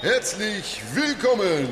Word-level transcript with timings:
Herzlich 0.00 0.80
willkommen, 0.94 1.68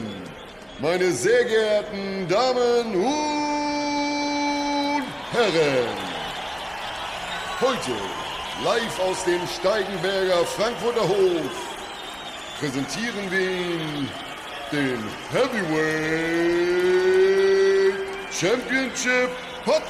meine 0.81 1.13
sehr 1.13 1.45
geehrten 1.45 2.27
Damen 2.29 2.97
und 2.97 5.05
Herren. 5.31 5.87
Heute 7.61 7.93
live 8.65 8.99
aus 8.99 9.23
dem 9.23 9.47
Steigenberger 9.47 10.45
Frankfurter 10.45 11.09
Hof 11.09 11.53
präsentieren 12.59 13.31
wir 13.31 13.49
Ihnen 13.49 14.11
den 14.73 14.99
Heavyweight 15.31 15.87
Championship 18.33 19.31
Podcast 19.65 19.87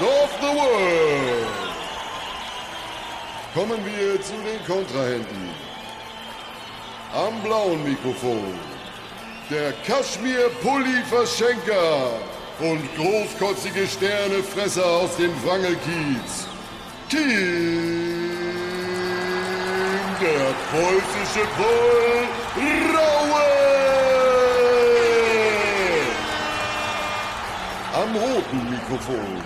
of 0.00 0.28
the 0.40 0.48
World. 0.48 1.37
Kommen 3.58 3.82
wir 3.84 4.22
zu 4.22 4.34
den 4.34 4.64
Kontrahenten. 4.64 5.50
Am 7.12 7.42
blauen 7.42 7.82
Mikrofon 7.82 8.54
der 9.50 9.72
Kaschmir-Pulli-Verschenker 9.84 12.12
und 12.60 12.94
großkotzige 12.94 13.88
Sternefresser 13.88 14.86
aus 14.86 15.16
dem 15.16 15.32
Wrangelkiez. 15.44 16.46
Team 17.10 18.28
der 20.20 20.54
preußische 20.70 21.44
Troll 21.56 22.28
Raue. 22.94 23.48
Am 27.92 28.14
roten 28.14 28.70
Mikrofon 28.70 29.42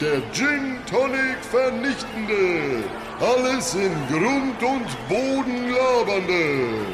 der 0.00 0.20
Gin 0.32 0.78
Tonic 0.86 1.38
Vernichtende. 1.50 2.84
Alles 3.20 3.74
in 3.74 3.92
Grund 4.08 4.62
und 4.62 5.08
Boden 5.08 5.70
labernde. 5.70 6.86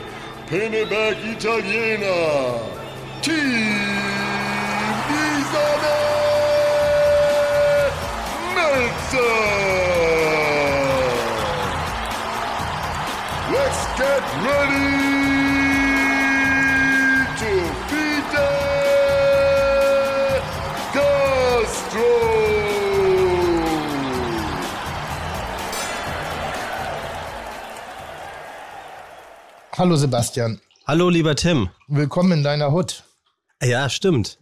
Penneberg 0.48 1.16
Italiener. 1.25 2.61
Team 3.22 3.77
Isabel 5.39 5.97
Melzer. 8.55 9.36
Let's 13.53 13.86
get 13.97 14.25
ready 14.44 14.95
Hallo 29.78 29.94
Sebastian, 29.96 30.58
Hallo, 30.86 31.10
lieber 31.10 31.34
Tim. 31.36 31.69
willkommen 31.86 32.32
in 32.32 32.42
deiner 32.42 32.72
Hut. 32.72 33.05
Ja, 33.62 33.91
stimmt. 33.91 34.38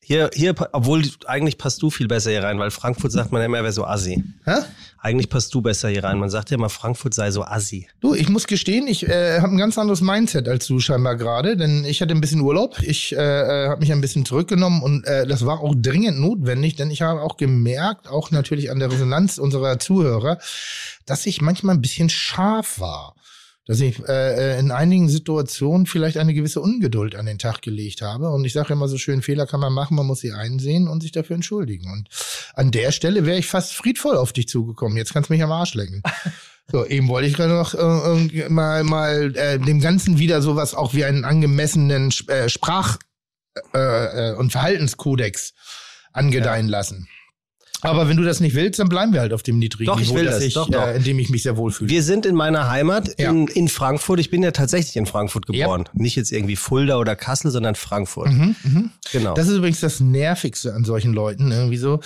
Hier, 0.00 0.30
hier, 0.32 0.54
obwohl 0.72 1.04
eigentlich 1.26 1.58
passt 1.58 1.82
du 1.82 1.90
viel 1.90 2.08
besser 2.08 2.30
hier 2.30 2.42
rein, 2.42 2.58
weil 2.58 2.70
Frankfurt 2.70 3.12
sagt 3.12 3.32
man 3.32 3.42
ja 3.42 3.46
immer, 3.46 3.58
er 3.58 3.64
wäre 3.64 3.72
so 3.74 3.84
assi. 3.84 4.24
Hä? 4.46 4.62
Eigentlich 4.98 5.28
passt 5.28 5.52
du 5.52 5.60
besser 5.60 5.90
hier 5.90 6.02
rein. 6.02 6.18
Man 6.18 6.30
sagt 6.30 6.50
ja 6.50 6.56
immer, 6.56 6.70
Frankfurt 6.70 7.12
sei 7.12 7.30
so 7.30 7.44
assi. 7.44 7.86
Du, 8.00 8.14
ich 8.14 8.30
muss 8.30 8.46
gestehen, 8.46 8.86
ich 8.86 9.06
äh, 9.06 9.40
habe 9.40 9.52
ein 9.52 9.58
ganz 9.58 9.76
anderes 9.76 10.00
Mindset 10.00 10.48
als 10.48 10.66
du 10.66 10.80
scheinbar 10.80 11.16
gerade, 11.16 11.58
denn 11.58 11.84
ich 11.84 12.00
hatte 12.00 12.14
ein 12.14 12.22
bisschen 12.22 12.40
Urlaub. 12.40 12.80
Ich 12.80 13.12
äh, 13.12 13.68
habe 13.68 13.80
mich 13.80 13.92
ein 13.92 14.00
bisschen 14.00 14.24
zurückgenommen 14.24 14.82
und 14.82 15.04
äh, 15.04 15.26
das 15.26 15.44
war 15.44 15.60
auch 15.60 15.74
dringend 15.76 16.18
notwendig, 16.18 16.76
denn 16.76 16.90
ich 16.90 17.02
habe 17.02 17.20
auch 17.20 17.36
gemerkt, 17.36 18.08
auch 18.08 18.30
natürlich 18.30 18.70
an 18.70 18.78
der 18.78 18.90
Resonanz 18.90 19.36
unserer 19.36 19.78
Zuhörer, 19.78 20.38
dass 21.04 21.26
ich 21.26 21.42
manchmal 21.42 21.76
ein 21.76 21.82
bisschen 21.82 22.08
scharf 22.08 22.80
war. 22.80 23.14
Dass 23.66 23.80
ich 23.80 24.00
äh, 24.08 24.56
äh, 24.56 24.58
in 24.58 24.72
einigen 24.72 25.08
Situationen 25.08 25.86
vielleicht 25.86 26.16
eine 26.16 26.34
gewisse 26.34 26.60
Ungeduld 26.60 27.14
an 27.14 27.26
den 27.26 27.38
Tag 27.38 27.62
gelegt 27.62 28.02
habe. 28.02 28.30
Und 28.30 28.44
ich 28.44 28.52
sage 28.52 28.72
immer 28.72 28.88
so 28.88 28.98
schön, 28.98 29.22
Fehler 29.22 29.46
kann 29.46 29.60
man 29.60 29.72
machen, 29.72 29.94
man 29.94 30.06
muss 30.06 30.20
sie 30.20 30.32
einsehen 30.32 30.88
und 30.88 31.02
sich 31.02 31.12
dafür 31.12 31.36
entschuldigen. 31.36 31.90
Und 31.90 32.08
an 32.54 32.72
der 32.72 32.90
Stelle 32.90 33.24
wäre 33.24 33.38
ich 33.38 33.46
fast 33.46 33.72
friedvoll 33.72 34.16
auf 34.16 34.32
dich 34.32 34.48
zugekommen. 34.48 34.96
Jetzt 34.96 35.12
kannst 35.12 35.30
du 35.30 35.34
mich 35.34 35.42
am 35.42 35.52
Arsch 35.52 35.74
lecken. 35.74 36.02
So, 36.70 36.86
eben 36.86 37.08
wollte 37.08 37.28
ich 37.28 37.34
gerade 37.34 37.52
noch 37.52 37.74
äh, 37.74 38.48
mal, 38.48 38.84
mal 38.84 39.36
äh, 39.36 39.58
dem 39.58 39.80
Ganzen 39.80 40.18
wieder 40.18 40.40
sowas 40.40 40.74
auch 40.74 40.94
wie 40.94 41.04
einen 41.04 41.24
angemessenen 41.24 42.14
äh, 42.28 42.48
Sprach- 42.48 42.98
äh, 43.74 44.30
äh, 44.30 44.34
und 44.34 44.52
Verhaltenskodex 44.52 45.52
angedeihen 46.12 46.68
lassen. 46.68 47.08
Aber 47.82 48.08
wenn 48.08 48.16
du 48.16 48.22
das 48.22 48.40
nicht 48.40 48.54
willst, 48.54 48.78
dann 48.78 48.88
bleiben 48.88 49.12
wir 49.12 49.20
halt 49.20 49.32
auf 49.32 49.42
dem 49.42 49.58
niedrigen 49.58 49.86
Doch, 49.86 50.00
ich 50.00 50.08
Niveau, 50.08 50.16
will 50.20 50.24
dass 50.24 50.36
das. 50.36 50.44
ich, 50.44 50.54
Doch, 50.54 50.68
doch. 50.70 50.86
Äh, 50.86 50.96
in 50.96 51.04
dem 51.04 51.18
ich 51.18 51.28
mich 51.30 51.42
sehr 51.42 51.56
wohlfühle. 51.56 51.90
Wir 51.90 52.02
sind 52.02 52.26
in 52.26 52.34
meiner 52.34 52.68
Heimat 52.70 53.18
Ja. 53.20 53.30
in, 53.30 53.48
in 53.48 53.68
Frankfurt. 53.68 54.20
Ich 54.20 54.30
bin 54.30 54.42
ja 54.42 54.52
tatsächlich 54.52 54.96
in 54.96 55.06
Frankfurt 55.06 55.46
geboren. 55.46 55.88
Nicht 55.92 56.16
jetzt 56.16 56.32
irgendwie 56.32 56.56
Fulda 56.56 56.96
oder 56.98 57.16
Kassel, 57.16 57.50
sondern 57.50 57.74
Frankfurt. 57.74 58.30
Mhm, 58.30 58.54
mhm. 58.62 58.90
Genau. 59.10 59.34
Das 59.34 59.48
ist 59.48 59.56
übrigens 59.56 59.80
das 59.80 60.00
Nervigste 60.00 60.74
an 60.74 60.84
solchen 60.84 61.12
Leuten. 61.12 61.48
ne? 61.48 61.56
Irgendwie 61.56 61.76
so, 61.76 62.00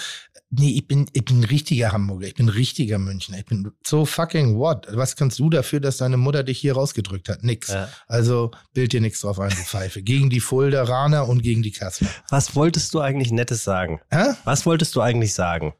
nee, 0.58 0.70
ich 0.70 0.86
bin, 0.86 1.06
ich 1.12 1.24
bin 1.24 1.40
ein 1.40 1.44
richtiger 1.44 1.92
Hamburger, 1.92 2.26
ich 2.26 2.34
bin 2.34 2.46
ein 2.46 2.50
richtiger 2.50 2.98
Münchner, 2.98 3.38
ich 3.38 3.46
bin 3.46 3.70
so 3.86 4.04
fucking 4.04 4.56
what? 4.58 4.86
Was 4.92 5.16
kannst 5.16 5.38
du 5.38 5.50
dafür, 5.50 5.80
dass 5.80 5.98
deine 5.98 6.16
Mutter 6.16 6.42
dich 6.42 6.58
hier 6.58 6.74
rausgedrückt 6.74 7.28
hat? 7.28 7.42
Nix. 7.44 7.68
Ja. 7.68 7.88
Also 8.06 8.50
bild 8.74 8.92
dir 8.92 9.00
nichts 9.00 9.20
drauf 9.20 9.38
ein, 9.40 9.50
du 9.50 9.56
Pfeife. 9.56 10.02
Gegen 10.02 10.30
die 10.30 10.40
Fulderaner 10.40 11.28
und 11.28 11.42
gegen 11.42 11.62
die 11.62 11.72
Kassler. 11.72 12.08
Was 12.30 12.54
wolltest 12.56 12.92
du 12.94 13.00
eigentlich 13.00 13.30
Nettes 13.32 13.64
sagen? 13.64 14.00
Hä? 14.10 14.34
Was 14.44 14.66
wolltest 14.66 14.94
du 14.96 15.00
eigentlich 15.00 15.34
sagen? 15.34 15.74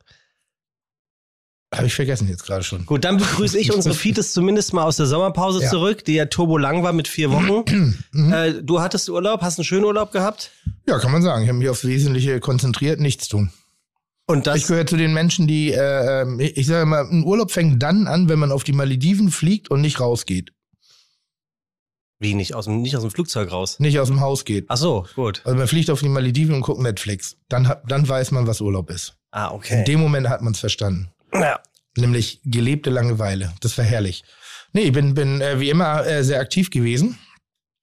Habe 1.74 1.88
ich 1.88 1.94
vergessen 1.94 2.28
jetzt 2.28 2.44
gerade 2.44 2.62
schon. 2.62 2.86
Gut, 2.86 3.04
dann 3.04 3.16
begrüße 3.16 3.58
ich 3.58 3.72
unsere 3.72 3.94
Fides 3.94 4.32
zumindest 4.32 4.72
mal 4.72 4.84
aus 4.84 4.96
der 4.96 5.06
Sommerpause 5.06 5.62
Ja. 5.62 5.68
zurück, 5.68 6.04
die 6.04 6.14
ja 6.14 6.26
turbo 6.26 6.58
lang 6.58 6.84
war 6.84 6.92
mit 6.92 7.08
vier 7.08 7.30
Wochen. 7.32 7.94
äh, 8.32 8.62
du 8.62 8.80
hattest 8.80 9.08
Urlaub, 9.10 9.42
hast 9.42 9.58
einen 9.58 9.64
schönen 9.64 9.84
Urlaub 9.84 10.12
gehabt? 10.12 10.52
Ja, 10.86 10.98
kann 10.98 11.10
man 11.12 11.22
sagen. 11.22 11.42
Ich 11.42 11.48
habe 11.48 11.58
mich 11.58 11.68
aufs 11.68 11.84
Wesentliche 11.84 12.38
konzentriert, 12.40 13.00
nichts 13.00 13.26
tun. 13.28 13.50
Und 14.28 14.46
das 14.46 14.56
Ich 14.58 14.66
gehöre 14.66 14.86
zu 14.86 14.96
den 14.96 15.12
Menschen, 15.12 15.46
die, 15.46 15.72
äh, 15.72 16.22
ähm, 16.22 16.40
ich 16.40 16.66
sage 16.66 16.84
mal, 16.84 17.04
ein 17.08 17.24
Urlaub 17.24 17.52
fängt 17.52 17.80
dann 17.82 18.08
an, 18.08 18.28
wenn 18.28 18.38
man 18.40 18.50
auf 18.50 18.64
die 18.64 18.72
Malediven 18.72 19.30
fliegt 19.30 19.70
und 19.70 19.80
nicht 19.80 20.00
rausgeht. 20.00 20.52
wie 22.18 22.34
nicht 22.34 22.54
aus 22.54 22.64
dem 22.64 22.80
nicht 22.82 22.96
aus 22.96 23.02
dem 23.02 23.10
Flugzeug 23.10 23.52
raus. 23.52 23.78
Nicht 23.78 23.98
aus 24.00 24.08
dem 24.08 24.20
Haus 24.20 24.44
geht. 24.44 24.64
Ach 24.68 24.76
so, 24.78 25.06
gut. 25.14 25.42
Also 25.44 25.56
man 25.58 25.68
fliegt 25.68 25.90
auf 25.90 26.00
die 26.00 26.08
Malediven 26.08 26.54
und 26.54 26.62
guckt 26.62 26.80
Netflix. 26.80 27.36
Dann, 27.48 27.72
dann 27.86 28.08
weiß 28.08 28.30
man, 28.32 28.46
was 28.46 28.60
Urlaub 28.62 28.90
ist. 28.90 29.16
Ah, 29.32 29.48
In 29.48 29.52
okay. 29.54 29.84
dem 29.84 30.00
Moment 30.00 30.28
hat 30.28 30.40
man 30.42 30.54
es 30.54 30.60
verstanden. 30.60 31.10
Ja. 31.32 31.60
Nämlich 31.96 32.40
gelebte 32.44 32.90
Langeweile. 32.90 33.52
Das 33.60 33.76
war 33.78 33.84
herrlich. 33.84 34.24
Nee, 34.72 34.82
ich 34.84 34.92
bin, 34.92 35.14
bin 35.14 35.40
äh, 35.42 35.60
wie 35.60 35.68
immer 35.70 36.06
äh, 36.06 36.24
sehr 36.24 36.40
aktiv 36.40 36.70
gewesen. 36.70 37.18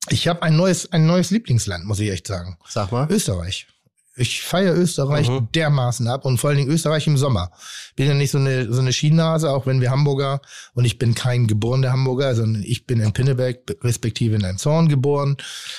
Ich 0.10 0.28
habe 0.28 0.42
ein 0.44 0.56
neues, 0.58 0.92
ein 0.92 1.06
neues 1.06 1.30
Lieblingsland, 1.31 1.86
muss 1.86 2.00
ich 2.00 2.10
echt 2.10 2.28
sagen. 2.28 2.58
Sag 2.68 2.92
mal. 2.92 3.08
Österreich. 3.12 3.68
Ich 4.16 4.44
feiere 4.44 4.75
Österreich 4.75 5.28
Mhm. 5.28 5.47
dermaßen 5.56 6.07
ab 6.07 6.25
und 6.25 6.38
vor 6.38 6.50
allen 6.50 6.57
Dingen 6.57 6.72
Österreich 6.72 7.07
im 7.07 7.18
Sommer. 7.18 7.51
Bin 7.96 8.07
ja 8.07 8.13
nicht 8.13 8.29
so 8.31 8.38
eine, 8.38 8.72
so 8.72 8.79
eine 8.79 8.94
Schienase, 8.94 9.50
auch 9.50 9.66
wenn 9.66 9.81
wir 9.81 9.90
Hamburger 9.90 10.40
und 10.74 10.85
ich 10.85 11.00
bin 11.00 11.16
kein 11.16 11.47
geborener 11.47 11.91
Hamburger, 11.91 12.35
sondern 12.35 12.62
ich 12.63 12.85
bin 12.85 13.00
in 13.00 13.12
Pinneberg, 13.13 13.59
respektive 13.81 14.35
in 14.35 14.57
Zorn 14.57 14.88
geboren 14.88 15.38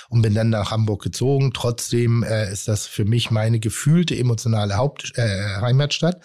und 0.09 0.23
bin 0.23 0.35
dann 0.35 0.51
nach 0.51 0.73
Hamburg 0.73 1.03
gezogen. 1.03 1.53
Trotzdem 1.55 2.25
äh, 2.25 2.51
ist 2.53 2.67
das 2.67 2.87
für 2.87 3.05
mich 3.05 3.31
meine 3.31 3.61
gefühlte 3.61 4.17
emotionale 4.17 4.77
Haupt, 4.77 5.13
äh, 5.17 5.61
Heimatstadt. 5.61 6.21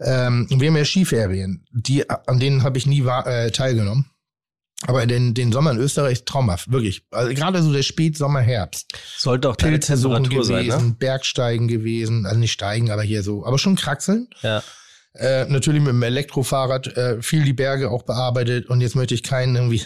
Ähm, 0.00 0.46
wir 0.50 0.68
haben 0.68 0.76
ja 0.76 0.84
Skiferien, 0.84 1.64
die, 1.70 2.08
an 2.10 2.40
denen 2.40 2.64
habe 2.64 2.76
ich 2.78 2.86
nie 2.86 3.00
äh, 3.02 3.50
teilgenommen. 3.50 4.10
Aber 4.82 5.06
den, 5.06 5.32
den 5.32 5.52
Sommer 5.52 5.70
in 5.70 5.78
Österreich 5.78 6.12
ist 6.12 6.26
traumhaft, 6.26 6.70
wirklich. 6.70 7.02
Also 7.10 7.32
gerade 7.32 7.62
so 7.62 7.72
der 7.72 7.82
Spätsommer, 7.82 8.40
Herbst. 8.40 8.92
Sollte 9.16 9.48
auch 9.48 9.56
Pilze 9.56 9.94
Temperatur 9.94 10.44
sein, 10.44 10.66
gewesen, 10.66 10.88
ne? 10.88 10.96
Bergsteigen 10.98 11.66
gewesen, 11.66 12.26
also 12.26 12.38
nicht 12.38 12.52
steigen, 12.52 12.90
aber 12.90 13.02
hier 13.02 13.22
so, 13.22 13.46
aber 13.46 13.58
schon 13.58 13.76
kraxeln. 13.76 14.28
Ja. 14.42 14.62
Äh, 15.14 15.46
natürlich 15.46 15.80
mit 15.80 15.92
dem 15.92 16.02
Elektrofahrrad 16.02 16.94
äh, 16.94 17.22
viel 17.22 17.44
die 17.44 17.54
Berge 17.54 17.90
auch 17.90 18.02
bearbeitet 18.02 18.66
und 18.66 18.82
jetzt 18.82 18.96
möchte 18.96 19.14
ich 19.14 19.22
keinen 19.22 19.56
irgendwie 19.56 19.82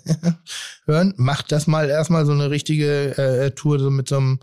hören. 0.86 1.14
Macht 1.16 1.52
das 1.52 1.68
mal 1.68 1.88
erstmal 1.88 2.26
so 2.26 2.32
eine 2.32 2.50
richtige 2.50 3.16
äh, 3.16 3.52
Tour 3.52 3.78
so 3.78 3.90
mit 3.90 4.08
so 4.08 4.16
einem 4.16 4.40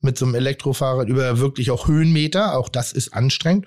mit 0.00 0.18
so 0.18 0.26
einem 0.26 0.34
Elektrofahrrad 0.34 1.08
über 1.08 1.38
wirklich 1.38 1.70
auch 1.70 1.88
Höhenmeter. 1.88 2.58
Auch 2.58 2.68
das 2.68 2.92
ist 2.92 3.14
anstrengend. 3.14 3.66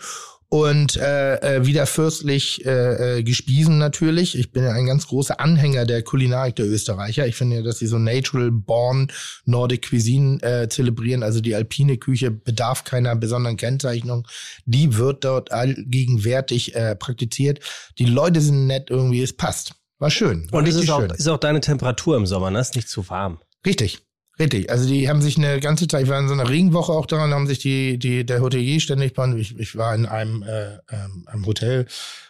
Und 0.54 0.98
äh, 0.98 1.36
äh, 1.38 1.66
wieder 1.66 1.86
fürstlich 1.86 2.66
äh, 2.66 3.20
äh, 3.20 3.24
gespiesen 3.24 3.78
natürlich. 3.78 4.38
Ich 4.38 4.52
bin 4.52 4.66
ja 4.66 4.72
ein 4.74 4.86
ganz 4.86 5.08
großer 5.08 5.40
Anhänger 5.40 5.86
der 5.86 6.04
Kulinarik 6.04 6.58
der 6.58 6.66
Österreicher. 6.66 7.26
Ich 7.26 7.38
finde 7.38 7.56
ja, 7.56 7.62
dass 7.62 7.80
sie 7.80 7.88
so 7.88 7.98
natural 7.98 8.52
born 8.52 9.10
Nordic 9.46 9.90
Cuisine 9.90 10.44
äh, 10.44 10.68
zelebrieren. 10.68 11.24
Also 11.24 11.40
die 11.40 11.56
alpine 11.56 11.98
Küche 11.98 12.32
bedarf 12.32 12.84
keiner 12.84 13.16
besonderen 13.16 13.56
Kennzeichnung. 13.56 14.28
Die 14.66 14.98
wird 14.98 15.24
dort 15.24 15.54
allgegenwärtig 15.54 16.76
äh, 16.76 16.98
praktiziert. 16.98 17.62
Die 17.98 18.06
Leute 18.06 18.42
sind 18.42 18.68
nett 18.68 18.90
irgendwie, 18.90 19.22
es 19.22 19.32
passt. 19.32 19.76
War 20.00 20.12
schön. 20.12 20.52
War 20.52 20.60
Und 20.60 20.68
es 20.68 20.76
ist 20.76 20.90
auch, 20.90 21.00
schön. 21.00 21.12
ist 21.12 21.30
auch 21.30 21.38
deine 21.38 21.62
Temperatur 21.62 22.18
im 22.18 22.26
Sommer, 22.26 22.52
ne? 22.52 22.60
Ist 22.60 22.76
nicht 22.76 22.90
zu 22.90 23.08
warm. 23.08 23.40
Richtig. 23.66 24.02
Richtig, 24.42 24.72
also 24.72 24.90
die 24.90 25.08
haben 25.08 25.22
sich 25.22 25.38
eine 25.38 25.60
ganze 25.60 25.88
Zeit, 25.88 26.02
ich 26.02 26.10
war 26.10 26.20
in 26.20 26.28
so 26.28 26.34
einer 26.34 26.50
Regenwoche 26.50 26.92
auch 26.92 27.06
daran, 27.06 27.32
haben 27.32 27.46
sich 27.46 27.60
die, 27.60 28.00
die, 28.00 28.26
der 28.26 28.42
Hotelier 28.42 28.80
ständig, 28.80 29.14
ich, 29.38 29.60
ich 29.60 29.76
war 29.76 29.94
in 29.94 30.08
einem, 30.08 30.42
äh, 30.42 30.78
ähm, 30.90 31.26
einem 31.28 31.46
Hotel, 31.46 31.86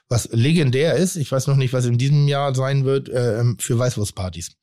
was 0.10 0.28
legendär 0.34 0.96
ist, 0.96 1.16
ich 1.16 1.32
weiß 1.32 1.48
noch 1.48 1.56
nicht, 1.56 1.72
was 1.72 1.86
in 1.86 1.98
diesem 1.98 2.28
Jahr 2.28 2.54
sein 2.54 2.84
wird, 2.84 3.08
äh, 3.08 3.46
für 3.60 3.80
Weißwurstpartys. 3.80 4.58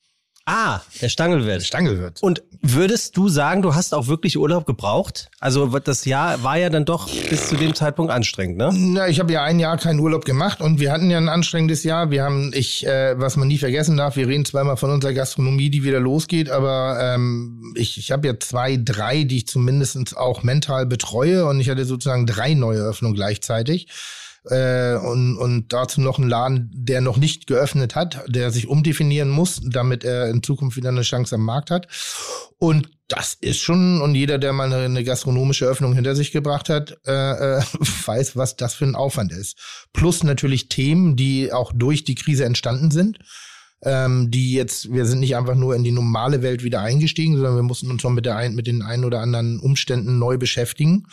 Ah, 0.51 0.81
der 1.03 1.11
Stangelwirt. 1.11 1.63
Stangelwirt. 1.63 2.23
Und 2.23 2.43
würdest 2.63 3.19
du 3.19 3.29
sagen, 3.29 3.61
du 3.61 3.75
hast 3.75 3.93
auch 3.93 4.07
wirklich 4.07 4.39
Urlaub 4.39 4.65
gebraucht? 4.65 5.29
Also 5.41 5.67
das 5.79 6.07
Jahr 6.07 6.43
war 6.43 6.57
ja 6.57 6.71
dann 6.71 6.87
doch 6.87 7.07
bis 7.29 7.51
zu 7.51 7.57
dem 7.57 7.75
Zeitpunkt 7.75 8.11
anstrengend, 8.11 8.57
ne? 8.57 8.71
Na, 8.73 9.09
ich 9.09 9.21
habe 9.21 9.31
ja 9.31 9.43
ein 9.43 9.61
Jahr 9.61 9.77
keinen 9.77 10.01
Urlaub 10.01 10.25
gemacht 10.25 10.63
und 10.63 10.81
wir 10.81 10.91
hatten 10.91 11.11
ja 11.11 11.19
ein 11.19 11.29
anstrengendes 11.29 11.85
Jahr. 11.85 12.11
Wir 12.11 12.25
haben, 12.25 12.53
ich, 12.55 12.87
äh, 12.87 13.21
was 13.21 13.37
man 13.37 13.47
nie 13.47 13.59
vergessen 13.59 13.99
darf, 13.99 14.17
wir 14.17 14.27
reden 14.27 14.47
zweimal 14.47 14.79
von 14.79 14.91
unserer 14.91 15.13
Gastronomie, 15.13 15.69
die 15.69 15.85
wieder 15.85 16.01
losgeht, 16.01 16.49
aber 16.49 16.99
ähm, 16.99 17.75
ich, 17.77 17.99
ich 17.99 18.11
habe 18.11 18.27
ja 18.27 18.41
zwei, 18.41 18.79
drei, 18.83 19.25
die 19.25 19.37
ich 19.37 19.49
zumindest 19.49 20.17
auch 20.17 20.43
mental 20.43 20.87
betreue 20.87 21.45
und 21.45 21.61
ich 21.61 21.69
hatte 21.69 21.85
sozusagen 21.85 22.25
drei 22.25 22.55
neue 22.55 22.81
Öffnungen 22.81 23.15
gleichzeitig 23.15 23.89
äh, 24.45 24.97
und, 24.97 25.37
und 25.37 25.73
dazu 25.73 26.01
noch 26.01 26.19
ein 26.19 26.29
Laden, 26.29 26.71
der 26.73 27.01
noch 27.01 27.17
nicht 27.17 27.47
geöffnet 27.47 27.95
hat, 27.95 28.25
der 28.29 28.51
sich 28.51 28.69
umdefinieren 28.69 29.29
muss, 29.29 29.61
damit 29.65 30.05
er 30.05 30.29
in 30.29 30.43
Zukunft 30.43 30.77
wieder 30.77 30.91
eine 30.91 31.03
Chance 31.03 31.35
am 31.35 31.45
Markt 31.45 31.71
hat. 31.71 31.89
Und 32.59 32.91
das 33.09 33.35
ist 33.35 33.61
schon, 33.61 34.01
und 34.01 34.15
jeder, 34.15 34.39
der 34.39 34.53
mal 34.53 34.73
eine, 34.73 35.05
gastronomische 35.05 35.65
Öffnung 35.65 35.95
hinter 35.95 36.15
sich 36.15 36.31
gebracht 36.31 36.69
hat, 36.69 36.99
äh, 37.07 37.59
äh, 37.59 37.63
weiß, 38.07 38.37
was 38.37 38.57
das 38.57 38.75
für 38.75 38.85
ein 38.85 38.95
Aufwand 38.95 39.33
ist. 39.33 39.59
Plus 39.93 40.23
natürlich 40.23 40.69
Themen, 40.69 41.17
die 41.17 41.53
auch 41.53 41.73
durch 41.75 42.05
die 42.05 42.15
Krise 42.15 42.45
entstanden 42.45 42.91
sind. 42.91 43.19
Ähm, 43.81 44.33
die 44.33 44.55
jetzt, 44.55 44.93
wir 44.93 45.07
sind 45.07 45.21
nicht 45.21 45.37
einfach 45.37 45.55
nur 45.55 45.77
in 45.77 45.85
die 45.85 45.93
normale 45.93 46.43
Welt 46.43 46.65
wieder 46.65 46.81
eingestiegen, 46.81 47.37
sondern 47.37 47.55
wir 47.55 47.63
mussten 47.63 47.89
uns 47.93 48.03
noch 48.03 48.11
mit, 48.11 48.27
der 48.27 48.35
ein, 48.35 48.57
mit 48.57 48.67
den 48.67 48.83
ein 48.83 49.05
oder 49.05 49.21
anderen 49.21 49.61
Umständen 49.61 50.19
neu 50.19 50.37
beschäftigen 50.37 51.07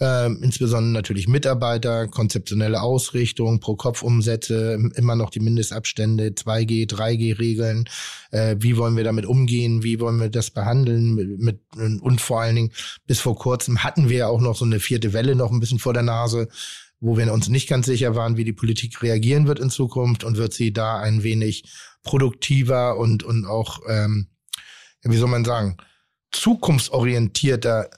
ähm, 0.00 0.40
insbesondere 0.42 0.92
natürlich 0.92 1.28
Mitarbeiter, 1.28 2.08
konzeptionelle 2.08 2.80
Ausrichtung, 2.80 3.60
Pro-Kopf-Umsätze, 3.60 4.90
immer 4.96 5.16
noch 5.16 5.30
die 5.30 5.40
Mindestabstände, 5.40 6.28
2G, 6.30 6.88
3G-Regeln, 6.88 7.88
äh, 8.30 8.56
wie 8.58 8.76
wollen 8.76 8.96
wir 8.96 9.04
damit 9.04 9.26
umgehen, 9.26 9.82
wie 9.82 10.00
wollen 10.00 10.18
wir 10.18 10.30
das 10.30 10.50
behandeln? 10.50 11.14
Mit, 11.14 11.38
mit, 11.38 12.02
und 12.02 12.20
vor 12.20 12.40
allen 12.40 12.56
Dingen 12.56 12.72
bis 13.06 13.20
vor 13.20 13.36
kurzem 13.36 13.84
hatten 13.84 14.08
wir 14.08 14.28
auch 14.28 14.40
noch 14.40 14.56
so 14.56 14.64
eine 14.64 14.80
vierte 14.80 15.12
Welle 15.12 15.36
noch 15.36 15.52
ein 15.52 15.60
bisschen 15.60 15.78
vor 15.78 15.92
der 15.92 16.02
Nase, 16.02 16.48
wo 16.98 17.16
wir 17.16 17.32
uns 17.32 17.48
nicht 17.48 17.68
ganz 17.68 17.86
sicher 17.86 18.14
waren, 18.14 18.36
wie 18.36 18.44
die 18.44 18.52
Politik 18.52 19.02
reagieren 19.02 19.46
wird 19.46 19.60
in 19.60 19.70
Zukunft 19.70 20.24
und 20.24 20.36
wird 20.36 20.54
sie 20.54 20.72
da 20.72 20.98
ein 20.98 21.22
wenig 21.22 21.64
produktiver 22.02 22.96
und, 22.96 23.22
und 23.24 23.44
auch, 23.44 23.80
ähm, 23.88 24.28
wie 25.02 25.16
soll 25.16 25.28
man 25.28 25.44
sagen, 25.44 25.76
zukunftsorientierter 26.30 27.90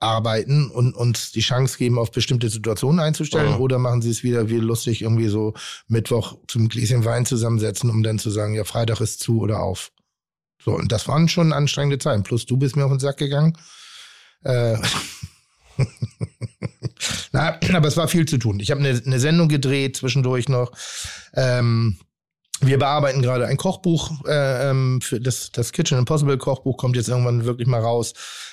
arbeiten 0.00 0.70
und 0.70 0.94
uns 0.94 1.30
die 1.30 1.40
Chance 1.40 1.78
geben, 1.78 1.98
auf 1.98 2.10
bestimmte 2.10 2.48
Situationen 2.48 3.00
einzustellen? 3.00 3.54
Mhm. 3.54 3.60
Oder 3.60 3.78
machen 3.78 4.02
sie 4.02 4.10
es 4.10 4.22
wieder 4.22 4.48
wie 4.48 4.56
lustig, 4.56 5.02
irgendwie 5.02 5.28
so 5.28 5.54
Mittwoch 5.86 6.38
zum 6.48 6.68
Gläschen 6.68 7.04
Wein 7.04 7.26
zusammensetzen, 7.26 7.90
um 7.90 8.02
dann 8.02 8.18
zu 8.18 8.30
sagen, 8.30 8.54
ja, 8.54 8.64
Freitag 8.64 9.00
ist 9.00 9.20
zu 9.20 9.40
oder 9.40 9.60
auf? 9.60 9.92
So, 10.62 10.72
und 10.72 10.92
das 10.92 11.08
waren 11.08 11.28
schon 11.28 11.52
anstrengende 11.52 11.98
Zeiten. 11.98 12.22
Plus 12.22 12.46
du 12.46 12.56
bist 12.56 12.76
mir 12.76 12.84
auf 12.84 12.90
den 12.90 13.00
Sack 13.00 13.18
gegangen. 13.18 13.56
Äh, 14.42 14.76
Na, 17.32 17.58
aber 17.72 17.88
es 17.88 17.96
war 17.96 18.08
viel 18.08 18.26
zu 18.26 18.38
tun. 18.38 18.60
Ich 18.60 18.70
habe 18.70 18.80
eine, 18.80 19.00
eine 19.04 19.20
Sendung 19.20 19.48
gedreht 19.48 19.96
zwischendurch 19.96 20.48
noch. 20.48 20.72
Ähm, 21.34 21.98
wir 22.62 22.78
bearbeiten 22.78 23.22
gerade 23.22 23.46
ein 23.46 23.56
Kochbuch 23.56 24.24
äh, 24.26 24.70
ähm, 24.70 25.00
für 25.00 25.20
das, 25.20 25.50
das 25.50 25.72
Kitchen 25.72 25.98
Impossible 25.98 26.36
Kochbuch 26.36 26.76
kommt 26.76 26.96
jetzt 26.96 27.08
irgendwann 27.08 27.44
wirklich 27.44 27.66
mal 27.66 27.80
raus. 27.80 28.12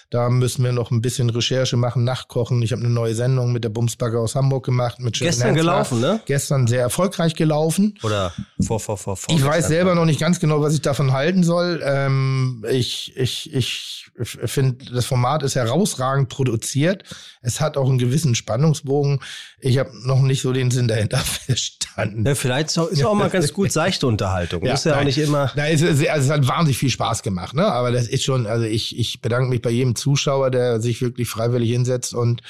Da 0.10 0.30
müssen 0.30 0.64
wir 0.64 0.72
noch 0.72 0.90
ein 0.90 1.02
bisschen 1.02 1.30
Recherche 1.30 1.76
machen, 1.76 2.06
nachkochen. 2.06 2.62
Ich 2.62 2.72
habe 2.72 2.82
eine 2.82 2.90
neue 2.90 3.14
Sendung 3.14 3.52
mit 3.52 3.66
der 3.66 3.70
Bumsbagger 3.70 4.20
aus 4.20 4.36
Hamburg 4.36 4.66
gemacht. 4.66 5.00
Mit 5.00 5.20
Gestern 5.20 5.54
gelaufen, 5.54 6.00
ne? 6.00 6.22
Gestern 6.26 6.66
sehr 6.66 6.82
erfolgreich 6.82 7.36
gelaufen. 7.36 7.96
Oder 8.04 8.32
vor, 8.66 8.80
vor, 8.80 8.98
vor, 8.98 9.18
vor. 9.18 9.36
Ich 9.36 9.44
weiß 9.44 9.68
selber 9.68 9.96
noch 9.96 10.06
nicht 10.06 10.20
ganz 10.20 10.40
genau, 10.40 10.62
was 10.62 10.74
ich 10.74 10.82
davon 10.82 11.12
halten 11.12 11.44
soll. 11.44 11.82
Ähm, 11.84 12.64
ich 12.70 13.18
ich, 13.18 13.54
ich 13.54 14.06
finde, 14.24 14.86
das 14.94 15.06
Format 15.06 15.44
ist 15.44 15.56
herausragend 15.56 16.30
produziert. 16.30 17.04
Es 17.42 17.60
hat 17.60 17.76
auch 17.76 17.90
einen 17.90 17.98
gewissen 17.98 18.34
Spannungsbogen. 18.34 19.20
Ich 19.60 19.78
habe 19.78 19.92
noch 20.08 20.22
nicht 20.22 20.42
so 20.42 20.54
den 20.54 20.72
Sinn 20.72 20.88
dahinter 20.88 21.18
verstanden. 21.46 22.26
Ja, 22.26 22.36
vielleicht 22.36 22.70
ist 22.70 22.78
auch, 22.78 22.88
ist 22.88 23.04
auch 23.04 23.14
mal 23.14 23.30
ganz 23.30 23.52
gut 23.52 23.74
seichte 23.74 24.08
Unterhaltung. 24.08 24.64
Ja, 24.66 24.74
ist 24.74 24.86
ja 24.86 24.92
nein, 24.92 25.02
auch 25.02 25.06
nicht 25.06 25.18
immer. 25.18 25.52
Nein, 25.56 25.76
es, 25.76 25.84
also 25.84 26.02
es 26.02 26.30
hat 26.30 26.48
wahnsinnig 26.48 26.78
viel 26.78 26.90
Spaß 26.90 27.24
gemacht, 27.24 27.54
ne? 27.54 27.66
Aber 27.66 27.92
das 27.92 28.08
ist 28.08 28.24
schon, 28.24 28.48
also 28.48 28.64
ich, 28.66 28.98
ich 28.98 29.22
bedanke 29.22 29.50
mich 29.50 29.62
bei 29.62 29.70
jedem 29.70 29.96
Zuschauer, 29.98 30.52
der 30.52 30.80
sich 30.80 31.02
wirklich 31.02 31.28
freiwillig 31.28 31.70
hinsetzt 31.70 32.14
und 32.14 32.42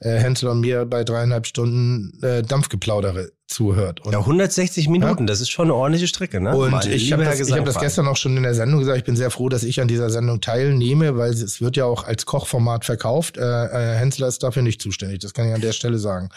äh, 0.00 0.18
Hänsel 0.18 0.48
und 0.48 0.60
mir 0.60 0.84
bei 0.84 1.04
dreieinhalb 1.04 1.46
Stunden 1.46 2.18
äh, 2.22 2.42
Dampfgeplaudere 2.42 3.30
zuhört. 3.46 4.00
Und, 4.00 4.12
ja, 4.12 4.20
160 4.20 4.88
Minuten, 4.88 5.22
ja? 5.22 5.26
das 5.26 5.40
ist 5.40 5.50
schon 5.50 5.66
eine 5.66 5.74
ordentliche 5.74 6.08
Strecke, 6.08 6.40
ne? 6.40 6.56
Und 6.56 6.70
Meine 6.70 6.92
ich 6.92 7.12
habe 7.12 7.24
das, 7.24 7.40
ich 7.40 7.52
hab 7.52 7.64
das 7.64 7.78
gestern 7.78 8.08
auch 8.08 8.16
schon 8.16 8.36
in 8.36 8.42
der 8.42 8.54
Sendung 8.54 8.80
gesagt, 8.80 8.98
ich 8.98 9.04
bin 9.04 9.16
sehr 9.16 9.30
froh, 9.30 9.48
dass 9.48 9.62
ich 9.62 9.80
an 9.80 9.88
dieser 9.88 10.10
Sendung 10.10 10.40
teilnehme, 10.40 11.16
weil 11.16 11.30
es 11.30 11.60
wird 11.60 11.76
ja 11.76 11.84
auch 11.84 12.04
als 12.04 12.26
Kochformat 12.26 12.84
verkauft. 12.84 13.36
Äh, 13.36 13.42
äh, 13.42 13.96
Hensler 13.96 14.28
ist 14.28 14.42
dafür 14.42 14.62
nicht 14.62 14.80
zuständig, 14.80 15.20
das 15.20 15.34
kann 15.34 15.46
ich 15.46 15.54
an 15.54 15.60
der 15.60 15.72
Stelle 15.72 15.98
sagen. 15.98 16.30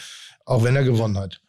Auch 0.46 0.64
wenn 0.64 0.76
er 0.76 0.84
gewonnen 0.84 1.18
hat. 1.18 1.42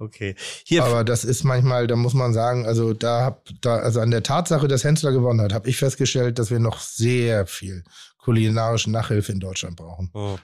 Okay. 0.00 0.36
Hier 0.64 0.84
Aber 0.84 1.02
das 1.02 1.24
ist 1.24 1.42
manchmal, 1.42 1.88
da 1.88 1.96
muss 1.96 2.14
man 2.14 2.32
sagen, 2.32 2.66
also 2.66 2.94
da 2.94 3.24
hab 3.24 3.48
da 3.60 3.76
also 3.76 4.00
an 4.00 4.12
der 4.12 4.22
Tatsache, 4.22 4.68
dass 4.68 4.84
Hensler 4.84 5.10
gewonnen 5.10 5.40
hat, 5.40 5.52
habe 5.52 5.68
ich 5.68 5.76
festgestellt, 5.76 6.38
dass 6.38 6.50
wir 6.50 6.60
noch 6.60 6.78
sehr 6.78 7.46
viel 7.46 7.82
kulinarische 8.28 8.90
Nachhilfe 8.90 9.32
in 9.32 9.40
Deutschland 9.40 9.76
brauchen. 9.76 10.10
Oh. 10.12 10.38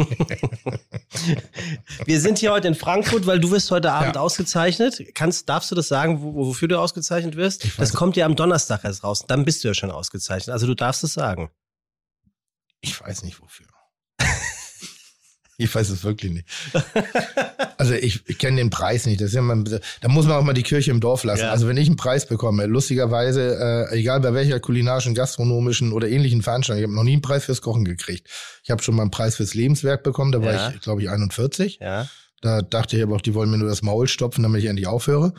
wir 2.05 2.21
sind 2.21 2.37
hier 2.37 2.51
heute 2.51 2.67
in 2.67 2.75
Frankfurt, 2.75 3.25
weil 3.25 3.39
du 3.39 3.49
wirst 3.49 3.71
heute 3.71 3.91
Abend 3.91 4.13
ja. 4.13 4.21
ausgezeichnet. 4.21 5.01
Kannst, 5.15 5.49
darfst 5.49 5.71
du 5.71 5.75
das 5.75 5.87
sagen, 5.87 6.21
wofür 6.21 6.67
du 6.67 6.79
ausgezeichnet 6.79 7.35
wirst? 7.35 7.79
Das 7.79 7.93
kommt 7.93 8.15
ja 8.15 8.27
am 8.27 8.35
Donnerstag 8.35 8.83
erst 8.83 9.03
raus. 9.03 9.25
Dann 9.27 9.43
bist 9.43 9.63
du 9.63 9.69
ja 9.69 9.73
schon 9.73 9.89
ausgezeichnet. 9.89 10.53
Also 10.53 10.67
du 10.67 10.75
darfst 10.75 11.03
es 11.03 11.15
sagen. 11.15 11.49
Ich 12.81 13.01
weiß 13.01 13.23
nicht 13.23 13.41
wofür. 13.41 13.65
Ich 15.57 15.73
weiß 15.73 15.89
es 15.89 16.03
wirklich 16.03 16.31
nicht. 16.31 16.47
Also 17.77 17.95
ich, 17.95 18.21
ich 18.27 18.37
kenne 18.37 18.57
den 18.57 18.69
Preis 18.69 19.05
nicht. 19.05 19.19
Das 19.19 19.29
ist 19.29 19.35
ja 19.35 19.41
mal, 19.41 19.61
da 20.01 20.07
muss 20.07 20.25
man 20.25 20.37
auch 20.37 20.43
mal 20.43 20.53
die 20.53 20.63
Kirche 20.63 20.91
im 20.91 21.01
Dorf 21.01 21.25
lassen. 21.25 21.41
Ja. 21.41 21.51
Also 21.51 21.67
wenn 21.67 21.75
ich 21.75 21.87
einen 21.87 21.97
Preis 21.97 22.25
bekomme, 22.25 22.65
lustigerweise, 22.65 23.89
äh, 23.91 23.99
egal 23.99 24.21
bei 24.21 24.33
welcher 24.33 24.59
kulinarischen, 24.61 25.13
gastronomischen 25.13 25.91
oder 25.91 26.07
ähnlichen 26.07 26.43
Veranstaltung, 26.43 26.81
ich 26.81 26.87
habe 26.87 26.95
noch 26.95 27.03
nie 27.03 27.13
einen 27.13 27.21
Preis 27.21 27.45
fürs 27.45 27.61
Kochen 27.61 27.83
gekriegt. 27.83 28.29
Ich 28.63 28.71
habe 28.71 28.81
schon 28.81 28.95
mal 28.95 29.01
einen 29.01 29.11
Preis 29.11 29.35
fürs 29.35 29.53
Lebenswerk 29.53 30.03
bekommen, 30.03 30.31
da 30.31 30.41
war 30.41 30.53
ja. 30.53 30.69
ich, 30.73 30.81
glaube 30.81 31.01
ich, 31.01 31.09
41. 31.09 31.79
Ja. 31.81 32.07
Da 32.41 32.61
dachte 32.61 32.97
ich 32.97 33.03
aber 33.03 33.15
auch, 33.15 33.21
die 33.21 33.33
wollen 33.33 33.49
mir 33.49 33.57
nur 33.57 33.69
das 33.69 33.81
Maul 33.81 34.07
stopfen, 34.07 34.43
damit 34.43 34.61
ich 34.61 34.69
endlich 34.69 34.87
aufhöre. 34.87 35.33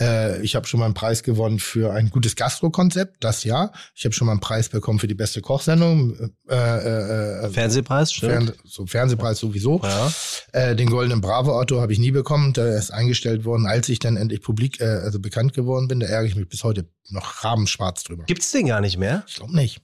Äh, 0.00 0.40
ich 0.42 0.54
habe 0.54 0.66
schon 0.66 0.80
mal 0.80 0.86
einen 0.86 0.94
Preis 0.94 1.22
gewonnen 1.22 1.58
für 1.58 1.92
ein 1.92 2.10
gutes 2.10 2.36
Gastro-Konzept, 2.36 3.24
das 3.24 3.44
ja. 3.44 3.72
Ich 3.94 4.04
habe 4.04 4.14
schon 4.14 4.26
mal 4.26 4.32
einen 4.32 4.40
Preis 4.40 4.68
bekommen 4.68 4.98
für 4.98 5.08
die 5.08 5.14
beste 5.14 5.40
Kochsendung. 5.40 6.32
Äh, 6.48 6.54
äh, 6.54 7.46
äh 7.46 7.50
Fernsehpreis, 7.50 8.12
stimmt. 8.12 8.32
Fern 8.32 8.52
so 8.64 8.86
Fernsehpreis 8.86 9.38
sowieso. 9.38 9.80
Ja. 9.82 10.12
Äh, 10.52 10.76
den 10.76 10.88
Goldenen 10.88 11.20
Bravo-Otto 11.20 11.80
habe 11.80 11.92
ich 11.92 11.98
nie 11.98 12.12
bekommen. 12.12 12.52
Der 12.52 12.76
ist 12.76 12.90
eingestellt 12.90 13.44
worden, 13.44 13.66
als 13.66 13.88
ich 13.88 13.98
dann 13.98 14.16
endlich 14.16 14.42
publik, 14.42 14.80
äh, 14.80 14.84
also 14.84 15.18
bekannt 15.18 15.54
geworden 15.54 15.88
bin. 15.88 16.00
Da 16.00 16.06
ärgere 16.06 16.28
ich 16.28 16.36
mich 16.36 16.48
bis 16.48 16.62
heute 16.64 16.88
noch 17.10 17.44
rabenschwarz 17.44 18.04
drüber. 18.04 18.24
Gibt's 18.24 18.52
den 18.52 18.66
gar 18.66 18.80
nicht 18.80 18.98
mehr? 18.98 19.24
Ich 19.26 19.36
glaube 19.36 19.54
nicht. 19.54 19.80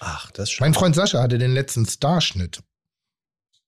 Ach, 0.00 0.30
das 0.32 0.44
ist 0.44 0.52
schon. 0.52 0.64
Mein 0.66 0.74
Freund 0.74 0.94
Sascha 0.94 1.22
hatte 1.22 1.38
den 1.38 1.52
letzten 1.52 1.86
Starschnitt. 1.86 2.60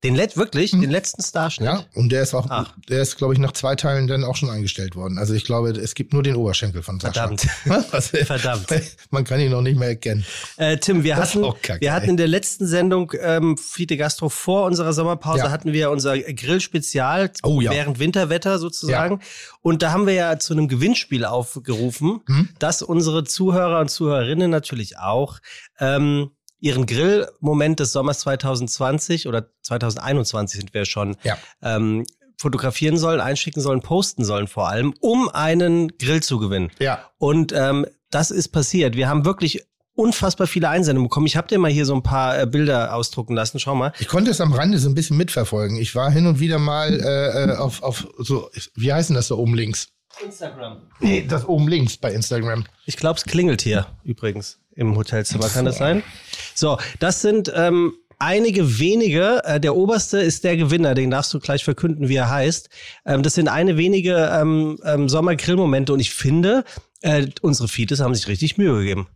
Den 0.02 0.14
Let 0.14 0.38
wirklich, 0.38 0.72
hm. 0.72 0.80
den 0.80 0.90
letzten 0.90 1.22
Starschnitt. 1.22 1.68
Ja, 1.68 1.84
und 1.94 2.10
der 2.10 2.22
ist 2.22 2.32
auch, 2.32 2.46
Ach. 2.48 2.74
der 2.88 3.02
ist, 3.02 3.18
glaube 3.18 3.34
ich, 3.34 3.38
nach 3.38 3.52
zwei 3.52 3.76
Teilen 3.76 4.06
dann 4.06 4.24
auch 4.24 4.34
schon 4.34 4.48
eingestellt 4.48 4.96
worden. 4.96 5.18
Also 5.18 5.34
ich 5.34 5.44
glaube, 5.44 5.70
es 5.70 5.94
gibt 5.94 6.14
nur 6.14 6.22
den 6.22 6.36
Oberschenkel 6.36 6.82
von 6.82 6.98
Sascha. 6.98 7.28
Verdammt. 7.28 7.42
Verdammt. 8.26 8.66
Man 9.10 9.24
kann 9.24 9.40
ihn 9.40 9.50
noch 9.50 9.60
nicht 9.60 9.78
mehr 9.78 9.88
erkennen. 9.88 10.24
Äh, 10.56 10.78
Tim, 10.78 11.04
wir 11.04 11.16
das 11.16 11.34
hatten, 11.34 11.52
kacke, 11.60 11.82
wir 11.82 11.92
hatten 11.92 12.10
in 12.10 12.16
der 12.16 12.28
letzten 12.28 12.66
Sendung 12.66 13.12
ähm, 13.20 13.58
Fide 13.58 13.98
Gastro 13.98 14.30
vor 14.30 14.64
unserer 14.64 14.94
Sommerpause 14.94 15.44
ja. 15.44 15.50
hatten 15.50 15.74
wir 15.74 15.90
unser 15.90 16.18
Grillspezial 16.18 17.30
oh, 17.42 17.60
ja. 17.60 17.70
während 17.70 17.98
Winterwetter 17.98 18.58
sozusagen. 18.58 19.20
Ja. 19.20 19.26
Und 19.60 19.82
da 19.82 19.92
haben 19.92 20.06
wir 20.06 20.14
ja 20.14 20.38
zu 20.38 20.54
einem 20.54 20.68
Gewinnspiel 20.68 21.26
aufgerufen, 21.26 22.20
hm? 22.26 22.48
dass 22.58 22.80
unsere 22.80 23.24
Zuhörer 23.24 23.80
und 23.80 23.90
Zuhörerinnen 23.90 24.50
natürlich 24.50 24.96
auch 24.96 25.40
ähm, 25.78 26.30
ihren 26.60 26.86
Grillmoment 26.86 27.80
des 27.80 27.92
Sommers 27.92 28.20
2020 28.20 29.26
oder 29.26 29.46
2021 29.62 30.60
sind 30.60 30.74
wir 30.74 30.84
schon, 30.84 31.16
ja. 31.22 31.36
ähm, 31.62 32.06
fotografieren 32.36 32.96
sollen, 32.96 33.20
einschicken 33.20 33.60
sollen, 33.60 33.82
posten 33.82 34.24
sollen 34.24 34.46
vor 34.46 34.68
allem, 34.68 34.94
um 35.00 35.28
einen 35.28 35.96
Grill 35.98 36.22
zu 36.22 36.38
gewinnen. 36.38 36.70
Ja. 36.78 37.10
Und 37.18 37.52
ähm, 37.52 37.86
das 38.10 38.30
ist 38.30 38.48
passiert. 38.48 38.96
Wir 38.96 39.08
haben 39.08 39.24
wirklich 39.24 39.66
unfassbar 39.94 40.46
viele 40.46 40.68
Einsendungen 40.70 41.08
bekommen. 41.08 41.26
Ich 41.26 41.36
habe 41.36 41.48
dir 41.48 41.58
mal 41.58 41.70
hier 41.70 41.84
so 41.84 41.94
ein 41.94 42.02
paar 42.02 42.40
äh, 42.40 42.46
Bilder 42.46 42.94
ausdrucken 42.94 43.34
lassen. 43.34 43.58
Schau 43.58 43.74
mal. 43.74 43.92
Ich 43.98 44.08
konnte 44.08 44.30
es 44.30 44.40
am 44.40 44.52
Rande 44.52 44.78
so 44.78 44.88
ein 44.88 44.94
bisschen 44.94 45.18
mitverfolgen. 45.18 45.76
Ich 45.76 45.94
war 45.94 46.10
hin 46.10 46.26
und 46.26 46.40
wieder 46.40 46.58
mal 46.58 46.98
äh, 46.98 47.52
äh 47.52 47.56
auf, 47.56 47.82
auf 47.82 48.08
so, 48.18 48.50
wie 48.74 48.92
heißen 48.92 49.14
das 49.14 49.28
da 49.28 49.34
oben 49.34 49.54
links? 49.54 49.88
Instagram. 50.24 50.78
Nee, 51.00 51.26
das 51.28 51.46
oben 51.46 51.68
links 51.68 51.96
bei 51.96 52.12
Instagram. 52.12 52.64
Ich 52.86 52.96
glaube, 52.96 53.18
es 53.18 53.24
klingelt 53.24 53.62
hier 53.62 53.86
übrigens. 54.02 54.59
Im 54.74 54.96
Hotelzimmer, 54.96 55.48
kann 55.48 55.64
das 55.64 55.78
sein? 55.78 56.02
So, 56.54 56.78
das 56.98 57.22
sind 57.22 57.52
ähm, 57.54 57.94
einige 58.18 58.78
wenige. 58.78 59.42
Äh, 59.44 59.60
der 59.60 59.74
oberste 59.74 60.18
ist 60.18 60.44
der 60.44 60.56
Gewinner, 60.56 60.94
den 60.94 61.10
darfst 61.10 61.34
du 61.34 61.40
gleich 61.40 61.64
verkünden, 61.64 62.08
wie 62.08 62.16
er 62.16 62.30
heißt. 62.30 62.68
Ähm, 63.06 63.22
das 63.22 63.34
sind 63.34 63.48
eine 63.48 63.76
wenige 63.76 64.30
ähm, 64.32 64.78
ähm, 64.84 65.08
Sommergrillmomente 65.08 65.92
und 65.92 66.00
ich 66.00 66.14
finde, 66.14 66.64
äh, 67.00 67.26
unsere 67.40 67.68
Feeds 67.68 68.00
haben 68.00 68.14
sich 68.14 68.28
richtig 68.28 68.58
Mühe 68.58 68.78
gegeben. 68.78 69.08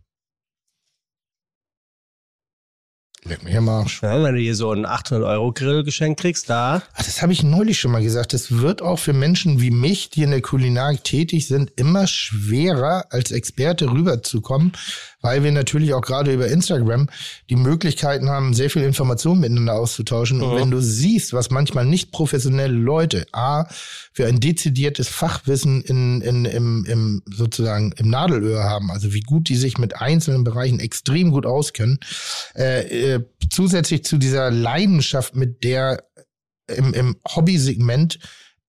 Leck 3.27 3.43
mich 3.43 3.57
am 3.57 3.67
Arsch. 3.69 4.03
Ja, 4.03 4.21
wenn 4.23 4.35
du 4.35 4.41
hier 4.41 4.53
so 4.53 4.69
einen 4.69 4.85
800-Euro-Grill 4.85 5.83
geschenkt 5.83 6.19
kriegst, 6.19 6.47
da. 6.47 6.83
Ach, 6.93 7.03
das 7.03 7.23
habe 7.23 7.33
ich 7.33 7.41
neulich 7.41 7.79
schon 7.79 7.91
mal 7.91 8.03
gesagt. 8.03 8.33
Das 8.33 8.59
wird 8.59 8.83
auch 8.83 8.99
für 8.99 9.13
Menschen 9.13 9.59
wie 9.59 9.71
mich, 9.71 10.11
die 10.11 10.21
in 10.21 10.29
der 10.29 10.43
Kulinarik 10.43 11.03
tätig 11.03 11.47
sind, 11.47 11.71
immer 11.75 12.05
schwerer, 12.05 13.05
als 13.09 13.31
Experte 13.31 13.89
rüberzukommen, 13.89 14.73
weil 15.25 15.43
wir 15.43 15.51
natürlich 15.51 15.95
auch 15.95 16.01
gerade 16.01 16.31
über 16.31 16.47
Instagram 16.47 17.09
die 17.49 17.55
Möglichkeiten 17.55 18.29
haben, 18.29 18.53
sehr 18.53 18.69
viel 18.69 18.83
Informationen 18.83 19.41
miteinander 19.41 19.73
auszutauschen. 19.73 20.37
Mhm. 20.37 20.43
Und 20.43 20.55
wenn 20.55 20.71
du 20.71 20.79
siehst, 20.81 21.33
was 21.33 21.49
manchmal 21.49 21.83
nicht 21.83 22.11
professionelle 22.11 22.75
Leute, 22.75 23.25
A, 23.31 23.65
für 24.13 24.27
ein 24.27 24.39
dezidiertes 24.39 25.07
Fachwissen 25.07 25.81
in, 25.81 26.21
in, 26.21 26.45
im, 26.45 26.85
im, 26.85 27.23
sozusagen 27.25 27.91
im 27.97 28.07
Nadelöhr 28.07 28.63
haben, 28.63 28.91
also 28.91 29.13
wie 29.13 29.21
gut 29.21 29.49
die 29.49 29.55
sich 29.55 29.79
mit 29.79 29.99
einzelnen 29.99 30.43
Bereichen 30.43 30.79
extrem 30.79 31.31
gut 31.31 31.47
auskennen, 31.47 31.99
äh, 32.55 33.15
äh, 33.15 33.19
zusätzlich 33.49 34.03
zu 34.03 34.17
dieser 34.17 34.51
Leidenschaft, 34.51 35.35
mit 35.35 35.63
der 35.63 36.03
im, 36.67 36.93
im 36.93 37.15
Hobbysegment 37.27 38.19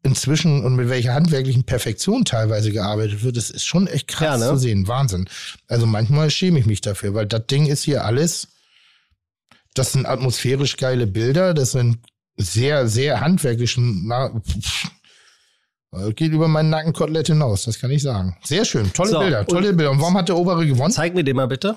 inzwischen 0.07 0.65
und 0.65 0.77
mit 0.77 0.89
welcher 0.89 1.13
handwerklichen 1.13 1.65
Perfektion 1.65 2.25
teilweise 2.25 2.73
gearbeitet 2.73 3.23
wird, 3.23 3.37
das 3.37 3.51
ist 3.51 3.67
schon 3.67 3.87
echt 3.87 4.09
krass 4.09 4.41
ja, 4.41 4.47
ne? 4.47 4.53
zu 4.53 4.57
sehen. 4.57 4.89
Wahnsinn. 4.89 5.29
Also 5.69 5.85
manchmal 5.85 6.31
schäme 6.31 6.59
ich 6.59 6.67
mich 6.67 6.81
dafür, 6.81 7.15
weil 7.15 7.27
das 7.27 7.47
Ding 7.47 7.67
ist 7.67 7.83
hier 7.83 8.05
alles, 8.05 8.49
das 9.75 9.93
sind 9.93 10.07
atmosphärisch 10.07 10.77
geile 10.77 11.07
Bilder, 11.07 11.53
das 11.53 11.73
sind 11.73 11.99
sehr, 12.37 12.89
sehr 12.89 13.21
handwerklichen, 13.21 14.07
na, 14.07 14.31
pff, 14.31 14.91
geht 16.15 16.33
über 16.33 16.49
meinen 16.49 16.71
Nackenkotelett 16.71 17.27
hinaus, 17.29 17.65
das 17.65 17.79
kann 17.79 17.91
ich 17.91 18.03
sagen. 18.03 18.37
Sehr 18.45 18.65
schön, 18.65 18.93
tolle 18.93 19.11
so, 19.11 19.19
Bilder, 19.19 19.47
tolle 19.47 19.73
Bilder. 19.73 19.91
Und 19.91 20.01
warum 20.01 20.17
hat 20.17 20.29
der 20.29 20.37
Obere 20.37 20.67
gewonnen? 20.67 20.93
Zeig 20.93 21.15
mir 21.15 21.25
den 21.25 21.37
mal 21.37 21.49
bitte. 21.49 21.77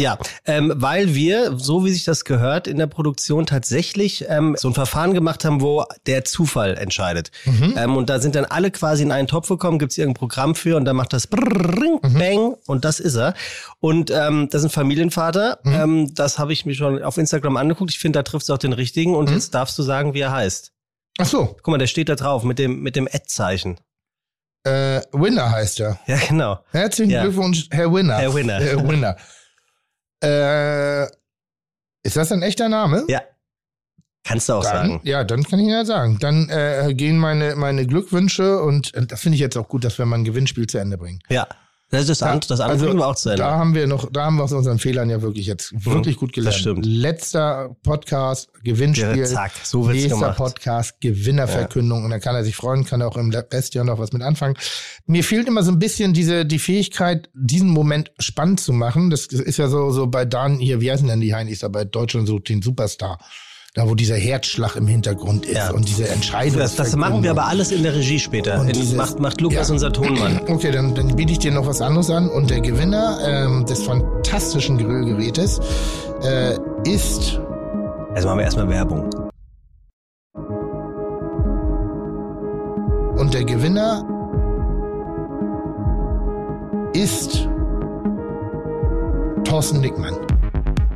Ja, 0.00 0.16
ähm, 0.44 0.72
weil 0.76 1.16
wir, 1.16 1.58
so 1.58 1.84
wie 1.84 1.90
sich 1.90 2.04
das 2.04 2.24
gehört, 2.24 2.68
in 2.68 2.78
der 2.78 2.86
Produktion 2.86 3.46
tatsächlich 3.46 4.26
ähm, 4.28 4.54
so 4.56 4.68
ein 4.68 4.74
Verfahren 4.74 5.12
gemacht 5.12 5.44
haben, 5.44 5.60
wo 5.60 5.84
der 6.06 6.24
Zufall 6.24 6.76
entscheidet. 6.76 7.32
Mhm. 7.44 7.74
Ähm, 7.76 7.96
und 7.96 8.08
da 8.08 8.20
sind 8.20 8.36
dann 8.36 8.44
alle 8.44 8.70
quasi 8.70 9.02
in 9.02 9.10
einen 9.10 9.26
Topf 9.26 9.48
gekommen, 9.48 9.80
gibt 9.80 9.90
es 9.90 9.98
irgendein 9.98 10.20
Programm 10.20 10.54
für 10.54 10.76
und 10.76 10.84
dann 10.84 10.94
macht 10.94 11.12
das 11.12 11.26
brrrring, 11.26 11.98
mhm. 12.00 12.18
bang 12.18 12.54
und 12.66 12.84
das 12.84 13.00
ist 13.00 13.16
er. 13.16 13.34
Und 13.80 14.12
ähm, 14.12 14.48
das 14.52 14.62
ist 14.62 14.68
ein 14.68 14.70
Familienvater, 14.70 15.58
mhm. 15.64 15.72
ähm, 15.72 16.14
das 16.14 16.38
habe 16.38 16.52
ich 16.52 16.64
mir 16.64 16.74
schon 16.74 17.02
auf 17.02 17.18
Instagram 17.18 17.56
angeguckt. 17.56 17.90
Ich 17.90 17.98
finde, 17.98 18.20
da 18.20 18.22
trifft 18.22 18.44
es 18.44 18.50
auch 18.50 18.58
den 18.58 18.74
richtigen 18.74 19.16
und 19.16 19.30
mhm. 19.30 19.34
jetzt 19.34 19.52
darfst 19.52 19.76
du 19.78 19.82
sagen, 19.82 20.14
wie 20.14 20.20
er 20.20 20.30
heißt. 20.30 20.70
Ach 21.18 21.26
so. 21.26 21.56
Guck 21.60 21.68
mal, 21.68 21.78
der 21.78 21.88
steht 21.88 22.08
da 22.08 22.14
drauf 22.14 22.44
mit 22.44 22.60
dem, 22.60 22.82
mit 22.82 22.94
dem 22.94 23.08
Ad-Zeichen. 23.08 23.80
Äh, 24.62 25.00
Winner 25.10 25.50
heißt 25.50 25.80
er. 25.80 25.98
Ja, 26.06 26.18
genau. 26.28 26.60
Herzlichen 26.70 27.10
ja. 27.10 27.22
Glückwunsch, 27.22 27.66
Herr 27.70 27.92
Winner. 27.92 28.18
Herr 28.18 28.34
Winner. 28.34 28.60
Herr 28.60 28.88
Winner. 28.88 29.16
Äh, 30.22 31.04
ist 32.02 32.16
das 32.16 32.32
ein 32.32 32.42
echter 32.42 32.68
Name? 32.68 33.04
Ja. 33.08 33.22
Kannst 34.24 34.48
du 34.48 34.54
auch 34.54 34.62
dann, 34.62 34.88
sagen. 34.88 35.00
Ja, 35.04 35.24
dann 35.24 35.44
kann 35.44 35.58
ich 35.58 35.68
ja 35.68 35.84
sagen. 35.84 36.18
Dann 36.20 36.48
äh, 36.50 36.92
gehen 36.94 37.18
meine, 37.18 37.56
meine 37.56 37.86
Glückwünsche 37.86 38.60
und 38.60 38.94
äh, 38.94 39.06
da 39.06 39.16
finde 39.16 39.36
ich 39.36 39.40
jetzt 39.40 39.56
auch 39.56 39.68
gut, 39.68 39.84
dass 39.84 39.98
wir 39.98 40.04
mal 40.06 40.16
ein 40.16 40.24
Gewinnspiel 40.24 40.66
zu 40.66 40.78
Ende 40.78 40.98
bringen. 40.98 41.20
Ja. 41.28 41.46
Das 41.90 42.02
ist 42.02 42.08
das, 42.08 42.20
ja, 42.20 42.36
das 42.36 42.60
andere 42.60 42.88
also, 42.88 42.98
wir 42.98 43.06
auch 43.06 43.16
zu 43.16 43.30
Ende. 43.30 43.42
Da 43.42 43.52
haben 43.52 43.74
wir 43.74 43.86
noch, 43.86 44.12
da 44.12 44.26
haben 44.26 44.36
wir 44.36 44.44
aus 44.44 44.52
unseren 44.52 44.78
Fehlern 44.78 45.08
ja 45.08 45.22
wirklich 45.22 45.46
jetzt 45.46 45.72
mhm, 45.72 45.86
wirklich 45.86 46.16
gut 46.16 46.34
gelernt. 46.34 46.54
Das 46.54 46.60
stimmt. 46.60 46.84
Letzter 46.84 47.74
Podcast, 47.82 48.50
Gewinnspiel. 48.62 49.16
Ja, 49.16 49.24
zack, 49.24 49.52
so 49.62 49.86
wird's 49.86 50.02
Nächster 50.02 50.16
gemacht. 50.16 50.36
Podcast, 50.36 51.00
Gewinnerverkündung. 51.00 52.00
Ja. 52.00 52.04
Und 52.04 52.10
dann 52.10 52.20
kann 52.20 52.34
er 52.34 52.44
sich 52.44 52.56
freuen, 52.56 52.84
kann 52.84 53.00
er 53.00 53.08
auch 53.08 53.16
im 53.16 53.30
Rest 53.30 53.74
ja 53.74 53.84
noch 53.84 53.98
was 53.98 54.12
mit 54.12 54.20
anfangen. 54.20 54.56
Mir 55.06 55.24
fehlt 55.24 55.48
immer 55.48 55.62
so 55.62 55.70
ein 55.70 55.78
bisschen 55.78 56.12
diese, 56.12 56.44
die 56.44 56.58
Fähigkeit, 56.58 57.30
diesen 57.32 57.70
Moment 57.70 58.12
spannend 58.18 58.60
zu 58.60 58.74
machen. 58.74 59.08
Das 59.08 59.24
ist 59.26 59.56
ja 59.56 59.68
so, 59.68 59.90
so 59.90 60.08
bei 60.08 60.26
Dan 60.26 60.58
hier, 60.58 60.82
wie 60.82 60.92
heißen 60.92 61.08
denn 61.08 61.22
die 61.22 61.34
Heinis 61.34 61.60
da 61.60 61.68
bei 61.68 61.86
Deutschland 61.86 62.28
so 62.28 62.38
den 62.38 62.60
Superstar? 62.60 63.18
Da 63.74 63.88
wo 63.88 63.94
dieser 63.94 64.16
Herzschlag 64.16 64.76
im 64.76 64.86
Hintergrund 64.86 65.46
ist 65.46 65.56
ja. 65.56 65.70
und 65.70 65.88
diese 65.88 66.08
Entscheidung. 66.08 66.58
Das, 66.58 66.76
das 66.76 66.96
machen 66.96 67.22
wir 67.22 67.30
aber 67.30 67.46
alles 67.46 67.70
in 67.70 67.82
der 67.82 67.94
Regie 67.94 68.18
später. 68.18 68.60
In, 68.62 68.68
dieses, 68.68 68.94
macht, 68.94 69.20
macht 69.20 69.40
Lukas 69.40 69.68
ja. 69.68 69.74
unser 69.74 69.92
Tonmann. 69.92 70.40
Okay, 70.48 70.70
dann, 70.70 70.94
dann 70.94 71.14
biete 71.14 71.32
ich 71.32 71.38
dir 71.38 71.52
noch 71.52 71.66
was 71.66 71.80
anderes 71.80 72.10
an. 72.10 72.28
Und 72.28 72.50
der 72.50 72.60
Gewinner 72.60 73.18
ähm, 73.22 73.66
des 73.66 73.82
fantastischen 73.82 74.78
Grillgerätes 74.78 75.60
äh, 76.22 76.56
ist. 76.84 77.38
Also 78.14 78.28
machen 78.28 78.38
wir 78.38 78.44
erstmal 78.44 78.68
Werbung. 78.68 79.10
Und 83.18 83.34
der 83.34 83.44
Gewinner 83.44 84.04
ist 86.94 87.48
Thorsten 89.44 89.80
Nickmann. 89.80 90.14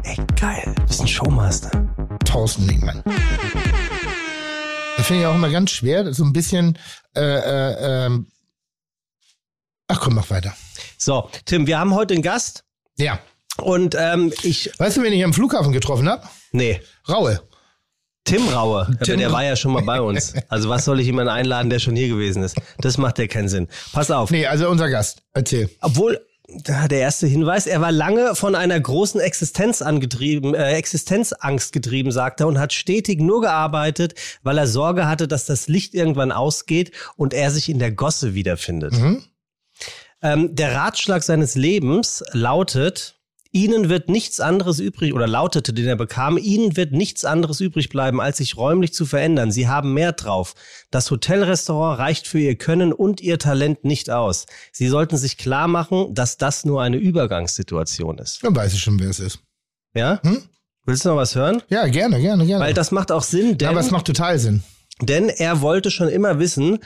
Ey, 0.04 0.16
geil. 0.40 0.72
Du 0.76 0.82
bist 0.86 1.00
ein 1.00 1.08
Showmaster. 1.08 1.70
Thorsten 2.24 2.66
Nickmann. 2.66 3.02
Das 4.96 5.06
finde 5.06 5.22
ich 5.22 5.26
auch 5.26 5.34
immer 5.34 5.50
ganz 5.50 5.70
schwer, 5.70 6.12
so 6.12 6.24
ein 6.24 6.32
bisschen. 6.32 6.78
Äh, 7.14 7.20
äh, 7.20 8.06
ähm 8.06 8.26
Ach 9.88 10.00
komm, 10.00 10.14
mach 10.14 10.30
weiter. 10.30 10.54
So, 10.96 11.28
Tim, 11.44 11.66
wir 11.66 11.78
haben 11.78 11.94
heute 11.94 12.14
einen 12.14 12.22
Gast. 12.22 12.64
Ja. 12.96 13.18
Und 13.58 13.94
ähm, 13.98 14.32
ich. 14.42 14.70
Weißt 14.78 14.96
du, 14.96 15.02
wen 15.02 15.12
ich 15.12 15.24
am 15.24 15.34
Flughafen 15.34 15.72
getroffen 15.72 16.08
habe? 16.08 16.26
Nee. 16.52 16.80
Raue. 17.08 17.42
Tim 18.24 18.48
Raue, 18.48 18.88
Tim 19.02 19.18
der 19.18 19.32
war 19.32 19.42
ja 19.42 19.56
schon 19.56 19.72
mal 19.72 19.82
bei 19.82 20.00
uns. 20.00 20.34
Also 20.48 20.68
was 20.68 20.84
soll 20.84 21.00
ich 21.00 21.06
jemanden 21.06 21.30
einladen, 21.32 21.70
der 21.70 21.80
schon 21.80 21.96
hier 21.96 22.08
gewesen 22.08 22.42
ist? 22.44 22.56
Das 22.78 22.96
macht 22.96 23.18
ja 23.18 23.26
keinen 23.26 23.48
Sinn. 23.48 23.68
Pass 23.92 24.12
auf. 24.12 24.30
Nee, 24.30 24.46
also 24.46 24.68
unser 24.68 24.88
Gast. 24.88 25.22
Erzähl. 25.32 25.68
Obwohl, 25.80 26.24
der 26.60 27.00
erste 27.00 27.26
Hinweis, 27.26 27.66
er 27.66 27.80
war 27.80 27.92
lange 27.92 28.34
von 28.34 28.54
einer 28.54 28.78
großen 28.78 29.20
Existenz 29.20 29.82
angetrieben, 29.82 30.54
äh, 30.54 30.72
Existenzangst 30.72 31.72
getrieben, 31.72 32.12
sagt 32.12 32.40
er, 32.40 32.46
und 32.46 32.58
hat 32.58 32.72
stetig 32.72 33.20
nur 33.20 33.40
gearbeitet, 33.40 34.14
weil 34.42 34.58
er 34.58 34.66
Sorge 34.66 35.06
hatte, 35.06 35.28
dass 35.28 35.46
das 35.46 35.68
Licht 35.68 35.94
irgendwann 35.94 36.32
ausgeht 36.32 36.92
und 37.16 37.34
er 37.34 37.50
sich 37.50 37.68
in 37.68 37.78
der 37.78 37.92
Gosse 37.92 38.34
wiederfindet. 38.34 38.92
Mhm. 38.92 39.24
Ähm, 40.22 40.54
der 40.54 40.74
Ratschlag 40.74 41.22
seines 41.22 41.54
Lebens 41.54 42.22
lautet, 42.32 43.16
Ihnen 43.52 43.90
wird 43.90 44.08
nichts 44.08 44.40
anderes 44.40 44.80
übrig, 44.80 45.12
oder 45.12 45.26
lautete, 45.26 45.74
den 45.74 45.86
er 45.86 45.96
bekam, 45.96 46.38
Ihnen 46.38 46.76
wird 46.76 46.92
nichts 46.92 47.26
anderes 47.26 47.60
übrig 47.60 47.90
bleiben, 47.90 48.18
als 48.18 48.38
sich 48.38 48.56
räumlich 48.56 48.94
zu 48.94 49.04
verändern. 49.04 49.52
Sie 49.52 49.68
haben 49.68 49.92
mehr 49.92 50.12
drauf. 50.12 50.54
Das 50.90 51.10
Hotelrestaurant 51.10 51.98
reicht 51.98 52.26
für 52.26 52.38
Ihr 52.38 52.56
Können 52.56 52.94
und 52.94 53.20
Ihr 53.20 53.38
Talent 53.38 53.84
nicht 53.84 54.08
aus. 54.08 54.46
Sie 54.72 54.88
sollten 54.88 55.18
sich 55.18 55.36
klar 55.36 55.68
machen, 55.68 56.14
dass 56.14 56.38
das 56.38 56.64
nur 56.64 56.82
eine 56.82 56.96
Übergangssituation 56.96 58.16
ist. 58.18 58.42
Dann 58.42 58.56
weiß 58.56 58.72
ich 58.72 58.80
schon, 58.80 58.98
wer 58.98 59.10
es 59.10 59.20
ist. 59.20 59.40
Ja? 59.94 60.20
Hm? 60.22 60.42
Willst 60.84 61.04
du 61.04 61.10
noch 61.10 61.16
was 61.16 61.34
hören? 61.34 61.62
Ja, 61.68 61.86
gerne, 61.86 62.20
gerne, 62.20 62.46
gerne. 62.46 62.64
Weil 62.64 62.74
das 62.74 62.90
macht 62.90 63.12
auch 63.12 63.22
Sinn, 63.22 63.58
denn. 63.58 63.66
Ja, 63.66 63.70
aber 63.70 63.80
es 63.80 63.90
macht 63.90 64.06
total 64.06 64.38
Sinn. 64.38 64.62
Denn 65.02 65.28
er 65.28 65.60
wollte 65.60 65.90
schon 65.90 66.08
immer 66.08 66.38
wissen, 66.38 66.78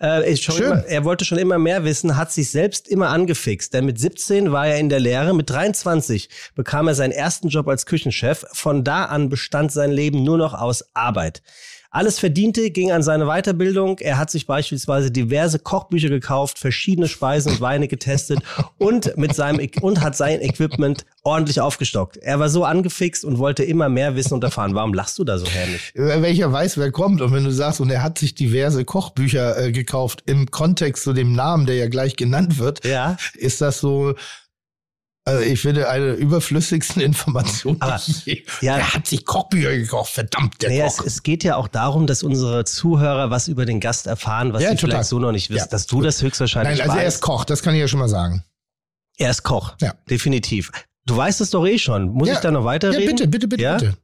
äh, 0.00 0.32
immer, 0.32 0.84
er 0.86 1.04
wollte 1.04 1.24
schon 1.24 1.38
immer 1.38 1.58
mehr 1.58 1.84
wissen, 1.84 2.16
hat 2.16 2.30
sich 2.30 2.50
selbst 2.50 2.86
immer 2.86 3.08
angefixt. 3.08 3.74
Denn 3.74 3.84
mit 3.84 3.98
17 3.98 4.52
war 4.52 4.68
er 4.68 4.78
in 4.78 4.88
der 4.88 5.00
Lehre, 5.00 5.34
mit 5.34 5.50
23 5.50 6.28
bekam 6.54 6.86
er 6.86 6.94
seinen 6.94 7.10
ersten 7.10 7.48
Job 7.48 7.66
als 7.66 7.84
Küchenchef. 7.84 8.44
Von 8.52 8.84
da 8.84 9.06
an 9.06 9.28
bestand 9.28 9.72
sein 9.72 9.90
Leben 9.90 10.22
nur 10.22 10.38
noch 10.38 10.54
aus 10.54 10.84
Arbeit. 10.94 11.42
Alles 11.90 12.18
Verdiente 12.18 12.70
ging 12.70 12.92
an 12.92 13.02
seine 13.02 13.24
Weiterbildung. 13.26 13.98
Er 13.98 14.18
hat 14.18 14.30
sich 14.30 14.46
beispielsweise 14.46 15.10
diverse 15.10 15.58
Kochbücher 15.58 16.10
gekauft, 16.10 16.58
verschiedene 16.58 17.08
Speisen 17.08 17.52
und 17.52 17.60
Weine 17.62 17.88
getestet 17.88 18.40
und 18.78 19.16
mit 19.16 19.34
seinem 19.34 19.66
und 19.80 20.02
hat 20.02 20.14
sein 20.14 20.42
Equipment 20.42 21.06
ordentlich 21.22 21.62
aufgestockt. 21.62 22.18
Er 22.18 22.38
war 22.40 22.50
so 22.50 22.64
angefixt 22.64 23.24
und 23.24 23.38
wollte 23.38 23.64
immer 23.64 23.88
mehr 23.88 24.16
wissen 24.16 24.34
und 24.34 24.44
erfahren. 24.44 24.74
Warum 24.74 24.92
lachst 24.92 25.18
du 25.18 25.24
da 25.24 25.38
so 25.38 25.46
herrlich? 25.46 25.92
Welcher 25.94 26.52
weiß, 26.52 26.76
wer 26.76 26.92
kommt. 26.92 27.22
Und 27.22 27.32
wenn 27.32 27.44
du 27.44 27.52
sagst, 27.52 27.80
und 27.80 27.90
er 27.90 28.02
hat 28.02 28.18
sich 28.18 28.34
diverse 28.34 28.84
Kochbücher 28.84 29.58
äh, 29.58 29.72
gekauft 29.72 30.22
im 30.26 30.50
Kontext 30.50 31.04
zu 31.04 31.14
dem 31.14 31.32
Namen, 31.32 31.64
der 31.64 31.76
ja 31.76 31.88
gleich 31.88 32.16
genannt 32.16 32.58
wird, 32.58 32.84
ja. 32.84 33.16
ist 33.34 33.62
das 33.62 33.80
so 33.80 34.14
also 35.28 35.42
ich 35.42 35.60
finde 35.60 35.88
eine 35.88 36.12
überflüssigsten 36.12 37.02
Information. 37.02 37.76
Aber, 37.80 38.00
ja, 38.60 38.78
er 38.78 38.94
hat 38.94 39.06
sich 39.06 39.24
Kochbücher 39.26 39.76
gekauft, 39.76 40.14
verdammt, 40.14 40.62
der 40.62 40.70
naja, 40.70 40.86
Koch. 40.86 41.00
Es, 41.00 41.06
es, 41.06 41.22
geht 41.22 41.44
ja 41.44 41.56
auch 41.56 41.68
darum, 41.68 42.06
dass 42.06 42.22
unsere 42.22 42.64
Zuhörer 42.64 43.30
was 43.30 43.46
über 43.46 43.66
den 43.66 43.80
Gast 43.80 44.06
erfahren, 44.06 44.52
was 44.52 44.62
ja, 44.62 44.70
sie 44.70 44.76
total. 44.76 44.90
vielleicht 44.90 45.08
so 45.10 45.18
noch 45.18 45.32
nicht 45.32 45.50
wissen, 45.50 45.66
ja, 45.66 45.66
dass 45.66 45.86
du 45.86 45.96
gut. 45.96 46.06
das 46.06 46.22
höchstwahrscheinlich 46.22 46.78
Nein, 46.78 46.88
also 46.88 46.94
weißt. 46.94 47.02
er 47.02 47.08
ist 47.08 47.20
Koch, 47.20 47.44
das 47.44 47.62
kann 47.62 47.74
ich 47.74 47.80
ja 47.80 47.88
schon 47.88 48.00
mal 48.00 48.08
sagen. 48.08 48.42
Er 49.18 49.30
ist 49.30 49.42
Koch, 49.42 49.74
ja. 49.80 49.94
definitiv. 50.08 50.70
Du 51.04 51.16
weißt 51.16 51.40
es 51.40 51.50
doch 51.50 51.66
eh 51.66 51.78
schon. 51.78 52.08
Muss 52.08 52.28
ja. 52.28 52.34
ich 52.34 52.40
da 52.40 52.50
noch 52.50 52.64
weiterreden? 52.64 53.02
Ja, 53.02 53.10
bitte, 53.10 53.28
bitte, 53.28 53.48
bitte, 53.48 53.62
ja? 53.62 53.76
bitte. 53.76 53.96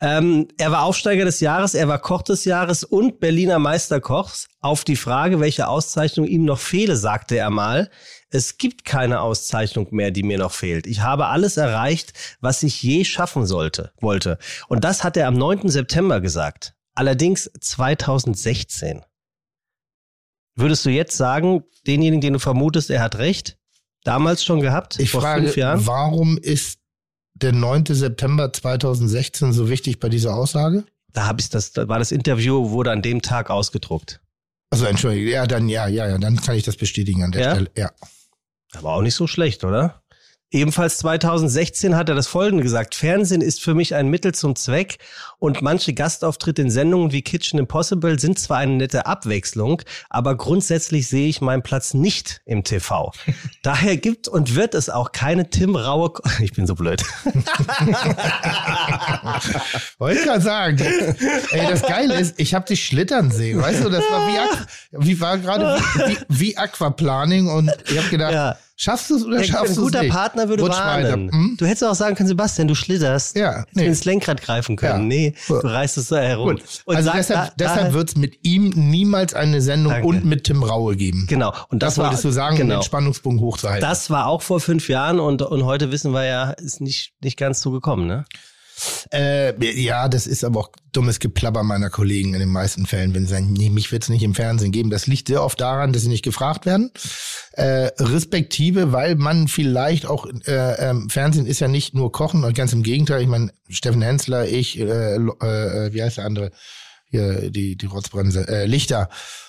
Ähm, 0.00 0.46
er 0.58 0.70
war 0.70 0.84
Aufsteiger 0.84 1.24
des 1.24 1.40
Jahres, 1.40 1.74
er 1.74 1.88
war 1.88 1.98
Koch 1.98 2.22
des 2.22 2.44
Jahres 2.44 2.84
und 2.84 3.18
Berliner 3.18 3.58
Meisterkochs. 3.58 4.48
Auf 4.60 4.84
die 4.84 4.96
Frage, 4.96 5.40
welche 5.40 5.66
Auszeichnung 5.66 6.26
ihm 6.26 6.44
noch 6.44 6.60
fehle, 6.60 6.96
sagte 6.96 7.36
er 7.36 7.50
mal, 7.50 7.90
es 8.30 8.58
gibt 8.58 8.84
keine 8.84 9.20
Auszeichnung 9.20 9.88
mehr, 9.90 10.10
die 10.10 10.22
mir 10.22 10.38
noch 10.38 10.52
fehlt. 10.52 10.86
Ich 10.86 11.00
habe 11.00 11.26
alles 11.26 11.56
erreicht, 11.56 12.12
was 12.40 12.62
ich 12.62 12.82
je 12.82 13.04
schaffen 13.04 13.46
sollte, 13.46 13.92
wollte. 14.00 14.38
Und 14.68 14.84
das 14.84 15.02
hat 15.02 15.16
er 15.16 15.26
am 15.26 15.34
9. 15.34 15.68
September 15.68 16.20
gesagt. 16.20 16.74
Allerdings 16.94 17.50
2016. 17.60 19.02
Würdest 20.54 20.84
du 20.84 20.90
jetzt 20.90 21.16
sagen, 21.16 21.64
denjenigen, 21.86 22.20
den 22.20 22.32
du 22.34 22.38
vermutest, 22.38 22.90
er 22.90 23.00
hat 23.00 23.18
recht? 23.18 23.56
Damals 24.04 24.44
schon 24.44 24.60
gehabt? 24.60 24.98
Ich 24.98 25.10
vor 25.10 25.22
frage, 25.22 25.42
fünf 25.42 25.56
Jahren? 25.56 25.86
warum 25.86 26.38
ist 26.38 26.78
der 27.42 27.52
9. 27.52 27.86
September 27.86 28.52
2016 28.52 29.52
so 29.52 29.68
wichtig 29.68 30.00
bei 30.00 30.08
dieser 30.08 30.34
Aussage? 30.34 30.84
Da 31.12 31.26
habe 31.26 31.40
ich 31.40 31.48
das, 31.48 31.72
da 31.72 31.88
war 31.88 31.98
das 31.98 32.12
Interview, 32.12 32.70
wurde 32.70 32.90
an 32.90 33.02
dem 33.02 33.22
Tag 33.22 33.50
ausgedruckt. 33.50 34.20
Also 34.70 34.84
entschuldige, 34.84 35.30
ja, 35.30 35.46
dann 35.46 35.68
ja, 35.68 35.88
ja, 35.88 36.06
ja, 36.06 36.18
dann 36.18 36.36
kann 36.36 36.56
ich 36.56 36.64
das 36.64 36.76
bestätigen 36.76 37.24
an 37.24 37.32
der 37.32 37.42
ja? 37.42 37.50
Stelle. 37.52 37.70
Ja. 37.76 37.90
Aber 38.74 38.94
auch 38.94 39.02
nicht 39.02 39.14
so 39.14 39.26
schlecht, 39.26 39.64
oder? 39.64 40.02
Ebenfalls 40.50 40.96
2016 40.98 41.94
hat 41.94 42.08
er 42.08 42.14
das 42.14 42.26
Folgende 42.26 42.62
gesagt. 42.62 42.94
Fernsehen 42.94 43.42
ist 43.42 43.62
für 43.62 43.74
mich 43.74 43.94
ein 43.94 44.08
Mittel 44.08 44.34
zum 44.34 44.56
Zweck 44.56 44.96
und 45.38 45.60
manche 45.60 45.92
Gastauftritte 45.92 46.62
in 46.62 46.70
Sendungen 46.70 47.12
wie 47.12 47.20
Kitchen 47.20 47.58
Impossible 47.58 48.18
sind 48.18 48.38
zwar 48.38 48.56
eine 48.56 48.72
nette 48.72 49.04
Abwechslung, 49.04 49.82
aber 50.08 50.38
grundsätzlich 50.38 51.06
sehe 51.06 51.28
ich 51.28 51.42
meinen 51.42 51.62
Platz 51.62 51.92
nicht 51.92 52.40
im 52.46 52.64
TV. 52.64 53.12
Daher 53.62 53.98
gibt 53.98 54.26
und 54.26 54.54
wird 54.54 54.74
es 54.74 54.88
auch 54.88 55.12
keine 55.12 55.50
Tim 55.50 55.76
Raue... 55.76 56.14
Ich 56.40 56.52
bin 56.52 56.66
so 56.66 56.74
blöd. 56.74 57.02
Wollte 59.98 60.22
gerade 60.22 60.40
sagen. 60.40 60.78
Ey, 61.50 61.66
das 61.68 61.82
Geile 61.82 62.14
ist, 62.14 62.38
ich 62.38 62.54
habe 62.54 62.64
dich 62.64 62.86
schlittern 62.86 63.30
sehen. 63.30 63.60
Weißt 63.60 63.84
du, 63.84 63.90
das 63.90 64.04
war 64.10 64.26
wie, 64.28 64.38
wie 65.04 65.20
war 65.20 65.36
gerade 65.36 65.78
wie, 65.78 66.10
wie, 66.10 66.16
wie 66.28 66.56
Aquaplaning 66.56 67.48
und 67.48 67.70
ich 67.90 67.98
habe 67.98 68.08
gedacht... 68.08 68.32
Ja 68.32 68.56
Schaffst 68.80 69.10
du 69.10 69.16
es 69.16 69.24
oder 69.24 69.42
schaffst 69.42 69.76
du 69.76 69.86
es 69.86 69.92
nicht? 69.92 69.96
Ein 69.96 70.08
guter 70.08 70.14
Partner 70.16 70.48
würde 70.48 70.62
Rutsch 70.62 70.78
warnen. 70.78 71.32
Hm? 71.32 71.56
Du 71.58 71.66
hättest 71.66 71.82
auch 71.82 71.96
sagen 71.96 72.14
können, 72.14 72.28
Sebastian, 72.28 72.68
du 72.68 72.76
schlitterst. 72.76 73.36
Ja, 73.36 73.64
nee. 73.72 73.84
ins 73.84 74.04
Lenkrad 74.04 74.40
greifen 74.40 74.76
können. 74.76 75.10
Ja. 75.10 75.16
Nee, 75.18 75.34
du 75.48 75.54
reißt 75.56 75.98
es 75.98 76.06
so 76.06 76.16
herum. 76.16 76.60
also 76.86 77.02
sag, 77.02 77.16
deshalb, 77.16 77.56
da, 77.56 77.64
deshalb 77.64 77.92
wird 77.92 78.10
es 78.10 78.16
mit 78.16 78.38
ihm 78.44 78.68
niemals 78.68 79.34
eine 79.34 79.60
Sendung 79.62 79.94
danke. 79.94 80.06
und 80.06 80.24
mit 80.24 80.44
Tim 80.44 80.62
Raue 80.62 80.94
geben. 80.94 81.26
Genau. 81.28 81.52
Und 81.70 81.82
das, 81.82 81.96
das 81.96 82.04
wolltest 82.04 82.24
war, 82.24 82.30
du 82.30 82.34
sagen, 82.34 82.56
genau. 82.56 82.74
um 82.76 82.80
den 82.80 82.84
Spannungspunkt 82.84 83.40
hochzuhalten. 83.40 83.80
Das 83.80 84.10
war 84.10 84.26
auch 84.26 84.42
vor 84.42 84.60
fünf 84.60 84.88
Jahren 84.88 85.18
und, 85.18 85.42
und 85.42 85.64
heute 85.64 85.90
wissen 85.90 86.12
wir 86.12 86.24
ja, 86.24 86.50
ist 86.52 86.80
nicht, 86.80 87.14
nicht 87.20 87.36
ganz 87.36 87.60
so 87.60 87.72
gekommen, 87.72 88.06
ne? 88.06 88.26
Äh, 89.12 89.80
ja, 89.80 90.08
das 90.08 90.26
ist 90.26 90.44
aber 90.44 90.60
auch 90.60 90.70
dummes 90.92 91.20
Geplapper 91.20 91.62
meiner 91.62 91.90
Kollegen 91.90 92.34
in 92.34 92.40
den 92.40 92.48
meisten 92.48 92.86
Fällen, 92.86 93.14
wenn 93.14 93.24
sie 93.24 93.32
sagen, 93.32 93.52
nee, 93.52 93.70
mich 93.70 93.92
wird 93.92 94.04
es 94.04 94.08
nicht 94.08 94.22
im 94.22 94.34
Fernsehen 94.34 94.72
geben. 94.72 94.90
Das 94.90 95.06
liegt 95.06 95.28
sehr 95.28 95.42
oft 95.42 95.60
daran, 95.60 95.92
dass 95.92 96.02
sie 96.02 96.08
nicht 96.08 96.24
gefragt 96.24 96.66
werden. 96.66 96.90
Äh, 97.52 97.90
respektive, 97.98 98.92
weil 98.92 99.14
man 99.14 99.48
vielleicht 99.48 100.06
auch, 100.06 100.26
äh, 100.46 100.52
äh, 100.52 100.94
Fernsehen 101.08 101.46
ist 101.46 101.60
ja 101.60 101.68
nicht 101.68 101.94
nur 101.94 102.12
Kochen, 102.12 102.44
und 102.44 102.54
ganz 102.56 102.72
im 102.72 102.82
Gegenteil, 102.82 103.22
ich 103.22 103.28
meine, 103.28 103.52
Steffen 103.68 104.02
Hensler, 104.02 104.46
ich, 104.46 104.78
äh, 104.78 105.16
äh, 105.16 105.92
wie 105.92 106.02
heißt 106.02 106.18
der 106.18 106.24
andere? 106.24 106.50
Hier, 107.10 107.50
die, 107.50 107.76
die 107.76 107.86
Rotzbremse, 107.86 108.46
äh, 108.48 108.66
Lichter 108.66 109.08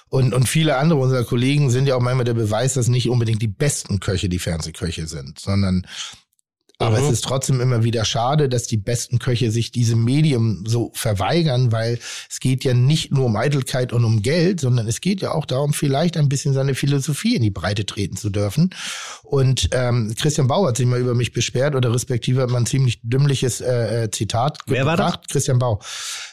und, 0.09 0.33
und 0.33 0.49
viele 0.49 0.77
andere 0.77 0.99
unserer 0.99 1.23
Kollegen 1.23 1.69
sind 1.69 1.87
ja 1.87 1.95
auch 1.95 2.01
manchmal 2.01 2.25
der 2.25 2.33
Beweis, 2.33 2.73
dass 2.73 2.87
nicht 2.87 3.09
unbedingt 3.09 3.41
die 3.41 3.47
besten 3.47 3.99
Köche 3.99 4.27
die 4.27 4.39
Fernsehköche 4.39 5.07
sind, 5.07 5.39
sondern 5.39 5.85
aber 6.81 6.99
mhm. 6.99 7.07
es 7.07 7.11
ist 7.11 7.25
trotzdem 7.25 7.59
immer 7.59 7.83
wieder 7.83 8.05
schade, 8.05 8.47
dass 8.47 8.63
die 8.63 8.77
besten 8.77 9.19
Köche 9.19 9.51
sich 9.51 9.71
diesem 9.71 10.05
Medium 10.05 10.63
so 10.65 10.91
verweigern, 10.95 11.73
weil 11.73 11.99
es 12.29 12.39
geht 12.39 12.63
ja 12.63 12.73
nicht 12.73 13.11
nur 13.11 13.25
um 13.25 13.35
Eitelkeit 13.35 13.91
und 13.91 14.05
um 14.05 14.21
Geld, 14.21 14.61
sondern 14.61 14.87
es 14.87 15.01
geht 15.01 15.21
ja 15.21 15.31
auch 15.31 15.45
darum, 15.45 15.73
vielleicht 15.73 16.15
ein 16.15 16.29
bisschen 16.29 16.53
seine 16.53 16.75
Philosophie 16.75 17.35
in 17.35 17.41
die 17.41 17.49
Breite 17.49 17.85
treten 17.85 18.15
zu 18.15 18.29
dürfen. 18.29 18.73
Und 19.23 19.69
ähm, 19.73 20.13
Christian 20.17 20.47
Bau 20.47 20.65
hat 20.65 20.77
sich 20.77 20.85
mal 20.85 21.01
über 21.01 21.15
mich 21.15 21.33
beschwert 21.33 21.75
oder 21.75 21.93
respektive 21.93 22.41
hat 22.41 22.49
man 22.49 22.63
ein 22.63 22.65
ziemlich 22.65 23.01
dümmliches 23.03 23.59
äh, 23.59 24.05
äh 24.05 24.11
Zitat 24.11 24.59
Wer 24.65 24.79
gebracht. 24.79 24.99
War 24.99 25.11
das? 25.17 25.27
Christian 25.27 25.59
Bau, 25.59 25.81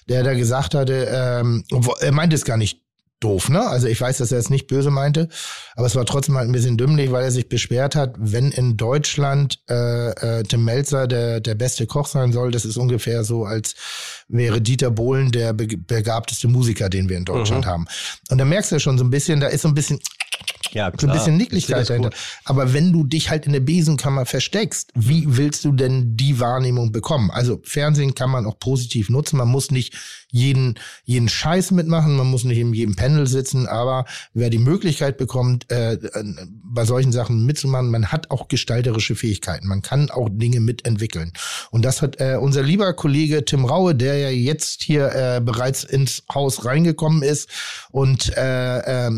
der 0.09 0.23
da 0.23 0.35
gesagt 0.35 0.75
hatte, 0.77 1.09
ähm, 1.11 1.65
er 1.99 2.13
meinte 2.13 2.37
es 2.37 2.45
gar 2.45 2.57
nicht 2.57 2.86
doof, 3.21 3.49
ne? 3.49 3.67
Also 3.67 3.87
ich 3.87 4.01
weiß, 4.01 4.19
dass 4.19 4.33
er 4.33 4.39
es 4.39 4.51
nicht 4.51 4.67
böse 4.67 4.91
meinte, 4.91 5.29
aber 5.75 5.87
es 5.87 5.97
war 5.97 6.05
trotzdem 6.05 6.37
halt 6.37 6.49
ein 6.49 6.53
bisschen 6.53 6.77
dümmlich, 6.77 7.11
weil 7.13 7.25
er 7.25 7.31
sich 7.31 7.49
beschwert 7.49 7.97
hat, 7.97 8.15
wenn 8.19 8.51
in 8.51 8.77
Deutschland 8.77 9.61
äh, 9.71 10.11
äh, 10.11 10.43
Tim 10.43 10.65
Melzer 10.65 11.07
der, 11.07 11.41
der 11.41 11.55
beste 11.55 11.87
Koch 11.87 12.07
sein 12.07 12.33
soll, 12.33 12.51
das 12.51 12.65
ist 12.65 12.77
ungefähr 12.77 13.25
so, 13.25 13.45
als 13.45 13.75
wäre 14.29 14.61
Dieter 14.61 14.91
Bohlen 14.91 15.33
der 15.33 15.55
begabteste 15.55 16.49
Musiker, 16.49 16.89
den 16.91 17.09
wir 17.09 17.17
in 17.17 17.25
Deutschland 17.25 17.65
mhm. 17.65 17.71
haben. 17.71 17.87
Und 18.31 18.39
da 18.39 18.45
merkst 18.45 18.71
du 18.71 18.77
ja 18.77 18.81
schon 18.81 18.99
so 18.99 19.05
ein 19.05 19.11
bisschen, 19.11 19.41
da 19.41 19.47
ist 19.47 19.63
so 19.63 19.69
ein 19.69 19.75
bisschen 19.75 19.99
ja, 20.73 20.91
klar. 20.91 21.01
So 21.01 21.07
ein 21.07 21.13
bisschen 21.13 21.37
Nicklichkeit 21.37 21.89
dahinter. 21.89 22.11
Aber 22.45 22.73
wenn 22.73 22.93
du 22.93 23.05
dich 23.05 23.31
halt 23.31 23.47
in 23.47 23.53
der 23.53 23.61
Besenkammer 23.61 24.27
versteckst, 24.27 24.93
wie 24.95 25.25
willst 25.27 25.65
du 25.65 25.73
denn 25.73 26.17
die 26.17 26.41
Wahrnehmung 26.41 26.93
bekommen? 26.93 27.31
Also 27.31 27.61
Fernsehen 27.65 28.15
kann 28.15 28.31
man 28.31 28.47
auch 28.47 28.59
positiv 28.59 29.09
nutzen. 29.09 29.37
Man 29.37 29.49
muss 29.49 29.71
nicht 29.71 29.95
jeden, 30.31 30.79
jeden 31.05 31.29
Scheiß 31.29 31.71
mitmachen, 31.71 32.17
man 32.17 32.27
muss 32.27 32.45
nicht 32.45 32.59
in 32.59 32.75
jedem 32.75 32.97
Panel 32.97 33.27
sitzen, 33.27 33.67
aber 33.67 34.05
wer 34.35 34.51
die 34.51 34.59
Möglichkeit 34.59 35.17
bekommt, 35.17 35.71
äh, 35.71 35.99
bei 36.65 36.85
solchen 36.85 37.13
Sachen 37.13 37.47
mitzumachen, 37.47 37.91
man 37.91 38.13
hat 38.13 38.31
auch 38.31 38.49
gestalterische 38.49 39.15
Fähigkeiten. 39.15 39.67
Man 39.67 39.83
kann 39.83 40.11
auch 40.11 40.29
Dinge 40.31 40.61
mitentwickeln. 40.61 41.33
Und 41.71 41.85
das 41.85 42.03
hat 42.03 42.21
äh, 42.21 42.37
unser 42.41 42.63
lieber 42.63 42.93
Kollege 42.93 43.45
Tim 43.45 43.65
Raue, 43.65 43.95
der 43.95 44.19
ja 44.19 44.31
jetzt 44.31 44.83
hier 44.83 45.13
äh, 45.13 45.41
bereits 45.41 45.85
ins 45.85 46.25
Haus 46.33 46.65
reingekommen 46.65 47.23
ist 47.23 47.49
und 47.91 48.37
äh, 48.37 49.07
äh, 49.07 49.11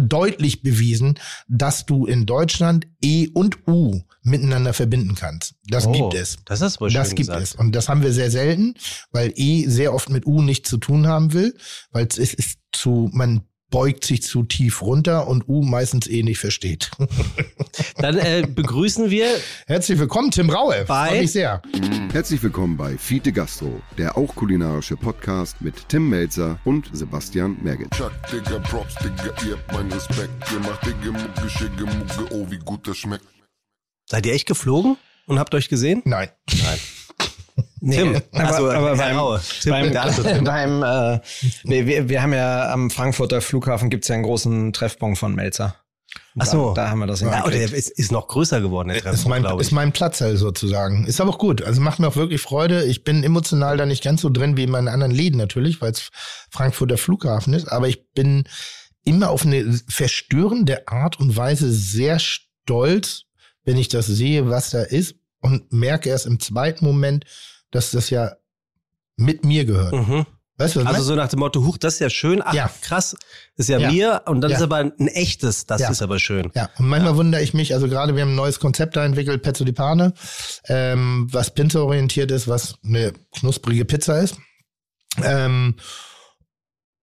deutlich 0.00 0.62
bewiesen, 0.78 1.18
dass 1.48 1.86
du 1.86 2.06
in 2.06 2.26
Deutschland 2.26 2.86
E 3.02 3.28
und 3.32 3.66
U 3.66 4.02
miteinander 4.22 4.72
verbinden 4.72 5.14
kannst. 5.14 5.54
Das 5.66 5.86
oh, 5.86 5.92
gibt 5.92 6.14
es. 6.14 6.38
Das 6.44 6.60
ist 6.60 6.80
wohl 6.80 6.90
Das 6.90 7.10
gibt 7.10 7.28
gesagt. 7.28 7.42
es. 7.42 7.54
Und 7.54 7.72
das 7.74 7.88
haben 7.88 8.02
wir 8.02 8.12
sehr 8.12 8.30
selten, 8.30 8.74
weil 9.10 9.32
E 9.36 9.66
sehr 9.66 9.94
oft 9.94 10.10
mit 10.10 10.26
U 10.26 10.42
nichts 10.42 10.68
zu 10.68 10.78
tun 10.78 11.06
haben 11.06 11.32
will, 11.32 11.56
weil 11.90 12.06
es 12.06 12.18
ist 12.18 12.58
zu, 12.72 13.10
man 13.12 13.42
beugt 13.70 14.04
sich 14.04 14.22
zu 14.22 14.44
tief 14.44 14.82
runter 14.82 15.28
und 15.28 15.48
U 15.48 15.62
meistens 15.62 16.06
eh 16.06 16.22
nicht 16.22 16.38
versteht. 16.38 16.90
Dann 17.98 18.18
äh, 18.18 18.46
begrüßen 18.48 19.10
wir. 19.10 19.26
Herzlich 19.66 19.98
willkommen, 19.98 20.30
Tim 20.30 20.50
Raue. 20.50 20.84
Bei 20.86 21.08
Freue 21.08 21.20
mich 21.20 21.32
sehr. 21.32 21.62
Herzlich 22.12 22.42
willkommen 22.42 22.76
bei 22.76 22.96
Fiete 22.96 23.32
Gastro, 23.32 23.80
der 23.98 24.16
auch 24.16 24.34
kulinarische 24.34 24.96
Podcast 24.96 25.60
mit 25.60 25.88
Tim 25.88 26.08
Melzer 26.08 26.58
und 26.64 26.90
Sebastian 26.92 27.58
Merget. 27.62 27.90
Chuck, 27.90 28.12
Digga, 28.32 28.58
Props, 28.60 28.94
Digga, 28.96 29.34
ihr 29.46 29.56
habt 29.56 29.72
meinen 29.72 29.92
Respekt. 29.92 30.30
Ihr 30.52 30.60
macht 30.60 30.86
Digga, 30.86 31.12
Mucke, 31.12 31.50
Schicke, 31.50 31.84
Mucke, 31.84 32.34
oh, 32.34 32.46
wie 32.50 32.58
gut 32.58 32.88
das 32.88 32.96
schmeckt. 32.96 33.24
Seid 34.06 34.24
ihr 34.24 34.32
echt 34.32 34.46
geflogen 34.46 34.96
und 35.26 35.38
habt 35.38 35.54
euch 35.54 35.68
gesehen? 35.68 36.00
Nein. 36.04 36.30
Nein. 36.62 36.78
Nee, 37.80 37.96
Tim, 37.96 38.22
also, 38.32 38.70
aber 38.70 38.96
beim, 38.96 39.40
Tim 39.60 39.92
beim, 39.92 40.44
beim 40.44 40.82
äh, 40.82 41.20
nee, 41.64 41.86
wir, 41.86 42.08
wir 42.08 42.22
haben 42.22 42.32
ja 42.32 42.72
am 42.72 42.90
Frankfurter 42.90 43.40
Flughafen 43.40 43.90
gibt's 43.90 44.08
ja 44.08 44.14
einen 44.14 44.24
großen 44.24 44.72
Treffpunkt 44.72 45.18
von 45.18 45.34
Melzer. 45.34 45.76
Ach 46.38 46.46
so. 46.46 46.72
Da, 46.74 46.84
da 46.84 46.90
haben 46.90 47.00
wir 47.00 47.06
das 47.06 47.20
ja, 47.20 47.48
der 47.48 47.72
ist, 47.72 47.90
ist 47.90 48.12
noch 48.12 48.28
größer 48.28 48.60
geworden, 48.60 48.88
der 48.88 48.98
Treffpunkt, 48.98 49.20
ist 49.20 49.28
mein, 49.28 49.42
glaube 49.42 49.60
ich. 49.60 49.68
Ist 49.68 49.72
mein 49.72 49.92
Platz 49.92 50.20
halt 50.20 50.38
sozusagen. 50.38 51.06
Ist 51.06 51.20
aber 51.20 51.30
auch 51.30 51.38
gut. 51.38 51.62
Also 51.62 51.80
macht 51.80 51.98
mir 51.98 52.08
auch 52.08 52.16
wirklich 52.16 52.40
Freude. 52.40 52.84
Ich 52.84 53.04
bin 53.04 53.22
emotional 53.24 53.76
da 53.76 53.86
nicht 53.86 54.02
ganz 54.02 54.22
so 54.22 54.30
drin 54.30 54.56
wie 54.56 54.64
in 54.64 54.70
meinen 54.70 54.88
anderen 54.88 55.12
Läden 55.12 55.36
natürlich, 55.36 55.80
weil 55.82 55.92
es 55.92 56.10
Frankfurter 56.50 56.96
Flughafen 56.96 57.52
ist. 57.52 57.68
Aber 57.68 57.88
ich 57.88 58.10
bin 58.12 58.44
immer 59.04 59.30
auf 59.30 59.44
eine 59.44 59.78
verstörende 59.88 60.88
Art 60.88 61.18
und 61.20 61.36
Weise 61.36 61.70
sehr 61.72 62.18
stolz, 62.18 63.24
wenn 63.64 63.76
ich 63.76 63.88
das 63.88 64.06
sehe, 64.06 64.48
was 64.48 64.70
da 64.70 64.82
ist 64.82 65.16
und 65.40 65.72
merke 65.72 66.08
erst 66.08 66.26
im 66.26 66.40
zweiten 66.40 66.84
Moment, 66.84 67.24
dass 67.70 67.90
das 67.90 68.10
ja 68.10 68.36
mit 69.16 69.44
mir 69.44 69.64
gehört. 69.64 69.92
Mhm. 69.92 70.26
Weißt 70.58 70.74
du, 70.74 70.80
was 70.80 70.88
also 70.88 71.02
so 71.02 71.14
nach 71.14 71.28
dem 71.28 71.38
Motto, 71.38 71.64
huch, 71.64 71.78
das 71.78 71.94
ist 71.94 72.00
ja 72.00 72.10
schön, 72.10 72.42
ach 72.44 72.52
ja. 72.52 72.68
krass, 72.82 73.16
ist 73.54 73.68
ja, 73.68 73.78
ja, 73.78 73.92
mir 73.92 74.22
und 74.26 74.40
dann 74.40 74.50
ja. 74.50 74.56
ist 74.56 74.62
aber 74.62 74.78
ein 74.78 75.06
echtes, 75.06 75.66
das 75.66 75.88
ist 75.88 76.02
aber 76.02 76.18
schön. 76.18 76.50
Ja, 76.56 76.68
und 76.78 76.88
manchmal 76.88 77.14
wundere 77.16 77.42
ich 77.42 77.54
mich, 77.54 77.74
also 77.74 77.86
gerade 77.86 78.16
wir 78.16 78.22
haben 78.22 78.32
ein 78.32 78.36
neues 78.36 78.58
Konzept 78.58 78.96
da 78.96 79.04
entwickelt, 79.04 79.42
Pezzo 79.42 79.64
di 79.64 79.70
Pane, 79.70 80.14
ähm, 80.66 81.28
was 81.30 81.54
Pinzer-orientiert 81.54 82.32
ist, 82.32 82.48
was 82.48 82.74
eine 82.84 83.12
knusprige 83.38 83.84
Pizza 83.84 84.18
ist. 84.18 84.36
Ähm, 85.22 85.76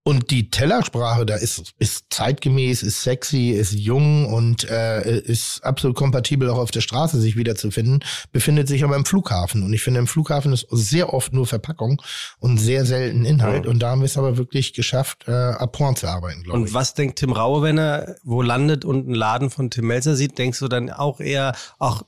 und 0.08 0.30
die 0.30 0.52
Tellersprache 0.52 1.26
da 1.26 1.36
ist, 1.36 1.74
ist 1.80 2.06
zeitgemäß, 2.12 2.84
ist 2.84 3.02
sexy, 3.02 3.50
ist 3.50 3.74
jung 3.74 4.32
und 4.32 4.64
äh, 4.70 5.20
ist 5.20 5.64
absolut 5.64 5.98
kompatibel 5.98 6.48
auch 6.52 6.60
auf 6.60 6.70
der 6.70 6.82
Straße 6.82 7.20
sich 7.20 7.36
wiederzufinden, 7.36 8.04
befindet 8.32 8.68
sich 8.68 8.84
aber 8.84 8.96
im 8.98 9.06
Flughafen. 9.06 9.64
Und 9.64 9.74
ich 9.74 9.82
finde, 9.82 10.00
im 10.00 10.06
Flughafen 10.06 10.54
ist 10.54 10.68
sehr 10.70 11.12
oft 11.12 11.34
nur 11.34 11.48
Verpackung 11.48 12.00
und 12.38 12.60
sehr 12.60 12.86
selten 12.86 13.26
Inhalt. 13.26 13.66
Ja. 13.66 13.72
Und 13.72 13.80
da 13.80 13.90
haben 13.90 14.02
wir 14.02 14.06
es 14.06 14.16
aber 14.16 14.38
wirklich 14.38 14.74
geschafft, 14.74 15.28
äh, 15.28 15.32
Appoint 15.32 15.98
zu 15.98 16.08
arbeiten, 16.08 16.44
glaube 16.44 16.60
ich. 16.60 16.66
Und 16.66 16.74
was 16.76 16.94
denkt 16.94 17.18
Tim 17.18 17.32
Raue, 17.32 17.64
wenn 17.64 17.80
er 17.80 18.18
wo 18.24 18.44
landet 18.44 18.86
und 18.86 19.08
einen 19.08 19.16
Laden 19.16 19.50
von 19.50 19.72
Tim 19.72 19.88
Melzer 19.88 20.16
sieht? 20.16 20.38
Denkst 20.38 20.60
du 20.60 20.68
dann 20.68 20.92
auch 20.92 21.20
eher, 21.20 21.56
ach, 21.80 22.04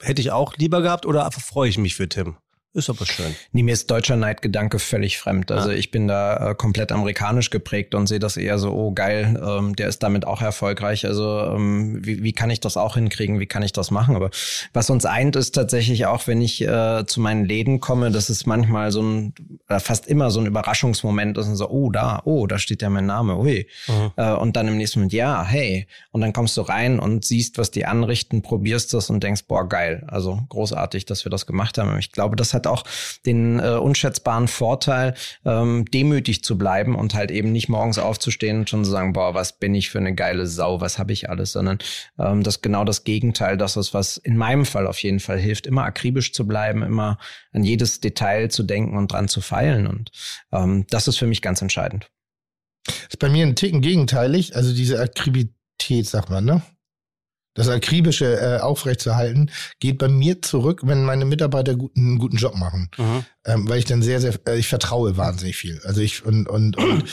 hätte 0.00 0.22
ich 0.22 0.30
auch 0.30 0.56
lieber 0.56 0.82
gehabt 0.82 1.04
oder 1.04 1.28
freue 1.32 1.68
ich 1.68 1.78
mich 1.78 1.96
für 1.96 2.08
Tim? 2.08 2.36
Ist 2.72 2.88
aber 2.88 3.04
schön. 3.04 3.34
Nee, 3.50 3.64
mir 3.64 3.72
ist 3.72 3.90
deutscher 3.90 4.14
Neidgedanke 4.14 4.78
völlig 4.78 5.18
fremd. 5.18 5.50
Also 5.50 5.70
ja. 5.70 5.76
ich 5.76 5.90
bin 5.90 6.06
da 6.06 6.50
äh, 6.50 6.54
komplett 6.54 6.92
amerikanisch 6.92 7.50
geprägt 7.50 7.96
und 7.96 8.06
sehe 8.06 8.20
das 8.20 8.36
eher 8.36 8.60
so, 8.60 8.70
oh 8.70 8.92
geil, 8.92 9.42
ähm, 9.44 9.74
der 9.74 9.88
ist 9.88 10.04
damit 10.04 10.24
auch 10.24 10.40
erfolgreich. 10.40 11.04
Also 11.04 11.40
ähm, 11.40 11.98
wie, 12.06 12.22
wie 12.22 12.32
kann 12.32 12.48
ich 12.48 12.60
das 12.60 12.76
auch 12.76 12.94
hinkriegen? 12.94 13.40
Wie 13.40 13.46
kann 13.46 13.64
ich 13.64 13.72
das 13.72 13.90
machen? 13.90 14.14
Aber 14.14 14.30
was 14.72 14.88
uns 14.88 15.04
eint, 15.04 15.34
ist 15.34 15.56
tatsächlich 15.56 16.06
auch, 16.06 16.28
wenn 16.28 16.40
ich 16.40 16.62
äh, 16.62 17.04
zu 17.06 17.20
meinen 17.20 17.44
Läden 17.44 17.80
komme, 17.80 18.12
das 18.12 18.30
ist 18.30 18.46
manchmal 18.46 18.92
so 18.92 19.02
ein, 19.02 19.34
äh, 19.68 19.80
fast 19.80 20.06
immer 20.06 20.30
so 20.30 20.38
ein 20.38 20.46
Überraschungsmoment 20.46 21.38
ist 21.38 21.48
und 21.48 21.56
so, 21.56 21.68
oh 21.68 21.90
da, 21.90 22.22
oh, 22.24 22.46
da 22.46 22.60
steht 22.60 22.82
ja 22.82 22.90
mein 22.90 23.06
Name, 23.06 23.36
ui. 23.36 23.66
Mhm. 23.88 24.12
Äh, 24.14 24.32
und 24.34 24.54
dann 24.54 24.68
im 24.68 24.76
nächsten 24.76 25.00
Moment, 25.00 25.12
ja, 25.12 25.44
hey. 25.44 25.88
Und 26.12 26.20
dann 26.20 26.32
kommst 26.32 26.56
du 26.56 26.60
rein 26.60 27.00
und 27.00 27.24
siehst, 27.24 27.58
was 27.58 27.72
die 27.72 27.84
anrichten, 27.84 28.42
probierst 28.42 28.94
das 28.94 29.10
und 29.10 29.24
denkst, 29.24 29.46
boah, 29.48 29.68
geil. 29.68 30.04
Also 30.06 30.40
großartig, 30.50 31.04
dass 31.04 31.24
wir 31.24 31.30
das 31.30 31.46
gemacht 31.46 31.76
haben. 31.76 31.98
Ich 31.98 32.12
glaube, 32.12 32.36
das 32.36 32.54
hat 32.54 32.59
hat 32.60 32.66
auch 32.66 32.84
den 33.26 33.58
äh, 33.58 33.76
unschätzbaren 33.76 34.48
Vorteil, 34.48 35.14
ähm, 35.44 35.84
demütig 35.86 36.44
zu 36.44 36.56
bleiben 36.58 36.94
und 36.94 37.14
halt 37.14 37.30
eben 37.30 37.52
nicht 37.52 37.68
morgens 37.68 37.98
aufzustehen 37.98 38.60
und 38.60 38.70
schon 38.70 38.84
zu 38.84 38.90
sagen, 38.90 39.12
boah, 39.12 39.34
was 39.34 39.58
bin 39.58 39.74
ich 39.74 39.90
für 39.90 39.98
eine 39.98 40.14
geile 40.14 40.46
Sau, 40.46 40.80
was 40.80 40.98
habe 40.98 41.12
ich 41.12 41.30
alles, 41.30 41.52
sondern 41.52 41.78
ähm, 42.18 42.42
das 42.42 42.62
genau 42.62 42.84
das 42.84 43.04
Gegenteil, 43.04 43.56
das 43.56 43.76
ist, 43.76 43.94
was 43.94 44.16
in 44.16 44.36
meinem 44.36 44.66
Fall 44.66 44.86
auf 44.86 45.02
jeden 45.02 45.20
Fall 45.20 45.38
hilft, 45.38 45.66
immer 45.66 45.84
akribisch 45.84 46.32
zu 46.32 46.46
bleiben, 46.46 46.82
immer 46.82 47.18
an 47.52 47.64
jedes 47.64 48.00
Detail 48.00 48.48
zu 48.48 48.62
denken 48.62 48.96
und 48.96 49.12
dran 49.12 49.28
zu 49.28 49.40
feilen. 49.40 49.86
Und 49.86 50.10
ähm, 50.52 50.86
das 50.90 51.08
ist 51.08 51.18
für 51.18 51.26
mich 51.26 51.42
ganz 51.42 51.62
entscheidend. 51.62 52.10
Das 52.84 52.96
ist 53.10 53.18
bei 53.18 53.28
mir 53.28 53.46
ein 53.46 53.56
Ticken 53.56 53.82
gegenteilig, 53.82 54.56
also 54.56 54.74
diese 54.74 55.00
Akribität, 55.00 56.06
sagt 56.06 56.30
man, 56.30 56.44
ne? 56.44 56.62
Das 57.54 57.68
Akribische 57.68 58.40
äh, 58.40 58.60
aufrechtzuerhalten, 58.60 59.50
geht 59.80 59.98
bei 59.98 60.08
mir 60.08 60.40
zurück, 60.40 60.82
wenn 60.84 61.04
meine 61.04 61.24
Mitarbeiter 61.24 61.74
guten, 61.74 62.00
einen 62.00 62.18
guten 62.18 62.36
Job 62.36 62.54
machen. 62.54 62.90
Mhm. 62.96 63.24
Ähm, 63.44 63.68
weil 63.68 63.78
ich 63.78 63.84
dann 63.86 64.02
sehr, 64.02 64.20
sehr, 64.20 64.34
äh, 64.46 64.56
ich 64.56 64.68
vertraue 64.68 65.16
wahnsinnig 65.16 65.56
viel. 65.56 65.80
Also 65.84 66.00
ich 66.00 66.24
und, 66.24 66.48
und, 66.48 66.76
und 66.76 67.04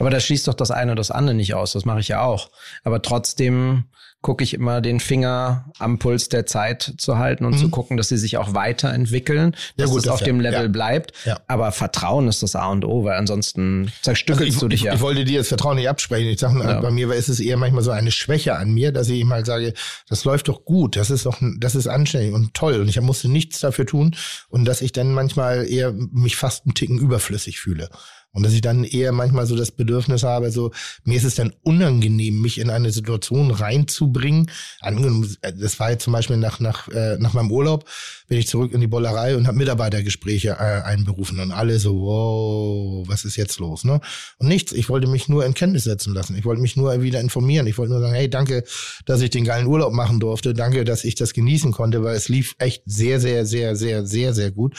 Aber 0.00 0.08
das 0.08 0.24
schließt 0.24 0.48
doch 0.48 0.54
das 0.54 0.70
eine 0.70 0.92
oder 0.92 1.00
das 1.00 1.10
andere 1.10 1.34
nicht 1.34 1.54
aus. 1.54 1.72
Das 1.72 1.84
mache 1.84 2.00
ich 2.00 2.08
ja 2.08 2.22
auch. 2.22 2.50
Aber 2.84 3.02
trotzdem 3.02 3.84
gucke 4.22 4.44
ich 4.44 4.52
immer 4.52 4.80
den 4.82 5.00
Finger 5.00 5.72
am 5.78 5.98
Puls 5.98 6.28
der 6.28 6.44
Zeit 6.44 6.94
zu 6.98 7.18
halten 7.18 7.46
und 7.46 7.54
mhm. 7.54 7.58
zu 7.58 7.68
gucken, 7.70 7.96
dass 7.96 8.08
sie 8.08 8.18
sich 8.18 8.36
auch 8.36 8.52
weiterentwickeln, 8.52 9.52
dass 9.76 9.86
ja, 9.86 9.86
gut, 9.86 9.98
es 9.98 10.04
das 10.04 10.12
auf 10.12 10.20
ja. 10.20 10.26
dem 10.26 10.40
Level 10.40 10.62
ja. 10.62 10.68
bleibt. 10.68 11.12
Aber 11.46 11.72
Vertrauen 11.72 12.28
ist 12.28 12.42
das 12.42 12.54
A 12.54 12.66
und 12.66 12.84
O, 12.84 13.04
weil 13.04 13.16
ansonsten 13.16 13.90
zerstückelst 14.02 14.56
also 14.56 14.66
du 14.66 14.68
dich 14.68 14.82
ja. 14.82 14.94
Ich 14.94 15.00
wollte 15.00 15.24
dir 15.24 15.38
das 15.38 15.48
Vertrauen 15.48 15.76
nicht 15.76 15.88
absprechen. 15.88 16.28
Ich 16.28 16.40
sage, 16.40 16.80
bei 16.82 16.90
mir 16.90 17.10
ist 17.12 17.28
es 17.28 17.40
eher 17.40 17.56
manchmal 17.56 17.82
so 17.82 17.92
eine 17.92 18.10
Schwäche 18.10 18.56
an 18.56 18.72
mir, 18.72 18.92
dass 18.92 19.08
ich 19.08 19.24
mal 19.24 19.44
sage, 19.46 19.72
das 20.08 20.24
läuft 20.24 20.48
doch 20.48 20.64
gut, 20.64 20.96
das 20.96 21.10
ist 21.10 21.24
doch, 21.24 21.38
das 21.58 21.74
ist 21.74 21.86
anständig 21.86 22.34
und 22.34 22.52
toll 22.52 22.80
und 22.80 22.88
ich 22.88 23.00
musste 23.00 23.28
nichts 23.28 23.60
dafür 23.60 23.86
tun 23.86 24.14
und 24.48 24.66
dass 24.66 24.82
ich 24.82 24.92
dann 24.92 25.14
manchmal 25.14 25.66
eher 25.66 25.92
mich 25.92 26.36
fast 26.36 26.66
einen 26.66 26.74
Ticken 26.74 26.98
überflüssig 26.98 27.58
fühle. 27.58 27.88
Und 28.32 28.44
dass 28.44 28.52
ich 28.52 28.60
dann 28.60 28.84
eher 28.84 29.12
manchmal 29.12 29.46
so 29.46 29.56
das 29.56 29.72
Bedürfnis 29.72 30.22
habe, 30.22 30.50
so, 30.50 30.70
mir 31.04 31.16
ist 31.16 31.24
es 31.24 31.34
dann 31.34 31.52
unangenehm, 31.62 32.40
mich 32.40 32.58
in 32.58 32.70
eine 32.70 32.92
Situation 32.92 33.50
reinzubringen. 33.50 34.50
Das 34.80 35.80
war 35.80 35.90
jetzt 35.90 36.04
zum 36.04 36.12
Beispiel 36.12 36.36
nach, 36.36 36.60
nach, 36.60 36.88
äh, 36.88 37.16
nach 37.18 37.32
meinem 37.32 37.50
Urlaub, 37.50 37.88
bin 38.30 38.38
ich 38.38 38.46
zurück 38.46 38.72
in 38.72 38.80
die 38.80 38.86
Bollerei 38.86 39.36
und 39.36 39.48
habe 39.48 39.58
Mitarbeitergespräche 39.58 40.50
äh, 40.50 40.82
einberufen 40.82 41.40
und 41.40 41.50
alle 41.50 41.80
so, 41.80 42.00
wow, 42.00 43.08
was 43.08 43.24
ist 43.24 43.34
jetzt 43.34 43.58
los? 43.58 43.82
Ne? 43.84 44.00
Und 44.38 44.46
nichts, 44.46 44.70
ich 44.70 44.88
wollte 44.88 45.08
mich 45.08 45.28
nur 45.28 45.44
in 45.44 45.52
Kenntnis 45.52 45.82
setzen 45.82 46.14
lassen. 46.14 46.38
Ich 46.38 46.44
wollte 46.44 46.62
mich 46.62 46.76
nur 46.76 47.02
wieder 47.02 47.20
informieren. 47.20 47.66
Ich 47.66 47.76
wollte 47.76 47.90
nur 47.90 48.00
sagen, 48.00 48.14
hey, 48.14 48.30
danke, 48.30 48.62
dass 49.04 49.20
ich 49.20 49.30
den 49.30 49.44
geilen 49.44 49.66
Urlaub 49.66 49.92
machen 49.92 50.20
durfte. 50.20 50.54
Danke, 50.54 50.84
dass 50.84 51.02
ich 51.02 51.16
das 51.16 51.32
genießen 51.32 51.72
konnte, 51.72 52.04
weil 52.04 52.14
es 52.14 52.28
lief 52.28 52.54
echt 52.58 52.84
sehr, 52.86 53.18
sehr, 53.18 53.46
sehr, 53.46 53.74
sehr, 53.74 54.06
sehr, 54.06 54.32
sehr 54.32 54.52
gut. 54.52 54.76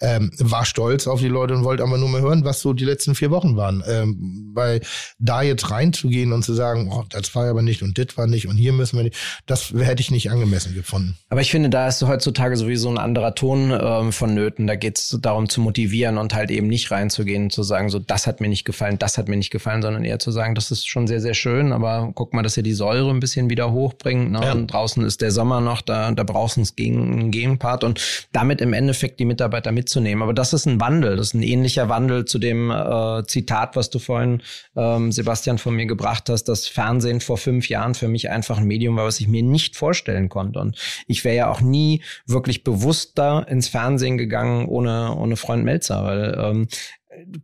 Ähm, 0.00 0.30
war 0.38 0.64
stolz 0.64 1.06
auf 1.06 1.20
die 1.20 1.28
Leute 1.28 1.52
und 1.54 1.64
wollte 1.64 1.82
aber 1.82 1.98
nur 1.98 2.08
mal 2.08 2.22
hören, 2.22 2.46
was 2.46 2.62
so 2.62 2.72
die 2.72 2.86
letzten 2.86 3.14
vier 3.14 3.30
Wochen 3.30 3.54
waren. 3.54 3.84
Ähm, 3.86 4.50
weil 4.54 4.80
da 5.18 5.42
jetzt 5.42 5.70
reinzugehen 5.70 6.32
und 6.32 6.42
zu 6.42 6.54
sagen, 6.54 6.90
oh, 6.90 7.04
das 7.10 7.34
war 7.34 7.50
aber 7.50 7.60
nicht 7.60 7.82
und 7.82 7.98
das 7.98 8.16
war 8.16 8.26
nicht 8.26 8.48
und 8.48 8.56
hier 8.56 8.72
müssen 8.72 8.96
wir 8.96 9.04
nicht, 9.04 9.16
das 9.44 9.74
hätte 9.74 10.00
ich 10.00 10.10
nicht 10.10 10.30
angemessen 10.30 10.72
gefunden. 10.72 11.18
Aber 11.28 11.42
ich 11.42 11.50
finde, 11.50 11.68
da 11.68 11.86
ist 11.86 12.02
heutzutage 12.02 12.56
sowieso 12.56 12.93
ein 12.94 12.98
anderer 12.98 13.34
Ton 13.34 13.72
ähm, 13.78 14.12
vonnöten. 14.12 14.66
Da 14.66 14.76
geht 14.76 14.98
es 14.98 15.18
darum 15.20 15.48
zu 15.48 15.60
motivieren 15.60 16.18
und 16.18 16.34
halt 16.34 16.50
eben 16.50 16.68
nicht 16.68 16.90
reinzugehen 16.90 17.44
und 17.44 17.52
zu 17.52 17.62
sagen, 17.62 17.88
so 17.88 17.98
das 17.98 18.26
hat 18.26 18.40
mir 18.40 18.48
nicht 18.48 18.64
gefallen, 18.64 18.98
das 18.98 19.18
hat 19.18 19.28
mir 19.28 19.36
nicht 19.36 19.50
gefallen, 19.50 19.82
sondern 19.82 20.04
eher 20.04 20.18
zu 20.18 20.30
sagen, 20.30 20.54
das 20.54 20.70
ist 20.70 20.86
schon 20.86 21.06
sehr, 21.06 21.20
sehr 21.20 21.34
schön, 21.34 21.72
aber 21.72 22.10
guck 22.14 22.32
mal, 22.32 22.42
dass 22.42 22.56
ihr 22.56 22.62
die 22.62 22.72
Säure 22.72 23.10
ein 23.10 23.20
bisschen 23.20 23.50
wieder 23.50 23.72
hochbringt. 23.72 24.32
Ne? 24.32 24.40
Ja. 24.42 24.52
Und 24.52 24.68
draußen 24.68 25.04
ist 25.04 25.20
der 25.20 25.30
Sommer 25.30 25.60
noch, 25.60 25.82
da, 25.82 26.12
da 26.12 26.22
brauchst 26.22 26.56
du 26.56 26.62
einen 26.78 27.30
Gegenpart 27.30 27.84
und 27.84 28.00
damit 28.32 28.60
im 28.60 28.72
Endeffekt 28.72 29.20
die 29.20 29.24
Mitarbeiter 29.24 29.72
mitzunehmen. 29.72 30.22
Aber 30.22 30.34
das 30.34 30.52
ist 30.52 30.66
ein 30.66 30.80
Wandel, 30.80 31.16
das 31.16 31.28
ist 31.28 31.34
ein 31.34 31.42
ähnlicher 31.42 31.88
Wandel 31.88 32.24
zu 32.24 32.38
dem 32.38 32.70
äh, 32.70 33.24
Zitat, 33.26 33.76
was 33.76 33.90
du 33.90 33.98
vorhin, 33.98 34.42
ähm, 34.76 35.12
Sebastian, 35.12 35.58
von 35.58 35.74
mir 35.74 35.86
gebracht 35.86 36.28
hast, 36.28 36.44
dass 36.44 36.66
Fernsehen 36.66 37.20
vor 37.20 37.38
fünf 37.38 37.68
Jahren 37.68 37.94
für 37.94 38.08
mich 38.08 38.30
einfach 38.30 38.58
ein 38.58 38.64
Medium 38.64 38.96
war, 38.96 39.06
was 39.06 39.20
ich 39.20 39.28
mir 39.28 39.42
nicht 39.42 39.76
vorstellen 39.76 40.28
konnte. 40.28 40.58
Und 40.60 40.76
ich 41.06 41.24
wäre 41.24 41.36
ja 41.36 41.50
auch 41.50 41.60
nie 41.60 42.02
wirklich 42.26 42.64
bewusster 42.84 43.46
ins 43.48 43.68
Fernsehen 43.68 44.18
gegangen 44.18 44.66
ohne, 44.66 45.16
ohne 45.16 45.36
Freund 45.36 45.64
Melzer, 45.64 46.04
weil 46.04 46.38
ähm, 46.38 46.68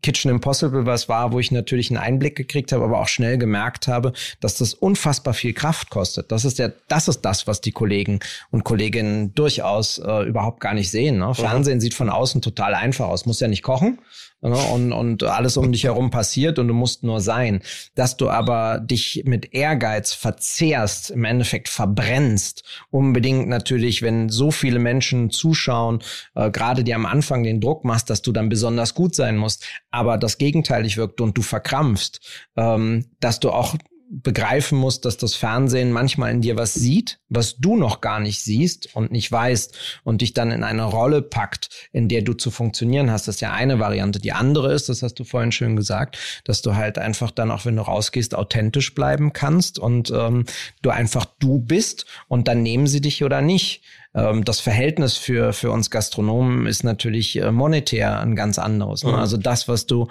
Kitchen 0.02 0.30
Impossible 0.30 0.84
was 0.84 1.08
war, 1.08 1.32
wo 1.32 1.38
ich 1.38 1.50
natürlich 1.50 1.90
einen 1.90 1.98
Einblick 1.98 2.36
gekriegt 2.36 2.72
habe, 2.72 2.84
aber 2.84 3.00
auch 3.00 3.08
schnell 3.08 3.38
gemerkt 3.38 3.88
habe, 3.88 4.12
dass 4.40 4.56
das 4.56 4.74
unfassbar 4.74 5.32
viel 5.32 5.54
Kraft 5.54 5.90
kostet. 5.90 6.32
Das 6.32 6.44
ist 6.44 6.58
ja, 6.58 6.70
das 6.88 7.08
ist 7.08 7.22
das, 7.22 7.46
was 7.46 7.60
die 7.60 7.72
Kollegen 7.72 8.18
und 8.50 8.64
Kolleginnen 8.64 9.34
durchaus 9.34 9.98
äh, 9.98 10.24
überhaupt 10.24 10.60
gar 10.60 10.74
nicht 10.74 10.90
sehen. 10.90 11.18
Ne? 11.18 11.34
Fernsehen 11.34 11.80
sieht 11.80 11.94
von 11.94 12.10
außen 12.10 12.42
total 12.42 12.74
einfach 12.74 13.06
aus. 13.06 13.26
Muss 13.26 13.40
ja 13.40 13.48
nicht 13.48 13.62
kochen, 13.62 14.00
und, 14.40 14.92
und 14.92 15.22
alles 15.22 15.56
um 15.56 15.70
dich 15.72 15.84
herum 15.84 16.10
passiert 16.10 16.58
und 16.58 16.68
du 16.68 16.74
musst 16.74 17.02
nur 17.02 17.20
sein. 17.20 17.62
Dass 17.94 18.16
du 18.16 18.30
aber 18.30 18.80
dich 18.80 19.22
mit 19.26 19.52
Ehrgeiz 19.54 20.12
verzehrst, 20.14 21.10
im 21.10 21.24
Endeffekt 21.24 21.68
verbrennst, 21.68 22.64
unbedingt 22.90 23.48
natürlich, 23.48 24.02
wenn 24.02 24.28
so 24.28 24.50
viele 24.50 24.78
Menschen 24.78 25.30
zuschauen, 25.30 26.00
äh, 26.34 26.50
gerade 26.50 26.84
dir 26.84 26.96
am 26.96 27.06
Anfang 27.06 27.42
den 27.42 27.60
Druck 27.60 27.84
machst, 27.84 28.08
dass 28.10 28.22
du 28.22 28.32
dann 28.32 28.48
besonders 28.48 28.94
gut 28.94 29.14
sein 29.14 29.36
musst, 29.36 29.66
aber 29.90 30.16
das 30.16 30.38
gegenteilig 30.38 30.96
wirkt 30.96 31.20
und 31.20 31.36
du 31.36 31.42
verkrampfst, 31.42 32.20
ähm, 32.56 33.06
dass 33.20 33.40
du 33.40 33.50
auch 33.50 33.76
begreifen 34.12 34.76
musst, 34.76 35.04
dass 35.04 35.16
das 35.18 35.36
Fernsehen 35.36 35.92
manchmal 35.92 36.32
in 36.32 36.40
dir 36.40 36.56
was 36.56 36.74
sieht, 36.74 37.20
was 37.28 37.58
du 37.58 37.76
noch 37.76 38.00
gar 38.00 38.18
nicht 38.18 38.42
siehst 38.42 38.94
und 38.96 39.12
nicht 39.12 39.30
weißt 39.30 40.00
und 40.02 40.20
dich 40.20 40.34
dann 40.34 40.50
in 40.50 40.64
eine 40.64 40.82
Rolle 40.82 41.22
packt, 41.22 41.88
in 41.92 42.08
der 42.08 42.22
du 42.22 42.32
zu 42.32 42.50
funktionieren 42.50 43.10
hast. 43.10 43.28
Das 43.28 43.36
ist 43.36 43.40
ja 43.40 43.52
eine 43.52 43.78
Variante. 43.78 44.18
Die 44.18 44.32
andere 44.32 44.72
ist, 44.72 44.88
das 44.88 45.04
hast 45.04 45.14
du 45.14 45.24
vorhin 45.24 45.52
schön 45.52 45.76
gesagt, 45.76 46.18
dass 46.42 46.60
du 46.60 46.74
halt 46.74 46.98
einfach 46.98 47.30
dann 47.30 47.52
auch, 47.52 47.64
wenn 47.64 47.76
du 47.76 47.82
rausgehst, 47.82 48.34
authentisch 48.34 48.96
bleiben 48.96 49.32
kannst 49.32 49.78
und 49.78 50.10
ähm, 50.10 50.44
du 50.82 50.90
einfach 50.90 51.24
du 51.38 51.60
bist 51.60 52.04
und 52.26 52.48
dann 52.48 52.64
nehmen 52.64 52.88
sie 52.88 53.00
dich 53.00 53.22
oder 53.22 53.40
nicht. 53.40 53.82
Ähm, 54.14 54.44
das 54.44 54.60
Verhältnis 54.60 55.16
für, 55.16 55.52
für 55.52 55.70
uns 55.70 55.90
Gastronomen 55.90 56.66
ist 56.66 56.84
natürlich 56.84 57.36
äh, 57.40 57.52
monetär 57.52 58.20
ein 58.20 58.36
ganz 58.36 58.58
anderes. 58.58 59.04
Ne? 59.04 59.12
Mhm. 59.12 59.18
Also 59.18 59.36
das, 59.36 59.68
was 59.68 59.86
du, 59.86 60.08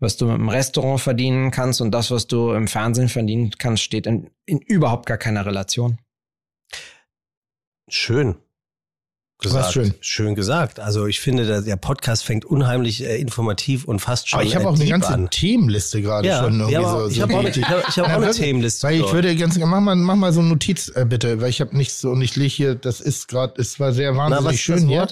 was 0.00 0.16
du 0.16 0.30
im 0.30 0.48
Restaurant 0.48 1.00
verdienen 1.00 1.50
kannst 1.50 1.80
und 1.80 1.90
das, 1.92 2.10
was 2.10 2.26
du 2.26 2.52
im 2.52 2.68
Fernsehen 2.68 3.08
verdienen 3.08 3.50
kannst, 3.58 3.82
steht 3.82 4.06
in, 4.06 4.30
in 4.46 4.58
überhaupt 4.58 5.06
gar 5.06 5.18
keiner 5.18 5.46
Relation. 5.46 5.98
Schön 7.88 8.36
gesagt. 9.42 9.66
Was 9.66 9.72
schön. 9.72 9.94
Schön 10.00 10.34
gesagt. 10.34 10.80
Also 10.80 11.06
ich 11.06 11.20
finde, 11.20 11.62
der, 11.62 11.76
Podcast 11.76 12.24
fängt 12.24 12.44
unheimlich 12.44 13.04
äh, 13.04 13.16
informativ 13.20 13.84
und 13.84 14.00
fast 14.00 14.28
schon. 14.28 14.38
Aber 14.38 14.48
ich 14.48 14.54
habe 14.56 14.68
auch 14.68 14.74
eine 14.74 14.86
ganze 14.86 15.08
an. 15.08 15.30
Themenliste 15.30 16.00
gerade 16.00 16.28
ja, 16.28 16.42
schon. 16.42 16.68
Ja, 16.68 16.82
so, 16.82 17.08
ich 17.08 17.20
habe 17.20 17.36
auch, 17.36 17.44
ich 17.44 17.64
hab, 17.64 17.88
ich 17.88 17.98
hab 17.98 18.06
auch 18.16 18.22
eine 18.22 18.30
Themenliste. 18.30 18.86
Weil 18.86 19.00
ich 19.00 19.12
würde 19.12 19.34
ganz 19.36 19.58
mach 19.58 19.80
mal, 19.80 19.94
mach 19.94 20.16
mal 20.16 20.32
so 20.32 20.40
eine 20.40 20.48
Notiz 20.48 20.88
äh, 20.94 21.04
bitte, 21.04 21.40
weil 21.40 21.50
ich 21.50 21.60
habe 21.60 21.76
nichts 21.76 22.00
so 22.00 22.10
und 22.10 22.22
ich 22.22 22.36
lege 22.36 22.48
hier. 22.48 22.74
Das 22.74 23.00
ist 23.00 23.28
gerade, 23.28 23.60
es 23.60 23.78
war 23.80 23.92
sehr 23.92 24.16
wahnsinnig 24.16 24.44
Na, 24.44 24.52
schön 24.52 24.88
hier. 24.88 25.08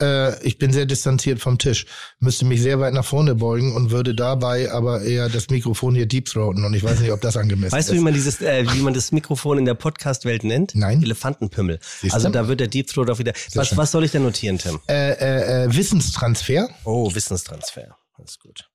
Äh, 0.00 0.42
ich 0.44 0.58
bin 0.58 0.72
sehr 0.72 0.86
distanziert 0.86 1.40
vom 1.40 1.58
Tisch, 1.58 1.86
müsste 2.18 2.44
mich 2.44 2.62
sehr 2.62 2.80
weit 2.80 2.94
nach 2.94 3.04
vorne 3.04 3.34
beugen 3.34 3.74
und 3.74 3.90
würde 3.90 4.14
dabei 4.14 4.70
aber 4.72 5.02
eher 5.02 5.28
das 5.28 5.50
Mikrofon 5.50 5.94
hier 5.94 6.06
deep 6.06 6.26
throaten 6.26 6.64
und 6.64 6.74
ich 6.74 6.82
weiß 6.82 7.00
nicht, 7.00 7.12
ob 7.12 7.20
das 7.20 7.36
angemessen 7.36 7.72
weißt 7.72 7.88
ist. 7.88 7.88
Weißt 7.88 7.90
du, 7.90 7.94
wie 7.94 8.04
man 8.04 8.14
dieses, 8.14 8.40
äh, 8.40 8.64
wie 8.72 8.80
man 8.80 8.94
das 8.94 9.12
Mikrofon 9.12 9.58
in 9.58 9.64
der 9.64 9.74
Podcast-Welt 9.74 10.44
nennt? 10.44 10.74
Nein. 10.74 11.02
Elefantenpimmel. 11.02 11.78
Siehst 12.00 12.14
also 12.14 12.28
da 12.30 12.48
wird 12.48 12.60
der 12.60 12.68
Deep 12.68 12.86
Throat 12.86 13.10
auch 13.10 13.18
wieder. 13.18 13.32
Was, 13.54 13.76
was 13.76 13.90
soll 13.90 14.04
ich 14.04 14.12
denn 14.12 14.22
notieren, 14.22 14.58
Tim? 14.58 14.80
Äh, 14.88 15.12
äh, 15.12 15.64
äh, 15.64 15.76
Wissenstransfer. 15.76 16.68
Oh, 16.84 17.14
Wissenstransfer. 17.14 17.96
Das 18.16 18.32
ist 18.32 18.40
gut. 18.40 18.70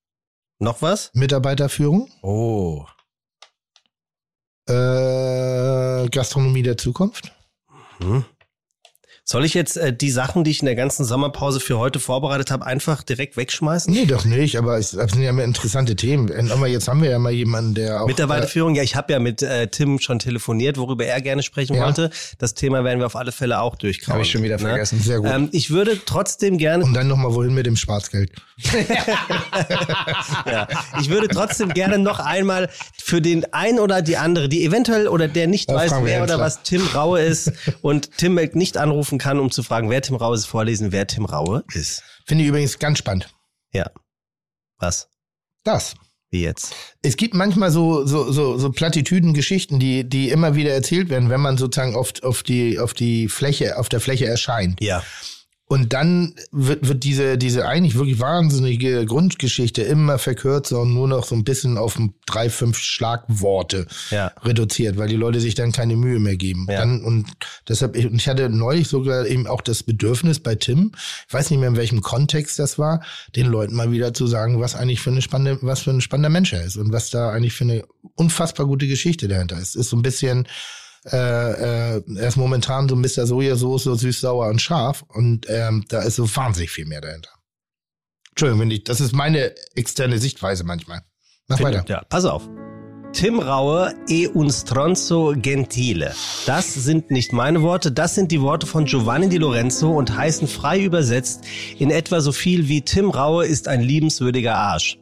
Noch 0.59 0.81
was? 0.81 1.11
Mitarbeiterführung. 1.13 2.09
Oh. 2.21 2.85
Äh, 4.67 6.07
Gastronomie 6.09 6.63
der 6.63 6.77
Zukunft. 6.77 7.31
Hm. 7.99 8.25
Soll 9.27 9.43
ich 9.43 9.55
jetzt 9.55 9.75
äh, 9.77 9.91
die 9.91 10.11
Sachen, 10.11 10.43
die 10.43 10.51
ich 10.51 10.59
in 10.59 10.67
der 10.67 10.75
ganzen 10.75 11.03
Sommerpause 11.03 11.59
für 11.59 11.79
heute 11.79 11.99
vorbereitet 11.99 12.51
habe, 12.51 12.63
einfach 12.63 13.01
direkt 13.01 13.37
wegschmeißen? 13.37 13.91
Nee, 13.91 14.05
doch 14.05 14.23
nicht, 14.23 14.55
aber 14.55 14.77
es 14.77 14.91
sind 14.91 15.19
ja 15.19 15.31
interessante 15.31 15.95
Themen. 15.95 16.51
Aber 16.51 16.67
jetzt 16.67 16.87
haben 16.87 17.01
wir 17.01 17.09
ja 17.09 17.17
mal 17.17 17.31
jemanden, 17.31 17.73
der 17.73 18.03
auch. 18.03 18.07
Mitarbeiterführung, 18.07 18.75
ja, 18.75 18.83
ich 18.83 18.95
habe 18.95 19.11
ja 19.11 19.17
mit 19.17 19.41
äh, 19.41 19.67
Tim 19.67 19.97
schon 19.97 20.19
telefoniert, 20.19 20.77
worüber 20.77 21.05
er 21.05 21.21
gerne 21.21 21.41
sprechen 21.41 21.75
ja. 21.75 21.85
wollte. 21.85 22.11
Das 22.37 22.53
Thema 22.53 22.83
werden 22.83 22.99
wir 22.99 23.07
auf 23.07 23.15
alle 23.15 23.31
Fälle 23.31 23.61
auch 23.61 23.75
durchkauen. 23.77 24.13
Habe 24.13 24.23
ich 24.23 24.29
schon 24.29 24.43
wieder 24.43 24.57
ne? 24.57 24.61
vergessen. 24.61 24.99
Sehr 24.99 25.19
gut. 25.19 25.31
Ähm, 25.33 25.49
ich 25.51 25.71
würde 25.71 25.99
trotzdem 26.05 26.59
gerne. 26.59 26.83
Und 26.83 26.93
dann 26.93 27.07
nochmal 27.07 27.33
wohin 27.33 27.55
mit 27.55 27.65
dem 27.65 27.77
Schwarzgeld. 27.77 28.31
ja. 30.45 30.67
Ich 31.01 31.09
würde 31.09 31.29
trotzdem 31.29 31.69
gerne 31.69 31.97
noch 31.97 32.19
einmal 32.19 32.69
für 33.01 33.23
den 33.23 33.51
ein 33.53 33.79
oder 33.79 34.03
die 34.03 34.17
andere, 34.17 34.49
die 34.49 34.63
eventuell 34.63 35.07
oder 35.07 35.27
der 35.27 35.47
nicht 35.47 35.67
das 35.67 35.91
weiß, 35.91 36.03
wer 36.03 36.21
oder 36.21 36.39
was 36.39 36.61
Tim 36.61 36.85
Raue 36.93 37.21
ist 37.21 37.51
und 37.81 38.17
Tim 38.17 38.35
nicht 38.53 38.77
anrufen 38.77 39.14
kann, 39.17 39.39
um 39.39 39.51
zu 39.51 39.63
fragen, 39.63 39.89
wer 39.89 40.01
Tim 40.01 40.15
Raue 40.15 40.35
ist, 40.35 40.45
vorlesen, 40.45 40.91
wer 40.91 41.07
Tim 41.07 41.25
Raue 41.25 41.63
ist. 41.73 42.03
Finde 42.25 42.43
ich 42.43 42.49
übrigens 42.49 42.79
ganz 42.79 42.99
spannend. 42.99 43.29
Ja. 43.73 43.89
Was? 44.77 45.09
Das. 45.63 45.95
Wie 46.31 46.41
jetzt? 46.41 46.73
Es 47.01 47.17
gibt 47.17 47.33
manchmal 47.33 47.71
so, 47.71 48.05
so, 48.05 48.31
so, 48.31 48.57
so 48.57 48.71
Plattitüden-Geschichten, 48.71 49.79
die, 49.79 50.03
die 50.03 50.29
immer 50.29 50.55
wieder 50.55 50.73
erzählt 50.73 51.09
werden, 51.09 51.29
wenn 51.29 51.41
man 51.41 51.57
sozusagen 51.57 51.95
auf, 51.95 52.13
auf, 52.23 52.43
die, 52.43 52.79
auf 52.79 52.93
die 52.93 53.29
Fläche, 53.29 53.77
auf 53.77 53.89
der 53.89 53.99
Fläche 53.99 54.25
erscheint. 54.25 54.81
Ja. 54.81 55.03
Und 55.67 55.93
dann 55.93 56.35
wird, 56.51 56.87
wird 56.87 57.03
diese, 57.03 57.39
diese 57.39 57.67
eigentlich 57.67 57.95
wirklich 57.95 58.19
wahnsinnige 58.19 59.03
Grundgeschichte 59.05 59.81
immer 59.81 60.19
verkürzt 60.19 60.71
und 60.73 60.93
nur 60.93 61.07
noch 61.07 61.25
so 61.25 61.33
ein 61.33 61.43
bisschen 61.43 61.79
auf 61.79 61.97
drei, 62.27 62.51
fünf 62.51 62.77
Schlagworte 62.77 63.87
ja. 64.11 64.27
reduziert, 64.43 64.97
weil 64.97 65.07
die 65.07 65.15
Leute 65.15 65.39
sich 65.39 65.55
dann 65.55 65.71
keine 65.71 65.95
Mühe 65.95 66.19
mehr 66.19 66.37
geben. 66.37 66.67
Ja. 66.69 66.77
Dann, 66.77 67.03
und 67.03 67.25
deshalb, 67.67 67.95
ich, 67.95 68.05
und 68.05 68.15
ich 68.15 68.27
hatte 68.27 68.47
neulich 68.49 68.87
sogar 68.87 69.25
eben 69.25 69.47
auch 69.47 69.61
das 69.61 69.81
Bedürfnis 69.81 70.39
bei 70.39 70.53
Tim, 70.53 70.91
ich 71.27 71.33
weiß 71.33 71.49
nicht 71.49 71.59
mehr 71.59 71.69
in 71.69 71.77
welchem 71.77 72.01
Kontext 72.01 72.59
das 72.59 72.77
war, 72.77 73.03
den 73.35 73.47
Leuten 73.47 73.75
mal 73.75 73.91
wieder 73.91 74.13
zu 74.13 74.27
sagen, 74.27 74.61
was 74.61 74.75
eigentlich 74.75 75.01
für 75.01 75.09
eine 75.09 75.23
spannende, 75.23 75.57
was 75.63 75.81
für 75.81 75.89
ein 75.89 76.01
spannender 76.01 76.29
Mensch 76.29 76.53
er 76.53 76.63
ist 76.63 76.77
und 76.77 76.91
was 76.91 77.09
da 77.09 77.31
eigentlich 77.31 77.53
für 77.53 77.63
eine 77.63 77.85
unfassbar 78.13 78.67
gute 78.67 78.87
Geschichte 78.87 79.27
dahinter 79.27 79.57
ist. 79.57 79.75
Ist 79.75 79.89
so 79.89 79.97
ein 79.97 80.03
bisschen, 80.03 80.47
äh, 81.11 81.97
äh, 81.97 82.01
er 82.17 82.27
ist 82.27 82.37
momentan 82.37 82.89
so 82.89 82.95
Mr. 82.95 83.27
Sojasauce, 83.27 83.83
so 83.83 83.95
süß, 83.95 84.21
sauer 84.21 84.49
und 84.49 84.61
scharf. 84.61 85.03
Und 85.07 85.45
ähm, 85.49 85.85
da 85.89 86.01
ist 86.01 86.15
so 86.15 86.35
wahnsinnig 86.35 86.71
viel 86.71 86.85
mehr 86.85 87.01
dahinter. 87.01 87.29
Entschuldigung, 88.31 88.61
wenn 88.61 88.71
ich, 88.71 88.83
das 88.83 88.99
ist 88.99 89.13
meine 89.13 89.55
externe 89.75 90.17
Sichtweise 90.17 90.63
manchmal. 90.63 91.01
Mach 91.47 91.57
Find, 91.57 91.69
weiter. 91.69 91.85
Ja, 91.87 92.03
pass 92.09 92.25
auf. 92.25 92.49
Tim 93.13 93.39
Raue 93.39 93.93
e 94.09 94.27
un 94.27 94.51
stronzo 94.51 95.35
gentile. 95.37 96.13
Das 96.45 96.73
sind 96.73 97.11
nicht 97.11 97.31
meine 97.31 97.61
Worte, 97.61 97.93
das 97.93 98.13
sind 98.13 98.29
die 98.29 98.41
Worte 98.41 98.67
von 98.67 98.83
Giovanni 98.83 99.29
Di 99.29 99.37
Lorenzo 99.37 99.89
und 99.89 100.17
heißen 100.17 100.49
frei 100.49 100.81
übersetzt 100.81 101.45
in 101.79 101.91
etwa 101.91 102.19
so 102.19 102.33
viel 102.33 102.67
wie 102.67 102.81
Tim 102.81 103.09
Raue 103.11 103.45
ist 103.45 103.69
ein 103.69 103.79
liebenswürdiger 103.79 104.55
Arsch. 104.55 104.97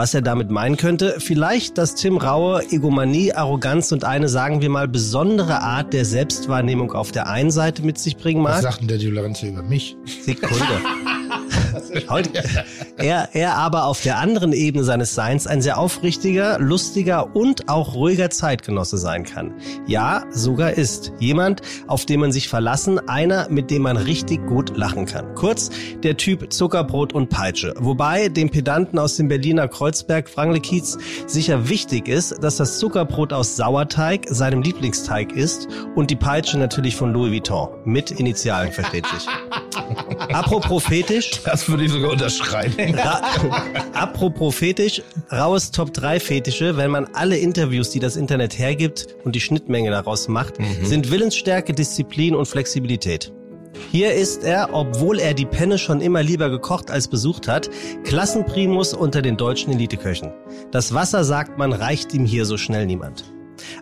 Was 0.00 0.14
er 0.14 0.22
damit 0.22 0.50
meinen 0.50 0.78
könnte? 0.78 1.16
Vielleicht, 1.18 1.76
dass 1.76 1.94
Tim 1.94 2.16
Raue 2.16 2.62
Egomanie, 2.70 3.34
Arroganz 3.34 3.92
und 3.92 4.02
eine, 4.02 4.30
sagen 4.30 4.62
wir 4.62 4.70
mal, 4.70 4.88
besondere 4.88 5.60
Art 5.60 5.92
der 5.92 6.06
Selbstwahrnehmung 6.06 6.92
auf 6.92 7.12
der 7.12 7.28
einen 7.28 7.50
Seite 7.50 7.82
mit 7.82 7.98
sich 7.98 8.16
bringen 8.16 8.40
mag. 8.40 8.54
Was 8.54 8.62
sagt 8.62 8.80
denn 8.80 8.88
der 8.88 8.96
Dioleranz 8.96 9.42
über 9.42 9.62
mich? 9.62 9.98
Sekunde. 10.24 10.56
er, 12.98 13.28
er 13.32 13.54
aber 13.56 13.84
auf 13.84 14.02
der 14.02 14.18
anderen 14.18 14.52
Ebene 14.52 14.84
seines 14.84 15.14
Seins 15.14 15.46
ein 15.46 15.62
sehr 15.62 15.78
aufrichtiger, 15.78 16.58
lustiger 16.58 17.34
und 17.34 17.68
auch 17.68 17.94
ruhiger 17.94 18.30
Zeitgenosse 18.30 18.98
sein 18.98 19.24
kann. 19.24 19.54
Ja, 19.86 20.24
sogar 20.30 20.72
ist. 20.72 21.12
Jemand, 21.18 21.62
auf 21.86 22.06
den 22.06 22.20
man 22.20 22.32
sich 22.32 22.48
verlassen, 22.48 22.98
einer, 23.08 23.48
mit 23.48 23.70
dem 23.70 23.82
man 23.82 23.96
richtig 23.96 24.46
gut 24.46 24.76
lachen 24.76 25.06
kann. 25.06 25.34
Kurz, 25.34 25.70
der 26.02 26.16
Typ 26.16 26.52
Zuckerbrot 26.52 27.12
und 27.12 27.28
Peitsche. 27.28 27.74
Wobei 27.78 28.28
dem 28.28 28.50
Pedanten 28.50 28.98
aus 28.98 29.16
dem 29.16 29.28
Berliner 29.28 29.68
Kreuzberg, 29.68 30.28
Frangle-Kiez, 30.28 30.98
sicher 31.26 31.68
wichtig 31.68 32.08
ist, 32.08 32.42
dass 32.42 32.56
das 32.56 32.78
Zuckerbrot 32.78 33.32
aus 33.32 33.56
Sauerteig 33.56 34.26
seinem 34.28 34.62
Lieblingsteig 34.62 35.32
ist 35.32 35.68
und 35.94 36.10
die 36.10 36.16
Peitsche 36.16 36.58
natürlich 36.58 36.96
von 36.96 37.12
Louis 37.12 37.32
Vuitton. 37.32 37.68
Mit 37.84 38.10
Initialen, 38.10 38.72
versteht 38.72 39.06
sich. 39.06 39.26
Apropos 40.32 40.84
fetisch. 40.84 41.30
Das 41.44 41.68
würde 41.70 41.84
ich 41.84 41.90
sogar 41.90 42.10
unterschreiben. 42.10 42.94
Ra 42.98 43.20
Apropos 43.92 44.54
fetisch, 44.54 45.02
raues 45.30 45.70
Top 45.70 45.92
3 45.92 46.20
Fetische, 46.20 46.76
wenn 46.76 46.90
man 46.90 47.06
alle 47.14 47.38
Interviews, 47.38 47.90
die 47.90 48.00
das 48.00 48.16
Internet 48.16 48.58
hergibt 48.58 49.06
und 49.24 49.34
die 49.34 49.40
Schnittmenge 49.40 49.90
daraus 49.90 50.28
macht, 50.28 50.58
mhm. 50.58 50.84
sind 50.84 51.10
Willensstärke, 51.10 51.72
Disziplin 51.72 52.34
und 52.34 52.46
Flexibilität. 52.46 53.32
Hier 53.90 54.14
ist 54.14 54.44
er, 54.44 54.70
obwohl 54.72 55.18
er 55.18 55.34
die 55.34 55.46
Penne 55.46 55.78
schon 55.78 56.00
immer 56.00 56.22
lieber 56.22 56.50
gekocht 56.50 56.90
als 56.90 57.08
besucht 57.08 57.48
hat, 57.48 57.70
Klassenprimus 58.04 58.94
unter 58.94 59.22
den 59.22 59.36
deutschen 59.36 59.72
Eliteköchen. 59.72 60.32
Das 60.70 60.92
Wasser, 60.94 61.24
sagt 61.24 61.58
man, 61.58 61.72
reicht 61.72 62.12
ihm 62.14 62.24
hier 62.24 62.44
so 62.44 62.56
schnell 62.56 62.86
niemand. 62.86 63.24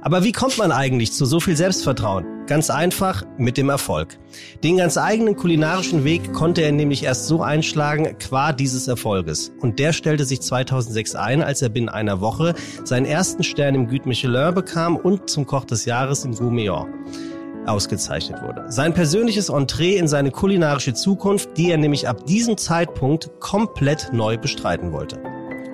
Aber 0.02 0.24
wie 0.24 0.32
kommt 0.32 0.58
man 0.58 0.72
eigentlich 0.72 1.12
zu 1.12 1.24
so 1.24 1.40
viel 1.40 1.56
Selbstvertrauen? 1.56 2.24
Ganz 2.46 2.70
einfach 2.70 3.24
mit 3.36 3.56
dem 3.56 3.68
Erfolg. 3.68 4.18
Den 4.62 4.78
ganz 4.78 4.96
eigenen 4.96 5.36
kulinarischen 5.36 6.04
Weg 6.04 6.32
konnte 6.32 6.62
er 6.62 6.72
nämlich 6.72 7.04
erst 7.04 7.26
so 7.26 7.42
einschlagen 7.42 8.16
qua 8.18 8.52
dieses 8.52 8.88
Erfolges. 8.88 9.52
Und 9.60 9.78
der 9.78 9.92
stellte 9.92 10.24
sich 10.24 10.40
2006 10.40 11.14
ein, 11.14 11.42
als 11.42 11.62
er 11.62 11.68
binnen 11.68 11.88
einer 11.88 12.20
Woche 12.20 12.54
seinen 12.84 13.06
ersten 13.06 13.42
Stern 13.42 13.74
im 13.74 13.88
Güte 13.88 14.08
Michelin 14.08 14.54
bekam 14.54 14.96
und 14.96 15.28
zum 15.28 15.46
Koch 15.46 15.64
des 15.64 15.84
Jahres 15.84 16.24
im 16.24 16.34
Gourmillon 16.34 16.86
ausgezeichnet 17.66 18.42
wurde. 18.42 18.64
Sein 18.68 18.94
persönliches 18.94 19.50
Entree 19.50 19.96
in 19.96 20.08
seine 20.08 20.30
kulinarische 20.30 20.94
Zukunft, 20.94 21.56
die 21.56 21.70
er 21.70 21.76
nämlich 21.76 22.08
ab 22.08 22.26
diesem 22.26 22.56
Zeitpunkt 22.56 23.30
komplett 23.40 24.10
neu 24.12 24.38
bestreiten 24.38 24.92
wollte. 24.92 25.20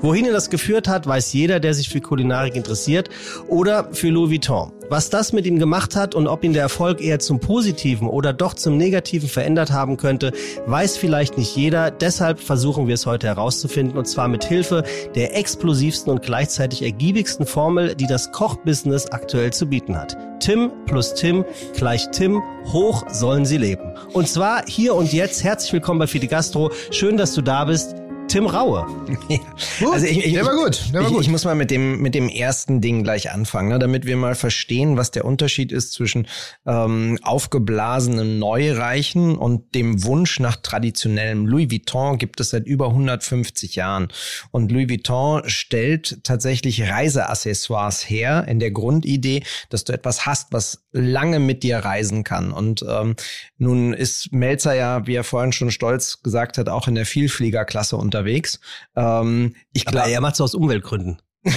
Wohin 0.05 0.27
er 0.27 0.35
das 0.35 0.51
geführt 0.51 0.87
hat, 0.87 1.07
weiß 1.07 1.33
jeder, 1.33 1.61
der 1.61 1.73
sich 1.73 1.89
für 1.89 2.03
Kulinarik 2.03 2.57
interessiert 2.57 3.09
oder 3.49 3.89
für 3.95 4.11
Louis 4.11 4.33
Vuitton. 4.33 4.71
Was 4.91 5.09
das 5.09 5.33
mit 5.33 5.47
ihm 5.47 5.59
gemacht 5.59 5.97
hat 5.97 6.15
und 6.15 6.27
ob 6.27 6.45
ihn 6.45 6.53
der 6.53 6.61
Erfolg 6.61 7.01
eher 7.01 7.21
zum 7.21 7.41
Positiven 7.41 8.07
oder 8.07 8.35
doch 8.35 8.53
zum 8.53 8.77
Negativen 8.77 9.31
verändert 9.31 9.73
haben 9.73 9.97
könnte, 9.97 10.33
weiß 10.67 10.99
vielleicht 10.99 11.39
nicht 11.39 11.57
jeder. 11.57 11.91
Deshalb 11.91 12.39
versuchen 12.39 12.87
wir 12.87 12.93
es 12.93 13.07
heute 13.07 13.29
herauszufinden 13.29 13.97
und 13.97 14.05
zwar 14.05 14.29
mit 14.29 14.45
Hilfe 14.45 14.85
der 15.15 15.39
explosivsten 15.39 16.13
und 16.13 16.21
gleichzeitig 16.21 16.83
ergiebigsten 16.83 17.47
Formel, 17.47 17.95
die 17.95 18.07
das 18.07 18.31
Kochbusiness 18.31 19.07
aktuell 19.07 19.55
zu 19.55 19.65
bieten 19.71 19.97
hat. 19.97 20.19
Tim 20.39 20.71
plus 20.85 21.15
Tim 21.15 21.47
gleich 21.75 22.11
Tim, 22.11 22.43
hoch 22.67 23.07
sollen 23.11 23.47
sie 23.47 23.57
leben. 23.57 23.95
Und 24.13 24.29
zwar 24.29 24.67
hier 24.67 24.95
und 24.97 25.15
jetzt 25.15 25.43
herzlich 25.43 25.73
willkommen 25.73 26.01
bei 26.01 26.07
Fide 26.07 26.27
Gastro. 26.27 26.73
Schön, 26.91 27.17
dass 27.17 27.33
du 27.33 27.41
da 27.41 27.65
bist. 27.65 28.04
Tim 28.29 28.47
Raue. 28.47 28.87
Ja. 29.29 29.39
Also 29.93 30.07
ich, 30.07 30.25
ich, 30.25 30.33
der 30.33 30.47
war 30.47 30.55
gut. 30.55 30.81
Der 30.93 31.01
war 31.01 31.09
ich, 31.09 31.15
gut. 31.15 31.23
Ich 31.23 31.29
muss 31.29 31.45
mal 31.45 31.55
mit 31.55 31.71
dem, 31.71 32.01
mit 32.01 32.15
dem 32.15 32.29
ersten 32.29 32.81
Ding 32.81 33.03
gleich 33.03 33.31
anfangen, 33.31 33.69
ne, 33.69 33.79
damit 33.79 34.07
wir 34.07 34.17
mal 34.17 34.35
verstehen, 34.35 34.97
was 34.97 35.11
der 35.11 35.25
Unterschied 35.25 35.73
ist 35.73 35.93
zwischen 35.93 36.27
ähm, 36.67 37.19
aufgeblasenem 37.23 38.39
Neureichen 38.39 39.37
und 39.37 39.75
dem 39.75 40.05
Wunsch 40.05 40.41
nach 40.41 40.57
traditionellem. 40.57 41.47
Louis 41.47 41.71
Vuitton 41.71 42.19
gibt 42.19 42.41
es 42.41 42.51
seit 42.51 42.67
über 42.67 42.89
150 42.89 43.75
Jahren. 43.75 44.09
Und 44.51 44.73
Louis 44.73 44.89
Vuitton 44.89 45.43
stellt 45.49 46.25
tatsächlich 46.25 46.83
Reiseaccessoires 46.83 48.09
her 48.09 48.47
in 48.49 48.59
der 48.59 48.71
Grundidee, 48.71 49.43
dass 49.69 49.85
du 49.85 49.93
etwas 49.93 50.27
hast, 50.27 50.53
was 50.53 50.85
lange 50.93 51.41
mit 51.41 51.63
dir 51.63 51.79
reisen 51.79 52.25
kann. 52.25 52.53
Und 52.53 52.85
ähm, 52.89 53.17
nun 53.65 53.93
ist 53.93 54.33
Melzer 54.33 54.75
ja, 54.75 55.07
wie 55.07 55.15
er 55.15 55.25
vorhin 55.25 55.53
schon 55.53 55.71
stolz 55.71 56.23
gesagt 56.23 56.59
hat, 56.59 56.69
auch 56.69 56.87
in 56.87 56.95
der 56.95 57.07
Vielfliegerklasse 57.07 57.97
unterwegs. 57.97 58.61
Ähm, 58.95 59.57
ich 59.73 59.85
glaube, 59.85 60.11
er 60.11 60.21
macht 60.21 60.35
es 60.35 60.41
aus 60.41 60.55
Umweltgründen. 60.55 61.21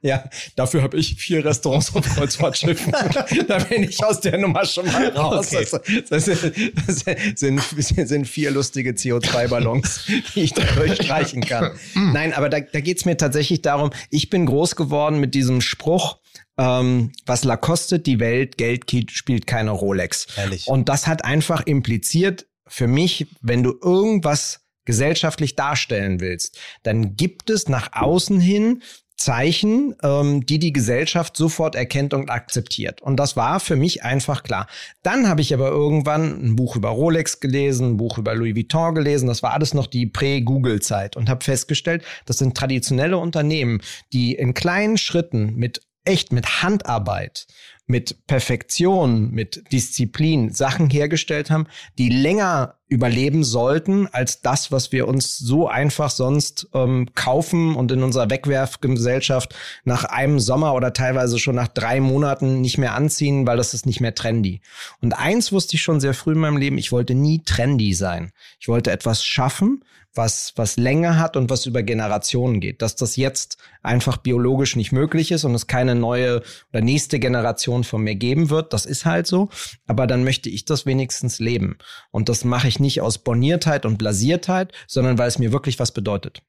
Ja, 0.00 0.24
dafür 0.54 0.82
habe 0.82 0.96
ich 0.96 1.16
vier 1.16 1.44
Restaurants 1.44 1.94
auf 1.94 2.04
Kreuzfahrtschiffen. 2.04 2.92
da 3.48 3.58
bin 3.58 3.82
ich 3.82 4.02
aus 4.04 4.20
der 4.20 4.38
Nummer 4.38 4.64
schon 4.64 4.86
mal 4.86 5.08
raus. 5.08 5.52
Okay. 5.52 5.66
Das, 6.08 6.08
das, 6.08 6.24
das, 6.24 7.04
sind, 7.34 7.60
sind 8.08 8.28
vier 8.28 8.52
lustige 8.52 8.92
CO2-Ballons, 8.92 10.06
die 10.34 10.42
ich 10.42 10.54
da 10.54 10.62
durchstreichen 10.62 11.42
kann. 11.42 11.72
Nein, 11.94 12.32
aber 12.32 12.48
da, 12.48 12.60
da 12.60 12.80
geht 12.80 12.98
es 12.98 13.06
mir 13.06 13.16
tatsächlich 13.16 13.60
darum, 13.62 13.90
ich 14.10 14.30
bin 14.30 14.46
groß 14.46 14.76
geworden 14.76 15.18
mit 15.18 15.34
diesem 15.34 15.60
Spruch, 15.60 16.18
ähm, 16.58 17.12
was 17.26 17.44
La 17.44 17.56
kostet 17.56 18.06
die 18.06 18.20
Welt, 18.20 18.58
Geld 18.58 18.90
spielt 19.10 19.46
keine 19.46 19.70
Rolex. 19.70 20.26
Ehrlich. 20.36 20.66
Und 20.68 20.88
das 20.88 21.06
hat 21.06 21.24
einfach 21.24 21.64
impliziert 21.66 22.46
für 22.66 22.86
mich, 22.86 23.26
wenn 23.40 23.62
du 23.62 23.74
irgendwas 23.82 24.60
gesellschaftlich 24.84 25.54
darstellen 25.54 26.20
willst, 26.20 26.58
dann 26.82 27.14
gibt 27.16 27.50
es 27.50 27.68
nach 27.68 27.90
außen 27.92 28.40
hin 28.40 28.82
Zeichen, 29.18 29.96
ähm, 30.02 30.46
die 30.46 30.60
die 30.60 30.72
Gesellschaft 30.72 31.36
sofort 31.36 31.74
erkennt 31.74 32.14
und 32.14 32.30
akzeptiert. 32.30 33.02
Und 33.02 33.16
das 33.16 33.36
war 33.36 33.58
für 33.58 33.74
mich 33.74 34.04
einfach 34.04 34.44
klar. 34.44 34.68
Dann 35.02 35.28
habe 35.28 35.40
ich 35.40 35.52
aber 35.52 35.68
irgendwann 35.68 36.40
ein 36.40 36.56
Buch 36.56 36.76
über 36.76 36.90
Rolex 36.90 37.40
gelesen, 37.40 37.90
ein 37.90 37.96
Buch 37.96 38.16
über 38.16 38.34
Louis 38.34 38.54
Vuitton 38.54 38.94
gelesen. 38.94 39.26
Das 39.26 39.42
war 39.42 39.52
alles 39.52 39.74
noch 39.74 39.88
die 39.88 40.06
Prä-Google-Zeit 40.06 41.16
und 41.16 41.28
habe 41.28 41.44
festgestellt, 41.44 42.04
das 42.26 42.38
sind 42.38 42.56
traditionelle 42.56 43.18
Unternehmen, 43.18 43.82
die 44.12 44.34
in 44.34 44.54
kleinen 44.54 44.96
Schritten 44.96 45.56
mit 45.56 45.82
echt 46.08 46.32
mit 46.32 46.62
Handarbeit 46.62 47.46
mit 47.88 48.26
Perfektion, 48.26 49.30
mit 49.30 49.72
Disziplin 49.72 50.52
Sachen 50.52 50.90
hergestellt 50.90 51.50
haben, 51.50 51.66
die 51.96 52.10
länger 52.10 52.74
überleben 52.86 53.44
sollten 53.44 54.06
als 54.08 54.42
das, 54.42 54.70
was 54.70 54.92
wir 54.92 55.08
uns 55.08 55.38
so 55.38 55.68
einfach 55.68 56.10
sonst 56.10 56.68
ähm, 56.74 57.08
kaufen 57.14 57.76
und 57.76 57.90
in 57.90 58.02
unserer 58.02 58.28
Wegwerfgesellschaft 58.30 59.54
nach 59.84 60.04
einem 60.04 60.38
Sommer 60.38 60.74
oder 60.74 60.92
teilweise 60.92 61.38
schon 61.38 61.54
nach 61.54 61.68
drei 61.68 62.00
Monaten 62.00 62.60
nicht 62.60 62.76
mehr 62.76 62.94
anziehen, 62.94 63.46
weil 63.46 63.56
das 63.56 63.72
ist 63.72 63.86
nicht 63.86 64.00
mehr 64.00 64.14
trendy. 64.14 64.60
Und 65.00 65.14
eins 65.14 65.50
wusste 65.50 65.76
ich 65.76 65.82
schon 65.82 66.00
sehr 66.00 66.14
früh 66.14 66.32
in 66.32 66.40
meinem 66.40 66.58
Leben, 66.58 66.76
ich 66.76 66.92
wollte 66.92 67.14
nie 67.14 67.42
trendy 67.42 67.94
sein. 67.94 68.32
Ich 68.60 68.68
wollte 68.68 68.90
etwas 68.90 69.24
schaffen, 69.24 69.82
was, 70.18 70.52
was 70.56 70.76
länger 70.76 71.18
hat 71.18 71.36
und 71.36 71.48
was 71.48 71.64
über 71.64 71.82
Generationen 71.82 72.60
geht. 72.60 72.82
Dass 72.82 72.96
das 72.96 73.16
jetzt 73.16 73.56
einfach 73.82 74.18
biologisch 74.18 74.76
nicht 74.76 74.92
möglich 74.92 75.30
ist 75.30 75.44
und 75.44 75.54
es 75.54 75.66
keine 75.66 75.94
neue 75.94 76.42
oder 76.70 76.82
nächste 76.82 77.18
Generation 77.18 77.84
von 77.84 78.02
mir 78.02 78.16
geben 78.16 78.50
wird, 78.50 78.74
das 78.74 78.84
ist 78.84 79.06
halt 79.06 79.26
so. 79.26 79.48
Aber 79.86 80.06
dann 80.06 80.24
möchte 80.24 80.50
ich 80.50 80.66
das 80.66 80.84
wenigstens 80.84 81.38
leben. 81.38 81.78
Und 82.10 82.28
das 82.28 82.44
mache 82.44 82.68
ich 82.68 82.80
nicht 82.80 83.00
aus 83.00 83.18
Borniertheit 83.18 83.86
und 83.86 83.96
Blasiertheit, 83.96 84.72
sondern 84.86 85.16
weil 85.16 85.28
es 85.28 85.38
mir 85.38 85.52
wirklich 85.52 85.78
was 85.78 85.92
bedeutet. 85.92 86.42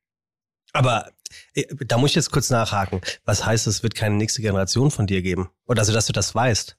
Aber 0.73 1.11
äh, 1.53 1.63
da 1.85 1.97
muss 1.97 2.09
ich 2.09 2.15
jetzt 2.15 2.31
kurz 2.31 2.49
nachhaken. 2.49 3.01
Was 3.23 3.45
heißt, 3.45 3.67
es 3.67 3.83
wird 3.83 3.95
keine 3.95 4.15
nächste 4.15 4.41
Generation 4.41 4.91
von 4.91 5.07
dir 5.07 5.21
geben? 5.21 5.49
Oder 5.65 5.79
also, 5.81 5.93
dass 5.93 6.07
du 6.07 6.13
das 6.13 6.35
weißt? 6.35 6.75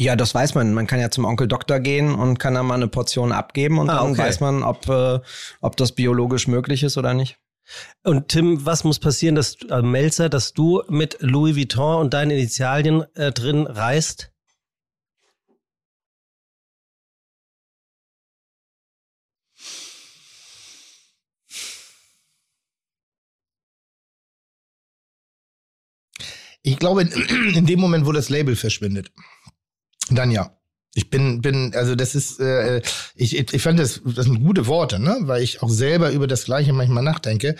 Ja, 0.00 0.16
das 0.16 0.34
weiß 0.34 0.54
man. 0.54 0.72
Man 0.72 0.86
kann 0.86 0.98
ja 0.98 1.10
zum 1.10 1.26
Onkel 1.26 1.46
Doktor 1.46 1.78
gehen 1.78 2.14
und 2.14 2.38
kann 2.38 2.54
dann 2.54 2.64
mal 2.64 2.76
eine 2.76 2.88
Portion 2.88 3.32
abgeben 3.32 3.78
und 3.78 3.90
ah, 3.90 3.96
dann 3.96 4.12
okay. 4.12 4.22
weiß 4.22 4.40
man, 4.40 4.62
ob, 4.62 4.88
äh, 4.88 5.20
ob 5.60 5.76
das 5.76 5.92
biologisch 5.92 6.48
möglich 6.48 6.82
ist 6.82 6.96
oder 6.96 7.12
nicht. 7.12 7.36
Und 8.02 8.28
Tim, 8.28 8.64
was 8.64 8.82
muss 8.82 8.98
passieren, 8.98 9.34
dass 9.34 9.56
äh, 9.68 9.82
Melzer, 9.82 10.30
dass 10.30 10.54
du 10.54 10.82
mit 10.88 11.18
Louis 11.20 11.54
Vuitton 11.54 12.00
und 12.00 12.14
deinen 12.14 12.30
Initialien 12.30 13.04
äh, 13.14 13.30
drin 13.30 13.66
reist? 13.66 14.32
Ich 26.62 26.78
glaube, 26.78 27.02
in, 27.02 27.54
in 27.54 27.66
dem 27.66 27.80
Moment, 27.80 28.06
wo 28.06 28.12
das 28.12 28.30
Label 28.30 28.56
verschwindet, 28.56 29.12
dann 30.16 30.30
ja. 30.30 30.56
Ich 30.94 31.08
bin, 31.08 31.40
bin, 31.40 31.72
also 31.74 31.94
das 31.94 32.16
ist, 32.16 32.40
äh, 32.40 32.82
ich, 33.14 33.38
ich 33.38 33.62
fand 33.62 33.78
das, 33.78 34.00
das 34.04 34.24
sind 34.24 34.42
gute 34.42 34.66
Worte, 34.66 34.98
ne? 34.98 35.18
Weil 35.22 35.42
ich 35.42 35.62
auch 35.62 35.68
selber 35.68 36.10
über 36.10 36.26
das 36.26 36.44
Gleiche 36.44 36.72
manchmal 36.72 37.04
nachdenke. 37.04 37.54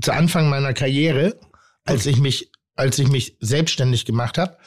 Zu 0.00 0.12
Anfang 0.12 0.50
meiner 0.50 0.74
Karriere, 0.74 1.34
als 1.84 2.04
ich 2.04 2.18
mich, 2.18 2.50
als 2.76 2.98
ich 2.98 3.08
mich 3.08 3.38
selbstständig 3.40 4.04
gemacht 4.04 4.36
habe, 4.36 4.58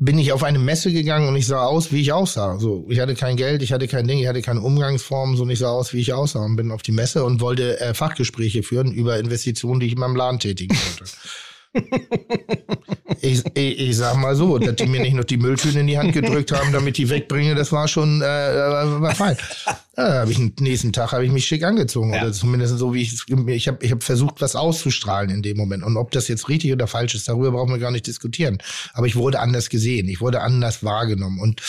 bin 0.00 0.16
ich 0.18 0.32
auf 0.32 0.44
eine 0.44 0.60
Messe 0.60 0.92
gegangen 0.92 1.26
und 1.26 1.34
ich 1.34 1.48
sah 1.48 1.64
aus, 1.64 1.90
wie 1.90 2.00
ich 2.00 2.12
aussah. 2.12 2.58
So, 2.58 2.86
ich 2.88 3.00
hatte 3.00 3.16
kein 3.16 3.36
Geld, 3.36 3.62
ich 3.62 3.72
hatte 3.72 3.88
kein 3.88 4.06
Ding, 4.06 4.20
ich 4.20 4.28
hatte 4.28 4.42
keine 4.42 4.60
Umgangsform, 4.60 5.36
so 5.36 5.42
und 5.42 5.50
ich 5.50 5.58
sah 5.58 5.70
aus, 5.70 5.92
wie 5.92 6.00
ich 6.00 6.12
aussah 6.12 6.44
und 6.44 6.54
bin 6.54 6.70
auf 6.70 6.82
die 6.82 6.92
Messe 6.92 7.24
und 7.24 7.40
wollte 7.40 7.80
äh, 7.80 7.92
Fachgespräche 7.92 8.62
führen 8.62 8.92
über 8.92 9.18
Investitionen, 9.18 9.80
die 9.80 9.86
ich 9.86 9.94
in 9.94 9.98
meinem 9.98 10.14
Laden 10.14 10.38
tätigen 10.38 10.76
wollte 10.76 11.10
ich, 13.20 13.44
ich, 13.54 13.80
ich 13.80 13.96
sag 13.96 14.16
mal 14.16 14.34
so, 14.34 14.58
dass 14.58 14.76
die 14.76 14.86
mir 14.86 15.00
nicht 15.00 15.14
noch 15.14 15.24
die 15.24 15.36
Mülltüte 15.36 15.80
in 15.80 15.86
die 15.86 15.98
Hand 15.98 16.12
gedrückt 16.12 16.52
haben, 16.52 16.72
damit 16.72 16.98
ich 16.98 17.08
wegbringe, 17.08 17.54
das 17.54 17.72
war 17.72 17.88
schon 17.88 18.22
äh, 18.22 18.24
war 18.24 19.14
fein. 19.14 19.36
Ja, 19.96 20.20
hab 20.20 20.30
ich 20.30 20.36
den 20.36 20.54
nächsten 20.60 20.92
Tag 20.92 21.12
habe 21.12 21.24
ich 21.24 21.32
mich 21.32 21.46
schick 21.46 21.64
angezogen 21.64 22.14
ja. 22.14 22.22
oder 22.22 22.32
zumindest 22.32 22.78
so 22.78 22.94
wie 22.94 23.02
ich 23.02 23.24
ich 23.28 23.68
habe 23.68 23.84
ich 23.84 23.90
habe 23.90 24.04
versucht 24.04 24.40
was 24.40 24.54
auszustrahlen 24.56 25.30
in 25.30 25.42
dem 25.42 25.56
Moment 25.56 25.82
und 25.82 25.96
ob 25.96 26.12
das 26.12 26.28
jetzt 26.28 26.48
richtig 26.48 26.72
oder 26.72 26.86
falsch 26.86 27.14
ist, 27.14 27.28
darüber 27.28 27.52
brauchen 27.52 27.70
wir 27.70 27.78
gar 27.78 27.90
nicht 27.90 28.06
diskutieren. 28.06 28.58
Aber 28.92 29.06
ich 29.06 29.16
wurde 29.16 29.40
anders 29.40 29.68
gesehen, 29.68 30.08
ich 30.08 30.20
wurde 30.20 30.40
anders 30.40 30.84
wahrgenommen 30.84 31.40
und 31.40 31.62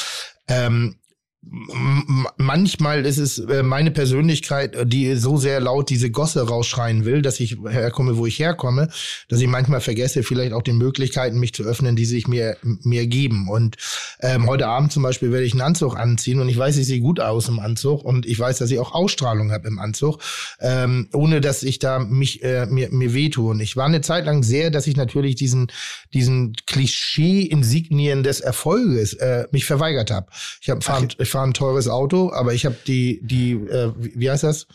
ähm, 0.48 0.96
manchmal 1.42 3.06
ist 3.06 3.18
es 3.18 3.40
äh, 3.40 3.64
meine 3.64 3.92
Persönlichkeit, 3.92 4.76
äh, 4.76 4.86
die 4.86 5.16
so 5.16 5.38
sehr 5.38 5.62
laut 5.62 5.90
diese 5.90 6.12
Gosse 6.12 6.48
rausschreien 6.48 7.06
will, 7.06 7.22
dass 7.22 7.40
ich 7.40 7.58
herkomme, 7.68 8.18
wo 8.18 8.26
ich 8.26 8.40
herkomme, 8.40 8.90
dass 9.30 9.40
ich 9.40 9.48
manchmal 9.48 9.80
vergesse, 9.80 10.24
vielleicht 10.24 10.52
auch 10.52 10.62
die 10.62 10.74
Möglichkeiten, 10.74 11.40
mich 11.40 11.54
zu 11.54 11.64
öffnen, 11.64 11.96
die 11.96 12.06
sich 12.06 12.28
mir, 12.28 12.58
mir 12.62 13.08
geben. 13.08 13.48
Und 13.50 13.78
ähm, 14.20 14.48
heute 14.48 14.68
Abend 14.68 14.92
zum 14.92 15.02
Beispiel 15.02 15.32
werde 15.32 15.46
ich 15.46 15.54
einen 15.54 15.62
Anzug 15.62 15.96
anziehen 15.96 16.42
und 16.42 16.50
ich 16.50 16.58
weiß, 16.58 16.76
ich 16.78 16.88
sehe 16.88 17.00
gut 17.00 17.22
aus 17.22 17.48
im 17.48 17.60
Anzug 17.60 18.04
und 18.04 18.26
ich 18.26 18.38
weiß, 18.38 18.58
dass 18.58 18.70
ich 18.72 18.80
auch 18.80 18.94
Ausstrahlung 18.94 19.52
habe 19.52 19.68
im 19.70 19.80
Anzug, 19.80 20.20
ähm, 20.60 21.08
ohne 21.14 21.40
dass 21.40 21.64
ich 21.64 21.80
da 21.80 22.00
mich 22.00 22.44
äh, 22.44 22.66
mir, 22.66 22.90
mir 22.92 23.14
wehtue. 23.14 23.52
Und 23.52 23.62
ich 23.62 23.78
war 23.78 23.86
eine 23.86 24.02
Zeit 24.02 24.26
lang 24.26 24.44
sehr, 24.44 24.72
dass 24.72 24.88
ich 24.88 24.98
natürlich 24.98 25.36
diesen, 25.36 25.72
diesen 26.14 26.54
Klischee-Insignien 26.68 28.24
des 28.24 28.42
Erfolges 28.42 29.14
äh, 29.14 29.48
mich 29.52 29.66
verweigert 29.66 30.12
habe. 30.12 30.28
Ich 30.62 30.70
habe 30.70 30.82
ich 31.30 31.32
fahre 31.32 31.46
ein 31.48 31.54
teures 31.54 31.88
Auto, 31.88 32.32
aber 32.34 32.56
ich 32.56 32.66
habe 32.66 32.76
die, 32.88 33.20
die, 33.22 33.52
äh, 33.52 33.94
wie 33.96 34.32
heißt 34.32 34.44
das? 34.44 34.66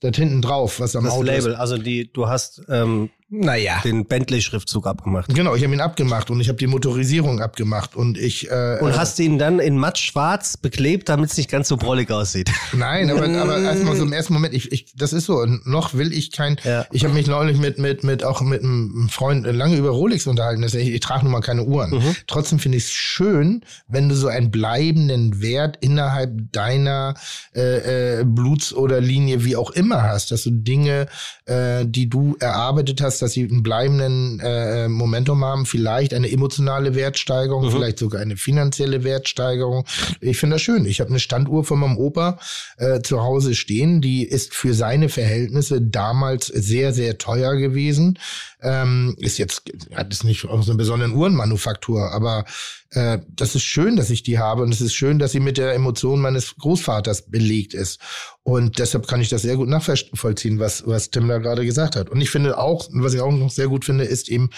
Da 0.00 0.10
hinten 0.10 0.40
drauf, 0.40 0.78
was 0.78 0.94
am 0.94 1.04
das 1.04 1.14
Auto 1.14 1.24
Label, 1.24 1.52
ist. 1.52 1.58
also 1.58 1.78
die, 1.78 2.12
du 2.12 2.28
hast 2.28 2.62
ähm, 2.68 3.10
naja. 3.28 3.80
den 3.82 4.06
Bentley-Schriftzug 4.06 4.86
abgemacht. 4.86 5.34
Genau, 5.34 5.54
ich 5.56 5.64
habe 5.64 5.74
ihn 5.74 5.80
abgemacht 5.80 6.30
und 6.30 6.40
ich 6.40 6.48
habe 6.48 6.58
die 6.58 6.68
Motorisierung 6.68 7.40
abgemacht 7.40 7.96
und 7.96 8.16
ich 8.16 8.50
äh, 8.50 8.78
und 8.80 8.96
hast 8.96 9.18
ihn 9.18 9.38
dann 9.38 9.58
in 9.58 9.76
matt 9.76 9.98
schwarz 9.98 10.56
beklebt, 10.56 11.08
damit 11.08 11.30
es 11.30 11.36
nicht 11.36 11.50
ganz 11.50 11.68
so 11.68 11.76
brollig 11.76 12.10
aussieht. 12.10 12.50
Nein, 12.72 13.10
aber, 13.10 13.24
aber 13.24 13.58
erstmal 13.58 13.96
so 13.96 14.04
im 14.04 14.12
ersten 14.12 14.32
Moment, 14.32 14.54
ich, 14.54 14.70
ich, 14.70 14.94
das 14.94 15.12
ist 15.12 15.26
so. 15.26 15.44
Noch 15.64 15.94
will 15.94 16.12
ich 16.12 16.30
kein. 16.30 16.56
Ja. 16.62 16.86
Ich 16.92 17.04
habe 17.04 17.14
mich 17.14 17.26
neulich 17.26 17.58
mit 17.58 17.78
mit 17.78 18.04
mit 18.04 18.22
auch 18.22 18.42
mit 18.42 18.62
einem 18.62 19.08
Freund 19.10 19.44
lange 19.44 19.76
über 19.76 19.90
Rolex 19.90 20.26
unterhalten. 20.26 20.62
Ich, 20.62 20.74
ich 20.74 21.00
trage 21.00 21.24
nun 21.24 21.32
mal 21.32 21.40
keine 21.40 21.64
Uhren. 21.64 21.90
Mhm. 21.90 22.16
Trotzdem 22.28 22.60
finde 22.60 22.78
ich 22.78 22.84
es 22.84 22.90
schön, 22.90 23.64
wenn 23.88 24.08
du 24.08 24.14
so 24.14 24.28
einen 24.28 24.52
bleibenden 24.52 25.42
Wert 25.42 25.78
innerhalb 25.80 26.52
deiner 26.52 27.14
äh, 27.54 28.20
äh, 28.20 28.24
Bluts 28.24 28.72
oder 28.72 29.00
Linie 29.00 29.44
wie 29.44 29.56
auch 29.56 29.70
immer 29.70 30.02
hast, 30.02 30.30
dass 30.30 30.44
du 30.44 30.50
Dinge, 30.50 31.08
äh, 31.46 31.84
die 31.86 32.08
du 32.08 32.36
erarbeitet 32.38 33.00
hast 33.00 33.15
hast, 33.16 33.22
dass 33.22 33.32
sie 33.32 33.48
einen 33.48 33.62
bleibenden 33.62 34.40
äh, 34.40 34.88
Momentum 34.88 35.44
haben, 35.44 35.66
vielleicht 35.66 36.14
eine 36.14 36.30
emotionale 36.30 36.94
Wertsteigerung, 36.94 37.66
mhm. 37.66 37.70
vielleicht 37.70 37.98
sogar 37.98 38.20
eine 38.20 38.36
finanzielle 38.36 39.04
Wertsteigerung. 39.04 39.84
Ich 40.20 40.38
finde 40.38 40.56
das 40.56 40.62
schön. 40.62 40.84
Ich 40.84 41.00
habe 41.00 41.10
eine 41.10 41.18
Standuhr 41.18 41.64
von 41.64 41.80
meinem 41.80 41.96
Opa 41.96 42.38
äh, 42.78 43.00
zu 43.00 43.22
Hause 43.22 43.54
stehen, 43.54 44.00
die 44.00 44.24
ist 44.24 44.54
für 44.54 44.74
seine 44.74 45.08
Verhältnisse 45.08 45.80
damals 45.80 46.46
sehr, 46.46 46.92
sehr 46.92 47.18
teuer 47.18 47.56
gewesen. 47.56 48.18
Ähm, 48.66 49.14
ist 49.18 49.38
jetzt, 49.38 49.62
hat 49.94 50.12
es 50.12 50.24
nicht 50.24 50.44
aus 50.44 50.68
einer 50.68 50.76
besonderen 50.76 51.14
Uhrenmanufaktur, 51.14 52.10
aber 52.10 52.44
äh, 52.90 53.18
das 53.28 53.54
ist 53.54 53.62
schön, 53.62 53.94
dass 53.94 54.10
ich 54.10 54.24
die 54.24 54.40
habe 54.40 54.62
und 54.62 54.72
es 54.72 54.80
ist 54.80 54.94
schön, 54.94 55.20
dass 55.20 55.30
sie 55.30 55.40
mit 55.40 55.56
der 55.56 55.74
Emotion 55.74 56.20
meines 56.20 56.56
Großvaters 56.56 57.30
belegt 57.30 57.74
ist. 57.74 58.00
Und 58.42 58.80
deshalb 58.80 59.06
kann 59.06 59.20
ich 59.20 59.28
das 59.28 59.42
sehr 59.42 59.56
gut 59.56 59.68
nachvollziehen, 59.68 60.58
was, 60.58 60.84
was 60.86 61.10
Tim 61.10 61.28
da 61.28 61.38
gerade 61.38 61.64
gesagt 61.64 61.94
hat. 61.94 62.10
Und 62.10 62.20
ich 62.20 62.30
finde 62.30 62.58
auch, 62.58 62.88
was 62.92 63.14
ich 63.14 63.20
auch 63.20 63.30
noch 63.30 63.50
sehr 63.50 63.68
gut 63.68 63.84
finde, 63.84 64.04
ist 64.04 64.28
eben, 64.28 64.50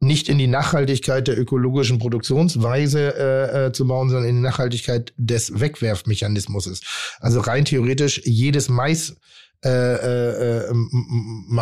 nicht 0.00 0.30
in 0.30 0.38
die 0.38 0.46
Nachhaltigkeit 0.46 1.28
der 1.28 1.38
ökologischen 1.38 1.98
Produktionsweise 1.98 3.14
äh, 3.14 3.66
äh, 3.66 3.72
zu 3.72 3.86
bauen, 3.86 4.08
sondern 4.08 4.30
in 4.30 4.36
die 4.36 4.42
Nachhaltigkeit 4.42 5.12
des 5.18 5.60
Wegwerfmechanismus. 5.60 6.80
Also 7.20 7.40
rein 7.40 7.66
theoretisch 7.66 8.22
jedes 8.24 8.70
Mais 8.70 9.16
äh, 9.64 9.68
äh, 9.68 10.70
äh 10.70 10.74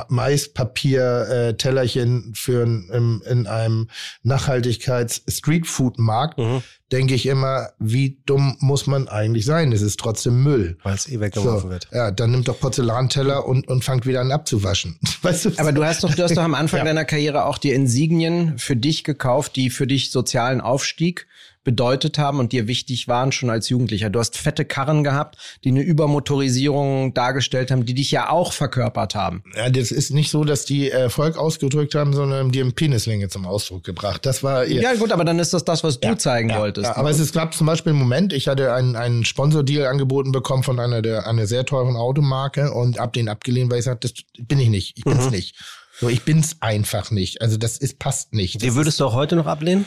Maispapier-Tellerchen 0.09 2.31
äh, 2.31 2.35
für 2.35 2.63
in, 2.63 3.21
in 3.29 3.47
einem 3.47 3.89
Nachhaltigkeits-Streetfood-Markt, 4.23 6.39
mhm. 6.39 6.63
denke 6.93 7.15
ich 7.15 7.27
immer, 7.27 7.71
wie 7.79 8.19
dumm 8.27 8.57
muss 8.61 8.87
man 8.87 9.09
eigentlich 9.09 9.45
sein? 9.45 9.71
Das 9.71 9.83
ist 9.83 9.99
trotzdem 9.99 10.43
Müll. 10.43 10.79
Weil 10.83 10.95
es 10.95 11.09
eh 11.09 11.21
weggeworfen 11.21 11.63
so, 11.63 11.71
wird. 11.71 11.89
Ja, 11.93 12.11
dann 12.11 12.31
nimmt 12.31 12.49
doch 12.49 12.61
Porzellanteller 12.61 13.47
und, 13.47 13.69
und 13.69 13.85
fangt 13.85 14.07
wieder 14.07 14.21
an 14.21 14.33
abzuwaschen. 14.33 14.99
Weißt 15.23 15.47
du? 15.47 15.53
Aber 15.57 15.73
du 15.73 15.85
hast 15.85 16.05
doch, 16.05 16.15
du 16.15 16.23
hast 16.23 16.37
doch 16.37 16.45
am 16.45 16.55
Anfang 16.55 16.79
ja. 16.81 16.85
deiner 16.85 17.05
Karriere 17.05 17.47
auch 17.47 17.59
die 17.59 17.73
Insignien 17.73 18.59
für 18.59 18.77
dich 18.77 19.05
gekauft, 19.05 19.57
die 19.57 19.71
für 19.71 19.87
dich 19.87 20.11
sozialen 20.11 20.61
Aufstieg 20.61 21.27
bedeutet 21.65 22.19
haben 22.19 22.39
und 22.39 22.53
dir 22.53 22.67
wichtig 22.67 23.09
waren 23.09 23.33
schon 23.33 23.51
als 23.51 23.69
Jugendlicher. 23.69 24.11
Du 24.11 24.19
hast 24.19 24.37
fette 24.37 24.65
Karren 24.65 25.05
gehabt, 25.05 25.37
die 25.65 25.71
eine 25.71 25.83
Übermotorisierung 25.83 27.15
dargestellt 27.15 27.71
haben, 27.71 27.85
die 27.85 27.95
dich 27.95 28.11
ja 28.11 28.31
auch 28.31 28.53
verkörpert 28.53 29.15
haben. 29.15 29.43
Ja, 29.55 29.69
das 29.69 29.91
ist 29.91 30.11
nicht 30.11 30.31
so, 30.31 30.45
dass 30.45 30.65
die 30.65 30.91
Erfolg 30.91 31.37
ausgedrückt 31.37 31.95
haben, 31.95 32.13
sondern 32.13 32.51
die 32.51 32.61
haben 32.61 32.73
Penislänge 32.73 33.29
zum 33.29 33.47
Ausdruck 33.47 33.85
gebracht. 33.85 34.25
Das 34.25 34.43
war 34.43 34.65
ihr 34.65 34.83
Ja 34.83 34.95
gut, 34.95 35.13
aber 35.13 35.25
dann 35.25 35.39
ist 35.39 35.53
das 35.53 35.65
das, 35.65 35.85
was 35.85 36.01
du 36.01 36.09
ja, 36.09 36.19
zeigen 36.19 36.51
ja, 36.51 36.59
wolltest. 36.59 36.87
Ja, 36.87 36.97
aber 36.97 37.11
es 37.11 37.19
ist, 37.19 37.35
gab 37.35 37.55
zum 37.55 37.67
Beispiel 37.67 37.91
einen 37.91 38.01
Moment, 38.01 38.33
ich 38.33 38.49
hatte 38.49 38.73
einen, 38.73 38.97
einen 38.97 39.25
Sponsordeal 39.25 39.87
angeboten 39.87 40.33
bekommen 40.33 40.63
von 40.63 40.81
einer 40.81 41.03
der 41.03 41.27
einer 41.27 41.47
sehr 41.47 41.65
teuren 41.65 41.97
Automarke 41.97 42.73
und 42.73 42.99
hab 42.99 43.13
den 43.13 43.29
abgelehnt, 43.29 43.71
weil 43.71 43.79
ich 43.79 43.85
sagte, 43.85 44.09
das 44.09 44.47
bin 44.47 44.59
ich 44.59 44.69
nicht, 44.69 44.97
ich 44.97 45.05
bin's 45.05 45.27
mhm. 45.27 45.31
nicht. 45.33 45.57
So, 46.01 46.09
ich 46.09 46.23
bin's 46.23 46.57
einfach 46.61 47.11
nicht. 47.11 47.43
Also 47.43 47.57
das 47.57 47.77
ist 47.77 47.99
passt 47.99 48.33
nicht. 48.33 48.63
Wie 48.63 48.75
würdest 48.75 49.01
du 49.01 49.07
auch 49.07 49.15
heute 49.15 49.35
noch 49.35 49.47
ablehnen? 49.47 49.85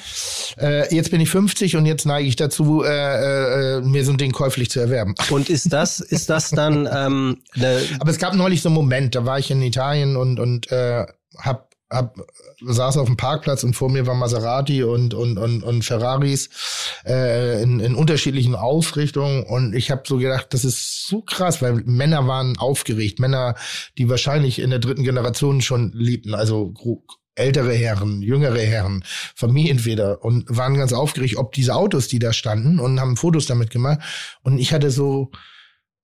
Äh, 0.59 0.93
jetzt 0.93 1.09
bin 1.09 1.21
ich 1.21 1.29
50 1.29 1.77
und 1.77 1.85
jetzt 1.85 2.05
neige 2.05 2.27
ich 2.27 2.35
dazu, 2.35 2.83
äh, 2.83 3.77
äh, 3.77 3.81
mir 3.81 4.03
so 4.03 4.11
ein 4.11 4.17
Ding 4.17 4.31
käuflich 4.31 4.69
zu 4.69 4.81
erwerben. 4.81 5.15
Und 5.29 5.49
ist 5.49 5.71
das, 5.71 6.01
ist 6.01 6.29
das 6.29 6.49
dann? 6.49 6.89
Ähm, 6.91 7.41
Aber 7.99 8.11
es 8.11 8.17
gab 8.17 8.35
neulich 8.35 8.61
so 8.61 8.69
einen 8.69 8.75
Moment, 8.75 9.15
da 9.15 9.25
war 9.25 9.39
ich 9.39 9.51
in 9.51 9.61
Italien 9.61 10.17
und 10.17 10.39
und 10.39 10.69
äh, 10.71 11.05
hab 11.37 11.70
hab, 11.91 12.15
saß 12.61 12.97
auf 12.97 13.07
dem 13.07 13.17
Parkplatz 13.17 13.63
und 13.63 13.75
vor 13.75 13.89
mir 13.89 14.07
war 14.07 14.15
Maserati 14.15 14.83
und 14.83 15.13
und 15.13 15.37
und, 15.37 15.61
und 15.61 15.83
Ferraris 15.83 16.49
äh, 17.05 17.61
in, 17.61 17.79
in 17.79 17.95
unterschiedlichen 17.95 18.55
Ausrichtungen. 18.55 19.43
Und 19.43 19.75
ich 19.75 19.91
habe 19.91 20.03
so 20.05 20.17
gedacht, 20.17 20.47
das 20.53 20.65
ist 20.65 21.07
so 21.07 21.21
krass, 21.21 21.61
weil 21.61 21.73
Männer 21.85 22.27
waren 22.27 22.57
aufgeregt, 22.57 23.19
Männer, 23.19 23.55
die 23.97 24.09
wahrscheinlich 24.09 24.59
in 24.59 24.69
der 24.69 24.79
dritten 24.79 25.03
Generation 25.03 25.61
schon 25.61 25.91
liebten, 25.93 26.33
also 26.33 26.73
ältere 27.35 27.73
Herren, 27.73 28.21
jüngere 28.21 28.59
Herren, 28.59 29.03
Familienväter 29.35 30.23
und 30.23 30.45
waren 30.47 30.75
ganz 30.75 30.93
aufgeregt, 30.93 31.37
ob 31.37 31.53
diese 31.53 31.75
Autos, 31.75 32.07
die 32.07 32.19
da 32.19 32.33
standen 32.33 32.79
und 32.79 32.99
haben 32.99 33.17
Fotos 33.17 33.45
damit 33.45 33.69
gemacht. 33.69 33.99
Und 34.43 34.57
ich 34.57 34.73
hatte 34.73 34.91
so 34.91 35.31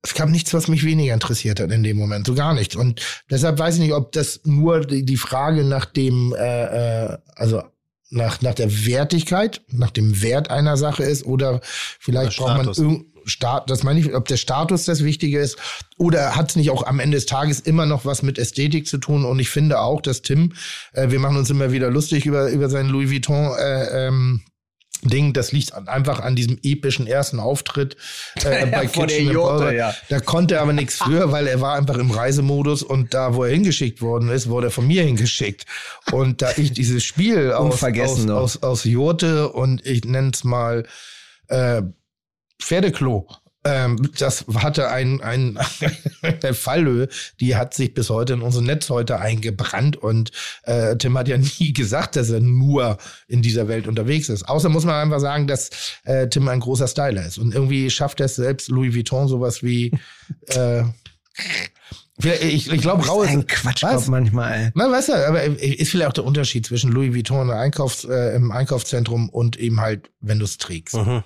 es 0.08 0.14
gab 0.14 0.30
nichts, 0.30 0.54
was 0.54 0.68
mich 0.68 0.86
weniger 0.86 1.14
interessiert 1.14 1.60
hat 1.60 1.72
in 1.72 1.84
dem 1.84 1.98
Moment, 1.98 2.28
so 2.28 2.34
gar 2.34 2.54
nichts. 2.54 2.76
Und 2.76 3.02
deshalb 3.30 3.60
weiß 3.60 3.76
ich 3.76 3.82
nicht, 3.82 3.94
ob 3.94 4.12
das 4.14 4.42
nur 4.46 4.86
die, 4.86 5.18
Frage 5.18 5.64
nach 5.64 5.86
dem, 5.86 6.34
äh, 6.34 7.06
äh, 7.06 7.18
also 7.36 7.64
nach, 8.10 8.42
nach 8.42 8.54
der 8.54 8.86
Wertigkeit, 8.86 9.62
nach 9.70 9.92
dem 9.92 10.22
Wert 10.22 10.50
einer 10.50 10.78
Sache 10.78 11.04
ist 11.04 11.26
oder 11.26 11.60
vielleicht 12.00 12.38
braucht 12.38 12.58
man 12.58 12.68
irgendein 12.68 13.06
Start, 13.26 13.70
das 13.70 13.84
meine 13.84 14.00
ich, 14.00 14.16
ob 14.16 14.30
der 14.30 14.38
Status 14.38 14.86
das 14.86 15.04
Wichtige 15.04 15.40
ist 15.40 15.58
oder 15.98 16.38
hat 16.38 16.52
es 16.52 16.56
nicht 16.56 16.70
auch 16.70 16.88
am 16.88 17.02
Ende 17.02 17.18
des 17.18 17.26
Tages 17.26 17.60
immer 17.60 17.86
noch 17.86 18.06
was 18.06 18.24
mit 18.24 18.38
Ästhetik 18.38 18.88
zu 18.88 19.00
tun? 19.00 19.26
Und 19.26 19.40
ich 19.40 19.50
finde 19.50 19.82
auch, 19.82 20.02
dass 20.02 20.22
Tim, 20.22 20.54
äh, 20.94 21.10
wir 21.10 21.20
machen 21.20 21.36
uns 21.36 21.50
immer 21.50 21.74
wieder 21.74 21.92
lustig 21.92 22.26
über, 22.26 22.50
über 22.50 22.70
seinen 22.70 22.90
Louis 22.90 23.12
Vuitton 23.12 23.52
äh, 23.60 24.08
ähm, 24.08 24.42
Ding, 25.04 25.34
das 25.34 25.52
liegt 25.52 25.74
einfach 25.74 26.20
an 26.20 26.36
diesem 26.36 26.58
epischen 26.64 27.08
ersten 27.08 27.40
Auftritt 27.40 27.98
äh, 28.44 28.66
bei 28.72 28.84
ja, 28.84 28.86
Kitchen 28.86 29.32
Jote, 29.32 29.76
ja. 29.76 29.94
Da 30.10 30.20
konnte 30.20 30.56
er 30.56 30.62
aber 30.62 30.74
nichts 30.74 30.98
für, 31.04 31.32
weil 31.32 31.48
er 31.48 31.62
war 31.62 31.76
einfach 31.76 31.98
im 31.98 32.12
Reisemodus 32.12 32.84
und 32.84 33.14
da, 33.14 33.36
wo 33.36 33.44
er 33.44 33.52
hingeschickt 33.52 34.02
worden 34.02 34.30
ist, 34.30 34.50
wurde 34.50 34.68
er 34.68 34.72
von 34.72 34.88
mir 34.88 35.04
hingeschickt. 35.04 35.66
Und 36.12 36.42
da 36.42 36.52
ich 36.58 36.72
dieses 36.72 37.04
Spiel 37.04 37.52
aus, 37.54 37.84
aus, 37.84 38.30
aus, 38.30 38.64
aus 38.64 38.84
Jurte 38.84 39.50
und 39.50 39.86
ich 39.86 40.06
nenne 40.06 40.32
es 40.34 40.44
mal 40.44 40.86
äh, 41.48 41.82
Pferdeklo 42.60 43.28
ähm, 43.64 44.12
das 44.18 44.46
hatte 44.56 44.90
ein, 44.90 45.22
ein 45.22 45.58
Fallhöhe, 46.54 47.10
die 47.40 47.56
hat 47.56 47.74
sich 47.74 47.94
bis 47.94 48.10
heute 48.10 48.34
in 48.34 48.42
unser 48.42 48.62
Netz 48.62 48.90
heute 48.90 49.20
eingebrannt 49.20 49.98
und 49.98 50.32
äh, 50.64 50.96
Tim 50.98 51.18
hat 51.18 51.28
ja 51.28 51.38
nie 51.60 51.74
gesagt, 51.74 52.16
dass 52.16 52.30
er 52.30 52.40
nur 52.40 52.98
in 53.28 53.42
dieser 53.42 53.68
Welt 53.68 53.88
unterwegs 53.88 54.30
ist. 54.30 54.48
Außer 54.48 54.70
muss 54.70 54.86
man 54.86 54.96
einfach 54.96 55.20
sagen, 55.20 55.48
dass 55.48 55.70
äh, 56.04 56.28
Tim 56.28 56.48
ein 56.48 56.60
großer 56.60 56.88
Styler 56.88 57.26
ist 57.26 57.38
und 57.38 57.54
irgendwie 57.54 57.90
schafft 57.90 58.20
er 58.20 58.28
es 58.28 58.36
selbst 58.36 58.70
Louis 58.70 58.96
Vuitton 58.96 59.28
sowas 59.28 59.64
wie 59.64 59.92
äh, 60.48 60.84
ich, 62.24 62.72
ich 62.72 62.82
glaube, 62.82 63.06
rau 63.06 63.22
ist 63.22 63.30
ein 63.30 63.46
Quatschkopf 63.46 64.08
manchmal. 64.08 64.72
Na, 64.74 64.92
weißt 64.92 65.10
du, 65.10 65.28
aber 65.28 65.44
ist 65.44 65.92
vielleicht 65.92 66.10
auch 66.10 66.14
der 66.14 66.26
Unterschied 66.26 66.66
zwischen 66.66 66.92
Louis 66.92 67.14
Vuitton 67.14 67.52
Einkaufs, 67.52 68.06
äh, 68.06 68.36
im 68.36 68.52
Einkaufszentrum 68.52 69.30
und 69.30 69.58
eben 69.58 69.80
halt, 69.80 70.10
wenn 70.20 70.40
du 70.40 70.46
es 70.46 70.58
trägst. 70.58 70.96
Mhm. 70.96 71.24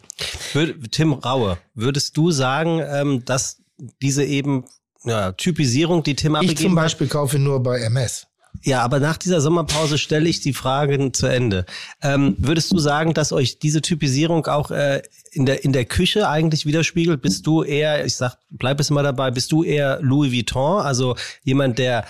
Tim 0.91 1.13
Raue, 1.13 1.57
würdest 1.73 2.17
du 2.17 2.31
sagen, 2.31 2.81
ähm, 2.85 3.23
dass 3.23 3.61
diese 4.01 4.25
eben 4.25 4.65
ja, 5.03 5.31
Typisierung, 5.31 6.03
die 6.03 6.15
Tim 6.15 6.35
abgegeben 6.35 6.59
Ich 6.59 6.65
zum 6.65 6.75
Beispiel 6.75 7.07
hat, 7.07 7.13
kaufe 7.13 7.39
nur 7.39 7.63
bei 7.63 7.79
MS. 7.79 8.27
Ja, 8.63 8.81
aber 8.83 8.99
nach 8.99 9.17
dieser 9.17 9.41
Sommerpause 9.41 9.97
stelle 9.97 10.29
ich 10.29 10.41
die 10.41 10.53
Frage 10.53 11.11
zu 11.11 11.25
Ende. 11.25 11.65
Ähm, 12.01 12.35
würdest 12.37 12.71
du 12.71 12.79
sagen, 12.79 13.13
dass 13.13 13.31
euch 13.31 13.59
diese 13.59 13.81
Typisierung 13.81 14.45
auch 14.45 14.71
äh, 14.71 15.01
in 15.31 15.45
der 15.45 15.63
in 15.63 15.73
der 15.73 15.85
Küche 15.85 16.29
eigentlich 16.29 16.65
widerspiegelt? 16.65 17.21
Bist 17.21 17.47
du 17.47 17.63
eher, 17.63 18.05
ich 18.05 18.15
sag, 18.15 18.37
bleib 18.49 18.79
es 18.79 18.89
mal 18.89 19.03
dabei, 19.03 19.31
bist 19.31 19.51
du 19.51 19.63
eher 19.63 19.99
Louis 20.01 20.31
Vuitton, 20.31 20.81
also 20.81 21.15
jemand, 21.43 21.79
der 21.79 22.05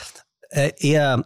äh, 0.50 0.72
eher 0.78 1.26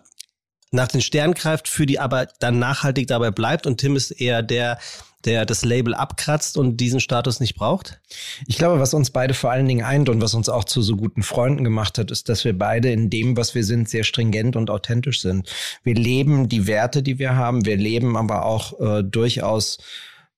nach 0.71 0.89
den 0.89 1.01
Sternen 1.01 1.33
greift, 1.33 1.67
für 1.67 1.85
die 1.85 1.99
aber 1.99 2.27
dann 2.39 2.59
nachhaltig 2.59 3.07
dabei 3.07 3.31
bleibt 3.31 3.65
und 3.65 3.77
Tim 3.77 3.95
ist 3.95 4.11
eher 4.11 4.43
der, 4.43 4.77
der 5.25 5.45
das 5.45 5.65
Label 5.65 5.93
abkratzt 5.93 6.57
und 6.57 6.77
diesen 6.77 6.99
Status 6.99 7.39
nicht 7.39 7.55
braucht? 7.55 7.99
Ich 8.47 8.57
glaube, 8.57 8.79
was 8.79 8.93
uns 8.93 9.09
beide 9.09 9.33
vor 9.33 9.51
allen 9.51 9.67
Dingen 9.67 9.85
eint 9.85 10.09
und 10.09 10.21
was 10.21 10.33
uns 10.33 10.49
auch 10.49 10.63
zu 10.63 10.81
so 10.81 10.95
guten 10.95 11.23
Freunden 11.23 11.63
gemacht 11.63 11.97
hat, 11.97 12.11
ist, 12.11 12.29
dass 12.29 12.45
wir 12.45 12.57
beide 12.57 12.91
in 12.91 13.09
dem, 13.09 13.37
was 13.37 13.55
wir 13.55 13.63
sind, 13.63 13.89
sehr 13.89 14.03
stringent 14.03 14.55
und 14.55 14.69
authentisch 14.69 15.21
sind. 15.21 15.51
Wir 15.83 15.95
leben 15.95 16.49
die 16.49 16.67
Werte, 16.67 17.03
die 17.03 17.19
wir 17.19 17.35
haben. 17.35 17.65
Wir 17.65 17.77
leben 17.77 18.17
aber 18.17 18.45
auch 18.45 18.79
äh, 18.79 19.03
durchaus 19.03 19.77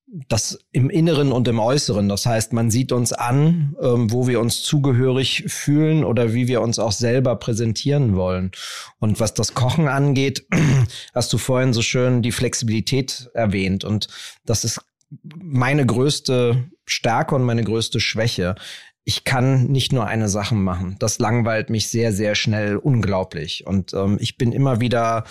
das 0.08 0.58
im 0.72 0.89
Inneren 0.89 1.32
und 1.34 1.47
im 1.47 1.60
Äußeren. 1.60 2.08
Das 2.08 2.26
heißt, 2.26 2.53
man 2.53 2.72
sieht 2.72 2.91
uns 2.93 3.12
an, 3.12 3.76
ähm, 3.82 4.12
wo 4.12 4.28
wir 4.28 4.39
uns 4.39 4.64
zugehörig 4.64 5.43
fühlen 5.47 6.05
oder 6.05 6.34
wie 6.34 6.47
wir 6.47 6.62
uns 6.62 6.80
auch 6.80 6.93
selber 6.93 7.36
präsentieren 7.36 8.16
wollen. 8.16 8.51
Und 8.99 9.20
was 9.20 9.34
das 9.34 9.53
Kochen 9.53 9.88
angeht, 9.88 10.47
hast 11.14 11.34
du 11.34 11.38
vorhin 11.38 11.74
so 11.74 11.82
schön 11.82 12.22
die 12.22 12.32
Flexibilität 12.32 13.30
erwähnt. 13.34 13.84
Und 13.84 14.08
das 14.45 14.64
ist 14.64 14.82
meine 15.36 15.86
größte 15.86 16.70
Stärke 16.86 17.36
und 17.36 17.43
meine 17.43 17.64
größte 17.64 17.99
Schwäche. 17.99 18.55
Ich 19.03 19.26
kann 19.26 19.68
nicht 19.68 19.91
nur 19.91 20.08
eine 20.08 20.30
Sache 20.30 20.55
machen. 20.55 20.95
Das 20.99 21.20
langweilt 21.20 21.70
mich 21.70 21.89
sehr, 21.89 22.14
sehr 22.14 22.36
schnell 22.36 22.78
unglaublich. 22.78 23.68
Und 23.68 23.93
ähm, 23.93 24.18
ich 24.22 24.38
bin 24.38 24.53
immer 24.53 24.80
wieder 24.80 25.26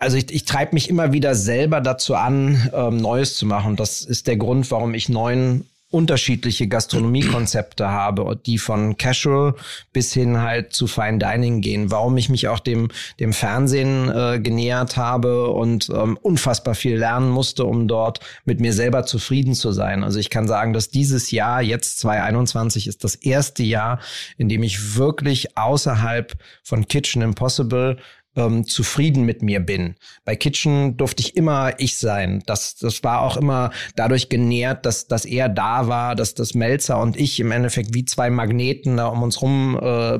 also 0.00 0.16
ich, 0.16 0.32
ich 0.32 0.44
treibe 0.44 0.74
mich 0.74 0.88
immer 0.88 1.12
wieder 1.12 1.34
selber 1.34 1.80
dazu 1.80 2.14
an, 2.14 2.70
ähm, 2.74 2.96
Neues 2.96 3.36
zu 3.36 3.46
machen. 3.46 3.76
Das 3.76 4.00
ist 4.00 4.26
der 4.26 4.36
Grund, 4.36 4.70
warum 4.70 4.94
ich 4.94 5.08
neun 5.08 5.66
unterschiedliche 5.90 6.68
Gastronomiekonzepte 6.68 7.90
habe, 7.90 8.40
die 8.46 8.58
von 8.58 8.96
Casual 8.96 9.56
bis 9.92 10.12
hin 10.12 10.40
halt 10.40 10.72
zu 10.72 10.86
Fine 10.86 11.18
Dining 11.18 11.60
gehen. 11.60 11.90
Warum 11.90 12.16
ich 12.16 12.28
mich 12.28 12.46
auch 12.46 12.60
dem, 12.60 12.88
dem 13.18 13.32
Fernsehen 13.32 14.08
äh, 14.08 14.38
genähert 14.40 14.96
habe 14.96 15.50
und 15.50 15.90
ähm, 15.90 16.16
unfassbar 16.16 16.76
viel 16.76 16.96
lernen 16.96 17.28
musste, 17.28 17.64
um 17.64 17.88
dort 17.88 18.20
mit 18.44 18.60
mir 18.60 18.72
selber 18.72 19.04
zufrieden 19.04 19.54
zu 19.54 19.72
sein. 19.72 20.04
Also 20.04 20.20
ich 20.20 20.30
kann 20.30 20.46
sagen, 20.46 20.72
dass 20.72 20.90
dieses 20.90 21.32
Jahr, 21.32 21.60
jetzt 21.60 21.98
2021, 21.98 22.86
ist 22.86 23.02
das 23.02 23.16
erste 23.16 23.64
Jahr, 23.64 23.98
in 24.38 24.48
dem 24.48 24.62
ich 24.62 24.96
wirklich 24.96 25.58
außerhalb 25.58 26.34
von 26.62 26.86
Kitchen 26.86 27.20
Impossible 27.20 27.98
ähm, 28.46 28.66
zufrieden 28.66 29.24
mit 29.24 29.42
mir 29.42 29.60
bin. 29.60 29.94
Bei 30.24 30.36
Kitchen 30.36 30.96
durfte 30.96 31.22
ich 31.22 31.36
immer 31.36 31.74
ich 31.78 31.96
sein. 31.96 32.42
Das, 32.46 32.76
das 32.76 33.02
war 33.02 33.22
auch 33.22 33.36
immer 33.36 33.70
dadurch 33.96 34.28
genährt, 34.28 34.86
dass, 34.86 35.06
dass 35.06 35.24
er 35.24 35.48
da 35.48 35.88
war, 35.88 36.14
dass 36.14 36.34
das 36.34 36.54
Melzer 36.54 37.00
und 37.00 37.16
ich 37.16 37.40
im 37.40 37.52
Endeffekt 37.52 37.94
wie 37.94 38.04
zwei 38.04 38.30
Magneten 38.30 38.96
da 38.96 39.06
um 39.06 39.22
uns 39.22 39.42
rum 39.42 39.78
äh, 39.80 40.18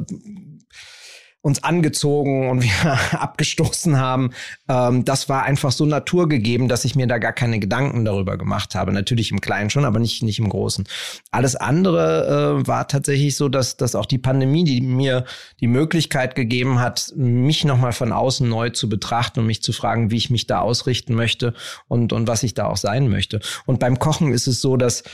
uns 1.42 1.64
angezogen 1.64 2.50
und 2.50 2.62
wir 2.62 2.98
abgestoßen 3.20 3.96
haben. 3.96 4.30
Ähm, 4.68 5.04
das 5.04 5.28
war 5.28 5.44
einfach 5.44 5.72
so 5.72 5.86
naturgegeben, 5.86 6.68
dass 6.68 6.84
ich 6.84 6.96
mir 6.96 7.06
da 7.06 7.18
gar 7.18 7.32
keine 7.32 7.58
Gedanken 7.58 8.04
darüber 8.04 8.36
gemacht 8.36 8.74
habe. 8.74 8.92
Natürlich 8.92 9.30
im 9.30 9.40
Kleinen 9.40 9.70
schon, 9.70 9.84
aber 9.84 9.98
nicht, 9.98 10.22
nicht 10.22 10.38
im 10.38 10.48
Großen. 10.48 10.86
Alles 11.30 11.56
andere 11.56 12.60
äh, 12.60 12.66
war 12.66 12.88
tatsächlich 12.88 13.36
so, 13.36 13.48
dass, 13.48 13.76
dass 13.76 13.94
auch 13.94 14.06
die 14.06 14.18
Pandemie, 14.18 14.64
die 14.64 14.82
mir 14.82 15.24
die 15.60 15.66
Möglichkeit 15.66 16.34
gegeben 16.34 16.78
hat, 16.78 17.12
mich 17.16 17.64
nochmal 17.64 17.92
von 17.92 18.12
außen 18.12 18.46
neu 18.46 18.70
zu 18.70 18.88
betrachten 18.88 19.40
und 19.40 19.46
mich 19.46 19.62
zu 19.62 19.72
fragen, 19.72 20.10
wie 20.10 20.16
ich 20.16 20.30
mich 20.30 20.46
da 20.46 20.60
ausrichten 20.60 21.14
möchte 21.14 21.54
und, 21.88 22.12
und 22.12 22.28
was 22.28 22.42
ich 22.42 22.52
da 22.52 22.66
auch 22.66 22.76
sein 22.76 23.08
möchte. 23.08 23.40
Und 23.64 23.80
beim 23.80 23.98
Kochen 23.98 24.32
ist 24.32 24.46
es 24.46 24.60
so, 24.60 24.76
dass 24.76 25.04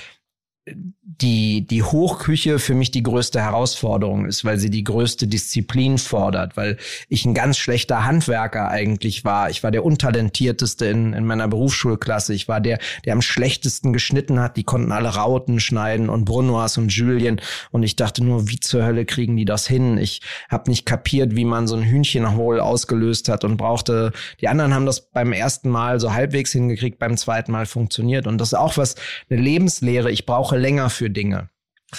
die, 0.69 1.67
die 1.67 1.83
Hochküche 1.83 2.59
für 2.59 2.75
mich 2.75 2.91
die 2.91 3.03
größte 3.03 3.41
Herausforderung 3.41 4.27
ist, 4.27 4.45
weil 4.45 4.59
sie 4.59 4.69
die 4.69 4.83
größte 4.83 5.29
Disziplin 5.29 5.97
fordert, 5.97 6.57
weil 6.57 6.77
ich 7.09 7.25
ein 7.25 7.35
ganz 7.35 7.57
schlechter 7.57 8.05
Handwerker 8.05 8.69
eigentlich 8.69 9.25
war. 9.25 9.49
Ich 9.49 9.63
war 9.63 9.71
der 9.71 9.85
untalentierteste 9.85 10.87
in, 10.87 11.13
in 11.13 11.25
meiner 11.25 11.47
Berufsschulklasse. 11.47 12.35
Ich 12.35 12.49
war 12.49 12.61
der, 12.61 12.79
der 13.05 13.13
am 13.13 13.23
schlechtesten 13.23 13.93
geschnitten 13.93 14.41
hat. 14.41 14.57
Die 14.57 14.65
konnten 14.65 14.91
alle 14.91 15.11
Rauten 15.11 15.61
schneiden 15.61 16.09
und 16.09 16.25
Brunois 16.25 16.77
und 16.77 16.93
Julien. 16.93 17.41
Und 17.71 17.85
ich 17.85 17.95
dachte 17.95 18.25
nur, 18.25 18.49
wie 18.49 18.59
zur 18.59 18.85
Hölle 18.85 19.05
kriegen 19.05 19.37
die 19.37 19.45
das 19.45 19.67
hin? 19.67 19.99
Ich 19.99 20.21
habe 20.51 20.69
nicht 20.69 20.85
kapiert, 20.85 21.37
wie 21.37 21.45
man 21.45 21.69
so 21.69 21.77
ein 21.77 21.85
Hühnchenhohl 21.85 22.59
ausgelöst 22.61 23.29
hat 23.29 23.45
und 23.45 23.57
brauchte, 23.57 24.13
die 24.41 24.49
anderen 24.49 24.75
haben 24.75 24.87
das 24.87 25.09
beim 25.11 25.33
ersten 25.33 25.71
Mal 25.71 26.01
so 26.01 26.13
halbwegs 26.13 26.51
hingekriegt, 26.51 26.99
beim 26.99 27.17
zweiten 27.17 27.53
Mal 27.53 27.67
funktioniert. 27.67 28.27
Und 28.27 28.39
das 28.39 28.49
ist 28.49 28.59
auch 28.59 28.77
was, 28.77 28.97
eine 29.31 29.41
Lebenslehre. 29.41 30.11
Ich 30.11 30.27
brauche 30.27 30.56
Woche 30.57 30.63
länger 30.63 30.91
für 30.91 31.11
Dinge. 31.11 31.51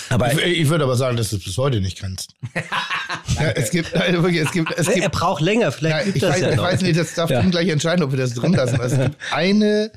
Aber 0.10 0.34
ich, 0.34 0.40
ich 0.40 0.70
würde 0.70 0.84
aber 0.84 0.98
sagen, 0.98 1.16
dass 1.16 1.30
du 1.30 1.38
es 1.38 1.44
bis 1.44 1.58
heute 1.58 1.80
nicht 1.80 2.00
kannst. 2.00 2.36
ja, 3.40 3.50
es 3.56 3.72
gibt, 3.72 3.96
also 3.96 4.22
wirklich, 4.22 4.42
es 4.42 4.52
gibt, 4.52 4.72
es 4.78 4.88
gibt. 4.88 5.00
Er 5.00 5.10
braucht 5.10 5.42
länger, 5.42 5.72
vielleicht. 5.72 6.08
Ja, 6.08 6.14
ich, 6.14 6.22
weiß, 6.22 6.42
ja 6.42 6.52
ich 6.52 6.58
weiß 6.58 6.82
nicht, 6.82 7.00
das 7.00 7.14
darf 7.14 7.30
ja. 7.30 7.42
gleich 7.42 7.70
entscheiden, 7.70 8.04
ob 8.04 8.12
wir 8.12 8.20
das 8.20 8.34
drin 8.34 8.54
lassen. 8.54 8.80
Es 8.82 8.98
gibt 8.98 9.16
eine, 9.32 9.92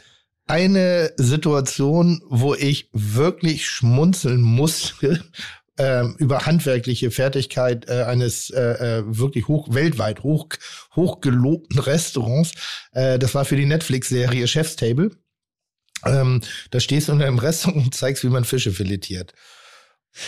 eine 0.46 1.12
Situation, 1.16 2.22
wo 2.28 2.54
ich 2.54 2.88
wirklich 2.92 3.68
schmunzeln 3.68 4.40
musste 4.40 5.24
ähm, 5.78 6.14
über 6.18 6.46
handwerkliche 6.46 7.10
Fertigkeit 7.10 7.88
äh, 7.88 8.04
eines 8.04 8.50
äh, 8.50 8.98
äh, 8.98 9.02
wirklich 9.06 9.48
hoch 9.48 9.74
weltweit 9.74 10.22
hoch 10.22 10.46
hochgelobten 10.94 11.80
Restaurants. 11.80 12.52
Äh, 12.92 13.18
das 13.18 13.34
war 13.34 13.44
für 13.44 13.56
die 13.56 13.66
Netflix-Serie 13.66 14.46
Chef's 14.46 14.76
Table. 14.76 15.10
Ähm, 16.04 16.40
da 16.70 16.80
stehst 16.80 17.08
du 17.08 17.12
in 17.12 17.22
einem 17.22 17.38
Restaurant 17.38 17.84
und 17.86 17.94
zeigst, 17.94 18.24
wie 18.24 18.28
man 18.28 18.44
Fische 18.44 18.72
filetiert. 18.72 19.34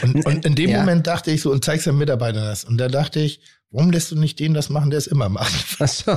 Und, 0.03 0.25
und 0.27 0.45
in 0.45 0.55
dem 0.55 0.71
ja. 0.71 0.81
Moment 0.81 1.07
dachte 1.07 1.31
ich 1.31 1.43
so, 1.43 1.51
und 1.51 1.65
zeigst 1.65 1.87
den 1.87 1.99
Mitarbeitern 1.99 2.45
das. 2.45 2.65
Und 2.65 2.79
da 2.79 2.89
dachte 2.89 3.21
ich, 3.21 3.41
Warum 3.75 3.91
lässt 3.91 4.11
du 4.11 4.17
nicht 4.17 4.39
den 4.39 4.53
das 4.53 4.69
machen, 4.69 4.91
der 4.91 4.99
es 4.99 5.07
immer 5.07 5.29
macht? 5.29 5.53
So. 5.93 6.13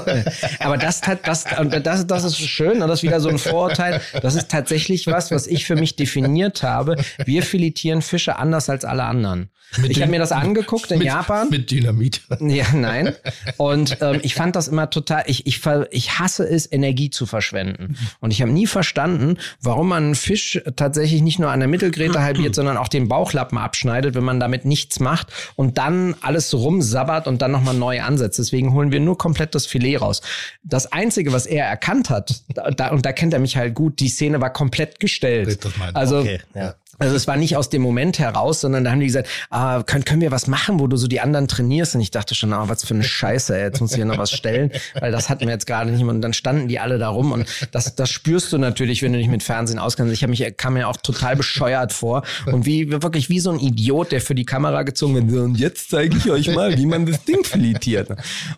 Aber 0.59 0.77
das, 0.77 1.01
das, 1.01 1.45
das, 1.83 2.07
das 2.07 2.23
ist 2.23 2.37
schön 2.39 2.81
und 2.81 2.87
das 2.87 2.99
ist 2.99 3.03
wieder 3.03 3.19
so 3.19 3.29
ein 3.29 3.37
Vorurteil. 3.37 3.99
Das 4.21 4.35
ist 4.35 4.49
tatsächlich 4.49 5.07
was, 5.07 5.31
was 5.31 5.47
ich 5.47 5.65
für 5.65 5.75
mich 5.75 5.95
definiert 5.95 6.63
habe. 6.63 6.95
Wir 7.25 7.43
filetieren 7.43 8.01
Fische 8.01 8.37
anders 8.37 8.69
als 8.69 8.85
alle 8.85 9.03
anderen. 9.03 9.49
Mit 9.77 9.91
ich 9.91 10.01
habe 10.01 10.11
mir 10.11 10.19
das 10.19 10.31
angeguckt 10.31 10.91
in 10.91 10.99
mit, 10.99 11.07
Japan. 11.07 11.49
Mit 11.49 11.71
Dynamit. 11.71 12.21
Ja, 12.39 12.65
nein. 12.73 13.13
Und 13.57 13.97
ähm, 14.01 14.19
ich 14.23 14.35
fand 14.35 14.55
das 14.55 14.67
immer 14.67 14.89
total, 14.89 15.23
ich, 15.27 15.47
ich, 15.47 15.61
ich 15.91 16.19
hasse 16.19 16.47
es, 16.47 16.71
Energie 16.71 17.09
zu 17.09 17.25
verschwenden. 17.25 17.97
Und 18.19 18.31
ich 18.31 18.41
habe 18.41 18.51
nie 18.51 18.67
verstanden, 18.67 19.37
warum 19.61 19.89
man 19.89 20.03
einen 20.03 20.15
Fisch 20.15 20.61
tatsächlich 20.75 21.21
nicht 21.21 21.39
nur 21.39 21.49
an 21.49 21.59
der 21.59 21.67
Mittelgräte 21.67 22.21
halbiert, 22.21 22.55
sondern 22.55 22.77
auch 22.77 22.87
den 22.87 23.07
Bauchlappen 23.07 23.57
abschneidet, 23.57 24.15
wenn 24.15 24.23
man 24.23 24.39
damit 24.39 24.65
nichts 24.65 24.99
macht 24.99 25.27
und 25.55 25.77
dann 25.77 26.15
alles 26.21 26.53
rumsabbert 26.53 27.27
und 27.27 27.41
dann 27.41 27.44
nochmal 27.47 27.75
neu 27.75 28.01
ansetzt. 28.01 28.39
Deswegen 28.39 28.73
holen 28.73 28.91
wir 28.91 28.99
nur 28.99 29.17
komplett 29.17 29.55
das 29.55 29.65
Filet 29.65 29.97
raus. 29.97 30.21
Das 30.63 30.91
Einzige, 30.91 31.33
was 31.33 31.45
er 31.45 31.65
erkannt 31.65 32.09
hat, 32.09 32.43
da, 32.53 32.89
und 32.89 33.05
da 33.05 33.11
kennt 33.11 33.33
er 33.33 33.39
mich 33.39 33.57
halt 33.57 33.73
gut, 33.73 33.99
die 33.99 34.09
Szene 34.09 34.41
war 34.41 34.51
komplett 34.51 34.99
gestellt. 34.99 35.59
Also 35.93 36.19
okay, 36.19 36.39
ja. 36.53 36.75
Also 36.97 37.15
es 37.15 37.27
war 37.27 37.37
nicht 37.37 37.57
aus 37.57 37.69
dem 37.69 37.81
Moment 37.81 38.19
heraus, 38.19 38.61
sondern 38.61 38.83
da 38.83 38.91
haben 38.91 38.99
die 38.99 39.07
gesagt, 39.07 39.27
ah, 39.49 39.83
können, 39.83 40.05
können 40.05 40.21
wir 40.21 40.31
was 40.31 40.47
machen, 40.47 40.79
wo 40.79 40.87
du 40.87 40.97
so 40.97 41.07
die 41.07 41.19
anderen 41.19 41.47
trainierst? 41.47 41.95
Und 41.95 42.01
ich 42.01 42.11
dachte 42.11 42.35
schon, 42.35 42.53
ah, 42.53 42.67
was 42.67 42.85
für 42.85 42.93
eine 42.93 43.03
Scheiße, 43.03 43.57
jetzt 43.57 43.81
muss 43.81 43.91
ich 43.91 43.97
hier 43.97 44.05
noch 44.05 44.17
was 44.17 44.31
stellen, 44.31 44.71
weil 44.99 45.11
das 45.11 45.29
hatten 45.29 45.45
wir 45.45 45.53
jetzt 45.53 45.67
gerade 45.67 45.91
nicht. 45.91 46.03
Und 46.03 46.21
dann 46.21 46.33
standen 46.33 46.67
die 46.67 46.79
alle 46.79 46.97
da 46.97 47.09
rum 47.09 47.31
und 47.31 47.47
das, 47.71 47.95
das 47.95 48.09
spürst 48.09 48.53
du 48.53 48.57
natürlich, 48.57 49.01
wenn 49.01 49.13
du 49.13 49.19
dich 49.19 49.27
mit 49.27 49.43
Fernsehen 49.43 49.79
auskennst. 49.79 50.13
Ich 50.13 50.23
habe 50.23 50.31
mich, 50.31 50.57
kam 50.57 50.73
mir 50.73 50.87
auch 50.87 50.97
total 50.97 51.35
bescheuert 51.35 51.93
vor 51.93 52.23
und 52.45 52.65
wie 52.65 52.91
wirklich 52.91 53.29
wie 53.29 53.39
so 53.39 53.51
ein 53.51 53.59
Idiot, 53.59 54.11
der 54.11 54.21
für 54.21 54.35
die 54.35 54.45
Kamera 54.45 54.83
gezogen 54.83 55.31
wird. 55.31 55.43
Und 55.43 55.59
jetzt 55.59 55.89
zeige 55.89 56.17
ich 56.17 56.29
euch 56.29 56.53
mal, 56.53 56.77
wie 56.77 56.85
man 56.85 57.05
das 57.05 57.23
Ding 57.25 57.43
filetiert. 57.43 58.09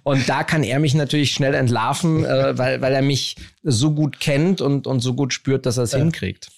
Und 0.04 0.28
da 0.30 0.44
kann 0.44 0.64
er 0.64 0.80
mich 0.80 0.94
natürlich 0.94 1.32
schnell 1.32 1.54
entlarven, 1.54 2.26
äh, 2.26 2.58
weil, 2.58 2.82
weil 2.82 2.94
er 2.94 3.02
mich 3.02 3.36
so 3.64 3.92
gut 3.92 4.20
kennt 4.20 4.62
und, 4.62 4.88
und 4.88 5.00
so 5.02 5.14
gut 5.14 5.34
spürt, 5.34 5.66
dass 5.66 5.78
er 5.78 5.84
es 5.84 5.92
ja. 5.92 6.00
hinkriegt. 6.00 6.50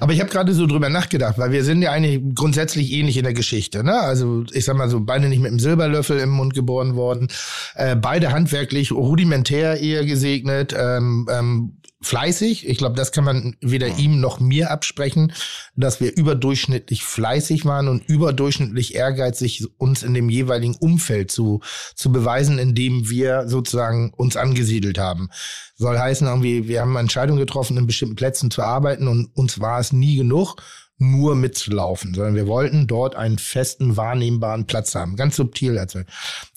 Aber 0.00 0.12
ich 0.12 0.20
habe 0.20 0.30
gerade 0.30 0.52
so 0.54 0.66
drüber 0.66 0.88
nachgedacht, 0.88 1.38
weil 1.38 1.52
wir 1.52 1.62
sind 1.62 1.82
ja 1.82 1.92
eigentlich 1.92 2.20
grundsätzlich 2.34 2.92
ähnlich 2.92 3.16
in 3.16 3.24
der 3.24 3.32
Geschichte. 3.32 3.84
Ne? 3.84 3.98
Also 3.98 4.44
ich 4.52 4.64
sag 4.64 4.76
mal 4.76 4.90
so, 4.90 5.00
beide 5.00 5.28
nicht 5.28 5.40
mit 5.40 5.50
einem 5.50 5.60
Silberlöffel 5.60 6.18
im 6.18 6.30
Mund 6.30 6.54
geboren 6.54 6.96
worden, 6.96 7.28
äh, 7.74 7.94
beide 7.94 8.32
handwerklich 8.32 8.90
rudimentär 8.92 9.80
eher 9.80 10.04
gesegnet, 10.04 10.74
ähm, 10.76 11.28
ähm, 11.30 11.76
fleißig. 12.02 12.66
Ich 12.66 12.78
glaube, 12.78 12.96
das 12.96 13.12
kann 13.12 13.24
man 13.24 13.56
weder 13.60 13.98
ihm 13.98 14.20
noch 14.20 14.40
mir 14.40 14.70
absprechen, 14.70 15.32
dass 15.76 16.00
wir 16.00 16.16
überdurchschnittlich 16.16 17.04
fleißig 17.04 17.64
waren 17.66 17.88
und 17.88 18.08
überdurchschnittlich 18.08 18.94
ehrgeizig, 18.94 19.66
uns 19.78 20.02
in 20.02 20.14
dem 20.14 20.30
jeweiligen 20.30 20.76
Umfeld 20.76 21.30
zu, 21.30 21.60
zu 21.94 22.10
beweisen, 22.10 22.58
in 22.58 22.74
dem 22.74 23.10
wir 23.10 23.48
sozusagen 23.48 24.12
uns 24.16 24.36
angesiedelt 24.36 24.98
haben. 24.98 25.28
Soll 25.76 25.98
heißen, 25.98 26.26
irgendwie, 26.26 26.68
wir 26.68 26.80
haben 26.80 26.96
Entscheidungen 26.96 27.40
getroffen, 27.40 27.76
in 27.76 27.86
bestimmten 27.86 28.16
Plätzen 28.16 28.50
zu 28.50 28.62
arbeiten 28.62 29.06
und 29.06 29.30
uns 29.34 29.60
war 29.60 29.78
es 29.80 29.92
nie 29.92 30.16
genug, 30.16 30.56
nur 31.00 31.34
mitzulaufen, 31.34 32.12
sondern 32.12 32.34
wir 32.34 32.46
wollten 32.46 32.86
dort 32.86 33.16
einen 33.16 33.38
festen, 33.38 33.96
wahrnehmbaren 33.96 34.66
Platz 34.66 34.94
haben. 34.94 35.16
Ganz 35.16 35.34
subtil 35.36 35.76
erzählt. 35.78 36.06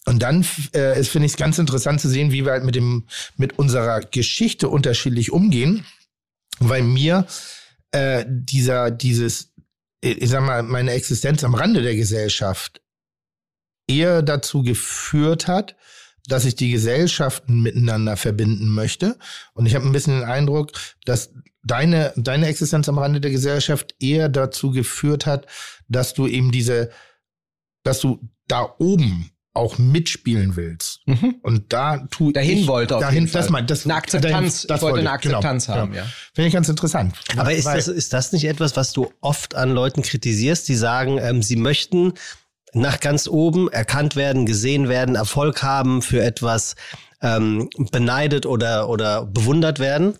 Und 0.05 0.21
dann 0.21 0.45
äh, 0.75 0.99
ist, 0.99 1.09
finde 1.09 1.27
ich 1.27 1.31
es 1.31 1.37
ganz 1.37 1.57
interessant 1.59 2.01
zu 2.01 2.09
sehen, 2.09 2.33
wie 2.33 2.43
wir 2.43 2.51
halt 2.51 2.65
mit 2.65 2.75
dem, 2.75 3.07
mit 3.37 3.57
unserer 3.57 4.01
Geschichte 4.01 4.67
unterschiedlich 4.67 5.31
umgehen. 5.31 5.85
Weil 6.59 6.83
mir 6.83 7.25
äh, 7.91 8.25
dieser, 8.27 8.91
dieses, 8.91 9.53
ich 10.01 10.29
sag 10.29 10.43
mal, 10.43 10.61
meine 10.61 10.91
Existenz 10.91 11.45
am 11.45 11.55
Rande 11.55 11.81
der 11.81 11.95
Gesellschaft 11.95 12.81
eher 13.87 14.21
dazu 14.21 14.61
geführt 14.61 15.47
hat, 15.47 15.77
dass 16.27 16.43
ich 16.43 16.55
die 16.55 16.71
Gesellschaften 16.71 17.61
miteinander 17.61 18.17
verbinden 18.17 18.67
möchte. 18.67 19.17
Und 19.53 19.67
ich 19.67 19.75
habe 19.75 19.85
ein 19.85 19.93
bisschen 19.93 20.19
den 20.19 20.29
Eindruck, 20.29 20.71
dass 21.05 21.31
deine, 21.63 22.13
deine 22.15 22.47
Existenz 22.47 22.87
am 22.89 22.97
Rande 22.97 23.21
der 23.21 23.31
Gesellschaft 23.31 23.95
eher 23.99 24.29
dazu 24.29 24.71
geführt 24.71 25.25
hat, 25.25 25.47
dass 25.87 26.13
du 26.13 26.27
eben 26.27 26.51
diese, 26.51 26.89
dass 27.83 27.99
du 27.99 28.19
da 28.47 28.75
oben 28.77 29.29
auch 29.55 29.77
mitspielen 29.77 30.55
willst. 30.55 31.01
Mhm. 31.05 31.35
Und 31.43 31.73
da 31.73 32.07
tu 32.09 32.31
dahin 32.31 32.59
ich, 32.59 32.67
wollte 32.67 32.97
dahin, 32.99 33.29
das 33.31 33.49
mein, 33.49 33.67
das 33.67 33.85
eine 33.85 33.95
Akzeptanz, 33.95 34.31
dahin, 34.31 34.67
das 34.67 34.77
ich 34.77 34.81
wollte 34.81 34.99
eine 34.99 35.19
genau. 35.19 35.37
Akzeptanz 35.37 35.65
genau, 35.67 35.77
haben, 35.77 35.93
ja. 35.93 36.05
Finde 36.33 36.47
ich 36.47 36.53
ganz 36.53 36.69
interessant. 36.69 37.15
Aber 37.37 37.53
ist 37.53 37.67
das, 37.67 37.87
ist 37.87 38.13
das 38.13 38.31
nicht 38.31 38.45
etwas, 38.45 38.75
was 38.75 38.93
du 38.93 39.11
oft 39.21 39.53
an 39.55 39.71
Leuten 39.71 40.01
kritisierst, 40.01 40.67
die 40.67 40.75
sagen, 40.75 41.19
ähm, 41.19 41.43
sie 41.43 41.55
möchten 41.55 42.13
nach 42.73 42.99
ganz 42.99 43.27
oben 43.27 43.71
erkannt 43.71 44.15
werden, 44.15 44.47
gesehen 44.47 44.89
werden, 44.89 45.15
Erfolg 45.15 45.61
haben, 45.61 46.01
für 46.01 46.23
etwas 46.23 46.75
ähm, 47.21 47.69
beneidet 47.91 48.47
oder, 48.47 48.89
oder 48.89 49.25
bewundert 49.25 49.77
werden? 49.77 50.17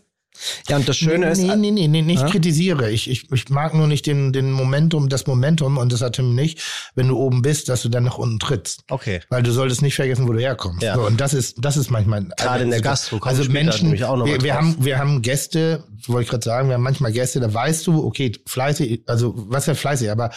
Ja, 0.67 0.77
und 0.77 0.87
das 0.87 0.97
Schöne 0.97 1.25
nee, 1.25 1.31
ist. 1.31 1.37
Nee, 1.39 1.55
nee, 1.55 1.71
nee, 1.71 1.87
nee 1.87 2.01
nicht 2.01 2.21
ja? 2.21 2.29
kritisiere. 2.29 2.91
Ich, 2.91 3.09
ich, 3.09 3.31
ich 3.31 3.49
mag 3.49 3.73
nur 3.73 3.87
nicht 3.87 4.05
den, 4.05 4.33
den 4.33 4.51
Momentum, 4.51 5.09
das 5.09 5.27
Momentum, 5.27 5.77
und 5.77 5.91
das 5.91 6.01
hat 6.01 6.15
Tim 6.15 6.35
nicht, 6.35 6.61
wenn 6.95 7.07
du 7.07 7.17
oben 7.17 7.41
bist, 7.41 7.69
dass 7.69 7.81
du 7.83 7.89
dann 7.89 8.03
nach 8.03 8.17
unten 8.17 8.39
trittst. 8.39 8.83
Okay. 8.89 9.21
Weil 9.29 9.43
du 9.43 9.51
solltest 9.51 9.81
nicht 9.81 9.95
vergessen, 9.95 10.27
wo 10.27 10.33
du 10.33 10.39
herkommst. 10.39 10.83
Ja. 10.83 10.95
So, 10.95 11.05
und 11.05 11.19
das 11.21 11.33
ist, 11.33 11.57
das 11.63 11.77
ist 11.77 11.91
manchmal. 11.91 12.23
Gerade 12.23 12.49
also, 12.49 12.63
in 12.65 12.71
der 12.71 12.81
Gastro. 12.81 13.17
Also 13.21 13.49
Menschen, 13.51 13.93
wir, 13.93 14.41
wir 14.41 14.55
haben, 14.55 14.75
wir 14.79 14.97
haben 14.97 15.21
Gäste, 15.21 15.83
wollte 16.07 16.23
ich 16.23 16.29
gerade 16.29 16.43
sagen, 16.43 16.67
wir 16.67 16.75
haben 16.75 16.83
manchmal 16.83 17.11
Gäste, 17.11 17.39
da 17.39 17.53
weißt 17.53 17.87
du, 17.87 18.05
okay, 18.05 18.31
fleißig, 18.47 19.03
also 19.07 19.33
was 19.35 19.65
ja 19.65 19.75
fleißig, 19.75 20.11
aber 20.11 20.31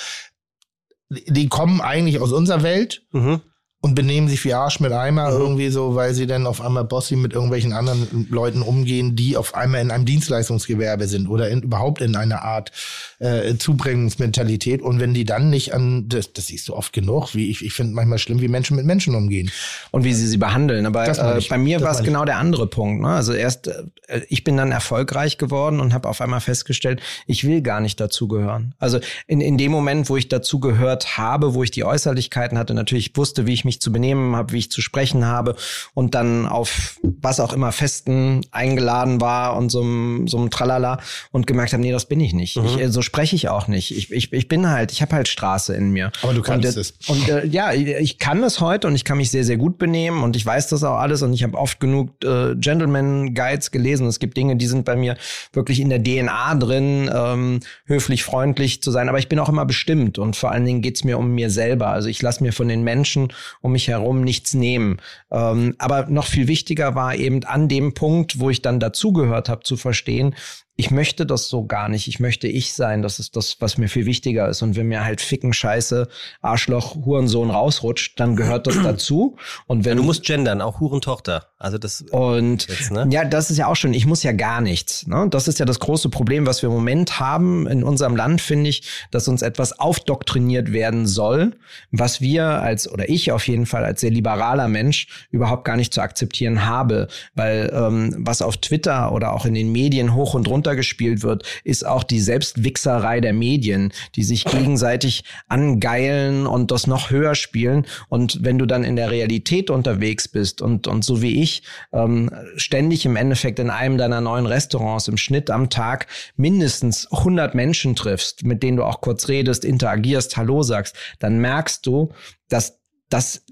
die 1.09 1.49
kommen 1.49 1.81
eigentlich 1.81 2.21
aus 2.21 2.33
unserer 2.33 2.63
Welt. 2.63 3.03
Mhm 3.13 3.41
und 3.83 3.95
benehmen 3.95 4.27
sich 4.27 4.45
wie 4.45 4.55
Arsch 4.55 4.81
mit 4.81 4.93
Eimer 4.93 5.31
mhm. 5.31 5.41
irgendwie 5.41 5.69
so, 5.69 5.95
weil 5.95 6.15
sie 6.15 6.27
dann 6.27 6.47
auf 6.47 6.61
einmal 6.61 6.85
bossy 6.85 7.15
mit 7.15 7.33
irgendwelchen 7.33 7.73
anderen 7.73 8.27
Leuten 8.31 8.63
umgehen, 8.63 9.15
die 9.17 9.37
auf 9.37 9.55
einmal 9.55 9.81
in 9.81 9.91
einem 9.91 10.05
Dienstleistungsgewerbe 10.05 11.07
sind 11.07 11.29
oder 11.29 11.51
in, 11.51 11.63
überhaupt 11.63 12.01
in 12.01 12.17
einer 12.17 12.43
Art 12.43 12.73
äh, 13.19 13.55
Zubringungsmentalität. 13.57 14.83
Und 14.83 14.99
wenn 14.99 15.15
die 15.15 15.25
dann 15.25 15.51
nicht 15.51 15.75
an, 15.75 16.09
das, 16.09 16.33
das 16.33 16.47
siehst 16.47 16.69
du 16.69 16.75
oft 16.75 16.93
genug, 16.93 17.35
wie 17.35 17.51
ich, 17.51 17.65
ich 17.65 17.75
finde 17.75 17.95
manchmal 17.95 18.19
schlimm, 18.19 18.41
wie 18.41 18.49
Menschen 18.49 18.77
mit 18.77 18.87
Menschen 18.87 19.15
umgehen. 19.15 19.51
Und 19.93 20.05
wie 20.05 20.15
sie 20.15 20.27
sie 20.27 20.39
behandeln. 20.39 20.87
Aber 20.87 21.07
äh, 21.07 21.41
bei 21.49 21.59
mir 21.59 21.81
war 21.81 21.93
es 21.93 22.03
genau 22.03 22.25
der 22.25 22.39
andere 22.39 22.67
Punkt. 22.67 23.03
Ne? 23.03 23.09
Also 23.09 23.35
erst, 23.35 23.69
äh, 23.69 24.23
ich 24.29 24.43
bin 24.43 24.57
dann 24.57 24.73
erfolgreich 24.73 25.39
geworden 25.39 25.81
und 25.81 25.93
habe 25.93 26.09
auf 26.09 26.21
einmal 26.21 26.41
festgestellt, 26.41 27.01
ich 27.27 27.45
will 27.45 27.63
gar 27.63 27.81
nicht 27.81 28.01
dazugehören. 28.01 28.75
Also 28.79 28.99
in, 29.27 29.41
in 29.41 29.59
dem 29.59 29.71
Moment, 29.71 30.09
wo 30.09 30.17
ich 30.17 30.29
dazugehört 30.29 31.19
habe, 31.19 31.55
wo 31.55 31.63
ich 31.63 31.71
die 31.71 31.85
Äußerlichkeiten 31.85 32.59
hatte, 32.59 32.75
natürlich 32.75 33.17
wusste, 33.17 33.47
wie 33.47 33.53
ich 33.53 33.65
mich 33.65 33.76
mich 33.77 33.81
zu 33.81 33.93
benehmen 33.93 34.35
habe, 34.37 34.53
wie 34.53 34.59
ich 34.59 34.71
zu 34.71 34.81
sprechen 34.81 35.27
habe 35.27 35.57
und 35.95 36.15
dann 36.15 36.47
auf 36.47 36.99
was 37.03 37.41
auch 37.41 37.53
immer 37.53 37.73
Festen 37.73 38.43
eingeladen 38.51 39.21
war 39.21 39.57
und 39.57 39.71
so 39.71 39.81
einem 39.81 40.51
Tralala 40.51 40.99
und 41.33 41.47
gemerkt 41.47 41.73
habe, 41.73 41.83
nee, 41.83 41.93
das 41.93 42.07
bin 42.07 42.21
ich 42.21 42.33
nicht. 42.33 42.57
Mhm. 42.57 42.67
Ich, 42.67 42.81
äh, 42.81 42.89
so 42.91 43.03
spreche 43.03 43.37
ich 43.37 43.49
auch 43.49 43.69
nicht. 43.69 43.97
Ich, 43.97 44.13
ich, 44.13 44.33
ich 44.33 44.49
bin 44.49 44.69
halt, 44.69 44.93
ich 44.93 45.03
habe 45.03 45.15
halt 45.15 45.29
Straße 45.29 45.75
in 45.75 45.91
mir. 45.91 46.11
Aber 46.23 46.33
du 46.35 46.43
kannst 46.43 46.77
und, 46.77 46.81
es. 46.81 46.95
Und 47.09 47.29
äh, 47.29 47.47
ja, 47.47 47.73
ich 47.73 48.19
kann 48.19 48.43
es 48.43 48.61
heute 48.61 48.87
und 48.87 48.95
ich 48.95 49.05
kann 49.05 49.19
mich 49.19 49.31
sehr, 49.31 49.45
sehr 49.45 49.57
gut 49.57 49.79
benehmen 49.79 50.23
und 50.23 50.37
ich 50.37 50.47
weiß 50.47 50.69
das 50.69 50.83
auch 50.85 50.99
alles 50.99 51.23
und 51.23 51.33
ich 51.33 51.43
habe 51.43 51.57
oft 51.59 51.81
genug 51.81 52.11
äh, 52.25 52.55
Gentleman-Guides 52.55 53.71
gelesen. 53.71 54.07
Es 54.07 54.19
gibt 54.19 54.37
Dinge, 54.37 54.57
die 54.57 54.67
sind 54.67 54.85
bei 54.85 54.97
mir 54.97 55.17
wirklich 55.53 55.81
in 55.81 55.91
der 55.91 56.03
DNA 56.03 56.55
drin, 56.55 57.11
ähm, 57.13 57.61
höflich, 57.85 58.25
freundlich 58.25 58.83
zu 58.83 58.91
sein. 58.91 59.09
Aber 59.09 59.19
ich 59.19 59.29
bin 59.29 59.39
auch 59.39 59.49
immer 59.49 59.67
bestimmt 59.67 60.19
und 60.19 60.37
vor 60.37 60.51
allen 60.51 60.65
Dingen 60.65 60.83
geht's 60.83 61.05
mir 61.05 61.19
um 61.19 61.35
mir 61.35 61.51
selber. 61.51 61.89
Also 61.89 62.09
ich 62.09 62.23
lasse 62.23 62.43
mir 62.43 62.53
von 62.53 62.69
den 62.69 62.83
Menschen 62.83 63.33
um 63.67 63.73
mich 63.73 63.89
herum 63.89 64.23
nichts 64.23 64.55
nehmen. 64.55 64.99
Ähm, 65.31 65.75
aber 65.79 66.07
noch 66.07 66.27
viel 66.27 66.49
wichtiger 66.49 66.95
war 66.95 67.15
eben 67.15 67.45
an 67.45 67.69
dem 67.69 67.95
Punkt, 67.95 68.41
wo 68.41 68.49
ich 68.49 68.63
dann 68.63 68.81
dazugehört 68.81 69.49
habe, 69.49 69.63
zu 69.63 69.77
verstehen, 69.77 70.35
ich 70.79 70.91
möchte 70.91 71.25
das 71.25 71.49
so 71.49 71.65
gar 71.65 71.89
nicht. 71.89 72.07
Ich 72.07 72.21
möchte 72.21 72.49
ich 72.49 72.75
sein. 72.75 73.01
Das 73.01 73.19
ist 73.19 73.35
das, 73.35 73.57
was 73.61 73.79
mir 73.79 73.89
viel 73.89 74.05
wichtiger 74.05 74.49
ist. 74.49 74.61
Und 74.61 74.77
wenn 74.77 74.87
mir 74.87 75.05
halt 75.05 75.23
Ficken, 75.23 75.55
Scheiße, 75.55 76.07
Arschloch, 76.43 76.97
Hurensohn 76.97 77.51
rausrutscht, 77.51 78.21
dann 78.21 78.37
gehört 78.37 78.67
das 78.67 78.77
dazu. 78.83 79.37
Und 79.67 79.87
wenn 79.87 79.93
ja, 79.93 79.97
du 79.97 80.03
musst 80.03 80.25
gendern, 80.25 80.61
auch 80.61 80.79
Hurentochter. 80.79 81.47
Also 81.59 81.79
das. 81.79 82.03
Und 82.11 82.69
jetzt, 82.69 82.93
ne? 82.93 83.09
ja, 83.11 83.25
das 83.25 83.51
ist 83.51 83.57
ja 83.57 83.69
auch 83.69 83.77
schon. 83.77 83.95
Ich 83.95 84.05
muss 84.05 84.23
ja 84.23 84.33
gar 84.33 84.61
nichts. 84.61 85.07
Ne? 85.07 85.27
Das 85.31 85.49
ist 85.49 85.59
ja 85.59 85.65
das 85.65 85.81
große 85.81 86.11
Problem, 86.11 86.47
was 86.47 86.61
wir 86.61 86.69
im 86.69 86.75
Moment 86.75 87.19
haben 87.19 87.67
in 87.67 87.83
unserem 87.83 88.15
Land, 88.15 88.43
finde 88.43 88.69
ich, 88.69 88.83
dass 89.11 89.29
uns 89.29 89.41
etwas 89.41 89.79
aufdoktriniert 89.79 90.75
werden 90.75 91.07
soll, 91.07 91.57
was 91.91 92.21
wir 92.21 92.45
als 92.61 92.91
oder 92.91 93.09
ich 93.09 93.33
auf 93.33 93.49
jeden 93.49 93.65
Fall 93.65 93.85
als 93.85 94.03
sehr 94.03 94.11
liberaler 94.11 94.69
Mensch 94.69 95.27
überhaupt 95.31 95.65
gar 95.65 95.77
nicht 95.77 95.95
zu 95.95 96.03
akzeptieren 96.03 96.67
habe, 96.67 97.09
weil 97.35 97.73
ähm, 97.73 98.15
was 98.19 98.43
auf 98.43 98.59
Twitter 98.59 99.13
oder 99.13 99.33
auch 99.33 99.47
in 99.47 99.55
den 99.55 99.73
Medien 99.73 100.15
hoch 100.15 100.35
und 100.35 100.47
runter 100.49 100.66
runtergespielt 100.67 101.23
wird, 101.23 101.45
ist 101.65 101.87
auch 101.87 102.03
die 102.03 102.21
Selbstwichserei 102.21 103.21
der 103.21 103.33
Medien, 103.33 103.93
die 104.17 104.25
sich 104.25 104.45
gegenseitig 104.45 105.25
angeilen 105.49 106.47
und 106.47 106.71
das 106.71 106.87
noch 106.87 107.11
höher 107.11 107.35
spielen. 107.35 107.87
Und 108.09 108.43
wenn 108.43 108.59
du 108.59 108.67
dann 108.67 108.85
in 108.85 108.97
der 108.97 109.11
Realität 109.11 109.71
unterwegs 109.71 110.29
bist 110.29 110.61
und, 110.61 110.89
und 110.89 111.05
so 111.05 111.23
wie 111.23 111.43
ich 111.43 111.63
ähm, 111.93 112.31
ständig 112.57 113.07
im 113.07 113.17
Endeffekt 113.17 113.59
in 113.59 113.71
einem 113.71 113.97
deiner 113.97 114.21
neuen 114.21 114.47
Restaurants 114.47 115.09
im 115.09 115.17
Schnitt 115.17 115.51
am 115.51 115.71
Tag 115.71 116.07
mindestens 116.37 117.11
100 117.13 117.55
Menschen 117.55 117.95
triffst, 117.95 118.45
mit 118.45 118.63
denen 118.63 118.77
du 118.77 118.85
auch 118.85 119.01
kurz 119.01 119.29
redest, 119.29 119.65
interagierst, 119.65 120.37
Hallo 120.37 120.63
sagst, 120.63 120.97
dann 121.21 121.39
merkst 121.39 121.87
du, 121.87 122.11
dass 122.49 122.81
das 123.09 123.45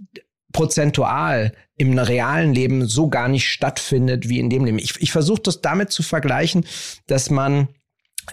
prozentual 0.54 1.52
im 1.76 1.98
realen 1.98 2.54
Leben 2.54 2.86
so 2.86 3.10
gar 3.10 3.28
nicht 3.28 3.46
stattfindet 3.46 4.30
wie 4.30 4.38
in 4.38 4.48
dem 4.48 4.64
Leben. 4.64 4.78
Ich, 4.78 4.94
ich 5.02 5.12
versuche 5.12 5.42
das 5.42 5.60
damit 5.60 5.90
zu 5.90 6.02
vergleichen, 6.02 6.64
dass 7.06 7.28
man, 7.28 7.68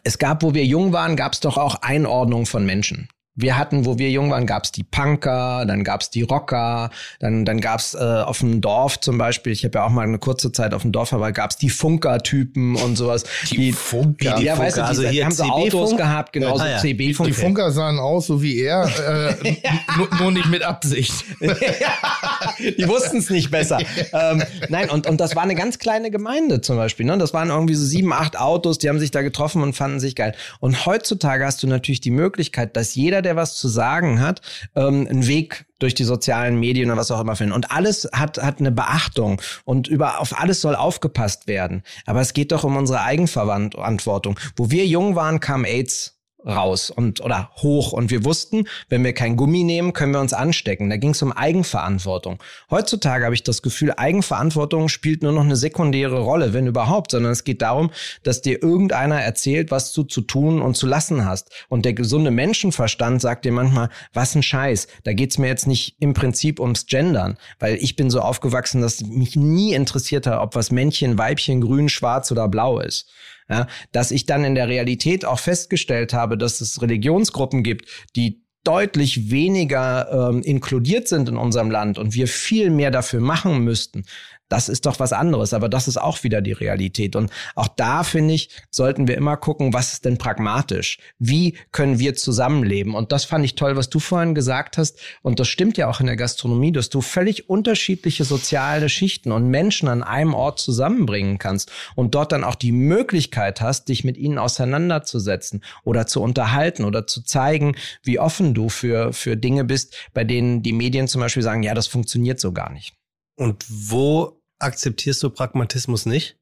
es 0.04 0.18
gab, 0.18 0.44
wo 0.44 0.54
wir 0.54 0.64
jung 0.64 0.94
waren, 0.94 1.18
gab 1.18 1.34
es 1.34 1.42
doch 1.42 1.58
auch 1.58 1.82
Einordnung 1.82 2.46
von 2.46 2.66
Menschen 2.66 3.10
wir 3.36 3.58
hatten, 3.58 3.86
wo 3.86 3.98
wir 3.98 4.10
jung 4.10 4.30
waren, 4.30 4.46
gab 4.46 4.66
es 4.66 4.72
die 4.72 4.84
Punker, 4.84 5.66
dann 5.66 5.86
gab 5.86 6.02
es 6.02 6.10
die 6.10 6.22
Rocker, 6.22 6.90
dann, 7.20 7.46
dann 7.46 7.62
gab 7.62 7.80
es 7.80 7.94
äh, 7.94 7.98
auf 7.98 8.40
dem 8.40 8.60
Dorf 8.60 9.00
zum 9.00 9.18
Beispiel, 9.18 9.54
ich 9.54 9.64
habe 9.64 9.80
ja 9.80 9.86
auch 9.86 9.90
mal 9.90 10.04
eine 10.04 10.20
kurze 10.20 10.52
Zeit 10.52 10.74
auf 10.74 10.82
dem 10.82 10.92
Dorf, 10.92 11.14
aber 11.14 11.32
gab 11.32 11.52
es 11.52 11.58
die 11.58 11.70
Funker-Typen 11.70 12.76
und 12.76 12.98
sowas. 12.98 13.24
Die, 13.50 13.56
die 13.56 13.72
Funker? 13.72 14.36
Die, 14.36 14.44
ja, 14.44 14.58
weißt 14.58 14.78
du, 14.78 14.84
also 14.84 15.08
hier 15.08 15.24
haben 15.24 15.32
so 15.32 15.44
Autos 15.44 15.96
gehabt, 15.96 16.34
genauso 16.34 16.66
ja, 16.66 16.80
CB-Funker. 16.80 17.32
Die 17.32 17.34
Funker 17.34 17.72
sahen 17.72 18.00
aus, 18.00 18.28
so 18.28 18.42
wie 18.42 18.60
er, 18.60 18.84
äh, 18.86 19.56
nur, 19.98 20.10
nur, 20.20 20.32
nicht 20.32 20.50
mit 20.50 20.64
Absicht. 20.64 21.14
die 21.40 22.88
wussten 22.88 23.18
es 23.18 23.30
nicht 23.30 23.50
besser. 23.50 23.80
ähm, 24.12 24.44
nein, 24.68 24.90
und, 24.90 25.08
und 25.08 25.22
das 25.22 25.38
war 25.38 25.44
eine 25.44 25.56
ganz 25.56 25.80
kleine 25.80 26.12
Gemeinde 26.12 26.60
zum 26.60 26.76
Beispiel. 26.76 27.06
Ne? 27.06 27.18
Das 27.18 27.34
waren 27.34 27.50
irgendwie 27.50 27.76
so 27.76 27.86
sieben, 27.86 28.12
acht 28.12 28.38
Autos, 28.38 28.78
die 28.78 28.90
haben 28.90 29.00
sich 29.00 29.12
da 29.12 29.22
getroffen 29.22 29.64
und 29.64 29.74
fanden 29.74 30.02
sich 30.02 30.16
geil. 30.16 30.36
Und 30.60 30.86
heutzutage 30.86 31.46
hast 31.46 31.64
du 31.64 31.68
natürlich 31.68 32.02
die 32.02 32.12
Möglichkeit, 32.12 32.76
dass 32.76 32.94
jeder 32.96 33.21
der 33.22 33.36
was 33.36 33.56
zu 33.56 33.68
sagen 33.68 34.22
hat, 34.22 34.42
ähm, 34.76 35.08
einen 35.10 35.28
Weg 35.28 35.66
durch 35.80 35.94
die 35.94 36.04
sozialen 36.04 36.60
Medien 36.60 36.90
oder 36.90 37.00
was 37.00 37.12
auch 37.12 37.20
immer 37.20 37.36
finden. 37.36 37.54
Und 37.54 37.72
alles 37.72 38.08
hat, 38.14 38.38
hat 38.38 38.60
eine 38.60 38.72
Beachtung 38.72 39.42
und 39.66 39.88
über, 39.88 40.20
auf 40.20 40.40
alles 40.40 40.62
soll 40.62 40.76
aufgepasst 40.76 41.48
werden. 41.48 41.84
Aber 42.06 42.22
es 42.22 42.34
geht 42.34 42.52
doch 42.52 42.64
um 42.64 42.78
unsere 42.78 43.02
Eigenverantwortung. 43.02 44.40
Wo 44.56 44.70
wir 44.70 44.86
jung 44.86 45.16
waren, 45.16 45.40
kam 45.40 45.66
AIDS 45.66 46.21
raus 46.46 46.90
und 46.90 47.22
oder 47.22 47.52
hoch 47.58 47.92
und 47.92 48.10
wir 48.10 48.26
wussten, 48.26 48.68
wenn 48.90 49.04
wir 49.04 49.14
kein 49.14 49.38
Gummi 49.38 49.64
nehmen, 49.64 49.94
können 49.94 50.14
wir 50.14 50.20
uns 50.20 50.34
anstecken. 50.34 50.90
Da 50.90 50.98
ging 50.98 51.12
es 51.12 51.22
um 51.22 51.32
Eigenverantwortung. 51.32 52.42
Heutzutage 52.70 53.26
habe 53.26 53.36
ich 53.36 53.44
das 53.44 53.62
Gefühl, 53.62 53.94
Eigenverantwortung 53.96 54.90
spielt 54.90 55.24
nur 55.24 55.32
noch 55.32 55.44
eine 55.44 55.56
sekundäre 55.56 56.20
Rolle, 56.20 56.54
wenn 56.54 56.68
überhaupt, 56.68 57.12
sondern 57.12 57.32
es 57.32 57.44
geht 57.44 57.62
darum, 57.62 57.92
dass 58.24 58.42
dir 58.42 58.62
irgendeiner 58.62 59.22
erzählt, 59.22 59.72
was 59.72 59.94
du 59.94 60.04
zu 60.04 60.22
tun 60.22 60.62
und 60.62 60.76
zu 60.76 60.88
lassen 60.88 61.26
hast. 61.26 61.50
Und 61.70 61.86
der 61.86 61.94
gesunde 61.94 62.32
Menschenverstand 62.32 63.22
sagt 63.22 63.46
dir 63.46 63.52
manchmal, 63.52 63.90
was 64.14 64.36
ein 64.36 64.44
Scheiß. 64.44 64.88
Da 65.04 65.14
geht's 65.14 65.38
mir 65.38 65.48
jetzt 65.48 65.68
nicht 65.68 65.96
im 66.00 66.14
Prinzip 66.14 66.60
ums 66.60 66.86
Gendern, 66.86 67.38
weil 67.60 67.76
ich 67.76 67.96
bin 67.96 68.10
so 68.10 68.22
aufgewachsen, 68.22 68.82
dass 68.82 69.02
mich 69.02 69.36
nie 69.36 69.74
interessiert 69.74 70.28
hat, 70.28 70.40
ob 70.40 70.56
was 70.56 70.72
Männchen, 70.72 71.18
Weibchen, 71.18 71.62
grün, 71.62 71.90
schwarz 71.90 72.32
oder 72.32 72.48
blau 72.48 72.80
ist. 72.80 73.10
Ja, 73.52 73.68
dass 73.92 74.12
ich 74.12 74.26
dann 74.26 74.46
in 74.46 74.56
der 74.56 74.70
Realität 74.70 75.26
auch 75.26 75.40
festgestellt 75.40 76.14
habe, 76.14 76.38
dass 76.38 76.62
es 76.62 76.82
Religionsgruppen 76.82 77.64
gibt, 77.64 77.86
die 78.16 78.46
deutlich 78.64 79.30
weniger 79.30 80.30
ähm, 80.30 80.42
inkludiert 80.42 81.10
sind 81.10 81.28
in 81.28 81.36
unserem 81.36 81.70
Land 81.70 81.98
und 81.98 82.14
wir 82.14 82.28
viel 82.28 82.70
mehr 82.70 82.92
dafür 82.92 83.20
machen 83.20 83.64
müssten, 83.64 84.06
das 84.52 84.68
ist 84.68 84.86
doch 84.86 85.00
was 85.00 85.14
anderes, 85.14 85.54
aber 85.54 85.70
das 85.70 85.88
ist 85.88 85.98
auch 85.98 86.24
wieder 86.24 86.42
die 86.42 86.52
Realität. 86.52 87.16
Und 87.16 87.32
auch 87.56 87.70
da, 87.70 88.04
finde 88.04 88.34
ich, 88.34 88.50
sollten 88.70 89.08
wir 89.08 89.16
immer 89.16 89.38
gucken, 89.38 89.74
was 89.74 89.94
ist 89.94 90.04
denn 90.04 90.18
pragmatisch? 90.18 90.98
Wie 91.20 91.58
können 91.72 92.00
wir 92.00 92.16
zusammenleben? 92.16 92.94
Und 92.94 93.14
das 93.14 93.24
fand 93.24 93.46
ich 93.46 93.56
toll, 93.56 93.78
was 93.78 93.90
du 93.90 94.00
vorhin 94.00 94.36
gesagt 94.36 94.78
hast. 94.78 95.00
Und 95.22 95.40
das 95.40 95.48
stimmt 95.48 95.78
ja 95.78 95.88
auch 95.88 96.02
in 96.02 96.08
der 96.08 96.18
Gastronomie, 96.18 96.74
dass 96.74 96.90
du 96.90 97.00
völlig 97.00 97.50
unterschiedliche 97.50 98.26
soziale 98.26 98.90
Schichten 98.90 99.32
und 99.32 99.48
Menschen 99.48 99.88
an 99.88 100.04
einem 100.04 100.34
Ort 100.34 100.60
zusammenbringen 100.60 101.38
kannst 101.38 101.72
und 101.96 102.14
dort 102.14 102.34
dann 102.34 102.44
auch 102.44 102.56
die 102.56 102.74
Möglichkeit 102.74 103.62
hast, 103.62 103.88
dich 103.88 104.04
mit 104.04 104.18
ihnen 104.18 104.38
auseinanderzusetzen 104.38 105.64
oder 105.86 106.08
zu 106.08 106.22
unterhalten 106.22 106.84
oder 106.84 107.08
zu 107.08 107.24
zeigen, 107.24 107.76
wie 108.04 108.20
offen 108.20 108.54
du 108.54 108.68
für, 108.68 109.14
für 109.14 109.38
Dinge 109.38 109.64
bist, 109.64 109.96
bei 110.14 110.26
denen 110.26 110.62
die 110.62 110.74
Medien 110.74 111.08
zum 111.08 111.22
Beispiel 111.22 111.44
sagen, 111.44 111.64
ja, 111.64 111.74
das 111.74 111.88
funktioniert 111.88 112.42
so 112.42 112.52
gar 112.52 112.72
nicht. 112.72 112.96
Und 113.38 113.66
wo 113.70 114.41
akzeptierst 114.62 115.22
du 115.24 115.30
Pragmatismus 115.30 116.06
nicht? 116.06 116.38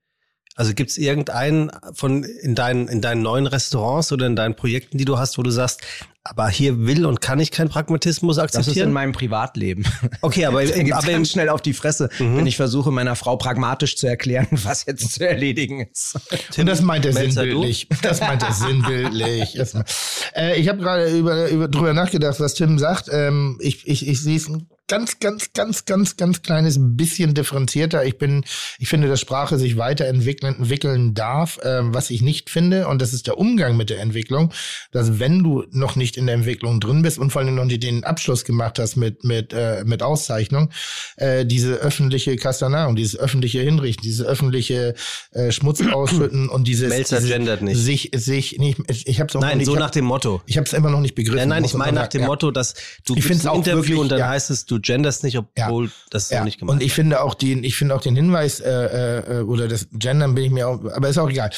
Also 0.60 0.74
gibt 0.74 0.90
es 0.90 0.98
irgendeinen 0.98 1.72
von 1.94 2.26
in 2.26 2.54
deinen, 2.54 2.90
in 2.90 3.00
deinen 3.00 3.22
neuen 3.22 3.48
Restaurants 3.48 4.12
oder 4.12 4.28
in 4.28 4.36
deinen 4.36 4.58
Projekten, 4.58 4.98
die 4.98 5.06
du 5.06 5.18
hast, 5.18 5.38
wo 5.38 5.42
du 5.42 5.52
sagst, 5.52 5.80
aber 6.26 6.50
hier 6.50 6.86
will 6.86 7.06
und 7.06 7.22
kann 7.22 7.40
ich 7.40 7.52
keinen 7.52 7.70
Pragmatismus 7.70 8.38
akzeptieren? 8.40 8.74
Das 8.74 8.78
ist 8.78 8.84
in 8.84 8.92
meinem 8.92 9.14
Privatleben. 9.14 9.86
Okay, 10.22 10.46
aber, 10.46 10.60
aber 10.94 11.12
ganz 11.12 11.32
schnell 11.32 11.48
auf 11.48 11.62
die 11.62 11.72
Fresse, 11.72 12.10
mhm. 12.20 12.36
wenn 12.36 12.46
ich 12.46 12.58
versuche, 12.58 12.92
meiner 12.92 13.16
Frau 13.16 13.38
pragmatisch 13.38 13.96
zu 13.96 14.06
erklären, 14.06 14.48
was 14.52 14.86
jetzt 14.86 15.14
zu 15.14 15.26
erledigen 15.26 15.88
ist. 15.90 16.20
und 16.58 16.66
das 16.66 16.82
meint 16.82 17.06
er 17.06 17.14
sinnbildlich. 17.14 17.88
Das 18.02 18.20
meint 18.20 18.44
er 18.44 18.52
sinnbildlich. 18.52 19.58
äh, 20.36 20.60
ich 20.60 20.68
habe 20.68 20.80
gerade 20.80 21.18
über, 21.18 21.48
über, 21.48 21.70
drüber 21.70 21.94
nachgedacht, 21.94 22.40
was 22.42 22.54
Tim 22.54 22.78
sagt. 22.80 23.08
Ähm, 23.10 23.58
ich 23.62 23.88
ich, 23.88 24.06
ich 24.06 24.22
sehe 24.22 24.36
es 24.36 24.50
ganz, 24.90 25.20
ganz, 25.20 25.54
ganz, 25.54 25.86
ganz, 25.86 26.18
ganz 26.18 26.42
kleines 26.42 26.78
bisschen 26.80 27.34
differenzierter. 27.34 28.04
Ich 28.04 28.18
bin, 28.18 28.44
ich 28.80 28.90
finde, 28.90 29.08
dass 29.08 29.22
Sprache 29.22 29.58
sich 29.58 29.78
weiterentwickeln 29.78 30.56
entwickeln 30.58 31.14
darf, 31.14 31.60
ähm, 31.64 31.94
was 31.94 32.10
ich 32.10 32.22
nicht 32.22 32.50
finde. 32.50 32.88
Und 32.88 33.02
das 33.02 33.14
ist 33.14 33.28
der 33.28 33.38
Umgang 33.38 33.78
mit 33.78 33.90
der 33.90 34.00
Entwicklung, 34.00 34.52
dass 34.92 35.20
wenn 35.20 35.44
du 35.44 35.66
noch 35.72 35.96
nicht 35.96 36.18
in 36.18 36.26
der 36.26 36.36
Entwicklung 36.36 36.80
drin 36.80 37.02
bist 37.02 37.18
und 37.18 37.32
vor 37.32 37.42
allem 37.42 37.56
noch 37.56 37.66
nicht 37.66 37.84
den 37.84 38.04
Abschluss 38.04 38.44
gemacht 38.44 38.80
hast 38.80 38.96
mit, 38.96 39.24
mit, 39.24 39.54
äh, 39.54 39.84
mit 39.86 40.04
Auszeichnung, 40.04 40.70
äh, 41.18 41.46
diese 41.46 41.76
öffentliche 41.76 42.36
Kastanage, 42.36 42.96
dieses 42.96 43.18
öffentliche 43.18 43.62
Hinrichten, 43.62 44.04
diese 44.04 44.26
öffentliche 44.26 44.96
äh, 45.32 45.52
Schmutz 45.52 45.82
ausschütten 45.92 46.50
und 46.50 46.68
dieses, 46.68 46.90
Melzer 46.90 47.18
dieses 47.18 47.32
gendert 47.32 47.62
nicht. 47.62 47.78
sich, 47.78 48.12
sich, 48.16 48.58
nicht, 48.58 48.80
ich 48.90 49.20
habe 49.20 49.34
auch 49.38 49.42
Nein, 49.42 49.60
nicht, 49.60 49.68
so 49.68 49.74
hab, 49.74 49.80
nach 49.80 49.92
dem 49.92 50.06
Motto. 50.06 50.42
Ich 50.46 50.58
habe 50.58 50.66
es 50.66 50.74
immer 50.74 50.90
noch 50.90 51.02
nicht 51.02 51.16
begriffen. 51.16 51.38
Nein, 51.38 51.50
nein, 51.50 51.66
ich 51.66 51.74
meine 51.74 51.94
nach 51.94 52.08
dem 52.08 52.22
ja. 52.22 52.28
Motto, 52.28 52.52
dass 52.52 52.74
du 53.06 53.16
ich 53.16 53.26
ein 53.26 53.32
Interview 53.32 53.76
wirklich, 53.76 53.98
und 53.98 54.10
dann 54.10 54.20
ja. 54.20 54.28
heißt 54.30 54.50
es, 54.50 54.66
du 54.66 54.79
genderst 54.82 55.24
nicht, 55.24 55.38
obwohl 55.38 55.86
ja. 55.86 55.92
das 56.10 56.30
ja. 56.30 56.44
nicht 56.44 56.60
gemacht 56.60 56.74
Und 56.74 56.84
ich 56.84 56.94
finde 56.94 57.22
auch 57.22 57.34
den, 57.34 57.64
ich 57.64 57.76
finde 57.76 57.96
auch 57.96 58.02
den 58.02 58.16
Hinweis 58.16 58.60
äh, 58.60 59.20
äh, 59.20 59.42
oder 59.42 59.68
das 59.68 59.88
Gendern 59.92 60.36
bin 60.36 60.46
ich 60.46 60.52
mir 60.52 60.68
auch, 60.68 60.84
aber 60.92 61.10
ist 61.10 61.18
auch 61.18 61.30
egal. 61.30 61.52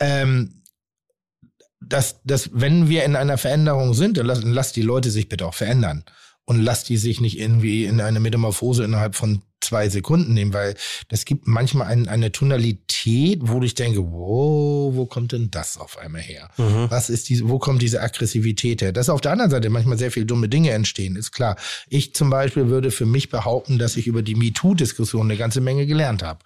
Ähm, 0.00 0.62
dass, 1.80 2.22
dass 2.24 2.50
wenn 2.52 2.88
wir 2.88 3.04
in 3.04 3.16
einer 3.16 3.38
Veränderung 3.38 3.94
sind, 3.94 4.16
dann 4.16 4.26
lass, 4.26 4.42
lass 4.42 4.72
die 4.72 4.82
Leute 4.82 5.10
sich 5.10 5.28
bitte 5.28 5.46
auch 5.46 5.54
verändern 5.54 6.04
und 6.44 6.60
lass 6.60 6.84
die 6.84 6.96
sich 6.96 7.20
nicht 7.20 7.38
irgendwie 7.38 7.84
in 7.84 8.00
eine 8.00 8.20
Metamorphose 8.20 8.84
innerhalb 8.84 9.14
von 9.14 9.42
zwei 9.66 9.88
Sekunden 9.88 10.34
nehmen, 10.34 10.52
weil 10.52 10.74
das 11.08 11.24
gibt 11.24 11.46
manchmal 11.46 11.88
ein, 11.88 12.08
eine 12.08 12.32
Tonalität, 12.32 13.40
wo 13.42 13.60
ich 13.62 13.74
denke, 13.74 14.00
wow, 14.00 14.94
wo 14.94 15.06
kommt 15.06 15.32
denn 15.32 15.50
das 15.50 15.76
auf 15.76 15.98
einmal 15.98 16.22
her? 16.22 16.48
Mhm. 16.56 16.86
Was 16.88 17.10
ist 17.10 17.28
diese, 17.28 17.48
wo 17.48 17.58
kommt 17.58 17.82
diese 17.82 18.00
Aggressivität 18.00 18.82
her? 18.82 18.92
Dass 18.92 19.08
auf 19.08 19.20
der 19.20 19.32
anderen 19.32 19.50
Seite 19.50 19.70
manchmal 19.70 19.98
sehr 19.98 20.10
viele 20.10 20.26
dumme 20.26 20.48
Dinge 20.48 20.70
entstehen, 20.70 21.16
ist 21.16 21.32
klar. 21.32 21.56
Ich 21.88 22.14
zum 22.14 22.30
Beispiel 22.30 22.68
würde 22.68 22.90
für 22.90 23.06
mich 23.06 23.28
behaupten, 23.28 23.78
dass 23.78 23.96
ich 23.96 24.06
über 24.06 24.22
die 24.22 24.34
MeToo-Diskussion 24.34 25.26
eine 25.26 25.36
ganze 25.36 25.60
Menge 25.60 25.86
gelernt 25.86 26.22
habe. 26.22 26.40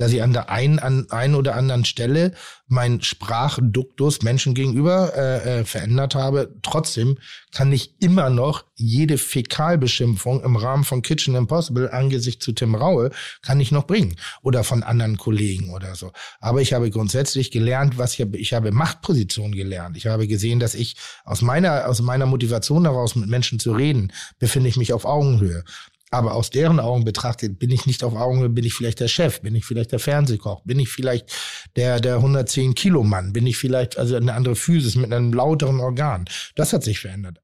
Dass 0.00 0.12
ich 0.12 0.22
an 0.22 0.32
der 0.32 0.48
einen, 0.48 0.78
an 0.78 1.06
ein 1.10 1.34
oder 1.34 1.54
anderen 1.54 1.84
Stelle 1.84 2.32
mein 2.70 3.02
Sprachduktus 3.02 4.22
Menschen 4.22 4.54
gegenüber 4.54 5.12
äh, 5.16 5.60
äh, 5.60 5.64
verändert 5.64 6.14
habe. 6.14 6.54
Trotzdem 6.62 7.18
kann 7.52 7.72
ich 7.72 8.00
immer 8.00 8.30
noch 8.30 8.64
jede 8.76 9.18
Fäkalbeschimpfung 9.18 10.42
im 10.44 10.54
Rahmen 10.54 10.84
von 10.84 11.02
Kitchen 11.02 11.34
Impossible 11.34 11.90
angesichts 11.90 12.44
zu 12.44 12.52
Tim 12.52 12.76
Raue 12.76 13.10
kann 13.42 13.58
ich 13.58 13.72
noch 13.72 13.88
bringen 13.88 14.14
oder 14.42 14.62
von 14.62 14.84
anderen 14.84 15.18
Kollegen 15.18 15.74
oder 15.74 15.96
so. 15.96 16.12
Aber 16.40 16.62
ich 16.62 16.72
habe 16.72 16.90
grundsätzlich 16.90 17.50
gelernt, 17.50 17.98
was 17.98 18.14
ich 18.14 18.20
habe, 18.20 18.38
ich 18.38 18.52
habe 18.52 18.70
Machtposition 18.70 19.50
gelernt. 19.50 19.96
Ich 19.96 20.06
habe 20.06 20.28
gesehen, 20.28 20.60
dass 20.60 20.74
ich 20.74 20.94
aus 21.24 21.42
meiner, 21.42 21.88
aus 21.88 22.00
meiner 22.00 22.26
Motivation 22.26 22.84
daraus 22.84 23.16
mit 23.16 23.28
Menschen 23.28 23.58
zu 23.58 23.72
reden, 23.72 24.12
befinde 24.38 24.68
ich 24.68 24.76
mich 24.76 24.92
auf 24.92 25.04
Augenhöhe. 25.04 25.64
Aber 26.12 26.34
aus 26.34 26.50
deren 26.50 26.80
Augen 26.80 27.04
betrachtet 27.04 27.58
bin 27.60 27.70
ich 27.70 27.86
nicht 27.86 28.02
auf 28.02 28.16
Augenhöhe, 28.16 28.48
bin 28.48 28.64
ich 28.64 28.74
vielleicht 28.74 28.98
der 28.98 29.08
Chef, 29.08 29.42
bin 29.42 29.54
ich 29.54 29.64
vielleicht 29.64 29.92
der 29.92 30.00
Fernsehkoch, 30.00 30.62
bin 30.64 30.80
ich 30.80 30.88
vielleicht 30.88 31.32
der, 31.76 32.00
der 32.00 32.16
110 32.16 32.74
Kilo 32.74 33.04
Mann, 33.04 33.32
bin 33.32 33.46
ich 33.46 33.56
vielleicht 33.56 33.96
also 33.96 34.16
eine 34.16 34.34
andere 34.34 34.56
Physis 34.56 34.96
mit 34.96 35.12
einem 35.12 35.32
lauteren 35.32 35.78
Organ. 35.78 36.24
Das 36.56 36.72
hat 36.72 36.82
sich 36.82 36.98
verändert. 36.98 37.40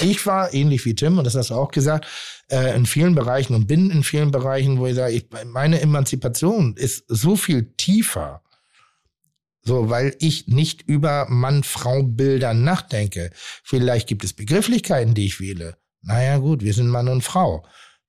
Ich 0.00 0.26
war 0.26 0.52
ähnlich 0.52 0.84
wie 0.84 0.94
Tim, 0.94 1.18
und 1.18 1.24
das 1.24 1.34
hast 1.34 1.50
du 1.50 1.54
auch 1.54 1.70
gesagt, 1.70 2.06
äh, 2.50 2.76
in 2.76 2.86
vielen 2.86 3.14
Bereichen 3.14 3.54
und 3.54 3.66
bin 3.66 3.90
in 3.90 4.02
vielen 4.02 4.30
Bereichen, 4.30 4.78
wo 4.78 4.86
ich 4.86 4.94
sage, 4.94 5.14
ich, 5.14 5.28
meine 5.46 5.80
Emanzipation 5.80 6.76
ist 6.76 7.04
so 7.08 7.36
viel 7.36 7.74
tiefer. 7.76 8.42
So, 9.62 9.88
weil 9.88 10.14
ich 10.18 10.46
nicht 10.46 10.82
über 10.82 11.26
Mann-Frau-Bilder 11.30 12.52
nachdenke. 12.54 13.30
Vielleicht 13.62 14.08
gibt 14.08 14.22
es 14.22 14.34
Begrifflichkeiten, 14.34 15.14
die 15.14 15.26
ich 15.26 15.40
wähle. 15.40 15.78
Naja, 16.02 16.36
gut, 16.36 16.62
wir 16.62 16.74
sind 16.74 16.88
Mann 16.88 17.08
und 17.08 17.22
Frau. 17.22 17.64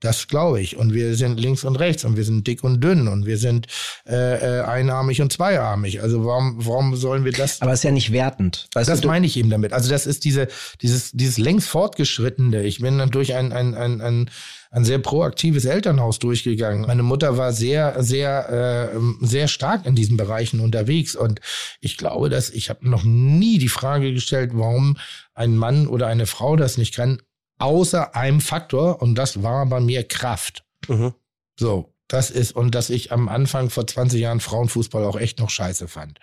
Das 0.05 0.27
glaube 0.27 0.61
ich. 0.61 0.77
Und 0.77 0.93
wir 0.93 1.15
sind 1.15 1.39
links 1.39 1.63
und 1.63 1.77
rechts 1.77 2.05
und 2.05 2.15
wir 2.15 2.23
sind 2.23 2.45
dick 2.45 2.63
und 2.63 2.79
dünn 2.79 3.07
und 3.07 3.25
wir 3.25 3.39
sind 3.39 3.65
äh, 4.07 4.59
äh, 4.59 4.61
einarmig 4.61 5.19
und 5.19 5.33
zweiarmig. 5.33 6.01
Also 6.01 6.23
warum, 6.23 6.63
warum 6.63 6.95
sollen 6.95 7.25
wir 7.25 7.31
das? 7.31 7.59
Aber 7.61 7.71
es 7.71 7.79
ist 7.79 7.85
ja 7.85 7.91
nicht 7.91 8.11
wertend. 8.11 8.67
Weißt 8.73 8.87
das 8.87 9.01
du, 9.01 9.07
meine 9.07 9.25
ich 9.25 9.35
eben 9.35 9.49
damit. 9.49 9.73
Also 9.73 9.89
das 9.89 10.05
ist 10.05 10.23
diese, 10.23 10.47
dieses, 10.83 11.11
dieses 11.11 11.39
längst 11.39 11.67
fortgeschrittene. 11.69 12.63
Ich 12.63 12.81
bin 12.81 12.99
dann 12.99 13.09
durch 13.09 13.33
ein, 13.33 13.51
ein, 13.51 13.73
ein, 13.73 13.99
ein 13.99 14.29
ein 14.71 14.83
sehr 14.83 14.99
proaktives 14.99 15.63
Elternhaus 15.63 16.19
durchgegangen. 16.19 16.81
Meine 16.81 17.01
Mutter 17.01 17.37
war 17.37 17.53
sehr, 17.53 18.03
sehr, 18.03 18.91
äh, 18.91 19.25
sehr 19.25 19.47
stark 19.47 19.85
in 19.85 19.95
diesen 19.95 20.17
Bereichen 20.17 20.59
unterwegs 20.59 21.15
und 21.15 21.39
ich 21.79 21.95
glaube, 21.95 22.29
dass 22.29 22.49
ich 22.49 22.69
habe 22.69 22.87
noch 22.89 23.05
nie 23.05 23.57
die 23.57 23.69
Frage 23.69 24.13
gestellt, 24.13 24.51
warum 24.53 24.97
ein 25.33 25.55
Mann 25.55 25.87
oder 25.87 26.07
eine 26.07 26.25
Frau 26.25 26.57
das 26.57 26.77
nicht 26.77 26.93
kann, 26.93 27.21
außer 27.57 28.15
einem 28.15 28.41
Faktor 28.41 29.01
und 29.01 29.15
das 29.15 29.43
war 29.43 29.65
bei 29.65 29.79
mir 29.79 30.07
Kraft. 30.07 30.63
Mhm. 30.87 31.13
So, 31.59 31.93
das 32.07 32.29
ist, 32.29 32.55
und 32.55 32.75
dass 32.75 32.89
ich 32.89 33.11
am 33.11 33.29
Anfang 33.29 33.69
vor 33.69 33.87
20 33.87 34.19
Jahren 34.19 34.39
Frauenfußball 34.39 35.03
auch 35.05 35.15
echt 35.15 35.39
noch 35.39 35.49
scheiße 35.49 35.87
fand 35.87 36.19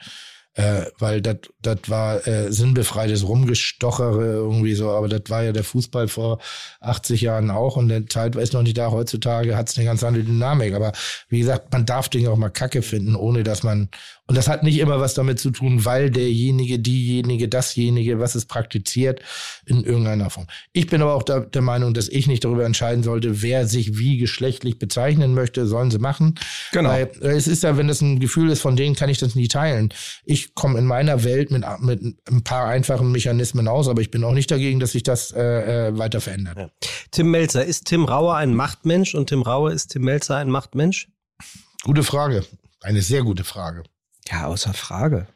äh, 0.55 0.85
weil 0.99 1.22
das 1.22 1.39
war 1.87 2.26
äh, 2.26 2.53
sinnbefreites 2.53 3.26
Rumgestochere 3.26 4.35
irgendwie 4.35 4.74
so, 4.74 4.91
aber 4.91 5.09
das 5.09 5.22
war 5.28 5.43
ja 5.43 5.53
der 5.53 5.64
Fußball 5.64 6.09
vor 6.09 6.41
80 6.80 7.22
Jahren 7.22 7.51
auch 7.51 7.76
und 7.76 7.89
der 7.89 8.07
Zeit 8.07 8.37
ist 8.37 8.53
noch 8.53 8.62
nicht 8.62 8.76
da. 8.76 8.91
Heutzutage 8.91 9.57
hat 9.57 9.70
es 9.70 9.78
eine 9.78 9.87
ganz 9.87 10.05
andere 10.05 10.24
Dynamik, 10.24 10.74
aber 10.74 10.93
wie 11.28 11.39
gesagt, 11.39 11.72
man 11.72 11.87
darf 11.87 12.11
Dinge 12.11 12.30
auch 12.30 12.37
mal 12.37 12.51
Kacke 12.51 12.83
finden, 12.83 13.16
ohne 13.16 13.45
dass 13.45 13.62
man 13.62 13.89
und 14.29 14.37
das 14.37 14.49
hat 14.49 14.62
nicht 14.62 14.79
immer 14.79 15.01
was 15.01 15.14
damit 15.14 15.41
zu 15.41 15.51
tun, 15.51 15.85
weil 15.85 16.09
derjenige, 16.09 16.79
diejenige, 16.79 17.49
dasjenige, 17.49 18.20
was 18.20 18.37
es 18.37 18.47
praktiziert, 18.47 19.20
in 19.66 19.83
irgendeiner 19.83 20.31
Form. 20.31 20.47
Ich 20.73 20.87
bin 20.87 21.03
aber 21.03 21.14
auch 21.14 21.25
der, 21.25 21.41
der 21.41 21.61
Meinung, 21.61 21.93
dass 21.93 22.09
ich 22.09 22.29
nicht 22.29 22.45
darüber 22.45 22.64
entscheiden 22.64 23.03
sollte, 23.03 23.43
wer 23.43 23.66
sich 23.66 23.99
wie 23.99 24.18
geschlechtlich 24.18 24.79
bezeichnen 24.79 25.35
möchte, 25.35 25.66
sollen 25.66 25.91
sie 25.91 25.99
machen. 25.99 26.37
Genau. 26.73 26.91
Weil 26.91 27.11
äh, 27.20 27.33
es 27.33 27.49
ist 27.49 27.64
ja, 27.64 27.77
wenn 27.77 27.89
das 27.89 28.01
ein 28.01 28.20
Gefühl 28.20 28.51
ist, 28.51 28.61
von 28.61 28.77
denen 28.77 28.95
kann 28.95 29.11
ich 29.11 29.18
das 29.18 29.35
nie 29.35 29.49
teilen. 29.49 29.93
Ich 30.25 30.55
komme 30.55 30.79
in 30.79 30.87
meiner 30.87 31.25
Welt 31.25 31.51
mit, 31.51 31.64
mit 31.81 32.01
ein 32.31 32.45
paar 32.45 32.68
einfachen 32.68 33.11
Mechanismen 33.11 33.66
aus, 33.66 33.89
aber 33.89 34.03
ich 34.03 34.12
bin 34.12 34.23
auch 34.23 34.35
nicht 34.35 34.51
dagegen, 34.53 34.79
dass 34.79 34.93
sich 34.93 35.03
das 35.03 35.33
äh, 35.33 35.89
äh 35.89 35.99
weiter 35.99 36.20
verändert. 36.20 36.57
Ja. 36.57 36.70
Tim 37.11 37.31
Melzer, 37.33 37.64
ist 37.64 37.87
Tim 37.87 38.05
Rauer 38.05 38.37
ein 38.37 38.55
Machtmensch 38.55 39.16
und 39.16 39.29
Tim 39.29 39.43
Rauer 39.43 39.73
ist 39.73 39.89
Tim 39.89 40.03
Melzer 40.03 40.37
ein 40.37 40.49
Machtmensch? 40.49 41.09
Gute 41.83 42.05
Frage. 42.05 42.45
Eine 42.81 43.03
sehr 43.03 43.23
gute 43.23 43.45
Frage. 43.45 43.83
Ja, 44.31 44.47
außer 44.47 44.73
Frage. 44.73 45.27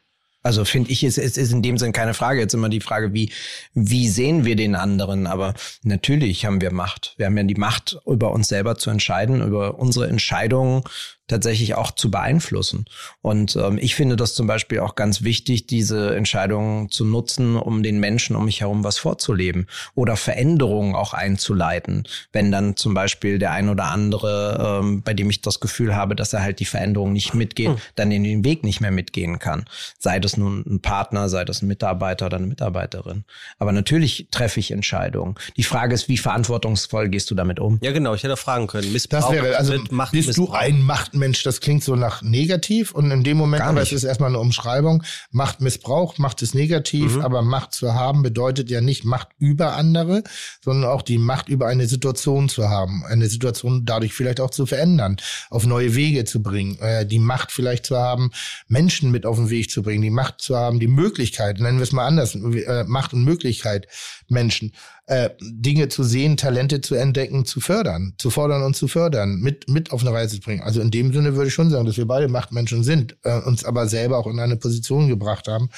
Also 0.43 0.63
finde 0.63 0.91
ich, 0.91 1.03
es, 1.03 1.17
es 1.17 1.35
ist 1.35 1.51
in 1.51 1.61
dem 1.61 1.77
Sinn 1.77 1.91
keine 1.91 2.13
Frage. 2.13 2.39
Jetzt 2.39 2.53
immer 2.53 2.69
die 2.69 2.79
Frage, 2.79 3.13
wie, 3.13 3.33
wie 3.73 4.07
sehen 4.07 4.45
wir 4.45 4.55
den 4.55 4.75
anderen? 4.75 5.27
Aber 5.27 5.53
natürlich 5.83 6.45
haben 6.45 6.61
wir 6.61 6.71
Macht. 6.71 7.15
Wir 7.17 7.25
haben 7.25 7.35
ja 7.35 7.43
die 7.43 7.55
Macht, 7.55 7.99
über 8.05 8.31
uns 8.31 8.47
selber 8.47 8.77
zu 8.77 8.89
entscheiden, 8.89 9.41
über 9.41 9.77
unsere 9.77 10.07
Entscheidungen 10.07 10.83
tatsächlich 11.27 11.75
auch 11.75 11.91
zu 11.91 12.09
beeinflussen. 12.09 12.85
Und 13.21 13.55
ähm, 13.55 13.77
ich 13.81 13.95
finde 13.95 14.15
das 14.15 14.33
zum 14.33 14.47
Beispiel 14.47 14.79
auch 14.79 14.95
ganz 14.95 15.21
wichtig, 15.21 15.67
diese 15.67 16.15
Entscheidungen 16.15 16.89
zu 16.89 17.05
nutzen, 17.05 17.55
um 17.57 17.83
den 17.83 17.99
Menschen 17.99 18.35
um 18.35 18.45
mich 18.45 18.61
herum 18.61 18.83
was 18.83 18.97
vorzuleben 18.97 19.67
oder 19.93 20.15
Veränderungen 20.15 20.95
auch 20.95 21.13
einzuleiten. 21.13 22.07
Wenn 22.31 22.51
dann 22.51 22.75
zum 22.77 22.93
Beispiel 22.93 23.39
der 23.39 23.51
ein 23.51 23.69
oder 23.69 23.85
andere, 23.85 24.81
ähm, 24.81 25.03
bei 25.03 25.13
dem 25.13 25.29
ich 25.29 25.41
das 25.41 25.59
Gefühl 25.59 25.95
habe, 25.95 26.15
dass 26.15 26.33
er 26.33 26.41
halt 26.41 26.59
die 26.59 26.65
Veränderung 26.65 27.13
nicht 27.13 27.33
mitgeht, 27.33 27.69
mhm. 27.69 27.77
dann 27.95 28.11
in 28.11 28.23
den 28.23 28.45
Weg 28.45 28.63
nicht 28.63 28.79
mehr 28.79 28.91
mitgehen 28.91 29.39
kann. 29.39 29.65
Sei 29.99 30.19
das 30.19 30.37
nun 30.37 30.63
ein 30.65 30.81
Partner, 30.81 31.29
sei 31.29 31.43
das 31.43 31.61
ein 31.61 31.67
Mitarbeiter 31.67 32.27
oder 32.27 32.37
eine 32.37 32.47
Mitarbeiterin. 32.47 33.25
Aber 33.59 33.71
natürlich 33.71 34.27
treffe 34.31 34.59
ich 34.59 34.71
Entscheidungen. 34.71 35.35
Die 35.57 35.63
Frage 35.63 35.93
ist, 35.93 36.07
wie 36.07 36.17
verantwortungsvoll 36.17 37.09
gehst 37.09 37.29
du 37.31 37.35
damit 37.35 37.59
um? 37.59 37.79
Ja, 37.81 37.91
genau. 37.91 38.13
Ich 38.13 38.23
hätte 38.23 38.37
fragen 38.37 38.67
können. 38.67 38.91
Missbrauch 38.93 39.21
das 39.21 39.31
wäre, 39.31 39.57
also 39.57 39.75
Macht, 39.89 40.13
bist 40.13 40.27
Missbrauch. 40.27 40.47
du 40.47 40.53
ein 40.53 40.81
Macht 40.81 41.16
Mensch, 41.17 41.43
das 41.43 41.61
klingt 41.61 41.83
so 41.83 41.95
nach 41.95 42.21
negativ 42.21 42.91
und 42.91 43.11
in 43.11 43.23
dem 43.23 43.37
Moment, 43.37 43.63
aber 43.63 43.81
es 43.81 43.91
ist 43.91 44.03
erstmal 44.03 44.29
eine 44.29 44.39
Umschreibung, 44.39 45.03
Macht 45.31 45.61
Missbrauch, 45.61 46.17
Macht 46.17 46.41
ist 46.41 46.55
negativ, 46.55 47.15
mhm. 47.15 47.21
aber 47.21 47.41
Macht 47.41 47.73
zu 47.73 47.93
haben 47.93 48.23
bedeutet 48.23 48.69
ja 48.69 48.81
nicht 48.81 49.05
Macht 49.05 49.29
über 49.39 49.75
andere, 49.75 50.23
sondern 50.63 50.89
auch 50.89 51.01
die 51.01 51.17
Macht 51.17 51.49
über 51.49 51.67
eine 51.67 51.87
Situation 51.87 52.49
zu 52.49 52.69
haben, 52.69 53.03
eine 53.05 53.27
Situation 53.27 53.85
dadurch 53.85 54.13
vielleicht 54.13 54.39
auch 54.39 54.51
zu 54.51 54.65
verändern, 54.65 55.17
auf 55.49 55.65
neue 55.65 55.95
Wege 55.95 56.25
zu 56.25 56.41
bringen, 56.41 56.79
äh, 56.79 57.05
die 57.05 57.19
Macht 57.19 57.51
vielleicht 57.51 57.85
zu 57.85 57.97
haben, 57.97 58.31
Menschen 58.67 59.11
mit 59.11 59.25
auf 59.25 59.37
den 59.37 59.49
Weg 59.49 59.69
zu 59.71 59.83
bringen, 59.83 60.01
die 60.01 60.09
Macht 60.09 60.41
zu 60.41 60.55
haben, 60.55 60.79
die 60.79 60.87
Möglichkeit, 60.87 61.59
nennen 61.59 61.77
wir 61.77 61.83
es 61.83 61.91
mal 61.91 62.07
anders, 62.07 62.35
äh, 62.35 62.83
Macht 62.85 63.13
und 63.13 63.23
Möglichkeit 63.23 63.87
Menschen 64.29 64.73
äh, 65.05 65.29
Dinge 65.41 65.89
zu 65.89 66.03
sehen, 66.03 66.37
Talente 66.37 66.81
zu 66.81 66.95
entdecken, 66.95 67.45
zu 67.45 67.61
fördern, 67.61 68.13
zu 68.17 68.29
fordern 68.29 68.63
und 68.63 68.75
zu 68.75 68.87
fördern, 68.87 69.39
mit, 69.39 69.69
mit 69.69 69.91
auf 69.91 70.01
eine 70.01 70.11
Reise 70.11 70.35
zu 70.35 70.41
bringen. 70.41 70.63
Also 70.63 70.81
in 70.81 70.91
dem 70.91 71.13
Sinne 71.13 71.35
würde 71.35 71.47
ich 71.47 71.53
schon 71.53 71.69
sagen, 71.69 71.85
dass 71.85 71.97
wir 71.97 72.07
beide 72.07 72.27
Machtmenschen 72.27 72.83
sind, 72.83 73.17
äh, 73.23 73.39
uns 73.41 73.63
aber 73.63 73.87
selber 73.87 74.17
auch 74.17 74.27
in 74.27 74.39
eine 74.39 74.57
Position 74.57 75.07
gebracht 75.07 75.47
haben. 75.47 75.69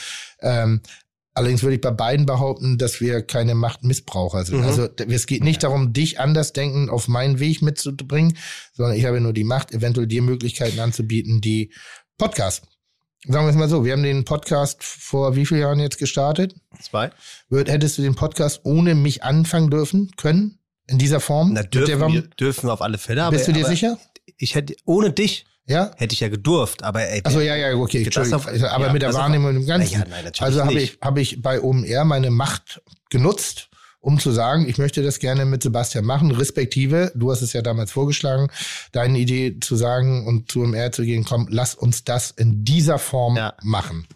Ähm, 0.41 0.81
Allerdings 1.35 1.63
würde 1.63 1.75
ich 1.75 1.81
bei 1.81 1.91
beiden 1.91 2.25
behaupten, 2.25 2.77
dass 2.77 2.99
wir 2.99 3.21
keine 3.21 3.55
Machtmissbraucher 3.55 4.43
sind. 4.43 4.59
Mhm. 4.59 4.65
Also 4.65 4.89
es 5.07 5.25
geht 5.25 5.41
nicht 5.41 5.63
darum, 5.63 5.93
dich 5.93 6.19
anders 6.19 6.51
denken 6.51 6.89
auf 6.89 7.07
meinen 7.07 7.39
Weg 7.39 7.61
mitzubringen, 7.61 8.37
sondern 8.73 8.97
ich 8.97 9.05
habe 9.05 9.21
nur 9.21 9.31
die 9.31 9.45
Macht, 9.45 9.71
eventuell 9.71 10.07
dir 10.07 10.21
Möglichkeiten 10.21 10.79
anzubieten, 10.79 11.39
die 11.39 11.71
Podcast 12.17 12.63
sagen 13.25 13.45
wir 13.45 13.49
es 13.49 13.55
mal 13.55 13.69
so, 13.69 13.85
wir 13.85 13.93
haben 13.93 14.03
den 14.03 14.25
Podcast 14.25 14.83
vor 14.83 15.35
wie 15.35 15.45
vielen 15.45 15.61
Jahren 15.61 15.79
jetzt 15.79 15.97
gestartet? 15.97 16.55
Zwei. 16.81 17.11
Hättest 17.51 17.97
du 17.97 18.01
den 18.01 18.15
Podcast 18.15 18.61
ohne 18.63 18.95
mich 18.95 19.23
anfangen 19.23 19.69
dürfen, 19.69 20.11
können? 20.15 20.59
In 20.87 20.97
dieser 20.97 21.19
Form? 21.19 21.53
Na, 21.53 21.61
dürfen, 21.63 22.13
wir, 22.13 22.21
dürfen 22.21 22.67
wir 22.67 22.73
auf 22.73 22.81
alle 22.81 22.97
Fälle. 22.97 23.23
Aber, 23.23 23.35
Bist 23.35 23.47
du 23.47 23.53
dir 23.53 23.65
sicher? 23.65 23.97
Ich 24.37 24.55
hätte, 24.55 24.75
ohne 24.85 25.11
dich. 25.11 25.45
Ja? 25.67 25.91
Hätte 25.97 26.13
ich 26.13 26.19
ja 26.19 26.29
gedurft, 26.29 26.83
aber 26.83 27.07
ey. 27.07 27.21
Achso, 27.23 27.41
ja, 27.41 27.55
ja, 27.55 27.75
okay, 27.75 28.03
Entschuldigung. 28.03 28.43
Also, 28.43 28.65
aber 28.65 28.87
ja, 28.87 28.93
mit 28.93 29.03
der 29.03 29.13
Wahrnehmung 29.13 29.55
im 29.55 29.67
Ganzen. 29.67 29.93
Ja, 29.93 30.05
nein, 30.09 30.31
also 30.39 30.65
habe 30.65 30.73
ich, 30.73 30.97
hab 30.99 31.17
ich 31.19 31.43
bei 31.43 31.61
OMR 31.61 32.05
meine 32.05 32.31
Macht 32.31 32.81
genutzt 33.11 33.68
um 34.01 34.19
zu 34.19 34.31
sagen, 34.31 34.67
ich 34.67 34.77
möchte 34.77 35.03
das 35.03 35.19
gerne 35.19 35.45
mit 35.45 35.63
Sebastian 35.63 36.05
machen, 36.05 36.31
respektive, 36.31 37.11
du 37.15 37.31
hast 37.31 37.41
es 37.41 37.53
ja 37.53 37.61
damals 37.61 37.91
vorgeschlagen, 37.91 38.49
deine 38.91 39.17
Idee 39.17 39.59
zu 39.59 39.75
sagen 39.75 40.25
und 40.25 40.51
zu 40.51 40.61
MR 40.61 40.91
zu 40.91 41.03
gehen, 41.03 41.25
komm, 41.25 41.47
lass 41.49 41.75
uns 41.75 42.03
das 42.03 42.31
in 42.31 42.63
dieser 42.63 42.97
Form 42.97 43.35
ja. 43.35 43.53
machen. 43.61 44.07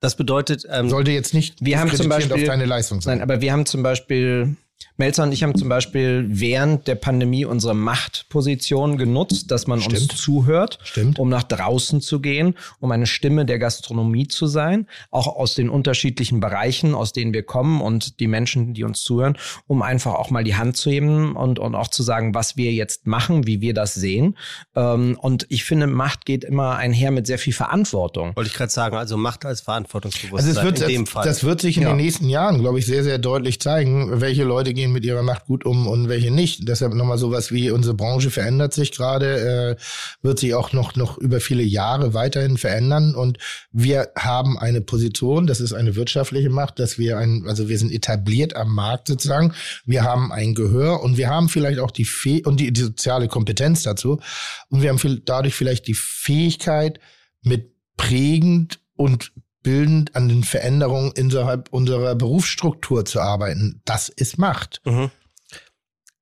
Das 0.00 0.16
bedeutet, 0.16 0.64
ähm, 0.70 0.88
sollte 0.88 1.10
jetzt 1.10 1.34
nicht 1.34 1.56
wir 1.60 1.80
haben 1.80 1.92
zum 1.92 2.08
Beispiel, 2.08 2.32
auf 2.32 2.44
deine 2.44 2.66
Leistung 2.66 3.00
sein. 3.00 3.18
Nein, 3.18 3.22
aber 3.22 3.40
wir 3.40 3.52
haben 3.52 3.66
zum 3.66 3.82
Beispiel 3.82 4.56
Melzer 4.96 5.22
und 5.22 5.32
ich 5.32 5.44
haben 5.44 5.54
zum 5.54 5.68
Beispiel 5.68 6.26
während 6.28 6.88
der 6.88 6.96
Pandemie 6.96 7.44
unsere 7.44 7.74
Machtposition 7.74 8.98
genutzt, 8.98 9.50
dass 9.50 9.68
man 9.68 9.80
Stimmt. 9.80 10.12
uns 10.12 10.20
zuhört, 10.20 10.80
Stimmt. 10.82 11.20
um 11.20 11.28
nach 11.28 11.44
draußen 11.44 12.00
zu 12.00 12.20
gehen, 12.20 12.54
um 12.80 12.90
eine 12.90 13.06
Stimme 13.06 13.46
der 13.46 13.60
Gastronomie 13.60 14.26
zu 14.26 14.48
sein, 14.48 14.88
auch 15.10 15.28
aus 15.28 15.54
den 15.54 15.70
unterschiedlichen 15.70 16.40
Bereichen, 16.40 16.94
aus 16.94 17.12
denen 17.12 17.32
wir 17.32 17.44
kommen 17.44 17.80
und 17.80 18.18
die 18.18 18.26
Menschen, 18.26 18.74
die 18.74 18.82
uns 18.82 19.02
zuhören, 19.02 19.38
um 19.68 19.82
einfach 19.82 20.14
auch 20.14 20.30
mal 20.30 20.42
die 20.42 20.56
Hand 20.56 20.76
zu 20.76 20.90
heben 20.90 21.36
und, 21.36 21.60
und 21.60 21.76
auch 21.76 21.88
zu 21.88 22.02
sagen, 22.02 22.34
was 22.34 22.56
wir 22.56 22.72
jetzt 22.72 23.06
machen, 23.06 23.46
wie 23.46 23.60
wir 23.60 23.74
das 23.74 23.94
sehen. 23.94 24.36
Ähm, 24.74 25.16
und 25.20 25.46
ich 25.48 25.64
finde, 25.64 25.86
Macht 25.86 26.26
geht 26.26 26.42
immer 26.42 26.74
einher 26.74 27.12
mit 27.12 27.26
sehr 27.26 27.38
viel 27.38 27.52
Verantwortung. 27.52 28.34
Wollte 28.34 28.50
ich 28.50 28.56
gerade 28.56 28.72
sagen, 28.72 28.96
also 28.96 29.16
Macht 29.16 29.44
als 29.44 29.60
Verantwortungsbewusstsein 29.60 30.56
also 30.56 30.60
es 30.60 30.64
wird, 30.64 30.80
in 30.80 30.88
dem 30.88 31.06
Fall. 31.06 31.24
Das 31.24 31.44
wird 31.44 31.60
sich 31.60 31.76
in 31.76 31.84
ja. 31.84 31.90
den 31.90 31.98
nächsten 31.98 32.28
Jahren, 32.28 32.60
glaube 32.60 32.80
ich, 32.80 32.86
sehr, 32.86 33.04
sehr 33.04 33.18
deutlich 33.18 33.60
zeigen, 33.60 34.20
welche 34.20 34.42
Leute 34.42 34.67
gehen 34.74 34.92
mit 34.92 35.04
ihrer 35.04 35.22
Macht 35.22 35.46
gut 35.46 35.64
um 35.64 35.86
und 35.86 36.08
welche 36.08 36.30
nicht. 36.30 36.68
Deshalb 36.68 36.94
nochmal 36.94 37.18
sowas 37.18 37.52
wie 37.52 37.70
unsere 37.70 37.94
Branche 37.94 38.30
verändert 38.30 38.72
sich 38.72 38.92
gerade, 38.92 39.76
äh, 39.78 39.82
wird 40.22 40.38
sich 40.38 40.54
auch 40.54 40.72
noch, 40.72 40.96
noch 40.96 41.18
über 41.18 41.40
viele 41.40 41.62
Jahre 41.62 42.14
weiterhin 42.14 42.56
verändern. 42.56 43.14
Und 43.14 43.38
wir 43.72 44.10
haben 44.16 44.58
eine 44.58 44.80
Position, 44.80 45.46
das 45.46 45.60
ist 45.60 45.72
eine 45.72 45.96
wirtschaftliche 45.96 46.50
Macht, 46.50 46.78
dass 46.78 46.98
wir 46.98 47.18
ein, 47.18 47.44
also 47.46 47.68
wir 47.68 47.78
sind 47.78 47.92
etabliert 47.92 48.56
am 48.56 48.74
Markt 48.74 49.08
sozusagen. 49.08 49.52
Wir 49.84 50.04
haben 50.04 50.32
ein 50.32 50.54
Gehör 50.54 51.02
und 51.02 51.16
wir 51.16 51.28
haben 51.28 51.48
vielleicht 51.48 51.78
auch 51.78 51.90
die 51.90 52.04
Fäh 52.04 52.42
und 52.44 52.60
die, 52.60 52.72
die 52.72 52.82
soziale 52.82 53.28
Kompetenz 53.28 53.82
dazu. 53.82 54.20
Und 54.68 54.82
wir 54.82 54.90
haben 54.90 54.98
viel, 54.98 55.20
dadurch 55.24 55.54
vielleicht 55.54 55.86
die 55.86 55.94
Fähigkeit, 55.94 57.00
mit 57.42 57.72
prägend 57.96 58.80
und 58.94 59.32
bildend 59.68 60.16
an 60.16 60.30
den 60.30 60.44
Veränderungen 60.44 61.12
innerhalb 61.12 61.70
unserer 61.74 62.14
Berufsstruktur 62.14 63.04
zu 63.04 63.20
arbeiten. 63.20 63.82
Das 63.84 64.08
ist 64.08 64.38
Macht. 64.38 64.80
Mhm. 64.86 65.10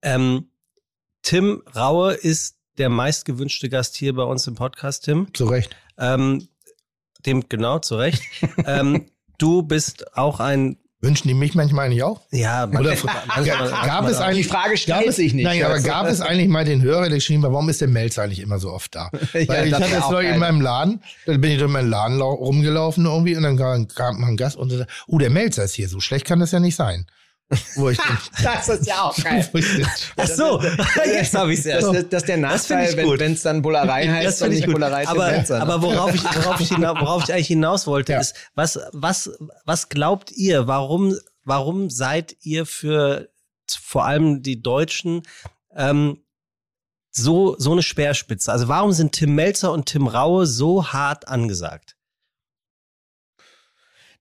Ähm, 0.02 0.50
Tim 1.22 1.62
Raue 1.72 2.14
ist 2.14 2.56
der 2.76 2.88
meistgewünschte 2.88 3.68
Gast 3.68 3.94
hier 3.94 4.16
bei 4.16 4.24
uns 4.24 4.48
im 4.48 4.56
Podcast, 4.56 5.04
Tim. 5.04 5.32
Zu 5.32 5.44
Recht. 5.44 5.76
Ähm, 5.96 6.48
dem, 7.24 7.48
genau, 7.48 7.78
zu 7.78 7.94
Recht. 7.94 8.20
ähm, 8.66 9.06
du 9.38 9.62
bist 9.62 10.16
auch 10.16 10.40
ein 10.40 10.78
Wünschen 11.02 11.28
die 11.28 11.34
mich 11.34 11.54
manchmal 11.54 11.86
eigentlich 11.86 12.02
auch? 12.02 12.22
Ja, 12.30 12.66
Oder 12.66 12.96
gab 13.84 14.08
es 14.08 14.18
eigentlich, 14.18 14.46
die 14.46 14.52
Frage 14.52 14.78
stellt 14.78 15.12
sich 15.12 15.34
nicht. 15.34 15.44
Nein, 15.44 15.62
aber 15.62 15.80
gab 15.80 16.06
es 16.06 16.22
eigentlich 16.22 16.48
mal 16.48 16.64
den 16.64 16.80
Hörer, 16.80 17.08
der 17.08 17.16
geschrieben 17.16 17.44
hat, 17.44 17.52
warum 17.52 17.68
ist 17.68 17.82
der 17.82 17.88
Melz 17.88 18.18
eigentlich 18.18 18.40
immer 18.40 18.58
so 18.58 18.72
oft 18.72 18.94
da? 18.94 19.10
ja, 19.34 19.46
Weil 19.46 19.66
ich 19.68 19.74
hatte 19.74 19.90
jetzt 19.90 20.10
neulich 20.10 20.32
in 20.32 20.38
meinem 20.38 20.62
Laden, 20.62 21.02
dann 21.26 21.40
bin 21.40 21.50
ich 21.52 21.58
durch 21.58 21.70
meinen 21.70 21.90
Laden 21.90 22.20
rumgelaufen 22.20 23.04
irgendwie 23.04 23.36
und 23.36 23.42
dann 23.42 23.58
kam, 23.58 23.88
kam 23.88 24.24
ein 24.24 24.38
Gast 24.38 24.56
und 24.56 24.70
sagte, 24.70 24.86
oh, 25.06 25.18
der 25.18 25.28
Melzer 25.28 25.64
ist 25.64 25.74
hier, 25.74 25.88
so 25.88 26.00
schlecht 26.00 26.24
kann 26.24 26.40
das 26.40 26.52
ja 26.52 26.60
nicht 26.60 26.76
sein. 26.76 27.06
Wo 27.76 27.90
ich 27.90 27.98
das 28.42 28.68
ist 28.68 28.86
ja 28.86 29.02
auch 29.02 29.16
geil. 29.22 29.48
Ach 30.16 30.26
so, 30.26 30.60
jetzt 31.04 31.34
habe 31.34 31.52
ich 31.52 31.60
es 31.60 31.66
erst. 31.66 31.94
Das, 31.94 32.08
das 32.08 32.22
ist 32.22 32.28
der 32.28 32.38
Nachteil, 32.38 32.96
wenn 32.96 33.32
es 33.34 33.42
dann 33.42 33.62
Bullerei 33.62 34.08
heißt 34.08 34.42
und 34.42 34.50
nicht 34.50 34.66
Bullerei 34.66 35.06
aber, 35.06 35.44
aber 35.48 35.82
worauf 35.82 36.12
ich, 36.12 36.24
worauf, 36.24 36.60
ich 36.60 36.68
hinaus, 36.68 37.00
worauf 37.00 37.22
ich 37.24 37.32
eigentlich 37.32 37.46
hinaus 37.46 37.86
wollte, 37.86 38.14
ja. 38.14 38.20
ist, 38.20 38.34
was, 38.56 38.80
was, 38.92 39.30
was 39.64 39.88
glaubt 39.88 40.32
ihr, 40.32 40.66
warum, 40.66 41.16
warum 41.44 41.88
seid 41.88 42.36
ihr 42.40 42.66
für 42.66 43.28
vor 43.68 44.04
allem 44.04 44.42
die 44.42 44.60
Deutschen 44.60 45.22
ähm, 45.76 46.24
so, 47.12 47.54
so 47.58 47.70
eine 47.70 47.82
Speerspitze? 47.82 48.50
Also 48.50 48.66
warum 48.66 48.90
sind 48.90 49.12
Tim 49.12 49.36
Melzer 49.36 49.70
und 49.70 49.86
Tim 49.86 50.08
Raue 50.08 50.46
so 50.46 50.92
hart 50.92 51.28
angesagt? 51.28 51.95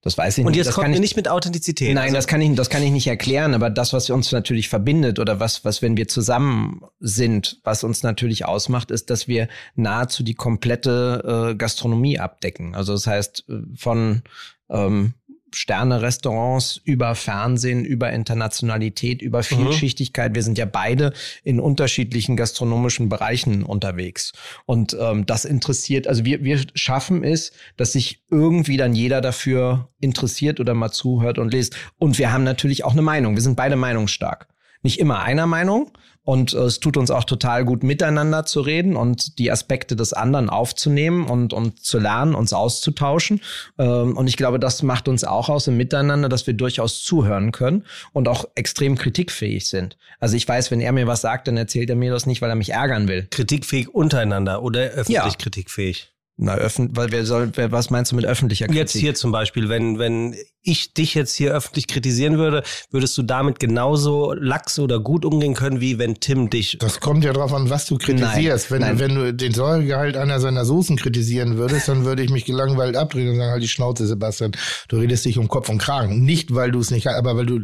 Das 0.02 0.16
weiß 0.16 0.38
ich 0.38 0.44
nicht. 0.44 0.46
Und 0.46 0.56
jetzt 0.56 0.66
das 0.68 0.74
kommt 0.76 0.90
mir 0.90 1.00
nicht 1.00 1.16
mit 1.16 1.28
Authentizität. 1.28 1.94
Nein, 1.94 2.04
also 2.04 2.14
das 2.16 2.26
kann 2.26 2.40
ich, 2.40 2.54
das 2.54 2.70
kann 2.70 2.82
ich 2.82 2.90
nicht 2.90 3.06
erklären. 3.06 3.54
Aber 3.54 3.70
das, 3.70 3.92
was 3.92 4.08
uns 4.10 4.32
natürlich 4.32 4.68
verbindet 4.68 5.18
oder 5.18 5.40
was, 5.40 5.64
was, 5.64 5.82
wenn 5.82 5.96
wir 5.96 6.08
zusammen 6.08 6.82
sind, 7.00 7.60
was 7.64 7.84
uns 7.84 8.02
natürlich 8.02 8.44
ausmacht, 8.44 8.90
ist, 8.90 9.10
dass 9.10 9.28
wir 9.28 9.48
nahezu 9.74 10.22
die 10.22 10.34
komplette 10.34 11.50
äh, 11.52 11.54
Gastronomie 11.56 12.18
abdecken. 12.18 12.74
Also 12.74 12.92
das 12.92 13.06
heißt, 13.06 13.44
äh, 13.48 13.54
von 13.76 14.22
ähm, 14.68 15.14
Sterne-Restaurants, 15.56 16.78
über 16.84 17.14
Fernsehen, 17.14 17.86
über 17.86 18.12
Internationalität, 18.12 19.22
über 19.22 19.38
mhm. 19.38 19.44
Vielschichtigkeit. 19.44 20.32
Mhm. 20.32 20.34
Wir 20.34 20.42
sind 20.42 20.58
ja 20.58 20.66
beide 20.66 21.14
in 21.44 21.60
unterschiedlichen 21.60 22.36
gastronomischen 22.36 23.08
Bereichen 23.08 23.62
unterwegs. 23.62 24.32
Und 24.66 24.94
ähm, 25.00 25.24
das 25.24 25.46
interessiert, 25.46 26.08
also 26.08 26.26
wir, 26.26 26.44
wir 26.44 26.60
schaffen 26.74 27.24
es, 27.24 27.52
dass 27.78 27.92
sich 27.92 28.22
irgendwie 28.30 28.76
dann 28.76 28.94
jeder 28.94 29.22
dafür 29.22 29.88
interessiert 29.98 30.60
oder 30.60 30.74
mal 30.74 30.90
zuhört 30.90 31.38
und 31.38 31.54
liest. 31.54 31.74
Und 31.96 32.18
wir 32.18 32.32
haben 32.32 32.44
natürlich 32.44 32.84
auch 32.84 32.92
eine 32.92 33.02
Meinung. 33.02 33.34
Wir 33.34 33.42
sind 33.42 33.56
beide 33.56 33.76
meinungsstark. 33.76 34.48
Nicht 34.82 34.98
immer 34.98 35.22
einer 35.22 35.46
Meinung, 35.46 35.90
und 36.26 36.54
äh, 36.54 36.58
es 36.58 36.80
tut 36.80 36.96
uns 36.96 37.10
auch 37.10 37.22
total 37.24 37.64
gut, 37.64 37.84
miteinander 37.84 38.44
zu 38.44 38.60
reden 38.60 38.96
und 38.96 39.38
die 39.38 39.50
Aspekte 39.50 39.94
des 39.94 40.12
anderen 40.12 40.50
aufzunehmen 40.50 41.26
und, 41.26 41.52
und 41.52 41.84
zu 41.84 42.00
lernen, 42.00 42.34
uns 42.34 42.52
auszutauschen. 42.52 43.40
Ähm, 43.78 44.16
und 44.16 44.26
ich 44.26 44.36
glaube, 44.36 44.58
das 44.58 44.82
macht 44.82 45.06
uns 45.06 45.22
auch 45.22 45.48
aus 45.48 45.68
im 45.68 45.76
Miteinander, 45.76 46.28
dass 46.28 46.46
wir 46.48 46.54
durchaus 46.54 47.04
zuhören 47.04 47.52
können 47.52 47.84
und 48.12 48.26
auch 48.26 48.44
extrem 48.56 48.98
kritikfähig 48.98 49.68
sind. 49.68 49.96
Also 50.18 50.36
ich 50.36 50.46
weiß, 50.46 50.72
wenn 50.72 50.80
er 50.80 50.90
mir 50.90 51.06
was 51.06 51.20
sagt, 51.20 51.46
dann 51.46 51.56
erzählt 51.56 51.90
er 51.90 51.96
mir 51.96 52.10
das 52.10 52.26
nicht, 52.26 52.42
weil 52.42 52.50
er 52.50 52.56
mich 52.56 52.70
ärgern 52.70 53.06
will. 53.06 53.28
Kritikfähig 53.30 53.94
untereinander 53.94 54.64
oder 54.64 54.80
öffentlich 54.80 55.14
ja. 55.14 55.28
kritikfähig? 55.28 56.12
Na, 56.38 56.54
öffn 56.56 56.94
weil 56.94 57.12
wer 57.12 57.24
soll, 57.24 57.52
wer, 57.54 57.72
was 57.72 57.88
meinst 57.90 58.12
du 58.12 58.16
mit 58.16 58.26
öffentlicher 58.26 58.66
Kritik? 58.66 58.80
Jetzt 58.80 58.96
hier 58.96 59.14
zum 59.14 59.32
Beispiel, 59.32 59.70
wenn, 59.70 59.98
wenn 59.98 60.34
ich 60.66 60.92
dich 60.94 61.14
jetzt 61.14 61.34
hier 61.34 61.52
öffentlich 61.52 61.86
kritisieren 61.86 62.38
würde, 62.38 62.62
würdest 62.90 63.16
du 63.16 63.22
damit 63.22 63.60
genauso 63.60 64.32
lax 64.34 64.78
oder 64.78 64.98
gut 64.98 65.24
umgehen 65.24 65.54
können, 65.54 65.80
wie 65.80 65.98
wenn 65.98 66.16
Tim 66.16 66.50
dich. 66.50 66.76
Das 66.80 67.00
kommt 67.00 67.24
ja 67.24 67.32
drauf 67.32 67.52
an, 67.52 67.70
was 67.70 67.86
du 67.86 67.96
kritisierst. 67.96 68.70
Nein, 68.70 68.80
wenn, 68.80 68.88
nein. 68.88 68.98
wenn 68.98 69.14
du 69.14 69.34
den 69.34 69.54
Säuregehalt 69.54 70.16
einer 70.16 70.40
seiner 70.40 70.64
Soßen 70.64 70.96
kritisieren 70.96 71.56
würdest, 71.56 71.88
dann 71.88 72.04
würde 72.04 72.22
ich 72.22 72.30
mich 72.30 72.44
gelangweilt 72.44 72.96
abdrehen 72.96 73.30
und 73.30 73.36
sagen, 73.36 73.52
halt 73.52 73.62
die 73.62 73.68
Schnauze, 73.68 74.06
Sebastian. 74.06 74.52
Du 74.88 74.96
redest 74.96 75.24
dich 75.24 75.38
um 75.38 75.48
Kopf 75.48 75.68
und 75.68 75.78
Kragen. 75.78 76.24
Nicht, 76.24 76.54
weil 76.54 76.72
du 76.72 76.80
es 76.80 76.90
nicht, 76.90 77.06
aber 77.06 77.36
weil 77.36 77.46
du 77.46 77.60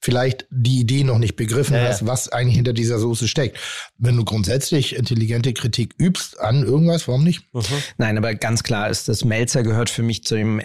vielleicht 0.00 0.46
die 0.50 0.80
Idee 0.80 1.04
noch 1.04 1.18
nicht 1.18 1.36
begriffen 1.36 1.74
ja, 1.74 1.88
hast, 1.88 2.06
was 2.06 2.28
eigentlich 2.28 2.56
hinter 2.56 2.72
dieser 2.72 2.98
Soße 2.98 3.26
steckt. 3.26 3.58
Wenn 3.98 4.16
du 4.16 4.24
grundsätzlich 4.24 4.94
intelligente 4.94 5.52
Kritik 5.52 5.94
übst 5.98 6.38
an 6.38 6.62
irgendwas, 6.64 7.08
warum 7.08 7.24
nicht? 7.24 7.42
Mhm. 7.52 7.62
Nein, 7.98 8.16
aber 8.16 8.34
ganz 8.34 8.62
klar 8.62 8.88
ist, 8.90 9.08
dass 9.08 9.24
Melzer 9.24 9.62
gehört 9.62 9.90
für 9.90 10.02
mich 10.02 10.24
zu 10.24 10.36
dem 10.36 10.60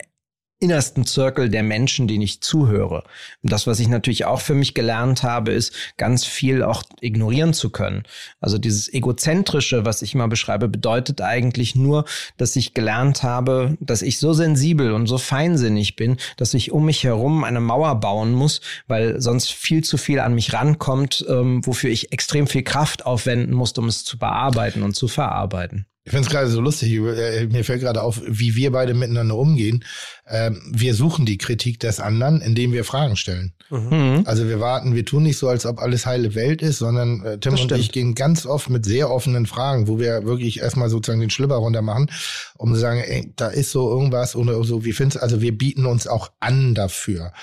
innersten 0.60 1.06
Zirkel 1.06 1.50
der 1.50 1.64
Menschen, 1.64 2.08
denen 2.08 2.22
ich 2.22 2.42
zuhöre. 2.42 3.04
Und 3.44 3.52
das, 3.52 3.66
was 3.66 3.80
ich 3.80 3.88
natürlich 3.88 4.26
auch 4.26 4.42
für 4.42 4.54
mich 4.54 4.74
gelernt 4.74 5.24
habe, 5.24 5.52
ist 5.52 5.74
ganz 5.98 6.26
viel 6.26 6.64
auch 6.64 6.84
ignorieren 7.00 7.54
zu 7.54 7.70
können. 7.70 8.04
Also 8.42 8.58
dieses 8.58 8.92
egozentrische, 8.92 9.86
was 9.86 10.02
ich 10.02 10.14
immer 10.14 10.28
beschreibe, 10.28 10.68
bedeutet 10.68 11.22
eigentlich 11.22 11.76
nur, 11.76 12.06
dass 12.38 12.56
ich 12.56 12.74
gelernt 12.74 13.24
habe, 13.24 13.78
dass 13.80 14.02
ich 14.02 14.20
so 14.20 14.34
sensibel 14.34 14.92
und 14.92 15.08
so 15.08 15.18
feinsinnig 15.18 15.96
bin, 15.96 16.18
dass 16.38 16.54
ich 16.54 16.72
um 16.72 16.86
mich 16.86 17.04
herum 17.04 17.44
eine 17.44 17.62
Mauer 17.62 18.00
bauen 18.00 18.34
muss, 18.34 18.62
weil 18.88 19.22
sonst 19.22 19.52
viel 19.52 19.84
zu 19.84 19.98
viel 19.98 20.20
an 20.20 20.36
mich 20.36 20.54
rankommt, 20.54 21.26
ähm, 21.30 21.66
wofür 21.66 21.90
ich 21.90 22.12
extrem 22.12 22.48
viel 22.48 22.64
Kraft 22.64 23.06
aufwenden 23.06 23.56
muss, 23.56 23.72
um 23.78 23.88
es 23.88 24.04
zu 24.04 24.18
bearbeiten 24.18 24.84
und 24.84 24.96
zu 24.96 25.08
verarbeiten. 25.08 25.86
Ich 26.10 26.12
finde 26.12 26.26
es 26.26 26.32
gerade 26.32 26.50
so 26.50 26.60
lustig, 26.60 26.92
äh, 26.92 27.46
mir 27.52 27.64
fällt 27.64 27.82
gerade 27.82 28.02
auf, 28.02 28.20
wie 28.26 28.56
wir 28.56 28.72
beide 28.72 28.96
miteinander 28.96 29.36
umgehen. 29.36 29.86
Ähm, 30.28 30.60
wir 30.72 30.96
suchen 30.96 31.28
die 31.28 31.38
Kritik 31.38 31.80
des 31.80 32.00
anderen, 32.00 32.42
indem 32.42 32.72
wir 32.72 32.84
Fragen 32.84 33.16
stellen. 33.16 33.54
Mhm. 33.70 34.24
Also 34.26 34.48
wir 34.48 34.60
warten, 34.60 34.96
wir 34.96 35.06
tun 35.06 35.22
nicht 35.22 35.38
so, 35.38 35.48
als 35.48 35.68
ob 35.68 35.78
alles 35.78 36.08
heile 36.08 36.34
Welt 36.34 36.64
ist, 36.64 36.80
sondern 36.80 37.24
äh, 37.24 37.38
Tim 37.38 37.54
und 37.54 37.72
ich 37.74 37.92
gehen 37.92 38.16
ganz 38.16 38.48
oft 38.48 38.72
mit 38.72 38.86
sehr 38.86 39.12
offenen 39.12 39.46
Fragen, 39.46 39.88
wo 39.88 40.00
wir 40.00 40.26
wirklich 40.26 40.62
erstmal 40.62 40.90
sozusagen 40.90 41.22
den 41.22 41.30
Schlüpper 41.30 41.58
runter 41.58 41.84
machen, 41.84 42.10
um 42.58 42.74
zu 42.74 42.80
sagen, 42.80 43.02
ey, 43.02 43.32
da 43.36 43.50
ist 43.50 43.70
so 43.70 43.88
irgendwas 43.92 44.36
oder 44.36 44.64
so, 44.64 44.84
wie 44.86 44.94
findest 44.94 45.22
Also 45.22 45.42
wir 45.42 45.56
bieten 45.56 45.86
uns 45.86 46.08
auch 46.08 46.32
an 46.40 46.74
dafür. 46.74 47.34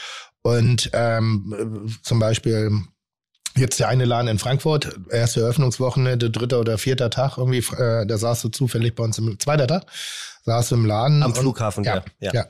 Und 0.43 0.91
ähm, 0.93 1.87
zum 2.03 2.19
Beispiel 2.19 2.73
Jetzt 3.57 3.81
der 3.81 3.89
eine 3.89 4.05
Laden 4.05 4.29
in 4.29 4.39
Frankfurt, 4.39 4.99
erste 5.11 5.41
Eröffnungswoche, 5.41 6.17
der 6.17 6.29
dritte 6.29 6.59
oder 6.59 6.79
vierte 6.79 7.09
Tag, 7.11 7.39
irgendwie, 7.39 7.59
äh, 7.59 8.07
da 8.07 8.19
saß 8.19 8.43
du 8.43 8.49
zufällig 8.51 8.95
bei 8.95 9.05
uns 9.05 9.19
im 9.19 9.39
zweiter 9.41 9.67
Tag, 9.67 9.87
saß 10.45 10.69
du 10.69 10.75
im 10.75 10.85
Laden. 10.85 11.23
Am 11.23 11.35
Flughafen, 11.35 11.85
ja. 11.85 12.03
ja. 12.21 12.33
ja. 12.33 12.47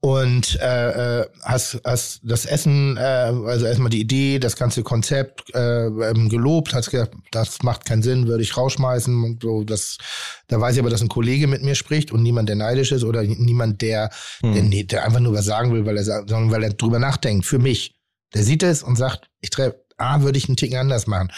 Und 0.00 0.54
äh, 0.60 1.24
hast, 1.42 1.80
hast 1.84 2.20
das 2.22 2.46
Essen, 2.46 2.96
äh, 2.96 3.00
also 3.00 3.66
erstmal 3.66 3.90
die 3.90 4.00
Idee, 4.00 4.38
das 4.38 4.54
ganze 4.54 4.84
Konzept 4.84 5.52
äh, 5.56 5.86
ähm, 5.86 6.28
gelobt, 6.28 6.72
hast 6.72 6.90
gesagt, 6.90 7.16
das 7.32 7.64
macht 7.64 7.84
keinen 7.84 8.04
Sinn, 8.04 8.28
würde 8.28 8.44
ich 8.44 8.56
rausschmeißen. 8.56 9.24
Und 9.24 9.42
so, 9.42 9.64
das, 9.64 9.98
da 10.46 10.60
weiß 10.60 10.76
ich 10.76 10.80
aber, 10.80 10.90
dass 10.90 11.02
ein 11.02 11.08
Kollege 11.08 11.48
mit 11.48 11.64
mir 11.64 11.74
spricht 11.74 12.12
und 12.12 12.22
niemand, 12.22 12.48
der 12.48 12.54
neidisch 12.54 12.92
ist 12.92 13.02
oder 13.02 13.24
niemand, 13.24 13.82
der, 13.82 14.10
hm. 14.40 14.54
der, 14.54 14.62
nee, 14.62 14.84
der 14.84 15.04
einfach 15.04 15.18
nur 15.18 15.34
was 15.34 15.46
sagen 15.46 15.72
will, 15.72 15.84
weil 15.84 15.96
er, 15.96 16.04
sondern 16.04 16.52
weil 16.52 16.62
er 16.62 16.74
drüber 16.74 17.00
nachdenkt, 17.00 17.44
für 17.44 17.58
mich. 17.58 17.96
Der 18.34 18.44
sieht 18.44 18.62
es 18.62 18.84
und 18.84 18.96
sagt, 18.96 19.28
ich 19.40 19.50
treffe 19.50 19.80
ah, 19.98 20.22
würde 20.22 20.38
ich 20.38 20.48
einen 20.48 20.56
Ticken 20.56 20.78
anders 20.78 21.06
machen. 21.06 21.30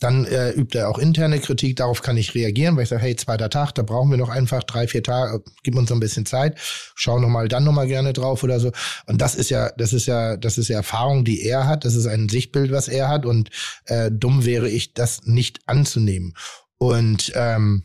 Dann 0.00 0.24
äh, 0.24 0.50
übt 0.50 0.76
er 0.76 0.88
auch 0.88 0.98
interne 0.98 1.38
Kritik, 1.38 1.76
darauf 1.76 2.02
kann 2.02 2.16
ich 2.16 2.34
reagieren, 2.34 2.76
weil 2.76 2.84
ich 2.84 2.88
sage, 2.88 3.02
hey, 3.02 3.16
zweiter 3.16 3.50
Tag, 3.50 3.72
da 3.72 3.82
brauchen 3.82 4.10
wir 4.10 4.18
noch 4.18 4.30
einfach 4.30 4.62
drei, 4.62 4.88
vier 4.88 5.02
Tage, 5.02 5.42
gib 5.62 5.76
uns 5.76 5.90
noch 5.90 5.96
ein 5.96 6.00
bisschen 6.00 6.26
Zeit, 6.26 6.58
schau 6.94 7.18
noch 7.18 7.28
mal, 7.28 7.48
dann 7.48 7.64
noch 7.64 7.72
mal 7.72 7.86
gerne 7.86 8.12
drauf 8.12 8.42
oder 8.42 8.58
so. 8.58 8.72
Und 9.06 9.20
das 9.20 9.34
ist 9.34 9.50
ja, 9.50 9.70
das 9.76 9.92
ist 9.92 10.06
ja, 10.06 10.36
das 10.36 10.58
ist 10.58 10.68
ja 10.68 10.78
Erfahrung, 10.78 11.24
die 11.24 11.42
er 11.42 11.66
hat, 11.66 11.84
das 11.84 11.94
ist 11.94 12.06
ein 12.06 12.28
Sichtbild, 12.28 12.72
was 12.72 12.88
er 12.88 13.08
hat 13.08 13.26
und 13.26 13.50
äh, 13.84 14.10
dumm 14.10 14.44
wäre 14.44 14.68
ich, 14.68 14.94
das 14.94 15.22
nicht 15.24 15.60
anzunehmen. 15.66 16.34
Und 16.78 17.32
ähm, 17.34 17.84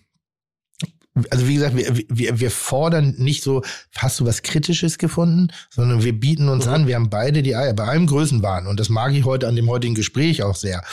also 1.30 1.47
wie 1.47 1.55
gesagt, 1.55 1.76
wir, 1.76 2.03
wir, 2.07 2.39
wir 2.39 2.51
fordern 2.51 3.16
nicht 3.18 3.43
so, 3.43 3.64
hast 3.97 4.20
du 4.20 4.26
was 4.26 4.43
Kritisches 4.43 4.97
gefunden, 4.97 5.49
sondern 5.70 6.03
wir 6.03 6.14
bieten 6.14 6.47
uns 6.47 6.66
mhm. 6.66 6.74
an, 6.74 6.88
wir 6.88 6.95
haben 6.95 7.09
beide 7.09 7.43
die 7.43 7.55
Eier 7.55 7.74
bei 7.74 7.86
allem 7.86 8.07
Größenwahn. 8.07 8.68
Und 8.68 8.80
das 8.80 8.89
mag 8.89 9.14
ich 9.14 9.26
heute 9.26 9.47
an 9.47 9.55
dem 9.55 9.70
heutigen 9.70 9.95
Gespräch 9.95 10.43
auch 10.43 10.55
sehr 10.55 10.84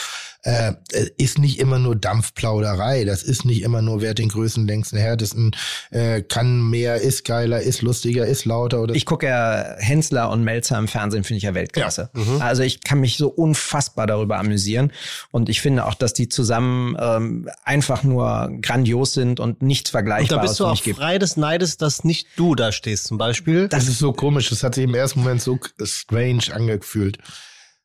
äh, 0.43 0.73
ist 1.17 1.37
nicht 1.37 1.59
immer 1.59 1.79
nur 1.79 1.95
Dampfplauderei. 1.95 3.03
Das 3.03 3.23
ist 3.23 3.45
nicht 3.45 3.61
immer 3.61 3.81
nur, 3.81 4.01
wer 4.01 4.13
den 4.13 4.29
größten, 4.29 4.67
längsten, 4.67 4.97
härtesten 4.97 5.55
äh, 5.91 6.21
kann 6.21 6.69
mehr, 6.69 7.01
ist 7.01 7.25
geiler, 7.25 7.61
ist 7.61 7.81
lustiger, 7.81 8.25
ist 8.25 8.45
lauter. 8.45 8.81
Oder 8.81 8.95
ich 8.95 9.05
gucke 9.05 9.27
ja 9.27 9.75
Hensler 9.77 10.29
und 10.29 10.43
Melzer 10.43 10.77
im 10.77 10.87
Fernsehen, 10.87 11.23
finde 11.23 11.37
ich 11.39 11.43
ja 11.43 11.53
Weltklasse. 11.53 12.09
Ja. 12.13 12.21
Mhm. 12.21 12.41
Also 12.41 12.63
ich 12.63 12.81
kann 12.81 12.99
mich 12.99 13.17
so 13.17 13.27
unfassbar 13.27 14.07
darüber 14.07 14.37
amüsieren. 14.37 14.91
Und 15.31 15.49
ich 15.49 15.61
finde 15.61 15.85
auch, 15.85 15.93
dass 15.93 16.13
die 16.13 16.29
zusammen 16.29 16.95
ähm, 16.99 17.49
einfach 17.63 18.03
nur 18.03 18.51
grandios 18.61 19.13
sind 19.13 19.39
und 19.39 19.61
nichts 19.61 19.89
Vergleichbares. 19.89 20.31
Und 20.31 20.37
da 20.37 20.41
bist 20.41 20.59
du 20.87 20.91
auch 20.93 20.95
frei 20.95 21.17
des 21.17 21.37
Neides, 21.37 21.77
dass 21.77 22.03
nicht 22.03 22.27
du 22.37 22.55
da 22.55 22.71
stehst 22.71 23.07
zum 23.07 23.17
Beispiel. 23.17 23.67
Das 23.67 23.87
ist 23.87 23.99
so 23.99 24.13
komisch. 24.13 24.49
Das 24.49 24.63
hat 24.63 24.75
sich 24.75 24.85
im 24.85 24.95
ersten 24.95 25.19
Moment 25.21 25.41
so 25.41 25.59
strange 25.83 26.43
angefühlt. 26.53 27.17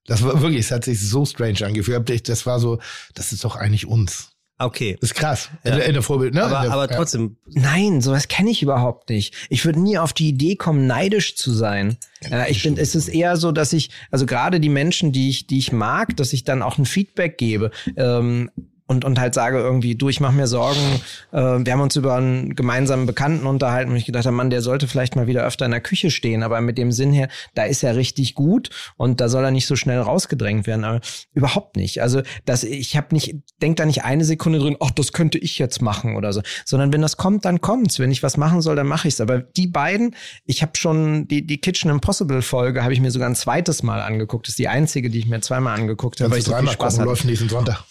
Das 0.06 0.22
war 0.22 0.40
wirklich, 0.42 0.60
es 0.60 0.70
hat 0.70 0.84
sich 0.84 1.00
so 1.00 1.24
strange 1.24 1.64
angefühlt. 1.64 2.28
Das 2.28 2.46
war 2.46 2.60
so, 2.60 2.78
das 3.14 3.32
ist 3.32 3.44
doch 3.44 3.56
eigentlich 3.56 3.86
uns. 3.86 4.30
Okay. 4.58 4.96
Das 5.00 5.10
ist 5.10 5.16
krass. 5.16 5.50
Ja. 5.64 5.76
In, 5.78 5.94
der 5.94 6.02
Vorbild, 6.02 6.32
ne? 6.32 6.44
Aber, 6.44 6.62
der, 6.62 6.72
aber 6.72 6.88
trotzdem. 6.88 7.36
Ja. 7.48 7.62
Nein, 7.62 8.00
sowas 8.00 8.28
kenne 8.28 8.50
ich 8.50 8.62
überhaupt 8.62 9.08
nicht. 9.08 9.34
Ich 9.50 9.64
würde 9.64 9.80
nie 9.80 9.98
auf 9.98 10.12
die 10.12 10.28
Idee 10.28 10.54
kommen, 10.54 10.86
neidisch 10.86 11.34
zu 11.36 11.52
sein. 11.52 11.96
Ja, 12.30 12.46
ich 12.46 12.62
bin, 12.62 12.76
es 12.78 12.94
ist 12.94 13.08
eher 13.08 13.36
so, 13.36 13.50
dass 13.50 13.72
ich, 13.72 13.90
also 14.10 14.26
gerade 14.26 14.60
die 14.60 14.68
Menschen, 14.68 15.10
die 15.10 15.28
ich, 15.28 15.48
die 15.48 15.58
ich 15.58 15.72
mag, 15.72 16.16
dass 16.16 16.32
ich 16.32 16.44
dann 16.44 16.62
auch 16.62 16.78
ein 16.78 16.86
Feedback 16.86 17.36
gebe. 17.36 17.72
Ähm, 17.96 18.50
und, 18.86 19.04
und 19.04 19.18
halt 19.18 19.32
sage 19.32 19.58
irgendwie, 19.58 19.94
du, 19.94 20.10
ich 20.10 20.20
mache 20.20 20.34
mir 20.34 20.46
Sorgen. 20.46 21.00
Äh, 21.32 21.38
wir 21.38 21.72
haben 21.72 21.80
uns 21.80 21.96
über 21.96 22.16
einen 22.16 22.54
gemeinsamen 22.54 23.06
Bekannten 23.06 23.46
unterhalten 23.46 23.90
und 23.90 23.96
ich 23.96 24.04
gedacht 24.04 24.26
habe, 24.26 24.36
Mann, 24.36 24.50
der 24.50 24.60
sollte 24.60 24.86
vielleicht 24.88 25.16
mal 25.16 25.26
wieder 25.26 25.42
öfter 25.44 25.64
in 25.64 25.70
der 25.70 25.80
Küche 25.80 26.10
stehen, 26.10 26.42
aber 26.42 26.60
mit 26.60 26.76
dem 26.76 26.92
Sinn 26.92 27.12
her, 27.12 27.28
da 27.54 27.64
ist 27.64 27.82
er 27.82 27.96
richtig 27.96 28.34
gut 28.34 28.68
und 28.96 29.22
da 29.22 29.28
soll 29.30 29.42
er 29.42 29.50
nicht 29.50 29.66
so 29.66 29.74
schnell 29.74 30.00
rausgedrängt 30.00 30.66
werden. 30.66 30.84
Aber 30.84 31.00
überhaupt 31.32 31.76
nicht. 31.76 32.02
Also, 32.02 32.20
dass 32.44 32.62
ich 32.62 32.96
habe 32.96 33.14
nicht, 33.14 33.36
denk 33.62 33.76
da 33.76 33.86
nicht 33.86 34.04
eine 34.04 34.24
Sekunde 34.24 34.58
drin, 34.58 34.76
ach, 34.80 34.90
das 34.90 35.12
könnte 35.12 35.38
ich 35.38 35.58
jetzt 35.58 35.80
machen 35.80 36.16
oder 36.16 36.34
so. 36.34 36.42
Sondern 36.66 36.92
wenn 36.92 37.00
das 37.00 37.16
kommt, 37.16 37.46
dann 37.46 37.62
kommt's. 37.62 37.98
Wenn 37.98 38.12
ich 38.12 38.22
was 38.22 38.36
machen 38.36 38.60
soll, 38.60 38.76
dann 38.76 38.86
mache 38.86 39.08
ich's. 39.08 39.20
Aber 39.20 39.38
die 39.38 39.66
beiden, 39.66 40.14
ich 40.44 40.60
habe 40.60 40.72
schon 40.76 41.26
die, 41.28 41.46
die 41.46 41.58
Kitchen 41.58 41.90
Impossible 41.90 42.42
Folge, 42.42 42.82
habe 42.82 42.92
ich 42.92 43.00
mir 43.00 43.10
sogar 43.10 43.30
ein 43.30 43.34
zweites 43.34 43.82
Mal 43.82 44.02
angeguckt. 44.02 44.46
Das 44.46 44.52
ist 44.52 44.58
die 44.58 44.68
einzige, 44.68 45.08
die 45.08 45.20
ich 45.20 45.26
mir 45.26 45.40
zweimal 45.40 45.78
angeguckt 45.78 46.20
habe, 46.20 46.32
weil 46.32 46.38
ich 46.40 46.44
so 46.44 46.54
viel 46.54 46.68
Spaß 46.68 46.98
hatte. 46.98 47.08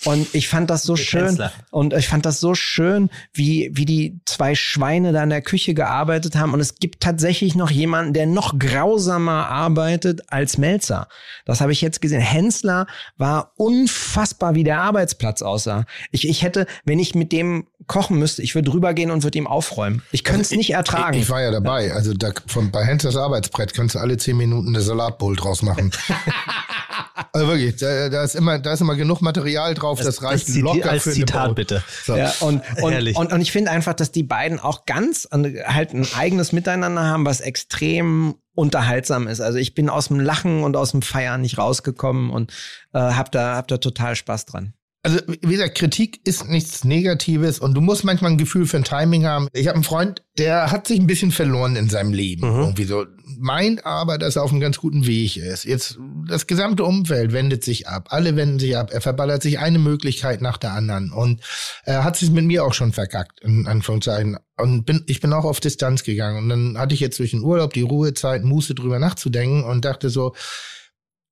Und 0.05 0.27
ich 0.35 0.47
fand 0.47 0.69
das 0.69 0.82
das 0.83 0.87
so 0.87 0.95
schön 0.95 1.27
Tänzler. 1.27 1.51
und 1.71 1.93
ich 1.93 2.07
fand 2.07 2.25
das 2.25 2.39
so 2.39 2.55
schön, 2.55 3.09
wie, 3.33 3.71
wie 3.73 3.85
die 3.85 4.19
zwei 4.25 4.55
Schweine 4.55 5.11
da 5.11 5.23
in 5.23 5.29
der 5.29 5.41
Küche 5.41 5.73
gearbeitet 5.73 6.35
haben. 6.35 6.53
Und 6.53 6.59
es 6.59 6.75
gibt 6.75 7.01
tatsächlich 7.01 7.55
noch 7.55 7.71
jemanden, 7.71 8.13
der 8.13 8.25
noch 8.25 8.57
grausamer 8.59 9.47
arbeitet 9.47 10.21
als 10.31 10.57
Melzer. 10.57 11.07
Das 11.45 11.61
habe 11.61 11.71
ich 11.71 11.81
jetzt 11.81 12.01
gesehen. 12.01 12.21
Hensler 12.21 12.87
war 13.17 13.53
unfassbar, 13.57 14.55
wie 14.55 14.63
der 14.63 14.81
Arbeitsplatz 14.81 15.41
aussah. 15.41 15.85
Ich, 16.11 16.27
ich 16.27 16.43
hätte, 16.43 16.67
wenn 16.85 16.99
ich 16.99 17.15
mit 17.15 17.31
dem 17.31 17.67
kochen 17.87 18.19
müsste, 18.19 18.41
ich 18.41 18.55
würde 18.55 18.73
rübergehen 18.73 19.11
und 19.11 19.23
würde 19.23 19.37
ihm 19.37 19.47
aufräumen. 19.47 20.01
Ich 20.11 20.23
könnte 20.23 20.41
es 20.41 20.47
also 20.47 20.57
nicht 20.57 20.71
ertragen. 20.71 21.15
Ich, 21.15 21.23
ich, 21.23 21.29
war 21.29 21.41
ja 21.41 21.51
dabei. 21.51 21.93
Also 21.93 22.13
da, 22.13 22.31
von, 22.47 22.71
bei 22.71 22.85
Henslers 22.85 23.15
Arbeitsbrett 23.15 23.73
kannst 23.73 23.95
du 23.95 23.99
alle 23.99 24.17
zehn 24.17 24.37
Minuten 24.37 24.69
eine 24.69 24.81
Salatbowl 24.81 25.35
draus 25.35 25.61
machen. 25.61 25.91
also 27.33 27.47
wirklich, 27.47 27.75
da, 27.77 28.09
da, 28.09 28.23
ist 28.23 28.35
immer, 28.35 28.59
da 28.59 28.73
ist 28.73 28.81
immer 28.81 28.95
genug 28.95 29.21
Material 29.21 29.73
drauf, 29.73 29.97
das, 29.97 30.07
das 30.07 30.23
reicht 30.23 30.47
das 30.49 30.55
locker 30.55 30.89
als 30.89 31.03
für 31.03 31.11
Zitat 31.11 31.45
eine 31.45 31.53
bitte. 31.53 31.83
So. 32.05 32.15
Ja, 32.15 32.33
und, 32.39 32.61
und, 32.81 33.15
und, 33.15 33.33
und, 33.33 33.41
ich 33.41 33.51
finde 33.51 33.71
einfach, 33.71 33.93
dass 33.93 34.11
die 34.11 34.23
beiden 34.23 34.59
auch 34.59 34.85
ganz 34.85 35.27
halt 35.31 35.93
ein 35.93 36.07
eigenes 36.15 36.51
Miteinander 36.51 37.03
haben, 37.03 37.25
was 37.25 37.41
extrem 37.41 38.35
unterhaltsam 38.55 39.27
ist. 39.27 39.41
Also 39.41 39.57
ich 39.57 39.73
bin 39.73 39.89
aus 39.89 40.09
dem 40.09 40.19
Lachen 40.19 40.63
und 40.63 40.75
aus 40.75 40.91
dem 40.91 41.01
Feiern 41.01 41.41
nicht 41.41 41.57
rausgekommen 41.57 42.29
und 42.29 42.51
äh, 42.93 42.99
hab 42.99 43.31
da 43.31 43.55
hab 43.55 43.67
da 43.67 43.77
total 43.77 44.15
Spaß 44.15 44.45
dran 44.45 44.73
also 45.05 45.19
wie 45.27 45.51
gesagt, 45.51 45.75
Kritik 45.77 46.21
ist 46.25 46.47
nichts 46.47 46.85
Negatives 46.85 47.59
und 47.59 47.73
du 47.73 47.81
musst 47.81 48.05
manchmal 48.05 48.31
ein 48.31 48.37
Gefühl 48.37 48.65
für 48.65 48.77
ein 48.77 48.85
Timing 48.85 49.25
haben. 49.25 49.49
Ich 49.51 49.67
habe 49.67 49.75
einen 49.75 49.83
Freund, 49.83 50.23
der 50.37 50.71
hat 50.71 50.87
sich 50.87 50.97
ein 50.97 51.07
bisschen 51.07 51.31
verloren 51.31 51.75
in 51.75 51.89
seinem 51.89 52.13
Leben. 52.13 52.47
Mhm. 52.47 52.61
Irgendwie 52.61 52.85
so. 52.85 53.05
Meint 53.37 53.85
aber, 53.85 54.17
dass 54.17 54.37
er 54.37 54.43
auf 54.43 54.51
einem 54.51 54.61
ganz 54.61 54.77
guten 54.77 55.05
Weg 55.05 55.35
ist. 55.35 55.65
Jetzt, 55.65 55.99
das 56.25 56.47
gesamte 56.47 56.85
Umfeld 56.85 57.33
wendet 57.33 57.65
sich 57.65 57.89
ab. 57.89 58.07
Alle 58.11 58.37
wenden 58.37 58.59
sich 58.59 58.77
ab. 58.77 58.91
Er 58.93 59.01
verballert 59.01 59.43
sich 59.43 59.59
eine 59.59 59.77
Möglichkeit 59.77 60.41
nach 60.41 60.57
der 60.57 60.71
anderen. 60.71 61.11
Und 61.11 61.41
er 61.83 62.05
hat 62.05 62.15
sich 62.15 62.31
mit 62.31 62.45
mir 62.45 62.63
auch 62.63 62.73
schon 62.73 62.93
verkackt, 62.93 63.41
in 63.41 63.67
Anführungszeichen. 63.67 64.37
Und 64.57 64.85
bin, 64.85 65.03
ich 65.07 65.19
bin 65.19 65.33
auch 65.33 65.43
auf 65.43 65.59
Distanz 65.59 66.03
gegangen. 66.03 66.37
Und 66.37 66.49
dann 66.49 66.77
hatte 66.77 66.93
ich 66.93 67.01
jetzt 67.01 67.19
durch 67.19 67.31
den 67.31 67.43
Urlaub 67.43 67.73
die 67.73 67.81
Ruhezeit, 67.81 68.45
Muße 68.45 68.73
drüber 68.73 68.99
nachzudenken 68.99 69.65
und 69.65 69.83
dachte 69.83 70.09
so, 70.09 70.33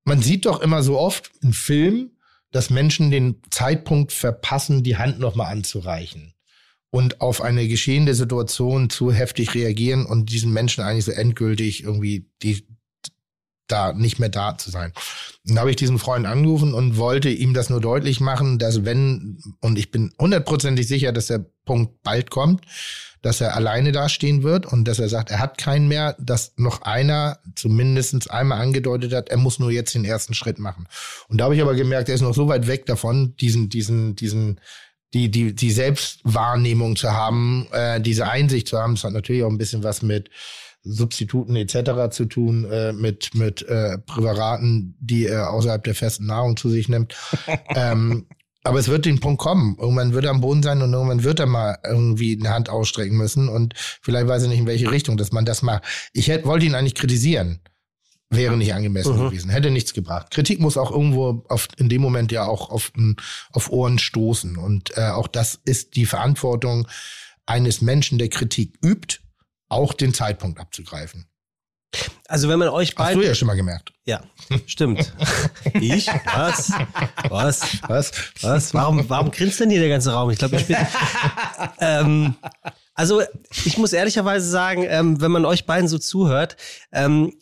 man 0.03 0.21
sieht 0.21 0.45
doch 0.45 0.61
immer 0.61 0.83
so 0.83 0.99
oft 0.99 1.31
in 1.41 1.53
Filmen, 1.53 2.17
dass 2.51 2.69
Menschen 2.69 3.11
den 3.11 3.41
Zeitpunkt 3.49 4.11
verpassen, 4.11 4.83
die 4.83 4.97
Hand 4.97 5.19
nochmal 5.19 5.51
anzureichen 5.51 6.33
und 6.89 7.21
auf 7.21 7.41
eine 7.41 7.67
geschehende 7.67 8.13
Situation 8.13 8.89
zu 8.89 9.11
heftig 9.11 9.55
reagieren 9.55 10.05
und 10.05 10.31
diesen 10.31 10.51
Menschen 10.51 10.83
eigentlich 10.83 11.05
so 11.05 11.11
endgültig 11.11 11.83
irgendwie 11.83 12.29
die 12.43 12.67
da 13.71 13.93
nicht 13.93 14.19
mehr 14.19 14.29
da 14.29 14.57
zu 14.57 14.69
sein. 14.69 14.93
Dann 15.45 15.59
habe 15.59 15.69
ich 15.69 15.75
diesen 15.75 15.99
Freund 15.99 16.25
angerufen 16.25 16.73
und 16.73 16.97
wollte 16.97 17.29
ihm 17.29 17.53
das 17.53 17.69
nur 17.69 17.81
deutlich 17.81 18.19
machen, 18.19 18.59
dass 18.59 18.85
wenn, 18.85 19.41
und 19.61 19.79
ich 19.79 19.91
bin 19.91 20.13
hundertprozentig 20.19 20.87
sicher, 20.87 21.11
dass 21.11 21.27
der 21.27 21.45
Punkt 21.65 22.03
bald 22.03 22.29
kommt, 22.29 22.65
dass 23.21 23.39
er 23.39 23.55
alleine 23.55 23.91
dastehen 23.91 24.43
wird 24.43 24.65
und 24.65 24.87
dass 24.87 24.99
er 24.99 25.09
sagt, 25.09 25.29
er 25.29 25.39
hat 25.39 25.57
keinen 25.57 25.87
mehr, 25.87 26.15
dass 26.19 26.53
noch 26.57 26.81
einer 26.81 27.39
zumindest 27.55 28.31
einmal 28.31 28.61
angedeutet 28.61 29.13
hat, 29.13 29.29
er 29.29 29.37
muss 29.37 29.59
nur 29.59 29.71
jetzt 29.71 29.93
den 29.93 30.05
ersten 30.05 30.33
Schritt 30.33 30.59
machen. 30.59 30.87
Und 31.27 31.39
da 31.39 31.45
habe 31.45 31.55
ich 31.55 31.61
aber 31.61 31.75
gemerkt, 31.75 32.09
er 32.09 32.15
ist 32.15 32.21
noch 32.21 32.33
so 32.33 32.47
weit 32.47 32.67
weg 32.67 32.85
davon, 32.87 33.35
diesen, 33.37 33.69
diesen, 33.69 34.15
diesen, 34.15 34.59
die, 35.13 35.29
die, 35.29 35.53
die 35.53 35.71
Selbstwahrnehmung 35.71 36.95
zu 36.95 37.11
haben, 37.11 37.67
äh, 37.71 38.01
diese 38.01 38.27
Einsicht 38.27 38.67
zu 38.67 38.79
haben. 38.79 38.95
Das 38.95 39.03
hat 39.03 39.13
natürlich 39.13 39.43
auch 39.43 39.49
ein 39.49 39.57
bisschen 39.57 39.83
was 39.83 40.01
mit 40.01 40.29
Substituten 40.83 41.55
etc. 41.55 42.09
zu 42.11 42.25
tun, 42.25 42.65
äh, 42.65 42.93
mit, 42.93 43.35
mit 43.35 43.61
äh, 43.63 43.97
Präparaten, 43.99 44.95
die 44.99 45.27
er 45.27 45.51
außerhalb 45.51 45.83
der 45.83 45.95
festen 45.95 46.25
Nahrung 46.25 46.57
zu 46.57 46.69
sich 46.69 46.89
nimmt. 46.89 47.15
ähm, 47.75 48.25
aber 48.63 48.79
es 48.79 48.87
wird 48.87 49.05
den 49.05 49.19
Punkt 49.19 49.41
kommen. 49.41 49.75
Irgendwann 49.79 50.13
wird 50.13 50.25
er 50.25 50.31
am 50.31 50.41
Boden 50.41 50.61
sein 50.61 50.81
und 50.81 50.93
irgendwann 50.93 51.23
wird 51.23 51.39
er 51.39 51.47
mal 51.47 51.77
irgendwie 51.83 52.37
eine 52.39 52.53
Hand 52.53 52.69
ausstrecken 52.69 53.17
müssen 53.17 53.49
und 53.49 53.73
vielleicht 53.75 54.27
weiß 54.27 54.43
er 54.43 54.49
nicht, 54.49 54.59
in 54.59 54.67
welche 54.67 54.91
Richtung, 54.91 55.17
dass 55.17 55.31
man 55.31 55.45
das 55.45 55.61
macht. 55.61 55.83
Ich 56.13 56.27
hätte, 56.27 56.45
wollte 56.45 56.65
ihn 56.65 56.75
eigentlich 56.75 56.95
kritisieren. 56.95 57.61
Wäre 58.33 58.55
nicht 58.55 58.73
angemessen 58.73 59.17
mhm. 59.17 59.25
gewesen, 59.25 59.49
hätte 59.49 59.71
nichts 59.71 59.93
gebracht. 59.93 60.31
Kritik 60.31 60.61
muss 60.61 60.77
auch 60.77 60.89
irgendwo 60.89 61.43
auf, 61.49 61.67
in 61.77 61.89
dem 61.89 62.01
Moment 62.01 62.31
ja 62.31 62.45
auch 62.45 62.69
auf, 62.69 62.93
auf 63.51 63.69
Ohren 63.69 63.99
stoßen. 63.99 64.55
Und 64.55 64.95
äh, 64.95 65.09
auch 65.09 65.27
das 65.27 65.59
ist 65.65 65.97
die 65.97 66.05
Verantwortung 66.05 66.87
eines 67.45 67.81
Menschen, 67.81 68.19
der 68.19 68.29
Kritik 68.29 68.77
übt, 68.85 69.19
auch 69.71 69.93
den 69.93 70.13
Zeitpunkt 70.13 70.59
abzugreifen. 70.59 71.27
Also 72.27 72.47
wenn 72.47 72.59
man 72.59 72.69
euch 72.69 72.95
beide. 72.95 73.17
Hast 73.17 73.23
du 73.23 73.27
ja 73.27 73.35
schon 73.35 73.47
mal 73.47 73.55
gemerkt. 73.55 73.91
Ja, 74.05 74.23
stimmt. 74.65 75.13
ich? 75.73 76.07
Was? 76.07 76.71
Was? 77.27 77.81
Was? 77.87 78.11
Was? 78.41 78.73
Warum, 78.73 79.09
warum 79.09 79.31
grinst 79.31 79.59
denn 79.59 79.69
hier 79.69 79.81
der 79.81 79.89
ganze 79.89 80.13
Raum? 80.13 80.29
Ich 80.31 80.37
glaube, 80.37 80.55
ich 80.55 80.67
bin. 80.67 80.77
ähm, 81.79 82.35
also 82.93 83.21
ich 83.65 83.77
muss 83.77 83.91
ehrlicherweise 83.91 84.49
sagen, 84.49 84.85
ähm, 84.87 85.19
wenn 85.19 85.31
man 85.31 85.45
euch 85.45 85.65
beiden 85.65 85.89
so 85.89 85.97
zuhört, 85.97 86.55
ähm, 86.91 87.33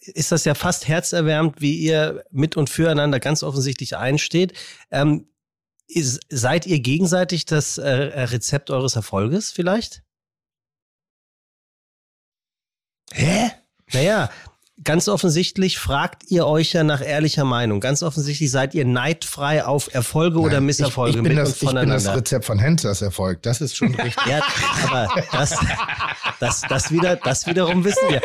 ist 0.00 0.32
das 0.32 0.44
ja 0.44 0.54
fast 0.54 0.88
herzerwärmend, 0.88 1.60
wie 1.60 1.76
ihr 1.76 2.24
mit 2.30 2.56
und 2.56 2.70
füreinander 2.70 3.20
ganz 3.20 3.42
offensichtlich 3.42 3.96
einsteht. 3.96 4.52
Ähm, 4.90 5.28
ist, 5.88 6.20
seid 6.28 6.66
ihr 6.66 6.80
gegenseitig 6.80 7.44
das 7.46 7.78
äh, 7.78 7.88
Rezept 7.90 8.70
eures 8.70 8.96
Erfolges 8.96 9.52
vielleicht? 9.52 10.02
Hä? 13.16 13.50
Naja, 13.94 14.28
ganz 14.86 15.08
offensichtlich 15.08 15.78
fragt 15.78 16.30
ihr 16.30 16.46
euch 16.46 16.72
ja 16.72 16.84
nach 16.84 17.04
ehrlicher 17.04 17.44
Meinung. 17.44 17.80
Ganz 17.80 18.02
offensichtlich 18.02 18.50
seid 18.50 18.74
ihr 18.74 18.86
neidfrei 18.86 19.64
auf 19.64 19.92
Erfolge 19.92 20.36
Nein, 20.36 20.46
oder 20.46 20.60
Misserfolge 20.62 21.10
ich, 21.10 21.16
ich 21.16 21.22
bin 21.22 21.36
das, 21.36 21.62
Ich 21.62 21.68
bin 21.68 21.90
das 21.90 22.14
Rezept 22.14 22.44
von 22.46 22.58
Henslers 22.58 23.02
Erfolg. 23.02 23.42
Das 23.42 23.60
ist 23.60 23.76
schon 23.76 23.94
richtig. 23.94 24.26
ja, 24.26 24.40
aber 24.84 25.08
das, 25.32 25.56
das, 26.40 26.62
das, 26.68 26.90
wieder, 26.90 27.16
das 27.16 27.46
wiederum 27.46 27.84
wissen 27.84 28.08
wir. 28.08 28.22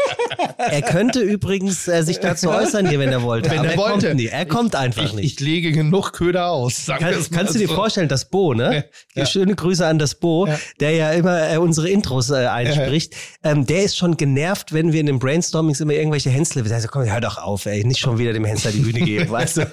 Er 0.58 0.82
könnte 0.84 1.20
übrigens 1.20 1.88
äh, 1.88 2.04
sich 2.04 2.20
dazu 2.20 2.50
äußern 2.50 2.88
hier, 2.88 3.00
wenn 3.00 3.10
er 3.10 3.24
wollte. 3.24 3.50
Wenn 3.50 3.64
er, 3.64 3.72
er 3.72 3.78
wollte. 3.78 4.08
Kommt 4.08 4.20
nie. 4.20 4.28
Er 4.28 4.46
kommt 4.46 4.76
einfach 4.76 5.04
ich, 5.04 5.14
nicht. 5.14 5.26
Ich 5.34 5.40
lege 5.40 5.72
genug 5.72 6.14
Köder 6.14 6.50
aus. 6.50 6.86
Kann, 6.86 7.16
kannst 7.32 7.56
du 7.56 7.60
dir 7.60 7.68
so. 7.68 7.74
vorstellen, 7.74 8.08
das 8.08 8.26
Bo, 8.26 8.54
ne? 8.54 8.86
Ja. 9.16 9.26
Schöne 9.26 9.56
Grüße 9.56 9.86
an 9.86 9.98
das 9.98 10.16
Bo, 10.16 10.46
ja. 10.46 10.60
der 10.80 10.92
ja 10.92 11.12
immer 11.12 11.52
äh, 11.52 11.58
unsere 11.58 11.90
Intros 11.90 12.30
äh, 12.30 12.46
einspricht. 12.46 13.16
Ähm, 13.44 13.66
der 13.66 13.84
ist 13.84 13.98
schon 13.98 14.16
genervt, 14.16 14.74
wenn 14.74 14.94
wir 14.94 15.00
in 15.00 15.08
den 15.08 15.18
Brainstormings 15.18 15.80
immer 15.80 15.94
irgendwelche 15.94 16.30
Hensler, 16.56 16.70
der 16.70 16.82
sagt, 16.82 16.94
komm, 16.94 17.04
hör 17.04 17.22
doch 17.22 17.38
auf, 17.38 17.66
ey, 17.66 17.84
nicht 17.84 18.00
schon 18.00 18.18
wieder 18.18 18.34
dem 18.34 18.46
Hensler 18.46 18.72
die 18.72 18.80
Bühne 18.80 19.02
geben, 19.02 19.30
weißt 19.30 19.58
du? 19.58 19.72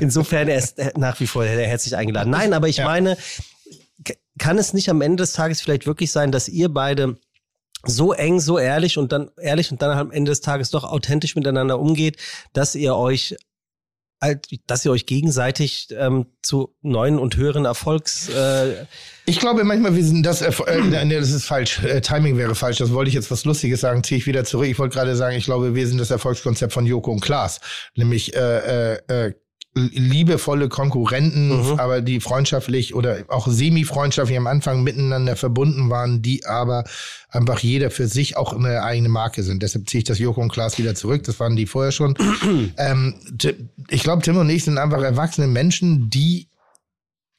Insofern 0.00 0.48
er 0.48 0.58
ist 0.58 0.78
nach 0.96 1.20
wie 1.20 1.26
vor 1.26 1.44
herzlich 1.44 1.96
eingeladen. 1.96 2.30
Nein, 2.30 2.52
aber 2.52 2.68
ich 2.68 2.78
meine, 2.78 3.16
kann 4.38 4.58
es 4.58 4.72
nicht 4.72 4.88
am 4.88 5.00
Ende 5.00 5.22
des 5.22 5.32
Tages 5.32 5.60
vielleicht 5.60 5.86
wirklich 5.86 6.10
sein, 6.10 6.32
dass 6.32 6.48
ihr 6.48 6.68
beide 6.68 7.16
so 7.86 8.12
eng, 8.12 8.40
so 8.40 8.58
ehrlich 8.58 8.98
und 8.98 9.12
dann 9.12 9.30
ehrlich 9.40 9.70
und 9.70 9.82
dann 9.82 9.96
am 9.96 10.10
Ende 10.10 10.30
des 10.30 10.40
Tages 10.40 10.70
doch 10.70 10.84
authentisch 10.84 11.36
miteinander 11.36 11.78
umgeht, 11.78 12.16
dass 12.52 12.74
ihr 12.74 12.96
euch 12.96 13.36
dass 14.66 14.82
ihr 14.86 14.90
euch 14.90 15.04
gegenseitig 15.04 15.88
ähm, 15.90 16.24
zu 16.40 16.74
neuen 16.80 17.18
und 17.18 17.36
höheren 17.36 17.66
Erfolgs. 17.66 18.30
Äh 18.30 18.86
ich 19.26 19.38
glaube 19.38 19.64
manchmal, 19.64 19.96
wir 19.96 20.04
sind 20.04 20.24
das. 20.24 20.42
Äh, 20.42 20.80
nee, 21.04 21.18
das 21.18 21.30
ist 21.30 21.46
falsch. 21.46 21.82
Äh, 21.82 22.00
Timing 22.00 22.36
wäre 22.36 22.54
falsch. 22.54 22.78
Das 22.78 22.92
wollte 22.92 23.08
ich 23.08 23.14
jetzt 23.14 23.30
was 23.30 23.44
Lustiges 23.44 23.80
sagen. 23.80 24.02
Ziehe 24.02 24.18
ich 24.18 24.26
wieder 24.26 24.44
zurück. 24.44 24.66
Ich 24.68 24.78
wollte 24.78 24.94
gerade 24.94 25.16
sagen, 25.16 25.36
ich 25.36 25.44
glaube, 25.44 25.74
wir 25.74 25.88
sind 25.88 25.98
das 25.98 26.10
Erfolgskonzept 26.10 26.72
von 26.72 26.84
Joko 26.84 27.10
und 27.12 27.20
Klaas, 27.20 27.60
nämlich 27.96 28.34
äh, 28.36 28.94
äh, 28.94 28.98
äh 29.08 29.32
liebevolle 29.76 30.68
Konkurrenten, 30.68 31.48
mhm. 31.48 31.80
aber 31.80 32.00
die 32.00 32.20
freundschaftlich 32.20 32.94
oder 32.94 33.24
auch 33.28 33.48
semi-freundschaftlich 33.48 34.38
am 34.38 34.46
Anfang 34.46 34.84
miteinander 34.84 35.34
verbunden 35.34 35.90
waren, 35.90 36.22
die 36.22 36.46
aber 36.46 36.84
einfach 37.28 37.58
jeder 37.58 37.90
für 37.90 38.06
sich 38.06 38.36
auch 38.36 38.52
eine 38.52 38.84
eigene 38.84 39.08
Marke 39.08 39.42
sind. 39.42 39.64
Deshalb 39.64 39.88
ziehe 39.88 39.98
ich 39.98 40.04
das 40.04 40.20
Joko 40.20 40.40
und 40.40 40.52
Klaas 40.52 40.78
wieder 40.78 40.94
zurück. 40.94 41.24
Das 41.24 41.40
waren 41.40 41.56
die 41.56 41.66
vorher 41.66 41.90
schon. 41.90 42.16
ähm, 42.76 43.14
ich 43.88 44.04
glaube, 44.04 44.22
Tim 44.22 44.36
und 44.36 44.48
ich 44.48 44.62
sind 44.62 44.78
einfach 44.78 45.02
erwachsene 45.02 45.48
Menschen, 45.48 46.08
die 46.08 46.46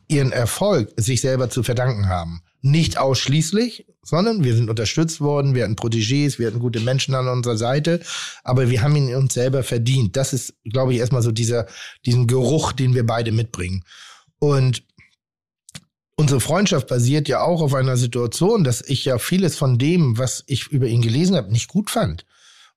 ihren 0.08 0.32
Erfolg 0.32 0.92
sich 0.98 1.22
selber 1.22 1.50
zu 1.50 1.64
verdanken 1.64 2.08
haben. 2.08 2.42
Nicht 2.62 2.98
ausschließlich, 2.98 3.86
sondern 4.04 4.44
wir 4.44 4.56
sind 4.56 4.70
unterstützt 4.70 5.22
worden, 5.22 5.54
wir 5.56 5.64
hatten 5.64 5.76
Protégés, 5.76 6.40
wir 6.40 6.48
hatten 6.48 6.60
gute 6.60 6.80
Menschen 6.80 7.14
an 7.16 7.28
unserer 7.28 7.58
Seite, 7.58 8.02
aber 8.44 8.70
wir 8.70 8.82
haben 8.82 8.96
ihn 8.96 9.14
uns 9.16 9.34
selber 9.34 9.64
verdient. 9.64 10.16
Das 10.16 10.34
ist, 10.34 10.56
glaube 10.64 10.94
ich, 10.94 11.00
erstmal 11.00 11.22
so 11.22 11.32
dieser, 11.32 11.68
diesen 12.06 12.28
Geruch, 12.28 12.72
den 12.72 12.96
wir 12.96 13.06
beide 13.06 13.32
mitbringen. 13.32 13.84
Und 14.40 14.84
unsere 16.16 16.40
Freundschaft 16.40 16.88
basiert 16.88 17.28
ja 17.28 17.42
auch 17.42 17.62
auf 17.62 17.74
einer 17.74 17.98
Situation, 17.98 18.64
dass 18.64 18.82
ich 18.82 19.06
ja 19.06 19.20
vieles 19.20 19.56
von 19.56 19.78
dem, 19.78 20.18
was 20.18 20.44
ich 20.48 20.68
über 20.68 20.88
ihn 20.88 21.02
gelesen 21.02 21.36
habe, 21.36 21.52
nicht 21.52 21.68
gut 21.68 21.90
fand 21.90 22.26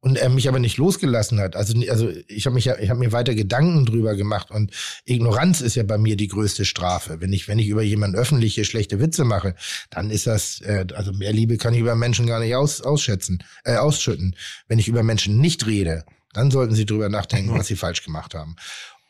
und 0.01 0.17
er 0.17 0.29
mich 0.29 0.49
aber 0.49 0.59
nicht 0.59 0.77
losgelassen 0.77 1.41
hat. 1.41 1.57
Also, 1.57 1.79
also 1.91 2.11
ich 2.29 2.47
habe 2.47 2.55
mich 2.55 2.67
ja, 2.67 2.79
ich 2.79 2.91
habe 2.91 3.01
mir 3.01 3.13
weiter 3.13 3.35
Gedanken 3.35 3.85
drüber 3.85 4.15
gemacht 4.15 4.51
und 4.51 4.73
Ignoranz 5.05 5.61
ist 5.61 5.75
ja 5.75 5.83
bei 5.83 5.99
mir 5.99 6.17
die 6.17 6.29
größte 6.29 6.65
Strafe. 6.65 7.21
Wenn 7.21 7.33
ich, 7.33 7.49
wenn 7.49 7.59
ich 7.59 7.69
über 7.69 7.83
jemanden 7.83 8.17
öffentliche 8.17 8.65
schlechte 8.65 9.01
Witze 9.01 9.25
mache, 9.25 9.55
dann 9.91 10.11
ist 10.11 10.27
das, 10.27 10.61
äh, 10.61 10.87
also 10.95 11.13
mehr 11.13 11.33
Liebe 11.33 11.57
kann 11.57 11.75
ich 11.75 11.81
über 11.81 11.97
Menschen 11.97 12.27
gar 12.27 12.41
nicht 12.41 12.55
aus, 12.55 12.81
ausschätzen, 12.81 13.43
äh, 13.65 13.77
ausschütten. 13.77 14.37
Wenn 14.69 14.79
ich 14.79 14.89
über 14.89 15.03
Menschen 15.03 15.39
nicht 15.39 15.67
rede, 15.67 16.05
dann 16.33 16.51
sollten 16.51 16.75
sie 16.75 16.87
drüber 16.87 17.09
nachdenken, 17.09 17.53
was 17.53 17.67
sie 17.67 17.77
falsch 17.77 18.05
gemacht 18.05 18.35
haben. 18.35 18.57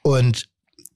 Und 0.03 0.49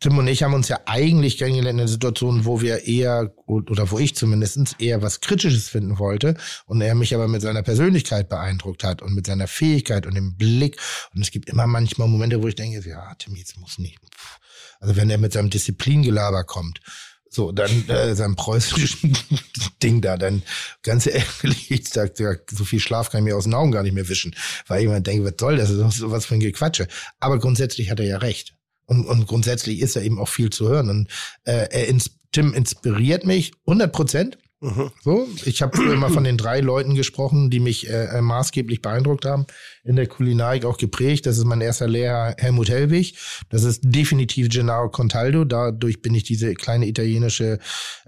Tim 0.03 0.19
und 0.19 0.27
ich 0.27 0.43
haben 0.43 0.53
uns 0.53 0.67
ja 0.67 0.81
eigentlich 0.87 1.39
kennengelernt 1.39 1.77
in 1.77 1.81
einer 1.83 1.89
Situation, 1.89 2.45
wo 2.45 2.61
wir 2.61 2.89
eher, 2.89 3.33
oder 3.47 3.93
wo 3.93 4.01
ich 4.01 4.17
zumindest 4.17 4.75
eher 4.81 5.01
was 5.01 5.21
Kritisches 5.21 5.69
finden 5.69 6.01
wollte 6.01 6.37
und 6.67 6.81
er 6.81 6.97
mich 6.97 7.15
aber 7.15 7.29
mit 7.29 7.41
seiner 7.41 7.63
Persönlichkeit 7.63 8.29
beeindruckt 8.29 8.83
hat 8.83 9.01
und 9.01 9.15
mit 9.15 9.29
seiner 9.29 9.47
Fähigkeit 9.47 10.05
und 10.05 10.17
dem 10.17 10.37
Blick. 10.37 10.77
Und 11.15 11.23
es 11.23 11.31
gibt 11.31 11.49
immer 11.49 11.69
manchmal 11.69 12.09
Momente, 12.09 12.43
wo 12.43 12.49
ich 12.49 12.57
denke, 12.57 12.83
ja, 12.85 13.15
Tim, 13.15 13.37
jetzt 13.37 13.57
muss 13.59 13.79
nicht. 13.79 13.97
Also 14.81 14.97
wenn 14.97 15.09
er 15.09 15.19
mit 15.19 15.35
seinem 15.35 15.51
Disziplingelaber 15.51 16.43
kommt, 16.43 16.81
so, 17.31 17.53
dann 17.53 17.89
äh, 17.89 18.17
sein 18.17 18.35
preußischen 18.35 19.17
Ding 19.85 20.01
da, 20.01 20.17
dann 20.17 20.43
ganz 20.83 21.07
ehrlich, 21.07 21.71
ich 21.71 21.89
sag, 21.89 22.19
ja, 22.19 22.35
so 22.51 22.65
viel 22.65 22.81
Schlaf 22.81 23.11
kann 23.11 23.21
ich 23.21 23.31
mir 23.31 23.37
aus 23.37 23.45
den 23.45 23.55
Augen 23.55 23.71
gar 23.71 23.85
nicht 23.85 23.95
mehr 23.95 24.09
wischen, 24.09 24.35
weil 24.67 24.81
ich 24.81 24.87
immer 24.87 25.01
denke, 25.01 25.25
was 25.25 25.35
soll 25.39 25.59
das? 25.59 25.69
Das 25.69 25.95
ist 25.95 26.11
was 26.11 26.27
für 26.27 26.35
ein 26.35 26.41
Gequatsche. 26.41 26.89
Aber 27.21 27.39
grundsätzlich 27.39 27.89
hat 27.89 28.01
er 28.01 28.07
ja 28.07 28.19
recht. 28.19 28.57
Und, 28.93 29.07
und 29.07 29.27
grundsätzlich 29.27 29.81
ist 29.81 29.97
er 29.97 30.03
eben 30.03 30.19
auch 30.19 30.29
viel 30.29 30.51
zu 30.51 30.69
hören. 30.69 30.91
Und 30.91 31.09
äh, 31.45 31.69
er 31.71 31.89
ins, 31.89 32.11
Tim 32.33 32.53
inspiriert 32.55 33.25
mich 33.25 33.53
100 33.67 33.93
Prozent. 33.93 34.39
Mhm. 34.63 34.93
So, 35.03 35.27
ich 35.45 35.61
habe 35.61 35.77
immer 35.93 36.09
von 36.09 36.23
den 36.23 36.37
drei 36.37 36.61
Leuten 36.61 36.95
gesprochen, 36.95 37.51
die 37.51 37.59
mich 37.59 37.91
äh, 37.91 38.19
äh, 38.19 38.21
maßgeblich 38.21 38.81
beeindruckt 38.81 39.25
haben 39.25 39.45
in 39.83 39.97
der 39.97 40.07
Kulinarik 40.07 40.65
auch 40.65 40.77
geprägt. 40.77 41.27
Das 41.27 41.37
ist 41.37 41.45
mein 41.45 41.61
erster 41.61 41.89
Lehrer 41.89 42.37
Helmut 42.39 42.69
Hellwig. 42.69 43.17
Das 43.51 43.65
ist 43.65 43.81
definitiv 43.85 44.49
Gennaro 44.49 44.89
Contaldo. 44.89 45.45
Dadurch 45.45 46.01
bin 46.01 46.15
ich 46.15 46.23
diese 46.23 46.55
kleine 46.55 46.87
italienische 46.87 47.59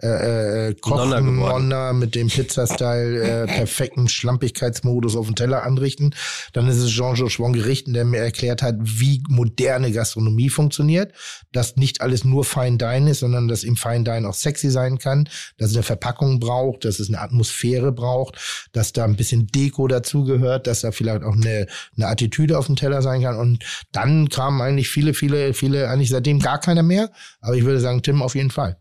äh, 0.01 0.69
äh, 0.69 0.75
Kochen-Monna 0.75 1.93
mit 1.93 2.15
dem 2.15 2.29
Pizza-Style 2.29 3.23
äh, 3.23 3.47
perfekten 3.47 4.07
Schlampigkeitsmodus 4.07 5.17
auf 5.17 5.27
dem 5.27 5.35
Teller 5.35 5.65
anrichten. 5.65 6.15
Dann 6.53 6.69
ist 6.69 6.77
es 6.77 6.91
Jean-Georges 6.91 7.35
von 7.35 7.53
Gerichten, 7.53 7.93
der 7.95 8.05
mir 8.05 8.19
erklärt 8.19 8.63
hat, 8.63 8.77
wie 8.81 9.25
moderne 9.29 9.91
Gastronomie 9.91 10.51
funktioniert. 10.51 11.13
Dass 11.51 11.75
nicht 11.75 12.01
alles 12.01 12.25
nur 12.25 12.45
Fine 12.45 12.79
Dine 12.79 13.11
ist, 13.11 13.19
sondern 13.19 13.49
dass 13.49 13.65
im 13.65 13.75
Fine 13.75 14.05
Dine 14.05 14.29
auch 14.29 14.35
sexy 14.35 14.71
sein 14.71 14.99
kann. 14.99 15.29
Dass 15.59 15.75
eine 15.75 15.83
Verpackung 15.83 16.39
braucht, 16.45 16.85
dass 16.85 17.01
es 17.01 17.09
eine 17.09 17.21
Atmosphäre 17.21 17.93
braucht, 17.93 18.69
dass 18.73 18.93
da 18.93 19.05
ein 19.05 19.17
bisschen 19.17 19.47
Deko 19.47 19.89
dazugehört, 19.89 20.67
dass 20.67 20.83
da 20.83 20.93
vielleicht 20.93 21.23
auch 21.23 21.35
eine, 21.35 21.67
eine 21.97 22.07
Attitüde 22.07 22.59
auf 22.59 22.67
dem 22.67 22.77
Teller 22.77 23.03
sein 23.03 23.23
kann. 23.23 23.37
Und 23.37 23.65
dann 23.93 24.29
kamen 24.29 24.61
eigentlich 24.61 24.89
viele, 24.89 25.15
viele, 25.15 25.55
viele, 25.55 25.89
eigentlich 25.89 26.11
seitdem 26.11 26.39
gar 26.39 26.61
keiner 26.61 26.83
mehr. 26.83 27.11
Aber 27.41 27.57
ich 27.57 27.65
würde 27.65 27.81
sagen, 27.81 28.03
Tim 28.03 28.23
auf 28.23 28.35
jeden 28.35 28.51
Fall. 28.51 28.79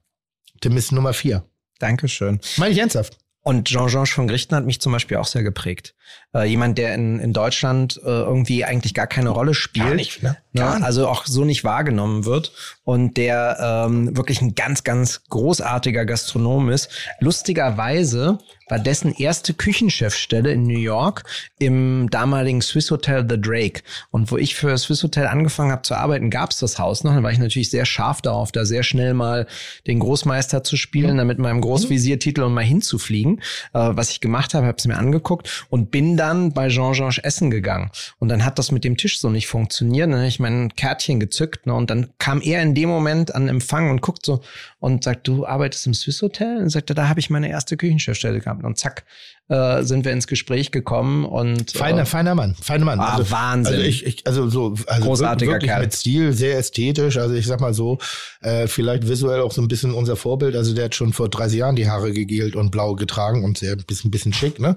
Tim 0.61 0.78
ist 0.78 0.91
Nummer 0.91 1.14
vier. 1.14 1.45
Dankeschön. 1.80 2.39
Meine 2.57 2.72
ich 2.72 2.80
ernsthaft. 2.80 3.18
Und 3.41 3.68
Jean-Georges 3.68 4.11
von 4.11 4.28
Grichten 4.28 4.55
hat 4.55 4.66
mich 4.66 4.80
zum 4.80 4.93
Beispiel 4.93 5.18
auch 5.18 5.28
sehr 5.28 5.43
geprägt. 5.43 5.95
Äh, 6.36 6.45
jemand, 6.45 6.78
der 6.78 6.95
in, 6.95 7.20
in 7.20 7.32
Deutschland 7.32 8.01
äh, 8.04 8.10
irgendwie 8.10 8.66
eigentlich 8.66 8.93
gar 8.93 9.08
keine 9.08 9.30
Rolle 9.30 9.54
spielt. 9.54 9.86
Gar 9.86 9.95
nicht, 9.95 10.24
ne? 10.24 10.38
Gar 10.56 10.76
nicht. 10.78 10.86
Also 10.86 11.08
auch 11.08 11.26
so 11.26 11.45
nicht 11.45 11.64
wahrgenommen 11.64 12.26
wird 12.26 12.51
und 12.84 13.18
der 13.18 13.86
ähm, 13.88 14.16
wirklich 14.18 14.41
ein 14.41 14.56
ganz, 14.56 14.84
ganz 14.84 15.22
großartiger 15.30 16.06
Gastronom 16.06 16.70
ist. 16.70 16.89
Lustigerweise 17.20 18.39
war 18.70 18.80
dessen 18.80 19.14
erste 19.14 19.54
Küchenchefstelle 19.54 20.51
in 20.51 20.64
New 20.64 20.80
York 20.80 21.24
im 21.60 22.10
damaligen 22.10 22.62
Swiss 22.62 22.89
Hotel 22.91 23.26
The 23.30 23.39
Drake. 23.39 23.84
Und 24.10 24.32
wo 24.32 24.38
ich 24.38 24.56
für 24.56 24.78
Swiss 24.78 25.04
Hotel 25.04 25.28
angefangen 25.28 25.72
habe 25.72 25.82
zu 25.82 25.95
arbeiten, 25.95 26.30
gab 26.30 26.51
es 26.51 26.58
das 26.58 26.80
Haus 26.80 27.04
noch. 27.04 27.14
Dann 27.14 27.24
war 27.24 27.32
ich 27.32 27.39
natürlich 27.39 27.70
sehr 27.70 27.86
scharf 27.86 28.22
darauf, 28.22 28.51
da 28.51 28.66
sehr 28.66 28.84
schnell 28.84 29.14
mal 29.14 29.47
den 29.86 29.99
Großmeister 29.99 30.64
zu 30.64 30.78
spielen, 30.78 31.18
da 31.18 31.26
mit 31.26 31.39
meinem 31.39 31.62
Großvisiertitel 31.62 32.41
und 32.41 32.54
mal 32.54 32.64
hinzufliegen. 32.64 33.41
Äh, 33.74 33.91
was 33.91 34.12
ich 34.12 34.22
gemacht 34.22 34.54
habe, 34.54 34.66
habe 34.66 34.78
es 34.78 34.88
mir 34.88 34.97
angeguckt 34.97 35.68
und 35.70 35.91
bin 35.94 36.18
dann 36.18 36.54
bei 36.54 36.70
Jean-Georges 36.70 37.20
essen 37.20 37.52
gegangen. 37.52 37.91
Und 38.18 38.30
dann 38.30 38.44
hat 38.44 38.58
das 38.58 38.72
mit 38.72 38.84
dem 38.84 38.98
Tisch 38.98 39.20
so 39.20 39.30
nicht 39.30 39.46
funktioniert. 39.46 40.10
Dann 40.10 40.18
habe 40.18 40.28
ich 40.28 40.39
mein 40.39 40.76
Kärtchen 40.76 41.20
gezückt 41.20 41.68
ne, 41.68 41.74
und 41.76 41.91
dann 41.91 42.10
kam 42.18 42.41
er 42.41 42.64
in 42.64 42.74
dem 42.74 42.89
Moment 42.89 43.34
an 43.36 43.48
Empfang 43.48 43.91
und 43.91 44.02
guckt 44.02 44.26
so 44.26 44.41
und 44.80 45.04
sagt, 45.04 45.28
du 45.28 45.46
arbeitest 45.46 45.86
im 45.86 45.94
Swiss 45.94 46.24
Hotel? 46.24 46.58
Und 46.58 46.72
sagt 46.72 46.89
er, 46.89 46.96
da 46.96 47.10
habe 47.10 47.20
ich 47.20 47.30
meine 47.30 47.48
erste 47.48 47.78
Küchenchefstelle 47.78 48.39
gehabt. 48.39 48.64
Und 48.64 48.80
zack, 48.80 49.06
äh, 49.50 49.84
sind 49.84 50.06
wir 50.06 50.14
ins 50.14 50.28
Gespräch 50.28 50.72
gekommen 50.72 51.26
und 51.26 51.72
feiner, 51.72 52.04
äh, 52.04 52.06
feiner 52.06 52.34
Mann, 52.34 52.56
feiner 52.56 52.86
Mann. 52.86 53.00
Ah, 53.00 53.16
also, 53.18 53.32
Wahnsinn. 53.32 53.74
Also 53.76 53.86
ich, 53.86 54.06
ich 54.06 54.28
also 54.28 54.50
so 54.50 54.76
also 54.88 55.06
großartiger 55.06 55.54
wirklich 55.54 55.70
Kerl. 55.70 55.82
mit 55.82 55.94
Stil, 55.94 56.34
sehr 56.34 56.58
ästhetisch. 56.58 57.18
Also 57.18 57.36
ich 57.36 57.46
sag 57.46 57.60
mal 57.60 57.74
so, 57.74 57.98
äh, 58.41 58.68
vielleicht 58.68 59.08
visuell 59.08 59.41
auch 59.41 59.52
so 59.52 59.62
ein 59.62 59.68
bisschen 59.68 59.94
unser 59.94 60.16
Vorbild. 60.16 60.56
Also 60.56 60.74
der 60.74 60.86
hat 60.86 60.96
schon 60.96 61.12
vor 61.12 61.30
30 61.30 61.60
Jahren 61.60 61.76
die 61.76 61.89
Haare 61.89 62.14
gegelt 62.14 62.56
und 62.56 62.72
blau 62.72 62.96
getragen 62.96 63.44
und 63.44 63.58
sehr 63.58 63.76
bisschen, 63.76 64.12
bisschen 64.12 64.34
schick, 64.34 64.60
ne? 64.60 64.76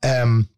Ähm, 0.00 0.48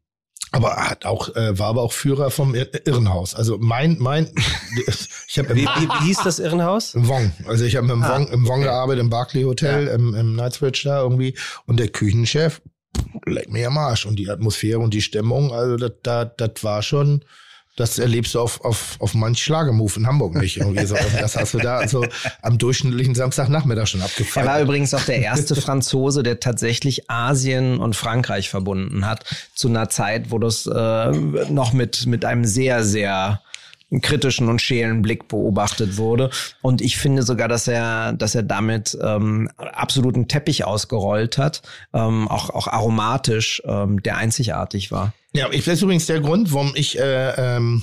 aber 0.52 0.76
hat 0.76 1.04
auch 1.04 1.34
äh, 1.36 1.58
war 1.58 1.68
aber 1.68 1.82
auch 1.82 1.92
Führer 1.92 2.30
vom 2.30 2.54
Irrenhaus. 2.54 3.34
Also 3.34 3.58
mein 3.58 3.96
mein 4.00 4.30
ich 5.28 5.38
habe 5.38 5.54
wie, 5.54 5.64
wie, 5.64 5.88
wie 5.88 6.04
hieß 6.06 6.18
das 6.24 6.38
Irrenhaus? 6.38 6.94
Im 6.94 7.08
Wong. 7.08 7.32
Also 7.46 7.64
ich 7.64 7.76
habe 7.76 7.90
im 7.90 8.02
ah, 8.02 8.14
Wong 8.16 8.28
im 8.28 8.46
Wong 8.48 8.62
gearbeitet 8.62 9.00
im 9.00 9.10
Barclay 9.10 9.44
Hotel 9.44 9.86
ja. 9.86 9.94
im, 9.94 10.14
im 10.14 10.34
Knightsbridge 10.34 10.82
da 10.84 11.02
irgendwie 11.02 11.36
und 11.66 11.78
der 11.78 11.88
Küchenchef 11.88 12.60
leck 13.26 13.50
mir 13.50 13.68
am 13.68 13.78
Arsch 13.78 14.06
und 14.06 14.16
die 14.16 14.30
Atmosphäre 14.30 14.78
und 14.78 14.94
die 14.94 15.02
Stimmung, 15.02 15.52
also 15.52 15.76
das 15.76 15.92
das, 16.02 16.28
das 16.36 16.64
war 16.64 16.82
schon 16.82 17.24
das 17.80 17.98
erlebst 17.98 18.34
du 18.34 18.40
auf, 18.40 18.62
auf, 18.62 18.96
auf 18.98 19.14
manch 19.14 19.42
Schlagermove 19.42 19.96
in 19.96 20.06
Hamburg 20.06 20.34
nicht. 20.34 20.58
Irgendwie 20.58 20.84
so. 20.84 20.96
Das 21.18 21.36
hast 21.36 21.54
du 21.54 21.58
da 21.58 21.78
also 21.78 22.04
am 22.42 22.58
durchschnittlichen 22.58 23.14
Samstagnachmittag 23.14 23.86
schon 23.86 24.02
abgefallen. 24.02 24.46
Er 24.46 24.52
war 24.52 24.60
übrigens 24.60 24.92
auch 24.92 25.04
der 25.04 25.20
erste 25.20 25.56
Franzose, 25.56 26.22
der 26.22 26.40
tatsächlich 26.40 27.08
Asien 27.10 27.78
und 27.78 27.96
Frankreich 27.96 28.50
verbunden 28.50 29.06
hat, 29.06 29.24
zu 29.54 29.68
einer 29.68 29.88
Zeit, 29.88 30.30
wo 30.30 30.38
das 30.38 30.66
äh, 30.66 31.10
noch 31.50 31.72
mit, 31.72 32.06
mit 32.06 32.24
einem 32.24 32.44
sehr, 32.44 32.84
sehr 32.84 33.40
kritischen 33.98 34.48
und 34.48 34.60
schälen 34.60 35.02
Blick 35.02 35.28
beobachtet 35.28 35.96
wurde. 35.96 36.30
Und 36.62 36.80
ich 36.80 36.96
finde 36.96 37.22
sogar, 37.22 37.48
dass 37.48 37.66
er, 37.66 38.12
dass 38.12 38.34
er 38.34 38.42
damit 38.42 38.96
ähm, 39.02 39.50
absoluten 39.58 40.28
Teppich 40.28 40.64
ausgerollt 40.64 41.38
hat, 41.38 41.62
ähm, 41.92 42.28
auch, 42.28 42.50
auch 42.50 42.68
aromatisch, 42.68 43.62
ähm, 43.64 44.02
der 44.02 44.16
einzigartig 44.16 44.92
war. 44.92 45.12
Ja, 45.32 45.48
ich, 45.50 45.64
das 45.64 45.74
ist 45.74 45.82
übrigens 45.82 46.06
der 46.06 46.20
Grund, 46.20 46.52
warum 46.52 46.72
ich 46.74 46.98
äh, 46.98 47.56
ähm, 47.56 47.82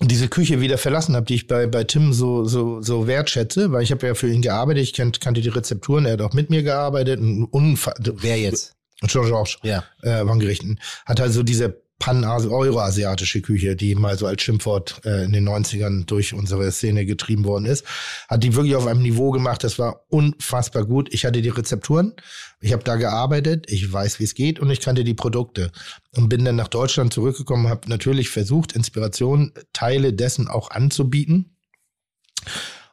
diese 0.00 0.28
Küche 0.28 0.60
wieder 0.60 0.78
verlassen 0.78 1.14
habe, 1.14 1.26
die 1.26 1.34
ich 1.34 1.46
bei, 1.46 1.66
bei 1.66 1.84
Tim 1.84 2.12
so, 2.12 2.44
so, 2.44 2.82
so 2.82 3.06
wertschätze, 3.06 3.72
weil 3.72 3.82
ich 3.82 3.90
habe 3.90 4.06
ja 4.06 4.14
für 4.14 4.30
ihn 4.30 4.42
gearbeitet, 4.42 4.82
ich 4.82 4.92
kannt, 4.92 5.20
kannte 5.20 5.40
die 5.40 5.48
Rezepturen, 5.48 6.06
er 6.06 6.14
hat 6.14 6.22
auch 6.22 6.32
mit 6.32 6.50
mir 6.50 6.62
gearbeitet. 6.62 7.20
Ein 7.20 7.44
Unfall, 7.44 7.94
Wer 8.00 8.38
jetzt? 8.38 8.74
George 9.06 9.56
ja. 9.62 9.84
äh, 10.02 10.24
von 10.24 10.38
Gerichten. 10.38 10.78
Hat 11.04 11.20
also 11.20 11.42
diese 11.42 11.83
pan-euroasiatische 12.04 13.40
Küche, 13.40 13.76
die 13.76 13.94
mal 13.94 14.18
so 14.18 14.26
als 14.26 14.42
Schimpfwort 14.42 15.00
äh, 15.06 15.24
in 15.24 15.32
den 15.32 15.48
90ern 15.48 16.04
durch 16.04 16.34
unsere 16.34 16.70
Szene 16.70 17.06
getrieben 17.06 17.46
worden 17.46 17.64
ist, 17.64 17.86
hat 18.28 18.44
die 18.44 18.54
wirklich 18.54 18.76
auf 18.76 18.86
einem 18.86 19.00
Niveau 19.00 19.30
gemacht, 19.30 19.64
das 19.64 19.78
war 19.78 20.04
unfassbar 20.10 20.84
gut. 20.84 21.14
Ich 21.14 21.24
hatte 21.24 21.40
die 21.40 21.48
Rezepturen, 21.48 22.12
ich 22.60 22.74
habe 22.74 22.84
da 22.84 22.96
gearbeitet, 22.96 23.70
ich 23.70 23.90
weiß, 23.90 24.20
wie 24.20 24.24
es 24.24 24.34
geht 24.34 24.60
und 24.60 24.68
ich 24.68 24.82
kannte 24.82 25.02
die 25.02 25.14
Produkte 25.14 25.72
und 26.10 26.28
bin 26.28 26.44
dann 26.44 26.56
nach 26.56 26.68
Deutschland 26.68 27.10
zurückgekommen, 27.10 27.70
habe 27.70 27.88
natürlich 27.88 28.28
versucht, 28.28 28.72
Inspiration, 28.72 29.54
Teile 29.72 30.12
dessen 30.12 30.46
auch 30.46 30.70
anzubieten 30.72 31.56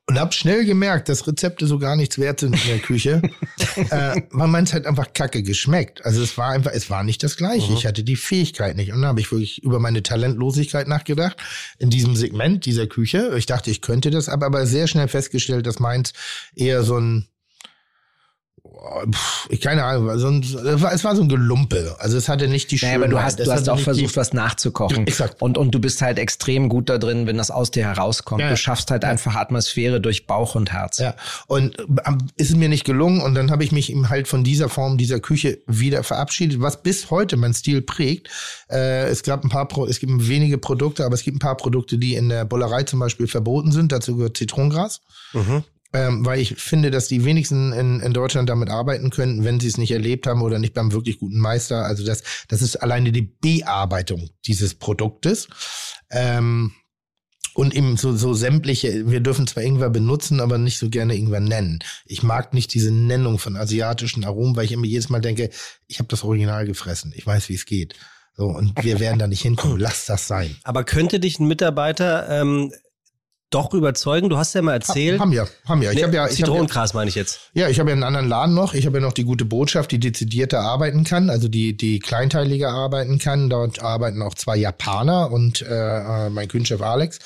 und 0.08 0.20
habe 0.20 0.34
schnell 0.34 0.66
gemerkt, 0.66 1.10
dass 1.10 1.26
Rezepte 1.26 1.68
so 1.68 1.80
gar 1.80 1.96
nichts 1.96 2.18
wert 2.18 2.42
sind 2.42 2.62
in 2.62 2.68
der 2.68 2.80
Küche, 2.80 3.22
äh, 3.76 4.22
weil 4.32 4.48
man 4.48 4.66
es 4.66 4.74
halt 4.74 4.86
einfach 4.86 5.14
kacke 5.14 5.42
geschmeckt. 5.42 6.04
Also 6.06 6.22
es 6.22 6.38
war 6.38 6.50
einfach, 6.50 6.72
es 6.74 6.90
war 6.90 7.04
nicht 7.04 7.24
das 7.24 7.38
Gleiche. 7.38 7.72
Mhm. 7.72 7.78
Ich 7.78 7.86
hatte 7.86 8.04
die 8.04 8.16
Fähigkeit 8.16 8.76
nicht. 8.76 8.92
Und 8.92 9.02
dann 9.02 9.10
habe 9.10 9.22
ich 9.22 9.32
wirklich 9.32 9.64
über 9.64 9.80
meine 9.80 10.04
Talentlosigkeit 10.04 10.88
nachgedacht 10.88 11.38
in 11.80 11.90
diesem 11.90 12.16
Segment 12.16 12.66
dieser 12.66 12.88
Küche. 12.88 13.34
Ich 13.38 13.46
dachte, 13.46 13.72
ich 13.72 13.82
könnte 13.82 14.12
das, 14.12 14.28
aber 14.28 14.48
aber 14.48 14.66
sehr 14.66 14.88
schnell 14.88 15.08
festgestellt, 15.08 15.66
dass 15.66 15.80
meins 15.80 16.14
eher 16.56 16.84
so 16.84 16.98
ein 16.98 17.28
ich 19.50 19.62
keine 19.62 19.84
Ahnung, 19.84 20.18
so 20.18 20.28
ein, 20.28 20.42
es 20.42 21.04
war 21.04 21.16
so 21.16 21.22
ein 21.22 21.30
Gelumpe. 21.30 21.96
Also 22.00 22.18
es 22.18 22.28
hatte 22.28 22.48
nicht 22.48 22.72
die 22.72 22.80
Schönheit. 22.80 23.00
Naja, 23.00 23.06
aber 23.06 23.14
du 23.14 23.24
hast, 23.24 23.40
du 23.40 23.52
hast 23.52 23.70
auch 23.70 23.80
versucht, 23.80 24.18
was 24.18 24.34
nachzukochen. 24.34 25.06
Exakt. 25.06 25.40
Und, 25.40 25.58
und 25.58 25.72
du 25.72 25.80
bist 25.80 26.02
halt 26.02 26.18
extrem 26.18 26.68
gut 26.68 26.90
da 26.90 26.98
drin, 26.98 27.28
wenn 27.28 27.38
das 27.38 27.52
aus 27.52 27.70
dir 27.70 27.86
herauskommt. 27.86 28.42
Ja. 28.42 28.50
Du 28.50 28.58
schaffst 28.58 28.90
halt 28.90 29.06
einfach 29.06 29.36
Atmosphäre 29.36 30.02
durch 30.02 30.26
Bauch 30.26 30.56
und 30.56 30.72
Herz. 30.72 30.98
Ja. 30.98 31.16
Und 31.46 31.78
ähm, 32.06 32.18
ist 32.38 32.50
es 32.50 32.56
mir 32.56 32.70
nicht 32.70 32.84
gelungen 32.84 33.22
und 33.22 33.36
dann 33.36 33.52
habe 33.52 33.64
ich 33.64 33.72
mich 33.72 33.92
eben 33.92 34.10
halt 34.10 34.28
von 34.28 34.44
dieser 34.44 34.68
Form 34.68 34.98
dieser 34.98 35.20
Küche 35.20 35.60
wieder 35.68 36.04
verabschiedet, 36.04 36.60
was 36.60 36.82
bis 36.82 37.12
heute 37.12 37.38
mein 37.38 37.54
Stil 37.54 37.84
prägt. 37.84 38.30
Äh, 38.68 39.10
es 39.10 39.22
gab 39.22 39.44
ein 39.44 39.50
paar, 39.50 39.68
Pro 39.68 39.86
es 39.86 40.00
gibt 40.00 40.28
wenige 40.28 40.58
Produkte, 40.58 41.06
aber 41.06 41.14
es 41.14 41.22
gibt 41.22 41.38
ein 41.38 41.40
paar 41.40 41.58
Produkte, 41.58 42.00
die 42.00 42.16
in 42.16 42.30
der 42.30 42.46
Bollerei 42.46 42.84
zum 42.84 43.00
Beispiel 43.00 43.28
verboten 43.28 43.72
sind. 43.72 43.92
Dazu 43.92 44.16
gehört 44.16 44.38
Zitronengras. 44.38 45.02
Mhm 45.34 45.64
ähm, 45.94 46.26
weil 46.26 46.40
ich 46.40 46.56
finde, 46.56 46.92
dass 46.92 47.08
die 47.08 47.26
wenigsten 47.26 47.74
in, 47.74 48.00
in 48.00 48.14
Deutschland 48.14 48.50
damit 48.50 48.70
arbeiten 48.70 49.10
könnten, 49.10 49.44
wenn 49.44 49.60
sie 49.60 49.68
es 49.68 49.78
nicht 49.78 49.92
erlebt 49.92 50.28
haben 50.28 50.42
oder 50.42 50.60
nicht 50.60 50.74
beim 50.74 50.92
wirklich 50.92 51.20
guten 51.20 51.40
Meister. 51.40 51.86
Also 51.86 52.06
das, 52.06 52.24
das 52.48 52.62
ist 52.62 52.78
alleine 52.78 53.12
die 53.12 53.22
Bearbeitung 53.42 54.30
dieses 54.46 54.76
Produktes. 54.76 55.48
Ähm, 56.10 56.72
und 57.54 57.76
eben 57.76 57.98
so, 57.98 58.16
so 58.16 58.34
sämtliche, 58.34 59.10
wir 59.10 59.20
dürfen 59.20 59.46
zwar 59.46 59.64
Ingwer 59.64 59.90
benutzen, 59.90 60.40
aber 60.40 60.58
nicht 60.58 60.78
so 60.78 60.90
gerne 60.90 61.16
Ingwer 61.16 61.42
nennen. 61.42 61.80
Ich 62.06 62.24
mag 62.24 62.54
nicht 62.54 62.74
diese 62.74 62.92
Nennung 62.92 63.40
von 63.40 63.58
asiatischen 63.58 64.24
Aromen, 64.24 64.56
weil 64.56 64.66
ich 64.66 64.72
immer 64.72 64.86
jedes 64.86 65.10
Mal 65.10 65.20
denke, 65.20 65.50
ich 65.88 66.00
habe 66.00 66.08
das 66.08 66.24
Original 66.24 66.66
gefressen. 66.66 67.12
Ich 67.16 67.28
weiß, 67.28 67.50
wie 67.50 67.56
es 67.56 67.66
geht. 67.66 67.96
So, 68.38 68.46
und 68.46 68.82
wir 68.82 69.02
werden 69.02 69.20
da 69.20 69.28
nicht 69.28 69.42
hinkommen. 69.42 69.78
Lass 69.80 70.06
das 70.06 70.28
sein. 70.28 70.56
Aber 70.64 70.86
könnte 70.86 71.20
dich 71.20 71.40
ein 71.40 71.48
Mitarbeiter 71.48 72.30
ähm, 72.30 72.72
doch 73.52 73.74
überzeugen? 73.74 74.30
Du 74.30 74.38
hast 74.38 74.56
ja 74.56 74.62
mal 74.62 74.74
erzählt. 74.74 75.20
Ha, 75.20 75.22
haben 75.22 75.32
wir, 75.32 75.48
haben 75.66 75.82
wir. 75.82 75.92
Ich 75.92 75.98
nee, 75.98 76.04
hab 76.04 76.14
ja, 76.14 76.28
ich 76.28 76.36
Zitronengras 76.36 76.94
ja, 76.94 76.98
meine 76.98 77.10
ich 77.10 77.16
jetzt. 77.16 77.40
Ja, 77.54 77.70
ich 77.70 77.80
habe 77.80 77.90
ja 77.90 77.94
einen 77.94 78.04
anderen 78.04 78.28
Laden 78.28 78.56
noch. 78.56 78.74
Ich 78.74 78.86
habe 78.86 78.98
ja 78.98 79.04
noch 79.04 79.14
die 79.14 79.24
gute 79.24 79.46
Botschaft, 79.46 79.92
die 79.92 80.00
dezidierter 80.00 80.62
arbeiten 80.62 81.04
kann, 81.04 81.30
also 81.30 81.48
die, 81.48 81.78
die 81.78 82.00
kleinteiliger 82.00 82.70
arbeiten 82.70 83.20
kann. 83.20 83.50
Dort 83.50 83.82
arbeiten 83.82 84.22
auch 84.22 84.34
zwei 84.34 84.58
Japaner 84.58 85.32
und 85.32 85.62
äh, 85.62 86.26
äh 86.26 86.30
mein 86.30 86.48
Kühnchef 86.48 86.82
Alex. 86.82 87.20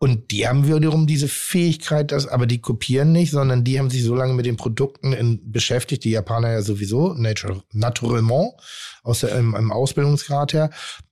Und 0.00 0.30
die 0.30 0.46
haben 0.46 0.68
wiederum 0.68 1.08
diese 1.08 1.26
Fähigkeit, 1.26 2.12
dass, 2.12 2.28
aber 2.28 2.46
die 2.46 2.60
kopieren 2.60 3.10
nicht, 3.10 3.32
sondern 3.32 3.64
die 3.64 3.80
haben 3.80 3.90
sich 3.90 4.04
so 4.04 4.14
lange 4.14 4.32
mit 4.32 4.46
den 4.46 4.56
Produkten 4.56 5.12
in, 5.12 5.50
beschäftigt, 5.50 6.04
die 6.04 6.10
Japaner 6.10 6.52
ja 6.52 6.62
sowieso, 6.62 7.14
nature, 7.14 7.64
naturellement, 7.72 8.52
aus 9.02 9.20
der, 9.20 9.36
im, 9.36 9.56
im 9.56 9.72
Ausbildungsgrad 9.72 10.52
her. 10.52 10.70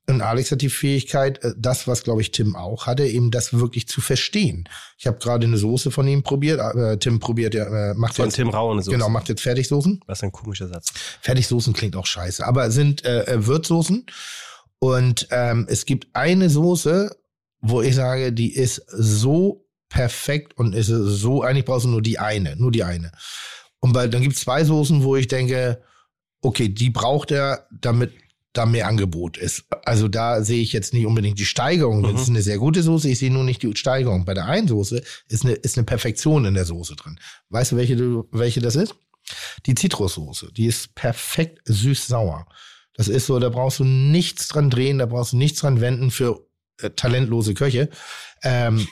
Und 0.09 0.21
Alex 0.21 0.53
hat 0.53 0.63
die 0.63 0.71
Fähigkeit, 0.71 1.43
äh, 1.43 1.53
das, 1.59 1.89
was 1.89 2.05
glaube 2.05 2.21
ich 2.21 2.31
Tim 2.31 2.55
auch 2.55 2.87
hatte, 2.87 3.05
eben 3.05 3.33
das 3.33 3.53
wirklich 3.53 3.89
zu 3.89 4.01
verstehen. 4.01 4.69
Ich 4.99 5.09
habe 5.09 5.19
gerade 5.19 5.47
eine 5.47 5.57
Soße 5.57 5.91
von 5.91 6.07
ihm 6.07 6.23
probiert. 6.23 6.61
Äh, 6.61 6.99
Tim 6.99 7.19
probiert 7.19 7.55
ja, 7.55 7.65
äh, 7.65 7.95
macht 7.95 8.15
von 8.15 8.27
jetzt, 8.27 8.37
Tim 8.37 8.51
Rau 8.51 8.71
eine 8.71 8.83
Soße. 8.83 8.97
Genau, 8.97 9.09
macht 9.09 9.29
jetzt 9.29 9.43
Fertigsoßen. 9.43 10.01
Was 10.07 10.23
ein 10.23 10.31
komischer 10.31 10.69
Satz. 10.69 10.93
Fertigsoßen 11.23 11.73
klingt 11.73 11.97
auch 11.97 12.07
scheiße, 12.07 12.47
aber 12.47 12.71
sind 12.71 13.05
äh, 13.05 13.25
äh 13.25 13.47
Würzsoßen. 13.47 14.07
Und 14.79 15.27
ähm, 15.33 15.67
es 15.69 15.87
gibt 15.87 16.07
eine 16.13 16.51
Soße, 16.51 17.11
wo 17.69 17.83
ich 17.83 17.95
sage, 17.95 18.33
die 18.33 18.55
ist 18.55 18.83
so 18.89 19.67
perfekt 19.89 20.57
und 20.57 20.75
ist 20.75 20.89
so, 20.89 21.43
eigentlich 21.43 21.65
brauchst 21.65 21.85
du 21.85 21.91
nur 21.91 22.03
die 22.03 22.19
eine, 22.19 22.57
nur 22.57 22.73
die 22.73 22.85
eine. 22.85 23.13
Und 23.81 23.93
bei, 23.93 24.09
dann 24.09 24.23
gibt 24.23 24.35
es 24.35 24.43
zwei 24.43 24.65
Soßen, 24.65 25.03
wo 25.03 25.17
ich 25.17 25.29
denke, 25.29 25.83
okay, 26.43 26.69
die 26.69 26.91
braucht 26.91 27.31
er, 27.31 27.67
damit 27.71 28.13
da 28.53 28.67
mehr 28.67 28.89
Angebot 28.89 29.37
ist. 29.37 29.65
Also 29.85 30.09
da 30.09 30.43
sehe 30.43 30.63
ich 30.63 30.73
jetzt 30.73 30.95
nicht 30.95 31.07
unbedingt 31.07 31.39
die 31.39 31.45
Steigerung. 31.45 32.01
Mhm. 32.01 32.13
Das 32.13 32.23
ist 32.23 32.29
eine 32.29 32.43
sehr 32.43 32.59
gute 32.59 32.83
Soße, 32.83 33.09
ich 33.09 33.19
sehe 33.19 33.31
nur 33.31 33.45
nicht 33.45 33.63
die 33.63 33.77
Steigerung. 33.77 34.25
Bei 34.25 34.35
der 34.35 34.47
einen 34.47 34.69
Soße 34.69 35.03
ist 35.29 35.45
eine, 35.45 35.55
ist 35.55 35.77
eine 35.77 35.85
Perfektion 35.85 36.45
in 36.47 36.55
der 36.55 36.65
Soße 36.65 36.97
drin. 36.97 37.19
Weißt 37.51 37.73
du, 37.73 37.77
welche, 37.77 37.97
du, 37.97 38.29
welche 38.33 38.61
das 38.61 38.77
ist? 38.77 38.95
Die 39.67 39.75
Zitrussoße. 39.75 40.53
Die 40.53 40.67
ist 40.67 40.95
perfekt 40.95 41.61
süß-sauer. 41.67 42.47
Das 42.95 43.09
ist 43.09 43.27
so, 43.27 43.39
da 43.39 43.51
brauchst 43.51 43.81
du 43.81 43.85
nichts 43.85 44.49
dran 44.49 44.71
drehen, 44.71 44.99
da 44.99 45.07
brauchst 45.07 45.33
du 45.33 45.37
nichts 45.37 45.61
dran 45.61 45.81
wenden 45.81 46.11
für 46.11 46.47
äh, 46.81 46.91
talentlose 46.91 47.55
Köche. 47.55 47.89
Ähm, 48.43 48.87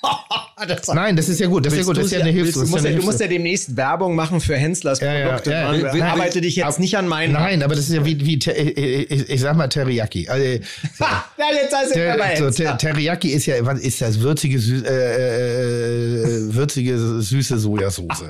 das 0.68 0.88
Nein, 0.88 1.16
das 1.16 1.28
ist 1.28 1.40
ja 1.40 1.48
gut. 1.48 1.66
Das 1.66 1.72
ist 1.72 1.80
ja 1.80 1.84
gut. 1.84 1.96
Das 1.96 2.06
ist 2.06 2.12
ja 2.12 2.20
eine 2.20 2.30
Hilfe. 2.30 2.52
Du, 2.52 2.66
musst 2.66 2.84
ja, 2.84 2.92
du 2.92 3.02
musst 3.02 3.20
ja 3.20 3.26
demnässt 3.26 3.76
Werbung 3.76 4.14
machen 4.14 4.40
für 4.40 4.56
Henslers 4.56 5.00
Produkte. 5.00 5.50
Ja, 5.50 5.74
ja, 5.74 5.94
ja. 5.94 6.12
Arbeite 6.12 6.40
dich 6.40 6.56
jetzt 6.56 6.78
nicht 6.78 6.96
an 6.96 7.08
meinen. 7.08 7.32
Nein, 7.32 7.62
aber 7.62 7.74
das 7.74 7.88
ist 7.88 7.94
ja 7.94 8.04
wie, 8.04 8.24
wie 8.24 8.38
ich, 8.38 9.28
ich 9.28 9.40
sag 9.40 9.56
mal 9.56 9.68
Teriyaki. 9.68 10.28
Also, 10.28 10.64
so. 10.96 11.04
ja, 11.38 11.46
jetzt 11.52 11.76
heißt 11.76 11.92
Ter, 11.92 12.16
bei 12.16 12.36
so, 12.36 12.50
ter, 12.50 12.78
Teriyaki 12.78 13.30
ist 13.30 13.46
ja 13.46 13.56
ist 13.56 14.00
das 14.00 14.20
würzige, 14.20 14.58
süß, 14.58 14.82
äh, 14.84 14.88
äh, 14.88 16.54
würzige 16.54 17.20
süße 17.20 17.58
Sojasauce. 17.58 18.24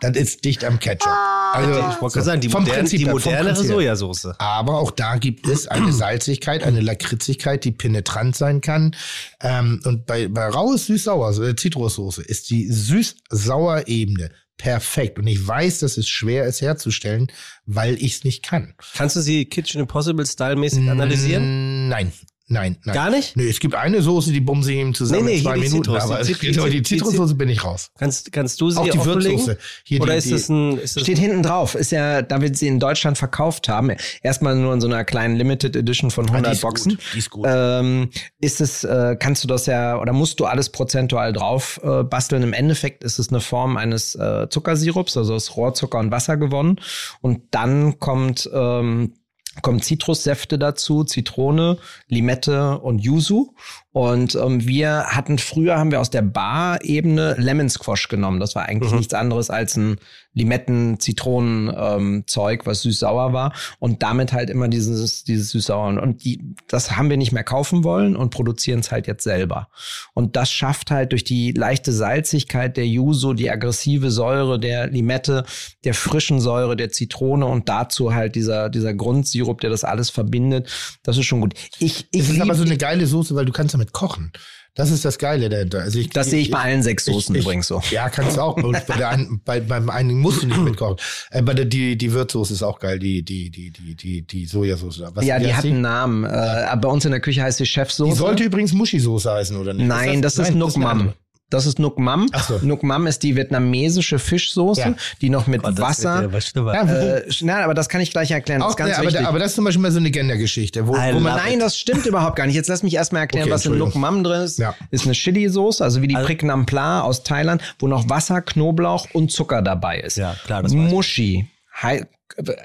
das 0.00 0.16
ist 0.16 0.44
dicht 0.44 0.64
am 0.64 0.78
Ketchup. 0.78 1.12
Also, 1.52 1.72
ich 1.90 2.00
wollte 2.02 2.18
so, 2.18 2.24
sagen, 2.24 2.40
die, 2.40 2.48
modern, 2.48 2.66
Prinzip, 2.66 2.98
die 2.98 3.06
modernere 3.06 3.64
Sojasauce. 3.64 4.28
Aber 4.38 4.78
auch 4.78 4.90
da 4.90 5.16
gibt 5.16 5.46
es 5.48 5.66
eine 5.66 5.92
Salzigkeit, 5.94 6.62
eine 6.62 6.80
Lakritzigkeit, 6.80 7.64
die 7.64 7.72
penetrant 7.72 8.36
sein 8.36 8.60
kann. 8.60 8.94
Ähm, 9.40 9.80
und 9.84 10.04
bei, 10.06 10.28
bei 10.28 10.46
raues 10.46 10.86
süß 10.86 11.05
süß-sauer, 11.06 11.26
also 11.26 11.52
Zitrussoße, 11.52 12.22
ist 12.22 12.50
die 12.50 12.70
süß-sauer 12.70 13.84
Ebene 13.86 14.30
perfekt. 14.58 15.18
Und 15.18 15.26
ich 15.26 15.46
weiß, 15.46 15.80
dass 15.80 15.96
es 15.96 16.08
schwer 16.08 16.46
ist 16.46 16.60
herzustellen, 16.60 17.28
weil 17.66 17.96
ich 17.96 18.16
es 18.16 18.24
nicht 18.24 18.42
kann. 18.42 18.74
Kannst 18.94 19.16
du 19.16 19.20
sie 19.20 19.44
Kitchen 19.44 19.80
Impossible 19.80 20.26
Style 20.26 20.56
mäßig 20.56 20.88
analysieren? 20.88 21.88
Nein. 21.88 22.12
Nein, 22.48 22.76
nein. 22.84 22.94
Gar 22.94 23.10
nicht? 23.10 23.36
Nee, 23.36 23.48
es 23.48 23.58
gibt 23.58 23.74
eine 23.74 24.02
Soße, 24.02 24.30
die 24.30 24.40
bumse 24.40 24.72
ich 24.72 24.78
ihm 24.78 24.94
zusammen 24.94 25.24
nee, 25.24 25.32
nee, 25.32 25.36
in 25.38 25.42
zwei 25.42 25.56
Minuten. 25.56 25.82
Zitrus, 25.82 26.02
aber 26.02 26.22
die, 26.22 26.34
die, 26.34 26.52
die, 26.52 26.70
die 26.70 26.82
Zitrussoße 26.82 27.34
bin 27.34 27.48
ich 27.48 27.64
raus. 27.64 27.90
Kannst, 27.98 28.30
kannst 28.30 28.60
du 28.60 28.70
sie 28.70 28.78
auch 28.78 28.88
die 28.88 29.04
Würzsoße. 29.04 29.58
Hier 29.82 30.00
Oder 30.00 30.14
ist 30.14 30.30
das 30.30 30.48
ein, 30.48 30.78
ist 30.78 30.94
das 30.94 31.02
steht 31.02 31.18
hinten 31.18 31.42
drauf. 31.42 31.74
Ist 31.74 31.90
ja, 31.90 32.22
da 32.22 32.40
wir 32.40 32.54
sie 32.54 32.68
in 32.68 32.78
Deutschland 32.78 33.18
verkauft 33.18 33.68
haben, 33.68 33.90
erstmal 34.22 34.54
nur 34.54 34.72
in 34.74 34.80
so 34.80 34.86
einer 34.86 35.04
kleinen 35.04 35.34
Limited 35.34 35.74
Edition 35.74 36.12
von 36.12 36.26
100 36.26 36.46
ah, 36.46 36.54
die 36.54 36.60
Boxen. 36.60 36.90
Gut, 36.92 37.00
die 37.14 37.18
ist 37.18 37.30
gut. 37.30 37.46
Ähm, 37.48 38.10
ist 38.40 38.60
es, 38.60 38.84
äh, 38.84 39.16
kannst 39.18 39.42
du 39.42 39.48
das 39.48 39.66
ja, 39.66 39.98
oder 40.00 40.12
musst 40.12 40.38
du 40.38 40.44
alles 40.44 40.70
prozentual 40.70 41.32
drauf 41.32 41.80
äh, 41.82 42.04
basteln? 42.04 42.44
Im 42.44 42.52
Endeffekt 42.52 43.02
ist 43.02 43.18
es 43.18 43.30
eine 43.30 43.40
Form 43.40 43.76
eines 43.76 44.14
äh, 44.14 44.48
Zuckersirups, 44.48 45.16
also 45.16 45.34
aus 45.34 45.56
Rohrzucker 45.56 45.98
und 45.98 46.12
Wasser 46.12 46.36
gewonnen. 46.36 46.80
Und 47.20 47.42
dann 47.50 47.98
kommt, 47.98 48.48
ähm, 48.54 49.14
kommen 49.62 49.80
Zitrussäfte 49.82 50.58
dazu, 50.58 51.04
Zitrone, 51.04 51.78
Limette 52.08 52.78
und 52.78 52.98
Yuzu. 52.98 53.54
Und 53.96 54.34
ähm, 54.34 54.66
wir 54.66 55.06
hatten 55.06 55.38
früher, 55.38 55.78
haben 55.78 55.90
wir 55.90 56.02
aus 56.02 56.10
der 56.10 56.20
Bar-Ebene 56.20 57.34
Lemon 57.38 57.70
Squash 57.70 58.08
genommen. 58.08 58.40
Das 58.40 58.54
war 58.54 58.66
eigentlich 58.66 58.92
mhm. 58.92 58.98
nichts 58.98 59.14
anderes 59.14 59.48
als 59.48 59.74
ein 59.78 59.96
Limetten-Zitronen-Zeug, 60.34 62.60
ähm, 62.60 62.66
was 62.66 62.82
süß-sauer 62.82 63.32
war. 63.32 63.54
Und 63.78 64.02
damit 64.02 64.34
halt 64.34 64.50
immer 64.50 64.68
dieses, 64.68 65.24
dieses 65.24 65.48
süß-sauer. 65.48 66.02
Und 66.02 66.24
die, 66.24 66.42
das 66.68 66.98
haben 66.98 67.08
wir 67.08 67.16
nicht 67.16 67.32
mehr 67.32 67.42
kaufen 67.42 67.84
wollen 67.84 68.16
und 68.16 68.28
produzieren 68.28 68.80
es 68.80 68.92
halt 68.92 69.06
jetzt 69.06 69.24
selber. 69.24 69.68
Und 70.12 70.36
das 70.36 70.52
schafft 70.52 70.90
halt 70.90 71.12
durch 71.12 71.24
die 71.24 71.52
leichte 71.52 71.90
Salzigkeit 71.90 72.76
der 72.76 72.86
Yuzu, 72.86 73.32
die 73.32 73.50
aggressive 73.50 74.10
Säure 74.10 74.60
der 74.60 74.88
Limette, 74.88 75.46
der 75.84 75.94
frischen 75.94 76.38
Säure 76.38 76.76
der 76.76 76.90
Zitrone 76.90 77.46
und 77.46 77.70
dazu 77.70 78.12
halt 78.12 78.34
dieser, 78.34 78.68
dieser 78.68 78.92
Grundsirup, 78.92 79.62
der 79.62 79.70
das 79.70 79.84
alles 79.84 80.10
verbindet. 80.10 80.68
Das 81.02 81.16
ist 81.16 81.24
schon 81.24 81.40
gut. 81.40 81.54
Ich, 81.78 82.08
ich 82.10 82.26
das 82.26 82.36
ist 82.36 82.42
aber 82.42 82.54
so 82.54 82.64
eine 82.64 82.76
geile 82.76 83.06
Soße, 83.06 83.34
weil 83.34 83.46
du 83.46 83.52
kannst 83.52 83.72
damit 83.72 83.85
kochen. 83.92 84.32
Das 84.76 84.90
ist 84.90 85.06
das 85.06 85.16
Geile 85.16 85.48
dahinter. 85.48 85.80
Also 85.80 85.98
ich, 85.98 86.10
das 86.10 86.28
sehe 86.28 86.40
ich 86.40 86.50
bei 86.50 86.58
allen 86.58 86.82
sechs 86.82 87.06
Soßen 87.06 87.34
ich, 87.34 87.42
übrigens 87.42 87.66
so. 87.66 87.80
Ja, 87.90 88.10
kannst 88.10 88.36
du 88.36 88.42
auch. 88.42 88.56
Und 88.56 88.86
bei 88.86 88.96
der 88.96 89.08
einen, 89.08 89.40
bei, 89.44 89.58
beim 89.60 89.88
einigen 89.88 90.20
musst 90.20 90.42
du 90.42 90.46
nicht 90.46 90.60
mitkochen. 90.60 90.96
Äh, 91.30 91.40
bei 91.40 91.54
der 91.54 91.64
die 91.64 91.96
die 91.96 92.12
Würzsoße 92.12 92.52
ist 92.52 92.62
auch 92.62 92.78
geil. 92.78 92.98
Die 92.98 93.22
die 93.22 93.50
die 93.50 93.70
die 93.70 93.94
die 93.94 94.22
die 94.22 94.44
Sojasauce. 94.44 95.02
Was, 95.14 95.24
ja, 95.24 95.38
die 95.38 95.54
hat 95.54 95.64
einen 95.64 95.80
Namen. 95.80 96.24
Äh, 96.24 96.76
bei 96.76 96.88
uns 96.88 97.06
in 97.06 97.10
der 97.10 97.20
Küche 97.20 97.42
heißt 97.42 97.56
sie 97.56 97.64
Chefsoße. 97.64 98.10
Die 98.10 98.18
sollte 98.18 98.44
übrigens 98.44 98.74
Muschi-Soße 98.74 99.32
heißen 99.32 99.56
oder 99.56 99.72
nicht? 99.72 99.86
Nein, 99.86 100.20
das, 100.20 100.34
das 100.34 100.50
ist 100.50 100.54
Nuc 100.54 100.76
Mam. 100.76 101.14
Das 101.48 101.64
ist 101.64 101.78
Nuc 101.78 101.96
Mam. 101.98 102.26
So. 102.48 102.58
Nuc 102.62 102.82
Mam 102.82 103.06
ist 103.06 103.22
die 103.22 103.36
vietnamesische 103.36 104.18
Fischsoße, 104.18 104.80
ja. 104.80 104.94
die 105.20 105.30
noch 105.30 105.46
mit 105.46 105.62
oh, 105.62 105.70
Wasser. 105.78 106.28
Ja, 106.54 106.82
äh, 106.82 107.22
nein, 107.42 107.62
aber 107.62 107.74
das 107.74 107.88
kann 107.88 108.00
ich 108.00 108.10
gleich 108.10 108.32
erklären. 108.32 108.62
Auch, 108.62 108.74
das 108.74 108.88
ja, 108.88 108.98
aber, 108.98 109.28
aber 109.28 109.38
das 109.38 109.52
ist 109.52 109.54
zum 109.54 109.64
Beispiel 109.64 109.82
mal 109.82 109.92
so 109.92 109.98
eine 109.98 110.10
Gendergeschichte. 110.10 110.88
Wo, 110.88 110.94
wo 110.94 111.20
man, 111.20 111.36
nein, 111.36 111.60
das 111.60 111.78
stimmt 111.78 112.04
überhaupt 112.06 112.34
gar 112.34 112.46
nicht. 112.46 112.56
Jetzt 112.56 112.66
lass 112.66 112.82
mich 112.82 112.94
erstmal 112.94 113.22
erklären, 113.22 113.44
okay, 113.44 113.54
was 113.54 113.64
in 113.64 113.78
Nuc 113.78 113.94
Mam 113.94 114.24
drin 114.24 114.42
ist. 114.42 114.58
Ja. 114.58 114.74
Ist 114.90 115.04
eine 115.04 115.14
Chili-Soße, 115.14 115.84
also 115.84 116.02
wie 116.02 116.08
die 116.08 116.16
also, 116.16 116.26
Prik 116.26 116.42
Nam 116.42 116.66
Pla 116.66 117.02
aus 117.02 117.22
Thailand, 117.22 117.62
wo 117.78 117.86
noch 117.86 118.08
Wasser, 118.10 118.42
Knoblauch 118.42 119.06
und 119.12 119.30
Zucker 119.30 119.62
dabei 119.62 120.00
ist. 120.00 120.16
Ja, 120.16 120.34
klar, 120.44 120.64
das 120.64 120.72
Mushi. 120.72 121.48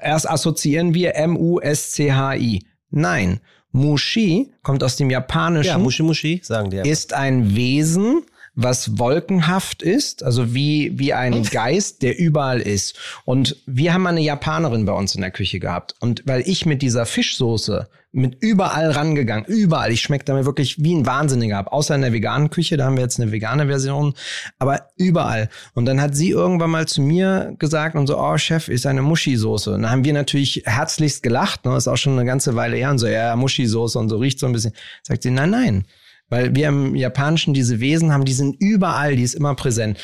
Erst 0.02 0.28
assoziieren 0.28 0.92
wir 0.92 1.14
M-U-S-C-H-I. 1.14 2.66
Nein. 2.90 3.40
Mushi 3.70 4.52
kommt 4.62 4.82
aus 4.82 4.96
dem 4.96 5.08
Japanischen. 5.08 5.70
Ja, 5.70 5.78
Mushi 5.78 6.02
Mushi, 6.02 6.40
sagen 6.42 6.70
die. 6.70 6.78
Ist 6.78 7.14
ein 7.14 7.54
Wesen, 7.54 8.22
was 8.54 8.98
wolkenhaft 8.98 9.82
ist, 9.82 10.22
also 10.22 10.54
wie, 10.54 10.98
wie 10.98 11.12
ein 11.14 11.42
Geist, 11.50 12.02
der 12.02 12.18
überall 12.18 12.60
ist. 12.60 12.98
Und 13.24 13.56
wir 13.66 13.94
haben 13.94 14.06
eine 14.06 14.20
Japanerin 14.20 14.84
bei 14.84 14.92
uns 14.92 15.14
in 15.14 15.20
der 15.20 15.30
Küche 15.30 15.58
gehabt. 15.58 15.94
Und 16.00 16.22
weil 16.26 16.42
ich 16.46 16.66
mit 16.66 16.82
dieser 16.82 17.06
Fischsoße 17.06 17.88
mit 18.12 18.36
überall 18.40 18.90
rangegangen, 18.90 19.46
überall. 19.46 19.90
Ich 19.90 20.02
schmecke 20.02 20.26
damit 20.26 20.44
wirklich 20.44 20.82
wie 20.82 20.94
ein 20.94 21.06
Wahnsinniger 21.06 21.56
ab. 21.56 21.72
Außer 21.72 21.94
in 21.94 22.02
der 22.02 22.12
veganen 22.12 22.50
Küche, 22.50 22.76
da 22.76 22.84
haben 22.84 22.96
wir 22.96 23.02
jetzt 23.02 23.18
eine 23.18 23.32
vegane 23.32 23.66
Version, 23.66 24.12
aber 24.58 24.88
überall. 24.96 25.48
Und 25.72 25.86
dann 25.86 26.00
hat 26.00 26.14
sie 26.14 26.28
irgendwann 26.28 26.70
mal 26.70 26.86
zu 26.86 27.00
mir 27.00 27.54
gesagt 27.58 27.96
und 27.96 28.06
so, 28.06 28.18
oh 28.18 28.36
Chef, 28.36 28.68
ist 28.68 28.84
eine 28.84 29.00
Muschi-Soße. 29.00 29.74
Und 29.74 29.82
dann 29.82 29.90
haben 29.90 30.04
wir 30.04 30.12
natürlich 30.12 30.62
herzlichst 30.66 31.22
gelacht, 31.22 31.64
ne? 31.64 31.72
Das 31.72 31.84
ist 31.84 31.88
auch 31.88 31.96
schon 31.96 32.12
eine 32.12 32.26
ganze 32.26 32.54
Weile 32.54 32.76
her 32.76 32.90
und 32.90 32.98
so, 32.98 33.06
ja, 33.06 33.34
Muschi-Soße 33.34 33.98
und 33.98 34.10
so 34.10 34.18
riecht 34.18 34.38
so 34.38 34.46
ein 34.46 34.52
bisschen. 34.52 34.74
Sagt 35.02 35.22
sie, 35.22 35.30
nein, 35.30 35.50
nein. 35.50 35.86
Weil 36.32 36.54
wir 36.54 36.68
im 36.68 36.96
Japanischen 36.96 37.52
diese 37.52 37.78
Wesen 37.80 38.10
haben, 38.10 38.24
die 38.24 38.32
sind 38.32 38.56
überall, 38.58 39.16
die 39.16 39.22
ist 39.22 39.34
immer 39.34 39.54
präsent. 39.54 39.98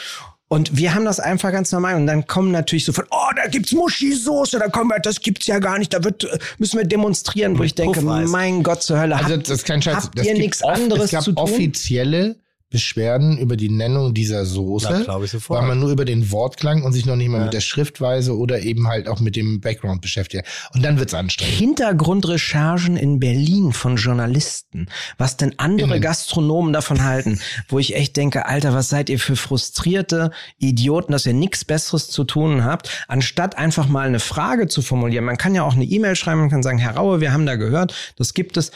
Und 0.48 0.76
wir 0.76 0.94
haben 0.94 1.06
das 1.06 1.20
einfach 1.20 1.50
ganz 1.52 1.72
normal. 1.72 1.94
Und 1.94 2.06
dann 2.06 2.26
kommen 2.26 2.50
natürlich 2.52 2.84
so 2.84 2.92
von, 2.92 3.06
oh, 3.10 3.30
da 3.34 3.48
gibt's 3.48 3.72
Muschi-Soße, 3.72 4.58
da 4.58 4.68
kommen 4.68 4.90
wir, 4.90 4.98
das 4.98 5.20
gibt's 5.22 5.46
ja 5.46 5.58
gar 5.58 5.78
nicht, 5.78 5.94
da 5.94 6.04
wird, 6.04 6.28
müssen 6.58 6.76
wir 6.76 6.84
demonstrieren, 6.84 7.58
wo 7.58 7.62
ich 7.62 7.74
denke, 7.74 8.02
mein 8.02 8.62
Gott 8.62 8.82
zur 8.82 9.00
Hölle, 9.00 9.16
also, 9.16 9.38
das 9.38 9.48
ist 9.48 9.64
kein 9.64 9.80
Scheiß. 9.80 9.94
habt 10.04 10.18
das 10.18 10.26
ihr 10.26 10.34
nichts 10.34 10.62
anderes 10.62 11.04
es 11.04 11.10
gab 11.12 11.22
zu 11.22 11.32
tun? 11.32 11.44
offizielle 11.44 12.36
Beschwerden 12.70 13.38
über 13.38 13.56
die 13.56 13.70
Nennung 13.70 14.12
dieser 14.12 14.44
Soße, 14.44 15.04
ja, 15.06 15.20
ich 15.22 15.30
sofort. 15.30 15.60
weil 15.60 15.68
man 15.68 15.80
nur 15.80 15.90
über 15.90 16.04
den 16.04 16.30
Wortklang 16.30 16.82
und 16.82 16.92
sich 16.92 17.06
noch 17.06 17.16
nicht 17.16 17.30
mal 17.30 17.38
ja. 17.38 17.44
mit 17.44 17.54
der 17.54 17.62
Schriftweise 17.62 18.36
oder 18.36 18.60
eben 18.60 18.88
halt 18.88 19.08
auch 19.08 19.20
mit 19.20 19.36
dem 19.36 19.62
Background 19.62 20.02
beschäftigt. 20.02 20.46
Und 20.74 20.84
dann 20.84 20.98
wird's 20.98 21.14
anstrengend. 21.14 21.54
Hintergrundrecherchen 21.56 22.98
in 22.98 23.20
Berlin 23.20 23.72
von 23.72 23.96
Journalisten, 23.96 24.88
was 25.16 25.38
denn 25.38 25.54
andere 25.58 25.92
Innen. 25.92 26.02
Gastronomen 26.02 26.74
davon 26.74 27.04
halten, 27.04 27.40
wo 27.68 27.78
ich 27.78 27.96
echt 27.96 28.18
denke, 28.18 28.44
Alter, 28.44 28.74
was 28.74 28.90
seid 28.90 29.08
ihr 29.08 29.18
für 29.18 29.36
frustrierte 29.36 30.30
Idioten, 30.58 31.12
dass 31.12 31.24
ihr 31.24 31.32
nichts 31.32 31.64
Besseres 31.64 32.10
zu 32.10 32.24
tun 32.24 32.64
habt, 32.64 33.04
anstatt 33.08 33.56
einfach 33.56 33.88
mal 33.88 34.06
eine 34.06 34.20
Frage 34.20 34.68
zu 34.68 34.82
formulieren. 34.82 35.24
Man 35.24 35.38
kann 35.38 35.54
ja 35.54 35.62
auch 35.62 35.74
eine 35.74 35.84
E-Mail 35.84 36.16
schreiben, 36.16 36.40
man 36.40 36.50
kann 36.50 36.62
sagen, 36.62 36.78
Herr 36.78 36.96
Raue, 36.96 37.22
wir 37.22 37.32
haben 37.32 37.46
da 37.46 37.56
gehört, 37.56 37.94
das 38.16 38.34
gibt 38.34 38.58
es. 38.58 38.72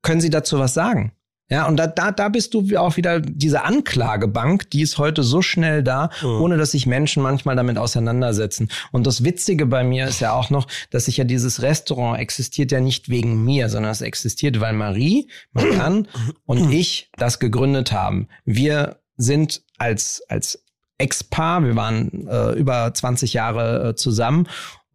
Können 0.00 0.20
Sie 0.22 0.30
dazu 0.30 0.58
was 0.58 0.72
sagen? 0.72 1.12
Ja, 1.50 1.66
und 1.66 1.78
da, 1.78 1.86
da, 1.86 2.12
da 2.12 2.28
bist 2.28 2.52
du 2.52 2.76
auch 2.76 2.98
wieder 2.98 3.20
diese 3.20 3.64
Anklagebank, 3.64 4.68
die 4.70 4.82
ist 4.82 4.98
heute 4.98 5.22
so 5.22 5.40
schnell 5.40 5.82
da, 5.82 6.10
mhm. 6.20 6.40
ohne 6.42 6.56
dass 6.58 6.72
sich 6.72 6.86
Menschen 6.86 7.22
manchmal 7.22 7.56
damit 7.56 7.78
auseinandersetzen. 7.78 8.68
Und 8.92 9.06
das 9.06 9.24
Witzige 9.24 9.64
bei 9.64 9.82
mir 9.82 10.06
ist 10.06 10.20
ja 10.20 10.32
auch 10.32 10.50
noch, 10.50 10.66
dass 10.90 11.08
ich 11.08 11.16
ja 11.16 11.24
dieses 11.24 11.62
Restaurant 11.62 12.18
existiert 12.18 12.70
ja 12.70 12.80
nicht 12.80 13.08
wegen 13.08 13.44
mir, 13.44 13.70
sondern 13.70 13.92
es 13.92 14.02
existiert, 14.02 14.60
weil 14.60 14.74
Marie, 14.74 15.28
Marianne 15.52 16.04
und 16.44 16.70
ich 16.70 17.10
das 17.16 17.38
gegründet 17.38 17.92
haben. 17.92 18.28
Wir 18.44 18.98
sind 19.16 19.62
als, 19.78 20.22
als 20.28 20.62
Ex-Paar, 20.98 21.64
wir 21.64 21.76
waren 21.76 22.26
äh, 22.28 22.52
über 22.52 22.92
20 22.92 23.32
Jahre 23.32 23.90
äh, 23.90 23.94
zusammen 23.94 24.48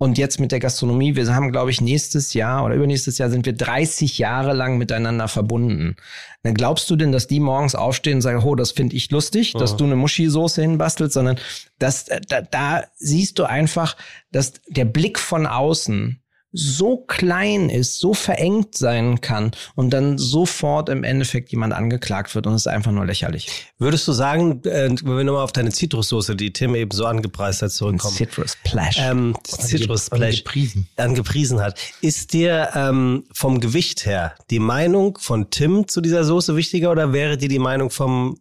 und 0.04 0.18
jetzt 0.18 0.38
mit 0.38 0.52
der 0.52 0.60
Gastronomie, 0.60 1.16
wir 1.16 1.34
haben, 1.34 1.54
glaube 1.54 1.72
ich, 1.72 1.80
nächstes 1.80 2.34
Jahr 2.34 2.66
oder 2.66 2.76
übernächstes 2.76 3.18
Jahr 3.20 3.30
sind 3.30 3.46
wir 3.46 3.54
30 3.54 4.18
Jahre 4.18 4.52
lang 4.52 4.78
miteinander 4.78 5.30
verbunden. 5.30 5.96
Dann 6.44 6.56
glaubst 6.56 6.90
du 6.90 6.98
denn, 6.98 7.14
dass 7.14 7.28
die 7.28 7.40
morgens 7.40 7.74
aufstehen 7.74 8.16
und 8.16 8.22
sagen, 8.22 8.44
oh, 8.44 8.56
das 8.56 8.72
finde 8.72 8.98
ich 8.98 9.10
lustig, 9.12 9.54
dass 9.54 9.78
du 9.78 9.86
eine 9.86 9.96
Muschi-Soße 9.96 10.62
hinbastelst, 10.62 11.14
sondern 11.14 11.40
das, 11.80 12.08
da, 12.28 12.42
da 12.42 12.84
siehst 12.98 13.40
du 13.40 13.46
einfach, 13.46 13.96
dass 14.34 14.56
der 14.68 14.84
Blick 14.84 15.20
von 15.20 15.48
außen 15.48 16.20
so 16.54 16.98
klein 16.98 17.70
ist, 17.70 18.00
so 18.00 18.14
verengt 18.14 18.78
sein 18.78 19.20
kann 19.22 19.52
und 19.76 19.90
dann 19.90 20.20
sofort 20.20 20.88
im 20.88 21.04
Endeffekt 21.04 21.52
jemand 21.52 21.74
angeklagt 21.74 22.34
wird 22.36 22.46
und 22.46 22.54
es 22.54 22.62
ist 22.62 22.68
einfach 22.68 22.92
nur 22.92 23.06
lächerlich. 23.06 23.72
Würdest 23.80 24.08
du 24.08 24.12
sagen, 24.12 24.62
äh, 24.66 24.90
wenn 24.90 25.18
wir 25.18 25.24
nochmal 25.24 25.44
auf 25.44 25.52
deine 25.52 25.72
Zitrussoße, 25.72 26.36
die 26.36 26.54
Tim 26.54 26.76
eben 26.76 26.92
so 26.92 27.06
angepreist 27.06 27.64
hat, 27.64 27.72
zurückkommen. 27.72 28.16
Citrus 28.16 28.52
Splash. 28.52 28.98
Ähm, 29.00 29.36
Citrus 29.46 30.06
Splash. 30.06 30.38
Angepriesen. 30.38 30.88
angepriesen 30.96 31.62
hat. 31.62 31.80
Ist 32.02 32.34
dir 32.34 32.70
ähm, 32.76 33.26
vom 33.34 33.60
Gewicht 33.60 34.06
her 34.06 34.36
die 34.52 34.60
Meinung 34.60 35.18
von 35.20 35.50
Tim 35.50 35.88
zu 35.88 36.02
dieser 36.02 36.24
Soße 36.24 36.56
wichtiger 36.56 36.92
oder 36.92 37.14
wäre 37.14 37.38
dir 37.38 37.50
die 37.50 37.60
Meinung 37.60 37.90
vom, 37.90 38.40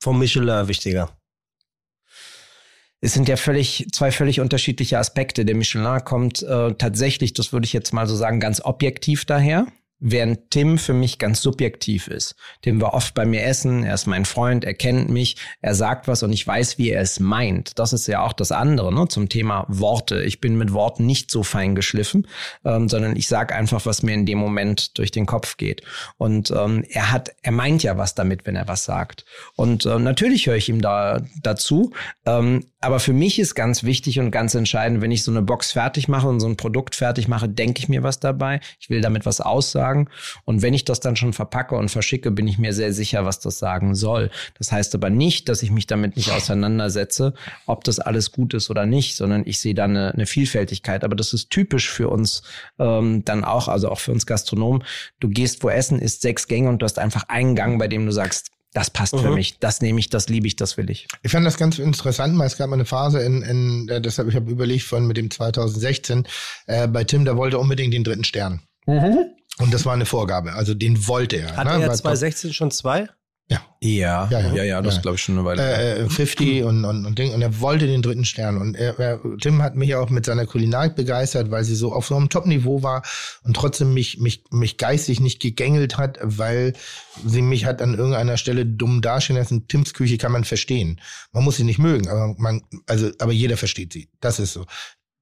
vom 0.00 0.18
Michelin 0.18 0.68
wichtiger? 0.68 1.16
Es 3.04 3.12
sind 3.12 3.28
ja 3.28 3.36
völlig 3.36 3.86
zwei 3.92 4.10
völlig 4.10 4.40
unterschiedliche 4.40 4.98
Aspekte. 4.98 5.44
Der 5.44 5.54
Michelin 5.54 6.02
kommt 6.04 6.42
äh, 6.42 6.72
tatsächlich, 6.74 7.34
das 7.34 7.52
würde 7.52 7.66
ich 7.66 7.74
jetzt 7.74 7.92
mal 7.92 8.06
so 8.06 8.16
sagen, 8.16 8.40
ganz 8.40 8.62
objektiv 8.64 9.26
daher 9.26 9.66
während 10.00 10.50
Tim 10.50 10.76
für 10.76 10.92
mich 10.92 11.18
ganz 11.18 11.40
subjektiv 11.40 12.08
ist. 12.08 12.34
Tim 12.60 12.80
war 12.80 12.92
oft 12.92 13.14
bei 13.14 13.24
mir 13.24 13.42
essen, 13.44 13.84
er 13.84 13.94
ist 13.94 14.06
mein 14.06 14.26
Freund, 14.26 14.64
er 14.64 14.74
kennt 14.74 15.08
mich, 15.08 15.36
er 15.62 15.74
sagt 15.74 16.08
was 16.08 16.22
und 16.22 16.32
ich 16.32 16.46
weiß, 16.46 16.76
wie 16.76 16.90
er 16.90 17.00
es 17.00 17.20
meint. 17.20 17.78
Das 17.78 17.94
ist 17.94 18.06
ja 18.06 18.22
auch 18.22 18.34
das 18.34 18.52
andere 18.52 18.92
ne, 18.92 19.08
zum 19.08 19.30
Thema 19.30 19.64
Worte. 19.68 20.22
Ich 20.22 20.40
bin 20.40 20.56
mit 20.56 20.74
Worten 20.74 21.06
nicht 21.06 21.30
so 21.30 21.42
fein 21.42 21.74
geschliffen, 21.74 22.26
ähm, 22.66 22.88
sondern 22.90 23.16
ich 23.16 23.28
sage 23.28 23.54
einfach, 23.54 23.86
was 23.86 24.02
mir 24.02 24.12
in 24.12 24.26
dem 24.26 24.36
Moment 24.36 24.98
durch 24.98 25.10
den 25.10 25.24
Kopf 25.24 25.56
geht. 25.56 25.82
Und 26.18 26.50
ähm, 26.50 26.84
er 26.90 27.10
hat, 27.10 27.34
er 27.40 27.52
meint 27.52 27.82
ja 27.82 27.96
was 27.96 28.14
damit, 28.14 28.44
wenn 28.44 28.56
er 28.56 28.68
was 28.68 28.84
sagt. 28.84 29.24
Und 29.56 29.86
äh, 29.86 29.98
natürlich 29.98 30.46
höre 30.46 30.56
ich 30.56 30.68
ihm 30.68 30.82
da 30.82 31.22
dazu. 31.42 31.92
Ähm, 32.26 32.66
aber 32.84 33.00
für 33.00 33.14
mich 33.14 33.38
ist 33.38 33.54
ganz 33.54 33.82
wichtig 33.82 34.20
und 34.20 34.30
ganz 34.30 34.54
entscheidend, 34.54 35.00
wenn 35.00 35.10
ich 35.10 35.22
so 35.22 35.30
eine 35.30 35.40
Box 35.40 35.72
fertig 35.72 36.06
mache 36.06 36.28
und 36.28 36.38
so 36.38 36.46
ein 36.46 36.56
Produkt 36.56 36.94
fertig 36.94 37.28
mache, 37.28 37.48
denke 37.48 37.78
ich 37.78 37.88
mir 37.88 38.02
was 38.02 38.20
dabei. 38.20 38.60
Ich 38.78 38.90
will 38.90 39.00
damit 39.00 39.24
was 39.24 39.40
aussagen. 39.40 40.08
Und 40.44 40.60
wenn 40.60 40.74
ich 40.74 40.84
das 40.84 41.00
dann 41.00 41.16
schon 41.16 41.32
verpacke 41.32 41.74
und 41.76 41.88
verschicke, 41.88 42.30
bin 42.30 42.46
ich 42.46 42.58
mir 42.58 42.74
sehr 42.74 42.92
sicher, 42.92 43.24
was 43.24 43.40
das 43.40 43.58
sagen 43.58 43.94
soll. 43.94 44.30
Das 44.58 44.70
heißt 44.70 44.94
aber 44.94 45.08
nicht, 45.08 45.48
dass 45.48 45.62
ich 45.62 45.70
mich 45.70 45.86
damit 45.86 46.16
nicht 46.16 46.30
auseinandersetze, 46.30 47.32
ob 47.66 47.84
das 47.84 48.00
alles 48.00 48.32
gut 48.32 48.52
ist 48.52 48.70
oder 48.70 48.84
nicht, 48.84 49.16
sondern 49.16 49.42
ich 49.46 49.60
sehe 49.60 49.74
da 49.74 49.84
eine, 49.84 50.12
eine 50.12 50.26
Vielfältigkeit. 50.26 51.04
Aber 51.04 51.16
das 51.16 51.32
ist 51.32 51.50
typisch 51.50 51.90
für 51.90 52.10
uns 52.10 52.42
ähm, 52.78 53.24
dann 53.24 53.44
auch, 53.44 53.68
also 53.68 53.88
auch 53.88 54.00
für 54.00 54.12
uns 54.12 54.26
Gastronomen. 54.26 54.84
Du 55.20 55.28
gehst 55.28 55.62
wo 55.64 55.70
essen, 55.70 55.98
isst 55.98 56.22
sechs 56.22 56.48
Gänge 56.48 56.68
und 56.68 56.82
du 56.82 56.84
hast 56.84 56.98
einfach 56.98 57.24
einen 57.28 57.56
Gang, 57.56 57.78
bei 57.78 57.88
dem 57.88 58.04
du 58.04 58.12
sagst, 58.12 58.50
das 58.74 58.90
passt 58.90 59.14
mhm. 59.14 59.20
für 59.20 59.30
mich, 59.30 59.58
das 59.60 59.80
nehme 59.80 60.00
ich, 60.00 60.10
das 60.10 60.28
liebe 60.28 60.46
ich, 60.46 60.56
das 60.56 60.76
will 60.76 60.90
ich. 60.90 61.06
Ich 61.22 61.30
fand 61.30 61.46
das 61.46 61.56
ganz 61.56 61.78
interessant, 61.78 62.36
weil 62.38 62.48
es 62.48 62.58
gab 62.58 62.68
mal 62.68 62.74
eine 62.74 62.84
Phase 62.84 63.20
in, 63.20 63.42
in 63.42 63.88
äh, 63.88 64.00
deshalb 64.00 64.28
ich 64.28 64.34
habe 64.34 64.50
überlegt 64.50 64.82
von 64.82 65.06
mit 65.06 65.16
dem 65.16 65.30
2016 65.30 66.26
äh, 66.66 66.88
bei 66.88 67.04
Tim, 67.04 67.24
der 67.24 67.36
wollte 67.36 67.58
unbedingt 67.58 67.94
den 67.94 68.04
dritten 68.04 68.24
Stern. 68.24 68.60
Mhm. 68.86 69.26
Und 69.58 69.72
das 69.72 69.86
war 69.86 69.94
eine 69.94 70.06
Vorgabe, 70.06 70.52
also 70.54 70.74
den 70.74 71.06
wollte 71.06 71.36
er. 71.36 71.56
Hat 71.56 71.66
ne? 71.66 71.84
er 71.84 71.92
2016 71.92 72.52
schon 72.52 72.72
zwei? 72.72 73.08
Ja. 73.50 73.60
Ja, 73.80 74.28
ja, 74.30 74.54
ja, 74.54 74.64
ja 74.64 74.82
das 74.82 74.96
ja. 74.96 75.00
glaube 75.02 75.16
ich 75.16 75.22
schon 75.22 75.36
eine 75.36 75.44
Weile. 75.44 75.62
Äh, 75.98 76.08
50 76.08 76.46
äh, 76.46 76.62
und, 76.62 76.86
und, 76.86 77.04
und 77.04 77.18
Ding. 77.18 77.34
Und 77.34 77.42
er 77.42 77.60
wollte 77.60 77.86
den 77.86 78.00
dritten 78.00 78.24
Stern. 78.24 78.56
Und 78.56 78.74
er, 78.76 78.98
er, 78.98 79.20
Tim 79.38 79.60
hat 79.60 79.76
mich 79.76 79.94
auch 79.94 80.08
mit 80.08 80.24
seiner 80.24 80.46
Kulinarik 80.46 80.96
begeistert, 80.96 81.50
weil 81.50 81.64
sie 81.64 81.74
so 81.74 81.92
auf 81.92 82.06
so 82.06 82.16
einem 82.16 82.30
Top-Niveau 82.30 82.82
war 82.82 83.02
und 83.42 83.54
trotzdem 83.54 83.92
mich, 83.92 84.18
mich, 84.18 84.44
mich 84.50 84.78
geistig 84.78 85.20
nicht 85.20 85.40
gegängelt 85.40 85.98
hat, 85.98 86.18
weil 86.22 86.72
sie 87.26 87.42
mich 87.42 87.66
hat 87.66 87.82
an 87.82 87.92
irgendeiner 87.92 88.38
Stelle 88.38 88.64
dumm 88.64 89.02
dastehen 89.02 89.36
lassen. 89.36 89.68
Tims 89.68 89.92
Küche 89.92 90.16
kann 90.16 90.32
man 90.32 90.44
verstehen. 90.44 90.98
Man 91.32 91.44
muss 91.44 91.56
sie 91.56 91.64
nicht 91.64 91.78
mögen, 91.78 92.08
aber 92.08 92.34
man, 92.38 92.62
also, 92.86 93.10
aber 93.18 93.32
jeder 93.32 93.58
versteht 93.58 93.92
sie. 93.92 94.08
Das 94.20 94.38
ist 94.38 94.54
so. 94.54 94.64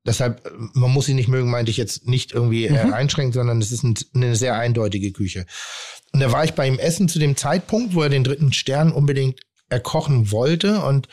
Deshalb, 0.05 0.51
man 0.75 0.91
muss 0.91 1.07
sie 1.07 1.15
nicht 1.15 1.29
mögen, 1.29 1.51
meinte 1.51 1.71
ich 1.71 1.77
jetzt 1.77 2.09
nicht 2.09 2.33
irgendwie 2.33 2.67
äh, 2.67 2.87
mhm. 2.87 2.93
einschränken, 2.93 3.33
sondern 3.33 3.61
es 3.61 3.71
ist 3.71 3.85
ein, 3.85 3.95
eine 4.15 4.35
sehr 4.35 4.57
eindeutige 4.57 5.13
Küche. 5.13 5.47
Und 6.13 6.21
da 6.21 6.33
war 6.33 6.45
ich 6.45 6.55
bei 6.55 6.67
ihm 6.67 6.79
essen 6.79 7.09
zu 7.09 7.19
dem 7.19 7.37
Zeitpunkt, 7.37 7.95
wo 7.95 8.03
er 8.03 8.09
den 8.09 8.25
dritten 8.25 8.53
Stern 8.53 8.93
unbedingt 8.93 9.41
erkochen 9.69 10.31
wollte. 10.33 10.81
Und 10.83 11.09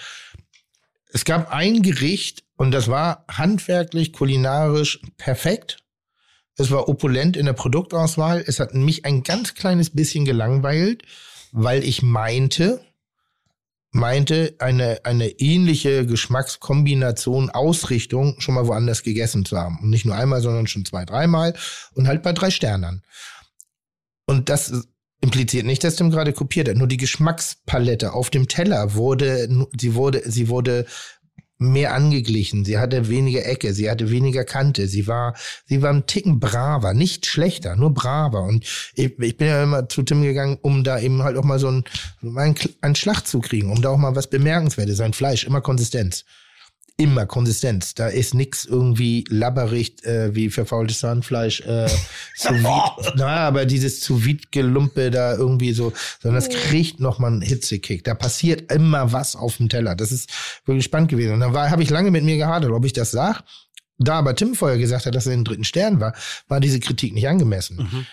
es 1.13 1.23
gab 1.23 1.51
ein 1.51 1.81
Gericht 1.81 2.43
und 2.55 2.71
das 2.71 2.87
war 2.87 3.25
handwerklich, 3.29 4.11
kulinarisch 4.11 4.99
perfekt. 5.17 5.77
Es 6.57 6.71
war 6.71 6.89
opulent 6.89 7.37
in 7.37 7.45
der 7.45 7.53
Produktauswahl. 7.53 8.43
Es 8.45 8.59
hat 8.59 8.73
mich 8.73 9.05
ein 9.05 9.23
ganz 9.23 9.53
kleines 9.53 9.91
bisschen 9.91 10.25
gelangweilt, 10.25 11.03
weil 11.51 11.83
ich 11.83 12.01
meinte, 12.01 12.81
meinte, 13.91 14.55
eine, 14.59 14.99
eine 15.03 15.29
ähnliche 15.39 16.05
Geschmackskombination, 16.05 17.49
Ausrichtung 17.49 18.39
schon 18.39 18.55
mal 18.55 18.67
woanders 18.67 19.03
gegessen 19.03 19.45
zu 19.45 19.57
haben. 19.57 19.79
Und 19.81 19.89
nicht 19.89 20.05
nur 20.05 20.15
einmal, 20.15 20.41
sondern 20.41 20.67
schon 20.67 20.85
zwei, 20.85 21.05
dreimal 21.05 21.55
und 21.93 22.07
halt 22.07 22.21
bei 22.21 22.33
drei 22.33 22.51
Sternern. 22.51 23.01
Und 24.25 24.49
das 24.49 24.87
impliziert 25.21 25.65
nicht, 25.65 25.83
dass 25.83 25.95
Tim 25.95 26.11
gerade 26.11 26.33
kopiert 26.33 26.69
hat. 26.69 26.77
Nur 26.77 26.87
die 26.87 26.97
Geschmackspalette 26.97 28.13
auf 28.13 28.29
dem 28.29 28.47
Teller 28.47 28.93
wurde, 28.93 29.49
sie 29.77 29.95
wurde, 29.95 30.21
sie 30.25 30.49
wurde 30.49 30.85
mehr 31.59 31.93
angeglichen. 31.93 32.65
Sie 32.65 32.79
hatte 32.79 33.09
weniger 33.09 33.45
Ecke, 33.45 33.73
sie 33.73 33.91
hatte 33.91 34.09
weniger 34.09 34.45
Kante. 34.45 34.87
Sie 34.87 35.07
war, 35.07 35.35
sie 35.65 35.81
war 35.81 35.91
ein 35.91 36.07
Ticken 36.07 36.39
braver, 36.39 36.93
nicht 36.93 37.25
schlechter, 37.25 37.75
nur 37.75 37.93
braver. 37.93 38.43
Und 38.43 38.65
ich, 38.95 39.19
ich 39.19 39.37
bin 39.37 39.47
ja 39.47 39.63
immer 39.63 39.87
zu 39.89 40.01
Tim 40.01 40.23
gegangen, 40.23 40.57
um 40.61 40.83
da 40.83 40.99
eben 40.99 41.21
halt 41.21 41.37
auch 41.37 41.43
mal 41.43 41.59
so 41.59 41.67
einen, 41.67 41.83
einen, 42.21 42.55
einen 42.81 42.95
Schlag 42.95 43.27
zu 43.27 43.39
kriegen, 43.41 43.71
um 43.71 43.81
da 43.81 43.89
auch 43.89 43.97
mal 43.97 44.15
was 44.15 44.27
Bemerkenswertes, 44.27 44.97
sein 44.97 45.13
Fleisch, 45.13 45.43
immer 45.43 45.61
Konsistenz 45.61 46.25
immer 46.99 47.25
Konsistenz. 47.25 47.95
Da 47.95 48.07
ist 48.07 48.33
nix 48.33 48.65
irgendwie 48.65 49.23
labberig 49.29 50.03
äh, 50.03 50.35
wie 50.35 50.49
verfaultes 50.49 50.99
Zahnfleisch, 50.99 51.61
äh, 51.61 51.87
zu. 52.35 52.53
Na, 53.15 53.47
aber 53.47 53.65
dieses 53.65 54.01
zu 54.01 54.21
Gelumpe 54.51 55.09
da 55.09 55.33
irgendwie 55.35 55.71
so, 55.71 55.93
sondern 56.21 56.43
das 56.43 56.49
kriegt 56.53 56.99
noch 56.99 57.17
mal 57.17 57.27
einen 57.27 57.41
Hitzekick. 57.41 58.03
Da 58.03 58.13
passiert 58.13 58.71
immer 58.71 59.13
was 59.13 59.37
auf 59.37 59.57
dem 59.57 59.69
Teller. 59.69 59.95
Das 59.95 60.11
ist 60.11 60.29
wirklich 60.65 60.85
spannend 60.85 61.09
gewesen. 61.09 61.41
Und 61.41 61.53
war, 61.53 61.69
habe 61.69 61.83
ich 61.83 61.89
lange 61.89 62.11
mit 62.11 62.25
mir 62.25 62.37
gehadert, 62.37 62.71
ob 62.71 62.85
ich 62.85 62.93
das 62.93 63.11
sag. 63.11 63.43
Da 63.97 64.15
aber 64.15 64.35
Tim 64.35 64.55
vorher 64.55 64.77
gesagt 64.77 65.05
hat, 65.05 65.15
dass 65.15 65.25
er 65.25 65.31
den 65.31 65.45
dritten 65.45 65.63
Stern 65.63 65.99
war, 65.99 66.13
war 66.47 66.59
diese 66.59 66.79
Kritik 66.79 67.13
nicht 67.13 67.27
angemessen. 67.27 68.05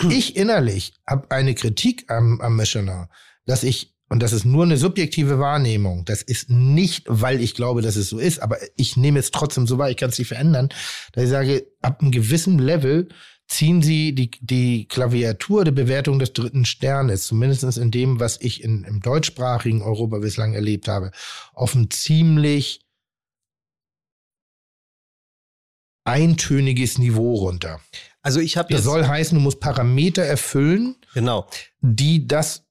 Mhm. 0.00 0.10
Ich 0.10 0.36
innerlich 0.36 0.92
habe 1.06 1.30
eine 1.30 1.54
Kritik 1.54 2.10
am, 2.10 2.40
am 2.42 2.56
Michelin, 2.56 3.06
dass 3.46 3.62
ich 3.62 3.95
und 4.08 4.22
das 4.22 4.32
ist 4.32 4.44
nur 4.44 4.64
eine 4.64 4.76
subjektive 4.76 5.38
Wahrnehmung. 5.38 6.04
Das 6.04 6.22
ist 6.22 6.48
nicht, 6.48 7.04
weil 7.08 7.40
ich 7.40 7.54
glaube, 7.54 7.82
dass 7.82 7.96
es 7.96 8.08
so 8.08 8.18
ist, 8.18 8.38
aber 8.40 8.58
ich 8.76 8.96
nehme 8.96 9.18
es 9.18 9.32
trotzdem 9.32 9.66
so 9.66 9.78
wahr, 9.78 9.90
ich 9.90 9.96
kann 9.96 10.10
es 10.10 10.18
nicht 10.18 10.28
verändern, 10.28 10.68
dass 11.12 11.24
ich 11.24 11.30
sage, 11.30 11.66
ab 11.82 12.00
einem 12.00 12.12
gewissen 12.12 12.58
Level 12.58 13.08
ziehen 13.48 13.82
sie 13.82 14.14
die, 14.14 14.30
die 14.40 14.86
Klaviatur 14.86 15.64
der 15.64 15.72
Bewertung 15.72 16.18
des 16.18 16.32
dritten 16.32 16.64
Sternes, 16.64 17.26
zumindest 17.26 17.78
in 17.78 17.90
dem, 17.90 18.20
was 18.20 18.40
ich 18.40 18.62
in, 18.62 18.84
im 18.84 19.00
deutschsprachigen 19.00 19.82
Europa 19.82 20.18
bislang 20.18 20.54
erlebt 20.54 20.88
habe, 20.88 21.10
auf 21.52 21.74
ein 21.74 21.90
ziemlich 21.90 22.80
eintöniges 26.04 26.98
Niveau 26.98 27.34
runter. 27.34 27.80
Also 28.22 28.40
ich 28.40 28.56
habe 28.56 28.72
Das 28.72 28.84
soll 28.84 29.06
heißen, 29.06 29.36
du 29.36 29.42
musst 29.42 29.60
Parameter 29.60 30.22
erfüllen, 30.22 30.96
genau. 31.14 31.48
die 31.80 32.26
das 32.26 32.64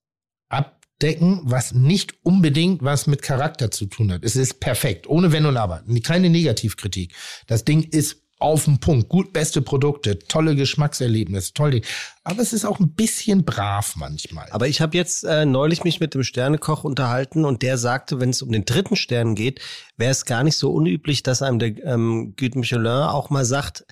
decken, 1.01 1.41
was 1.43 1.73
nicht 1.73 2.13
unbedingt 2.23 2.83
was 2.83 3.07
mit 3.07 3.21
Charakter 3.21 3.71
zu 3.71 3.85
tun 3.85 4.11
hat. 4.11 4.23
Es 4.23 4.35
ist 4.35 4.59
perfekt, 4.59 5.07
ohne 5.07 5.31
Wenn 5.31 5.45
und 5.45 5.57
Aber. 5.57 5.83
Keine 6.03 6.29
Negativkritik. 6.29 7.13
Das 7.47 7.65
Ding 7.65 7.83
ist 7.83 8.25
auf 8.37 8.65
den 8.65 8.79
Punkt. 8.79 9.09
Gut, 9.09 9.31
beste 9.31 9.61
Produkte, 9.61 10.19
tolle 10.19 10.55
Geschmackserlebnisse, 10.55 11.53
toll. 11.53 11.81
Aber 12.23 12.41
es 12.41 12.53
ist 12.53 12.65
auch 12.65 12.79
ein 12.79 12.93
bisschen 12.93 13.45
brav 13.45 13.95
manchmal. 13.95 14.47
Aber 14.51 14.67
ich 14.67 14.81
habe 14.81 14.97
jetzt 14.97 15.23
äh, 15.23 15.45
neulich 15.45 15.83
mich 15.83 15.99
mit 15.99 16.13
dem 16.13 16.23
Sternekoch 16.23 16.83
unterhalten 16.83 17.45
und 17.45 17.61
der 17.61 17.77
sagte, 17.77 18.19
wenn 18.19 18.31
es 18.31 18.41
um 18.41 18.51
den 18.51 18.65
dritten 18.65 18.95
Stern 18.95 19.35
geht, 19.35 19.61
wäre 19.97 20.11
es 20.11 20.25
gar 20.25 20.43
nicht 20.43 20.57
so 20.57 20.71
unüblich, 20.71 21.23
dass 21.23 21.41
einem 21.41 21.59
der 21.59 21.77
ähm, 21.85 22.33
Guide 22.37 22.59
Michelin 22.59 22.85
auch 22.87 23.29
mal 23.29 23.45
sagt, 23.45 23.85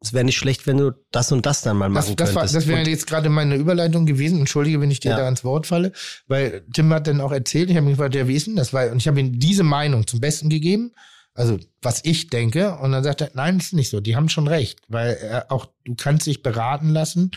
es 0.00 0.12
wäre 0.12 0.24
nicht 0.24 0.36
schlecht, 0.36 0.66
wenn 0.66 0.76
du 0.76 0.92
das 1.10 1.32
und 1.32 1.46
das 1.46 1.62
dann 1.62 1.76
mal 1.76 1.88
machen 1.88 2.16
das, 2.16 2.16
das 2.16 2.34
könntest. 2.34 2.54
War, 2.54 2.60
das 2.60 2.66
wäre 2.68 2.88
jetzt 2.88 3.06
gerade 3.06 3.28
meine 3.28 3.56
Überleitung 3.56 4.06
gewesen. 4.06 4.38
Entschuldige, 4.38 4.80
wenn 4.80 4.90
ich 4.90 5.00
dir 5.00 5.12
ja. 5.12 5.16
da 5.16 5.24
ans 5.24 5.42
Wort 5.42 5.66
falle, 5.66 5.92
weil 6.26 6.64
Tim 6.72 6.92
hat 6.92 7.06
dann 7.06 7.20
auch 7.20 7.32
erzählt, 7.32 7.70
ich 7.70 7.76
habe 7.76 7.86
mich 7.86 7.96
gefragt, 7.96 8.14
ja, 8.14 8.28
wie 8.28 8.36
ist 8.36 8.46
denn 8.46 8.56
das? 8.56 8.72
Weil, 8.72 8.92
und 8.92 8.98
ich 8.98 9.08
habe 9.08 9.18
ihm 9.20 9.38
diese 9.38 9.62
Meinung 9.62 10.06
zum 10.06 10.20
Besten 10.20 10.50
gegeben, 10.50 10.92
also 11.34 11.58
was 11.82 12.00
ich 12.04 12.28
denke, 12.28 12.76
und 12.76 12.92
dann 12.92 13.04
sagt 13.04 13.20
er, 13.20 13.30
nein, 13.34 13.58
das 13.58 13.68
ist 13.68 13.72
nicht 13.74 13.90
so, 13.90 14.00
die 14.00 14.16
haben 14.16 14.28
schon 14.28 14.48
recht, 14.48 14.80
weil 14.88 15.14
er 15.14 15.52
auch, 15.52 15.66
du 15.84 15.94
kannst 15.94 16.26
dich 16.26 16.42
beraten 16.42 16.90
lassen. 16.90 17.30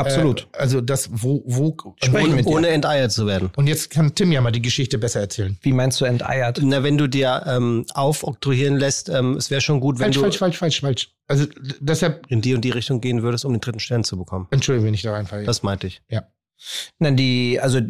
Absolut. 0.00 0.48
Äh, 0.52 0.58
also 0.58 0.80
das, 0.80 1.08
wo, 1.12 1.42
wo 1.46 1.76
Sprechen 2.02 2.32
ohne, 2.32 2.44
ohne 2.44 2.68
enteiert 2.68 3.12
zu 3.12 3.26
werden. 3.26 3.50
Und 3.56 3.66
jetzt 3.66 3.90
kann 3.90 4.14
Tim 4.14 4.32
ja 4.32 4.40
mal 4.40 4.50
die 4.50 4.62
Geschichte 4.62 4.98
besser 4.98 5.20
erzählen. 5.20 5.58
Wie 5.62 5.72
meinst 5.72 6.00
du 6.00 6.04
enteiert? 6.04 6.60
Na, 6.62 6.82
wenn 6.82 6.98
du 6.98 7.06
dir 7.06 7.44
ähm, 7.46 7.84
aufoktroyieren 7.94 8.76
lässt, 8.76 9.08
ähm, 9.08 9.36
es 9.36 9.50
wäre 9.50 9.60
schon 9.60 9.80
gut, 9.80 9.98
wenn 9.98 10.12
falsch, 10.12 10.16
du 10.16 10.20
falsch, 10.20 10.38
falsch, 10.38 10.58
falsch, 10.58 10.80
falsch. 10.80 11.10
Also 11.26 11.46
deshalb 11.80 12.26
in 12.28 12.40
die 12.40 12.54
und 12.54 12.64
die 12.64 12.70
Richtung 12.70 13.00
gehen 13.00 13.22
würdest, 13.22 13.44
um 13.44 13.52
den 13.52 13.60
dritten 13.60 13.80
Stern 13.80 14.04
zu 14.04 14.16
bekommen. 14.16 14.48
Entschuldigung, 14.50 14.88
wenn 14.88 14.94
ich 14.94 15.02
da 15.02 15.12
reinfalle. 15.12 15.44
Das 15.44 15.62
meinte 15.62 15.86
ich. 15.86 16.02
Ja. 16.08 16.24
Nein, 16.98 17.16
die, 17.16 17.58
also 17.60 17.80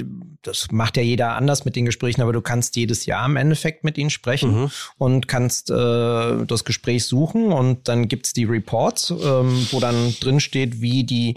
das 0.43 0.71
macht 0.71 0.97
ja 0.97 1.03
jeder 1.03 1.35
anders 1.37 1.65
mit 1.65 1.77
den 1.77 1.85
Gesprächen, 1.85 2.23
aber 2.23 2.33
du 2.33 2.41
kannst 2.41 2.77
jedes 2.77 3.05
Jahr 3.07 3.27
im 3.27 3.37
Endeffekt 3.37 3.85
mit 3.85 3.99
ihnen 3.99 4.11
sprechen 4.11 4.63
mhm. 4.63 4.71
und 4.97 5.29
kannst 5.29 5.71
äh, 5.71 6.47
das 6.47 6.65
Gespräch 6.65 7.05
suchen 7.05 7.53
und 7.53 7.89
dann 7.89 8.09
gibt's 8.09 8.33
die 8.33 8.45
Reports, 8.45 9.11
ähm, 9.11 9.67
wo 9.73 9.81
dann 9.81 10.15
drin 10.21 10.41
steht, 10.41 10.81
wie 10.81 11.05
die 11.05 11.37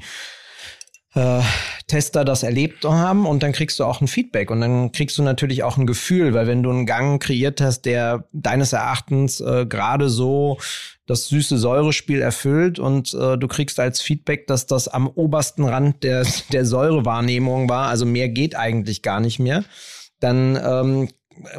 äh, 1.15 1.41
Tester 1.87 2.25
das 2.25 2.43
erlebt 2.43 2.83
haben 2.85 3.25
und 3.25 3.43
dann 3.43 3.51
kriegst 3.51 3.79
du 3.79 3.83
auch 3.83 4.01
ein 4.01 4.07
Feedback 4.07 4.49
und 4.49 4.61
dann 4.61 4.91
kriegst 4.91 5.17
du 5.17 5.23
natürlich 5.23 5.63
auch 5.63 5.77
ein 5.77 5.85
Gefühl, 5.85 6.33
weil 6.33 6.47
wenn 6.47 6.63
du 6.63 6.71
einen 6.71 6.85
Gang 6.85 7.21
kreiert 7.21 7.61
hast, 7.61 7.83
der 7.83 8.27
deines 8.31 8.73
Erachtens 8.73 9.39
äh, 9.39 9.65
gerade 9.67 10.09
so 10.09 10.57
das 11.05 11.27
süße 11.27 11.57
Säurespiel 11.57 12.21
erfüllt 12.21 12.79
und 12.79 13.13
äh, 13.13 13.37
du 13.37 13.47
kriegst 13.47 13.79
als 13.79 14.01
Feedback, 14.01 14.47
dass 14.47 14.65
das 14.65 14.87
am 14.87 15.07
obersten 15.07 15.65
Rand 15.65 16.03
der, 16.03 16.25
der 16.51 16.65
Säurewahrnehmung 16.65 17.69
war, 17.69 17.89
also 17.89 18.05
mehr 18.05 18.29
geht 18.29 18.55
eigentlich 18.55 19.01
gar 19.01 19.19
nicht 19.19 19.39
mehr, 19.39 19.65
dann 20.19 20.55
ähm, 20.55 21.09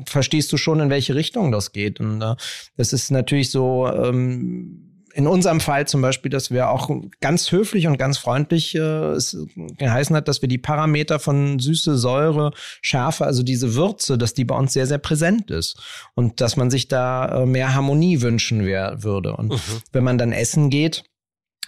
verstehst 0.07 0.53
du 0.53 0.57
schon, 0.57 0.81
in 0.81 0.91
welche 0.91 1.15
Richtung 1.15 1.53
das 1.53 1.73
geht. 1.73 2.01
Und 2.01 2.23
äh, 2.23 2.37
das 2.77 2.93
ist 2.93 3.11
natürlich 3.11 3.51
so, 3.51 3.87
ähm, 3.89 4.84
in 5.15 5.28
unserem 5.28 5.61
Fall 5.61 5.86
zum 5.86 6.03
Beispiel, 6.03 6.31
dass 6.31 6.51
wir 6.51 6.70
auch 6.70 6.91
ganz 7.20 7.53
höflich 7.53 7.86
und 7.86 7.99
ganz 7.99 8.19
freundlich 8.19 8.74
äh, 8.74 9.12
es 9.12 9.36
geheißen 9.78 10.15
hat, 10.16 10.27
dass 10.27 10.43
wir 10.43 10.49
die 10.49 10.59
Parameter 10.59 11.20
von 11.20 11.61
Süße, 11.61 11.97
Säure, 11.97 12.53
Schärfe, 12.82 13.24
also 13.24 13.43
diese 13.45 13.74
Würze, 13.74 14.19
dass 14.19 14.35
die 14.35 14.45
bei 14.45 14.57
uns 14.57 14.73
sehr, 14.73 14.86
sehr 14.86 14.99
präsent 14.99 15.51
ist 15.51 15.81
und 16.15 16.41
dass 16.41 16.57
man 16.57 16.70
sich 16.70 16.89
da 16.89 17.43
äh, 17.43 17.47
mehr 17.47 17.74
Harmonie 17.74 18.23
wünschen 18.23 18.66
wär, 18.66 19.05
würde. 19.05 19.36
Und 19.36 19.53
mhm. 19.53 19.82
wenn 19.93 20.05
man 20.05 20.19
dann 20.19 20.32
essen 20.32 20.69
geht, 20.69 21.05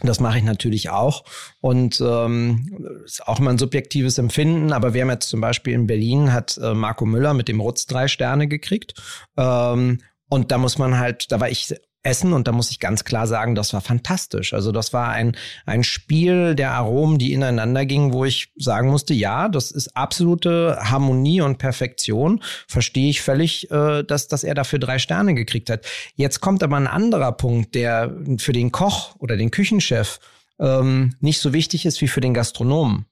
das 0.03 0.21
mache 0.21 0.39
ich 0.39 0.45
natürlich 0.45 0.91
auch 0.91 1.25
und 1.61 2.03
ähm, 2.03 3.01
ist 3.05 3.27
auch 3.27 3.39
mal 3.39 3.53
ein 3.53 3.59
subjektives 3.59 4.19
Empfinden. 4.19 4.73
Aber 4.73 4.93
wir 4.93 5.03
haben 5.03 5.11
jetzt 5.11 5.29
zum 5.29 5.41
Beispiel 5.41 5.73
in 5.73 5.87
Berlin 5.87 6.33
hat 6.33 6.59
äh, 6.63 6.75
Marco 6.75 7.07
Müller 7.07 7.33
mit 7.33 7.49
dem 7.49 7.61
Rutz 7.61 7.87
drei 7.87 8.09
Sterne 8.09 8.49
gekriegt. 8.49 8.95
Ähm, 9.37 10.01
und 10.29 10.51
da 10.51 10.59
muss 10.59 10.77
man 10.77 10.99
halt, 10.99 11.31
da 11.31 11.41
war 11.41 11.49
ich 11.49 11.73
essen 12.07 12.33
und 12.33 12.47
da 12.47 12.53
muss 12.53 12.71
ich 12.71 12.81
ganz 12.81 13.05
klar 13.05 13.27
sagen, 13.27 13.55
das 13.55 13.73
war 13.73 13.81
fantastisch. 13.81 14.55
Also 14.55 14.73
das 14.73 14.93
war 14.93 15.11
ein, 15.11 15.37
ein 15.67 15.85
Spiel 15.85 16.55
der 16.55 16.73
Aromen, 16.73 17.19
die 17.19 17.33
ineinander 17.33 17.85
gingen, 17.85 18.13
wo 18.13 18.25
ich 18.25 18.53
sagen 18.57 18.89
musste, 18.89 19.13
ja, 19.13 19.49
das 19.49 19.71
ist 19.71 19.97
absolute 19.97 20.79
Harmonie 20.81 21.41
und 21.41 21.59
Perfektion. 21.59 22.43
Verstehe 22.69 23.11
ich 23.11 23.21
völlig, 23.21 23.71
äh, 23.71 24.05
dass, 24.05 24.29
dass 24.29 24.45
er 24.45 24.55
dafür 24.55 24.79
drei 24.79 24.99
Sterne 24.99 25.35
gekriegt 25.35 25.69
hat. 25.69 25.85
Jetzt 26.15 26.41
kommt 26.41 26.63
aber 26.63 26.77
ein 26.77 26.87
anderer 26.87 27.33
Punkt, 27.33 27.75
der 27.75 28.15
für 28.39 28.53
den 28.53 28.73
Koch 28.73 29.17
oder 29.19 29.37
den 29.37 29.51
Küchenchef 29.51 30.21
ähm, 30.59 31.15
nicht 31.21 31.41
so 31.41 31.53
wichtig 31.53 31.87
ist 31.87 32.01
wie 32.01 32.09
für 32.09 32.21
den 32.21 32.35
Gastronomen. 32.35 33.07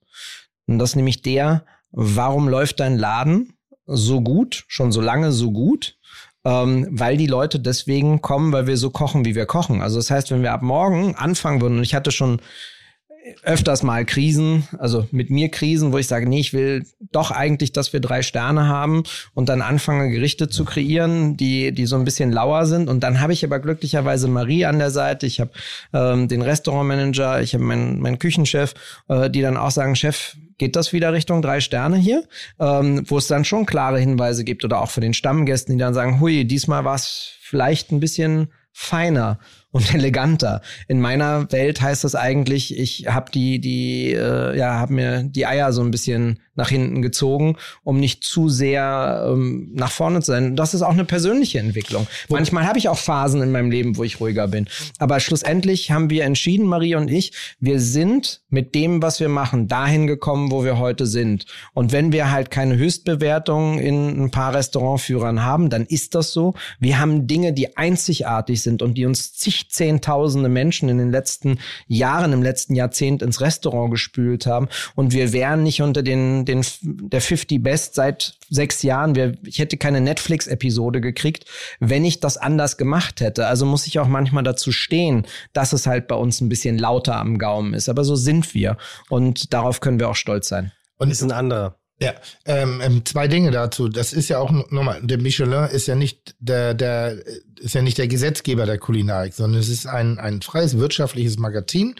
Und 0.66 0.78
das 0.78 0.90
ist 0.90 0.96
nämlich 0.96 1.20
der, 1.20 1.64
warum 1.90 2.48
läuft 2.48 2.80
dein 2.80 2.96
Laden 2.96 3.54
so 3.86 4.20
gut, 4.20 4.64
schon 4.68 4.92
so 4.92 5.00
lange 5.00 5.32
so 5.32 5.50
gut? 5.52 5.98
Ähm, 6.44 6.86
weil 6.90 7.16
die 7.16 7.26
Leute 7.26 7.58
deswegen 7.58 8.20
kommen, 8.20 8.52
weil 8.52 8.66
wir 8.66 8.76
so 8.76 8.90
kochen, 8.90 9.24
wie 9.24 9.34
wir 9.34 9.46
kochen. 9.46 9.80
Also 9.80 9.96
das 9.96 10.10
heißt, 10.10 10.30
wenn 10.30 10.42
wir 10.42 10.52
ab 10.52 10.62
morgen 10.62 11.14
anfangen 11.14 11.60
würden, 11.60 11.78
und 11.78 11.84
ich 11.84 11.94
hatte 11.94 12.10
schon 12.10 12.40
öfters 13.42 13.82
mal 13.82 14.04
Krisen, 14.04 14.68
also 14.78 15.06
mit 15.10 15.30
mir 15.30 15.48
Krisen, 15.50 15.92
wo 15.92 15.98
ich 15.98 16.06
sage, 16.06 16.28
nee, 16.28 16.40
ich 16.40 16.52
will 16.52 16.84
doch 17.12 17.30
eigentlich, 17.30 17.72
dass 17.72 17.92
wir 17.92 18.00
drei 18.00 18.22
Sterne 18.22 18.68
haben 18.68 19.04
und 19.32 19.48
dann 19.48 19.62
anfange 19.62 20.10
Gerichte 20.10 20.48
zu 20.48 20.64
kreieren, 20.64 21.36
die 21.36 21.72
die 21.72 21.86
so 21.86 21.96
ein 21.96 22.04
bisschen 22.04 22.30
lauer 22.30 22.66
sind. 22.66 22.88
Und 22.88 23.00
dann 23.00 23.20
habe 23.20 23.32
ich 23.32 23.44
aber 23.44 23.60
glücklicherweise 23.60 24.28
Marie 24.28 24.66
an 24.66 24.78
der 24.78 24.90
Seite, 24.90 25.26
ich 25.26 25.40
habe 25.40 25.50
ähm, 25.92 26.28
den 26.28 26.42
Restaurantmanager, 26.42 27.40
ich 27.40 27.54
habe 27.54 27.64
meinen 27.64 28.00
mein 28.00 28.18
Küchenchef, 28.18 28.74
äh, 29.08 29.30
die 29.30 29.40
dann 29.40 29.56
auch 29.56 29.70
sagen, 29.70 29.96
Chef, 29.96 30.36
geht 30.58 30.76
das 30.76 30.92
wieder 30.92 31.12
Richtung 31.12 31.42
drei 31.42 31.60
Sterne 31.60 31.96
hier, 31.96 32.24
ähm, 32.60 33.04
wo 33.08 33.18
es 33.18 33.26
dann 33.26 33.44
schon 33.44 33.66
klare 33.66 33.98
Hinweise 33.98 34.44
gibt 34.44 34.64
oder 34.64 34.80
auch 34.80 34.90
für 34.90 35.00
den 35.00 35.14
Stammgästen, 35.14 35.76
die 35.76 35.80
dann 35.80 35.94
sagen, 35.94 36.20
hui, 36.20 36.44
diesmal 36.44 36.84
war 36.84 36.94
es 36.94 37.32
vielleicht 37.40 37.90
ein 37.90 38.00
bisschen 38.00 38.48
feiner 38.72 39.38
und 39.74 39.92
eleganter. 39.94 40.62
In 40.86 41.00
meiner 41.00 41.50
Welt 41.52 41.82
heißt 41.82 42.04
das 42.04 42.14
eigentlich, 42.14 42.78
ich 42.78 43.08
habe 43.08 43.30
die, 43.32 43.60
die, 43.60 44.12
äh, 44.12 44.56
ja, 44.56 44.74
habe 44.74 44.94
mir 44.94 45.24
die 45.24 45.46
Eier 45.46 45.72
so 45.72 45.82
ein 45.82 45.90
bisschen 45.90 46.38
nach 46.56 46.68
hinten 46.68 47.02
gezogen, 47.02 47.56
um 47.82 47.98
nicht 47.98 48.24
zu 48.24 48.48
sehr 48.48 49.26
ähm, 49.28 49.70
nach 49.74 49.90
vorne 49.90 50.20
zu 50.20 50.32
sein. 50.32 50.56
Das 50.56 50.74
ist 50.74 50.82
auch 50.82 50.92
eine 50.92 51.04
persönliche 51.04 51.58
Entwicklung. 51.58 52.06
Manchmal 52.28 52.66
habe 52.66 52.78
ich 52.78 52.88
auch 52.88 52.98
Phasen 52.98 53.42
in 53.42 53.52
meinem 53.52 53.70
Leben, 53.70 53.96
wo 53.96 54.04
ich 54.04 54.20
ruhiger 54.20 54.48
bin. 54.48 54.68
Aber 54.98 55.20
schlussendlich 55.20 55.90
haben 55.90 56.10
wir 56.10 56.24
entschieden, 56.24 56.66
Marie 56.66 56.94
und 56.94 57.10
ich, 57.10 57.32
wir 57.60 57.80
sind 57.80 58.42
mit 58.48 58.74
dem, 58.74 59.02
was 59.02 59.20
wir 59.20 59.28
machen, 59.28 59.68
dahin 59.68 60.06
gekommen, 60.06 60.50
wo 60.50 60.64
wir 60.64 60.78
heute 60.78 61.06
sind. 61.06 61.46
Und 61.72 61.92
wenn 61.92 62.12
wir 62.12 62.30
halt 62.30 62.50
keine 62.50 62.76
Höchstbewertung 62.76 63.78
in 63.78 64.24
ein 64.24 64.30
paar 64.30 64.54
Restaurantführern 64.54 65.44
haben, 65.44 65.70
dann 65.70 65.84
ist 65.84 66.14
das 66.14 66.32
so. 66.32 66.54
Wir 66.78 67.00
haben 67.00 67.26
Dinge, 67.26 67.52
die 67.52 67.76
einzigartig 67.76 68.62
sind 68.62 68.82
und 68.82 68.94
die 68.94 69.06
uns 69.06 69.34
zig 69.34 69.70
Zehntausende 69.70 70.48
Menschen 70.48 70.88
in 70.88 70.98
den 70.98 71.10
letzten 71.10 71.58
Jahren, 71.88 72.32
im 72.32 72.42
letzten 72.42 72.74
Jahrzehnt 72.74 73.22
ins 73.22 73.40
Restaurant 73.40 73.90
gespült 73.90 74.46
haben. 74.46 74.68
Und 74.94 75.12
wir 75.12 75.32
wären 75.32 75.62
nicht 75.62 75.82
unter 75.82 76.02
den, 76.02 76.43
den 76.44 76.64
der 76.82 77.20
50 77.20 77.62
Best 77.62 77.94
seit 77.94 78.36
sechs 78.48 78.82
Jahren. 78.82 79.14
Wir, 79.14 79.36
ich 79.44 79.58
hätte 79.58 79.76
keine 79.76 80.00
Netflix-Episode 80.00 81.00
gekriegt, 81.00 81.44
wenn 81.80 82.04
ich 82.04 82.20
das 82.20 82.36
anders 82.36 82.76
gemacht 82.76 83.20
hätte. 83.20 83.46
Also 83.46 83.66
muss 83.66 83.86
ich 83.86 83.98
auch 83.98 84.08
manchmal 84.08 84.42
dazu 84.42 84.72
stehen, 84.72 85.26
dass 85.52 85.72
es 85.72 85.86
halt 85.86 86.08
bei 86.08 86.16
uns 86.16 86.40
ein 86.40 86.48
bisschen 86.48 86.78
lauter 86.78 87.16
am 87.16 87.38
Gaumen 87.38 87.74
ist. 87.74 87.88
Aber 87.88 88.04
so 88.04 88.16
sind 88.16 88.54
wir. 88.54 88.76
Und 89.08 89.52
darauf 89.52 89.80
können 89.80 89.98
wir 89.98 90.08
auch 90.08 90.16
stolz 90.16 90.48
sein. 90.48 90.72
Und 90.96 91.10
ist 91.10 91.22
ein 91.22 91.32
anderer. 91.32 91.76
Ja, 92.00 92.12
ähm, 92.44 92.80
ähm, 92.82 93.04
zwei 93.04 93.28
Dinge 93.28 93.52
dazu. 93.52 93.88
Das 93.88 94.12
ist 94.12 94.28
ja 94.28 94.38
auch 94.38 94.50
nochmal, 94.50 95.00
der 95.02 95.18
Michelin 95.18 95.68
ist 95.70 95.86
ja 95.86 95.94
nicht 95.94 96.34
der, 96.40 96.74
der 96.74 97.16
ist 97.60 97.74
ja 97.74 97.82
nicht 97.82 97.98
der 97.98 98.08
Gesetzgeber 98.08 98.66
der 98.66 98.78
Kulinarik, 98.78 99.32
sondern 99.32 99.60
es 99.60 99.68
ist 99.68 99.86
ein, 99.86 100.18
ein 100.18 100.42
freies 100.42 100.76
wirtschaftliches 100.76 101.38
Magazin. 101.38 101.94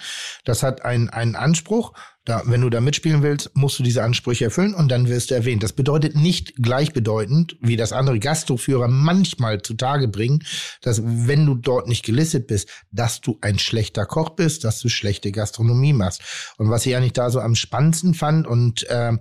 Das 0.45 0.63
hat 0.65 0.85
einen, 0.85 1.11
einen 1.11 1.37
Anspruch. 1.37 1.93
Da, 2.25 2.43
wenn 2.47 2.63
du 2.63 2.71
da 2.71 2.81
mitspielen 2.81 3.23
willst, 3.23 3.51
musst 3.55 3.79
du 3.79 3.83
diese 3.83 4.03
Ansprüche 4.03 4.47
erfüllen 4.47 4.73
und 4.73 4.89
dann 4.91 5.09
wirst 5.09 5.31
du 5.31 5.35
erwähnt. 5.35 5.63
Das 5.63 5.75
bedeutet 5.75 6.17
nicht 6.17 6.55
gleichbedeutend, 6.57 7.57
wie 7.61 7.77
das 7.77 7.93
andere 7.93 8.19
Gastroführer 8.19 8.89
manchmal 8.89 9.61
zutage 9.61 10.09
bringen, 10.09 10.43
dass 10.81 11.03
wenn 11.05 11.45
du 11.45 11.55
dort 11.55 11.87
nicht 11.87 12.05
gelistet 12.05 12.47
bist, 12.47 12.71
dass 12.91 13.21
du 13.21 13.37
ein 13.43 13.59
schlechter 13.59 14.07
Koch 14.07 14.31
bist, 14.31 14.65
dass 14.65 14.81
du 14.81 14.89
schlechte 14.89 15.33
Gastronomie 15.33 15.93
machst. 15.93 16.23
Und 16.57 16.71
was 16.71 16.87
ich 16.87 16.97
eigentlich 16.97 17.13
da 17.13 17.29
so 17.29 17.41
am 17.41 17.55
spannendsten 17.55 18.15
fand 18.15 18.47
und 18.47 18.89
äh, 18.89 19.13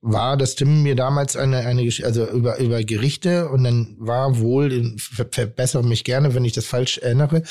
war, 0.00 0.36
dass 0.36 0.54
Tim 0.54 0.82
mir 0.82 0.94
damals 0.94 1.36
eine, 1.36 1.58
eine 1.58 1.90
also 2.04 2.28
über, 2.28 2.58
über 2.58 2.82
Gerichte 2.84 3.48
und 3.48 3.64
dann 3.64 3.96
war 3.98 4.38
wohl, 4.38 4.94
ver 4.96 5.26
verbessere 5.30 5.82
mich 5.82 6.04
gerne, 6.04 6.34
wenn 6.34 6.44
ich 6.44 6.52
das 6.52 6.66
falsch 6.66 6.98
erinnere, 6.98 7.42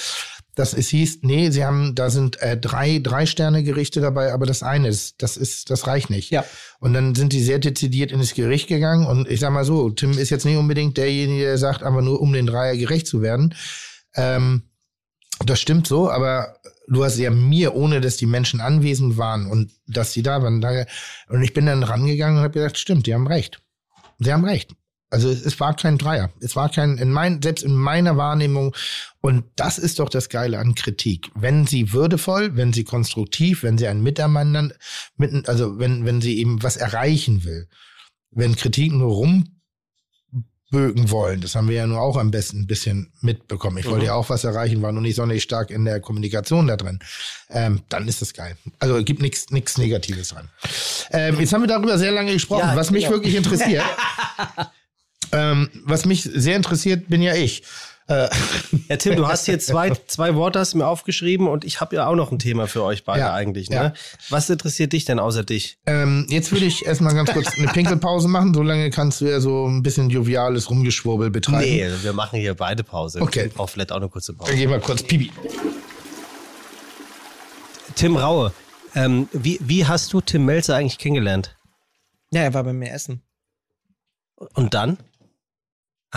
dass 0.57 0.73
es 0.73 0.87
hieß, 0.89 1.19
nee, 1.21 1.51
sie 1.51 1.63
haben, 1.63 1.93
da 1.93 2.09
sind 2.09 2.41
äh, 2.41 2.57
drei, 2.57 2.97
drei 2.97 3.27
Sterne 3.27 3.63
Gerichte 3.63 4.01
dabei, 4.01 4.33
aber 4.33 4.47
das 4.47 4.63
eine, 4.63 4.87
das, 4.87 5.15
das 5.15 5.37
ist, 5.37 5.69
das 5.69 5.85
reicht 5.85 6.09
nicht. 6.09 6.31
Ja. 6.31 6.43
Und 6.79 6.93
dann 6.93 7.13
sind 7.13 7.31
die 7.31 7.43
sehr 7.43 7.59
dezidiert 7.59 8.11
in 8.11 8.17
das 8.17 8.33
Gericht 8.33 8.67
gegangen 8.67 9.05
und 9.05 9.29
ich 9.29 9.39
sag 9.39 9.51
mal 9.51 9.65
so, 9.65 9.91
Tim 9.91 10.17
ist 10.17 10.31
jetzt 10.31 10.45
nicht 10.45 10.57
unbedingt 10.57 10.97
derjenige, 10.97 11.43
der 11.43 11.57
sagt, 11.59 11.83
aber 11.83 12.01
nur 12.01 12.19
um 12.19 12.33
den 12.33 12.47
Dreier 12.47 12.75
gerecht 12.75 13.05
zu 13.05 13.21
werden. 13.21 13.53
Ähm, 14.15 14.63
das 15.45 15.61
stimmt 15.61 15.85
so, 15.85 16.09
aber 16.09 16.57
du 16.87 17.03
hast 17.03 17.19
ja 17.19 17.29
mir, 17.29 17.75
ohne 17.75 18.01
dass 18.01 18.17
die 18.17 18.25
Menschen 18.25 18.59
anwesend 18.59 19.17
waren 19.17 19.45
und 19.45 19.71
dass 19.85 20.13
sie 20.13 20.23
da 20.23 20.41
waren, 20.41 20.59
da, 20.59 20.85
und 21.29 21.43
ich 21.43 21.53
bin 21.53 21.67
dann 21.67 21.83
rangegangen 21.83 22.37
und 22.37 22.43
habe 22.43 22.53
gesagt, 22.53 22.79
stimmt, 22.79 23.05
die 23.05 23.13
haben 23.13 23.27
recht. 23.27 23.61
Sie 24.17 24.33
haben 24.33 24.43
recht. 24.43 24.73
Also 25.09 25.29
es, 25.29 25.45
es 25.45 25.59
war 25.59 25.75
kein 25.75 25.97
Dreier. 25.97 26.31
Es 26.41 26.55
war 26.55 26.69
kein, 26.69 26.97
in 26.97 27.11
mein, 27.11 27.41
selbst 27.41 27.63
in 27.63 27.75
meiner 27.75 28.17
Wahrnehmung. 28.17 28.75
Und 29.21 29.45
das 29.55 29.77
ist 29.77 29.99
doch 29.99 30.09
das 30.09 30.29
Geile 30.29 30.59
an 30.59 30.75
Kritik. 30.75 31.31
Wenn 31.35 31.65
sie 31.65 31.93
würdevoll, 31.93 32.55
wenn 32.55 32.73
sie 32.73 32.83
konstruktiv, 32.83 33.63
wenn 33.63 33.77
sie 33.77 33.87
ein 33.87 34.01
Miteinander, 34.01 34.69
mit, 35.15 35.47
also 35.47 35.79
wenn, 35.79 36.05
wenn 36.05 36.21
sie 36.21 36.37
eben 36.39 36.61
was 36.63 36.77
erreichen 36.77 37.43
will. 37.43 37.67
Wenn 38.31 38.55
Kritik 38.55 38.91
nur 38.91 39.13
rum 39.13 39.57
bögen 40.69 41.09
wollen. 41.11 41.39
Das 41.39 41.55
haben 41.55 41.69
wir 41.69 41.77
ja 41.77 41.87
nur 41.87 42.01
auch 42.01 42.17
am 42.17 42.31
besten 42.31 42.61
ein 42.61 42.67
bisschen 42.67 43.13
mitbekommen. 43.21 43.77
Ich 43.77 43.85
mhm. 43.85 43.91
wollte 43.91 44.05
ja 44.07 44.13
auch 44.15 44.29
was 44.29 44.43
erreichen, 44.43 44.81
war 44.81 44.91
noch 44.91 45.01
nicht 45.01 45.15
sonderlich 45.15 45.43
stark 45.43 45.71
in 45.71 45.85
der 45.85 46.01
Kommunikation 46.01 46.67
da 46.67 46.75
drin. 46.75 46.99
Ähm, 47.49 47.83
dann 47.89 48.07
ist 48.07 48.21
das 48.21 48.33
geil. 48.33 48.57
Also 48.79 49.01
gibt 49.03 49.21
nichts 49.21 49.49
nichts 49.51 49.77
Negatives 49.77 50.29
dran. 50.29 50.49
Ähm, 51.11 51.39
jetzt 51.39 51.53
haben 51.53 51.61
wir 51.61 51.67
darüber 51.67 51.97
sehr 51.97 52.11
lange 52.11 52.33
gesprochen, 52.33 52.67
ja, 52.67 52.75
was 52.75 52.91
mich 52.91 53.05
ja. 53.05 53.09
wirklich 53.11 53.35
interessiert. 53.35 53.85
ähm, 55.31 55.69
was 55.85 56.05
mich 56.05 56.23
sehr 56.23 56.55
interessiert, 56.55 57.09
bin 57.09 57.21
ja 57.21 57.35
ich. 57.35 57.63
Äh, 58.07 58.29
ja, 58.87 58.95
Tim, 58.95 59.17
du 59.17 59.27
hast 59.27 59.45
hier 59.45 59.59
zwei, 59.59 59.91
zwei 60.07 60.35
Worte 60.35 60.59
hast 60.59 60.75
mir 60.75 60.87
aufgeschrieben 60.87 61.47
und 61.47 61.65
ich 61.65 61.81
habe 61.81 61.97
ja 61.97 62.07
auch 62.07 62.15
noch 62.15 62.31
ein 62.31 62.39
Thema 62.39 62.67
für 62.67 62.83
euch 62.83 63.03
beide 63.03 63.19
ja, 63.19 63.33
eigentlich. 63.33 63.69
Ne? 63.69 63.75
Ja. 63.75 63.93
Was 64.29 64.49
interessiert 64.49 64.93
dich 64.93 65.03
denn 65.03 65.19
außer 65.19 65.43
dich? 65.43 65.77
Ähm, 65.85 66.25
jetzt 66.29 66.51
würde 66.53 66.65
ich 66.65 66.85
erstmal 66.85 67.13
ganz 67.13 67.33
kurz 67.33 67.57
eine 67.57 67.67
Pinkelpause 67.67 68.29
machen. 68.29 68.53
So 68.53 68.63
lange 68.63 68.89
kannst 68.91 69.19
du 69.19 69.25
ja 69.25 69.41
so 69.41 69.67
ein 69.67 69.83
bisschen 69.83 70.09
joviales 70.09 70.69
Rumgeschwurbel 70.69 71.29
betreiben. 71.31 71.69
Nee, 71.69 71.89
wir 72.01 72.13
machen 72.13 72.39
hier 72.39 72.53
beide 72.53 72.83
Pause. 72.83 73.21
Okay. 73.21 73.51
Auch 73.57 73.69
vielleicht 73.69 73.91
auch 73.91 73.97
eine 73.97 74.07
kurze 74.07 74.33
Pause. 74.33 74.51
Dann 74.51 74.59
gehen 74.59 74.69
wir 74.69 74.79
kurz 74.79 75.03
Pipi. 75.03 75.31
Tim 77.95 78.15
Raue, 78.15 78.53
ähm, 78.95 79.27
wie, 79.33 79.59
wie 79.61 79.85
hast 79.85 80.13
du 80.13 80.21
Tim 80.21 80.45
Melzer 80.45 80.75
eigentlich 80.75 80.97
kennengelernt? 80.97 81.57
Ja, 82.31 82.41
er 82.41 82.53
war 82.53 82.63
bei 82.63 82.73
mir 82.73 82.91
essen. 82.91 83.21
Und 84.53 84.73
dann? 84.73 84.97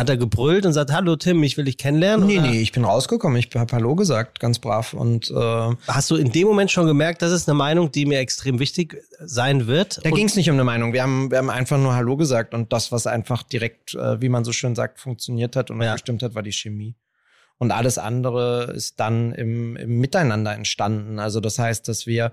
Hat 0.00 0.08
er 0.08 0.16
gebrüllt 0.16 0.64
und 0.64 0.72
sagt, 0.72 0.92
hallo 0.92 1.16
Tim, 1.16 1.42
ich 1.42 1.58
will 1.58 1.66
dich 1.66 1.76
kennenlernen? 1.76 2.26
Nee, 2.26 2.38
oder? 2.38 2.48
nee, 2.48 2.62
ich 2.62 2.72
bin 2.72 2.86
rausgekommen. 2.86 3.36
Ich 3.36 3.50
habe 3.54 3.70
Hallo 3.76 3.94
gesagt, 3.94 4.40
ganz 4.40 4.58
brav. 4.58 4.94
Und 4.94 5.30
äh, 5.30 5.34
Hast 5.88 6.10
du 6.10 6.16
in 6.16 6.32
dem 6.32 6.48
Moment 6.48 6.70
schon 6.70 6.86
gemerkt, 6.86 7.20
das 7.20 7.32
ist 7.32 7.46
eine 7.46 7.58
Meinung, 7.58 7.92
die 7.92 8.06
mir 8.06 8.18
extrem 8.18 8.60
wichtig 8.60 8.96
sein 9.22 9.66
wird? 9.66 10.00
Da 10.02 10.08
ging 10.08 10.24
es 10.24 10.36
nicht 10.36 10.48
um 10.48 10.56
eine 10.56 10.64
Meinung. 10.64 10.94
Wir 10.94 11.02
haben, 11.02 11.30
wir 11.30 11.36
haben 11.36 11.50
einfach 11.50 11.76
nur 11.76 11.94
Hallo 11.94 12.16
gesagt 12.16 12.54
und 12.54 12.72
das, 12.72 12.92
was 12.92 13.06
einfach 13.06 13.42
direkt, 13.42 13.94
äh, 13.94 14.18
wie 14.22 14.30
man 14.30 14.42
so 14.42 14.52
schön 14.52 14.74
sagt, 14.74 15.00
funktioniert 15.00 15.54
hat 15.54 15.70
und 15.70 15.82
ja. 15.82 15.92
gestimmt 15.92 16.22
hat, 16.22 16.34
war 16.34 16.42
die 16.42 16.52
Chemie. 16.52 16.94
Und 17.58 17.70
alles 17.70 17.98
andere 17.98 18.72
ist 18.74 19.00
dann 19.00 19.32
im, 19.32 19.76
im 19.76 20.00
Miteinander 20.00 20.54
entstanden. 20.54 21.18
Also 21.18 21.40
das 21.40 21.58
heißt, 21.58 21.86
dass 21.88 22.06
wir 22.06 22.32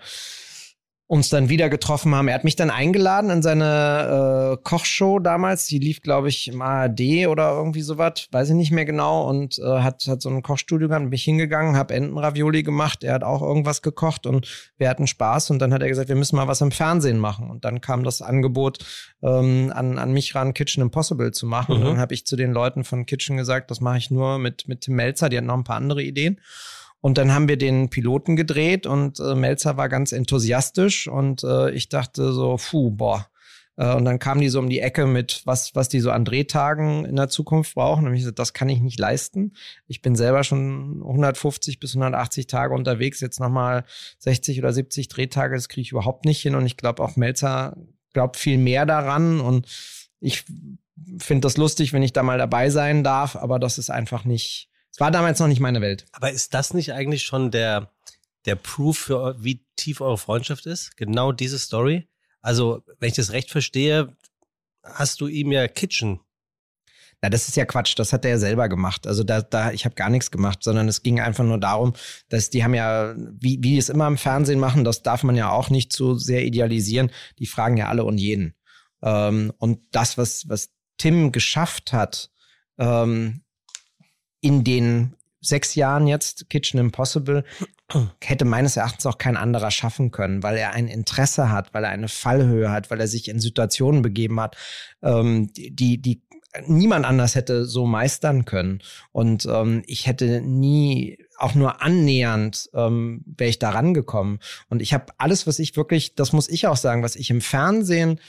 uns 1.08 1.30
dann 1.30 1.48
wieder 1.48 1.70
getroffen 1.70 2.14
haben. 2.14 2.28
Er 2.28 2.36
hat 2.36 2.44
mich 2.44 2.58
dann 2.58 2.70
eingeladen 2.70 3.30
in 3.30 3.42
seine 3.42 4.58
äh, 4.58 4.62
Kochshow 4.62 5.20
damals. 5.20 5.66
Die 5.66 5.80
lief, 5.80 6.02
glaube 6.02 6.28
ich, 6.28 6.50
im 6.50 6.62
ARD 6.62 7.28
oder 7.28 7.52
irgendwie 7.52 7.82
sowas, 7.82 8.28
weiß 8.32 8.50
ich 8.50 8.56
nicht 8.56 8.72
mehr 8.72 8.84
genau. 8.84 9.26
Und 9.28 9.58
äh, 9.58 9.80
hat, 9.80 10.06
hat 10.08 10.22
so 10.22 10.30
ein 10.30 10.42
Kochstudio 10.42 10.90
gehabt. 10.90 11.06
Bin 11.06 11.14
ich 11.14 11.24
hingegangen, 11.24 11.78
habe 11.78 11.94
Entenravioli 11.94 12.62
gemacht. 12.62 13.06
Er 13.06 13.14
hat 13.14 13.24
auch 13.24 13.42
irgendwas 13.42 13.82
gekocht 13.82 14.28
und 14.28 14.74
wir 14.78 14.90
hatten 14.90 15.08
Spaß. 15.08 15.50
Und 15.50 15.60
dann 15.60 15.74
hat 15.74 15.82
er 15.82 15.88
gesagt, 15.88 16.10
wir 16.10 16.16
müssen 16.18 16.36
mal 16.36 16.50
was 16.50 16.60
im 16.60 16.72
Fernsehen 16.72 17.20
machen. 17.20 17.50
Und 17.50 17.64
dann 17.64 17.80
kam 17.80 18.04
das 18.04 18.22
Angebot 18.22 18.80
ähm, 19.24 19.72
an, 19.74 20.00
an 20.00 20.12
mich 20.12 20.36
ran, 20.36 20.54
Kitchen 20.54 20.82
Impossible 20.82 21.32
zu 21.32 21.46
machen. 21.46 21.76
Mhm. 21.76 21.82
Und 21.82 21.88
dann 21.88 22.00
habe 22.00 22.14
ich 22.14 22.26
zu 22.26 22.36
den 22.36 22.52
Leuten 22.52 22.84
von 22.84 23.06
Kitchen 23.06 23.38
gesagt, 23.38 23.72
das 23.72 23.80
mache 23.80 23.98
ich 23.98 24.12
nur 24.12 24.40
mit, 24.40 24.68
mit 24.68 24.82
Tim 24.82 24.96
Melzer. 24.96 25.30
Die 25.30 25.38
hatten 25.38 25.48
noch 25.48 25.58
ein 25.58 25.64
paar 25.64 25.78
andere 25.78 26.04
Ideen. 26.04 26.42
Und 27.00 27.18
dann 27.18 27.34
haben 27.34 27.48
wir 27.48 27.58
den 27.58 27.90
Piloten 27.90 28.36
gedreht 28.36 28.86
und 28.86 29.20
äh, 29.20 29.36
Melzer 29.36 29.78
war 29.78 29.88
ganz 29.88 30.12
enthusiastisch 30.12 31.08
und 31.08 31.44
äh, 31.44 31.70
ich 31.72 31.90
dachte 31.90 32.34
so, 32.34 32.58
puh, 32.58 32.92
boah. 32.92 33.28
Äh, 33.78 33.94
und 33.94 34.06
dann 34.06 34.20
kamen 34.20 34.42
die 34.42 34.50
so 34.50 34.60
um 34.60 34.70
die 34.70 34.80
Ecke 34.80 35.06
mit, 35.06 35.42
was, 35.46 35.76
was 35.76 35.88
die 35.88 36.00
so 36.00 36.12
an 36.12 36.26
Drehtagen 36.26 37.06
in 37.06 37.16
der 37.16 37.30
Zukunft 37.30 37.76
brauchen. 37.76 38.08
Und 38.08 38.14
ich 38.14 38.22
gesagt, 38.22 38.40
das 38.40 38.54
kann 38.54 38.70
ich 38.70 38.82
nicht 38.82 39.00
leisten. 39.00 39.54
Ich 39.88 40.02
bin 40.02 40.16
selber 40.16 40.44
schon 40.44 41.02
150 41.04 41.80
bis 41.80 41.96
180 41.96 42.48
Tage 42.48 42.74
unterwegs, 42.74 43.22
jetzt 43.22 43.40
nochmal 43.40 43.86
60 44.20 44.60
oder 44.60 44.74
70 44.74 45.08
Drehtage, 45.08 45.56
das 45.56 45.70
kriege 45.70 45.84
ich 45.84 45.92
überhaupt 45.92 46.26
nicht 46.26 46.42
hin. 46.42 46.56
Und 46.56 46.66
ich 46.66 46.78
glaube 46.78 47.04
auch 47.04 47.16
Melzer 47.16 47.78
glaubt 48.14 48.38
viel 48.38 48.58
mehr 48.58 48.86
daran. 48.86 49.40
Und 49.40 49.68
ich 50.20 50.46
finde 51.20 51.42
das 51.42 51.58
lustig, 51.58 51.94
wenn 51.94 52.04
ich 52.04 52.14
da 52.14 52.24
mal 52.24 52.40
dabei 52.40 52.72
sein 52.72 53.04
darf, 53.04 53.36
aber 53.36 53.60
das 53.60 53.78
ist 53.78 53.92
einfach 53.92 54.26
nicht, 54.26 54.70
es 54.98 55.00
war 55.00 55.12
damals 55.12 55.40
noch 55.40 55.48
nicht 55.48 55.60
meine 55.60 55.80
Welt. 55.80 56.08
Aber 56.12 56.32
ist 56.32 56.56
das 56.56 56.74
nicht 56.74 56.92
eigentlich 56.92 57.22
schon 57.22 57.52
der, 57.52 57.92
der 58.46 58.56
Proof 58.56 58.98
für 58.98 59.36
wie 59.38 59.64
tief 59.76 60.02
eure 60.02 60.18
Freundschaft 60.18 60.66
ist? 60.66 60.98
Genau 60.98 61.32
diese 61.32 61.60
Story? 61.60 62.08
Also, 62.42 62.82
wenn 62.98 63.10
ich 63.10 63.16
das 63.16 63.32
recht 63.32 63.52
verstehe, 63.52 64.16
hast 64.84 65.22
du 65.22 65.28
ihm 65.28 65.52
ja 65.52 65.68
Kitchen 65.68 66.20
na, 67.22 67.30
das 67.30 67.48
ist 67.48 67.58
ja 67.58 67.66
Quatsch. 67.66 67.98
Das 67.98 68.14
hat 68.14 68.26
er 68.26 68.32
ja 68.32 68.38
selber 68.38 68.70
gemacht. 68.70 69.08
Also 69.08 69.24
da, 69.24 69.42
da, 69.42 69.72
ich 69.72 69.86
habe 69.86 69.96
gar 69.96 70.10
nichts 70.10 70.30
gemacht, 70.30 70.64
sondern 70.64 70.88
es 70.88 71.02
ging 71.02 71.20
einfach 71.20 71.44
nur 71.44 71.58
darum, 71.58 71.94
dass 72.30 72.50
die 72.50 72.64
haben 72.64 72.76
ja, 72.76 73.16
wie, 73.16 73.58
wie 73.58 73.72
die 73.72 73.78
es 73.78 73.90
immer 73.90 74.08
im 74.08 74.18
Fernsehen 74.18 74.60
machen, 74.60 74.84
das 74.84 75.02
darf 75.02 75.24
man 75.24 75.36
ja 75.36 75.50
auch 75.50 75.70
nicht 75.70 75.94
so 75.94 76.16
sehr 76.16 76.46
idealisieren. 76.46 77.12
Die 77.40 77.48
fragen 77.48 77.78
ja 77.78 77.88
alle 77.88 78.04
und 78.04 78.20
jeden. 78.20 78.54
Ähm, 79.02 79.52
und 79.58 79.80
das, 79.92 80.18
was, 80.18 80.48
was 80.48 80.70
Tim 80.98 81.32
geschafft 81.32 81.92
hat, 81.92 82.30
ähm, 82.78 83.42
in 84.42 84.64
den 84.64 85.16
sechs 85.40 85.76
Jahren 85.76 86.08
jetzt 86.08 86.50
Kitchen 86.50 86.80
Impossible 86.80 87.44
hätte 88.22 88.46
meines 88.46 88.76
Erachtens 88.76 89.06
auch 89.06 89.18
kein 89.18 89.38
anderer 89.38 89.72
schaffen 89.72 90.12
können, 90.12 90.44
weil 90.44 90.58
er 90.58 90.74
ein 90.74 90.88
Interesse 90.88 91.52
hat, 91.52 91.74
weil 91.74 91.84
er 91.84 91.92
eine 91.92 92.10
Fallhöhe 92.10 92.72
hat, 92.72 92.92
weil 92.92 93.00
er 93.00 93.08
sich 93.08 93.30
in 93.30 93.40
Situationen 93.40 94.02
begeben 94.02 94.40
hat, 94.40 94.58
ähm, 95.02 95.52
die, 95.54 96.02
die 96.02 96.22
niemand 96.66 97.06
anders 97.06 97.36
hätte 97.36 97.66
so 97.66 97.86
meistern 97.86 98.46
können. 98.46 98.82
Und 99.12 99.46
ähm, 99.46 99.84
ich 99.86 100.08
hätte 100.08 100.42
nie 100.42 101.18
auch 101.38 101.56
nur 101.56 101.82
annähernd 101.82 102.70
ähm, 102.74 103.24
wäre 103.26 103.50
ich 103.50 103.60
da 103.60 103.70
rangekommen. 103.70 104.40
Und 104.70 104.82
ich 104.82 104.94
habe 104.94 105.14
alles, 105.18 105.46
was 105.46 105.60
ich 105.60 105.76
wirklich, 105.78 106.16
das 106.16 106.34
muss 106.34 106.50
ich 106.50 106.68
auch 106.68 106.78
sagen, 106.78 107.04
was 107.04 107.16
ich 107.16 107.30
im 107.30 107.42
Fernsehen 107.42 108.20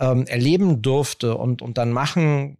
ähm, 0.00 0.26
erleben 0.26 0.80
durfte 0.80 1.36
und, 1.36 1.60
und 1.60 1.76
dann 1.76 1.92
machen 1.92 2.58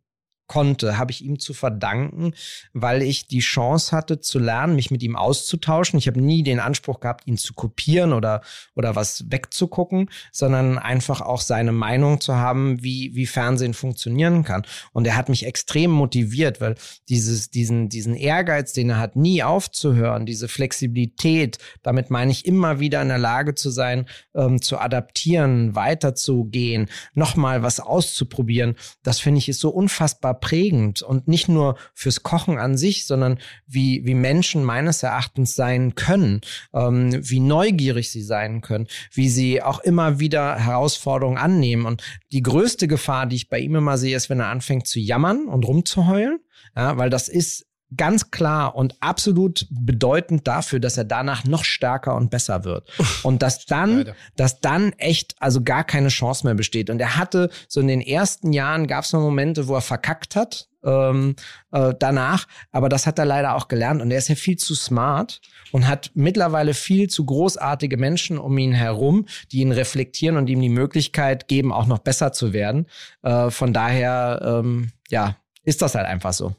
konnte, 0.52 0.98
habe 0.98 1.12
ich 1.12 1.24
ihm 1.24 1.38
zu 1.38 1.54
verdanken, 1.54 2.34
weil 2.74 3.00
ich 3.00 3.26
die 3.26 3.38
Chance 3.38 3.96
hatte 3.96 4.20
zu 4.20 4.38
lernen, 4.38 4.76
mich 4.76 4.90
mit 4.90 5.02
ihm 5.02 5.16
auszutauschen. 5.16 5.98
Ich 5.98 6.08
habe 6.08 6.20
nie 6.20 6.42
den 6.42 6.60
Anspruch 6.60 7.00
gehabt, 7.00 7.26
ihn 7.26 7.38
zu 7.38 7.54
kopieren 7.54 8.12
oder, 8.12 8.42
oder 8.74 8.94
was 8.94 9.30
wegzugucken, 9.30 10.10
sondern 10.30 10.76
einfach 10.76 11.22
auch 11.22 11.40
seine 11.40 11.72
Meinung 11.72 12.20
zu 12.20 12.34
haben, 12.34 12.82
wie, 12.82 13.14
wie 13.14 13.24
Fernsehen 13.24 13.72
funktionieren 13.72 14.44
kann. 14.44 14.62
Und 14.92 15.06
er 15.06 15.16
hat 15.16 15.30
mich 15.30 15.46
extrem 15.46 15.90
motiviert, 15.90 16.60
weil 16.60 16.74
dieses, 17.08 17.48
diesen, 17.48 17.88
diesen 17.88 18.14
Ehrgeiz, 18.14 18.74
den 18.74 18.90
er 18.90 18.98
hat, 18.98 19.16
nie 19.16 19.42
aufzuhören, 19.42 20.26
diese 20.26 20.48
Flexibilität, 20.48 21.56
damit 21.82 22.10
meine 22.10 22.30
ich 22.30 22.44
immer 22.44 22.78
wieder 22.78 23.00
in 23.00 23.08
der 23.08 23.16
Lage 23.16 23.54
zu 23.54 23.70
sein, 23.70 24.04
ähm, 24.34 24.60
zu 24.60 24.76
adaptieren, 24.78 25.74
weiterzugehen, 25.74 26.90
nochmal 27.14 27.62
was 27.62 27.80
auszuprobieren, 27.80 28.76
das 29.02 29.18
finde 29.18 29.38
ich 29.38 29.48
ist 29.48 29.60
so 29.60 29.70
unfassbar 29.70 30.41
prägend 30.42 31.00
und 31.00 31.26
nicht 31.28 31.48
nur 31.48 31.78
fürs 31.94 32.22
Kochen 32.22 32.58
an 32.58 32.76
sich, 32.76 33.06
sondern 33.06 33.38
wie, 33.66 34.04
wie 34.04 34.14
Menschen 34.14 34.62
meines 34.62 35.02
Erachtens 35.02 35.54
sein 35.54 35.94
können, 35.94 36.42
ähm, 36.74 37.18
wie 37.22 37.40
neugierig 37.40 38.10
sie 38.10 38.22
sein 38.22 38.60
können, 38.60 38.88
wie 39.12 39.30
sie 39.30 39.62
auch 39.62 39.80
immer 39.80 40.20
wieder 40.20 40.56
Herausforderungen 40.56 41.38
annehmen. 41.38 41.86
Und 41.86 42.02
die 42.32 42.42
größte 42.42 42.88
Gefahr, 42.88 43.24
die 43.26 43.36
ich 43.36 43.48
bei 43.48 43.60
ihm 43.60 43.76
immer 43.76 43.96
sehe, 43.96 44.16
ist, 44.16 44.28
wenn 44.28 44.40
er 44.40 44.48
anfängt 44.48 44.86
zu 44.86 45.00
jammern 45.00 45.46
und 45.46 45.64
rumzuheulen, 45.64 46.40
ja, 46.76 46.98
weil 46.98 47.08
das 47.08 47.28
ist 47.28 47.66
ganz 47.96 48.30
klar 48.30 48.74
und 48.74 48.96
absolut 49.00 49.66
bedeutend 49.70 50.46
dafür, 50.46 50.80
dass 50.80 50.96
er 50.96 51.04
danach 51.04 51.44
noch 51.44 51.64
stärker 51.64 52.14
und 52.14 52.30
besser 52.30 52.64
wird. 52.64 52.90
Und 53.22 53.42
dass 53.42 53.66
dann, 53.66 54.12
dass 54.36 54.60
dann 54.60 54.92
echt 54.98 55.34
also 55.38 55.62
gar 55.62 55.84
keine 55.84 56.08
Chance 56.08 56.46
mehr 56.46 56.54
besteht. 56.54 56.90
Und 56.90 57.00
er 57.00 57.16
hatte 57.16 57.50
so 57.68 57.80
in 57.80 57.88
den 57.88 58.00
ersten 58.00 58.52
Jahren 58.52 58.86
gab 58.86 59.04
es 59.04 59.12
noch 59.12 59.20
Momente, 59.20 59.68
wo 59.68 59.74
er 59.74 59.80
verkackt 59.80 60.36
hat. 60.36 60.68
Ähm, 60.84 61.36
äh, 61.70 61.94
danach, 61.96 62.48
aber 62.72 62.88
das 62.88 63.06
hat 63.06 63.16
er 63.20 63.24
leider 63.24 63.54
auch 63.54 63.68
gelernt 63.68 64.02
und 64.02 64.10
er 64.10 64.18
ist 64.18 64.26
ja 64.26 64.34
viel 64.34 64.56
zu 64.56 64.74
smart 64.74 65.40
und 65.70 65.86
hat 65.86 66.10
mittlerweile 66.14 66.74
viel 66.74 67.08
zu 67.08 67.24
großartige 67.24 67.96
Menschen 67.96 68.36
um 68.36 68.58
ihn 68.58 68.72
herum, 68.72 69.26
die 69.52 69.60
ihn 69.60 69.70
reflektieren 69.70 70.36
und 70.36 70.48
ihm 70.48 70.60
die 70.60 70.68
Möglichkeit 70.68 71.46
geben, 71.46 71.72
auch 71.72 71.86
noch 71.86 72.00
besser 72.00 72.32
zu 72.32 72.52
werden. 72.52 72.86
Äh, 73.22 73.50
von 73.50 73.72
daher, 73.72 74.42
ähm, 74.44 74.90
ja, 75.08 75.36
ist 75.62 75.82
das 75.82 75.94
halt 75.94 76.06
einfach 76.06 76.32
so. 76.32 76.56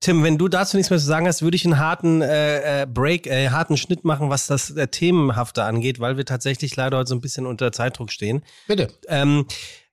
Tim, 0.00 0.22
wenn 0.22 0.38
du 0.38 0.46
dazu 0.46 0.76
nichts 0.76 0.90
mehr 0.90 0.98
zu 0.98 1.06
sagen 1.06 1.26
hast, 1.26 1.42
würde 1.42 1.56
ich 1.56 1.64
einen 1.64 1.78
harten 1.78 2.22
äh, 2.22 2.82
äh, 2.82 2.86
Break, 2.86 3.26
äh, 3.26 3.48
harten 3.48 3.76
Schnitt 3.76 4.04
machen, 4.04 4.30
was 4.30 4.46
das 4.46 4.70
äh, 4.70 4.86
Themenhafte 4.86 5.64
angeht, 5.64 5.98
weil 5.98 6.16
wir 6.16 6.24
tatsächlich 6.24 6.76
leider 6.76 6.98
heute 6.98 7.08
so 7.08 7.16
ein 7.16 7.20
bisschen 7.20 7.46
unter 7.46 7.72
Zeitdruck 7.72 8.12
stehen. 8.12 8.44
Bitte. 8.68 8.88
Ähm, 9.08 9.46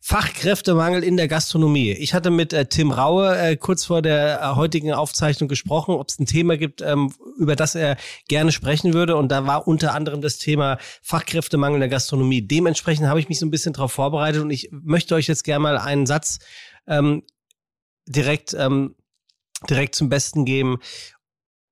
Fachkräftemangel 0.07 1.03
in 1.03 1.17
der 1.17 1.27
Gastronomie. 1.27 1.91
Ich 1.93 2.13
hatte 2.13 2.29
mit 2.29 2.53
äh, 2.53 2.67
Tim 2.67 2.91
Raue 2.91 3.35
äh, 3.35 3.57
kurz 3.57 3.85
vor 3.85 4.03
der 4.03 4.39
äh, 4.39 4.55
heutigen 4.55 4.93
Aufzeichnung 4.93 5.47
gesprochen, 5.47 5.95
ob 5.95 6.09
es 6.09 6.19
ein 6.19 6.27
Thema 6.27 6.57
gibt, 6.57 6.83
ähm, 6.83 7.11
über 7.39 7.55
das 7.55 7.73
er 7.73 7.97
gerne 8.27 8.51
sprechen 8.51 8.93
würde. 8.93 9.15
Und 9.15 9.29
da 9.29 9.47
war 9.47 9.67
unter 9.67 9.95
anderem 9.95 10.21
das 10.21 10.37
Thema 10.37 10.77
Fachkräftemangel 11.01 11.77
in 11.77 11.79
der 11.79 11.89
Gastronomie. 11.89 12.43
Dementsprechend 12.43 13.07
habe 13.07 13.19
ich 13.19 13.29
mich 13.29 13.39
so 13.39 13.47
ein 13.47 13.51
bisschen 13.51 13.73
darauf 13.73 13.93
vorbereitet 13.93 14.43
und 14.43 14.51
ich 14.51 14.69
möchte 14.71 15.15
euch 15.15 15.25
jetzt 15.25 15.43
gerne 15.43 15.63
mal 15.63 15.79
einen 15.79 16.05
Satz 16.05 16.37
ähm, 16.85 17.23
direkt 18.05 18.53
ähm, 18.53 18.93
direkt 19.69 19.95
zum 19.95 20.09
Besten 20.09 20.45
geben. 20.45 20.79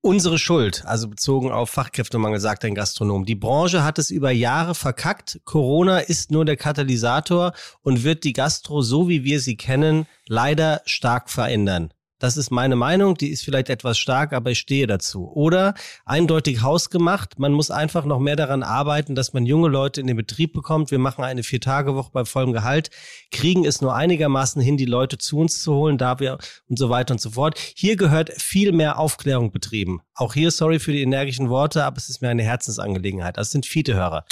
Unsere 0.05 0.37
Schuld, 0.37 0.83
also 0.85 1.07
bezogen 1.07 1.49
auf 1.49 1.69
Fachkräftemangel, 1.69 2.41
sagt 2.41 2.65
ein 2.65 2.75
Gastronom. 2.75 3.23
Die 3.23 3.35
Branche 3.35 3.85
hat 3.85 3.97
es 3.99 4.09
über 4.09 4.31
Jahre 4.31 4.75
verkackt. 4.75 5.39
Corona 5.45 5.99
ist 5.99 6.29
nur 6.29 6.43
der 6.43 6.57
Katalysator 6.57 7.53
und 7.83 8.03
wird 8.03 8.25
die 8.25 8.33
Gastro, 8.33 8.81
so 8.81 9.07
wie 9.07 9.23
wir 9.23 9.39
sie 9.39 9.55
kennen, 9.55 10.05
leider 10.27 10.81
stark 10.85 11.29
verändern. 11.29 11.92
Das 12.23 12.37
ist 12.37 12.51
meine 12.51 12.77
Meinung, 12.77 13.15
die 13.15 13.31
ist 13.31 13.43
vielleicht 13.43 13.69
etwas 13.69 13.97
stark, 13.97 14.31
aber 14.31 14.51
ich 14.51 14.59
stehe 14.59 14.87
dazu. 14.87 15.29
Oder 15.33 15.73
eindeutig 16.05 16.61
hausgemacht, 16.61 17.37
man 17.37 17.51
muss 17.51 17.69
einfach 17.69 18.05
noch 18.05 18.19
mehr 18.19 18.37
daran 18.37 18.63
arbeiten, 18.63 19.13
dass 19.13 19.33
man 19.33 19.45
junge 19.45 19.67
Leute 19.67 19.99
in 19.99 20.07
den 20.07 20.15
Betrieb 20.15 20.53
bekommt. 20.53 20.89
Wir 20.89 20.99
machen 20.99 21.25
eine 21.25 21.43
Vier-Tage-Woche 21.43 22.11
bei 22.13 22.23
vollem 22.23 22.53
Gehalt, 22.53 22.91
kriegen 23.31 23.65
es 23.65 23.81
nur 23.81 23.93
einigermaßen 23.93 24.61
hin, 24.61 24.77
die 24.77 24.85
Leute 24.85 25.17
zu 25.17 25.37
uns 25.37 25.61
zu 25.61 25.73
holen, 25.73 25.97
da 25.97 26.21
wir 26.21 26.37
und 26.69 26.79
so 26.79 26.89
weiter 26.89 27.13
und 27.13 27.19
so 27.19 27.31
fort. 27.31 27.59
Hier 27.75 27.97
gehört 27.97 28.31
viel 28.41 28.71
mehr 28.71 28.99
Aufklärung 28.99 29.51
betrieben. 29.51 29.99
Auch 30.15 30.33
hier, 30.33 30.51
sorry 30.51 30.79
für 30.79 30.93
die 30.93 31.01
energischen 31.01 31.49
Worte, 31.49 31.83
aber 31.83 31.97
es 31.97 32.07
ist 32.07 32.21
mir 32.21 32.29
eine 32.29 32.43
Herzensangelegenheit. 32.43 33.35
Das 33.35 33.51
sind 33.51 33.65
viele 33.65 33.95
Hörer. 33.95 34.23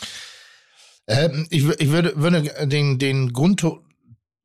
Ähm, 1.07 1.45
ich, 1.49 1.67
ich 1.67 1.91
würde, 1.91 2.13
würde 2.15 2.67
den, 2.67 2.99
den 2.99 3.33
Grund, 3.33 3.65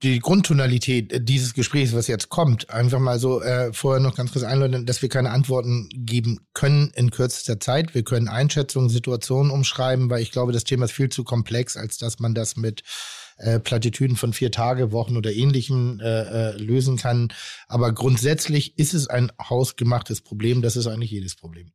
die 0.02 0.18
Grundtonalität 0.18 1.28
dieses 1.28 1.54
Gesprächs, 1.54 1.94
was 1.94 2.06
jetzt 2.06 2.28
kommt, 2.28 2.68
einfach 2.68 2.98
mal 2.98 3.18
so 3.18 3.40
äh, 3.40 3.72
vorher 3.72 4.00
noch 4.00 4.14
ganz 4.14 4.32
kurz 4.32 4.44
einläuten, 4.44 4.84
dass 4.84 5.00
wir 5.00 5.08
keine 5.08 5.30
Antworten 5.30 5.88
geben 5.92 6.40
können 6.52 6.90
in 6.94 7.10
kürzester 7.10 7.58
Zeit. 7.60 7.94
Wir 7.94 8.02
können 8.02 8.28
Einschätzungen, 8.28 8.90
Situationen 8.90 9.50
umschreiben, 9.50 10.10
weil 10.10 10.22
ich 10.22 10.32
glaube, 10.32 10.52
das 10.52 10.64
Thema 10.64 10.84
ist 10.84 10.92
viel 10.92 11.08
zu 11.08 11.24
komplex, 11.24 11.76
als 11.78 11.96
dass 11.96 12.18
man 12.18 12.34
das 12.34 12.56
mit 12.56 12.82
äh, 13.38 13.58
Plattitüden 13.58 14.16
von 14.16 14.34
vier 14.34 14.50
Tage, 14.50 14.92
Wochen 14.92 15.16
oder 15.16 15.32
ähnlichem 15.32 15.98
äh, 16.00 16.50
äh, 16.50 16.56
lösen 16.56 16.98
kann. 16.98 17.28
Aber 17.66 17.92
grundsätzlich 17.92 18.78
ist 18.78 18.92
es 18.92 19.08
ein 19.08 19.32
hausgemachtes 19.42 20.20
Problem. 20.20 20.60
Das 20.60 20.76
ist 20.76 20.86
eigentlich 20.86 21.10
jedes 21.10 21.36
Problem 21.36 21.72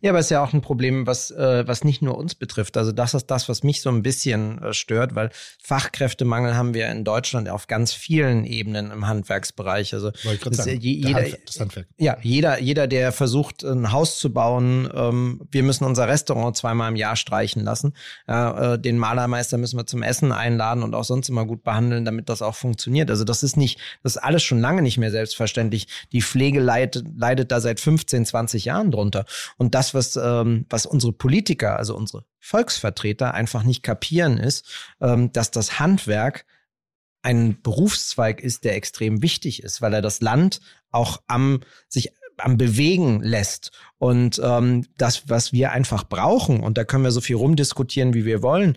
ja, 0.00 0.10
aber 0.10 0.18
es 0.18 0.26
ist 0.26 0.30
ja 0.30 0.42
auch 0.42 0.52
ein 0.52 0.60
Problem, 0.60 1.06
was, 1.06 1.30
äh, 1.30 1.66
was 1.66 1.84
nicht 1.84 2.02
nur 2.02 2.18
uns 2.18 2.34
betrifft. 2.34 2.76
Also 2.76 2.92
das 2.92 3.14
ist 3.14 3.26
das, 3.26 3.48
was 3.48 3.62
mich 3.62 3.80
so 3.80 3.90
ein 3.90 4.02
bisschen 4.02 4.62
äh, 4.62 4.74
stört, 4.74 5.14
weil 5.14 5.30
Fachkräftemangel 5.62 6.54
haben 6.54 6.74
wir 6.74 6.90
in 6.90 7.04
Deutschland 7.04 7.48
auf 7.48 7.66
ganz 7.66 7.92
vielen 7.92 8.44
Ebenen 8.44 8.90
im 8.90 9.06
Handwerksbereich. 9.06 9.94
Also 9.94 10.10
das, 10.10 10.58
sagen, 10.58 10.80
jeder, 10.80 11.20
Handwerk, 11.20 11.46
das 11.46 11.60
Handwerk. 11.60 11.86
Ja, 11.96 12.16
jeder, 12.22 12.60
jeder, 12.60 12.86
der 12.86 13.12
versucht, 13.12 13.64
ein 13.64 13.90
Haus 13.92 14.18
zu 14.18 14.32
bauen, 14.32 14.90
ähm, 14.94 15.40
wir 15.50 15.62
müssen 15.62 15.84
unser 15.84 16.08
Restaurant 16.08 16.56
zweimal 16.56 16.90
im 16.90 16.96
Jahr 16.96 17.16
streichen 17.16 17.64
lassen. 17.64 17.94
Äh, 18.26 18.78
den 18.78 18.98
Malermeister 18.98 19.56
müssen 19.56 19.78
wir 19.78 19.86
zum 19.86 20.02
Essen 20.02 20.32
einladen 20.32 20.82
und 20.82 20.94
auch 20.94 21.04
sonst 21.04 21.28
immer 21.30 21.46
gut 21.46 21.64
behandeln, 21.64 22.04
damit 22.04 22.28
das 22.28 22.42
auch 22.42 22.54
funktioniert. 22.54 23.10
Also 23.10 23.24
das 23.24 23.42
ist 23.42 23.56
nicht, 23.56 23.78
das 24.02 24.16
ist 24.16 24.22
alles 24.22 24.42
schon 24.42 24.60
lange 24.60 24.82
nicht 24.82 24.98
mehr 24.98 25.10
selbstverständlich. 25.10 25.86
Die 26.12 26.20
Pflege 26.20 26.60
leidet, 26.60 27.04
leidet 27.16 27.50
da 27.50 27.60
seit 27.60 27.80
15, 27.80 28.26
20 28.26 28.66
Jahren 28.66 28.90
drunter. 28.90 29.21
Und 29.56 29.74
das, 29.74 29.94
was, 29.94 30.16
ähm, 30.16 30.66
was 30.68 30.86
unsere 30.86 31.12
Politiker, 31.12 31.76
also 31.76 31.96
unsere 31.96 32.24
Volksvertreter 32.38 33.34
einfach 33.34 33.62
nicht 33.62 33.82
kapieren, 33.82 34.38
ist, 34.38 34.66
ähm, 35.00 35.32
dass 35.32 35.50
das 35.50 35.78
Handwerk 35.78 36.46
ein 37.22 37.60
Berufszweig 37.62 38.40
ist, 38.40 38.64
der 38.64 38.74
extrem 38.74 39.22
wichtig 39.22 39.62
ist, 39.62 39.80
weil 39.80 39.94
er 39.94 40.02
das 40.02 40.20
Land 40.20 40.60
auch 40.90 41.22
am 41.28 41.60
sich 41.88 42.12
am 42.38 42.56
Bewegen 42.56 43.20
lässt. 43.22 43.70
Und 43.98 44.40
ähm, 44.42 44.86
das, 44.98 45.28
was 45.28 45.52
wir 45.52 45.72
einfach 45.72 46.04
brauchen, 46.04 46.60
und 46.60 46.76
da 46.76 46.84
können 46.84 47.04
wir 47.04 47.12
so 47.12 47.20
viel 47.20 47.36
rumdiskutieren, 47.36 48.14
wie 48.14 48.24
wir 48.24 48.42
wollen, 48.42 48.76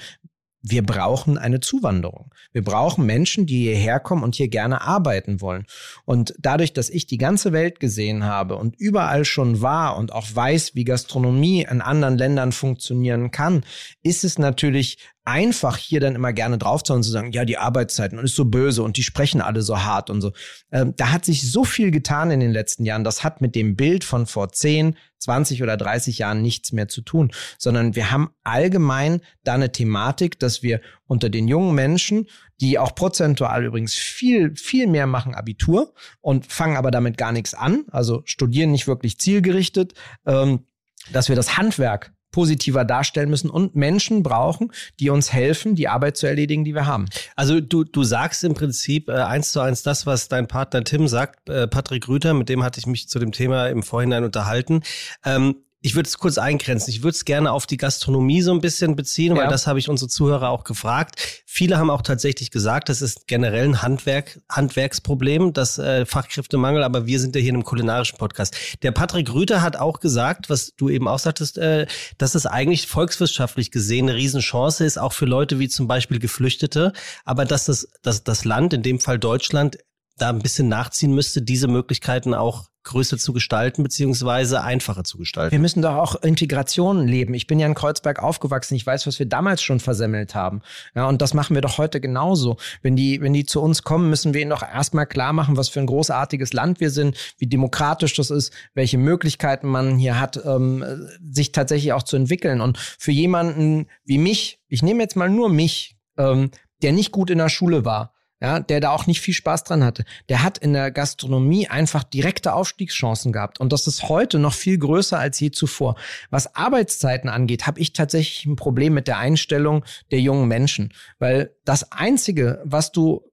wir 0.68 0.84
brauchen 0.84 1.38
eine 1.38 1.60
Zuwanderung. 1.60 2.34
Wir 2.52 2.64
brauchen 2.64 3.06
Menschen, 3.06 3.46
die 3.46 3.66
hierher 3.66 4.00
kommen 4.00 4.24
und 4.24 4.34
hier 4.34 4.48
gerne 4.48 4.82
arbeiten 4.82 5.40
wollen. 5.40 5.66
Und 6.06 6.34
dadurch, 6.40 6.74
dass 6.74 6.90
ich 6.90 7.06
die 7.06 7.20
ganze 7.20 7.54
Welt 7.54 7.80
gesehen 7.80 8.24
habe 8.24 8.56
und 8.56 8.76
überall 8.76 9.26
schon 9.26 9.62
war 9.62 9.96
und 9.96 10.12
auch 10.12 10.28
weiß, 10.34 10.74
wie 10.74 10.84
Gastronomie 10.84 11.68
in 11.70 11.82
anderen 11.82 12.18
Ländern 12.18 12.52
funktionieren 12.52 13.30
kann, 13.30 13.64
ist 14.02 14.24
es 14.24 14.40
natürlich 14.40 14.98
einfach 15.26 15.78
hier 15.78 16.00
dann 16.00 16.14
immer 16.14 16.34
gerne 16.34 16.60
drauf 16.60 16.84
zu 16.84 16.94
und 16.94 17.04
zu 17.04 17.10
sagen, 17.10 17.32
ja, 17.32 17.46
die 17.46 17.58
Arbeitszeiten 17.58 18.20
und 18.20 18.26
ist 18.26 18.36
so 18.36 18.46
böse 18.46 18.84
und 18.84 18.96
die 18.96 19.04
sprechen 19.04 19.42
alle 19.42 19.64
so 19.64 19.84
hart 19.84 20.12
und 20.12 20.22
so. 20.22 20.32
Ähm, 20.72 20.94
da 20.96 21.12
hat 21.12 21.26
sich 21.26 21.52
so 21.52 21.64
viel 21.64 21.90
getan 21.90 22.30
in 22.30 22.40
den 22.40 22.52
letzten 22.52 22.86
Jahren. 22.86 23.04
Das 23.04 23.24
hat 23.24 23.42
mit 23.42 23.56
dem 23.56 23.76
Bild 23.76 24.04
von 24.04 24.28
vor 24.28 24.52
10, 24.52 24.96
20 25.18 25.64
oder 25.64 25.78
30 25.78 26.20
Jahren 26.20 26.44
nichts 26.44 26.72
mehr 26.72 26.88
zu 26.88 27.02
tun, 27.02 27.32
sondern 27.58 27.96
wir 27.96 28.12
haben 28.12 28.30
allgemein 28.44 29.22
da 29.44 29.56
eine 29.56 29.72
Thematik, 29.72 30.40
dass 30.40 30.62
wir 30.62 30.80
unter 31.08 31.30
den 31.30 31.48
jungen 31.48 31.74
Menschen, 31.74 32.28
die 32.62 32.78
auch 32.78 32.94
prozentual 32.94 33.66
übrigens 33.66 33.96
viel, 33.96 34.56
viel 34.56 34.86
mehr 34.86 35.08
machen 35.08 35.34
Abitur 35.34 35.94
und 36.22 36.46
fangen 36.46 36.78
aber 36.78 36.92
damit 36.92 37.18
gar 37.18 37.32
nichts 37.32 37.56
an, 37.56 37.86
also 37.92 38.22
studieren 38.26 38.72
nicht 38.72 38.88
wirklich 38.88 39.20
zielgerichtet, 39.20 39.94
ähm, 40.28 40.68
dass 41.12 41.30
wir 41.30 41.36
das 41.36 41.58
Handwerk 41.58 42.15
positiver 42.36 42.84
darstellen 42.84 43.30
müssen 43.30 43.50
und 43.50 43.78
Menschen 43.78 44.22
brauchen, 44.22 44.74
die 45.00 45.10
uns 45.10 45.32
helfen, 45.32 45.76
die 45.76 45.88
Arbeit 45.88 46.18
zu 46.18 46.28
erledigen, 46.28 46.66
die 46.66 46.76
wir 46.76 46.86
haben. 46.86 47.06
Also 47.38 47.62
du, 47.62 47.86
du 47.86 48.04
sagst 48.04 48.44
im 48.44 48.56
Prinzip 48.56 49.08
äh, 49.08 49.14
eins 49.14 49.54
zu 49.54 49.62
eins 49.62 49.84
das, 49.84 50.06
was 50.06 50.28
dein 50.28 50.46
Partner 50.46 50.84
Tim 50.84 51.08
sagt, 51.08 51.48
äh, 51.48 51.66
Patrick 51.66 52.10
Rüther, 52.10 52.34
mit 52.34 52.50
dem 52.50 52.62
hatte 52.62 52.78
ich 52.82 52.88
mich 52.88 53.08
zu 53.08 53.20
dem 53.20 53.32
Thema 53.32 53.68
im 53.68 53.84
Vorhinein 53.84 54.26
unterhalten. 54.26 54.82
Ähm, 55.24 55.56
ich 55.86 55.94
würde 55.94 56.08
es 56.08 56.18
kurz 56.18 56.40
eingrenzen. 56.40 56.90
Ich 56.90 57.04
würde 57.04 57.14
es 57.14 57.26
gerne 57.26 57.52
auf 57.52 57.68
die 57.68 57.78
Gastronomie 57.78 58.42
so 58.42 58.52
ein 58.52 58.60
bisschen 58.60 58.96
beziehen, 58.96 59.36
ja. 59.36 59.44
weil 59.44 59.50
das 59.50 59.68
habe 59.68 59.78
ich 59.78 59.88
unsere 59.88 60.10
Zuhörer 60.10 60.50
auch 60.50 60.64
gefragt. 60.64 61.44
Viele 61.46 61.78
haben 61.78 61.92
auch 61.92 62.02
tatsächlich 62.02 62.50
gesagt, 62.50 62.90
das 62.90 63.04
ist 63.04 63.28
generell 63.28 63.66
ein 63.66 63.84
Handwerk, 63.84 64.42
Handwerksproblem, 64.50 65.54
das 65.54 65.78
äh, 65.78 66.08
Fachkräftemangel, 66.08 66.84
aber 66.84 67.06
wir 67.06 67.20
sind 67.20 67.36
ja 67.36 67.42
hier 67.42 67.52
in 67.52 67.58
einem 67.58 67.66
kulinarischen 67.66 68.18
Podcast. 68.18 68.58
Der 68.82 68.94
Patrick 68.94 69.32
Rüther 69.32 69.62
hat 69.62 69.76
auch 69.76 70.00
gesagt, 70.00 70.50
was 70.50 70.74
du 70.76 70.90
eben 70.90 71.08
auch 71.08 71.20
sagtest, 71.20 71.60
äh, 71.60 71.86
dass 72.18 72.34
es 72.34 72.48
eigentlich 72.48 72.88
volkswirtschaftlich 72.88 73.70
gesehen 73.70 74.10
eine 74.10 74.18
Riesenchance 74.18 74.84
ist, 74.84 74.98
auch 74.98 75.14
für 75.14 75.26
Leute 75.26 75.60
wie 75.60 75.70
zum 75.70 75.88
Beispiel 75.88 76.18
Geflüchtete, 76.18 76.94
aber 77.26 77.46
dass 77.46 77.66
das, 77.66 77.88
dass 78.02 78.24
das 78.24 78.44
Land, 78.44 78.74
in 78.74 78.82
dem 78.82 79.00
Fall 79.00 79.20
Deutschland, 79.20 79.78
da 80.18 80.30
ein 80.30 80.40
bisschen 80.40 80.70
nachziehen 80.70 81.14
müsste, 81.14 81.42
diese 81.42 81.68
Möglichkeiten 81.68 82.34
auch 82.34 82.66
größer 82.86 83.18
zu 83.18 83.34
gestalten, 83.34 83.84
beziehungsweise 83.84 84.62
einfacher 84.62 85.04
zu 85.04 85.18
gestalten. 85.18 85.52
Wir 85.52 85.60
müssen 85.60 85.82
doch 85.82 85.96
auch 85.96 86.22
Integration 86.22 87.08
leben. 87.08 87.34
Ich 87.34 87.48
bin 87.48 87.60
ja 87.60 87.68
in 87.68 87.74
Kreuzberg 87.74 88.24
aufgewachsen. 88.24 88.76
Ich 88.76 88.86
weiß, 88.86 89.08
was 89.08 89.20
wir 89.20 89.26
damals 89.26 89.62
schon 89.62 89.80
versemmelt 89.80 90.36
haben. 90.36 90.62
Ja, 90.94 91.08
und 91.08 91.22
das 91.22 91.34
machen 91.34 91.56
wir 91.56 91.62
doch 91.62 91.78
heute 91.78 92.00
genauso. 92.00 92.58
Wenn 92.82 92.96
die, 92.96 93.22
wenn 93.22 93.34
die 93.34 93.46
zu 93.46 93.62
uns 93.62 93.84
kommen, 93.84 94.10
müssen 94.10 94.34
wir 94.34 94.42
ihnen 94.42 94.52
doch 94.52 94.62
erstmal 94.62 95.08
klar 95.08 95.34
machen, 95.34 95.58
was 95.58 95.68
für 95.68 95.80
ein 95.80 95.88
großartiges 95.88 96.54
Land 96.54 96.80
wir 96.80 96.92
sind, 96.92 97.18
wie 97.38 97.48
demokratisch 97.48 98.14
das 98.14 98.30
ist, 98.30 98.54
welche 98.76 99.00
Möglichkeiten 99.00 99.68
man 99.68 99.98
hier 99.98 100.20
hat, 100.20 100.40
ähm, 100.46 100.86
sich 101.28 101.52
tatsächlich 101.52 101.92
auch 101.94 102.04
zu 102.04 102.16
entwickeln. 102.16 102.62
Und 102.62 102.78
für 102.78 103.12
jemanden 103.12 103.88
wie 104.06 104.20
mich, 104.20 104.60
ich 104.68 104.84
nehme 104.84 105.02
jetzt 105.02 105.16
mal 105.16 105.30
nur 105.30 105.50
mich, 105.50 105.98
ähm, 106.18 106.52
der 106.84 106.92
nicht 106.92 107.12
gut 107.12 107.32
in 107.32 107.40
der 107.40 107.50
Schule 107.50 107.84
war, 107.84 108.15
ja, 108.42 108.60
der 108.60 108.80
da 108.80 108.92
auch 108.92 109.08
nicht 109.08 109.22
viel 109.22 109.34
Spaß 109.34 109.64
dran 109.64 109.84
hatte. 109.84 110.04
Der 110.30 110.44
hat 110.44 110.58
in 110.58 110.74
der 110.74 110.92
Gastronomie 110.92 111.68
einfach 111.68 112.04
direkte 112.04 112.54
Aufstiegschancen 112.54 113.32
gehabt. 113.32 113.60
Und 113.60 113.72
das 113.72 113.88
ist 113.88 114.10
heute 114.10 114.40
noch 114.40 114.54
viel 114.54 114.78
größer 114.78 115.18
als 115.18 115.40
je 115.40 115.52
zuvor. 115.52 115.96
Was 116.30 116.56
Arbeitszeiten 116.56 117.30
angeht, 117.30 117.66
habe 117.66 117.80
ich 117.80 117.94
tatsächlich 117.94 118.46
ein 118.46 118.58
Problem 118.58 118.94
mit 118.94 119.08
der 119.08 119.18
Einstellung 119.18 119.86
der 120.12 120.20
jungen 120.20 120.48
Menschen. 120.48 120.94
Weil 121.18 121.56
das 121.64 121.92
Einzige, 121.92 122.62
was 122.66 122.92
du 122.92 123.24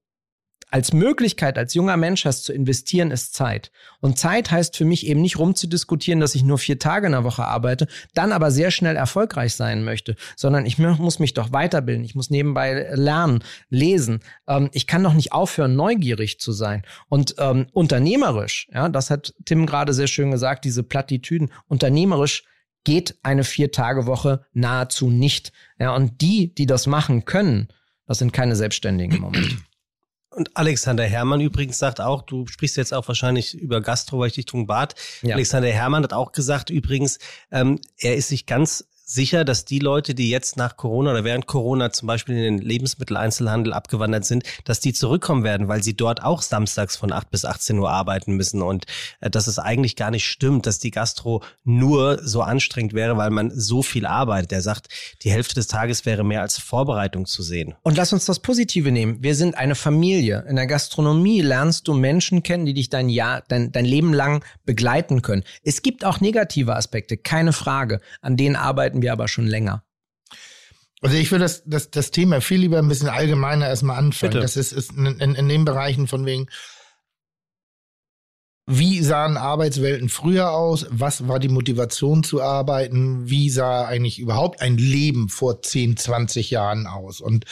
als 0.72 0.94
Möglichkeit 0.94 1.58
als 1.58 1.74
junger 1.74 1.98
Mensch 1.98 2.24
hast 2.24 2.44
zu 2.44 2.52
investieren, 2.52 3.10
ist 3.10 3.34
Zeit. 3.34 3.70
Und 4.00 4.18
Zeit 4.18 4.50
heißt 4.50 4.76
für 4.76 4.86
mich 4.86 5.06
eben 5.06 5.20
nicht 5.20 5.38
rumzudiskutieren, 5.38 6.18
dass 6.18 6.34
ich 6.34 6.44
nur 6.44 6.56
vier 6.56 6.78
Tage 6.78 7.06
in 7.06 7.12
der 7.12 7.24
Woche 7.24 7.44
arbeite, 7.44 7.86
dann 8.14 8.32
aber 8.32 8.50
sehr 8.50 8.70
schnell 8.70 8.96
erfolgreich 8.96 9.54
sein 9.54 9.84
möchte, 9.84 10.16
sondern 10.34 10.64
ich 10.64 10.78
muss 10.78 11.18
mich 11.18 11.34
doch 11.34 11.52
weiterbilden, 11.52 12.04
ich 12.04 12.14
muss 12.14 12.30
nebenbei 12.30 12.88
lernen, 12.94 13.44
lesen. 13.68 14.20
Ähm, 14.48 14.70
ich 14.72 14.86
kann 14.86 15.02
doch 15.02 15.12
nicht 15.12 15.32
aufhören, 15.32 15.76
neugierig 15.76 16.40
zu 16.40 16.52
sein. 16.52 16.82
Und 17.10 17.34
ähm, 17.38 17.66
unternehmerisch, 17.72 18.68
ja, 18.72 18.88
das 18.88 19.10
hat 19.10 19.34
Tim 19.44 19.66
gerade 19.66 19.92
sehr 19.92 20.06
schön 20.06 20.30
gesagt, 20.30 20.64
diese 20.64 20.82
Plattitüden, 20.82 21.52
unternehmerisch 21.68 22.44
geht 22.84 23.18
eine 23.22 23.44
Vier-Tage-Woche 23.44 24.46
nahezu 24.54 25.10
nicht. 25.10 25.52
Ja, 25.78 25.94
und 25.94 26.22
die, 26.22 26.54
die 26.54 26.66
das 26.66 26.86
machen 26.86 27.26
können, 27.26 27.68
das 28.06 28.18
sind 28.18 28.32
keine 28.32 28.56
Selbstständigen 28.56 29.16
im 29.16 29.22
Moment. 29.22 29.56
Und 30.34 30.56
Alexander 30.56 31.04
Herrmann 31.04 31.40
übrigens 31.40 31.78
sagt 31.78 32.00
auch, 32.00 32.22
du 32.22 32.46
sprichst 32.46 32.76
jetzt 32.76 32.94
auch 32.94 33.06
wahrscheinlich 33.06 33.54
über 33.54 33.80
Gastro, 33.80 34.18
weil 34.18 34.28
ich 34.28 34.34
dich 34.34 34.46
drum 34.46 34.66
bat. 34.66 34.94
Ja. 35.22 35.34
Alexander 35.34 35.68
Herrmann 35.68 36.02
hat 36.02 36.12
auch 36.12 36.32
gesagt 36.32 36.70
übrigens, 36.70 37.18
ähm, 37.50 37.78
er 37.98 38.16
ist 38.16 38.28
sich 38.28 38.46
ganz 38.46 38.86
sicher, 39.04 39.44
dass 39.44 39.64
die 39.64 39.78
Leute, 39.78 40.14
die 40.14 40.30
jetzt 40.30 40.56
nach 40.56 40.76
Corona 40.76 41.10
oder 41.10 41.24
während 41.24 41.46
Corona 41.46 41.92
zum 41.92 42.06
Beispiel 42.06 42.36
in 42.36 42.58
den 42.58 42.66
Lebensmitteleinzelhandel 42.66 43.72
abgewandert 43.72 44.24
sind, 44.24 44.44
dass 44.64 44.80
die 44.80 44.92
zurückkommen 44.92 45.44
werden, 45.44 45.68
weil 45.68 45.82
sie 45.82 45.94
dort 45.94 46.22
auch 46.22 46.42
samstags 46.42 46.96
von 46.96 47.12
8 47.12 47.30
bis 47.30 47.44
18 47.44 47.78
Uhr 47.78 47.90
arbeiten 47.90 48.34
müssen 48.34 48.62
und 48.62 48.86
äh, 49.20 49.30
dass 49.30 49.46
es 49.46 49.58
eigentlich 49.58 49.96
gar 49.96 50.10
nicht 50.10 50.26
stimmt, 50.26 50.66
dass 50.66 50.78
die 50.78 50.90
Gastro 50.90 51.42
nur 51.64 52.20
so 52.22 52.42
anstrengend 52.42 52.94
wäre, 52.94 53.16
weil 53.16 53.30
man 53.30 53.50
so 53.54 53.82
viel 53.82 54.06
arbeitet. 54.06 54.52
Er 54.52 54.62
sagt, 54.62 54.88
die 55.22 55.30
Hälfte 55.30 55.54
des 55.54 55.66
Tages 55.66 56.06
wäre 56.06 56.24
mehr 56.24 56.42
als 56.42 56.58
Vorbereitung 56.58 57.26
zu 57.26 57.42
sehen. 57.42 57.74
Und 57.82 57.96
lass 57.96 58.12
uns 58.12 58.24
das 58.24 58.38
Positive 58.38 58.90
nehmen. 58.90 59.22
Wir 59.22 59.34
sind 59.34 59.56
eine 59.56 59.74
Familie. 59.74 60.44
In 60.48 60.56
der 60.56 60.66
Gastronomie 60.66 61.40
lernst 61.40 61.88
du 61.88 61.94
Menschen 61.94 62.42
kennen, 62.42 62.66
die 62.66 62.74
dich 62.74 62.88
dein 62.88 63.08
Jahr, 63.08 63.42
dein, 63.48 63.72
dein 63.72 63.84
Leben 63.84 64.14
lang 64.14 64.44
begleiten 64.64 65.22
können. 65.22 65.44
Es 65.64 65.82
gibt 65.82 66.04
auch 66.04 66.20
negative 66.20 66.74
Aspekte, 66.76 67.16
keine 67.16 67.52
Frage. 67.52 68.00
An 68.20 68.36
denen 68.36 68.56
arbeiten 68.56 69.01
wir 69.02 69.12
aber 69.12 69.28
schon 69.28 69.46
länger. 69.46 69.84
Also 71.02 71.16
ich 71.16 71.30
würde 71.32 71.44
das, 71.44 71.64
das, 71.66 71.90
das 71.90 72.12
Thema 72.12 72.40
viel 72.40 72.60
lieber 72.60 72.78
ein 72.78 72.88
bisschen 72.88 73.08
allgemeiner 73.08 73.68
erstmal 73.68 73.98
anfangen. 73.98 74.32
Bitte. 74.32 74.42
Das 74.42 74.56
ist, 74.56 74.72
ist 74.72 74.92
in, 74.92 75.06
in, 75.06 75.34
in 75.34 75.48
den 75.48 75.64
Bereichen 75.64 76.06
von 76.06 76.24
wegen, 76.24 76.48
wie 78.66 79.02
sahen 79.02 79.36
Arbeitswelten 79.36 80.08
früher 80.08 80.52
aus? 80.52 80.86
Was 80.88 81.26
war 81.26 81.40
die 81.40 81.48
Motivation 81.48 82.22
zu 82.22 82.40
arbeiten? 82.40 83.28
Wie 83.28 83.50
sah 83.50 83.86
eigentlich 83.86 84.20
überhaupt 84.20 84.60
ein 84.60 84.78
Leben 84.78 85.28
vor 85.28 85.62
10, 85.62 85.96
20 85.96 86.52
Jahren 86.52 86.86
aus? 86.86 87.20
Und 87.20 87.44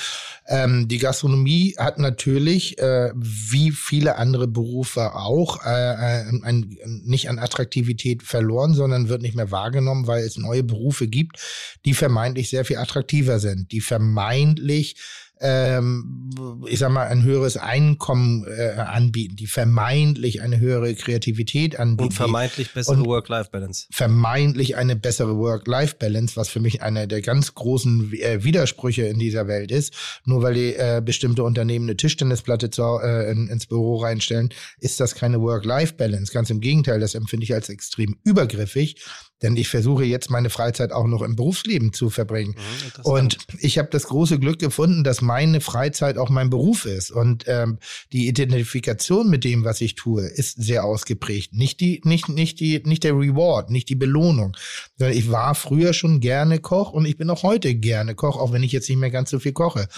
ähm, 0.47 0.87
die 0.87 0.99
Gastronomie 0.99 1.75
hat 1.77 1.99
natürlich, 1.99 2.79
äh, 2.79 3.11
wie 3.17 3.73
viele 3.73 4.19
andere 4.19 4.47
Berufe 4.47 5.17
auch, 5.17 5.65
äh, 5.67 5.71
äh, 5.71 6.43
ein, 6.45 6.79
nicht 7.05 7.29
an 7.29 7.41
Attraktivität 7.41 8.23
verloren, 8.23 8.75
sondern 8.75 9.09
wird 9.09 9.23
nicht 9.23 9.35
mehr 9.35 9.51
wahrgenommen, 9.51 10.07
weil 10.07 10.23
es 10.23 10.39
neue 10.39 10.63
Berufe 10.63 11.09
gibt, 11.09 11.41
die 11.85 11.95
vermeintlich 11.95 12.51
sehr 12.51 12.65
viel 12.65 12.77
attraktiver 12.77 13.41
sind, 13.41 13.73
die 13.73 13.81
vermeintlich 13.81 14.95
ähm, 15.41 16.31
ich 16.67 16.79
sag 16.79 16.91
mal, 16.91 17.07
ein 17.07 17.23
höheres 17.23 17.57
Einkommen 17.57 18.45
äh, 18.47 18.73
anbieten, 18.73 19.37
die 19.37 19.47
vermeintlich 19.47 20.43
eine 20.43 20.61
höhere 20.61 20.95
Kreativität 20.95 21.79
anbieten. 21.79 22.09
Und 22.09 22.15
vermeintlich 22.15 22.73
bessere 22.73 23.05
Work-Life-Balance. 23.05 23.87
Vermeintlich 23.91 24.77
eine 24.77 24.97
bessere 24.97 25.37
Work-Life-Balance, 25.39 26.37
was 26.37 26.49
für 26.49 26.61
mich 26.61 26.83
einer 26.83 27.07
der 27.07 27.23
ganz 27.23 27.55
großen 27.55 28.13
äh, 28.15 28.45
Widersprüche 28.45 29.05
in 29.05 29.19
dieser 29.19 29.49
Welt 29.49 29.71
ist. 29.71 29.95
Nur 30.25 30.43
weil 30.43 30.55
die 30.55 30.75
äh, 30.75 31.03
bestimmte 31.05 31.43
Unternehmen 31.43 31.87
eine 31.87 31.97
Tischtennisplatte 31.97 32.71
zu, 32.71 33.01
äh, 33.03 33.31
in, 33.31 33.49
ins 33.49 33.67
Büro 33.67 33.97
reinstellen, 33.97 34.51
ist 34.79 35.01
das 35.01 35.15
keine 35.15 35.41
Work-Life-Balance. 35.41 36.33
Ganz 36.33 36.51
im 36.51 36.61
Gegenteil, 36.61 37.01
das 37.01 37.15
empfinde 37.15 37.45
ich 37.45 37.55
als 37.55 37.69
extrem 37.69 38.17
übergriffig 38.25 38.97
denn 39.43 39.57
ich 39.57 39.69
versuche 39.69 40.05
jetzt 40.05 40.31
meine 40.31 40.51
Freizeit 40.51 40.93
auch 40.93 41.07
noch 41.07 41.23
im 41.23 41.37
Berufsleben 41.37 41.93
zu 41.93 42.11
verbringen. 42.11 42.55
Mhm, 42.57 43.03
und 43.05 43.39
ich 43.59 43.79
habe 43.79 43.89
das 43.91 44.05
große 44.05 44.39
Glück 44.39 44.59
gefunden, 44.59 45.05
dass 45.05 45.23
meine 45.23 45.61
Freizeit 45.61 46.19
auch 46.19 46.29
mein 46.29 46.51
Beruf 46.51 46.85
ist. 46.85 47.11
Und 47.11 47.45
ähm, 47.47 47.79
die 48.13 48.29
Identifikation 48.29 49.31
mit 49.31 49.45
dem, 49.45 49.65
was 49.65 49.81
ich 49.81 49.95
tue, 49.95 50.23
ist 50.23 50.63
sehr 50.63 50.85
ausgeprägt. 50.85 51.55
Nicht 51.55 51.81
die, 51.81 52.01
nicht, 52.05 52.29
nicht 52.29 52.61
die, 52.61 52.83
nicht 52.85 53.05
der 53.05 53.15
Reward, 53.15 53.71
nicht 53.71 53.89
die 53.89 53.95
Belohnung. 53.95 54.57
Ich 54.99 55.31
war 55.31 55.55
früher 55.55 55.93
schon 55.93 56.21
gerne 56.21 56.59
Koch 56.59 56.93
und 56.93 57.07
ich 57.07 57.17
bin 57.17 57.31
auch 57.31 57.43
heute 57.43 57.75
gerne 57.75 58.15
Koch, 58.15 58.37
auch 58.37 58.53
wenn 58.53 58.63
ich 58.63 58.73
jetzt 58.73 58.89
nicht 58.89 58.99
mehr 58.99 59.11
ganz 59.11 59.31
so 59.31 59.39
viel 59.39 59.53
koche. 59.53 59.89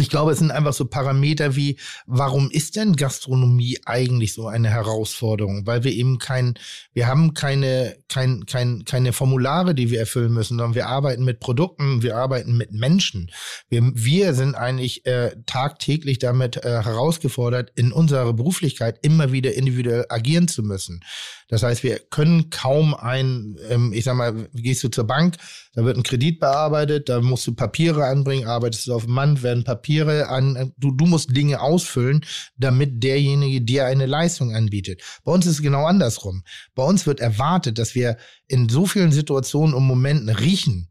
Ich 0.00 0.10
glaube, 0.10 0.32
es 0.32 0.38
sind 0.38 0.50
einfach 0.50 0.72
so 0.72 0.84
Parameter 0.86 1.56
wie, 1.56 1.78
warum 2.06 2.50
ist 2.50 2.76
denn 2.76 2.96
Gastronomie 2.96 3.78
eigentlich 3.84 4.32
so 4.32 4.46
eine 4.46 4.70
Herausforderung? 4.70 5.66
Weil 5.66 5.84
wir 5.84 5.92
eben 5.92 6.18
kein, 6.18 6.54
wir 6.92 7.06
haben 7.06 7.34
keine, 7.34 7.96
kein, 8.08 8.46
kein, 8.46 8.84
keine 8.84 9.12
Formulare, 9.12 9.74
die 9.74 9.90
wir 9.90 10.00
erfüllen 10.00 10.32
müssen, 10.32 10.58
sondern 10.58 10.74
wir 10.74 10.86
arbeiten 10.86 11.24
mit 11.24 11.40
Produkten, 11.40 12.02
wir 12.02 12.16
arbeiten 12.16 12.56
mit 12.56 12.72
Menschen. 12.72 13.30
Wir, 13.68 13.82
wir 13.94 14.34
sind 14.34 14.54
eigentlich 14.54 15.06
äh, 15.06 15.36
tagtäglich 15.46 16.18
damit 16.18 16.56
äh, 16.56 16.82
herausgefordert, 16.82 17.72
in 17.74 17.92
unserer 17.92 18.32
Beruflichkeit 18.32 18.98
immer 19.02 19.32
wieder 19.32 19.54
individuell 19.54 20.06
agieren 20.08 20.48
zu 20.48 20.62
müssen. 20.62 21.00
Das 21.48 21.62
heißt, 21.62 21.82
wir 21.82 21.98
können 21.98 22.50
kaum 22.50 22.94
ein, 22.94 23.56
ähm, 23.68 23.92
ich 23.92 24.04
sag 24.04 24.16
mal, 24.16 24.48
gehst 24.52 24.84
du 24.84 24.88
zur 24.88 25.06
Bank, 25.06 25.36
da 25.72 25.84
wird 25.84 25.96
ein 25.96 26.02
Kredit 26.02 26.40
bearbeitet, 26.40 27.08
da 27.08 27.20
musst 27.20 27.46
du 27.46 27.54
Papiere 27.54 28.04
anbringen, 28.04 28.46
arbeitest 28.46 28.86
du 28.86 28.94
auf 28.94 29.04
dem 29.04 29.14
Mann, 29.14 29.42
werden 29.42 29.64
Papiere 29.64 30.28
an, 30.28 30.72
du, 30.76 30.90
du 30.90 31.06
musst 31.06 31.34
Dinge 31.34 31.60
ausfüllen, 31.60 32.24
damit 32.56 33.02
derjenige 33.02 33.62
dir 33.62 33.86
eine 33.86 34.06
Leistung 34.06 34.54
anbietet. 34.54 35.02
Bei 35.24 35.32
uns 35.32 35.46
ist 35.46 35.54
es 35.54 35.62
genau 35.62 35.86
andersrum. 35.86 36.44
Bei 36.74 36.84
uns 36.84 37.06
wird 37.06 37.20
erwartet, 37.20 37.78
dass 37.78 37.94
wir 37.94 38.18
in 38.46 38.68
so 38.68 38.86
vielen 38.86 39.12
Situationen 39.12 39.74
und 39.74 39.84
Momenten 39.84 40.28
riechen, 40.28 40.88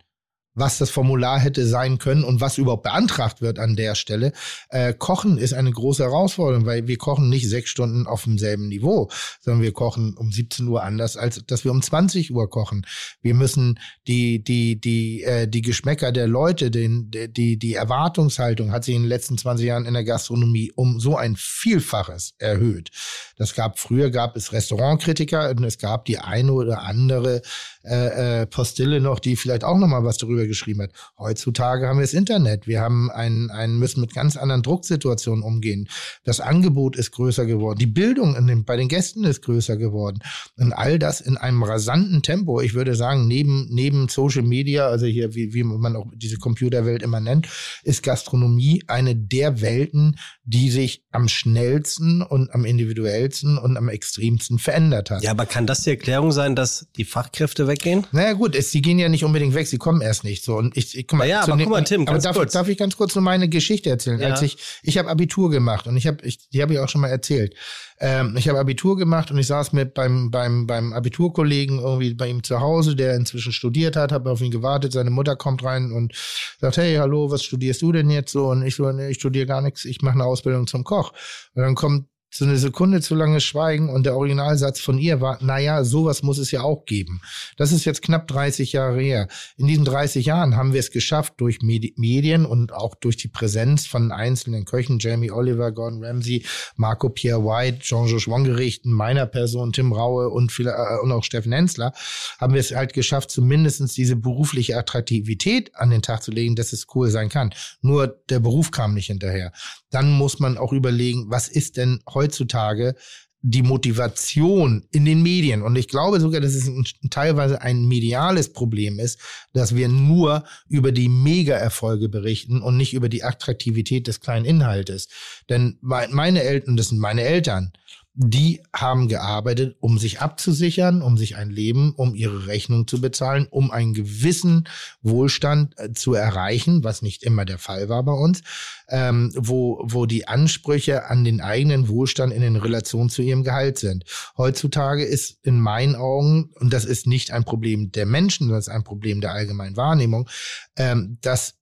was 0.58 0.80
das 0.80 0.90
Formular 0.90 1.40
hätte 1.40 1.68
sein 1.68 2.00
können 2.00 2.24
und 2.24 2.42
was 2.42 2.58
überhaupt 2.58 2.84
beantragt 2.84 3.42
wird 3.42 3.60
an 3.60 3.76
der 3.76 3.94
Stelle. 3.94 4.34
Äh, 4.70 4.94
kochen 4.94 5.38
ist 5.38 5.54
eine 5.54 5.72
große 5.72 6.04
Herausforderung, 6.04 6.66
weil 6.66 6.88
wir 6.88 6.98
kochen 6.98 7.30
nicht 7.30 7.48
sechs 7.48 7.70
Stunden 7.70 8.08
auf 8.08 8.24
demselben 8.24 8.68
Niveau, 8.68 9.10
sondern 9.40 9.62
wir 9.62 9.72
kochen 9.72 10.16
um 10.18 10.32
17 10.32 10.68
Uhr 10.68 10.84
anders, 10.84 11.16
als 11.16 11.46
dass 11.46 11.64
wir 11.64 11.72
um 11.72 11.82
20 11.82 12.34
Uhr 12.34 12.50
kochen. 12.50 12.86
Wir 13.22 13.36
müssen 13.36 13.80
die, 14.08 14.44
die, 14.44 14.82
die, 14.82 15.24
äh, 15.24 15.48
die 15.48 15.62
Geschmäcker 15.62 16.12
der 16.12 16.28
Leute, 16.28 16.72
den, 16.72 17.12
die, 17.12 17.58
die 17.60 17.74
Erwartungshaltung 17.76 18.72
hat 18.72 18.84
sich 18.84 18.96
in 18.96 19.04
den 19.04 19.10
letzten 19.10 19.38
20 19.38 19.68
Jahren 19.68 19.86
in 19.86 19.94
der 19.94 20.06
Gastronomie 20.06 20.72
um 20.76 21.00
so 21.00 21.16
ein 21.16 21.36
Vielfaches 21.38 22.34
erhöht. 22.40 22.90
Das 23.38 23.54
gab, 23.54 23.78
früher 23.78 24.10
gab 24.10 24.36
es 24.36 24.52
Restaurantkritiker 24.52 25.52
und 25.52 25.64
es 25.64 25.78
gab 25.78 26.06
die 26.06 26.18
eine 26.18 26.52
oder 26.52 26.82
andere 26.82 27.44
äh, 27.88 28.42
äh, 28.42 28.46
Postille 28.46 29.00
noch, 29.00 29.20
die 29.20 29.36
vielleicht 29.36 29.64
auch 29.64 29.78
noch 29.78 29.88
mal 29.88 30.04
was 30.04 30.18
darüber 30.18 30.46
geschrieben 30.46 30.82
hat. 30.82 30.92
Heutzutage 31.18 31.88
haben 31.88 31.98
wir 31.98 32.04
das 32.04 32.14
Internet. 32.14 32.68
Wir 32.68 32.82
haben 32.82 33.10
einen, 33.12 33.50
einen 33.50 33.80
müssen 33.80 34.02
mit 34.02 34.14
ganz 34.14 34.38
anderen 34.38 34.64
Drucksituationen 34.64 35.44
umgehen. 35.44 35.88
Das 36.24 36.40
Angebot 36.40 36.96
ist 36.96 37.12
größer 37.12 37.46
geworden. 37.46 37.80
Die 37.80 37.88
Bildung 37.88 38.36
den, 38.48 38.66
bei 38.66 38.78
den 38.78 38.88
Gästen 38.88 39.24
ist 39.24 39.42
größer 39.42 39.78
geworden. 39.78 40.20
Und 40.58 40.74
all 40.74 41.00
das 41.00 41.22
in 41.22 41.38
einem 41.38 41.64
rasanten 41.64 42.22
Tempo. 42.22 42.62
Ich 42.62 42.74
würde 42.74 42.96
sagen, 42.96 43.28
neben, 43.28 43.68
neben 43.70 44.10
Social 44.10 44.44
Media, 44.44 44.88
also 44.88 45.06
hier, 45.06 45.34
wie, 45.36 45.54
wie 45.54 45.64
man 45.64 45.96
auch 45.96 46.06
diese 46.14 46.38
Computerwelt 46.38 47.04
immer 47.04 47.20
nennt, 47.20 47.48
ist 47.84 48.04
Gastronomie 48.04 48.84
eine 48.88 49.16
der 49.16 49.62
Welten, 49.62 50.18
die 50.44 50.70
sich 50.70 51.04
am 51.12 51.28
schnellsten 51.28 52.22
und 52.22 52.54
am 52.54 52.66
individuellsten 52.66 53.58
und 53.58 53.78
am 53.78 53.90
extremsten 53.90 54.60
verändert 54.60 55.12
hat. 55.12 55.24
Ja, 55.24 55.32
aber 55.32 55.46
kann 55.46 55.68
das 55.68 55.84
die 55.84 55.92
Erklärung 55.92 56.32
sein, 56.32 56.56
dass 56.56 56.88
die 56.96 57.06
Fachkräfte 57.06 57.68
weggehen? 57.78 58.06
Naja, 58.12 58.34
gut, 58.34 58.56
es, 58.56 58.72
sie 58.72 58.82
gehen 58.82 59.00
ja 59.00 59.10
nicht 59.10 59.24
unbedingt 59.24 59.54
weg, 59.54 59.68
sie 59.68 59.78
kommen 59.78 60.02
erst 60.02 60.24
nicht 60.24 60.44
so. 60.44 60.56
Und 60.56 60.76
ich, 60.76 60.98
ich 60.98 61.08
guck 61.08 61.20
mal, 61.20 61.28
ja, 61.28 61.42
aber 61.42 61.58
guck 61.58 61.70
mal, 61.70 61.84
Tim, 61.84 62.08
aber 62.08 62.20
darf, 62.20 62.38
darf 62.46 62.68
ich 62.68 62.78
ganz 62.78 62.98
kurz 62.98 63.16
nur 63.16 63.24
meine 63.24 63.48
Geschichte 63.50 63.90
erzählen? 63.90 64.20
Ja. 64.20 64.30
Als 64.30 64.42
ich, 64.42 64.58
ich 64.84 64.98
habe 64.98 65.10
Abitur 65.10 65.50
gemacht 65.50 65.88
und 65.88 65.98
ich 65.98 66.08
habe, 66.08 66.24
ich, 66.26 66.50
die 66.50 66.62
habe 66.62 66.74
ich 66.74 66.80
auch 66.80 66.90
schon 66.90 67.02
mal 67.02 67.10
erzählt. 67.10 67.56
Ähm, 68.00 68.36
ich 68.38 68.48
habe 68.48 68.60
Abitur 68.60 68.98
gemacht 68.98 69.32
und 69.32 69.38
ich 69.38 69.48
saß 69.48 69.74
mit 69.74 69.94
beim, 69.94 70.30
beim, 70.30 70.68
beim 70.68 70.94
Abiturkollegen 70.94 71.80
irgendwie 71.80 72.14
bei 72.14 72.28
ihm 72.28 72.44
zu 72.44 72.60
Hause, 72.60 72.96
der 72.96 73.16
inzwischen 73.16 73.52
studiert 73.52 73.96
hat, 73.96 74.12
habe 74.12 74.30
auf 74.30 74.42
ihn 74.42 74.52
gewartet, 74.52 74.92
seine 74.92 75.10
Mutter 75.10 75.36
kommt 75.36 75.64
rein 75.64 75.92
und 75.92 76.14
sagt, 76.60 76.78
hey, 76.78 76.96
hallo, 76.96 77.32
was 77.32 77.44
studierst 77.44 77.82
du 77.82 77.92
denn 77.92 78.10
jetzt 78.10 78.32
so? 78.32 78.50
Und 78.50 78.64
ich 78.64 78.76
so, 78.76 78.92
nee, 78.92 79.10
ich 79.10 79.18
studiere 79.18 79.46
gar 79.46 79.62
nichts, 79.62 79.86
ich 79.86 80.02
mache 80.02 80.16
eine 80.16 80.26
Ausbildung 80.26 80.68
zum 80.68 80.84
Koch. 80.84 81.14
Und 81.56 81.64
dann 81.64 81.76
kommt 81.76 82.08
so 82.38 82.46
eine 82.46 82.58
Sekunde 82.58 83.02
zu 83.02 83.16
lange 83.16 83.42
Schweigen 83.42 83.90
und 83.90 84.06
der 84.06 84.16
Originalsatz 84.16 84.80
von 84.80 85.00
ihr 85.00 85.22
war, 85.22 85.44
naja, 85.44 85.84
sowas 85.84 86.22
muss 86.22 86.38
es 86.38 86.52
ja 86.52 86.62
auch 86.62 86.86
geben. 86.86 87.20
Das 87.58 87.72
ist 87.72 87.84
jetzt 87.84 88.04
knapp 88.04 88.28
30 88.28 88.74
Jahre 88.74 89.02
her. 89.02 89.28
In 89.58 89.66
diesen 89.66 89.86
30 89.86 90.28
Jahren 90.28 90.56
haben 90.56 90.72
wir 90.72 90.80
es 90.80 90.92
geschafft, 90.92 91.34
durch 91.38 91.62
Medien 91.64 92.46
und 92.46 92.74
auch 92.74 92.94
durch 92.94 93.18
die 93.18 93.28
Präsenz 93.28 93.88
von 93.88 94.12
einzelnen 94.12 94.66
Köchen, 94.66 95.00
Jamie 95.00 95.32
Oliver, 95.32 95.72
Gordon 95.72 96.04
Ramsay, 96.04 96.46
Marco 96.76 97.10
Pierre 97.10 97.44
White, 97.44 97.80
Jean-Georges 97.80 98.28
Wongerichten, 98.28 98.92
meiner 98.92 99.26
Person, 99.26 99.74
Tim 99.74 99.92
Raue 99.92 100.30
und, 100.30 100.52
viele, 100.52 100.72
äh, 100.72 101.02
und 101.02 101.12
auch 101.12 101.24
Steffen 101.24 101.52
Hensler, 101.52 101.92
haben 102.38 102.54
wir 102.54 102.62
es 102.62 102.76
halt 102.76 102.94
geschafft, 102.94 103.32
zumindest 103.32 103.98
diese 103.98 104.16
berufliche 104.16 104.78
Attraktivität 104.78 105.76
an 105.76 105.90
den 105.90 106.04
Tag 106.04 106.22
zu 106.22 106.30
legen, 106.30 106.56
dass 106.56 106.72
es 106.72 106.86
cool 106.94 107.10
sein 107.10 107.30
kann. 107.30 107.54
Nur 107.82 108.22
der 108.30 108.40
Beruf 108.40 108.70
kam 108.70 108.94
nicht 108.94 109.08
hinterher. 109.08 109.52
Dann 109.90 110.12
muss 110.12 110.40
man 110.40 110.58
auch 110.58 110.74
überlegen, 110.74 111.26
was 111.30 111.48
ist 111.48 111.78
denn 111.78 112.00
heutzutage 112.14 112.96
die 113.42 113.62
Motivation 113.62 114.86
in 114.92 115.06
den 115.06 115.22
Medien. 115.22 115.62
Und 115.62 115.76
ich 115.78 115.88
glaube 115.88 116.20
sogar, 116.20 116.42
dass 116.42 116.54
es 116.54 116.68
ein, 116.68 116.86
teilweise 117.10 117.62
ein 117.62 117.88
mediales 117.88 118.52
Problem 118.52 119.00
ist, 119.00 119.20
dass 119.54 119.76
wir 119.76 119.88
nur 119.88 120.44
über 120.68 120.92
die 120.92 121.08
Mega-Erfolge 121.08 122.10
berichten 122.10 122.62
und 122.62 122.78
nicht 122.78 122.94
über 122.94 123.10
die 123.10 123.24
Attraktivität 123.24 124.08
des 124.08 124.20
kleinen 124.20 124.46
Inhaltes. 124.46 125.08
Denn 125.50 125.78
meine 125.82 126.42
Eltern, 126.42 126.78
das 126.78 126.90
sind 126.90 127.00
meine 127.00 127.22
Eltern, 127.22 127.72
die 128.20 128.64
haben 128.76 129.08
gearbeitet, 129.10 129.78
um 129.80 130.00
sich 130.00 130.22
abzusichern, 130.22 131.04
um 131.04 131.18
sich 131.18 131.36
ein 131.36 131.52
Leben, 131.52 131.94
um 131.96 132.16
ihre 132.16 132.48
Rechnung 132.48 132.88
zu 132.88 133.00
bezahlen, 133.00 133.46
um 133.48 133.70
einen 133.70 133.94
gewissen 133.94 134.68
Wohlstand 135.04 135.76
äh, 135.78 135.94
zu 135.94 136.16
erreichen, 136.16 136.84
was 136.84 137.04
nicht 137.04 137.22
immer 137.22 137.46
der 137.46 137.60
Fall 137.60 137.90
war 137.90 138.02
bei 138.04 138.14
uns, 138.14 138.42
ähm, 138.90 139.32
wo, 139.36 139.84
wo 139.84 140.08
die 140.08 140.28
Ansprüche 140.28 141.06
an 141.06 141.24
den 141.24 141.42
eigenen 141.42 141.90
Wohlstand 141.90 142.34
in 142.34 142.42
den 142.42 142.56
Relation 142.56 143.10
zu 143.10 143.22
ihrem 143.22 143.44
Gehalt 143.44 143.78
sind. 143.78 144.04
Heutzutage 144.36 145.06
ist 145.06 145.38
in 145.44 145.60
meinen 145.60 145.96
Augen, 145.96 146.50
und 146.56 146.74
das 146.74 146.86
ist 146.86 147.06
nicht 147.06 147.30
ein 147.32 147.44
Problem 147.44 147.92
der 147.92 148.08
Menschen, 148.08 148.46
sondern 148.46 148.60
ist 148.60 148.70
ein 148.70 148.84
Problem 148.84 149.22
der 149.22 149.34
allgemeinen 149.34 149.78
Wahrnehmung, 149.78 150.28
ähm, 150.76 151.20
dass 151.22 151.54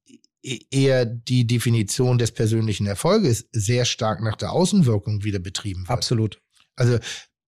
e-, 0.41 0.59
eher 0.71 1.05
die 1.05 1.45
Definition 1.45 2.17
des 2.17 2.31
persönlichen 2.31 2.87
Erfolges 2.87 3.49
sehr 3.51 3.83
stark 3.83 4.21
nach 4.21 4.37
der 4.37 4.53
Außenwirkung 4.53 5.25
wieder 5.25 5.39
betrieben 5.39 5.81
wird. 5.81 5.89
Absolut. 5.89 6.39
Also 6.75 6.99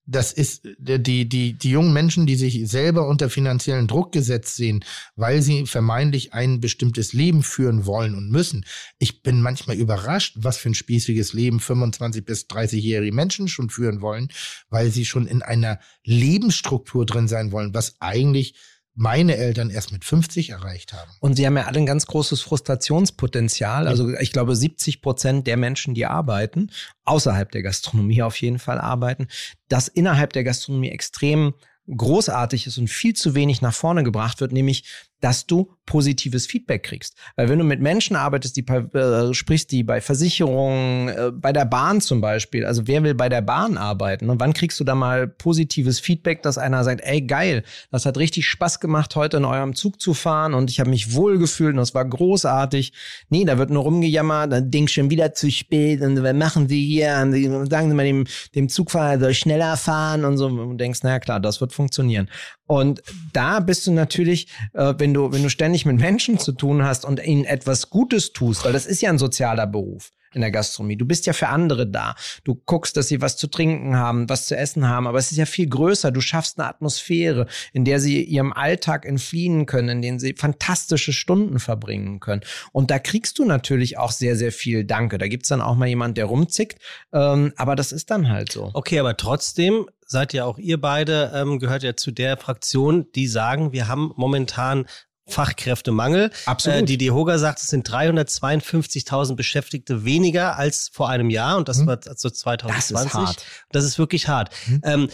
das 0.07 0.31
ist 0.31 0.61
die, 0.77 1.27
die, 1.27 1.53
die 1.53 1.69
jungen 1.69 1.91
Menschen, 1.91 2.25
die 2.25 2.37
sich 2.37 2.67
selber 2.69 3.07
unter 3.07 3.29
finanziellen 3.29 3.87
Druck 3.87 4.13
gesetzt 4.13 4.55
sehen, 4.55 4.83
weil 5.17 5.41
sie 5.41 5.67
vermeintlich 5.67 6.33
ein 6.33 6.61
bestimmtes 6.61 7.11
Leben 7.11 7.43
führen 7.43 7.85
wollen 7.85 8.15
und 8.15 8.31
müssen. 8.31 8.65
Ich 8.99 9.21
bin 9.21 9.41
manchmal 9.41 9.75
überrascht, 9.75 10.35
was 10.39 10.57
für 10.57 10.69
ein 10.69 10.75
spießiges 10.75 11.33
Leben 11.33 11.59
25 11.59 12.23
bis 12.23 12.45
30-jährige 12.45 13.13
Menschen 13.13 13.49
schon 13.49 13.69
führen 13.69 13.99
wollen, 14.01 14.29
weil 14.69 14.91
sie 14.91 15.05
schon 15.05 15.27
in 15.27 15.41
einer 15.41 15.79
Lebensstruktur 16.05 17.05
drin 17.05 17.27
sein 17.27 17.51
wollen, 17.51 17.73
was 17.73 17.97
eigentlich 17.99 18.55
meine 18.97 19.37
Eltern 19.37 19.69
erst 19.69 19.91
mit 19.91 20.03
50 20.03 20.49
erreicht 20.49 20.91
haben. 20.91 21.11
Und 21.19 21.35
sie 21.35 21.45
haben 21.45 21.55
ja 21.55 21.65
alle 21.65 21.77
ein 21.77 21.85
ganz 21.85 22.07
großes 22.07 22.41
Frustrationspotenzial. 22.41 23.87
Also 23.87 24.09
ich 24.17 24.31
glaube, 24.31 24.55
70 24.55 25.03
Prozent 25.03 25.45
der 25.45 25.55
Menschen, 25.55 25.93
die 25.93 26.07
arbeiten, 26.07 26.71
außerhalb 27.05 27.51
der 27.51 27.61
Gastronomie 27.61 28.23
auf 28.23 28.41
jeden 28.41 28.57
Fall 28.57 28.79
arbeiten, 28.79 29.27
das 29.69 29.87
innerhalb 29.87 30.33
der 30.33 30.43
Gastronomie 30.43 30.89
extrem 30.89 31.53
großartig 31.95 32.65
ist 32.65 32.79
und 32.79 32.89
viel 32.89 33.13
zu 33.13 33.35
wenig 33.35 33.61
nach 33.61 33.73
vorne 33.73 34.03
gebracht 34.03 34.41
wird, 34.41 34.51
nämlich 34.51 34.83
dass 35.21 35.45
du 35.47 35.73
positives 35.85 36.45
Feedback 36.45 36.83
kriegst. 36.83 37.15
Weil 37.35 37.49
wenn 37.49 37.57
du 37.57 37.65
mit 37.65 37.81
Menschen 37.81 38.15
arbeitest, 38.15 38.57
die 38.57 38.67
äh, 38.67 39.33
sprichst, 39.33 39.71
die 39.71 39.83
bei 39.83 40.01
Versicherungen, 40.01 41.09
äh, 41.09 41.31
bei 41.31 41.53
der 41.53 41.65
Bahn 41.65 42.01
zum 42.01 42.21
Beispiel, 42.21 42.65
also 42.65 42.87
wer 42.87 43.03
will 43.03 43.15
bei 43.15 43.29
der 43.29 43.41
Bahn 43.41 43.77
arbeiten? 43.77 44.29
Und 44.29 44.39
wann 44.39 44.53
kriegst 44.53 44.79
du 44.79 44.83
da 44.83 44.95
mal 44.95 45.27
positives 45.27 45.99
Feedback, 45.99 46.43
dass 46.43 46.57
einer 46.57 46.83
sagt, 46.83 47.01
ey 47.03 47.21
geil, 47.21 47.63
das 47.89 48.05
hat 48.05 48.17
richtig 48.17 48.47
Spaß 48.47 48.79
gemacht, 48.79 49.15
heute 49.15 49.37
in 49.37 49.45
eurem 49.45 49.75
Zug 49.75 49.99
zu 50.01 50.13
fahren 50.13 50.53
und 50.53 50.69
ich 50.69 50.79
habe 50.79 50.89
mich 50.89 51.13
wohlgefühlt 51.13 51.71
und 51.71 51.77
das 51.77 51.95
war 51.95 52.05
großartig. 52.05 52.93
Nee, 53.29 53.45
da 53.45 53.57
wird 53.57 53.69
nur 53.69 53.83
rumgejammert, 53.83 54.51
dann 54.51 54.69
Ding 54.69 54.87
schon 54.87 55.09
wieder 55.09 55.33
zu 55.33 55.49
spät 55.49 56.01
und 56.01 56.21
was 56.21 56.33
machen 56.33 56.67
sie 56.67 56.85
hier? 56.85 57.17
Und 57.21 57.69
sagen 57.69 57.89
sie 57.89 57.95
mal 57.95 58.05
dem, 58.05 58.25
dem 58.55 58.69
Zugfahrer, 58.69 59.19
soll 59.19 59.33
schneller 59.33 59.77
fahren 59.77 60.25
und 60.25 60.37
so. 60.37 60.47
Und 60.47 60.77
denkst, 60.77 61.03
naja 61.03 61.19
klar, 61.19 61.39
das 61.39 61.61
wird 61.61 61.73
funktionieren. 61.73 62.29
Und 62.67 63.01
da 63.33 63.59
bist 63.59 63.87
du 63.87 63.91
natürlich, 63.91 64.47
äh, 64.73 64.93
wenn 64.97 65.13
du, 65.13 65.31
wenn 65.31 65.43
du 65.43 65.49
ständig 65.49 65.85
mit 65.85 65.99
Menschen 65.99 66.37
zu 66.37 66.51
tun 66.51 66.83
hast 66.83 67.05
und 67.05 67.23
ihnen 67.25 67.45
etwas 67.45 67.89
Gutes 67.89 68.33
tust, 68.33 68.65
weil 68.65 68.73
das 68.73 68.85
ist 68.85 69.01
ja 69.01 69.09
ein 69.09 69.17
sozialer 69.17 69.65
Beruf 69.65 70.11
in 70.37 70.41
der 70.41 70.51
Gastronomie. 70.51 70.95
Du 70.95 71.05
bist 71.05 71.25
ja 71.25 71.33
für 71.33 71.49
andere 71.49 71.87
da. 71.87 72.15
Du 72.45 72.55
guckst, 72.55 72.95
dass 72.95 73.09
sie 73.09 73.21
was 73.21 73.35
zu 73.35 73.47
trinken 73.47 73.97
haben, 73.97 74.29
was 74.29 74.45
zu 74.45 74.55
essen 74.55 74.87
haben, 74.87 75.07
aber 75.07 75.17
es 75.17 75.31
ist 75.31 75.37
ja 75.37 75.45
viel 75.45 75.67
größer. 75.67 76.11
Du 76.11 76.21
schaffst 76.21 76.59
eine 76.59 76.69
Atmosphäre, 76.69 77.47
in 77.73 77.83
der 77.83 77.99
sie 77.99 78.23
ihrem 78.23 78.53
Alltag 78.53 79.05
entfliehen 79.05 79.65
können, 79.65 79.89
in 79.89 80.01
denen 80.01 80.19
sie 80.19 80.33
fantastische 80.33 81.11
Stunden 81.11 81.59
verbringen 81.59 82.19
können. 82.19 82.41
Und 82.71 82.91
da 82.91 82.99
kriegst 82.99 83.39
du 83.39 83.45
natürlich 83.45 83.97
auch 83.97 84.11
sehr, 84.11 84.35
sehr 84.35 84.51
viel 84.51 84.85
Danke. 84.85 85.17
Da 85.17 85.27
gibt's 85.27 85.49
dann 85.49 85.61
auch 85.61 85.75
mal 85.75 85.87
jemand, 85.87 86.17
der 86.17 86.25
rumzickt, 86.25 86.79
ähm, 87.11 87.51
aber 87.57 87.75
das 87.75 87.91
ist 87.91 88.11
dann 88.11 88.29
halt 88.29 88.51
so. 88.51 88.69
Okay, 88.73 88.99
aber 88.99 89.17
trotzdem 89.17 89.87
seid 90.07 90.33
ja 90.33 90.45
auch 90.45 90.57
ihr 90.57 90.79
beide, 90.79 91.31
ähm, 91.35 91.59
gehört 91.59 91.83
ja 91.83 91.95
zu 91.95 92.11
der 92.11 92.37
Fraktion, 92.37 93.07
die 93.13 93.27
sagen, 93.27 93.73
wir 93.73 93.87
haben 93.87 94.13
momentan 94.15 94.85
Fachkräftemangel. 95.27 96.31
Absolut. 96.45 96.79
Äh, 96.79 96.85
die 96.85 96.97
DEHOGA 96.97 97.37
sagt, 97.37 97.59
es 97.59 97.67
sind 97.67 97.89
352.000 97.89 99.35
Beschäftigte 99.35 100.05
weniger 100.05 100.57
als 100.57 100.89
vor 100.91 101.09
einem 101.09 101.29
Jahr 101.29 101.57
und 101.57 101.67
das 101.67 101.79
mhm. 101.79 101.87
war 101.87 101.99
also 102.05 102.29
2020. 102.29 102.95
Das 102.95 103.05
ist, 103.05 103.13
hart. 103.13 103.45
das 103.71 103.83
ist 103.83 103.99
wirklich 103.99 104.27
hart. 104.27 104.49
Mhm. 104.67 104.81
Ähm, 104.83 105.09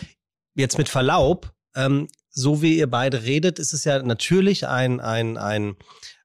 jetzt 0.55 0.77
mit 0.77 0.89
Verlaub, 0.89 1.51
ähm, 1.75 2.07
so 2.29 2.61
wie 2.61 2.77
ihr 2.77 2.89
beide 2.89 3.23
redet, 3.23 3.59
ist 3.59 3.73
es 3.73 3.83
ja 3.83 4.01
natürlich 4.01 4.67
ein, 4.67 4.99
ein, 4.99 5.37
ein, 5.37 5.75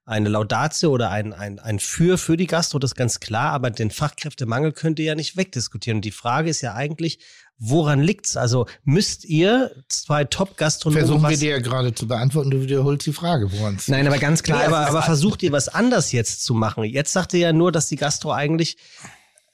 eine 0.05 0.29
Laudatio 0.29 0.89
oder 0.89 1.11
ein, 1.11 1.33
ein, 1.33 1.59
ein 1.59 1.79
Für 1.79 2.17
für 2.17 2.35
die 2.35 2.47
Gastro, 2.47 2.79
das 2.79 2.91
ist 2.91 2.95
ganz 2.95 3.19
klar, 3.19 3.51
aber 3.51 3.69
den 3.69 3.91
Fachkräftemangel 3.91 4.71
könnt 4.71 4.97
ihr 4.99 5.05
ja 5.05 5.15
nicht 5.15 5.37
wegdiskutieren. 5.37 5.97
Und 5.97 6.05
die 6.05 6.11
Frage 6.11 6.49
ist 6.49 6.61
ja 6.61 6.73
eigentlich, 6.73 7.19
Woran 7.59 8.01
liegt's? 8.01 8.37
Also 8.37 8.67
müsst 8.85 9.25
ihr 9.25 9.71
zwei 9.89 10.23
Top-Gastronomen. 10.23 11.05
Versuchen 11.05 11.29
wir 11.29 11.37
dir 11.37 11.51
ja 11.51 11.59
gerade 11.59 11.93
zu 11.93 12.07
beantworten, 12.07 12.51
du 12.51 12.61
wiederholst 12.61 13.05
die 13.05 13.11
Frage, 13.11 13.51
woran 13.51 13.75
es 13.75 13.89
Nein, 13.89 14.07
aber 14.07 14.17
ganz 14.17 14.43
klar, 14.43 14.59
nee, 14.59 14.65
aber, 14.65 14.87
aber 14.87 15.01
versucht 15.01 15.43
ihr 15.43 15.51
was 15.51 15.67
anders 15.67 16.13
jetzt 16.13 16.45
zu 16.45 16.53
machen. 16.53 16.85
Jetzt 16.85 17.11
sagt 17.11 17.33
ihr 17.33 17.39
ja 17.39 17.53
nur, 17.53 17.73
dass 17.73 17.87
die 17.87 17.97
Gastro 17.97 18.31
eigentlich 18.31 18.77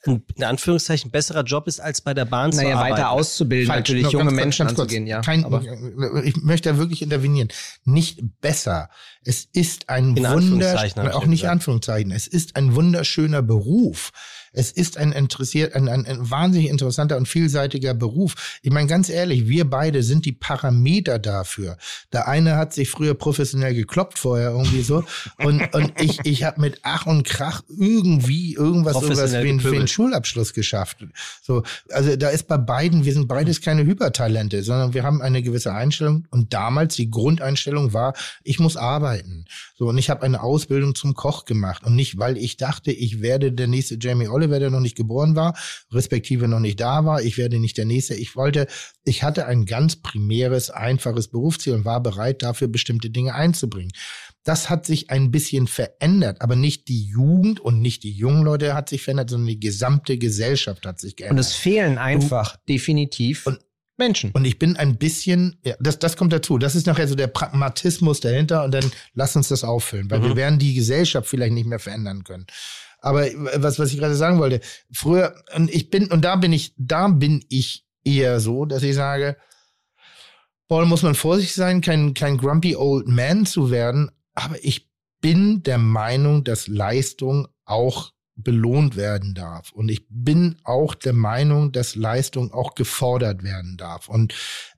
ein, 0.06 0.22
in 0.36 0.44
Anführungszeichen 0.44 1.10
besserer 1.10 1.42
Job 1.42 1.66
ist, 1.66 1.80
als 1.80 2.00
bei 2.00 2.14
der 2.14 2.24
Bahn 2.24 2.50
naja, 2.50 2.70
zu 2.70 2.76
arbeiten. 2.76 2.92
weiter 2.92 3.10
auszubilden, 3.10 3.66
Falsch, 3.66 3.88
natürlich 3.88 4.10
junge 4.10 4.26
ganz, 4.26 4.36
Menschen 4.36 4.66
ganz 4.66 4.78
anzugehen, 4.78 5.06
ja. 5.06 5.20
Kein, 5.20 5.44
ich 6.24 6.36
möchte 6.36 6.70
da 6.70 6.78
wirklich 6.78 7.02
intervenieren. 7.02 7.48
Nicht 7.84 8.20
besser. 8.40 8.88
Es 9.24 9.48
ist 9.52 9.88
ein 9.88 10.16
Wunder, 10.16 10.90
auch 11.14 11.26
nicht 11.26 11.48
Anführungszeichen, 11.48 12.12
es 12.12 12.26
ist 12.26 12.56
ein 12.56 12.74
wunderschöner 12.74 13.42
Beruf. 13.42 14.12
Es 14.56 14.72
ist 14.72 14.96
ein 14.96 15.12
interessiert, 15.12 15.74
ein, 15.74 15.88
ein, 15.88 16.06
ein 16.06 16.30
wahnsinnig 16.30 16.70
interessanter 16.70 17.18
und 17.18 17.28
vielseitiger 17.28 17.92
Beruf. 17.92 18.58
Ich 18.62 18.72
meine, 18.72 18.88
ganz 18.88 19.10
ehrlich, 19.10 19.48
wir 19.48 19.68
beide 19.68 20.02
sind 20.02 20.24
die 20.24 20.32
Parameter 20.32 21.18
dafür. 21.18 21.76
Der 22.12 22.26
eine 22.26 22.56
hat 22.56 22.72
sich 22.72 22.88
früher 22.88 23.14
professionell 23.14 23.74
gekloppt 23.74 24.18
vorher 24.18 24.50
irgendwie 24.50 24.80
so. 24.80 25.04
Und, 25.38 25.74
und 25.74 25.92
ich, 26.00 26.20
ich 26.24 26.44
habe 26.44 26.60
mit 26.62 26.80
Ach 26.82 27.04
und 27.04 27.24
Krach 27.24 27.62
irgendwie 27.68 28.54
irgendwas 28.54 28.94
sowas 28.94 29.32
wie, 29.32 29.50
ein, 29.50 29.62
wie 29.62 29.76
einen 29.76 29.88
Schulabschluss 29.88 30.54
geschafft. 30.54 31.04
So, 31.42 31.62
also 31.90 32.16
da 32.16 32.30
ist 32.30 32.48
bei 32.48 32.56
beiden, 32.56 33.04
wir 33.04 33.12
sind 33.12 33.28
beides 33.28 33.60
keine 33.60 33.84
Hypertalente, 33.84 34.62
sondern 34.62 34.94
wir 34.94 35.02
haben 35.02 35.20
eine 35.20 35.42
gewisse 35.42 35.74
Einstellung. 35.74 36.26
Und 36.30 36.54
damals 36.54 36.96
die 36.96 37.10
Grundeinstellung 37.10 37.92
war, 37.92 38.14
ich 38.42 38.58
muss 38.58 38.78
arbeiten. 38.78 39.44
So, 39.78 39.88
und 39.88 39.98
ich 39.98 40.08
habe 40.08 40.22
eine 40.22 40.42
Ausbildung 40.42 40.94
zum 40.94 41.12
Koch 41.12 41.44
gemacht. 41.44 41.84
Und 41.84 41.94
nicht, 41.94 42.18
weil 42.18 42.38
ich 42.38 42.56
dachte, 42.56 42.90
ich 42.90 43.20
werde 43.20 43.52
der 43.52 43.66
nächste 43.66 43.98
Jamie 44.00 44.28
Oliver 44.28 44.45
Wer 44.50 44.60
der 44.60 44.70
noch 44.70 44.80
nicht 44.80 44.96
geboren 44.96 45.36
war, 45.36 45.56
respektive 45.92 46.48
noch 46.48 46.60
nicht 46.60 46.80
da 46.80 47.04
war. 47.04 47.22
Ich 47.22 47.38
werde 47.38 47.58
nicht 47.58 47.76
der 47.76 47.84
Nächste. 47.84 48.14
Ich 48.14 48.36
wollte, 48.36 48.66
ich 49.04 49.22
hatte 49.22 49.46
ein 49.46 49.66
ganz 49.66 49.96
primäres, 49.96 50.70
einfaches 50.70 51.28
Berufsziel 51.28 51.74
und 51.74 51.84
war 51.84 52.02
bereit, 52.02 52.42
dafür 52.42 52.68
bestimmte 52.68 53.10
Dinge 53.10 53.34
einzubringen. 53.34 53.92
Das 54.44 54.70
hat 54.70 54.86
sich 54.86 55.10
ein 55.10 55.32
bisschen 55.32 55.66
verändert, 55.66 56.40
aber 56.40 56.54
nicht 56.54 56.88
die 56.88 57.04
Jugend 57.04 57.58
und 57.58 57.80
nicht 57.80 58.04
die 58.04 58.12
jungen 58.12 58.44
Leute 58.44 58.74
hat 58.74 58.88
sich 58.88 59.02
verändert, 59.02 59.30
sondern 59.30 59.48
die 59.48 59.60
gesamte 59.60 60.18
Gesellschaft 60.18 60.86
hat 60.86 61.00
sich 61.00 61.16
geändert. 61.16 61.32
Und 61.32 61.40
es 61.40 61.54
fehlen 61.54 61.98
einfach 61.98 62.56
du, 62.56 62.72
definitiv 62.72 63.46
und, 63.46 63.58
Menschen. 63.96 64.30
Und 64.32 64.44
ich 64.44 64.58
bin 64.58 64.76
ein 64.76 64.98
bisschen, 64.98 65.58
ja, 65.64 65.74
das, 65.80 65.98
das 65.98 66.16
kommt 66.16 66.32
dazu. 66.32 66.58
Das 66.58 66.74
ist 66.74 66.86
nachher 66.86 67.08
so 67.08 67.14
der 67.14 67.28
Pragmatismus 67.28 68.20
dahinter 68.20 68.64
und 68.64 68.72
dann 68.72 68.90
lass 69.14 69.36
uns 69.36 69.48
das 69.48 69.64
auffüllen, 69.64 70.10
weil 70.10 70.20
mhm. 70.20 70.24
wir 70.24 70.36
werden 70.36 70.58
die 70.58 70.74
Gesellschaft 70.74 71.28
vielleicht 71.28 71.54
nicht 71.54 71.66
mehr 71.66 71.78
verändern 71.78 72.24
können. 72.24 72.46
Aber 73.06 73.24
was, 73.54 73.78
was 73.78 73.92
ich 73.92 73.98
gerade 73.98 74.16
sagen 74.16 74.40
wollte, 74.40 74.60
früher, 74.92 75.36
und 75.54 75.72
ich 75.72 75.90
bin, 75.90 76.10
und 76.10 76.24
da 76.24 76.34
bin 76.34 76.52
ich, 76.52 76.74
da 76.76 77.06
bin 77.06 77.44
ich 77.48 77.86
eher 78.02 78.40
so, 78.40 78.64
dass 78.64 78.82
ich 78.82 78.96
sage, 78.96 79.36
Paul 80.66 80.86
muss 80.86 81.04
man 81.04 81.14
vorsichtig 81.14 81.54
sein, 81.54 81.80
kein, 81.80 82.14
kein 82.14 82.36
grumpy 82.36 82.74
old 82.74 83.06
man 83.06 83.46
zu 83.46 83.70
werden, 83.70 84.10
aber 84.34 84.56
ich 84.60 84.90
bin 85.20 85.62
der 85.62 85.78
Meinung, 85.78 86.42
dass 86.42 86.66
Leistung 86.66 87.46
auch 87.64 88.12
belohnt 88.34 88.96
werden 88.96 89.34
darf. 89.34 89.70
Und 89.70 89.88
ich 89.88 90.06
bin 90.08 90.56
auch 90.64 90.96
der 90.96 91.12
Meinung, 91.12 91.70
dass 91.70 91.94
Leistung 91.94 92.52
auch 92.52 92.74
gefordert 92.74 93.44
werden 93.44 93.76
darf. 93.76 94.08
Und 94.08 94.34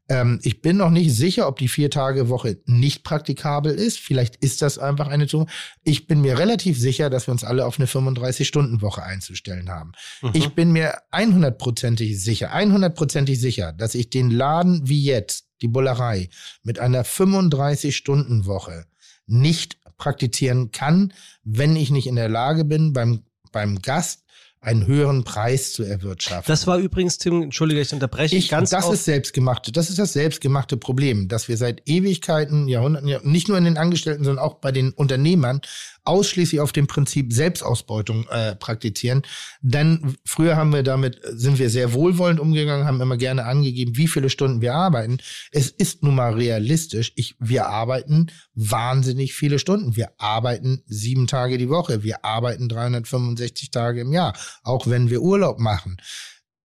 ähm, 0.08 0.40
ich 0.42 0.62
bin 0.62 0.78
noch 0.78 0.90
nicht 0.90 1.14
sicher, 1.14 1.46
ob 1.46 1.58
die 1.58 1.68
Vier-Tage-Woche 1.68 2.60
nicht 2.64 3.04
praktikabel 3.04 3.74
ist. 3.74 3.98
Vielleicht 3.98 4.36
ist 4.36 4.62
das 4.62 4.78
einfach 4.78 5.08
eine 5.08 5.26
Zunge. 5.26 5.46
Ich 5.84 6.06
bin 6.06 6.20
mir 6.20 6.38
relativ 6.38 6.78
sicher, 6.78 7.10
dass 7.10 7.28
wir 7.28 7.32
uns 7.32 7.44
alle 7.44 7.66
auf 7.66 7.78
eine 7.78 7.86
35-Stunden-Woche 7.86 9.02
einzustellen 9.02 9.68
haben. 9.68 9.92
Mhm. 10.22 10.30
Ich 10.32 10.48
bin 10.54 10.72
mir 10.72 10.98
100%ig 11.12 12.18
sicher, 12.18 12.54
100%ig 12.54 13.38
sicher, 13.38 13.72
dass 13.72 13.94
ich 13.94 14.08
den 14.08 14.30
Laden 14.30 14.88
wie 14.88 15.04
jetzt, 15.04 15.46
die 15.60 15.68
Bullerei, 15.68 16.30
mit 16.62 16.78
einer 16.78 17.04
35-Stunden-Woche 17.04 18.86
nicht 19.26 19.78
praktizieren 19.98 20.70
kann, 20.70 21.12
wenn 21.44 21.76
ich 21.76 21.90
nicht 21.90 22.06
in 22.06 22.16
der 22.16 22.28
Lage 22.28 22.64
bin, 22.64 22.92
beim, 22.92 23.24
beim 23.52 23.82
Gast 23.82 24.24
einen 24.60 24.86
höheren 24.86 25.24
Preis 25.24 25.72
zu 25.72 25.84
erwirtschaften. 25.84 26.50
Das 26.50 26.66
war 26.66 26.78
übrigens, 26.78 27.18
Tim, 27.18 27.42
entschuldige, 27.42 27.80
ich 27.80 27.92
unterbreche 27.92 28.36
ich, 28.36 28.48
ganz 28.48 28.70
Das 28.70 28.90
ist 28.90 29.04
selbstgemachte, 29.04 29.72
das 29.72 29.88
ist 29.88 29.98
das 29.98 30.12
selbstgemachte 30.12 30.76
Problem, 30.76 31.28
dass 31.28 31.48
wir 31.48 31.56
seit 31.56 31.82
Ewigkeiten, 31.88 32.68
Jahrhunderten, 32.68 33.30
nicht 33.30 33.48
nur 33.48 33.56
in 33.56 33.64
den 33.64 33.78
Angestellten, 33.78 34.24
sondern 34.24 34.44
auch 34.44 34.54
bei 34.54 34.72
den 34.72 34.90
Unternehmern 34.90 35.60
ausschließlich 36.08 36.60
auf 36.60 36.72
dem 36.72 36.86
Prinzip 36.86 37.32
Selbstausbeutung 37.32 38.26
äh, 38.28 38.56
praktizieren. 38.56 39.22
Denn 39.60 40.16
früher 40.24 40.56
haben 40.56 40.72
wir 40.72 40.82
damit, 40.82 41.20
sind 41.22 41.58
wir 41.58 41.68
sehr 41.68 41.92
wohlwollend 41.92 42.40
umgegangen, 42.40 42.86
haben 42.86 43.00
immer 43.00 43.18
gerne 43.18 43.44
angegeben, 43.44 43.96
wie 43.96 44.08
viele 44.08 44.30
Stunden 44.30 44.62
wir 44.62 44.74
arbeiten. 44.74 45.18
Es 45.52 45.68
ist 45.68 46.02
nun 46.02 46.14
mal 46.14 46.32
realistisch. 46.32 47.12
Ich, 47.14 47.36
wir 47.38 47.68
arbeiten 47.68 48.28
wahnsinnig 48.54 49.34
viele 49.34 49.58
Stunden. 49.58 49.96
Wir 49.96 50.12
arbeiten 50.16 50.82
sieben 50.86 51.26
Tage 51.26 51.58
die 51.58 51.68
Woche. 51.68 52.02
Wir 52.02 52.24
arbeiten 52.24 52.70
365 52.70 53.70
Tage 53.70 54.00
im 54.00 54.12
Jahr, 54.12 54.32
auch 54.62 54.86
wenn 54.86 55.10
wir 55.10 55.22
Urlaub 55.22 55.58
machen. 55.58 55.96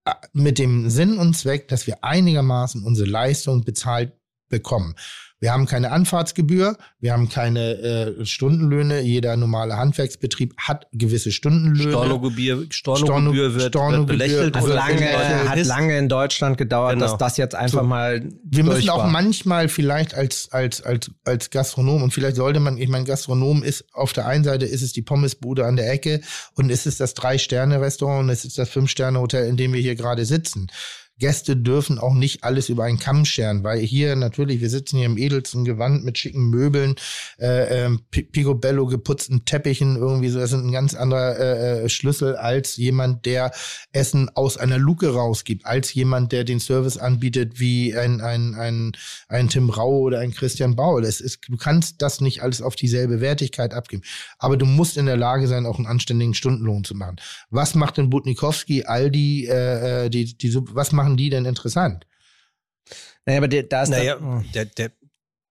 Äh, 0.06 0.14
mit 0.34 0.60
dem 0.60 0.90
Sinn 0.90 1.18
und 1.18 1.36
Zweck, 1.36 1.68
dass 1.68 1.88
wir 1.88 2.04
einigermaßen 2.04 2.84
unsere 2.84 3.10
Leistung 3.10 3.64
bezahlt 3.64 4.14
bekommen. 4.50 4.96
Wir 5.44 5.52
haben 5.52 5.66
keine 5.66 5.92
Anfahrtsgebühr, 5.92 6.78
wir 7.02 7.12
haben 7.12 7.28
keine 7.28 7.74
äh, 7.74 8.26
Stundenlöhne. 8.26 9.02
Jeder 9.02 9.36
normale 9.36 9.76
Handwerksbetrieb 9.76 10.56
hat 10.58 10.88
gewisse 10.94 11.34
Stundenlöhne. 11.34 11.92
Stornogebühr, 11.92 12.66
Stornogebühr 12.70 13.54
wird, 13.54 13.68
Stornogebühr 13.68 14.18
wird 14.18 14.54
belächelt. 14.54 14.56
Hat 14.56 14.68
lange, 14.68 15.50
hat 15.50 15.66
lange 15.66 15.98
in 15.98 16.08
Deutschland 16.08 16.58
gedauert, 16.58 16.94
genau. 16.94 17.08
dass 17.08 17.18
das 17.18 17.36
jetzt 17.36 17.56
einfach 17.56 17.82
so, 17.82 17.86
mal. 17.86 18.26
Wir 18.46 18.64
müssen 18.64 18.90
auch 18.90 19.00
war. 19.00 19.12
manchmal 19.12 19.68
vielleicht 19.68 20.14
als, 20.14 20.48
als, 20.54 20.82
als, 20.82 21.12
als 21.26 21.50
Gastronom 21.50 22.04
und 22.04 22.14
vielleicht 22.14 22.38
sollte 22.38 22.62
man, 22.62 22.78
ich 22.78 22.88
meine, 22.88 23.04
Gastronom 23.04 23.64
ist 23.64 23.84
auf 23.92 24.14
der 24.14 24.28
einen 24.28 24.46
Seite 24.46 24.66
ist 24.66 24.82
es 24.82 24.94
die 24.94 25.02
Pommesbude 25.02 25.66
an 25.66 25.76
der 25.76 25.92
Ecke 25.92 26.22
und 26.54 26.72
es 26.72 26.86
ist 26.86 27.02
das 27.02 27.16
Drei-Sterne-Restaurant 27.16 28.24
und 28.24 28.30
es 28.30 28.46
ist 28.46 28.58
das 28.58 28.70
Fünf-Sterne-Hotel, 28.70 29.46
in 29.50 29.58
dem 29.58 29.74
wir 29.74 29.82
hier 29.82 29.96
gerade 29.96 30.24
sitzen 30.24 30.70
Gäste 31.20 31.56
dürfen 31.56 32.00
auch 32.00 32.14
nicht 32.14 32.44
alles 32.44 32.70
über 32.70 32.86
einen 32.86 33.00
Kamm 33.00 33.26
scheren, 33.26 33.64
weil 33.64 33.80
hier 33.80 34.16
natürlich, 34.16 34.62
wir 34.62 34.70
sitzen 34.70 34.98
hier 34.98 35.06
im 35.06 35.18
edelsten 35.18 35.64
Gewand 35.64 36.04
mit 36.04 36.18
schicken 36.18 36.50
Möbeln, 36.50 36.96
äh, 37.40 37.86
äh, 37.86 37.98
Picobello 38.10 38.88
geputzten 38.88 39.46
Teppichen, 39.46 39.96
irgendwie 39.96 40.30
so, 40.30 40.40
das 40.40 40.52
ist 40.52 40.60
ein 40.60 40.72
ganz 40.72 40.96
anderer 40.96 41.38
äh, 41.38 41.84
äh, 41.84 41.90
Schlüssel 41.90 42.36
als 42.36 42.78
jemand, 42.78 43.26
der 43.26 43.52
Essen 43.92 44.30
aus 44.34 44.58
einer 44.58 44.80
Luke 44.80 45.14
rausgibt, 45.14 45.66
als 45.66 45.94
jemand, 45.94 46.32
der 46.32 46.44
den 46.44 46.60
Service 46.60 46.98
anbietet 46.98 47.60
wie 47.60 47.96
ein, 47.96 48.22
ein, 48.22 48.56
ein, 48.56 48.92
ein 49.28 49.50
Tim 49.50 49.70
Rau 49.70 50.00
oder 50.00 50.20
ein 50.20 50.34
Christian 50.34 50.76
Baul. 50.76 51.04
Es 51.04 51.22
ist, 51.22 51.42
du 51.48 51.58
kannst 51.58 52.02
das 52.02 52.22
nicht 52.22 52.42
alles 52.42 52.62
auf 52.62 52.76
dieselbe 52.76 53.22
Wertigkeit 53.22 53.74
abgeben. 53.74 54.04
Aber 54.40 54.58
du 54.58 54.66
musst 54.66 54.98
in 54.98 55.06
der 55.06 55.18
Lage 55.18 55.48
sein, 55.48 55.66
auch 55.66 55.78
einen 55.78 55.88
anständigen 55.88 56.34
Stundenlohn 56.34 56.84
zu 56.84 56.96
machen. 56.96 57.18
Was 57.50 57.76
macht 57.76 57.98
denn 57.98 58.10
Butnikowski, 58.10 58.86
Aldi, 58.86 59.46
äh, 59.46 60.06
äh 60.06 60.10
die, 60.10 60.36
die, 60.38 60.56
was 60.72 60.92
machen 61.04 61.18
die 61.18 61.30
denn 61.30 61.46
interessant? 61.46 62.08
Naja, 63.26 63.40
aber 63.40 63.48
der, 63.48 63.64
da 63.64 63.84
ist 63.84 63.90
naja, 63.90 64.18
der, 64.54 64.66
der, 64.66 64.66
der, 64.66 64.92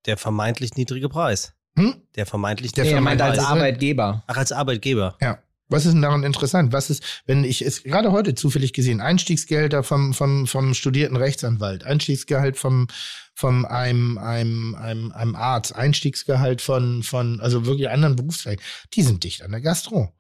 der 0.06 0.16
vermeintlich 0.16 0.74
niedrige 0.76 1.08
Preis. 1.08 1.52
Hm? 1.76 1.94
Der 2.16 2.26
vermeintlich 2.26 2.72
der 2.72 2.84
vermeintlich 2.84 3.30
als 3.30 3.38
Arbeitgeber. 3.38 4.22
Ach, 4.26 4.36
als 4.36 4.52
Arbeitgeber. 4.52 5.16
Ja. 5.20 5.38
Was 5.68 5.86
ist 5.86 5.92
denn 5.92 6.02
daran 6.02 6.22
interessant? 6.22 6.74
Was 6.74 6.90
ist, 6.90 7.22
wenn 7.24 7.44
ich 7.44 7.62
es 7.62 7.82
gerade 7.82 8.12
heute 8.12 8.34
zufällig 8.34 8.74
gesehen, 8.74 9.00
Einstiegsgelder 9.00 9.82
vom, 9.82 10.12
vom, 10.12 10.46
vom 10.46 10.74
studierten 10.74 11.16
Rechtsanwalt, 11.16 11.84
Einstiegsgehalt 11.84 12.58
vom, 12.58 12.88
vom 13.34 13.64
einem, 13.64 14.18
einem, 14.18 14.74
einem, 14.74 15.12
einem 15.12 15.34
Arzt, 15.34 15.74
Einstiegsgehalt 15.74 16.60
von, 16.60 17.02
von, 17.02 17.40
also 17.40 17.64
wirklich 17.64 17.88
anderen 17.88 18.16
Berufszweigen, 18.16 18.62
die 18.92 19.02
sind 19.02 19.24
dicht 19.24 19.42
an 19.42 19.52
der 19.52 19.62
Gastro. 19.62 20.12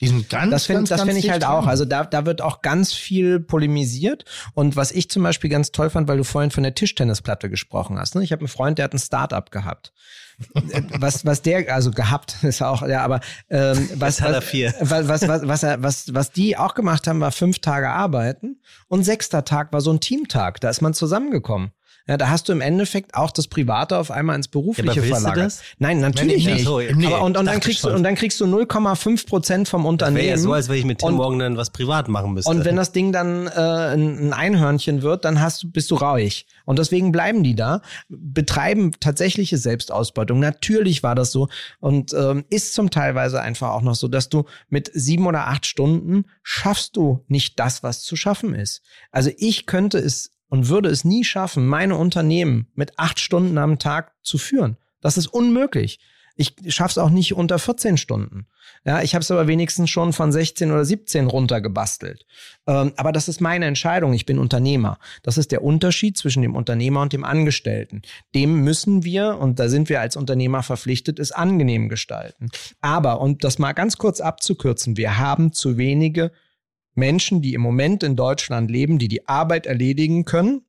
Die 0.00 0.08
sind 0.08 0.30
ganz, 0.30 0.50
das 0.50 0.64
finde 0.66 0.86
find 0.86 1.18
ich 1.18 1.30
halt 1.30 1.42
dran. 1.42 1.50
auch. 1.50 1.66
Also 1.66 1.84
da, 1.84 2.04
da 2.04 2.24
wird 2.24 2.40
auch 2.40 2.62
ganz 2.62 2.94
viel 2.94 3.38
polemisiert. 3.38 4.24
Und 4.54 4.74
was 4.74 4.92
ich 4.92 5.10
zum 5.10 5.22
Beispiel 5.22 5.50
ganz 5.50 5.72
toll 5.72 5.90
fand, 5.90 6.08
weil 6.08 6.16
du 6.16 6.24
vorhin 6.24 6.50
von 6.50 6.62
der 6.62 6.74
Tischtennisplatte 6.74 7.50
gesprochen 7.50 7.98
hast. 7.98 8.14
Ne? 8.14 8.24
Ich 8.24 8.32
habe 8.32 8.40
einen 8.40 8.48
Freund, 8.48 8.78
der 8.78 8.84
hat 8.84 8.94
ein 8.94 8.98
Startup 8.98 9.50
gehabt. 9.50 9.92
was, 10.98 11.26
was 11.26 11.42
der, 11.42 11.74
also 11.74 11.90
gehabt 11.90 12.36
ist 12.42 12.62
auch, 12.62 12.86
ja, 12.86 13.02
aber 13.02 13.20
ähm, 13.50 13.90
was, 13.96 14.22
was, 14.22 14.54
was, 14.80 15.08
was, 15.08 15.28
was, 15.28 15.46
was, 15.46 15.62
was, 15.62 16.14
was 16.14 16.32
die 16.32 16.56
auch 16.56 16.74
gemacht 16.74 17.06
haben, 17.06 17.20
war 17.20 17.30
fünf 17.30 17.58
Tage 17.58 17.90
arbeiten 17.90 18.62
und 18.88 19.04
sechster 19.04 19.44
Tag 19.44 19.70
war 19.74 19.82
so 19.82 19.92
ein 19.92 20.00
Teamtag. 20.00 20.60
Da 20.60 20.70
ist 20.70 20.80
man 20.80 20.94
zusammengekommen. 20.94 21.72
Ja, 22.10 22.16
da 22.16 22.28
hast 22.28 22.48
du 22.48 22.52
im 22.52 22.60
Endeffekt 22.60 23.14
auch 23.14 23.30
das 23.30 23.46
Private 23.46 23.96
auf 23.96 24.10
einmal 24.10 24.34
ins 24.34 24.48
Berufliche 24.48 25.00
ja, 25.00 25.14
verlagert. 25.14 25.62
Nein, 25.78 26.00
natürlich 26.00 26.44
nicht. 26.44 26.64
So, 26.64 26.80
nee, 26.80 27.06
aber 27.06 27.22
und, 27.22 27.36
und 27.36 27.46
dann 27.46 27.60
kriegst 27.60 27.84
du 27.84 27.88
und 27.88 28.02
dann 28.02 28.16
kriegst 28.16 28.40
du 28.40 28.46
0,5 28.46 29.28
Prozent 29.28 29.68
vom 29.68 29.86
Unternehmen. 29.86 30.28
Das 30.28 30.40
ja 30.40 30.42
so, 30.42 30.52
als 30.52 30.68
wenn 30.68 30.78
ich 30.78 30.84
mit 30.84 30.98
Tim 30.98 31.10
und, 31.10 31.14
morgen 31.14 31.38
dann 31.38 31.56
was 31.56 31.70
privat 31.70 32.08
machen 32.08 32.32
müsste. 32.32 32.50
Und 32.50 32.64
wenn 32.64 32.74
das 32.74 32.90
Ding 32.90 33.12
dann 33.12 33.46
äh, 33.46 33.50
ein 33.94 34.32
Einhörnchen 34.32 35.02
wird, 35.02 35.24
dann 35.24 35.40
hast 35.40 35.62
du 35.62 35.70
bist 35.70 35.92
du 35.92 35.94
rauig. 35.94 36.46
Und 36.64 36.80
deswegen 36.80 37.12
bleiben 37.12 37.44
die 37.44 37.54
da, 37.54 37.80
betreiben 38.08 38.90
tatsächliche 38.98 39.56
Selbstausbeutung. 39.56 40.40
Natürlich 40.40 41.04
war 41.04 41.14
das 41.14 41.30
so 41.30 41.46
und 41.78 42.12
ähm, 42.12 42.44
ist 42.50 42.74
zum 42.74 42.90
Teilweise 42.90 43.40
einfach 43.40 43.70
auch 43.70 43.82
noch 43.82 43.94
so, 43.94 44.08
dass 44.08 44.28
du 44.28 44.46
mit 44.68 44.90
sieben 44.92 45.28
oder 45.28 45.46
acht 45.46 45.64
Stunden 45.64 46.24
schaffst 46.42 46.96
du 46.96 47.24
nicht 47.28 47.60
das, 47.60 47.84
was 47.84 48.02
zu 48.02 48.16
schaffen 48.16 48.52
ist. 48.52 48.82
Also 49.12 49.30
ich 49.36 49.66
könnte 49.66 49.98
es 49.98 50.32
und 50.50 50.68
würde 50.68 50.90
es 50.90 51.04
nie 51.04 51.24
schaffen, 51.24 51.66
meine 51.66 51.96
Unternehmen 51.96 52.66
mit 52.74 52.98
acht 52.98 53.18
Stunden 53.18 53.56
am 53.56 53.78
Tag 53.78 54.12
zu 54.22 54.36
führen. 54.36 54.76
Das 55.00 55.16
ist 55.16 55.28
unmöglich. 55.28 55.98
Ich 56.36 56.54
schaffe 56.68 56.92
es 56.92 56.98
auch 56.98 57.10
nicht 57.10 57.34
unter 57.34 57.58
14 57.58 57.96
Stunden. 57.96 58.46
Ja, 58.84 59.02
ich 59.02 59.14
habe 59.14 59.22
es 59.22 59.30
aber 59.30 59.46
wenigstens 59.46 59.90
schon 59.90 60.12
von 60.12 60.32
16 60.32 60.70
oder 60.70 60.84
17 60.86 61.26
runtergebastelt. 61.26 62.24
Ähm, 62.66 62.92
aber 62.96 63.12
das 63.12 63.28
ist 63.28 63.40
meine 63.40 63.66
Entscheidung. 63.66 64.14
Ich 64.14 64.24
bin 64.24 64.38
Unternehmer. 64.38 64.98
Das 65.22 65.36
ist 65.36 65.52
der 65.52 65.62
Unterschied 65.62 66.16
zwischen 66.16 66.40
dem 66.40 66.54
Unternehmer 66.54 67.02
und 67.02 67.12
dem 67.12 67.24
Angestellten. 67.24 68.02
Dem 68.34 68.64
müssen 68.64 69.04
wir, 69.04 69.36
und 69.38 69.58
da 69.58 69.68
sind 69.68 69.90
wir 69.90 70.00
als 70.00 70.16
Unternehmer 70.16 70.62
verpflichtet, 70.62 71.18
es 71.18 71.30
angenehm 71.30 71.90
gestalten. 71.90 72.48
Aber, 72.80 73.20
und 73.20 73.44
das 73.44 73.58
mal 73.58 73.72
ganz 73.72 73.98
kurz 73.98 74.20
abzukürzen, 74.20 74.96
wir 74.96 75.18
haben 75.18 75.52
zu 75.52 75.76
wenige 75.76 76.32
Menschen, 76.94 77.42
die 77.42 77.54
im 77.54 77.60
Moment 77.60 78.02
in 78.02 78.16
Deutschland 78.16 78.70
leben, 78.70 78.98
die 78.98 79.08
die 79.08 79.28
Arbeit 79.28 79.66
erledigen 79.66 80.24
können 80.24 80.62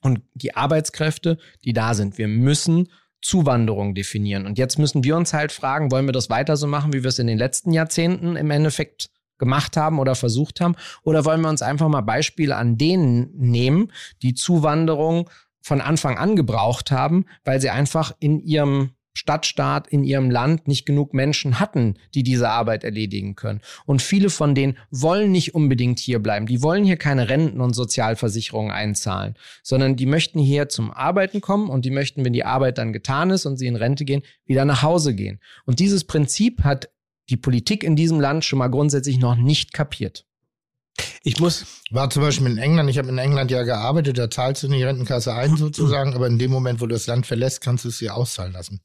und 0.00 0.20
die 0.34 0.54
Arbeitskräfte, 0.54 1.38
die 1.64 1.72
da 1.72 1.94
sind. 1.94 2.18
Wir 2.18 2.28
müssen 2.28 2.88
Zuwanderung 3.22 3.94
definieren. 3.94 4.46
Und 4.46 4.58
jetzt 4.58 4.78
müssen 4.78 5.04
wir 5.04 5.16
uns 5.16 5.32
halt 5.32 5.52
fragen, 5.52 5.90
wollen 5.90 6.06
wir 6.06 6.12
das 6.12 6.28
weiter 6.28 6.56
so 6.56 6.66
machen, 6.66 6.92
wie 6.92 7.04
wir 7.04 7.08
es 7.08 7.20
in 7.20 7.28
den 7.28 7.38
letzten 7.38 7.72
Jahrzehnten 7.72 8.36
im 8.36 8.50
Endeffekt 8.50 9.10
gemacht 9.38 9.76
haben 9.76 9.98
oder 9.98 10.14
versucht 10.14 10.60
haben? 10.60 10.74
Oder 11.04 11.24
wollen 11.24 11.40
wir 11.40 11.48
uns 11.48 11.62
einfach 11.62 11.88
mal 11.88 12.00
Beispiele 12.00 12.56
an 12.56 12.76
denen 12.76 13.30
nehmen, 13.36 13.92
die 14.22 14.34
Zuwanderung 14.34 15.30
von 15.62 15.80
Anfang 15.80 16.18
an 16.18 16.34
gebraucht 16.34 16.90
haben, 16.90 17.26
weil 17.44 17.60
sie 17.60 17.70
einfach 17.70 18.12
in 18.18 18.40
ihrem 18.40 18.90
Stadtstaat 19.14 19.88
in 19.88 20.04
ihrem 20.04 20.30
Land 20.30 20.68
nicht 20.68 20.86
genug 20.86 21.14
Menschen 21.14 21.60
hatten, 21.60 21.96
die 22.14 22.22
diese 22.22 22.48
Arbeit 22.48 22.84
erledigen 22.84 23.34
können. 23.34 23.60
Und 23.84 24.02
viele 24.02 24.30
von 24.30 24.54
denen 24.54 24.78
wollen 24.90 25.30
nicht 25.30 25.54
unbedingt 25.54 25.98
hier 25.98 26.18
bleiben. 26.18 26.46
Die 26.46 26.62
wollen 26.62 26.84
hier 26.84 26.96
keine 26.96 27.28
Renten 27.28 27.60
und 27.60 27.74
Sozialversicherungen 27.74 28.72
einzahlen, 28.72 29.34
sondern 29.62 29.96
die 29.96 30.06
möchten 30.06 30.38
hier 30.38 30.68
zum 30.68 30.90
Arbeiten 30.90 31.40
kommen 31.40 31.68
und 31.68 31.84
die 31.84 31.90
möchten, 31.90 32.24
wenn 32.24 32.32
die 32.32 32.44
Arbeit 32.44 32.78
dann 32.78 32.92
getan 32.92 33.30
ist 33.30 33.46
und 33.46 33.56
sie 33.56 33.66
in 33.66 33.76
Rente 33.76 34.04
gehen, 34.04 34.22
wieder 34.46 34.64
nach 34.64 34.82
Hause 34.82 35.14
gehen. 35.14 35.40
Und 35.66 35.78
dieses 35.78 36.04
Prinzip 36.04 36.64
hat 36.64 36.90
die 37.28 37.36
Politik 37.36 37.84
in 37.84 37.96
diesem 37.96 38.20
Land 38.20 38.44
schon 38.44 38.58
mal 38.58 38.68
grundsätzlich 38.68 39.18
noch 39.18 39.36
nicht 39.36 39.72
kapiert. 39.72 40.24
Ich 41.22 41.38
muss. 41.38 41.64
War 41.90 42.10
zum 42.10 42.22
Beispiel 42.22 42.46
in 42.46 42.58
England, 42.58 42.90
ich 42.90 42.98
habe 42.98 43.08
in 43.08 43.18
England 43.18 43.50
ja 43.50 43.62
gearbeitet, 43.62 44.18
da 44.18 44.30
zahlst 44.30 44.62
du 44.62 44.66
in 44.66 44.72
die 44.72 44.82
Rentenkasse 44.82 45.34
ein 45.34 45.56
sozusagen, 45.56 46.14
aber 46.14 46.26
in 46.26 46.38
dem 46.38 46.50
Moment, 46.50 46.80
wo 46.80 46.86
du 46.86 46.94
das 46.94 47.06
Land 47.06 47.26
verlässt, 47.26 47.60
kannst 47.60 47.84
du 47.84 47.88
es 47.88 47.98
dir 47.98 48.14
auszahlen 48.14 48.52
lassen. 48.52 48.80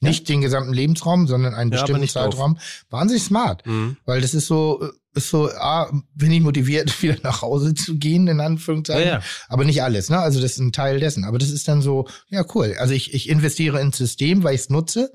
Nicht 0.00 0.28
ja. 0.28 0.34
den 0.34 0.42
gesamten 0.42 0.72
Lebensraum, 0.72 1.26
sondern 1.26 1.54
einen 1.54 1.72
ja, 1.72 1.78
bestimmten 1.78 2.08
Zeitraum. 2.08 2.54
Drauf. 2.54 2.84
Wahnsinnig 2.90 3.24
smart. 3.24 3.66
Mhm. 3.66 3.96
Weil 4.04 4.20
das 4.20 4.34
ist 4.34 4.46
so, 4.46 4.90
ist 5.14 5.30
so, 5.30 5.48
ah, 5.48 5.90
bin 6.14 6.30
ich 6.30 6.42
motiviert, 6.42 7.02
wieder 7.02 7.16
nach 7.22 7.42
Hause 7.42 7.74
zu 7.74 7.96
gehen, 7.96 8.28
in 8.28 8.40
Anführungszeichen. 8.40 9.08
Ja, 9.08 9.22
aber 9.48 9.64
nicht 9.64 9.82
alles, 9.82 10.10
ne? 10.10 10.18
Also 10.18 10.40
das 10.40 10.52
ist 10.52 10.58
ein 10.58 10.72
Teil 10.72 11.00
dessen. 11.00 11.24
Aber 11.24 11.38
das 11.38 11.50
ist 11.50 11.66
dann 11.68 11.80
so, 11.80 12.06
ja, 12.28 12.44
cool. 12.54 12.74
Also 12.78 12.92
ich, 12.94 13.14
ich 13.14 13.28
investiere 13.28 13.80
ins 13.80 13.96
System, 13.96 14.44
weil 14.44 14.54
ich 14.54 14.62
es 14.62 14.70
nutze 14.70 15.12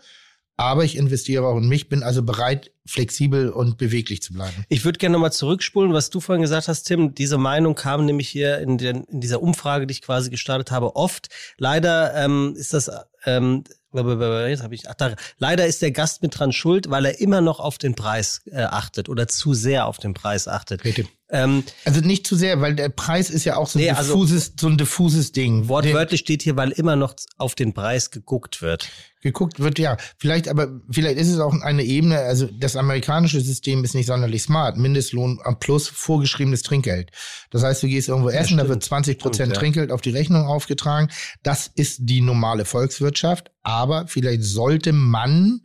aber 0.62 0.84
ich 0.84 0.96
investiere 0.96 1.48
auch 1.48 1.58
in 1.58 1.68
mich, 1.68 1.90
bin 1.90 2.04
also 2.04 2.22
bereit, 2.22 2.72
flexibel 2.86 3.50
und 3.50 3.80
beweglich 3.80 4.22
zu 4.22 4.34
bleiben. 4.34 4.64
Ich 4.70 4.86
würde 4.86 5.00
gerne 5.00 5.14
nochmal 5.14 5.34
zurückspulen, 5.34 5.92
was 5.92 6.12
du 6.12 6.20
vorhin 6.20 6.44
gesagt 6.44 6.68
hast, 6.68 6.84
Tim. 6.84 7.16
Diese 7.16 7.40
Meinung 7.40 7.74
kam 7.74 8.06
nämlich 8.06 8.30
hier 8.30 8.60
in, 8.60 8.78
den, 8.78 9.06
in 9.06 9.22
dieser 9.22 9.42
Umfrage, 9.42 9.88
die 9.88 9.94
ich 9.94 10.04
quasi 10.04 10.30
gestartet 10.30 10.70
habe, 10.70 10.96
oft. 10.96 11.30
Leider 11.58 12.14
ähm, 12.14 12.54
ist 12.56 12.74
das 12.74 12.92
ähm, 13.26 13.64
Jetzt 13.94 14.64
habe 14.64 14.76
ich. 14.76 14.90
Ach, 14.90 14.94
da, 14.94 15.16
leider 15.38 15.66
ist 15.66 15.82
der 15.82 15.92
Gast 15.92 16.22
mit 16.22 16.38
dran 16.38 16.52
schuld, 16.52 16.90
weil 16.90 17.06
er 17.06 17.20
immer 17.20 17.42
noch 17.42 17.60
auf 17.60 17.78
den 17.78 17.96
Preis 17.96 18.42
äh, 18.52 18.62
achtet 18.62 19.10
oder 19.10 19.28
zu 19.28 19.54
sehr 19.54 19.86
auf 19.88 19.98
den 19.98 20.14
Preis 20.14 20.48
achtet. 20.48 20.84
Bitte. 20.84 21.06
Ähm, 21.32 21.64
also 21.86 22.02
nicht 22.02 22.28
zu 22.28 22.36
sehr, 22.36 22.60
weil 22.60 22.76
der 22.76 22.90
Preis 22.90 23.30
ist 23.30 23.46
ja 23.46 23.56
auch 23.56 23.68
so 23.68 23.80
ein, 23.80 23.84
nee, 23.84 23.92
also 23.92 24.14
diffuses, 24.14 24.50
also, 24.50 24.54
so 24.60 24.68
ein 24.68 24.78
diffuses 24.78 25.32
Ding. 25.32 25.70
Wortwörtlich 25.70 26.20
steht 26.20 26.42
hier, 26.42 26.58
weil 26.58 26.72
immer 26.72 26.98
noch 26.98 27.16
auf 27.38 27.56
den 27.56 27.74
Preis 27.74 28.12
geguckt 28.12 28.62
wird. 28.62 28.90
Geguckt 29.22 29.60
wird, 29.60 29.80
ja. 29.80 29.98
Vielleicht, 30.18 30.50
aber 30.50 30.82
vielleicht 30.90 31.18
ist 31.18 31.30
es 31.30 31.40
auch 31.40 31.54
eine 31.62 31.84
Ebene, 31.84 32.20
also 32.20 32.48
das 32.48 32.76
amerikanische 32.76 33.40
System 33.40 33.84
ist 33.86 33.96
nicht 33.96 34.08
sonderlich 34.08 34.44
smart. 34.44 34.78
Mindestlohn 34.78 35.40
plus 35.60 35.88
vorgeschriebenes 35.88 36.64
Trinkgeld. 36.64 37.12
Das 37.50 37.64
heißt, 37.64 37.82
du 37.84 37.88
gehst 37.88 38.10
irgendwo 38.10 38.30
essen, 38.30 38.58
ja, 38.58 38.64
da 38.64 38.70
wird 38.70 38.84
20 38.84 39.18
Prozent 39.18 39.56
Trinkgeld 39.56 39.92
auf 39.92 40.02
die 40.02 40.10
Rechnung 40.10 40.48
aufgetragen. 40.48 41.10
Das 41.44 41.72
ist 41.74 42.00
die 42.02 42.22
normale 42.22 42.66
Volkswirtschaft. 42.66 43.52
Aber 43.64 44.08
vielleicht 44.08 44.44
sollte 44.44 44.92
man 44.92 45.62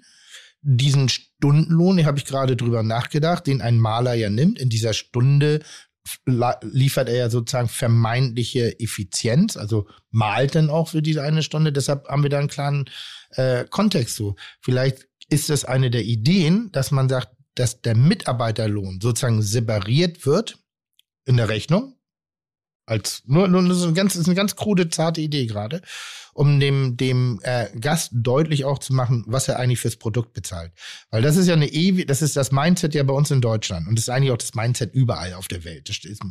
diesen 0.68 1.09
Stundenlohn, 1.09 2.05
habe 2.05 2.18
ich 2.18 2.24
gerade 2.24 2.56
drüber 2.56 2.82
nachgedacht, 2.82 3.47
den 3.47 3.62
ein 3.62 3.78
Maler 3.78 4.14
ja 4.14 4.30
nimmt, 4.30 4.59
in 4.59 4.68
dieser 4.68 4.94
Stunde 4.94 5.60
liefert 6.62 7.09
er 7.09 7.16
ja 7.16 7.30
sozusagen 7.30 7.68
vermeintliche 7.68 8.78
Effizienz, 8.78 9.56
also 9.56 9.88
malt 10.10 10.55
dann 10.55 10.70
auch 10.70 10.88
für 10.88 11.02
diese 11.02 11.22
eine 11.22 11.43
Stunde. 11.43 11.72
Deshalb 11.72 12.06
haben 12.09 12.22
wir 12.22 12.30
da 12.30 12.38
einen 12.38 12.48
klaren 12.48 12.88
äh, 13.30 13.64
Kontext 13.64 14.16
so. 14.16 14.36
Vielleicht 14.60 15.09
ist 15.28 15.51
das 15.51 15.64
eine 15.64 15.90
der 15.90 16.05
Ideen, 16.05 16.70
dass 16.72 16.90
man 16.90 17.09
sagt, 17.09 17.30
dass 17.55 17.80
der 17.80 17.97
Mitarbeiterlohn 17.97 19.01
sozusagen 19.01 19.43
separiert 19.43 20.26
wird 20.26 20.59
in 21.24 21.36
der 21.36 21.48
Rechnung. 21.48 21.97
Als 22.86 23.22
nur, 23.26 23.48
nur, 23.48 23.62
nur 23.62 23.74
so 23.74 23.88
ein 23.88 23.94
ganz, 23.94 24.14
ist 24.14 24.26
eine 24.26 24.36
ganz 24.36 24.55
krude, 24.55 24.88
zarte 24.90 25.20
Idee 25.20 25.47
gerade 25.47 25.82
um 26.36 26.60
dem, 26.60 26.96
dem 26.96 27.40
äh, 27.42 27.66
Gast 27.78 28.10
deutlich 28.12 28.64
auch 28.64 28.78
zu 28.78 28.94
machen, 28.94 29.24
was 29.26 29.48
er 29.48 29.58
eigentlich 29.58 29.80
fürs 29.80 29.96
Produkt 29.96 30.32
bezahlt. 30.32 30.72
Weil 31.10 31.22
das 31.22 31.36
ist 31.36 31.48
ja 31.48 31.54
eine 31.54 31.66
ewig, 31.66 32.06
das 32.06 32.22
ist 32.22 32.36
das 32.36 32.52
Mindset 32.52 32.94
ja 32.94 33.02
bei 33.02 33.12
uns 33.12 33.30
in 33.30 33.40
Deutschland 33.40 33.88
und 33.88 33.98
das 33.98 34.04
ist 34.04 34.08
eigentlich 34.08 34.30
auch 34.30 34.38
das 34.38 34.54
Mindset 34.54 34.94
überall 34.94 35.34
auf 35.34 35.48
der 35.48 35.64
Welt. 35.64 35.88
Das 35.88 35.98
ist, 36.04 36.22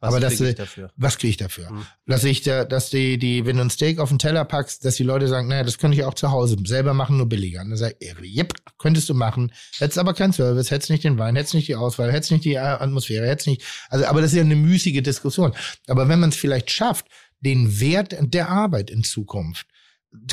was 0.00 0.14
aber 0.14 0.26
krieg 0.28 0.40
ich 0.40 0.54
dafür? 0.56 0.90
Was 0.96 1.18
kriege 1.18 1.30
ich 1.30 1.36
dafür? 1.36 1.68
Hm. 1.68 1.86
Dass 2.06 2.24
ich 2.24 2.42
da, 2.42 2.64
dass 2.64 2.90
die, 2.90 3.16
die, 3.18 3.46
wenn 3.46 3.56
du 3.56 3.62
ein 3.62 3.70
Steak 3.70 4.00
auf 4.00 4.08
den 4.08 4.18
Teller 4.18 4.44
packst, 4.44 4.84
dass 4.84 4.96
die 4.96 5.04
Leute 5.04 5.28
sagen, 5.28 5.46
naja, 5.46 5.62
das 5.62 5.78
könnte 5.78 5.96
ich 5.96 6.04
auch 6.04 6.14
zu 6.14 6.32
Hause 6.32 6.56
selber 6.64 6.92
machen, 6.92 7.18
nur 7.18 7.28
billiger. 7.28 7.60
Und 7.60 7.70
dann 7.70 7.78
sag 7.78 7.94
ich, 8.00 8.36
yep, 8.36 8.54
könntest 8.78 9.08
du 9.08 9.14
machen. 9.14 9.52
Hättest 9.78 9.98
aber 9.98 10.14
keinen 10.14 10.32
Service, 10.32 10.72
hättest 10.72 10.90
nicht 10.90 11.04
den 11.04 11.18
Wein, 11.18 11.36
hättest 11.36 11.54
nicht 11.54 11.68
die 11.68 11.76
Auswahl, 11.76 12.10
hättest 12.10 12.32
nicht 12.32 12.44
die 12.44 12.58
Atmosphäre, 12.58 13.28
hättest 13.28 13.46
nicht, 13.46 13.62
also, 13.90 14.06
aber 14.06 14.20
das 14.20 14.32
ist 14.32 14.36
ja 14.36 14.42
eine 14.42 14.56
müßige 14.56 15.02
Diskussion. 15.02 15.52
Aber 15.86 16.00
Aber 16.00 16.08
wenn 16.08 16.20
man 16.20 16.30
es 16.30 16.36
vielleicht 16.36 16.70
schafft, 16.70 17.06
den 17.40 17.80
Wert 17.80 18.16
der 18.20 18.48
Arbeit 18.48 18.90
in 18.90 19.02
Zukunft 19.02 19.66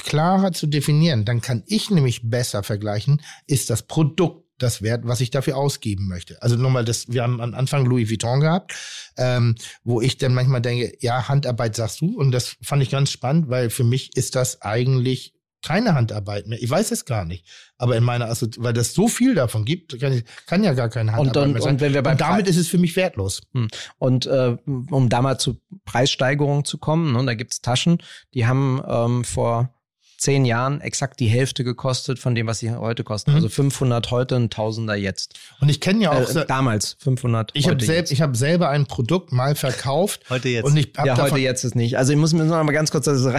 klarer 0.04 0.54
zu 0.54 0.68
definieren, 0.68 1.26
dann 1.26 1.42
kann 1.42 1.64
ich 1.68 1.90
nämlich 1.92 2.30
besser 2.30 2.64
vergleichen, 2.64 3.22
ist 3.46 3.70
das 3.70 3.84
Produkt 3.84 4.48
das 4.58 4.82
Wert, 4.82 5.06
was 5.06 5.22
ich 5.22 5.30
dafür 5.30 5.56
ausgeben 5.56 6.08
möchte. 6.08 6.42
Also 6.42 6.56
nochmal, 6.56 6.84
das, 6.84 7.10
wir 7.10 7.22
haben 7.22 7.40
am 7.42 7.54
Anfang 7.54 7.86
Louis 7.86 8.10
Vuitton 8.10 8.40
gehabt, 8.40 8.74
ähm, 9.16 9.56
wo 9.84 10.02
ich 10.02 10.18
dann 10.18 10.34
manchmal 10.34 10.62
denke, 10.62 10.98
ja, 11.00 11.28
Handarbeit 11.28 11.76
sagst 11.76 12.02
du, 12.02 12.18
und 12.18 12.32
das 12.32 12.58
fand 12.64 12.82
ich 12.82 12.90
ganz 12.90 13.12
spannend, 13.12 13.50
weil 13.50 13.70
für 13.70 13.84
mich 13.84 14.16
ist 14.18 14.36
das 14.36 14.64
eigentlich 14.64 15.34
keine 15.68 15.96
Handarbeit 15.96 16.48
mehr. 16.48 16.62
Ich 16.62 16.70
weiß 16.70 16.92
es 16.92 17.04
gar 17.04 17.26
nicht. 17.26 17.46
Aber 17.78 17.98
in 17.98 18.04
meiner, 18.04 18.26
also, 18.26 18.48
weil 18.58 18.72
das 18.72 18.94
so 18.94 19.10
viel 19.10 19.36
davon 19.36 19.66
gibt, 19.66 20.00
kann, 20.00 20.14
ich, 20.14 20.24
kann 20.46 20.64
ja 20.64 20.74
gar 20.74 20.88
keine 20.88 21.12
Handarbeit 21.12 21.44
und, 21.44 21.54
mehr 21.54 21.62
sein. 21.62 21.74
Und, 21.74 21.82
wenn 21.82 21.94
wir 21.94 22.06
und 22.06 22.22
damit 22.22 22.48
ist 22.48 22.56
es 22.56 22.70
für 22.70 22.78
mich 22.78 22.96
wertlos. 22.96 23.42
Hm. 23.54 23.68
Und 23.98 24.26
äh, 24.28 24.56
um 24.66 25.10
da 25.10 25.22
mal 25.22 25.38
zu 25.38 25.60
Preissteigerungen 25.84 26.64
zu 26.64 26.78
kommen, 26.78 27.12
ne, 27.12 27.26
da 27.26 27.34
gibt's 27.34 27.62
Taschen, 27.62 27.98
die 28.34 28.48
haben 28.48 28.82
ähm, 28.88 29.24
vor 29.26 29.74
zehn 30.18 30.46
Jahren 30.46 30.82
exakt 30.82 31.20
die 31.20 31.28
Hälfte 31.28 31.64
gekostet 31.64 32.20
von 32.20 32.34
dem, 32.34 32.48
was 32.48 32.60
sie 32.60 32.72
heute 32.72 33.04
kosten. 33.04 33.32
Mhm. 33.32 33.36
Also 33.36 33.50
500 33.50 34.12
heute, 34.12 34.36
ein 34.36 34.50
Tausender 34.50 34.96
jetzt. 34.96 35.36
Und 35.62 35.70
ich 35.70 35.80
kenne 35.80 36.04
ja 36.04 36.12
auch 36.12 36.36
äh, 36.36 36.46
damals 36.48 36.98
500. 37.00 37.52
Ich 37.54 37.70
habe 37.70 37.84
selbst, 37.84 38.12
ich 38.12 38.22
habe 38.22 38.36
selber 38.36 38.70
ein 38.70 38.88
Produkt 38.88 39.32
mal 39.32 39.56
verkauft. 39.56 40.22
heute 40.30 40.50
jetzt. 40.50 40.66
Und 40.66 40.76
ich 40.76 40.92
ja, 41.04 41.18
heute 41.18 41.38
jetzt 41.38 41.64
ist 41.64 41.76
nicht. 41.76 41.98
Also 41.98 42.14
ich 42.14 42.18
muss 42.18 42.34
mir 42.34 42.46
noch 42.46 42.64
mal 42.64 42.72
ganz 42.72 42.92
kurz 42.92 43.08
also, 43.08 43.32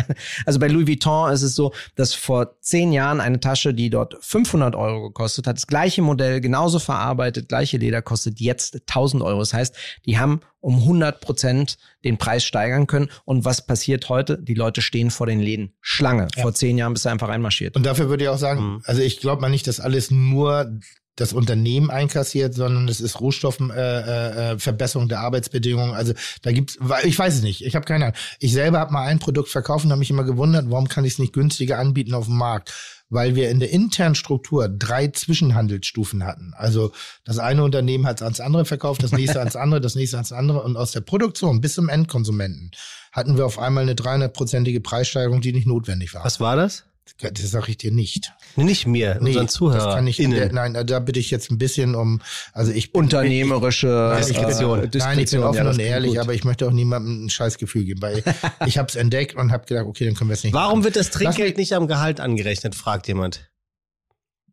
also 0.46 0.58
bei 0.58 0.68
Louis 0.68 0.86
Vuitton 0.86 1.32
ist 1.32 1.42
es 1.42 1.54
so, 1.54 1.72
dass 1.96 2.14
vor 2.14 2.60
zehn 2.60 2.92
Jahren 2.92 3.20
eine 3.20 3.40
Tasche, 3.40 3.74
die 3.74 3.90
dort 3.90 4.16
500 4.20 4.76
Euro 4.76 5.08
gekostet 5.08 5.46
hat, 5.46 5.56
das 5.56 5.66
gleiche 5.66 6.02
Modell, 6.02 6.40
genauso 6.40 6.78
verarbeitet, 6.78 7.48
gleiche 7.48 7.78
Leder, 7.78 8.02
kostet 8.02 8.40
jetzt 8.40 8.76
1000 8.88 9.22
Euro. 9.22 9.40
Das 9.40 9.52
heißt, 9.52 9.74
die 10.06 10.18
haben 10.18 10.40
um 10.60 10.76
100 10.76 11.20
Prozent 11.20 11.78
den 12.04 12.18
Preis 12.18 12.44
steigern 12.44 12.86
können. 12.86 13.08
Und 13.24 13.44
was 13.44 13.66
passiert 13.66 14.08
heute? 14.08 14.38
Die 14.38 14.54
Leute 14.54 14.82
stehen 14.82 15.10
vor 15.10 15.26
den 15.26 15.40
Läden. 15.40 15.74
Schlange. 15.80 16.28
Ja. 16.36 16.42
Vor 16.42 16.54
zehn 16.54 16.78
Jahren 16.78 16.92
bist 16.92 17.04
du 17.04 17.10
einfach 17.10 17.28
einmarschiert. 17.28 17.76
Und 17.76 17.86
dafür 17.86 18.08
würde 18.08 18.24
ich 18.24 18.30
auch 18.30 18.38
sagen, 18.38 18.74
mhm. 18.74 18.82
also 18.84 19.02
ich 19.02 19.20
glaube 19.20 19.40
mal 19.40 19.48
nicht, 19.48 19.66
dass 19.66 19.80
alles 19.80 20.10
nur 20.10 20.78
das 21.18 21.32
Unternehmen 21.32 21.90
einkassiert, 21.90 22.54
sondern 22.54 22.86
es 22.88 23.00
ist 23.00 23.20
Rohstoffverbesserung 23.20 25.02
äh, 25.02 25.06
äh, 25.06 25.08
der 25.08 25.20
Arbeitsbedingungen. 25.20 25.94
Also 25.94 26.12
da 26.42 26.52
gibt's, 26.52 26.78
ich 27.04 27.18
weiß 27.18 27.34
es 27.34 27.42
nicht, 27.42 27.64
ich 27.64 27.74
habe 27.74 27.84
keine 27.84 28.06
Ahnung. 28.06 28.16
Ich 28.38 28.52
selber 28.52 28.78
habe 28.78 28.92
mal 28.92 29.06
ein 29.06 29.18
Produkt 29.18 29.48
verkauft 29.48 29.84
und 29.84 29.90
habe 29.90 29.98
mich 29.98 30.10
immer 30.10 30.24
gewundert, 30.24 30.66
warum 30.68 30.88
kann 30.88 31.04
ich 31.04 31.14
es 31.14 31.18
nicht 31.18 31.32
günstiger 31.32 31.78
anbieten 31.78 32.14
auf 32.14 32.26
dem 32.26 32.36
Markt? 32.36 32.72
Weil 33.10 33.34
wir 33.34 33.50
in 33.50 33.60
der 33.60 33.70
internen 33.70 34.14
Struktur 34.14 34.68
drei 34.68 35.08
Zwischenhandelsstufen 35.08 36.24
hatten. 36.24 36.52
Also 36.56 36.92
das 37.24 37.38
eine 37.38 37.64
Unternehmen 37.64 38.06
hat 38.06 38.18
es 38.18 38.22
ans 38.22 38.40
andere 38.40 38.64
verkauft, 38.64 39.02
das 39.02 39.12
nächste 39.12 39.40
ans 39.40 39.56
andere, 39.56 39.80
das 39.80 39.94
nächste 39.94 40.16
ans 40.16 40.32
andere 40.32 40.62
und 40.62 40.76
aus 40.76 40.92
der 40.92 41.00
Produktion 41.00 41.60
bis 41.60 41.74
zum 41.74 41.88
Endkonsumenten 41.88 42.70
hatten 43.12 43.36
wir 43.36 43.46
auf 43.46 43.58
einmal 43.58 43.82
eine 43.82 43.94
300-prozentige 43.94 44.80
Preissteigerung, 44.80 45.40
die 45.40 45.52
nicht 45.52 45.66
notwendig 45.66 46.14
war. 46.14 46.24
Was 46.24 46.40
war 46.40 46.56
das? 46.56 46.84
Das 47.20 47.50
sage 47.50 47.70
ich 47.70 47.78
dir 47.78 47.92
nicht. 47.92 48.32
Nicht 48.56 48.86
mir, 48.86 49.18
nee, 49.20 49.30
unseren 49.30 49.48
Zuhörern. 49.48 49.84
Das 49.84 49.94
kann 49.94 50.06
ich, 50.06 50.20
innen. 50.20 50.54
nein, 50.54 50.86
da 50.86 50.98
bitte 51.00 51.18
ich 51.18 51.30
jetzt 51.30 51.50
ein 51.50 51.58
bisschen 51.58 51.94
um, 51.94 52.20
also 52.52 52.72
ich 52.72 52.92
bin, 52.92 53.02
Unternehmerische 53.02 54.16
ich, 54.20 54.26
Diskretion. 54.26 54.84
Äh, 54.84 54.90
nein, 54.98 55.18
ich 55.18 55.30
bin 55.30 55.42
offen 55.42 55.64
ja, 55.64 55.70
und 55.70 55.78
ehrlich, 55.78 56.12
gut. 56.12 56.18
aber 56.18 56.34
ich 56.34 56.44
möchte 56.44 56.66
auch 56.66 56.72
niemandem 56.72 57.26
ein 57.26 57.30
scheiß 57.30 57.58
Gefühl 57.58 57.84
geben, 57.84 58.02
weil 58.02 58.22
ich 58.66 58.78
habe 58.78 58.88
es 58.88 58.96
entdeckt 58.96 59.36
und 59.36 59.52
habe 59.52 59.66
gedacht, 59.66 59.86
okay, 59.86 60.04
dann 60.04 60.14
können 60.14 60.30
wir 60.30 60.34
es 60.34 60.44
nicht 60.44 60.52
Warum 60.52 60.80
machen. 60.80 60.84
wird 60.84 60.96
das 60.96 61.10
Trinkgeld 61.10 61.56
nicht 61.56 61.72
am 61.72 61.86
Gehalt 61.88 62.20
angerechnet, 62.20 62.74
fragt 62.74 63.08
jemand. 63.08 63.50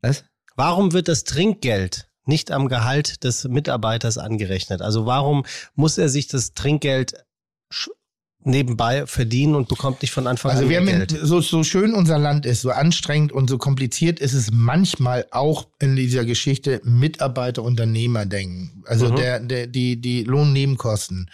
Was? 0.01 0.23
Warum 0.55 0.93
wird 0.93 1.07
das 1.07 1.23
Trinkgeld 1.23 2.07
nicht 2.25 2.51
am 2.51 2.67
Gehalt 2.67 3.23
des 3.23 3.43
Mitarbeiters 3.45 4.17
angerechnet? 4.17 4.81
Also 4.81 5.05
warum 5.05 5.45
muss 5.75 5.97
er 5.97 6.09
sich 6.09 6.27
das 6.27 6.53
Trinkgeld 6.53 7.13
nebenbei 8.45 9.05
verdienen 9.07 9.55
und 9.55 9.67
bekommt 9.67 10.01
nicht 10.01 10.11
von 10.11 10.27
Anfang 10.27 10.51
also 10.51 10.63
an 10.63 10.69
wir 10.69 10.77
haben 10.77 10.85
Geld. 10.85 11.17
so, 11.21 11.41
so 11.41 11.63
schön 11.63 11.93
unser 11.93 12.19
Land 12.19 12.45
ist, 12.45 12.61
so 12.61 12.69
anstrengend 12.69 13.31
und 13.31 13.49
so 13.49 13.57
kompliziert 13.57 14.19
ist 14.19 14.33
es 14.33 14.51
manchmal 14.51 15.25
auch 15.31 15.67
in 15.79 15.95
dieser 15.95 16.25
Geschichte 16.25 16.81
Mitarbeiter-Unternehmer 16.83 18.25
denken. 18.25 18.83
Also 18.85 19.09
mhm. 19.09 19.15
der, 19.15 19.39
der, 19.39 19.67
die, 19.67 19.99
die 19.99 20.23
Lohnnebenkosten 20.23 21.29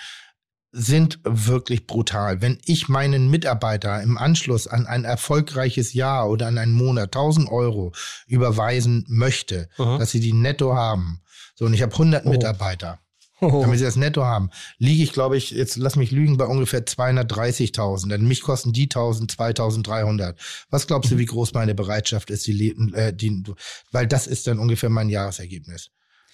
sind 0.71 1.19
wirklich 1.23 1.85
brutal. 1.85 2.41
Wenn 2.41 2.57
ich 2.65 2.87
meinen 2.87 3.29
Mitarbeiter 3.29 4.01
im 4.01 4.17
Anschluss 4.17 4.67
an 4.67 4.85
ein 4.85 5.03
erfolgreiches 5.03 5.93
Jahr 5.93 6.29
oder 6.29 6.47
an 6.47 6.57
einen 6.57 6.71
Monat 6.71 7.15
1000 7.15 7.49
Euro 7.49 7.91
überweisen 8.25 9.05
möchte, 9.09 9.69
mhm. 9.77 9.99
dass 9.99 10.11
sie 10.11 10.21
die 10.21 10.33
netto 10.33 10.73
haben, 10.73 11.21
so 11.55 11.65
und 11.65 11.73
ich 11.73 11.81
habe 11.81 11.91
100 11.91 12.25
oh. 12.25 12.29
Mitarbeiter, 12.29 12.99
Oh. 13.43 13.61
damit 13.61 13.79
sie 13.79 13.85
das 13.85 13.95
netto 13.95 14.23
haben, 14.23 14.51
liege 14.77 15.01
ich, 15.01 15.13
glaube 15.13 15.35
ich, 15.35 15.49
jetzt 15.49 15.75
lass 15.75 15.95
mich 15.95 16.11
lügen, 16.11 16.37
bei 16.37 16.45
ungefähr 16.45 16.85
230.000. 16.85 18.09
Denn 18.09 18.27
mich 18.27 18.41
kosten 18.41 18.71
die 18.71 18.83
1000, 18.83 19.31
2300. 19.31 20.39
Was 20.69 20.85
glaubst 20.85 21.09
du, 21.09 21.17
wie 21.17 21.25
groß 21.25 21.53
meine 21.53 21.73
Bereitschaft 21.73 22.29
ist, 22.29 22.45
die, 22.45 22.69
äh, 22.93 23.11
die 23.11 23.43
weil 23.91 24.05
das 24.05 24.27
ist 24.27 24.45
dann 24.45 24.59
ungefähr 24.59 24.89
mein 24.89 25.09
Jahresergebnis. 25.09 25.89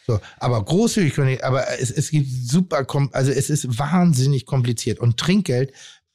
So, 0.05 0.19
aber 0.39 0.63
großzügig, 0.63 1.43
aber 1.43 1.79
es, 1.79 1.91
es 1.91 2.11
gibt 2.11 2.29
super, 2.29 2.85
also 3.13 3.31
es 3.31 3.49
ist 3.49 3.79
wahnsinnig 3.79 4.45
kompliziert. 4.45 4.99
Und 4.99 5.17
Trinkgeld 5.17 5.73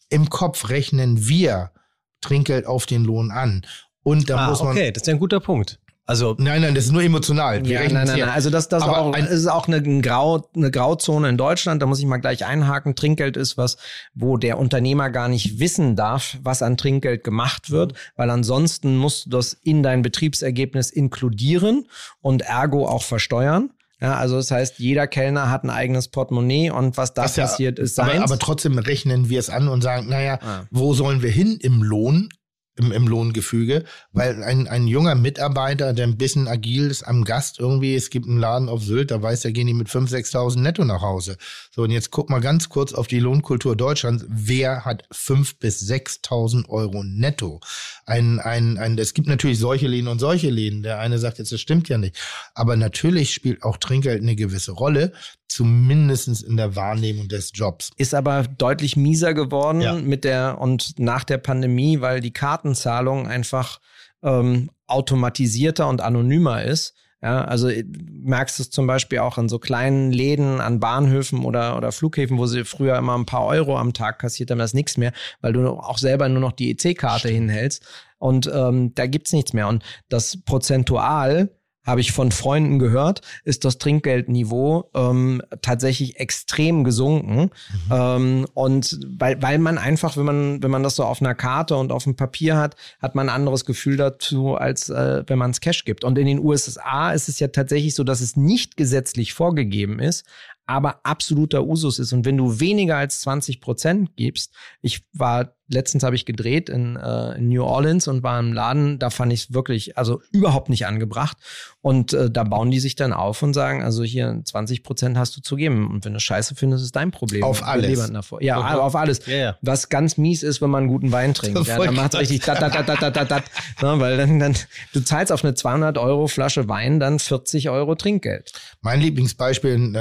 im 0.09 0.29
Kopf 0.29 0.69
rechnen 0.69 1.27
wir 1.27 1.73
Trinkgeld 2.21 2.67
auf 2.67 2.87
den 2.87 3.05
Lohn 3.05 3.31
an. 3.31 3.67
Und 4.03 4.31
da 4.31 4.47
ah, 4.47 4.49
muss 4.51 4.63
man. 4.63 4.73
Okay, 4.73 4.93
das 4.93 5.03
ist 5.03 5.09
ein 5.09 5.19
guter 5.19 5.41
Punkt. 5.41 5.79
Also 6.05 6.35
nein, 6.39 6.63
nein, 6.63 6.75
das 6.75 6.87
ist 6.87 6.93
nur 6.93 7.03
emotional. 7.03 7.65
Ja, 7.67 7.81
nein, 7.81 7.93
nein, 7.93 8.07
nein. 8.07 8.29
Also 8.29 8.51
das, 8.51 8.69
das 8.69 8.83
auch, 8.83 9.13
ein, 9.13 9.25
ist 9.25 9.47
auch 9.47 9.69
eine, 9.69 9.77
ein 9.77 10.03
Grau, 10.03 10.49
eine 10.55 10.71
Grauzone 10.71 11.29
in 11.29 11.37
Deutschland. 11.37 11.81
Da 11.81 11.87
muss 11.87 12.01
ich 12.01 12.07
mal 12.07 12.19
gleich 12.19 12.45
einhaken. 12.45 12.97
Trinkgeld 12.97 13.37
ist 13.37 13.57
was, 13.57 13.77
wo 14.13 14.37
der 14.37 14.59
Unternehmer 14.59 15.11
gar 15.11 15.29
nicht 15.29 15.61
wissen 15.61 15.95
darf, 15.95 16.39
was 16.43 16.63
an 16.63 16.77
Trinkgeld 16.77 17.23
gemacht 17.23 17.71
wird, 17.71 17.95
weil 18.17 18.31
ansonsten 18.31 18.97
musst 18.97 19.27
du 19.27 19.31
das 19.31 19.53
in 19.53 19.85
dein 19.85 20.03
Betriebsergebnis 20.03 20.91
inkludieren 20.91 21.87
und 22.21 22.43
ergo 22.43 22.89
auch 22.89 23.05
versteuern. 23.05 23.71
Ja, 24.01 24.17
also 24.17 24.35
das 24.35 24.51
heißt, 24.51 24.81
jeder 24.81 25.07
Kellner 25.07 25.49
hat 25.49 25.63
ein 25.63 25.71
eigenes 25.71 26.09
Portemonnaie 26.09 26.71
und 26.71 26.97
was 26.97 27.15
da 27.15 27.23
passiert, 27.23 27.79
ist 27.79 27.95
seins. 27.95 28.15
Aber, 28.15 28.25
aber 28.25 28.39
trotzdem 28.41 28.77
rechnen 28.79 29.29
wir 29.29 29.39
es 29.39 29.49
an 29.49 29.69
und 29.69 29.83
sagen, 29.83 30.09
naja, 30.09 30.41
ah. 30.43 30.65
wo 30.73 30.93
sollen 30.93 31.23
wir 31.23 31.31
hin 31.31 31.57
im 31.61 31.85
Lohn? 31.85 32.29
Im, 32.77 32.91
im 32.91 33.07
Lohngefüge, 33.07 33.85
weil 34.13 34.43
ein, 34.43 34.67
ein 34.67 34.87
junger 34.87 35.15
Mitarbeiter, 35.15 35.93
der 35.93 36.07
ein 36.07 36.17
bisschen 36.17 36.49
agil 36.49 36.91
ist 36.91 37.03
am 37.03 37.25
Gast 37.25 37.59
irgendwie, 37.59 37.95
es 37.95 38.11
gibt 38.11 38.27
einen 38.27 38.39
Laden 38.39 38.69
auf 38.69 38.83
Sylt, 38.83 39.11
da 39.11 39.21
weiß 39.21 39.45
er, 39.45 39.53
gehen 39.53 39.67
die 39.67 39.75
mit 39.75 39.89
5.000, 39.89 40.33
6.000 40.33 40.61
netto 40.61 40.85
nach 40.85 41.03
Hause. 41.03 41.37
So, 41.71 41.83
und 41.83 41.91
jetzt 41.91 42.11
guck 42.11 42.31
mal 42.31 42.41
ganz 42.41 42.69
kurz 42.69 42.93
auf 42.95 43.07
die 43.07 43.21
Lohnkultur 43.21 43.77
Deutschlands. 43.77 44.25
Wer 44.29 44.85
hat 44.85 45.07
5.000 45.13 45.55
bis 45.61 45.83
6.000 45.83 46.69
Euro 46.69 47.03
netto? 47.05 47.61
Ein, 48.07 48.41
ein, 48.41 48.79
ein, 48.79 48.97
es 48.99 49.15
gibt 49.15 49.29
natürlich 49.29 49.59
solche 49.59 49.87
Läden 49.87 50.09
und 50.09 50.19
solche 50.19 50.51
Läden. 50.51 50.83
Der 50.83 50.99
eine 50.99 51.19
sagt 51.19 51.39
jetzt, 51.39 51.53
das 51.53 51.61
stimmt 51.61 51.89
ja 51.89 51.99
nicht. 51.99 52.17
Aber 52.55 52.77
natürlich 52.77 53.35
spielt 53.35 53.63
auch 53.63 53.77
Trinkgeld 53.77 54.23
eine 54.23 54.37
gewisse 54.37 54.73
Rolle 54.73 55.13
zumindest 55.53 56.43
in 56.43 56.57
der 56.57 56.77
Wahrnehmung 56.77 57.29
des 57.29 57.51
Jobs. 57.55 57.91
Ist 57.97 58.15
aber 58.15 58.45
deutlich 58.45 58.97
mieser 58.97 59.35
geworden 59.35 59.81
ja. 59.81 59.95
mit 59.95 60.25
der 60.25 60.59
und 60.61 60.99
nach 60.99 61.25
der 61.25 61.39
Pandemie, 61.39 62.01
weil 62.01 62.21
die 62.21 62.33
Kartenzahlung 62.63 63.27
einfach 63.27 63.81
ähm, 64.23 64.71
automatisierter 64.87 65.89
und 65.89 66.01
anonymer 66.01 66.63
ist. 66.63 66.95
Ja, 67.21 67.45
also 67.45 67.69
äh, 67.69 67.85
merkst 67.85 68.59
du 68.59 68.63
es 68.65 68.71
zum 68.71 68.87
Beispiel 68.87 69.19
auch 69.19 69.39
in 69.39 69.49
so 69.49 69.59
kleinen 69.59 70.13
Läden 70.13 70.61
an 70.61 70.81
Bahnhöfen 70.81 71.45
oder, 71.45 71.77
oder 71.77 71.93
Flughäfen, 71.93 72.39
wo 72.39 72.47
sie 72.47 72.65
früher 72.65 72.97
immer 72.97 73.17
ein 73.17 73.27
paar 73.27 73.47
Euro 73.47 73.79
am 73.79 73.93
Tag 73.93 74.19
kassiert 74.19 74.51
haben, 74.51 74.59
das 74.59 74.71
ist 74.71 74.75
nichts 74.75 74.97
mehr, 74.97 75.13
weil 75.41 75.53
du 75.53 75.69
auch 75.69 75.99
selber 75.99 76.29
nur 76.29 76.41
noch 76.41 76.53
die 76.53 76.71
EC-Karte 76.71 77.29
hinhältst. 77.29 77.85
Und 78.19 78.51
ähm, 78.53 78.95
da 78.95 79.07
gibt's 79.07 79.33
nichts 79.33 79.53
mehr. 79.53 79.69
Und 79.69 79.85
das 80.09 80.43
prozentual 80.45 81.51
habe 81.85 82.01
ich 82.01 82.13
von 82.13 82.31
Freunden 82.31 82.79
gehört, 82.79 83.21
ist 83.45 83.65
das 83.65 83.79
Trinkgeldniveau 83.79 84.91
ähm, 84.95 85.43
tatsächlich 85.63 86.19
extrem 86.19 86.85
gesunken. 86.85 87.51
Mhm. 87.89 87.93
Ähm, 87.93 88.47
und 88.55 89.01
weil, 89.19 89.41
weil 89.43 89.59
man 89.59 89.79
einfach, 89.79 90.17
wenn 90.17 90.25
man, 90.25 90.63
wenn 90.63 90.71
man 90.71 90.83
das 90.83 90.97
so 90.97 91.05
auf 91.05 91.21
einer 91.21 91.35
Karte 91.35 91.77
und 91.77 91.93
auf 91.93 92.05
dem 92.05 92.17
Papier 92.17 92.57
hat, 92.57 92.77
hat 93.01 93.15
man 93.15 93.29
ein 93.29 93.35
anderes 93.35 93.65
Gefühl 93.65 93.97
dazu, 93.97 94.55
als 94.55 94.89
äh, 94.91 95.25
wenn 95.27 95.39
man 95.39 95.51
es 95.51 95.61
Cash 95.61 95.85
gibt. 95.85 96.05
Und 96.05 96.19
in 96.19 96.27
den 96.27 96.39
USA 96.39 97.13
ist 97.13 97.29
es 97.29 97.41
ja 97.41 97.49
tatsächlich 97.49 97.95
so, 97.95 98.05
dass 98.05 98.21
es 98.21 98.37
nicht 98.37 98.77
gesetzlich 98.77 99.35
vorgegeben 99.35 99.99
ist, 99.99 100.25
aber 100.67 101.01
absoluter 101.05 101.65
Usus 101.65 101.99
ist. 101.99 102.13
Und 102.13 102.25
wenn 102.25 102.37
du 102.37 102.61
weniger 102.61 102.97
als 102.97 103.21
20 103.21 103.61
Prozent 103.61 104.17
gibst, 104.17 104.55
ich 104.81 105.05
war 105.13 105.55
letztens 105.73 106.05
habe 106.05 106.15
ich 106.15 106.25
gedreht 106.25 106.69
in, 106.69 106.97
äh, 106.97 107.37
in 107.39 107.49
New 107.49 107.65
Orleans 107.65 108.09
und 108.09 108.23
war 108.23 108.39
im 108.39 108.53
Laden, 108.53 108.99
da 108.99 109.11
fand 109.11 109.33
ich 109.33 109.45
es 109.45 109.55
wirklich, 109.55 109.97
also 109.99 110.21
überhaupt 110.31 110.69
nicht 110.69 110.87
angebracht. 110.87 111.37
Und 111.81 112.13
äh, 112.13 112.31
da 112.31 112.45
bauen 112.45 112.71
die 112.71 112.79
sich 112.79 112.95
dann 112.95 113.13
auf 113.13 113.43
und 113.43 113.55
sagen, 113.55 113.83
also 113.83 114.05
hier 114.05 114.41
20 114.45 114.85
Prozent 114.85 115.19
hast 115.19 115.37
du 115.37 115.41
zu 115.41 115.57
geben. 115.57 115.91
Und 115.91 116.05
wenn 116.05 116.13
du 116.13 116.21
Scheiße 116.21 116.55
findest, 116.55 116.85
ist 116.85 116.95
dein 116.95 117.11
Problem. 117.11 117.43
Auf 117.43 117.65
alles. 117.65 118.11
Ja, 118.41 118.59
mhm. 118.59 118.65
auf 118.81 118.95
alles. 118.95 119.27
Ja, 119.27 119.37
ja. 119.37 119.57
Was 119.63 119.89
ganz 119.89 120.17
mies 120.17 120.45
ist, 120.45 120.63
wenn 120.63 120.71
man 120.71 120.85
einen 120.85 120.93
guten 120.93 121.11
Wein 121.11 121.35
trinkt. 121.35 121.67
Ja, 121.67 121.79
dann 121.79 121.95
macht 121.95 122.15
es 122.15 122.21
richtig 122.21 122.45
dat, 122.45 122.63
dat, 122.63 122.75
dat, 122.75 122.89
dat, 122.89 123.03
dat, 123.03 123.17
dat, 123.17 123.31
dat. 123.31 123.43
Ja, 123.81 123.99
weil 123.99 124.17
dann, 124.17 124.39
dann, 124.39 124.55
du 124.93 125.01
zahlst 125.01 125.33
auf 125.33 125.45
eine 125.45 125.55
200 125.55 125.99
Euro 125.99 126.29
Flasche 126.29 126.69
Wein 126.69 127.01
dann 127.01 127.19
40 127.19 127.69
Euro 127.71 127.97
Trinkgeld. 127.97 128.53
Mein 128.81 129.01
Lieblingsbeispiel, 129.01 129.95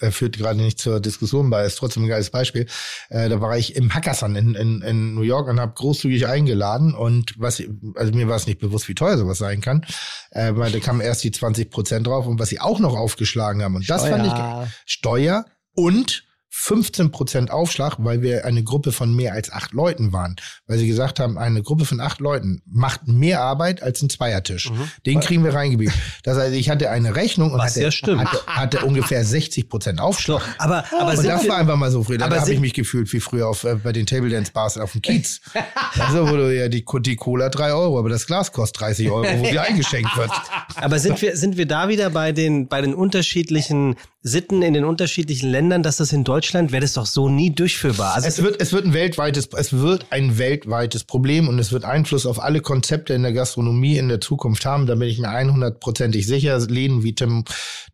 äh, 0.00 0.10
führt 0.10 0.38
gerade 0.38 0.60
nicht 0.60 0.78
zur 0.78 1.00
Diskussion 1.00 1.50
bei, 1.50 1.64
ist 1.64 1.76
trotzdem 1.76 2.04
ein 2.04 2.08
geiles 2.08 2.30
Beispiel. 2.30 2.66
Äh, 3.10 3.28
da 3.28 3.40
war 3.40 3.58
ich 3.58 3.76
im 3.76 3.92
Hackathon 3.92 4.34
in, 4.34 4.54
in, 4.54 4.75
in 4.82 5.14
New 5.14 5.22
York 5.22 5.48
und 5.48 5.60
habe 5.60 5.72
großzügig 5.74 6.26
eingeladen. 6.26 6.94
Und 6.94 7.34
was, 7.38 7.62
also 7.94 8.12
mir 8.12 8.28
war 8.28 8.36
es 8.36 8.46
nicht 8.46 8.60
bewusst, 8.60 8.88
wie 8.88 8.94
teuer 8.94 9.18
sowas 9.18 9.38
sein 9.38 9.60
kann, 9.60 9.84
äh, 10.30 10.52
weil 10.54 10.72
da 10.72 10.80
kamen 10.80 11.00
erst 11.00 11.24
die 11.24 11.30
20 11.30 11.70
Prozent 11.70 12.06
drauf 12.06 12.26
und 12.26 12.38
was 12.38 12.48
sie 12.48 12.60
auch 12.60 12.78
noch 12.78 12.96
aufgeschlagen 12.96 13.62
haben. 13.62 13.76
Und 13.76 13.88
das 13.88 14.02
Steuer. 14.02 14.16
fand 14.16 14.26
ich 14.66 14.72
Steuer 14.84 15.44
und 15.74 16.24
15 16.58 17.10
Prozent 17.10 17.50
Aufschlag, 17.50 17.96
weil 17.98 18.22
wir 18.22 18.46
eine 18.46 18.64
Gruppe 18.64 18.90
von 18.90 19.14
mehr 19.14 19.34
als 19.34 19.52
acht 19.52 19.72
Leuten 19.72 20.14
waren. 20.14 20.36
Weil 20.66 20.78
sie 20.78 20.86
gesagt 20.86 21.20
haben, 21.20 21.36
eine 21.36 21.62
Gruppe 21.62 21.84
von 21.84 22.00
acht 22.00 22.18
Leuten 22.18 22.62
macht 22.66 23.06
mehr 23.06 23.42
Arbeit 23.42 23.82
als 23.82 24.00
ein 24.02 24.08
Zweiertisch. 24.08 24.70
Mhm. 24.70 24.90
Den 25.04 25.20
kriegen 25.20 25.44
wir 25.44 25.54
reingebiegt. 25.54 25.92
Das 26.24 26.38
heißt, 26.38 26.54
ich 26.54 26.70
hatte 26.70 26.90
eine 26.90 27.14
Rechnung 27.14 27.52
und 27.52 27.62
hatte, 27.62 27.82
ja 27.82 27.90
hatte, 27.90 28.46
hatte, 28.46 28.80
ungefähr 28.86 29.22
60 29.22 29.68
Prozent 29.68 30.00
Aufschlag. 30.00 30.42
Aber, 30.58 30.84
aber 30.98 31.10
und 31.10 31.24
das 31.24 31.46
war 31.46 31.58
einfach 31.58 31.76
mal 31.76 31.90
so 31.90 32.02
früh. 32.02 32.16
Da 32.16 32.30
habe 32.30 32.52
ich 32.52 32.58
mich 32.58 32.72
gefühlt 32.72 33.12
wie 33.12 33.20
früher 33.20 33.48
auf, 33.48 33.64
äh, 33.64 33.74
bei 33.74 33.92
den 33.92 34.06
Table 34.06 34.30
Dance 34.30 34.50
Bars 34.50 34.78
auf 34.78 34.92
dem 34.92 35.02
Kiez. 35.02 35.42
also 36.00 36.26
wurde 36.28 36.56
ja 36.56 36.68
die, 36.68 36.84
die 37.00 37.16
Cola 37.16 37.50
drei 37.50 37.74
Euro, 37.74 37.98
aber 37.98 38.08
das 38.08 38.26
Glas 38.26 38.50
kostet 38.50 38.80
30 38.80 39.10
Euro, 39.10 39.26
wo 39.38 39.44
sie 39.44 39.58
eingeschenkt 39.58 40.16
wird. 40.16 40.30
Aber 40.76 40.98
sind 40.98 41.20
wir, 41.20 41.36
sind 41.36 41.58
wir 41.58 41.66
da 41.66 41.88
wieder 41.88 42.08
bei 42.08 42.32
den, 42.32 42.66
bei 42.66 42.80
den 42.80 42.94
unterschiedlichen 42.94 43.96
Sitten 44.28 44.62
in 44.62 44.74
den 44.74 44.84
unterschiedlichen 44.84 45.48
Ländern, 45.48 45.84
dass 45.84 45.98
das 45.98 46.12
in 46.12 46.24
Deutschland 46.24 46.72
wäre 46.72 46.80
das 46.80 46.94
doch 46.94 47.06
so 47.06 47.28
nie 47.28 47.54
durchführbar. 47.54 48.16
Also 48.16 48.26
es 48.26 48.42
wird, 48.42 48.60
es 48.60 48.72
wird 48.72 48.84
ein 48.84 48.92
weltweites, 48.92 49.48
es 49.56 49.72
wird 49.72 50.06
ein 50.10 50.36
weltweites 50.36 51.04
Problem 51.04 51.46
und 51.46 51.60
es 51.60 51.70
wird 51.70 51.84
Einfluss 51.84 52.26
auf 52.26 52.42
alle 52.42 52.60
Konzepte 52.60 53.14
in 53.14 53.22
der 53.22 53.32
Gastronomie 53.32 53.98
in 53.98 54.08
der 54.08 54.20
Zukunft 54.20 54.66
haben. 54.66 54.86
Da 54.86 54.96
bin 54.96 55.08
ich 55.08 55.20
mir 55.20 55.28
100%ig 55.28 56.26
sicher. 56.26 56.58
Läden 56.58 57.04
wie 57.04 57.14
Tim, 57.14 57.44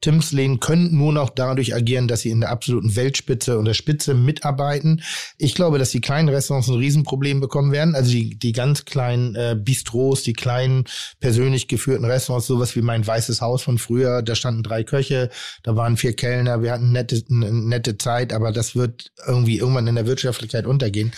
Tims 0.00 0.32
Läden 0.32 0.58
können 0.58 0.96
nur 0.96 1.12
noch 1.12 1.28
dadurch 1.28 1.74
agieren, 1.74 2.08
dass 2.08 2.20
sie 2.20 2.30
in 2.30 2.40
der 2.40 2.48
absoluten 2.48 2.96
Weltspitze 2.96 3.58
und 3.58 3.66
der 3.66 3.74
Spitze 3.74 4.14
mitarbeiten. 4.14 5.02
Ich 5.36 5.54
glaube, 5.54 5.78
dass 5.78 5.90
die 5.90 6.00
kleinen 6.00 6.30
Restaurants 6.30 6.68
ein 6.68 6.76
Riesenproblem 6.76 7.40
bekommen 7.40 7.72
werden. 7.72 7.94
Also 7.94 8.10
die, 8.10 8.38
die 8.38 8.52
ganz 8.52 8.86
kleinen 8.86 9.34
äh, 9.34 9.54
Bistros, 9.54 10.22
die 10.22 10.32
kleinen 10.32 10.84
persönlich 11.20 11.68
geführten 11.68 12.06
Restaurants, 12.06 12.46
sowas 12.46 12.74
wie 12.74 12.80
mein 12.80 13.06
weißes 13.06 13.42
Haus 13.42 13.62
von 13.62 13.76
früher, 13.76 14.22
da 14.22 14.34
standen 14.34 14.62
drei 14.62 14.82
Köche, 14.82 15.28
da 15.62 15.76
waren 15.76 15.98
vier 15.98 16.14
Kellner, 16.22 16.62
wir 16.62 16.70
hatten 16.70 16.92
nette, 16.92 17.20
eine 17.28 17.52
nette 17.52 17.98
Zeit, 17.98 18.32
aber 18.32 18.52
das 18.52 18.76
wird 18.76 19.10
irgendwie 19.26 19.58
irgendwann 19.58 19.88
in 19.88 19.96
der 19.96 20.06
Wirtschaftlichkeit 20.06 20.66
untergehen. 20.66 21.10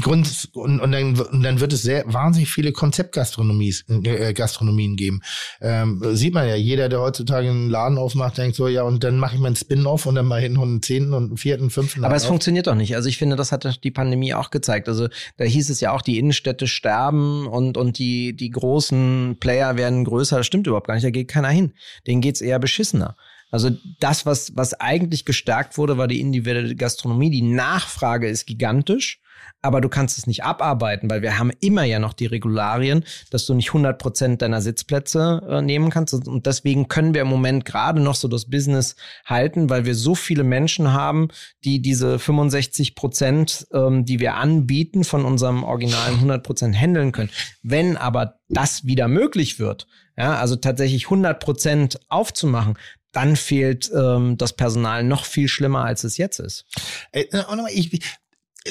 Grund, 0.00 0.48
und, 0.52 0.78
und, 0.78 0.92
dann, 0.92 1.18
und 1.18 1.42
dann 1.42 1.58
wird 1.58 1.72
es 1.72 1.82
sehr 1.82 2.04
wahnsinnig 2.06 2.48
viele 2.48 2.70
Konzeptgastronomien 2.70 3.74
äh, 4.04 4.32
Gastronomien 4.34 4.94
geben. 4.94 5.22
Ähm, 5.60 6.00
sieht 6.14 6.34
man 6.34 6.46
ja, 6.46 6.54
jeder, 6.54 6.88
der 6.88 7.00
heutzutage 7.00 7.50
einen 7.50 7.68
Laden 7.68 7.98
aufmacht, 7.98 8.38
denkt 8.38 8.54
so, 8.54 8.68
ja, 8.68 8.84
und 8.84 9.02
dann 9.02 9.18
mache 9.18 9.34
ich 9.34 9.40
meinen 9.40 9.56
Spin-off 9.56 10.06
und 10.06 10.14
dann 10.14 10.26
mal 10.26 10.40
hin 10.40 10.56
und 10.56 10.68
einen 10.68 10.82
zehnten 10.82 11.14
und 11.14 11.24
einen 11.24 11.36
vierten, 11.36 11.70
fünften. 11.70 12.04
Aber 12.04 12.14
es 12.14 12.22
auf. 12.22 12.28
funktioniert 12.28 12.68
doch 12.68 12.76
nicht. 12.76 12.94
Also 12.94 13.08
ich 13.08 13.18
finde, 13.18 13.34
das 13.34 13.50
hat 13.50 13.82
die 13.82 13.90
Pandemie 13.90 14.34
auch 14.34 14.50
gezeigt. 14.50 14.88
Also 14.88 15.08
da 15.36 15.44
hieß 15.46 15.68
es 15.68 15.80
ja 15.80 15.90
auch, 15.90 16.02
die 16.02 16.16
Innenstädte 16.20 16.68
sterben 16.68 17.48
und, 17.48 17.76
und 17.76 17.98
die, 17.98 18.36
die 18.36 18.50
großen 18.50 19.38
Player 19.40 19.76
werden 19.76 20.04
größer. 20.04 20.36
Das 20.36 20.46
stimmt 20.46 20.68
überhaupt 20.68 20.86
gar 20.86 20.94
nicht. 20.94 21.04
Da 21.04 21.10
geht 21.10 21.26
keiner 21.26 21.48
hin. 21.48 21.72
Denen 22.06 22.20
geht's 22.20 22.40
eher 22.40 22.60
beschissener. 22.60 23.16
Also 23.50 23.70
das, 24.00 24.26
was, 24.26 24.56
was 24.56 24.74
eigentlich 24.74 25.24
gestärkt 25.24 25.78
wurde, 25.78 25.96
war 25.96 26.08
die 26.08 26.20
individuelle 26.20 26.76
Gastronomie. 26.76 27.30
Die 27.30 27.42
Nachfrage 27.42 28.28
ist 28.28 28.46
gigantisch, 28.46 29.20
aber 29.62 29.80
du 29.80 29.88
kannst 29.88 30.18
es 30.18 30.26
nicht 30.26 30.44
abarbeiten, 30.44 31.10
weil 31.10 31.22
wir 31.22 31.38
haben 31.38 31.50
immer 31.60 31.84
ja 31.84 31.98
noch 31.98 32.12
die 32.12 32.26
Regularien, 32.26 33.04
dass 33.30 33.46
du 33.46 33.54
nicht 33.54 33.68
100 33.68 33.98
Prozent 33.98 34.42
deiner 34.42 34.60
Sitzplätze 34.60 35.42
äh, 35.48 35.62
nehmen 35.62 35.90
kannst. 35.90 36.14
Und 36.14 36.46
deswegen 36.46 36.88
können 36.88 37.14
wir 37.14 37.22
im 37.22 37.28
Moment 37.28 37.64
gerade 37.64 38.00
noch 38.00 38.14
so 38.14 38.28
das 38.28 38.50
Business 38.50 38.96
halten, 39.24 39.68
weil 39.70 39.84
wir 39.84 39.94
so 39.94 40.14
viele 40.14 40.44
Menschen 40.44 40.92
haben, 40.92 41.28
die 41.64 41.82
diese 41.82 42.18
65 42.18 42.94
Prozent, 42.94 43.66
ähm, 43.72 44.04
die 44.04 44.20
wir 44.20 44.34
anbieten, 44.34 45.04
von 45.04 45.24
unserem 45.24 45.64
originalen 45.64 46.14
100 46.14 46.42
Prozent 46.44 46.78
handeln 46.78 47.12
können. 47.12 47.30
Wenn 47.62 47.96
aber 47.96 48.38
das 48.48 48.84
wieder 48.84 49.08
möglich 49.08 49.58
wird, 49.58 49.86
ja, 50.16 50.34
also 50.34 50.56
tatsächlich 50.56 51.04
100 51.04 51.38
Prozent 51.38 52.00
aufzumachen, 52.08 52.76
dann 53.12 53.36
fehlt 53.36 53.90
ähm, 53.94 54.36
das 54.36 54.54
Personal 54.54 55.04
noch 55.04 55.24
viel 55.24 55.48
schlimmer, 55.48 55.84
als 55.84 56.04
es 56.04 56.16
jetzt 56.16 56.38
ist. 56.40 56.66
Äh, 57.12 57.24
ich, 57.72 58.00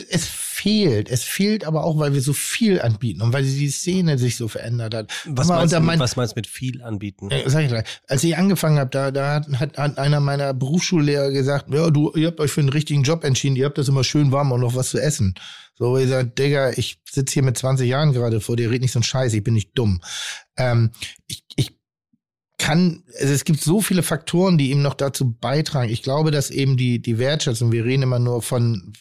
es 0.09 0.25
fehlt. 0.25 1.09
Es 1.09 1.23
fehlt 1.23 1.65
aber 1.65 1.83
auch, 1.83 1.97
weil 1.97 2.13
wir 2.13 2.21
so 2.21 2.33
viel 2.33 2.81
anbieten 2.81 3.21
und 3.21 3.33
weil 3.33 3.43
die 3.43 3.69
Szene 3.69 4.17
sich 4.17 4.35
so 4.35 4.47
verändert 4.47 4.93
hat. 4.93 5.11
Was, 5.25 5.47
meinst, 5.47 5.73
du, 5.73 5.79
mein, 5.79 5.99
was 5.99 6.15
meinst 6.15 6.35
du 6.35 6.39
mit 6.39 6.47
viel 6.47 6.81
anbieten? 6.81 7.29
Äh, 7.31 7.49
sag 7.49 7.63
ich 7.63 7.69
gleich. 7.69 7.85
Als 8.07 8.23
ich 8.23 8.37
angefangen 8.37 8.79
habe, 8.79 8.89
da, 8.89 9.11
da 9.11 9.35
hat, 9.35 9.77
hat 9.77 9.97
einer 9.97 10.19
meiner 10.19 10.53
Berufsschullehrer 10.53 11.31
gesagt, 11.31 11.73
ja, 11.73 11.89
du, 11.89 12.11
ihr 12.15 12.27
habt 12.27 12.39
euch 12.39 12.51
für 12.51 12.61
einen 12.61 12.69
richtigen 12.69 13.03
Job 13.03 13.23
entschieden, 13.23 13.55
ihr 13.55 13.65
habt 13.65 13.77
das 13.77 13.87
immer 13.87 14.03
schön 14.03 14.31
warm 14.31 14.51
und 14.51 14.61
noch 14.61 14.75
was 14.75 14.89
zu 14.89 14.99
essen. 14.99 15.35
So, 15.75 15.97
ich 15.97 16.09
sag, 16.09 16.35
Digga, 16.35 16.71
ich 16.71 16.99
sitze 17.09 17.35
hier 17.35 17.43
mit 17.43 17.57
20 17.57 17.87
Jahren 17.87 18.11
gerade 18.11 18.41
vor 18.41 18.57
dir, 18.57 18.71
red 18.71 18.81
nicht 18.81 18.91
so 18.91 18.99
ein 18.99 19.03
Scheiß, 19.03 19.33
ich 19.33 19.43
bin 19.43 19.53
nicht 19.53 19.71
dumm. 19.75 20.01
Ähm, 20.57 20.91
ich, 21.27 21.43
ich 21.55 21.76
kann, 22.57 23.03
also 23.19 23.33
es 23.33 23.45
gibt 23.45 23.61
so 23.61 23.81
viele 23.81 24.03
Faktoren, 24.03 24.57
die 24.57 24.71
ihm 24.71 24.81
noch 24.81 24.95
dazu 24.95 25.31
beitragen. 25.31 25.91
Ich 25.91 26.01
glaube, 26.01 26.31
dass 26.31 26.49
eben 26.49 26.75
die, 26.75 26.99
die 26.99 27.19
Wertschätzung, 27.19 27.71
wir 27.71 27.85
reden 27.85 28.03
immer 28.03 28.19
nur 28.19 28.41
von, 28.41 28.93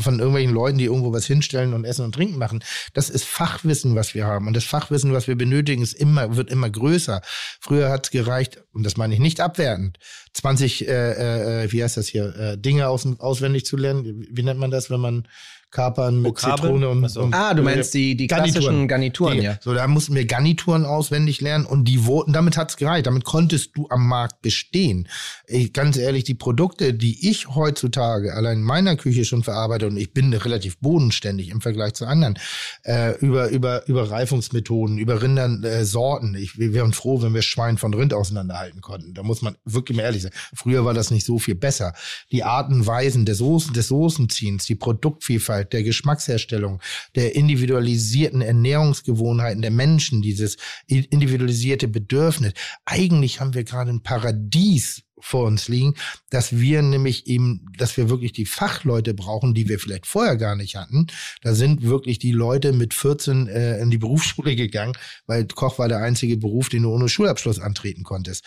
von 0.00 0.18
irgendwelchen 0.18 0.54
Leuten, 0.54 0.78
die 0.78 0.84
irgendwo 0.84 1.12
was 1.12 1.26
hinstellen 1.26 1.74
und 1.74 1.84
Essen 1.84 2.04
und 2.04 2.14
Trinken 2.14 2.38
machen. 2.38 2.62
Das 2.94 3.10
ist 3.10 3.24
Fachwissen, 3.24 3.96
was 3.96 4.14
wir 4.14 4.26
haben. 4.26 4.46
Und 4.46 4.54
das 4.54 4.64
Fachwissen, 4.64 5.12
was 5.12 5.26
wir 5.26 5.36
benötigen, 5.36 5.82
ist 5.82 5.94
immer, 5.94 6.36
wird 6.36 6.50
immer 6.50 6.70
größer. 6.70 7.20
Früher 7.60 7.90
hat 7.90 8.06
es 8.06 8.10
gereicht, 8.12 8.62
und 8.72 8.84
das 8.84 8.96
meine 8.96 9.14
ich 9.14 9.20
nicht 9.20 9.40
abwertend, 9.40 9.98
20, 10.34 10.86
äh, 10.86 11.64
äh, 11.64 11.72
wie 11.72 11.82
heißt 11.82 11.96
das 11.96 12.06
hier, 12.06 12.34
äh, 12.36 12.58
Dinge 12.58 12.88
aus, 12.88 13.06
auswendig 13.18 13.66
zu 13.66 13.76
lernen. 13.76 14.24
Wie 14.30 14.42
nennt 14.44 14.60
man 14.60 14.70
das, 14.70 14.88
wenn 14.88 15.00
man 15.00 15.26
Kapern 15.70 16.22
mit 16.22 16.30
Vokabeln? 16.30 16.56
Zitrone 16.56 16.88
und, 16.88 17.16
und, 17.16 17.34
Ah, 17.34 17.52
du 17.54 17.62
meinst 17.62 17.92
die, 17.94 18.16
die 18.16 18.26
klassischen 18.26 18.88
Garnituren, 18.88 19.34
Dinge. 19.34 19.44
ja. 19.44 19.58
So, 19.62 19.74
da 19.74 19.86
mussten 19.86 20.14
wir 20.14 20.24
Garnituren 20.24 20.84
auswendig 20.86 21.40
lernen 21.40 21.66
und 21.66 21.84
die 21.84 22.06
wurden, 22.06 22.32
damit 22.32 22.56
hat's 22.56 22.76
gereicht. 22.76 23.06
Damit 23.06 23.24
konntest 23.24 23.76
du 23.76 23.86
am 23.90 24.06
Markt 24.08 24.40
bestehen. 24.42 25.08
Ich, 25.46 25.72
ganz 25.72 25.96
ehrlich, 25.96 26.24
die 26.24 26.34
Produkte, 26.34 26.94
die 26.94 27.28
ich 27.28 27.48
heutzutage 27.54 28.34
allein 28.34 28.58
in 28.58 28.64
meiner 28.64 28.96
Küche 28.96 29.24
schon 29.24 29.42
verarbeite 29.42 29.86
und 29.86 29.96
ich 29.96 30.12
bin 30.14 30.32
relativ 30.32 30.78
bodenständig 30.78 31.50
im 31.50 31.60
Vergleich 31.60 31.94
zu 31.94 32.06
anderen, 32.06 32.38
äh, 32.84 33.16
über, 33.18 33.48
über, 33.50 33.86
über 33.88 34.10
Reifungsmethoden, 34.10 34.98
über 34.98 35.20
Rindersorten. 35.22 36.34
Äh, 36.34 36.38
ich, 36.40 36.58
wir 36.58 36.72
wären 36.72 36.92
froh, 36.92 37.20
wenn 37.22 37.34
wir 37.34 37.42
Schwein 37.42 37.78
von 37.78 37.92
Rind 37.92 38.14
auseinanderhalten 38.14 38.80
konnten. 38.80 39.14
Da 39.14 39.22
muss 39.22 39.42
man 39.42 39.56
wirklich 39.64 39.96
mal 39.96 40.04
ehrlich 40.04 40.22
sein. 40.22 40.32
Früher 40.54 40.84
war 40.84 40.94
das 40.94 41.10
nicht 41.10 41.26
so 41.26 41.38
viel 41.38 41.54
besser. 41.56 41.92
Die 42.32 42.44
Arten, 42.44 42.86
Weisen 42.86 43.26
des, 43.26 43.38
Soßen, 43.38 43.72
des 43.74 43.88
Soßenziehens, 43.88 44.64
die 44.66 44.74
Produktvielfalt, 44.74 45.57
Vielfalt, 45.58 45.72
der 45.72 45.82
Geschmacksherstellung, 45.82 46.80
der 47.14 47.34
individualisierten 47.34 48.40
Ernährungsgewohnheiten 48.40 49.62
der 49.62 49.70
Menschen, 49.70 50.22
dieses 50.22 50.56
individualisierte 50.86 51.88
Bedürfnis. 51.88 52.52
Eigentlich 52.84 53.40
haben 53.40 53.54
wir 53.54 53.64
gerade 53.64 53.90
ein 53.90 54.02
Paradies 54.02 55.02
vor 55.20 55.46
uns 55.46 55.66
liegen, 55.66 55.94
dass 56.30 56.58
wir 56.58 56.80
nämlich 56.80 57.26
eben, 57.26 57.66
dass 57.76 57.96
wir 57.96 58.08
wirklich 58.08 58.30
die 58.30 58.46
Fachleute 58.46 59.14
brauchen, 59.14 59.52
die 59.52 59.68
wir 59.68 59.80
vielleicht 59.80 60.06
vorher 60.06 60.36
gar 60.36 60.54
nicht 60.54 60.76
hatten. 60.76 61.08
Da 61.42 61.54
sind 61.54 61.82
wirklich 61.82 62.20
die 62.20 62.30
Leute 62.30 62.72
mit 62.72 62.94
14 62.94 63.48
äh, 63.48 63.78
in 63.80 63.90
die 63.90 63.98
Berufsschule 63.98 64.54
gegangen, 64.54 64.92
weil 65.26 65.44
Koch 65.46 65.80
war 65.80 65.88
der 65.88 65.98
einzige 65.98 66.36
Beruf, 66.36 66.68
den 66.68 66.84
du 66.84 66.94
ohne 66.94 67.08
Schulabschluss 67.08 67.58
antreten 67.58 68.04
konntest 68.04 68.44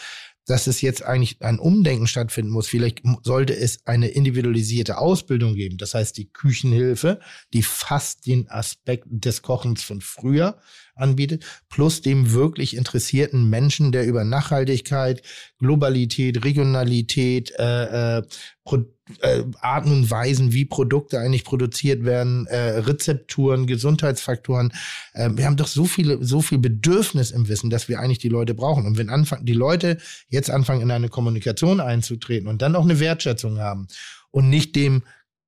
dass 0.52 0.68
es 0.68 0.82
jetzt 0.82 1.02
eigentlich 1.04 1.42
ein 1.42 1.60
Umdenken 1.60 2.08
stattfinden 2.08 2.52
muss. 2.52 2.68
Vielleicht 2.68 3.04
sollte 3.24 3.56
es 3.56 3.88
eine 3.88 4.10
individualisierte 4.10 4.98
Ausbildung 4.98 5.56
geben. 5.56 5.78
Das 5.78 5.94
heißt, 5.94 6.18
die 6.18 6.30
Küchenhilfe, 6.30 7.22
die 7.54 7.64
fast 7.64 8.28
den 8.28 8.50
Aspekt 8.50 9.06
des 9.10 9.44
Kochens 9.44 9.82
von 9.82 10.02
früher 10.02 10.58
anbietet, 11.02 11.44
plus 11.70 12.02
dem 12.02 12.32
wirklich 12.32 12.76
interessierten 12.76 13.50
Menschen, 13.50 13.92
der 13.92 14.06
über 14.06 14.24
Nachhaltigkeit, 14.24 15.22
Globalität, 15.60 16.44
Regionalität, 16.44 17.52
äh, 17.58 18.18
äh, 18.18 18.24
Pro 18.64 18.86
äh, 19.20 19.44
Arten 19.60 19.92
und 19.92 20.12
Weisen, 20.12 20.54
wie 20.54 20.66
Produkte 20.66 21.20
eigentlich 21.20 21.44
produziert 21.44 22.06
werden, 22.06 22.48
äh, 22.48 22.80
Rezepturen, 22.80 23.68
Gesundheitsfaktoren. 23.68 24.72
Äh, 25.14 25.32
wir 25.34 25.46
haben 25.46 25.58
doch 25.58 25.68
so 25.68 25.86
viele, 25.86 26.24
so 26.24 26.42
viel 26.42 26.60
Bedürfnis 26.60 27.32
im 27.32 27.48
Wissen, 27.48 27.70
dass 27.70 27.90
wir 27.90 28.00
eigentlich 28.00 28.20
die 28.20 28.30
Leute 28.30 28.54
brauchen. 28.54 28.86
Und 28.86 28.98
wenn 28.98 29.10
anfangen, 29.10 29.46
die 29.46 29.54
Leute 29.54 29.98
jetzt 30.30 30.50
anfangen, 30.50 30.82
in 30.82 30.92
eine 30.92 31.10
Kommunikation 31.10 31.80
einzutreten 31.80 32.48
und 32.48 32.62
dann 32.62 32.76
auch 32.76 32.84
eine 32.84 33.00
Wertschätzung 33.00 33.60
haben 33.60 33.88
und 34.30 34.50
nicht 34.50 34.76
dem 34.76 35.04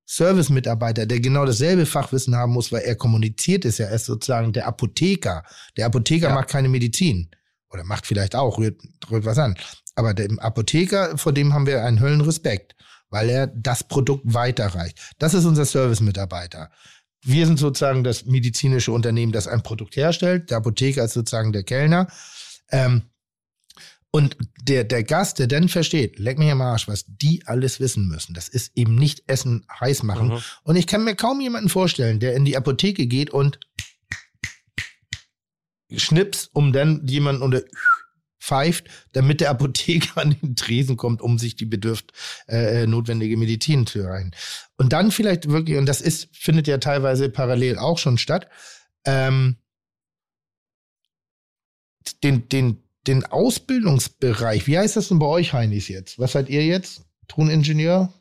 Service-Mitarbeiter, 0.06 1.06
der 1.06 1.20
genau 1.20 1.46
dasselbe 1.46 1.86
Fachwissen 1.86 2.36
haben 2.36 2.52
muss, 2.52 2.72
weil 2.72 2.82
er 2.82 2.94
kommuniziert 2.94 3.64
ist 3.64 3.78
ja 3.78 3.88
erst 3.88 4.06
sozusagen 4.06 4.52
der 4.52 4.66
Apotheker. 4.66 5.44
Der 5.76 5.86
Apotheker 5.86 6.28
ja. 6.28 6.34
macht 6.34 6.48
keine 6.48 6.68
Medizin. 6.68 7.30
Oder 7.70 7.84
macht 7.84 8.06
vielleicht 8.06 8.36
auch, 8.36 8.58
rührt, 8.58 8.80
rührt 9.10 9.24
was 9.24 9.38
an. 9.38 9.56
Aber 9.94 10.14
dem 10.14 10.38
Apotheker, 10.38 11.16
vor 11.18 11.32
dem 11.32 11.54
haben 11.54 11.66
wir 11.66 11.84
einen 11.84 12.00
Höllenrespekt, 12.00 12.76
weil 13.10 13.30
er 13.30 13.46
das 13.46 13.84
Produkt 13.84 14.22
weiterreicht. 14.26 14.98
Das 15.18 15.34
ist 15.34 15.44
unser 15.44 15.64
Service-Mitarbeiter. 15.64 16.70
Wir 17.22 17.46
sind 17.46 17.58
sozusagen 17.58 18.04
das 18.04 18.26
medizinische 18.26 18.92
Unternehmen, 18.92 19.32
das 19.32 19.48
ein 19.48 19.62
Produkt 19.62 19.96
herstellt. 19.96 20.50
Der 20.50 20.58
Apotheker 20.58 21.04
ist 21.04 21.14
sozusagen 21.14 21.52
der 21.52 21.62
Kellner. 21.62 22.08
Ähm, 22.70 23.04
und 24.14 24.36
der, 24.62 24.84
der 24.84 25.02
Gast, 25.02 25.40
der 25.40 25.48
dann 25.48 25.68
versteht, 25.68 26.20
leck 26.20 26.38
mir 26.38 26.52
am 26.52 26.60
Arsch, 26.60 26.86
was 26.86 27.04
die 27.08 27.42
alles 27.46 27.80
wissen 27.80 28.06
müssen. 28.06 28.32
Das 28.32 28.46
ist 28.46 28.70
eben 28.76 28.94
nicht 28.94 29.24
Essen 29.26 29.66
heiß 29.80 30.04
machen. 30.04 30.28
Mhm. 30.28 30.38
Und 30.62 30.76
ich 30.76 30.86
kann 30.86 31.02
mir 31.02 31.16
kaum 31.16 31.40
jemanden 31.40 31.68
vorstellen, 31.68 32.20
der 32.20 32.36
in 32.36 32.44
die 32.44 32.56
Apotheke 32.56 33.08
geht 33.08 33.30
und 33.30 33.58
schnips, 35.96 36.48
um 36.52 36.72
dann 36.72 37.04
jemanden 37.08 37.42
unter 37.42 37.64
pfeift, 38.40 38.86
damit 39.14 39.40
der 39.40 39.50
Apotheker 39.50 40.20
an 40.20 40.36
den 40.40 40.54
Tresen 40.54 40.96
kommt, 40.96 41.20
um 41.20 41.36
sich 41.36 41.56
die 41.56 41.66
bedürft 41.66 42.12
äh, 42.46 42.86
notwendige 42.86 43.36
Medizin 43.36 43.84
zu 43.84 43.98
erreichen. 43.98 44.30
Und 44.76 44.92
dann 44.92 45.10
vielleicht 45.10 45.48
wirklich, 45.48 45.76
und 45.76 45.86
das 45.86 46.00
ist, 46.00 46.28
findet 46.30 46.68
ja 46.68 46.78
teilweise 46.78 47.30
parallel 47.30 47.78
auch 47.78 47.98
schon 47.98 48.18
statt, 48.18 48.48
ähm, 49.04 49.56
den, 52.22 52.48
den, 52.48 52.83
den 53.06 53.24
Ausbildungsbereich, 53.24 54.66
wie 54.66 54.78
heißt 54.78 54.96
das 54.96 55.08
denn 55.08 55.18
bei 55.18 55.26
euch, 55.26 55.52
Heinis, 55.52 55.88
jetzt? 55.88 56.18
Was 56.18 56.32
seid 56.32 56.48
ihr 56.48 56.64
jetzt? 56.64 57.02
Toningenieur? 57.28 58.12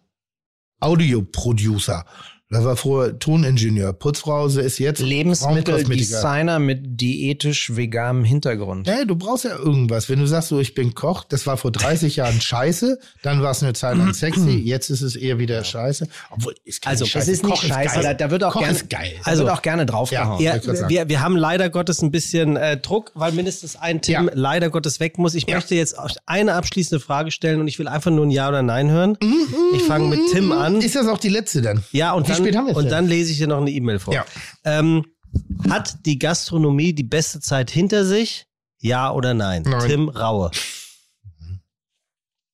Audioproducer. 0.80 2.06
Das 2.54 2.66
war 2.66 2.76
vorher 2.76 3.18
Toningenieur. 3.18 3.94
Putzfrau 3.94 4.46
ist 4.46 4.78
jetzt 4.78 5.00
Lebensmitteldesigner 5.02 6.60
mit 6.60 7.02
diätisch 7.02 7.76
veganem 7.76 8.24
Hintergrund. 8.24 8.86
Ja, 8.86 9.06
du 9.06 9.16
brauchst 9.16 9.46
ja 9.46 9.58
irgendwas. 9.58 10.08
Wenn 10.08 10.20
du 10.20 10.28
sagst, 10.28 10.50
so 10.50 10.60
ich 10.60 10.76
bin 10.76 10.94
Koch, 10.94 11.24
das 11.24 11.48
war 11.48 11.58
vor 11.58 11.72
30 11.72 12.16
Jahren 12.18 12.40
scheiße, 12.40 13.00
dann 13.24 13.42
war 13.42 13.52
es 13.52 13.64
eine 13.64 13.74
Zeit 13.74 13.98
lang 13.98 14.14
sexy, 14.14 14.52
jetzt 14.52 14.92
ist 14.92 15.02
es 15.02 15.16
eher 15.16 15.40
wieder 15.40 15.64
scheiße. 15.64 16.08
Obwohl, 16.30 16.54
ist 16.64 16.86
Also, 16.86 17.06
scheiße. 17.06 17.32
es 17.32 17.38
ist 17.40 17.44
nicht 17.44 17.56
Koch 17.56 17.64
scheiße, 17.64 18.00
ist 18.00 18.06
da, 18.06 18.14
da, 18.14 18.30
wird 18.30 18.44
auch 18.44 18.60
gerne 18.60 18.80
geil. 18.88 19.14
Also, 19.24 19.46
wird 19.46 19.54
auch 19.54 19.62
gerne 19.64 19.88
draufgehauen. 19.88 20.40
Ja, 20.40 20.58
ja, 20.58 20.90
wir, 20.90 21.10
wir 21.10 21.22
haben 21.22 21.36
leider 21.36 21.72
Gottes 21.72 22.04
ein 22.04 22.12
bisschen 22.12 22.56
äh, 22.56 22.78
Druck, 22.78 23.12
weil 23.16 23.32
mindestens 23.32 23.76
ein 23.76 24.02
Team 24.02 24.26
ja. 24.26 24.32
leider 24.34 24.70
Gottes 24.70 25.00
weg 25.00 25.18
muss. 25.18 25.34
Ich 25.34 25.48
möchte 25.48 25.74
jetzt 25.74 25.96
eine 26.28 26.54
abschließende 26.54 27.04
Frage 27.04 27.32
stellen 27.32 27.60
und 27.60 27.68
ich 27.68 27.80
will 27.80 27.88
einfach 27.88 28.12
nur 28.12 28.28
ein 28.28 28.32
Ja 28.32 28.50
oder 28.50 28.62
Nein 28.62 28.92
hören. 28.92 29.18
Mhm. 29.24 29.48
Ich 29.76 29.84
fange 29.84 30.08
mit 30.08 30.20
Tim 30.32 30.52
an. 30.52 30.82
Ist 30.82 30.96
das 30.96 31.08
auch 31.08 31.18
die 31.18 31.30
letzte 31.30 31.64
dann? 31.64 31.84
Ja, 31.92 32.14
und 32.14 32.30
dann 32.30 32.43
spät 32.44 32.56
haben 32.56 32.68
wir 32.68 32.76
Und 32.76 32.86
denn? 32.86 32.92
dann 32.92 33.08
lese 33.08 33.32
ich 33.32 33.38
dir 33.38 33.48
noch 33.48 33.62
eine 33.62 33.72
E-Mail 33.72 34.00
vor. 34.00 34.14
Ja. 34.14 34.26
Ähm, 34.64 35.06
hat 35.70 36.06
die 36.06 36.20
Gastronomie 36.20 36.94
die 36.94 37.04
beste 37.04 37.40
Zeit 37.40 37.72
hinter 37.72 38.06
sich? 38.06 38.46
Ja 38.80 39.12
oder 39.12 39.34
nein? 39.34 39.64
nein. 39.66 39.88
Tim 39.90 40.10
Raue. 40.10 40.52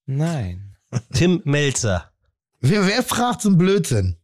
Nein. 0.06 0.76
Tim 1.14 1.42
Melzer. 1.46 2.12
Wer, 2.62 2.88
wer 2.88 3.04
fragt 3.04 3.42
so 3.42 3.50
einen 3.50 3.58
Blödsinn? 3.58 4.16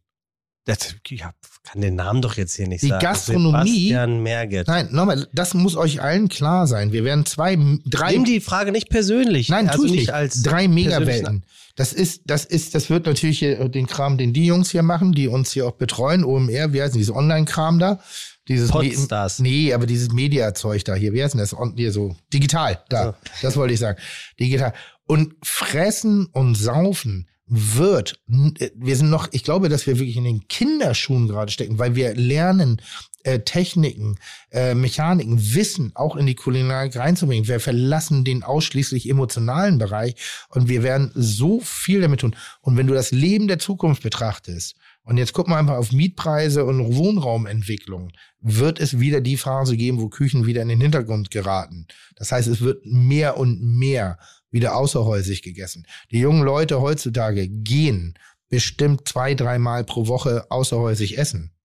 Das, 0.64 0.96
ich 1.08 1.20
kann 1.20 1.80
den 1.80 1.94
Namen 1.94 2.22
doch 2.22 2.36
jetzt 2.36 2.56
hier 2.56 2.66
nicht 2.66 2.82
die 2.82 2.88
sagen. 2.88 3.00
Die 3.00 3.06
Gastronomie. 3.06 3.88
Sebastian 3.88 4.22
Merget. 4.22 4.66
Nein, 4.66 4.88
nochmal, 4.90 5.28
das 5.32 5.54
muss 5.54 5.76
euch 5.76 6.02
allen 6.02 6.28
klar 6.28 6.66
sein. 6.66 6.92
Wir 6.92 7.04
werden 7.04 7.24
zwei, 7.24 7.56
drei. 7.84 8.12
Nimm 8.12 8.24
die 8.24 8.40
Frage 8.40 8.72
nicht 8.72 8.88
persönlich. 8.88 9.48
Nein, 9.48 9.68
also 9.68 9.84
nicht, 9.84 9.92
nicht 9.92 10.10
als 10.12 10.42
drei 10.42 10.66
Megawelten. 10.66 11.44
Das 11.76 11.92
ist, 11.92 12.22
das 12.24 12.44
ist, 12.44 12.74
das 12.74 12.90
wird 12.90 13.06
natürlich 13.06 13.40
den 13.40 13.86
Kram, 13.86 14.18
den 14.18 14.32
die 14.32 14.46
Jungs 14.46 14.70
hier 14.70 14.82
machen, 14.82 15.12
die 15.12 15.28
uns 15.28 15.52
hier 15.52 15.66
auch 15.66 15.72
betreuen, 15.72 16.24
OMR, 16.24 16.72
wie 16.72 16.82
heißt 16.82 16.94
dieses 16.94 17.14
Online-Kram 17.14 17.78
da? 17.78 18.00
Dieses 18.48 18.70
Podstars. 18.70 19.40
Nee, 19.40 19.72
aber 19.74 19.86
dieses 19.86 20.10
Media-Zeug 20.12 20.84
da 20.84 20.94
hier, 20.94 21.12
wie 21.12 21.22
heißt 21.22 21.34
denn 21.34 21.40
das? 21.40 21.54
Hier 21.76 21.92
so, 21.92 22.16
digital, 22.32 22.82
da. 22.88 23.04
So. 23.04 23.14
Das 23.42 23.56
wollte 23.56 23.74
ich 23.74 23.80
sagen. 23.80 24.00
Digital. 24.40 24.72
Und 25.06 25.34
fressen 25.42 26.26
und 26.26 26.54
saufen 26.54 27.28
wird, 27.48 28.20
wir 28.26 28.96
sind 28.96 29.10
noch, 29.10 29.28
ich 29.32 29.44
glaube, 29.44 29.68
dass 29.68 29.86
wir 29.86 29.98
wirklich 29.98 30.16
in 30.16 30.24
den 30.24 30.48
Kinderschuhen 30.48 31.28
gerade 31.28 31.52
stecken, 31.52 31.78
weil 31.78 31.94
wir 31.94 32.14
lernen, 32.14 32.80
äh, 33.26 33.40
Techniken, 33.40 34.18
äh, 34.52 34.74
Mechaniken, 34.74 35.54
Wissen 35.54 35.90
auch 35.94 36.16
in 36.16 36.26
die 36.26 36.36
Kulinarik 36.36 36.96
reinzubringen. 36.96 37.48
Wir 37.48 37.58
verlassen 37.58 38.24
den 38.24 38.44
ausschließlich 38.44 39.08
emotionalen 39.08 39.78
Bereich 39.78 40.14
und 40.48 40.68
wir 40.68 40.82
werden 40.82 41.10
so 41.14 41.60
viel 41.60 42.00
damit 42.00 42.20
tun. 42.20 42.36
Und 42.60 42.76
wenn 42.76 42.86
du 42.86 42.94
das 42.94 43.10
Leben 43.10 43.48
der 43.48 43.58
Zukunft 43.58 44.02
betrachtest, 44.02 44.76
und 45.02 45.18
jetzt 45.18 45.34
guck 45.34 45.46
mal 45.46 45.58
einfach 45.58 45.76
auf 45.76 45.92
Mietpreise 45.92 46.64
und 46.64 46.96
Wohnraumentwicklung, 46.96 48.10
wird 48.40 48.80
es 48.80 48.98
wieder 48.98 49.20
die 49.20 49.36
Phase 49.36 49.76
geben, 49.76 50.00
wo 50.00 50.08
Küchen 50.08 50.46
wieder 50.46 50.62
in 50.62 50.68
den 50.68 50.80
Hintergrund 50.80 51.30
geraten. 51.30 51.86
Das 52.16 52.32
heißt, 52.32 52.48
es 52.48 52.60
wird 52.60 52.84
mehr 52.84 53.38
und 53.38 53.62
mehr 53.62 54.18
wieder 54.50 54.76
außerhäusig 54.76 55.42
gegessen. 55.42 55.86
Die 56.10 56.18
jungen 56.18 56.42
Leute 56.42 56.80
heutzutage 56.80 57.48
gehen 57.48 58.14
bestimmt 58.48 59.06
zwei, 59.06 59.34
dreimal 59.34 59.84
pro 59.84 60.08
Woche 60.08 60.46
außerhäusig 60.50 61.18
essen. 61.18 61.55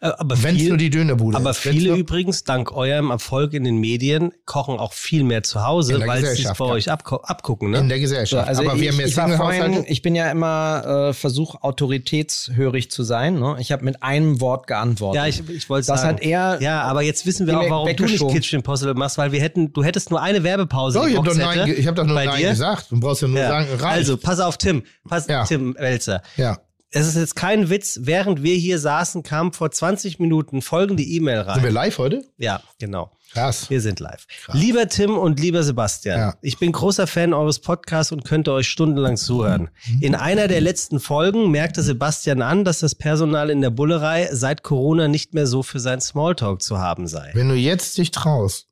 Äh, 0.00 0.06
aber 0.18 0.42
Wenn 0.42 0.56
es 0.56 0.68
nur 0.68 0.76
die 0.76 0.90
Dönerbude 0.90 1.36
Aber 1.36 1.50
ist. 1.50 1.58
viele 1.58 1.94
übrigens, 1.96 2.44
dank 2.44 2.72
eurem 2.72 3.10
Erfolg 3.10 3.52
in 3.52 3.64
den 3.64 3.78
Medien, 3.78 4.32
kochen 4.44 4.78
auch 4.78 4.92
viel 4.92 5.24
mehr 5.24 5.42
zu 5.42 5.64
Hause, 5.64 6.00
weil 6.06 6.24
sie 6.24 6.44
es 6.44 6.56
bei 6.56 6.64
euch 6.64 6.90
abgucken. 6.90 7.70
Ne? 7.70 7.78
In 7.78 7.88
der 7.88 7.98
Gesellschaft. 7.98 8.46
also 8.46 8.62
aber 8.62 8.74
ich, 8.74 8.80
wir 8.80 8.92
haben 8.92 9.00
jetzt 9.00 9.18
ich, 9.18 9.36
vorhin, 9.36 9.84
ich 9.86 10.02
bin 10.02 10.14
ja 10.14 10.30
immer 10.30 11.08
äh, 11.08 11.12
versuch 11.12 11.62
autoritätshörig 11.62 12.90
zu 12.90 13.02
sein. 13.02 13.38
Ne? 13.40 13.56
Ich 13.58 13.72
habe 13.72 13.84
mit 13.84 14.02
einem 14.02 14.40
Wort 14.40 14.66
geantwortet. 14.66 15.16
Ja, 15.16 15.26
ich, 15.26 15.48
ich 15.48 15.68
wollte 15.68 15.86
sagen. 15.86 16.00
Das 16.00 16.08
hat 16.08 16.22
er. 16.22 16.58
Ja, 16.60 16.82
aber 16.82 17.02
jetzt 17.02 17.26
wissen 17.26 17.46
wir 17.46 17.58
auch, 17.58 17.68
warum 17.68 17.96
du 17.96 18.04
nicht 18.04 18.28
Kitchen 18.28 18.60
Impossible 18.60 18.94
machst, 18.94 19.18
weil 19.18 19.32
wir 19.32 19.40
hätten, 19.40 19.72
du 19.72 19.82
hättest 19.82 20.10
nur 20.10 20.22
eine 20.22 20.44
Werbepause. 20.44 21.00
So, 21.00 21.06
ich 21.06 21.16
habe 21.16 21.28
doch, 21.28 21.36
nein, 21.36 21.74
ich 21.76 21.86
hab 21.86 21.96
doch 21.96 22.04
nur 22.04 22.14
Nein 22.14 22.36
dir. 22.36 22.50
gesagt. 22.50 22.86
Du 22.90 23.00
brauchst 23.00 23.22
ja 23.22 23.28
nur 23.28 23.38
ja. 23.38 23.48
sagen, 23.48 23.68
reicht. 23.70 23.84
Also, 23.84 24.16
pass 24.16 24.38
auf, 24.38 24.58
Tim. 24.58 24.84
Pass, 25.08 25.26
ja. 25.26 25.44
Tim 25.44 25.74
Welzer. 25.78 26.22
Ja 26.36 26.58
es 26.92 27.06
ist 27.06 27.16
jetzt 27.16 27.36
kein 27.36 27.70
Witz, 27.70 28.00
während 28.02 28.42
wir 28.42 28.54
hier 28.54 28.78
saßen, 28.78 29.22
kam 29.22 29.52
vor 29.52 29.70
20 29.70 30.18
Minuten 30.18 30.60
folgende 30.60 31.02
E-Mail 31.02 31.40
rein. 31.40 31.54
Sind 31.54 31.64
wir 31.64 31.70
live 31.70 31.98
heute? 31.98 32.22
Ja, 32.36 32.62
genau. 32.78 33.10
Krass. 33.32 33.70
Wir 33.70 33.80
sind 33.80 33.98
live. 33.98 34.26
Krass. 34.44 34.54
Lieber 34.54 34.86
Tim 34.88 35.16
und 35.16 35.40
lieber 35.40 35.62
Sebastian, 35.62 36.18
ja. 36.18 36.34
ich 36.42 36.58
bin 36.58 36.70
großer 36.70 37.06
Fan 37.06 37.32
eures 37.32 37.60
Podcasts 37.60 38.12
und 38.12 38.26
könnte 38.26 38.52
euch 38.52 38.68
stundenlang 38.68 39.16
zuhören. 39.16 39.70
In 40.02 40.14
einer 40.14 40.48
der 40.48 40.60
letzten 40.60 41.00
Folgen 41.00 41.50
merkte 41.50 41.82
Sebastian 41.82 42.42
an, 42.42 42.64
dass 42.64 42.80
das 42.80 42.94
Personal 42.94 43.48
in 43.48 43.62
der 43.62 43.70
Bullerei 43.70 44.28
seit 44.32 44.62
Corona 44.62 45.08
nicht 45.08 45.32
mehr 45.32 45.46
so 45.46 45.62
für 45.62 45.80
sein 45.80 46.02
Smalltalk 46.02 46.60
zu 46.60 46.78
haben 46.78 47.06
sei. 47.06 47.30
Wenn 47.32 47.48
du 47.48 47.54
jetzt 47.54 47.96
dich 47.96 48.10
traust. 48.10 48.68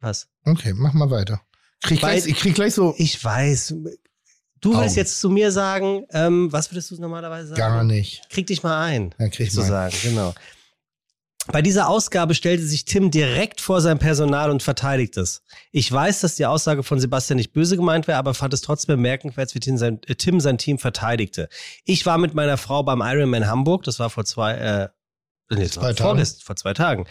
Was? 0.00 0.28
Okay, 0.44 0.72
mach 0.72 0.92
mal 0.92 1.10
weiter. 1.10 1.40
Krieg 1.82 1.98
gleich, 1.98 2.26
ich 2.26 2.36
krieg 2.36 2.54
gleich 2.54 2.74
so. 2.74 2.94
Ich 2.96 3.22
weiß. 3.22 3.74
Du 4.66 4.72
Kaum. 4.72 4.82
willst 4.82 4.96
jetzt 4.96 5.20
zu 5.20 5.30
mir 5.30 5.52
sagen, 5.52 6.06
ähm, 6.10 6.52
was 6.52 6.72
würdest 6.72 6.90
du 6.90 7.00
normalerweise 7.00 7.50
sagen? 7.50 7.60
Gar 7.60 7.84
nicht. 7.84 8.28
Krieg 8.30 8.48
dich 8.48 8.64
mal 8.64 8.84
ein. 8.84 9.14
Ja, 9.16 9.28
krieg 9.28 9.52
zu 9.52 9.60
mal. 9.60 9.66
sagen, 9.68 9.94
genau. 10.02 10.34
Bei 11.52 11.62
dieser 11.62 11.88
Ausgabe 11.88 12.34
stellte 12.34 12.64
sich 12.64 12.84
Tim 12.84 13.12
direkt 13.12 13.60
vor 13.60 13.80
sein 13.80 14.00
Personal 14.00 14.50
und 14.50 14.64
verteidigte 14.64 15.20
es. 15.20 15.42
Ich 15.70 15.90
weiß, 15.92 16.18
dass 16.18 16.34
die 16.34 16.46
Aussage 16.46 16.82
von 16.82 16.98
Sebastian 16.98 17.36
nicht 17.36 17.52
böse 17.52 17.76
gemeint 17.76 18.08
wäre, 18.08 18.18
aber 18.18 18.34
fand 18.34 18.52
es 18.54 18.60
trotzdem 18.60 18.96
bemerkenswert, 18.96 19.54
wie 19.54 19.60
Tim 19.60 19.78
sein, 19.78 20.00
äh, 20.08 20.16
Tim 20.16 20.40
sein 20.40 20.58
Team 20.58 20.78
verteidigte. 20.78 21.48
Ich 21.84 22.04
war 22.04 22.18
mit 22.18 22.34
meiner 22.34 22.56
Frau 22.56 22.82
beim 22.82 23.00
Ironman 23.00 23.46
Hamburg, 23.46 23.84
das 23.84 24.00
war 24.00 24.10
vor 24.10 24.24
zwei, 24.24 24.54
äh, 24.54 24.88
nee, 25.54 25.68
zwei 25.68 25.94
vorgest, 25.94 26.42
vor 26.42 26.56
zwei 26.56 26.74
Tagen. 26.74 27.06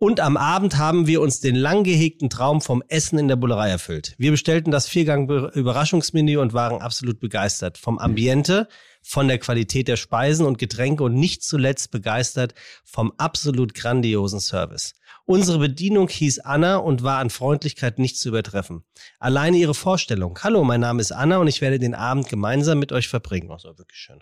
Und 0.00 0.20
am 0.20 0.36
Abend 0.36 0.78
haben 0.78 1.08
wir 1.08 1.20
uns 1.20 1.40
den 1.40 1.56
lang 1.56 1.82
gehegten 1.82 2.30
Traum 2.30 2.60
vom 2.60 2.84
Essen 2.86 3.18
in 3.18 3.26
der 3.26 3.34
Bullerei 3.34 3.68
erfüllt. 3.68 4.14
Wir 4.16 4.30
bestellten 4.30 4.70
das 4.70 4.86
Viergang-Überraschungsmenü 4.86 6.36
und 6.36 6.52
waren 6.52 6.80
absolut 6.80 7.18
begeistert. 7.18 7.78
Vom 7.78 7.98
Ambiente, 7.98 8.68
von 9.02 9.26
der 9.26 9.38
Qualität 9.38 9.88
der 9.88 9.96
Speisen 9.96 10.46
und 10.46 10.56
Getränke 10.56 11.02
und 11.02 11.14
nicht 11.14 11.42
zuletzt 11.42 11.90
begeistert 11.90 12.54
vom 12.84 13.12
absolut 13.16 13.74
grandiosen 13.74 14.38
Service. 14.38 14.92
Unsere 15.24 15.58
Bedienung 15.58 16.08
hieß 16.08 16.38
Anna 16.38 16.76
und 16.76 17.02
war 17.02 17.18
an 17.18 17.28
Freundlichkeit 17.28 17.98
nicht 17.98 18.18
zu 18.18 18.28
übertreffen. 18.28 18.84
Alleine 19.18 19.56
ihre 19.56 19.74
Vorstellung. 19.74 20.38
Hallo, 20.44 20.62
mein 20.62 20.80
Name 20.80 21.00
ist 21.00 21.10
Anna 21.10 21.38
und 21.38 21.48
ich 21.48 21.60
werde 21.60 21.80
den 21.80 21.96
Abend 21.96 22.28
gemeinsam 22.28 22.78
mit 22.78 22.92
euch 22.92 23.08
verbringen. 23.08 23.48
Das 23.48 23.64
war 23.64 23.76
wirklich 23.76 23.98
schön. 23.98 24.20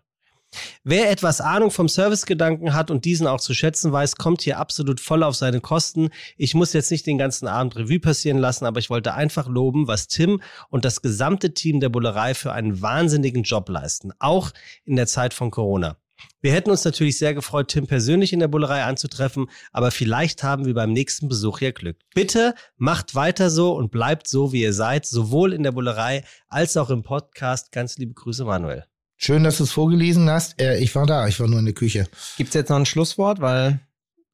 Wer 0.84 1.10
etwas 1.10 1.40
Ahnung 1.40 1.70
vom 1.70 1.88
Servicegedanken 1.88 2.74
hat 2.74 2.90
und 2.90 3.04
diesen 3.04 3.26
auch 3.26 3.40
zu 3.40 3.54
schätzen 3.54 3.92
weiß, 3.92 4.16
kommt 4.16 4.42
hier 4.42 4.58
absolut 4.58 5.00
voll 5.00 5.22
auf 5.22 5.36
seine 5.36 5.60
Kosten. 5.60 6.10
Ich 6.36 6.54
muss 6.54 6.72
jetzt 6.72 6.90
nicht 6.90 7.06
den 7.06 7.18
ganzen 7.18 7.48
Abend 7.48 7.76
Revue 7.76 8.00
passieren 8.00 8.38
lassen, 8.38 8.66
aber 8.66 8.78
ich 8.78 8.90
wollte 8.90 9.14
einfach 9.14 9.48
loben, 9.48 9.88
was 9.88 10.08
Tim 10.08 10.40
und 10.68 10.84
das 10.84 11.02
gesamte 11.02 11.54
Team 11.54 11.80
der 11.80 11.88
Bullerei 11.88 12.34
für 12.34 12.52
einen 12.52 12.80
wahnsinnigen 12.82 13.42
Job 13.42 13.68
leisten, 13.68 14.12
auch 14.18 14.50
in 14.84 14.96
der 14.96 15.06
Zeit 15.06 15.34
von 15.34 15.50
Corona. 15.50 15.96
Wir 16.40 16.52
hätten 16.52 16.70
uns 16.70 16.84
natürlich 16.84 17.18
sehr 17.18 17.34
gefreut, 17.34 17.68
Tim 17.68 17.86
persönlich 17.86 18.32
in 18.32 18.40
der 18.40 18.48
Bullerei 18.48 18.84
anzutreffen, 18.84 19.50
aber 19.72 19.90
vielleicht 19.90 20.42
haben 20.42 20.64
wir 20.64 20.74
beim 20.74 20.92
nächsten 20.92 21.28
Besuch 21.28 21.60
ja 21.60 21.72
Glück. 21.72 21.98
Bitte 22.14 22.54
macht 22.76 23.14
weiter 23.14 23.50
so 23.50 23.74
und 23.74 23.90
bleibt 23.90 24.28
so, 24.28 24.52
wie 24.52 24.62
ihr 24.62 24.72
seid, 24.72 25.06
sowohl 25.06 25.52
in 25.52 25.62
der 25.62 25.72
Bullerei 25.72 26.24
als 26.48 26.76
auch 26.76 26.90
im 26.90 27.02
Podcast. 27.02 27.72
Ganz 27.72 27.98
liebe 27.98 28.14
Grüße, 28.14 28.44
Manuel. 28.44 28.84
Schön, 29.16 29.44
dass 29.44 29.58
du 29.58 29.64
es 29.64 29.72
vorgelesen 29.72 30.28
hast. 30.28 30.60
Äh, 30.60 30.78
ich 30.78 30.94
war 30.94 31.06
da, 31.06 31.26
ich 31.26 31.40
war 31.40 31.48
nur 31.48 31.58
in 31.58 31.64
der 31.64 31.74
Küche. 31.74 32.06
Gibt's 32.36 32.54
jetzt 32.54 32.68
noch 32.68 32.76
ein 32.76 32.86
Schlusswort, 32.86 33.40
weil 33.40 33.80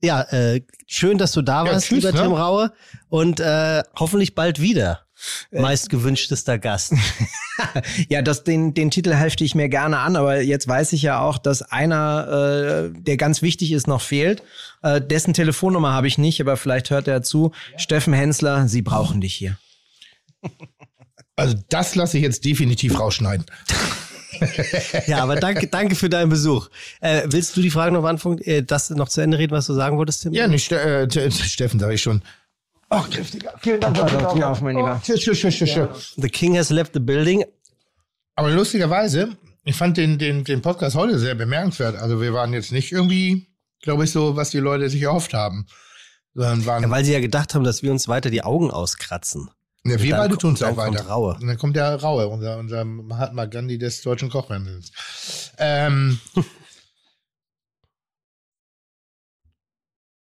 ja, 0.02 0.22
äh, 0.22 0.62
schön, 0.86 1.16
dass 1.16 1.30
du 1.32 1.42
da 1.42 1.64
ja, 1.64 1.72
warst, 1.72 1.86
tschüss, 1.86 2.02
lieber 2.02 2.12
ne? 2.12 2.22
Tim 2.22 2.32
Raue. 2.32 2.72
Und 3.09 3.38
äh, 3.38 3.82
hoffentlich 3.96 4.34
bald 4.34 4.60
wieder. 4.60 5.06
Äh. 5.52 5.60
Meist 5.60 5.90
gewünschtester 5.90 6.59
Gast. 6.59 6.94
ja, 8.09 8.20
das, 8.22 8.42
den, 8.42 8.74
den 8.74 8.90
Titel 8.90 9.14
hefte 9.14 9.44
ich 9.44 9.54
mir 9.54 9.68
gerne 9.68 9.98
an, 9.98 10.16
aber 10.16 10.40
jetzt 10.40 10.66
weiß 10.66 10.92
ich 10.94 11.02
ja 11.02 11.20
auch, 11.20 11.38
dass 11.38 11.62
einer, 11.62 12.90
äh, 12.92 13.00
der 13.00 13.16
ganz 13.16 13.42
wichtig 13.42 13.70
ist, 13.70 13.86
noch 13.86 14.00
fehlt. 14.00 14.42
Äh, 14.82 15.00
dessen 15.00 15.34
Telefonnummer 15.34 15.92
habe 15.92 16.09
ich 16.09 16.18
nicht, 16.18 16.40
aber 16.40 16.56
vielleicht 16.56 16.90
hört 16.90 17.06
er 17.06 17.22
zu. 17.22 17.52
Ja. 17.72 17.78
Steffen 17.78 18.12
Hensler, 18.12 18.66
Sie 18.66 18.82
brauchen 18.82 19.20
dich 19.20 19.34
hier. 19.34 19.56
Also 21.36 21.56
das 21.68 21.94
lasse 21.94 22.18
ich 22.18 22.24
jetzt 22.24 22.44
definitiv 22.44 22.98
rausschneiden. 22.98 23.46
ja, 25.06 25.22
aber 25.22 25.36
danke, 25.36 25.66
danke 25.66 25.94
für 25.94 26.09
deinen 26.09 26.28
Besuch. 26.28 26.68
Äh, 27.00 27.22
willst 27.26 27.56
du 27.56 27.62
die 27.62 27.70
Frage 27.70 27.92
noch 27.92 28.04
anfangen, 28.04 28.38
äh, 28.38 28.62
das 28.62 28.90
noch 28.90 29.09
zu 29.09 29.20
Ende 29.20 29.38
reden, 29.38 29.52
was 29.52 29.66
du 29.66 29.74
sagen 29.74 29.98
wolltest, 29.98 30.22
Tim? 30.22 30.32
Ja, 30.32 30.48
nicht 30.48 30.70
äh, 30.72 31.30
Steffen, 31.30 31.80
sage 31.80 31.94
ich 31.94 32.02
schon. 32.02 32.22
Ach, 32.88 33.09
kräftiger. 33.09 33.54
Vielen 33.60 33.80
Dank. 33.80 33.96
Oh, 33.98 34.42
auf, 34.42 34.60
mein 34.60 34.76
Lieber. 34.76 35.00
Oh, 35.00 35.02
tschüss, 35.02 35.20
tschüss, 35.20 35.56
tschüss. 35.56 36.14
The 36.16 36.28
King 36.28 36.59
has 36.59 36.68
left 36.68 36.92
the 36.92 37.00
building. 37.00 37.42
Aber 38.34 38.50
lustigerweise, 38.50 39.36
ich 39.64 39.76
fand 39.76 39.96
den, 39.96 40.18
den, 40.18 40.44
den 40.44 40.60
Podcast 40.60 40.94
heute 40.94 41.18
sehr 41.18 41.34
bemerkenswert. 41.34 41.96
Also 41.96 42.20
wir 42.20 42.34
waren 42.34 42.52
jetzt 42.52 42.70
nicht 42.70 42.92
irgendwie, 42.92 43.46
glaube 43.80 44.04
ich, 44.04 44.10
so, 44.10 44.36
was 44.36 44.50
die 44.50 44.59
Leute 44.59 44.90
sich 44.90 45.02
erhofft 45.02 45.32
haben. 45.32 45.66
Sondern 46.34 46.66
waren 46.66 46.82
ja, 46.82 46.90
weil 46.90 47.04
sie 47.04 47.12
ja 47.12 47.20
gedacht 47.20 47.54
haben, 47.54 47.64
dass 47.64 47.82
wir 47.82 47.90
uns 47.90 48.09
weiter 48.09 48.30
die 48.30 48.42
Augen 48.42 48.70
auskratzen. 48.70 49.50
Ja, 49.84 50.00
wir 50.00 50.16
beide 50.16 50.38
tun 50.38 50.54
es 50.54 50.62
auch 50.62 50.76
weiter. 50.76 51.06
Raue. 51.06 51.34
Und 51.40 51.46
dann 51.48 51.59
kommt 51.59 51.74
der 51.74 52.00
Raue, 52.00 52.28
unser, 52.28 52.59
unser 52.59 52.84
Mahatma 52.84 53.46
Gandhi 53.46 53.78
des 53.78 54.00
deutschen 54.02 54.30
Kochfernsehens. 54.30 54.92
Ähm, 55.59 56.20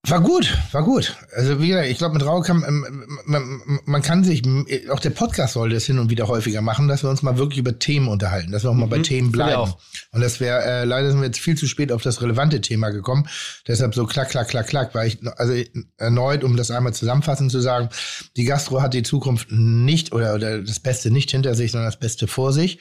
War 0.10 0.22
gut, 0.22 0.58
war 0.72 0.84
gut. 0.84 1.16
Also 1.36 1.62
wie 1.62 1.68
gesagt, 1.68 1.88
ich 1.88 1.98
glaube, 1.98 2.16
mit 2.16 2.26
Rau 2.26 2.42
kann 2.42 2.64
ähm, 2.68 3.20
man, 3.26 3.62
man, 3.86 4.02
kann 4.02 4.24
sich, 4.24 4.42
auch 4.90 5.00
der 5.00 5.12
Podcast 5.12 5.54
sollte 5.54 5.76
es 5.76 5.86
hin 5.86 6.00
und 6.00 6.10
wieder 6.10 6.28
häufiger 6.28 6.62
machen, 6.62 6.88
dass 6.88 7.04
wir 7.04 7.10
uns 7.10 7.22
mal 7.22 7.38
wirklich 7.38 7.60
über 7.60 7.78
Themen 7.78 8.08
unterhalten, 8.08 8.52
dass 8.52 8.64
wir 8.64 8.72
auch 8.72 8.76
mal 8.76 8.88
mhm, 8.88 8.92
bei 8.92 9.00
Themen 9.00 9.32
bleiben. 9.32 9.74
Und 10.12 10.22
das 10.22 10.40
wäre, 10.40 10.64
äh, 10.64 10.86
leider 10.86 11.12
sind 11.12 11.20
wir 11.20 11.28
jetzt 11.28 11.40
viel 11.40 11.58
zu 11.58 11.68
spät 11.68 11.92
auf 11.92 12.02
das 12.02 12.22
relevante 12.22 12.62
Thema 12.62 12.90
gekommen. 12.90 13.28
Deshalb 13.68 13.94
so 13.94 14.06
klack, 14.06 14.30
klack, 14.30 14.48
klack, 14.48 14.68
klack, 14.68 14.96
weil 14.96 15.08
ich, 15.10 15.20
also 15.38 15.54
erneut, 15.98 16.44
um 16.44 16.58
das 16.58 16.72
einmal 16.72 16.94
zusammenfassend 16.94 17.52
zu 17.52 17.60
sagen, 17.60 17.90
die 18.36 18.46
Gastro 18.46 18.82
hat 18.82 18.94
die 18.94 19.04
Zukunft 19.04 19.52
nicht 19.52 20.12
oder, 20.12 20.34
oder 20.34 20.60
das 20.62 20.80
Beste 20.80 21.12
nicht 21.12 21.30
hinter 21.32 21.54
sich, 21.54 21.72
sondern 21.72 21.88
das 21.88 22.00
Beste 22.00 22.28
vor 22.28 22.52
sich. 22.52 22.80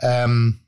Ähm, 0.00 0.60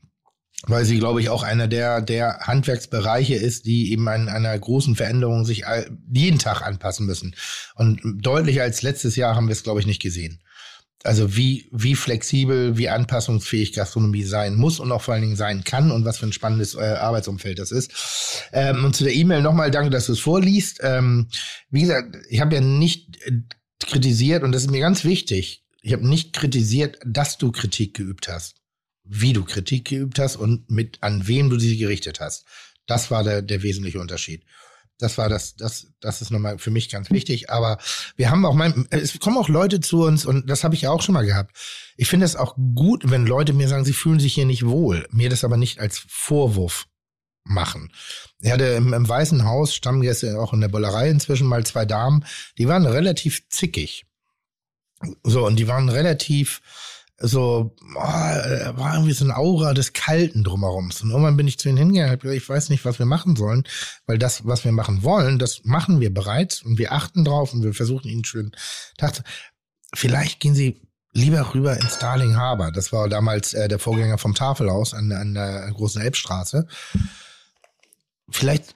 weil 0.66 0.84
sie, 0.84 0.98
glaube 0.98 1.20
ich, 1.20 1.28
auch 1.28 1.42
einer 1.42 1.66
der, 1.66 2.00
der 2.00 2.40
Handwerksbereiche 2.40 3.34
ist, 3.34 3.66
die 3.66 3.92
eben 3.92 4.08
an 4.08 4.28
einer 4.28 4.56
großen 4.56 4.94
Veränderung 4.94 5.44
sich 5.44 5.64
jeden 6.12 6.38
Tag 6.38 6.62
anpassen 6.62 7.06
müssen. 7.06 7.34
Und 7.74 8.00
deutlicher 8.04 8.62
als 8.62 8.82
letztes 8.82 9.16
Jahr 9.16 9.34
haben 9.34 9.48
wir 9.48 9.52
es, 9.52 9.64
glaube 9.64 9.80
ich, 9.80 9.86
nicht 9.86 10.02
gesehen. 10.02 10.40
Also 11.04 11.36
wie, 11.36 11.68
wie 11.72 11.96
flexibel, 11.96 12.78
wie 12.78 12.88
anpassungsfähig 12.88 13.72
Gastronomie 13.72 14.22
sein 14.22 14.54
muss 14.54 14.78
und 14.78 14.92
auch 14.92 15.02
vor 15.02 15.14
allen 15.14 15.24
Dingen 15.24 15.36
sein 15.36 15.64
kann 15.64 15.90
und 15.90 16.04
was 16.04 16.18
für 16.18 16.26
ein 16.26 16.32
spannendes 16.32 16.76
äh, 16.76 16.80
Arbeitsumfeld 16.80 17.58
das 17.58 17.72
ist. 17.72 17.90
Ähm, 18.52 18.84
und 18.84 18.94
zu 18.94 19.02
der 19.02 19.12
E-Mail 19.12 19.42
nochmal 19.42 19.72
danke, 19.72 19.90
dass 19.90 20.06
du 20.06 20.12
es 20.12 20.20
vorliest. 20.20 20.78
Ähm, 20.82 21.26
wie 21.70 21.80
gesagt, 21.80 22.16
ich 22.30 22.40
habe 22.40 22.54
ja 22.54 22.60
nicht 22.60 23.20
äh, 23.26 23.32
kritisiert 23.80 24.44
und 24.44 24.52
das 24.52 24.62
ist 24.62 24.70
mir 24.70 24.80
ganz 24.80 25.02
wichtig. 25.02 25.64
Ich 25.80 25.92
habe 25.92 26.06
nicht 26.06 26.32
kritisiert, 26.32 26.98
dass 27.04 27.36
du 27.36 27.50
Kritik 27.50 27.94
geübt 27.94 28.28
hast 28.28 28.61
wie 29.04 29.32
du 29.32 29.44
Kritik 29.44 29.88
geübt 29.88 30.18
hast 30.18 30.36
und 30.36 30.70
mit 30.70 30.98
an 31.02 31.26
wem 31.26 31.50
du 31.50 31.58
sie 31.58 31.76
gerichtet 31.76 32.20
hast. 32.20 32.44
Das 32.86 33.10
war 33.10 33.24
der, 33.24 33.42
der 33.42 33.62
wesentliche 33.62 34.00
Unterschied. 34.00 34.44
Das 34.98 35.18
war 35.18 35.28
das, 35.28 35.56
das, 35.56 35.88
das 36.00 36.22
ist 36.22 36.30
nochmal 36.30 36.58
für 36.58 36.70
mich 36.70 36.88
ganz 36.88 37.10
wichtig. 37.10 37.50
Aber 37.50 37.78
wir 38.16 38.30
haben 38.30 38.44
auch 38.46 38.54
mein, 38.54 38.86
es 38.90 39.18
kommen 39.18 39.36
auch 39.36 39.48
Leute 39.48 39.80
zu 39.80 40.04
uns 40.04 40.24
und 40.24 40.48
das 40.48 40.62
habe 40.62 40.74
ich 40.74 40.82
ja 40.82 40.90
auch 40.90 41.02
schon 41.02 41.14
mal 41.14 41.26
gehabt. 41.26 41.56
Ich 41.96 42.08
finde 42.08 42.24
es 42.24 42.36
auch 42.36 42.56
gut, 42.74 43.10
wenn 43.10 43.26
Leute 43.26 43.52
mir 43.52 43.68
sagen, 43.68 43.84
sie 43.84 43.92
fühlen 43.92 44.20
sich 44.20 44.34
hier 44.34 44.46
nicht 44.46 44.64
wohl, 44.64 45.06
mir 45.10 45.28
das 45.28 45.44
aber 45.44 45.56
nicht 45.56 45.80
als 45.80 46.04
Vorwurf 46.08 46.86
machen. 47.44 47.92
Er 48.40 48.54
hatte 48.54 48.64
im, 48.64 48.92
im 48.92 49.08
Weißen 49.08 49.44
Haus 49.44 49.74
Stammgäste 49.74 50.38
auch 50.40 50.52
in 50.52 50.60
der 50.60 50.68
Bollerei 50.68 51.10
inzwischen 51.10 51.48
mal 51.48 51.66
zwei 51.66 51.84
Damen, 51.84 52.24
die 52.58 52.68
waren 52.68 52.86
relativ 52.86 53.48
zickig. 53.48 54.06
So, 55.24 55.44
und 55.44 55.56
die 55.56 55.66
waren 55.66 55.88
relativ, 55.88 56.62
so, 57.22 57.74
oh, 57.94 57.98
war 57.98 58.94
irgendwie 58.94 59.12
so 59.12 59.24
eine 59.24 59.36
Aura 59.36 59.74
des 59.74 59.92
Kalten 59.92 60.44
drumherum. 60.44 60.90
Und 61.02 61.10
irgendwann 61.10 61.36
bin 61.36 61.48
ich 61.48 61.58
zu 61.58 61.68
ihnen 61.68 61.78
hingegangen 61.78 62.18
gesagt, 62.18 62.36
ich 62.36 62.48
weiß 62.48 62.68
nicht, 62.68 62.84
was 62.84 62.98
wir 62.98 63.06
machen 63.06 63.36
sollen, 63.36 63.64
weil 64.06 64.18
das, 64.18 64.44
was 64.46 64.64
wir 64.64 64.72
machen 64.72 65.02
wollen, 65.02 65.38
das 65.38 65.62
machen 65.64 66.00
wir 66.00 66.12
bereits 66.12 66.62
und 66.62 66.78
wir 66.78 66.92
achten 66.92 67.24
drauf 67.24 67.52
und 67.52 67.62
wir 67.62 67.74
versuchen 67.74 68.08
ihnen 68.08 68.24
schön 68.24 68.52
Tag 68.98 69.22
Vielleicht 69.94 70.40
gehen 70.40 70.54
sie 70.54 70.80
lieber 71.12 71.54
rüber 71.54 71.76
ins 71.76 71.98
Darling 71.98 72.36
Harbor. 72.36 72.72
Das 72.72 72.92
war 72.92 73.08
damals 73.08 73.52
äh, 73.54 73.68
der 73.68 73.78
Vorgänger 73.78 74.18
vom 74.18 74.34
Tafelhaus 74.34 74.94
an, 74.94 75.12
an 75.12 75.34
der 75.34 75.70
großen 75.72 76.00
Elbstraße. 76.00 76.66
Vielleicht 78.30 78.74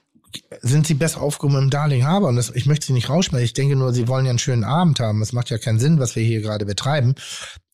sind 0.61 0.85
sie 0.85 0.93
besser 0.93 1.21
aufgehoben 1.21 1.63
im 1.63 1.69
Darling 1.69 2.05
Harbor. 2.05 2.29
Und 2.29 2.35
das, 2.35 2.51
ich 2.51 2.67
möchte 2.67 2.85
sie 2.85 2.93
nicht 2.93 3.09
rausschmeißen. 3.09 3.43
Ich 3.43 3.53
denke 3.53 3.75
nur, 3.75 3.93
sie 3.93 4.07
wollen 4.07 4.25
ja 4.25 4.29
einen 4.29 4.39
schönen 4.39 4.63
Abend 4.63 4.99
haben. 4.99 5.21
Es 5.21 5.33
macht 5.33 5.49
ja 5.49 5.57
keinen 5.57 5.79
Sinn, 5.79 5.99
was 5.99 6.15
wir 6.15 6.23
hier 6.23 6.41
gerade 6.41 6.65
betreiben. 6.65 7.15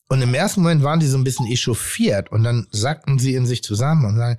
Und 0.10 0.22
im 0.22 0.34
ersten 0.34 0.62
Moment 0.62 0.84
waren 0.84 1.00
die 1.00 1.08
so 1.08 1.18
ein 1.18 1.24
bisschen 1.24 1.48
echauffiert 1.48 2.32
und 2.32 2.44
dann 2.44 2.68
sagten 2.72 3.20
sie 3.20 3.36
in 3.36 3.46
sich 3.46 3.64
zusammen 3.64 4.06
und 4.06 4.18
sagen, 4.18 4.38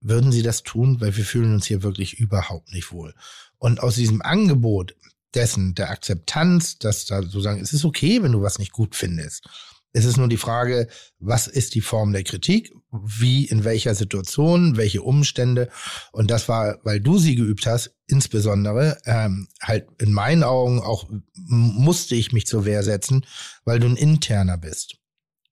würden 0.00 0.30
sie 0.30 0.42
das 0.42 0.62
tun, 0.62 1.00
weil 1.00 1.16
wir 1.16 1.24
fühlen 1.24 1.54
uns 1.54 1.66
hier 1.66 1.82
wirklich 1.82 2.14
überhaupt 2.20 2.72
nicht 2.72 2.92
wohl. 2.92 3.14
Und 3.58 3.80
aus 3.80 3.96
diesem 3.96 4.22
Angebot 4.22 4.94
dessen, 5.34 5.74
der 5.74 5.90
Akzeptanz, 5.90 6.78
dass 6.78 7.06
da 7.06 7.22
so 7.22 7.40
sagen, 7.40 7.60
es 7.60 7.72
ist 7.72 7.84
okay, 7.84 8.22
wenn 8.22 8.32
du 8.32 8.42
was 8.42 8.58
nicht 8.58 8.72
gut 8.72 8.94
findest. 8.94 9.48
Es 9.92 10.04
ist 10.04 10.18
nur 10.18 10.28
die 10.28 10.36
Frage, 10.36 10.88
was 11.18 11.46
ist 11.46 11.74
die 11.74 11.80
Form 11.80 12.12
der 12.12 12.22
Kritik? 12.22 12.72
Wie, 12.92 13.46
in 13.46 13.64
welcher 13.64 13.94
Situation, 13.94 14.76
welche 14.76 15.00
Umstände? 15.02 15.70
Und 16.12 16.30
das 16.30 16.48
war, 16.48 16.78
weil 16.84 17.00
du 17.00 17.18
sie 17.18 17.34
geübt 17.34 17.66
hast, 17.66 17.94
insbesondere, 18.06 18.98
ähm, 19.06 19.48
halt 19.60 19.88
in 19.98 20.12
meinen 20.12 20.42
Augen 20.42 20.80
auch 20.80 21.08
musste 21.34 22.14
ich 22.14 22.32
mich 22.32 22.46
zur 22.46 22.66
Wehr 22.66 22.82
setzen, 22.82 23.24
weil 23.64 23.80
du 23.80 23.86
ein 23.86 23.96
Interner 23.96 24.58
bist 24.58 24.98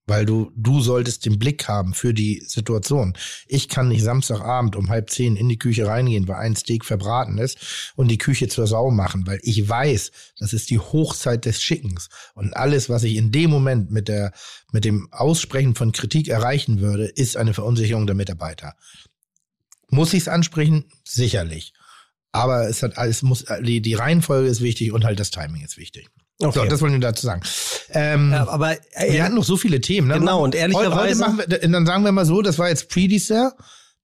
weil 0.07 0.27
du, 0.27 0.53
du 0.55 0.81
solltest 0.81 1.25
den 1.25 1.39
Blick 1.39 1.67
haben 1.67 1.95
für 1.95 2.13
die 2.13 2.43
Situation. 2.47 3.15
Ich 3.47 3.69
kann 3.69 3.89
nicht 3.89 4.03
Samstagabend 4.03 4.77
um 4.77 4.91
halb 4.91 5.11
zehn 5.11 5.37
in 5.37 5.49
die 5.49 5.59
Küche 5.59 5.87
reingehen, 5.87 6.29
weil 6.29 6.37
ein 6.37 6.57
Steak 6.57 6.85
verbraten 6.85 7.39
ist 7.39 7.93
und 7.97 8.09
die 8.09 8.19
Küche 8.19 8.49
zur 8.49 8.67
Sau 8.67 8.91
machen, 8.91 9.27
weil 9.27 9.41
ich 9.43 9.67
weiß, 9.69 10.11
das 10.39 10.53
ist 10.53 10.71
die 10.71 10.79
Hochzeit 10.79 11.45
des 11.45 11.63
Schickens 11.63 12.09
und 12.35 12.55
alles, 12.55 12.89
was 12.89 13.03
ich 13.05 13.17
in 13.17 13.33
dem 13.33 13.51
Moment 13.51 13.91
mit 13.91 14.09
der, 14.09 14.33
mit 14.73 14.85
dem 14.85 15.09
Aussprechen 15.13 15.75
von 15.75 15.93
Kritik 15.93 16.29
erreichen 16.29 16.81
würde, 16.81 17.07
ist 17.07 17.37
eine 17.37 17.55
Verunsicherung 17.55 18.07
der 18.07 18.17
Mitarbeiter. 18.17 18.75
Muss 19.89 20.13
ich 20.13 20.23
es 20.23 20.29
ansprechen? 20.29 20.85
Sicherlich. 21.05 21.73
Aber 22.33 22.69
es 22.69 22.83
hat 22.83 22.99
alles, 22.99 23.23
muss, 23.23 23.45
die, 23.63 23.81
die 23.81 23.95
Reihenfolge 23.95 24.49
ist 24.49 24.61
wichtig 24.61 24.93
und 24.93 25.05
halt 25.05 25.21
das 25.21 25.31
Timing 25.31 25.63
ist 25.63 25.77
wichtig. 25.77 26.11
Okay. 26.41 26.59
So, 26.59 26.65
das 26.65 26.81
wollen 26.81 26.93
wir 26.93 27.01
dazu 27.01 27.27
sagen. 27.27 27.43
Ähm, 27.91 28.33
ja, 28.33 28.49
aber 28.49 28.73
äh, 28.93 29.13
wir 29.13 29.25
hatten 29.25 29.37
noch 29.37 29.45
so 29.45 29.57
viele 29.57 29.81
Themen. 29.81 30.09
Ne? 30.09 30.19
Genau, 30.19 30.43
und 30.43 30.55
ehrlicherweise. 30.55 31.25
Heute 31.27 31.51
wir, 31.51 31.69
dann 31.69 31.87
sagen 31.87 32.05
wir 32.05 32.13
mal 32.13 32.27
so, 32.27 32.43
das 32.43 32.59
war 32.59 32.69
jetzt 32.69 32.89
Pre-Dessert, 32.89 33.55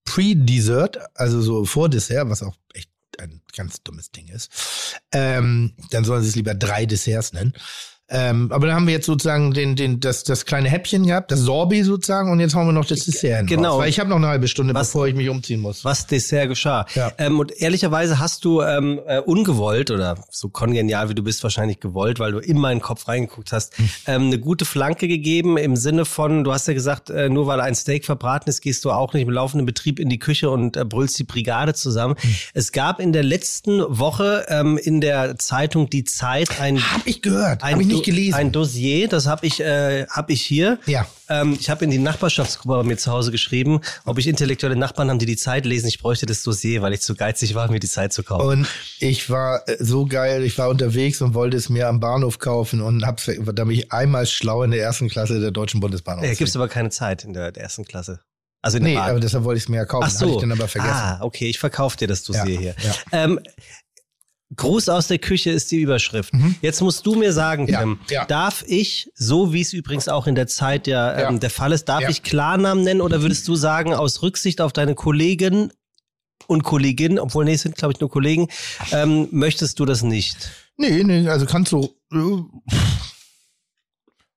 Pre-Dessert, 0.04 0.98
also 1.14 1.40
so 1.40 1.64
vor 1.64 1.88
Dessert, 1.88 2.28
was 2.28 2.42
auch 2.42 2.54
echt 2.72 2.90
ein 3.18 3.42
ganz 3.56 3.82
dummes 3.82 4.10
Ding 4.12 4.28
ist. 4.28 4.50
Ähm, 5.12 5.74
dann 5.90 6.04
sollen 6.04 6.22
sie 6.22 6.28
es 6.28 6.36
lieber 6.36 6.54
drei 6.54 6.86
Desserts 6.86 7.32
nennen. 7.32 7.52
Ähm, 8.10 8.50
aber 8.50 8.66
dann 8.66 8.76
haben 8.76 8.86
wir 8.86 8.94
jetzt 8.94 9.06
sozusagen 9.06 9.52
den, 9.52 9.76
den, 9.76 10.00
das, 10.00 10.24
das 10.24 10.44
kleine 10.44 10.68
Häppchen 10.68 11.06
gehabt, 11.06 11.30
das 11.30 11.40
Sorbi 11.40 11.84
sozusagen, 11.84 12.32
und 12.32 12.40
jetzt 12.40 12.56
haben 12.56 12.66
wir 12.66 12.72
noch 12.72 12.84
das 12.84 13.04
Dessert. 13.04 13.46
Genau. 13.46 13.70
Raus, 13.70 13.80
weil 13.82 13.88
ich 13.88 14.00
habe 14.00 14.10
noch 14.10 14.16
eine 14.16 14.26
halbe 14.26 14.48
Stunde, 14.48 14.74
was, 14.74 14.88
bevor 14.88 15.06
ich 15.06 15.14
mich 15.14 15.28
umziehen 15.28 15.60
muss. 15.60 15.84
Was 15.84 16.06
Dessert 16.06 16.48
geschah. 16.48 16.86
Ja. 16.94 17.12
Ähm, 17.18 17.38
und 17.38 17.52
ehrlicherweise 17.60 18.18
hast 18.18 18.44
du 18.44 18.62
ähm, 18.62 19.00
äh, 19.06 19.20
ungewollt 19.20 19.92
oder 19.92 20.16
so 20.30 20.48
kongenial 20.48 21.08
wie 21.08 21.14
du 21.14 21.22
bist 21.22 21.42
wahrscheinlich 21.44 21.78
gewollt, 21.78 22.18
weil 22.18 22.32
du 22.32 22.38
in 22.38 22.58
meinen 22.58 22.80
Kopf 22.80 23.06
reingeguckt 23.06 23.52
hast, 23.52 23.78
hm. 23.78 23.90
ähm, 24.06 24.22
eine 24.22 24.38
gute 24.40 24.64
Flanke 24.64 25.06
gegeben 25.06 25.56
im 25.56 25.76
Sinne 25.76 26.04
von, 26.04 26.42
du 26.42 26.52
hast 26.52 26.66
ja 26.66 26.74
gesagt, 26.74 27.10
äh, 27.10 27.28
nur 27.28 27.46
weil 27.46 27.60
ein 27.60 27.76
Steak 27.76 28.04
verbraten 28.04 28.50
ist, 28.50 28.60
gehst 28.60 28.84
du 28.84 28.90
auch 28.90 29.12
nicht 29.12 29.22
im 29.22 29.30
laufenden 29.30 29.66
Betrieb 29.66 30.00
in 30.00 30.08
die 30.08 30.18
Küche 30.18 30.50
und 30.50 30.76
äh, 30.76 30.84
brüllst 30.84 31.16
die 31.18 31.24
Brigade 31.24 31.74
zusammen. 31.74 32.16
Hm. 32.18 32.34
Es 32.54 32.72
gab 32.72 32.98
in 32.98 33.12
der 33.12 33.22
letzten 33.22 33.80
Woche 33.86 34.46
ähm, 34.48 34.78
in 34.78 35.00
der 35.00 35.38
Zeitung 35.38 35.88
Die 35.88 36.02
Zeit 36.04 36.60
ein... 36.60 36.78
Hab 36.92 37.06
ich 37.06 37.22
gehört, 37.22 37.62
hab 37.62 37.80
ich 37.80 37.99
nicht 38.00 38.16
gelesen. 38.16 38.34
Ein 38.34 38.52
Dossier, 38.52 39.08
das 39.08 39.26
habe 39.26 39.46
ich, 39.46 39.60
äh, 39.60 40.06
hab 40.06 40.30
ich 40.30 40.42
hier. 40.42 40.78
Ja. 40.86 41.06
Ähm, 41.28 41.56
ich 41.58 41.70
habe 41.70 41.84
in 41.84 41.90
die 41.90 41.98
Nachbarschaftsgruppe 41.98 42.76
bei 42.76 42.82
mir 42.82 42.96
zu 42.96 43.10
Hause 43.12 43.30
geschrieben, 43.30 43.80
ob 44.04 44.18
ich 44.18 44.26
intellektuelle 44.26 44.76
Nachbarn 44.76 45.10
haben, 45.10 45.18
die 45.18 45.26
die 45.26 45.36
Zeit 45.36 45.64
lesen. 45.64 45.86
Ich 45.86 46.00
bräuchte 46.00 46.26
das 46.26 46.42
Dossier, 46.42 46.82
weil 46.82 46.92
ich 46.92 47.00
zu 47.00 47.14
geizig 47.14 47.54
war, 47.54 47.70
mir 47.70 47.80
die 47.80 47.88
Zeit 47.88 48.12
zu 48.12 48.22
kaufen. 48.22 48.46
Und 48.46 48.66
ich 48.98 49.30
war 49.30 49.68
äh, 49.68 49.76
so 49.78 50.06
geil, 50.06 50.42
ich 50.42 50.58
war 50.58 50.68
unterwegs 50.68 51.20
und 51.22 51.34
wollte 51.34 51.56
es 51.56 51.68
mir 51.68 51.88
am 51.88 52.00
Bahnhof 52.00 52.38
kaufen 52.38 52.80
und 52.80 53.06
habe 53.06 53.20
da 53.54 53.64
mich 53.64 53.92
einmal 53.92 54.26
schlau 54.26 54.62
in 54.62 54.70
der 54.70 54.82
ersten 54.82 55.08
Klasse 55.08 55.40
der 55.40 55.50
Deutschen 55.50 55.80
Bundesbahn 55.80 56.22
Ja, 56.22 56.30
gibt 56.34 56.48
es 56.48 56.56
aber 56.56 56.68
keine 56.68 56.90
Zeit 56.90 57.24
in 57.24 57.32
der, 57.32 57.52
der 57.52 57.62
ersten 57.62 57.84
Klasse. 57.84 58.20
Also 58.62 58.78
nee, 58.78 58.96
Art. 58.96 59.10
aber 59.10 59.20
deshalb 59.20 59.44
wollte 59.44 59.56
ich 59.56 59.64
es 59.64 59.68
mir 59.70 59.78
ja 59.78 59.84
kaufen. 59.86 60.04
Ach 60.06 60.10
so. 60.10 60.26
Hatte 60.26 60.34
ich 60.34 60.40
dann 60.40 60.52
aber 60.52 60.68
vergessen. 60.68 60.94
Ah, 60.94 61.18
okay, 61.22 61.48
ich 61.48 61.58
verkaufe 61.58 61.96
dir 61.96 62.08
das 62.08 62.24
Dossier 62.24 62.54
ja, 62.54 62.60
hier. 62.60 62.74
Ja. 62.82 62.94
Ähm, 63.24 63.40
Gruß 64.56 64.88
aus 64.88 65.06
der 65.06 65.18
Küche 65.18 65.50
ist 65.50 65.70
die 65.70 65.80
Überschrift. 65.80 66.34
Mhm. 66.34 66.56
Jetzt 66.60 66.80
musst 66.80 67.06
du 67.06 67.14
mir 67.14 67.32
sagen, 67.32 67.68
Tim, 67.68 68.00
ja, 68.08 68.22
ja. 68.22 68.26
darf 68.26 68.64
ich, 68.66 69.10
so 69.14 69.52
wie 69.52 69.60
es 69.60 69.72
übrigens 69.72 70.08
auch 70.08 70.26
in 70.26 70.34
der 70.34 70.48
Zeit 70.48 70.88
ja, 70.88 71.14
ähm, 71.14 71.34
ja. 71.34 71.38
der 71.38 71.50
Fall 71.50 71.70
ist, 71.72 71.84
darf 71.88 72.08
ich 72.08 72.24
Klarnamen 72.24 72.82
nennen 72.82 73.00
oder 73.00 73.22
würdest 73.22 73.46
du 73.46 73.54
sagen, 73.54 73.94
aus 73.94 74.22
Rücksicht 74.22 74.60
auf 74.60 74.72
deine 74.72 74.96
Kollegen 74.96 75.72
und 76.48 76.64
Kolleginnen, 76.64 77.20
obwohl 77.20 77.44
nee, 77.44 77.52
es 77.54 77.62
sind 77.62 77.76
glaube 77.76 77.92
ich 77.92 78.00
nur 78.00 78.10
Kollegen, 78.10 78.48
ähm, 78.90 79.28
möchtest 79.30 79.78
du 79.78 79.84
das 79.84 80.02
nicht? 80.02 80.50
Nee, 80.76 81.04
nee, 81.04 81.28
also 81.28 81.46
kannst 81.46 81.70
du. 81.70 81.94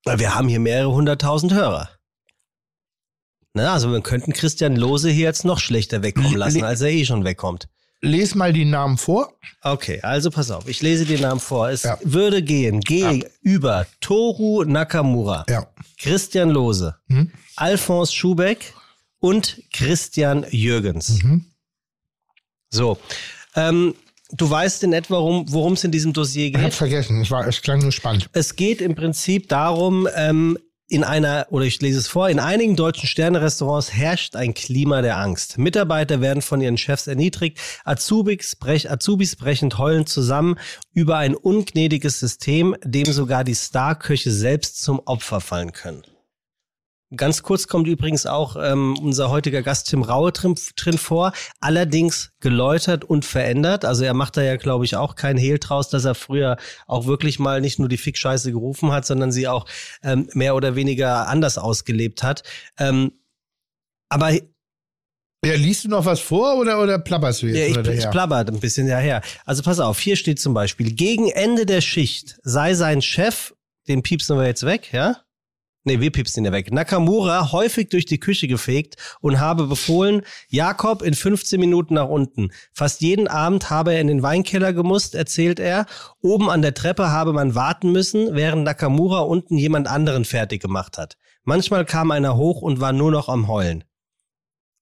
Äh, 0.05 0.19
wir 0.19 0.35
haben 0.35 0.47
hier 0.47 0.59
mehrere 0.59 0.93
hunderttausend 0.93 1.53
Hörer. 1.53 1.89
Na, 3.53 3.73
also 3.73 3.91
wir 3.91 4.01
könnten 4.01 4.33
Christian 4.33 4.75
Lose 4.75 5.09
hier 5.09 5.25
jetzt 5.25 5.45
noch 5.45 5.59
schlechter 5.59 6.03
wegkommen 6.03 6.35
lassen, 6.35 6.63
als 6.63 6.81
er 6.81 6.89
eh 6.89 7.05
schon 7.05 7.23
wegkommt 7.23 7.67
lese 8.03 8.37
mal 8.37 8.53
die 8.53 8.65
Namen 8.65 8.97
vor. 8.97 9.33
Okay, 9.61 9.99
also 10.01 10.29
pass 10.29 10.51
auf, 10.51 10.67
ich 10.67 10.81
lese 10.81 11.05
die 11.05 11.17
Namen 11.17 11.39
vor. 11.39 11.69
Es 11.69 11.83
ja. 11.83 11.97
würde 12.03 12.43
gehen, 12.43 12.81
geh 12.81 13.19
ja. 13.19 13.25
über 13.41 13.87
Toru 14.01 14.63
Nakamura, 14.63 15.45
ja. 15.49 15.65
Christian 15.97 16.49
Lose, 16.49 16.95
mhm. 17.07 17.31
Alphonse 17.55 18.13
Schubeck 18.13 18.73
und 19.19 19.61
Christian 19.71 20.45
Jürgens. 20.51 21.23
Mhm. 21.23 21.45
So, 22.69 22.97
ähm, 23.55 23.95
du 24.31 24.49
weißt 24.49 24.83
in 24.83 24.93
etwa, 24.93 25.15
worum 25.17 25.73
es 25.73 25.83
in 25.83 25.91
diesem 25.91 26.11
Dossier 26.11 26.51
geht? 26.51 26.59
Ich 26.59 26.65
hab's 26.65 26.77
vergessen, 26.77 27.21
ich 27.21 27.31
war, 27.31 27.47
es 27.47 27.61
klang 27.61 27.79
nur 27.79 27.91
spannend. 27.91 28.29
Es 28.33 28.55
geht 28.55 28.81
im 28.81 28.95
Prinzip 28.95 29.47
darum, 29.47 30.07
ähm, 30.15 30.57
in 30.93 31.03
einer, 31.03 31.47
oder 31.49 31.65
ich 31.65 31.81
lese 31.81 31.97
es 31.97 32.07
vor, 32.07 32.29
in 32.29 32.39
einigen 32.39 32.75
deutschen 32.75 33.07
Sternerestaurants 33.07 33.91
herrscht 33.93 34.35
ein 34.35 34.53
Klima 34.53 35.01
der 35.01 35.17
Angst. 35.17 35.57
Mitarbeiter 35.57 36.21
werden 36.21 36.43
von 36.43 36.61
ihren 36.61 36.77
Chefs 36.77 37.07
erniedrigt, 37.07 37.59
Azubis, 37.83 38.55
brech, 38.55 38.91
Azubis 38.91 39.35
brechen 39.35 39.75
heulend 39.77 40.07
zusammen 40.07 40.59
über 40.93 41.17
ein 41.17 41.35
ungnädiges 41.35 42.19
System, 42.19 42.75
dem 42.83 43.11
sogar 43.11 43.43
die 43.43 43.55
Starköche 43.55 44.31
selbst 44.31 44.83
zum 44.83 44.99
Opfer 45.05 45.41
fallen 45.41 45.71
können. 45.71 46.03
Ganz 47.15 47.43
kurz 47.43 47.67
kommt 47.67 47.87
übrigens 47.87 48.25
auch 48.25 48.55
ähm, 48.59 48.97
unser 49.01 49.29
heutiger 49.29 49.61
Gast 49.61 49.89
Tim 49.89 50.01
Raue 50.01 50.31
drin, 50.31 50.55
drin, 50.75 50.97
vor, 50.97 51.33
allerdings 51.59 52.31
geläutert 52.39 53.03
und 53.03 53.25
verändert. 53.25 53.85
Also 53.85 54.03
er 54.03 54.13
macht 54.13 54.37
da 54.37 54.41
ja, 54.41 54.55
glaube 54.55 54.85
ich, 54.85 54.95
auch 54.95 55.15
kein 55.15 55.37
Hehl 55.37 55.59
draus, 55.59 55.89
dass 55.89 56.05
er 56.05 56.15
früher 56.15 56.57
auch 56.87 57.05
wirklich 57.05 57.39
mal 57.39 57.61
nicht 57.61 57.77
nur 57.77 57.89
die 57.89 57.97
Fickscheiße 57.97 58.51
gerufen 58.51 58.91
hat, 58.91 59.05
sondern 59.05 59.31
sie 59.31 59.47
auch 59.47 59.65
ähm, 60.01 60.27
mehr 60.33 60.55
oder 60.55 60.75
weniger 60.75 61.27
anders 61.27 61.57
ausgelebt 61.57 62.23
hat. 62.23 62.43
Ähm, 62.79 63.11
aber 64.09 64.31
ja, 65.45 65.55
liest 65.55 65.83
du 65.83 65.89
noch 65.89 66.05
was 66.05 66.21
vor 66.21 66.57
oder, 66.57 66.81
oder 66.81 66.99
plapperst 66.99 67.41
du 67.41 67.47
jetzt? 67.47 67.75
Ja, 67.75 67.81
ich, 67.81 67.99
ich 67.99 68.09
plappert 68.09 68.49
ein 68.49 68.59
bisschen 68.59 68.87
daher. 68.87 69.21
Also 69.45 69.61
pass 69.61 69.79
auf, 69.79 69.99
hier 69.99 70.15
steht 70.15 70.39
zum 70.39 70.53
Beispiel, 70.53 70.93
gegen 70.93 71.29
Ende 71.29 71.65
der 71.65 71.81
Schicht 71.81 72.39
sei 72.43 72.75
sein 72.75 73.01
Chef, 73.01 73.53
den 73.87 74.03
piepsen 74.03 74.37
wir 74.37 74.45
jetzt 74.45 74.65
weg, 74.65 74.93
ja? 74.93 75.17
Nee, 75.85 75.99
wir 75.99 76.11
piepsen 76.11 76.43
ihn 76.43 76.45
ja 76.45 76.51
weg. 76.53 76.71
Nakamura 76.71 77.51
häufig 77.51 77.89
durch 77.89 78.05
die 78.05 78.19
Küche 78.19 78.47
gefegt 78.47 78.95
und 79.19 79.41
habe 79.41 79.67
befohlen, 79.67 80.21
Jakob 80.47 81.01
in 81.01 81.13
15 81.13 81.59
Minuten 81.59 81.95
nach 81.95 82.07
unten. 82.07 82.51
Fast 82.71 83.01
jeden 83.01 83.27
Abend 83.27 83.69
habe 83.69 83.93
er 83.93 83.99
in 83.99 84.07
den 84.07 84.23
Weinkeller 84.23 84.71
gemusst, 84.71 85.13
erzählt 85.13 85.59
er. 85.59 85.85
Oben 86.21 86.49
an 86.49 86.61
der 86.61 86.73
Treppe 86.73 87.11
habe 87.11 87.33
man 87.33 87.53
warten 87.53 87.91
müssen, 87.91 88.33
während 88.33 88.63
Nakamura 88.63 89.19
unten 89.19 89.57
jemand 89.57 89.89
anderen 89.89 90.23
fertig 90.23 90.61
gemacht 90.61 90.97
hat. 90.97 91.17
Manchmal 91.43 91.83
kam 91.83 92.11
einer 92.11 92.37
hoch 92.37 92.61
und 92.61 92.79
war 92.79 92.93
nur 92.93 93.11
noch 93.11 93.27
am 93.27 93.49
Heulen. 93.49 93.83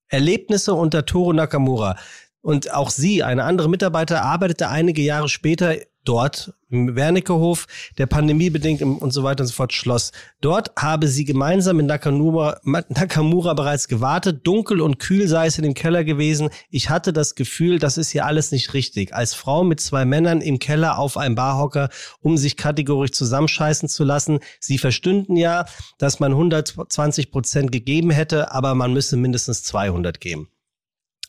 Erlebnisse 0.08 0.76
unter 0.76 1.06
Toro 1.08 1.34
Nakamura. 1.34 1.96
Und 2.42 2.74
auch 2.74 2.90
sie, 2.90 3.24
eine 3.24 3.44
andere 3.44 3.70
Mitarbeiter, 3.70 4.24
arbeitete 4.24 4.70
einige 4.70 5.02
Jahre 5.02 5.30
später 5.30 5.76
dort 6.04 6.54
im 6.70 6.96
Wernickehof, 6.96 7.68
der 7.98 8.06
Pandemie 8.06 8.50
bedingt 8.50 8.82
und 8.82 9.12
so 9.12 9.24
weiter 9.24 9.42
und 9.42 9.48
so 9.48 9.54
fort 9.54 9.74
schloss. 9.74 10.12
Dort 10.40 10.72
habe 10.78 11.08
sie 11.08 11.26
gemeinsam 11.26 11.78
mit 11.78 11.86
Nakamura, 11.86 12.60
Nakamura 12.64 13.54
bereits 13.54 13.88
gewartet. 13.88 14.48
Dunkel 14.48 14.82
und 14.82 14.98
kühl 15.00 15.28
sei 15.28 15.48
es 15.48 15.58
in 15.58 15.64
dem 15.64 15.74
Keller 15.74 16.04
gewesen. 16.04 16.50
Ich 16.70 16.90
hatte 16.90 17.14
das 17.14 17.36
Gefühl, 17.36 17.78
das 17.78 17.98
ist 17.98 18.10
hier 18.10 18.26
alles 18.26 18.52
nicht 18.52 18.74
richtig. 18.74 19.14
Als 19.14 19.34
Frau 19.34 19.64
mit 19.64 19.80
zwei 19.80 20.06
Männern 20.06 20.42
im 20.42 20.60
Keller 20.60 20.98
auf 20.98 21.18
einem 21.18 21.36
Barhocker, 21.36 21.90
um 22.22 22.38
sich 22.38 22.58
kategorisch 22.58 23.12
zusammenscheißen 23.12 23.90
zu 23.90 24.04
lassen. 24.04 24.40
Sie 24.60 24.78
verstünden 24.78 25.36
ja, 25.36 25.66
dass 25.98 26.20
man 26.20 26.32
120 26.32 27.32
Prozent 27.32 27.72
gegeben 27.72 28.12
hätte, 28.12 28.52
aber 28.52 28.74
man 28.76 28.94
müsse 28.94 29.18
mindestens 29.18 29.64
200 29.64 30.20
geben. 30.20 30.48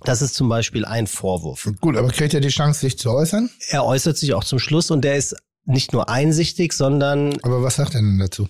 Das 0.04 0.22
ist 0.22 0.34
zum 0.34 0.48
Beispiel 0.48 0.84
ein 0.84 1.06
Vorwurf. 1.06 1.68
Gut, 1.80 1.96
aber 1.96 2.08
kriegt 2.08 2.34
er 2.34 2.40
die 2.40 2.48
Chance, 2.48 2.80
sich 2.80 2.98
zu 2.98 3.10
äußern? 3.10 3.50
Er 3.68 3.84
äußert 3.84 4.16
sich 4.16 4.34
auch 4.34 4.44
zum 4.44 4.58
Schluss 4.58 4.90
und 4.90 5.02
der 5.02 5.16
ist 5.16 5.36
nicht 5.64 5.92
nur 5.92 6.08
einsichtig, 6.08 6.72
sondern. 6.72 7.38
Aber 7.42 7.62
was 7.62 7.76
sagt 7.76 7.94
er 7.94 8.00
denn 8.00 8.18
dazu? 8.18 8.48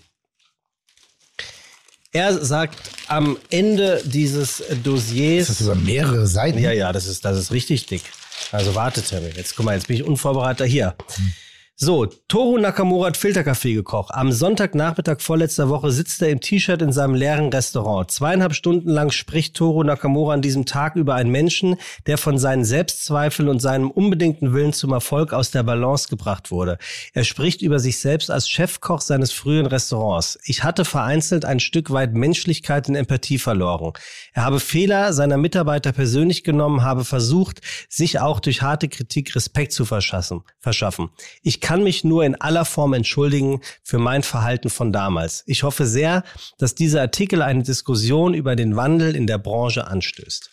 Er 2.14 2.44
sagt 2.44 2.78
am 3.08 3.38
Ende 3.50 4.02
dieses 4.04 4.62
Dossiers. 4.82 5.48
Das 5.48 5.60
ist 5.60 5.66
über 5.66 5.74
mehrere 5.74 6.26
Seiten. 6.26 6.58
Ja, 6.58 6.70
ja, 6.70 6.92
das 6.92 7.06
ist, 7.06 7.24
das 7.24 7.38
ist 7.38 7.52
richtig 7.52 7.86
dick. 7.86 8.02
Also 8.50 8.74
wartet, 8.74 9.10
Jetzt 9.34 9.56
guck 9.56 9.64
mal, 9.64 9.74
jetzt 9.74 9.86
bin 9.86 9.96
ich 9.96 10.04
unvorbereitet 10.04 10.66
hier. 10.66 10.94
Hm. 11.14 11.32
So, 11.74 12.04
Toru 12.28 12.58
Nakamura 12.58 13.06
hat 13.08 13.16
Filterkaffee 13.16 13.72
gekocht. 13.72 14.12
Am 14.12 14.30
Sonntagnachmittag 14.30 15.20
vorletzter 15.20 15.70
Woche 15.70 15.90
sitzt 15.90 16.20
er 16.20 16.28
im 16.28 16.40
T-Shirt 16.40 16.82
in 16.82 16.92
seinem 16.92 17.14
leeren 17.14 17.48
Restaurant. 17.48 18.10
Zweieinhalb 18.10 18.54
Stunden 18.54 18.90
lang 18.90 19.10
spricht 19.10 19.56
Toru 19.56 19.82
Nakamura 19.82 20.34
an 20.34 20.42
diesem 20.42 20.66
Tag 20.66 20.96
über 20.96 21.14
einen 21.14 21.30
Menschen, 21.30 21.76
der 22.06 22.18
von 22.18 22.36
seinen 22.36 22.66
Selbstzweifeln 22.66 23.48
und 23.48 23.60
seinem 23.60 23.90
unbedingten 23.90 24.52
Willen 24.52 24.74
zum 24.74 24.92
Erfolg 24.92 25.32
aus 25.32 25.50
der 25.50 25.62
Balance 25.62 26.08
gebracht 26.08 26.50
wurde. 26.50 26.76
Er 27.14 27.24
spricht 27.24 27.62
über 27.62 27.78
sich 27.78 27.98
selbst 27.98 28.30
als 28.30 28.50
Chefkoch 28.50 29.00
seines 29.00 29.32
frühen 29.32 29.66
Restaurants. 29.66 30.38
Ich 30.44 30.62
hatte 30.64 30.84
vereinzelt 30.84 31.46
ein 31.46 31.58
Stück 31.58 31.90
weit 31.90 32.12
Menschlichkeit 32.12 32.86
und 32.90 32.96
Empathie 32.96 33.38
verloren. 33.38 33.94
Er 34.34 34.44
habe 34.44 34.60
Fehler 34.60 35.14
seiner 35.14 35.38
Mitarbeiter 35.38 35.92
persönlich 35.92 36.44
genommen, 36.44 36.82
habe 36.82 37.06
versucht, 37.06 37.62
sich 37.88 38.20
auch 38.20 38.40
durch 38.40 38.60
harte 38.60 38.88
Kritik 38.88 39.34
Respekt 39.34 39.72
zu 39.72 39.86
verschaffen. 39.86 41.08
Ich 41.42 41.61
kann 41.62 41.82
mich 41.82 42.04
nur 42.04 42.24
in 42.24 42.34
aller 42.34 42.66
Form 42.66 42.92
entschuldigen 42.92 43.62
für 43.82 43.98
mein 43.98 44.22
Verhalten 44.22 44.68
von 44.68 44.92
damals. 44.92 45.44
Ich 45.46 45.62
hoffe 45.62 45.86
sehr, 45.86 46.24
dass 46.58 46.74
dieser 46.74 47.00
Artikel 47.00 47.40
eine 47.40 47.62
Diskussion 47.62 48.34
über 48.34 48.56
den 48.56 48.76
Wandel 48.76 49.16
in 49.16 49.26
der 49.26 49.38
Branche 49.38 49.86
anstößt. 49.86 50.50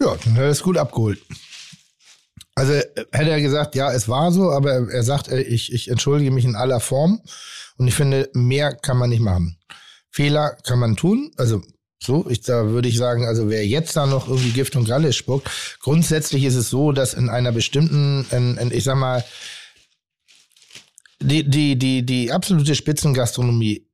Ja, 0.00 0.14
dann 0.22 0.34
hat 0.34 0.42
er 0.42 0.50
es 0.50 0.62
gut 0.62 0.76
abgeholt. 0.76 1.20
Also 2.56 2.74
hätte 2.74 3.30
er 3.30 3.40
gesagt, 3.40 3.74
ja, 3.74 3.90
es 3.92 4.08
war 4.08 4.30
so, 4.30 4.50
aber 4.50 4.88
er 4.92 5.02
sagt, 5.02 5.28
ich, 5.28 5.72
ich 5.72 5.88
entschuldige 5.88 6.30
mich 6.30 6.44
in 6.44 6.54
aller 6.54 6.80
Form 6.80 7.20
und 7.78 7.88
ich 7.88 7.94
finde, 7.94 8.28
mehr 8.34 8.74
kann 8.74 8.98
man 8.98 9.10
nicht 9.10 9.22
machen. 9.22 9.58
Fehler 10.10 10.56
kann 10.62 10.78
man 10.78 10.94
tun, 10.94 11.32
also 11.36 11.62
so, 12.00 12.26
ich, 12.28 12.42
da 12.42 12.68
würde 12.68 12.88
ich 12.88 12.98
sagen, 12.98 13.26
also 13.26 13.48
wer 13.48 13.66
jetzt 13.66 13.96
da 13.96 14.06
noch 14.06 14.28
irgendwie 14.28 14.50
Gift 14.50 14.76
und 14.76 14.86
Galle 14.86 15.12
spuckt, 15.12 15.50
grundsätzlich 15.80 16.44
ist 16.44 16.54
es 16.54 16.68
so, 16.68 16.92
dass 16.92 17.14
in 17.14 17.30
einer 17.30 17.50
bestimmten, 17.50 18.26
in, 18.30 18.58
in, 18.58 18.70
ich 18.70 18.84
sag 18.84 18.96
mal, 18.96 19.24
die, 21.24 21.48
die, 21.48 21.76
die, 21.78 22.04
die 22.04 22.32
absolute 22.32 22.74
Spitzengastronomie 22.74 23.86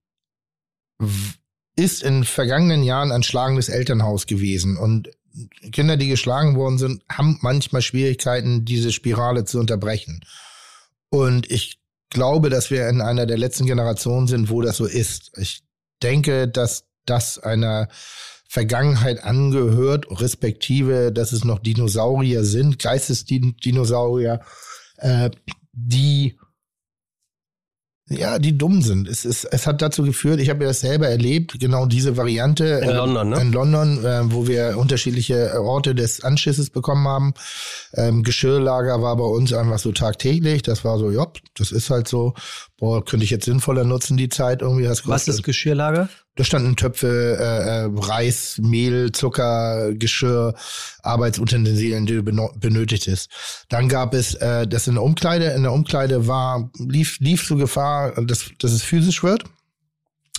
ist 1.76 2.02
in 2.02 2.24
vergangenen 2.24 2.82
Jahren 2.82 3.12
ein 3.12 3.22
schlagendes 3.22 3.68
Elternhaus 3.68 4.26
gewesen 4.26 4.76
und 4.76 5.10
Kinder, 5.72 5.96
die 5.96 6.08
geschlagen 6.08 6.56
worden 6.56 6.78
sind, 6.78 7.02
haben 7.08 7.38
manchmal 7.40 7.82
Schwierigkeiten, 7.82 8.64
diese 8.64 8.92
Spirale 8.92 9.44
zu 9.44 9.60
unterbrechen. 9.60 10.24
Und 11.08 11.50
ich 11.50 11.78
glaube, 12.10 12.50
dass 12.50 12.70
wir 12.70 12.88
in 12.88 13.00
einer 13.00 13.26
der 13.26 13.38
letzten 13.38 13.66
Generationen 13.66 14.26
sind, 14.26 14.50
wo 14.50 14.60
das 14.60 14.76
so 14.76 14.86
ist. 14.86 15.30
Ich 15.38 15.62
denke, 16.02 16.48
dass 16.48 16.84
das 17.06 17.38
einer 17.38 17.88
Vergangenheit 18.48 19.22
angehört, 19.22 20.06
respektive, 20.10 21.12
dass 21.12 21.32
es 21.32 21.44
noch 21.44 21.60
Dinosaurier 21.60 22.44
sind, 22.44 22.80
Geistesdinosaurier, 22.80 24.40
äh, 24.96 25.30
die 25.72 26.36
ja, 28.10 28.40
die 28.40 28.58
dumm 28.58 28.82
sind. 28.82 29.08
Es, 29.08 29.24
es, 29.24 29.44
es 29.44 29.66
hat 29.68 29.80
dazu 29.80 30.02
geführt, 30.02 30.40
ich 30.40 30.50
habe 30.50 30.64
ja 30.64 30.68
das 30.68 30.80
selber 30.80 31.08
erlebt, 31.08 31.60
genau 31.60 31.86
diese 31.86 32.16
Variante. 32.16 32.80
In 32.82 32.88
äh, 32.88 32.92
London, 32.92 33.28
ne? 33.28 33.40
In 33.40 33.52
London, 33.52 34.04
äh, 34.04 34.20
wo 34.24 34.48
wir 34.48 34.76
unterschiedliche 34.76 35.62
Orte 35.62 35.94
des 35.94 36.24
Anschisses 36.24 36.70
bekommen 36.70 37.06
haben. 37.06 37.34
Ähm, 37.94 38.24
Geschirrlager 38.24 39.00
war 39.00 39.16
bei 39.16 39.24
uns 39.24 39.52
einfach 39.52 39.78
so 39.78 39.92
tagtäglich. 39.92 40.62
Das 40.62 40.84
war 40.84 40.98
so, 40.98 41.12
ja, 41.12 41.28
das 41.56 41.70
ist 41.70 41.88
halt 41.90 42.08
so. 42.08 42.34
Boah, 42.78 43.04
könnte 43.04 43.24
ich 43.24 43.30
jetzt 43.30 43.44
sinnvoller 43.44 43.84
nutzen, 43.84 44.16
die 44.16 44.28
Zeit 44.28 44.62
irgendwie. 44.62 44.88
Was 44.88 45.28
ist 45.28 45.44
Geschirrlager? 45.44 46.08
Da 46.40 46.44
standen 46.44 46.74
Töpfe, 46.74 47.36
äh, 47.38 47.84
äh, 47.84 47.90
Reis, 47.94 48.56
Mehl, 48.62 49.12
Zucker, 49.12 49.92
Geschirr, 49.92 50.54
Arbeitsutensilien, 51.02 52.06
die 52.06 52.14
du 52.14 52.22
benötigtest. 52.22 53.28
Dann 53.68 53.90
gab 53.90 54.14
es 54.14 54.36
äh, 54.36 54.66
das 54.66 54.86
in 54.86 54.94
der 54.94 55.02
Umkleide. 55.02 55.50
In 55.50 55.64
der 55.64 55.72
Umkleide 55.72 56.26
war 56.26 56.70
lief 56.78 57.18
lief 57.20 57.44
so 57.46 57.56
Gefahr, 57.56 58.12
dass, 58.24 58.52
dass 58.58 58.72
es 58.72 58.82
physisch 58.82 59.22
wird. 59.22 59.44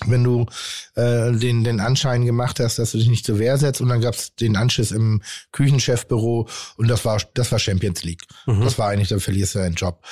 wenn 0.08 0.24
du 0.24 0.48
äh, 0.96 1.32
den, 1.34 1.64
den 1.64 1.80
Anschein 1.80 2.26
gemacht 2.26 2.60
hast, 2.60 2.80
dass 2.80 2.94
du 2.94 2.98
dich 2.98 3.08
nicht 3.08 3.26
zur 3.28 3.38
Wehr 3.38 3.60
setzt. 3.60 3.80
Und 3.80 3.90
dann 3.90 4.02
gab's 4.02 4.34
den 4.34 4.56
Anschiss 4.56 4.90
im 4.90 5.22
Küchenchefbüro 5.52 6.48
und 6.78 6.88
das 6.88 7.06
war, 7.06 7.22
das 7.36 7.52
war 7.52 7.60
Champions 7.60 8.02
League. 8.02 8.24
Mhm. 8.48 8.62
Das 8.62 8.80
war 8.80 8.90
eigentlich, 8.90 9.10
dann 9.10 9.20
verlierst 9.20 9.54
du 9.54 9.60
deinen 9.60 9.76
Job. 9.76 10.04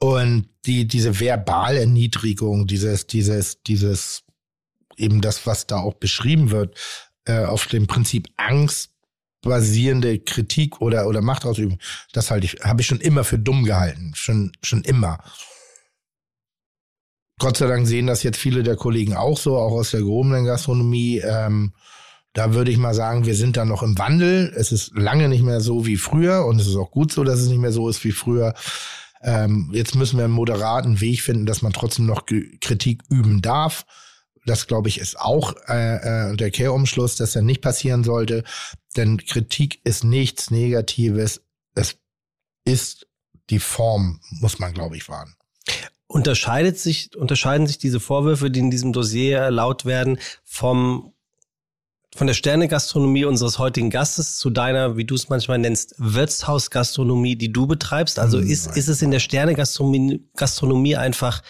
Und 0.00 0.48
die, 0.66 0.88
diese 0.88 1.20
Verbalerniedrigung, 1.20 2.66
dieses, 2.66 3.06
dieses, 3.06 3.62
dieses, 3.62 4.24
eben 4.96 5.20
das, 5.20 5.46
was 5.46 5.66
da 5.66 5.78
auch 5.78 5.94
beschrieben 5.94 6.50
wird, 6.50 6.76
äh, 7.24 7.44
auf 7.44 7.66
dem 7.66 7.86
Prinzip 7.86 8.28
Angst 8.36 8.90
basierende 9.42 10.18
Kritik 10.18 10.80
oder, 10.80 11.06
oder 11.06 11.22
Machtausübung, 11.22 11.78
das 12.12 12.30
halte 12.30 12.46
ich, 12.46 12.64
habe 12.64 12.80
ich 12.80 12.86
schon 12.86 13.00
immer 13.00 13.24
für 13.24 13.38
dumm 13.38 13.64
gehalten. 13.64 14.12
Schon, 14.14 14.52
schon 14.62 14.82
immer. 14.82 15.18
Gott 17.38 17.56
sei 17.56 17.66
Dank 17.66 17.86
sehen 17.86 18.06
das 18.06 18.22
jetzt 18.22 18.38
viele 18.38 18.62
der 18.62 18.76
Kollegen 18.76 19.14
auch 19.14 19.38
so, 19.38 19.56
auch 19.56 19.72
aus 19.72 19.90
der 19.90 20.00
gehobenen 20.00 20.46
Gastronomie. 20.46 21.18
Ähm, 21.18 21.74
da 22.32 22.54
würde 22.54 22.70
ich 22.70 22.78
mal 22.78 22.94
sagen, 22.94 23.26
wir 23.26 23.34
sind 23.34 23.56
da 23.56 23.64
noch 23.64 23.82
im 23.82 23.98
Wandel. 23.98 24.52
Es 24.56 24.72
ist 24.72 24.92
lange 24.94 25.28
nicht 25.28 25.42
mehr 25.42 25.60
so 25.60 25.86
wie 25.86 25.96
früher 25.96 26.44
und 26.46 26.60
es 26.60 26.66
ist 26.66 26.76
auch 26.76 26.90
gut 26.90 27.12
so, 27.12 27.24
dass 27.24 27.40
es 27.40 27.48
nicht 27.48 27.60
mehr 27.60 27.72
so 27.72 27.88
ist 27.88 28.04
wie 28.04 28.12
früher. 28.12 28.54
Ähm, 29.22 29.70
jetzt 29.72 29.94
müssen 29.94 30.18
wir 30.18 30.24
einen 30.24 30.34
moderaten 30.34 31.00
Weg 31.00 31.22
finden, 31.22 31.46
dass 31.46 31.62
man 31.62 31.72
trotzdem 31.72 32.06
noch 32.06 32.26
Kritik 32.26 33.02
üben 33.08 33.42
darf. 33.42 33.84
Das, 34.46 34.66
glaube 34.66 34.88
ich, 34.88 34.98
ist 34.98 35.18
auch 35.18 35.54
äh, 35.68 36.30
äh, 36.30 36.36
der 36.36 36.50
Kehrumschluss, 36.50 37.16
dass 37.16 37.36
er 37.36 37.42
nicht 37.42 37.60
passieren 37.60 38.04
sollte. 38.04 38.44
Denn 38.96 39.18
Kritik 39.18 39.80
ist 39.84 40.04
nichts 40.04 40.50
Negatives. 40.50 41.42
Es 41.74 41.96
ist 42.64 43.06
die 43.50 43.58
Form, 43.58 44.20
muss 44.30 44.58
man, 44.58 44.72
glaube 44.72 44.96
ich, 44.96 45.08
wahren. 45.08 45.34
Unterscheidet 46.06 46.78
sich, 46.78 47.14
unterscheiden 47.16 47.66
sich 47.66 47.78
diese 47.78 48.00
Vorwürfe, 48.00 48.50
die 48.50 48.60
in 48.60 48.70
diesem 48.70 48.92
Dossier 48.92 49.50
laut 49.50 49.84
werden, 49.84 50.18
vom 50.44 51.12
von 52.16 52.26
der 52.26 52.34
Sternegastronomie 52.34 53.26
unseres 53.26 53.58
heutigen 53.58 53.90
Gastes 53.90 54.38
zu 54.38 54.48
deiner, 54.48 54.96
wie 54.96 55.04
du 55.04 55.14
es 55.14 55.28
manchmal 55.28 55.58
nennst, 55.58 55.94
Wirtshausgastronomie, 55.98 57.36
die 57.36 57.52
du 57.52 57.66
betreibst? 57.66 58.18
Also 58.18 58.38
hm, 58.38 58.48
ist, 58.48 58.74
ist 58.74 58.88
es 58.88 59.02
in 59.02 59.10
der 59.10 59.18
Sternegastronomie 59.20 60.24
Gastronomie 60.34 60.96
einfach 60.96 61.42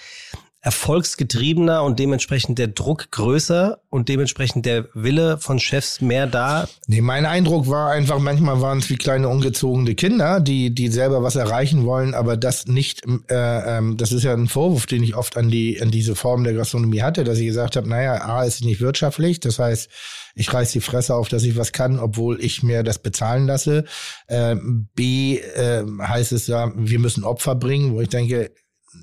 erfolgsgetriebener 0.67 1.85
und 1.85 2.01
dementsprechend 2.01 2.59
der 2.59 2.67
Druck 2.67 3.13
größer 3.13 3.79
und 3.89 4.09
dementsprechend 4.09 4.67
der 4.67 4.89
Wille 4.95 5.39
von 5.39 5.61
Chefs 5.61 6.01
mehr 6.01 6.27
da? 6.27 6.69
Nee, 6.89 7.03
mein 7.03 7.25
Eindruck 7.25 7.69
war 7.69 7.93
einfach, 7.93 8.19
manchmal 8.19 8.61
waren 8.61 8.79
es 8.79 8.91
wie 8.91 8.97
kleine 8.97 9.29
ungezogene 9.29 9.95
Kinder, 9.95 10.41
die, 10.41 10.75
die 10.75 10.89
selber 10.89 11.23
was 11.23 11.37
erreichen 11.37 11.85
wollen, 11.85 12.15
aber 12.15 12.37
das 12.37 12.67
nicht, 12.67 13.05
äh, 13.31 13.79
ähm, 13.79 13.97
das 13.97 14.11
ist 14.11 14.25
ja 14.25 14.33
ein 14.33 14.49
Vorwurf, 14.49 14.87
den 14.87 15.05
ich 15.05 15.15
oft 15.15 15.37
an 15.37 15.53
die, 15.53 15.81
an 15.81 15.93
diese 15.93 16.17
Form 16.17 16.43
der 16.43 16.55
Gastronomie 16.55 17.03
hatte, 17.03 17.23
dass 17.23 17.39
ich 17.39 17.47
gesagt 17.47 17.77
habe, 17.77 17.89
naja, 17.89 18.15
A 18.23 18.43
ist 18.43 18.65
nicht 18.65 18.81
wirtschaftlich, 18.81 19.39
das 19.39 19.61
heißt, 19.61 19.89
ich 20.35 20.53
reiß 20.53 20.73
die 20.73 20.81
Fresse 20.81 21.15
auf, 21.15 21.29
dass 21.29 21.45
ich 21.45 21.57
was 21.57 21.71
kann, 21.71 22.01
obwohl 22.01 22.43
ich 22.43 22.65
mir 22.65 22.83
das 22.83 22.99
bezahlen 22.99 23.47
lasse. 23.47 23.85
Ähm, 24.29 24.89
B 24.97 25.39
äh, 25.39 25.85
heißt 26.01 26.33
es 26.33 26.49
ja, 26.49 26.73
wir 26.75 26.99
müssen 26.99 27.23
Opfer 27.23 27.55
bringen, 27.55 27.95
wo 27.95 28.01
ich 28.01 28.09
denke, 28.09 28.51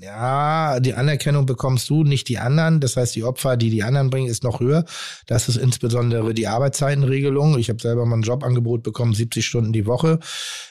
ja, 0.04 0.80
die 0.80 0.94
Anerkennung 0.94 1.46
bekommst 1.46 1.88
du, 1.88 2.04
nicht 2.04 2.28
die 2.28 2.38
anderen. 2.38 2.80
Das 2.80 2.96
heißt, 2.96 3.14
die 3.16 3.24
Opfer, 3.24 3.56
die 3.56 3.70
die 3.70 3.82
anderen 3.82 4.10
bringen, 4.10 4.28
ist 4.28 4.44
noch 4.44 4.60
höher. 4.60 4.84
Das 5.26 5.48
ist 5.48 5.56
insbesondere 5.56 6.34
die 6.34 6.46
Arbeitszeitenregelung. 6.46 7.58
Ich 7.58 7.70
habe 7.70 7.80
selber 7.80 8.04
mal 8.04 8.18
ein 8.18 8.22
Jobangebot 8.22 8.82
bekommen, 8.82 9.14
70 9.14 9.46
Stunden 9.46 9.72
die 9.72 9.86
Woche, 9.86 10.20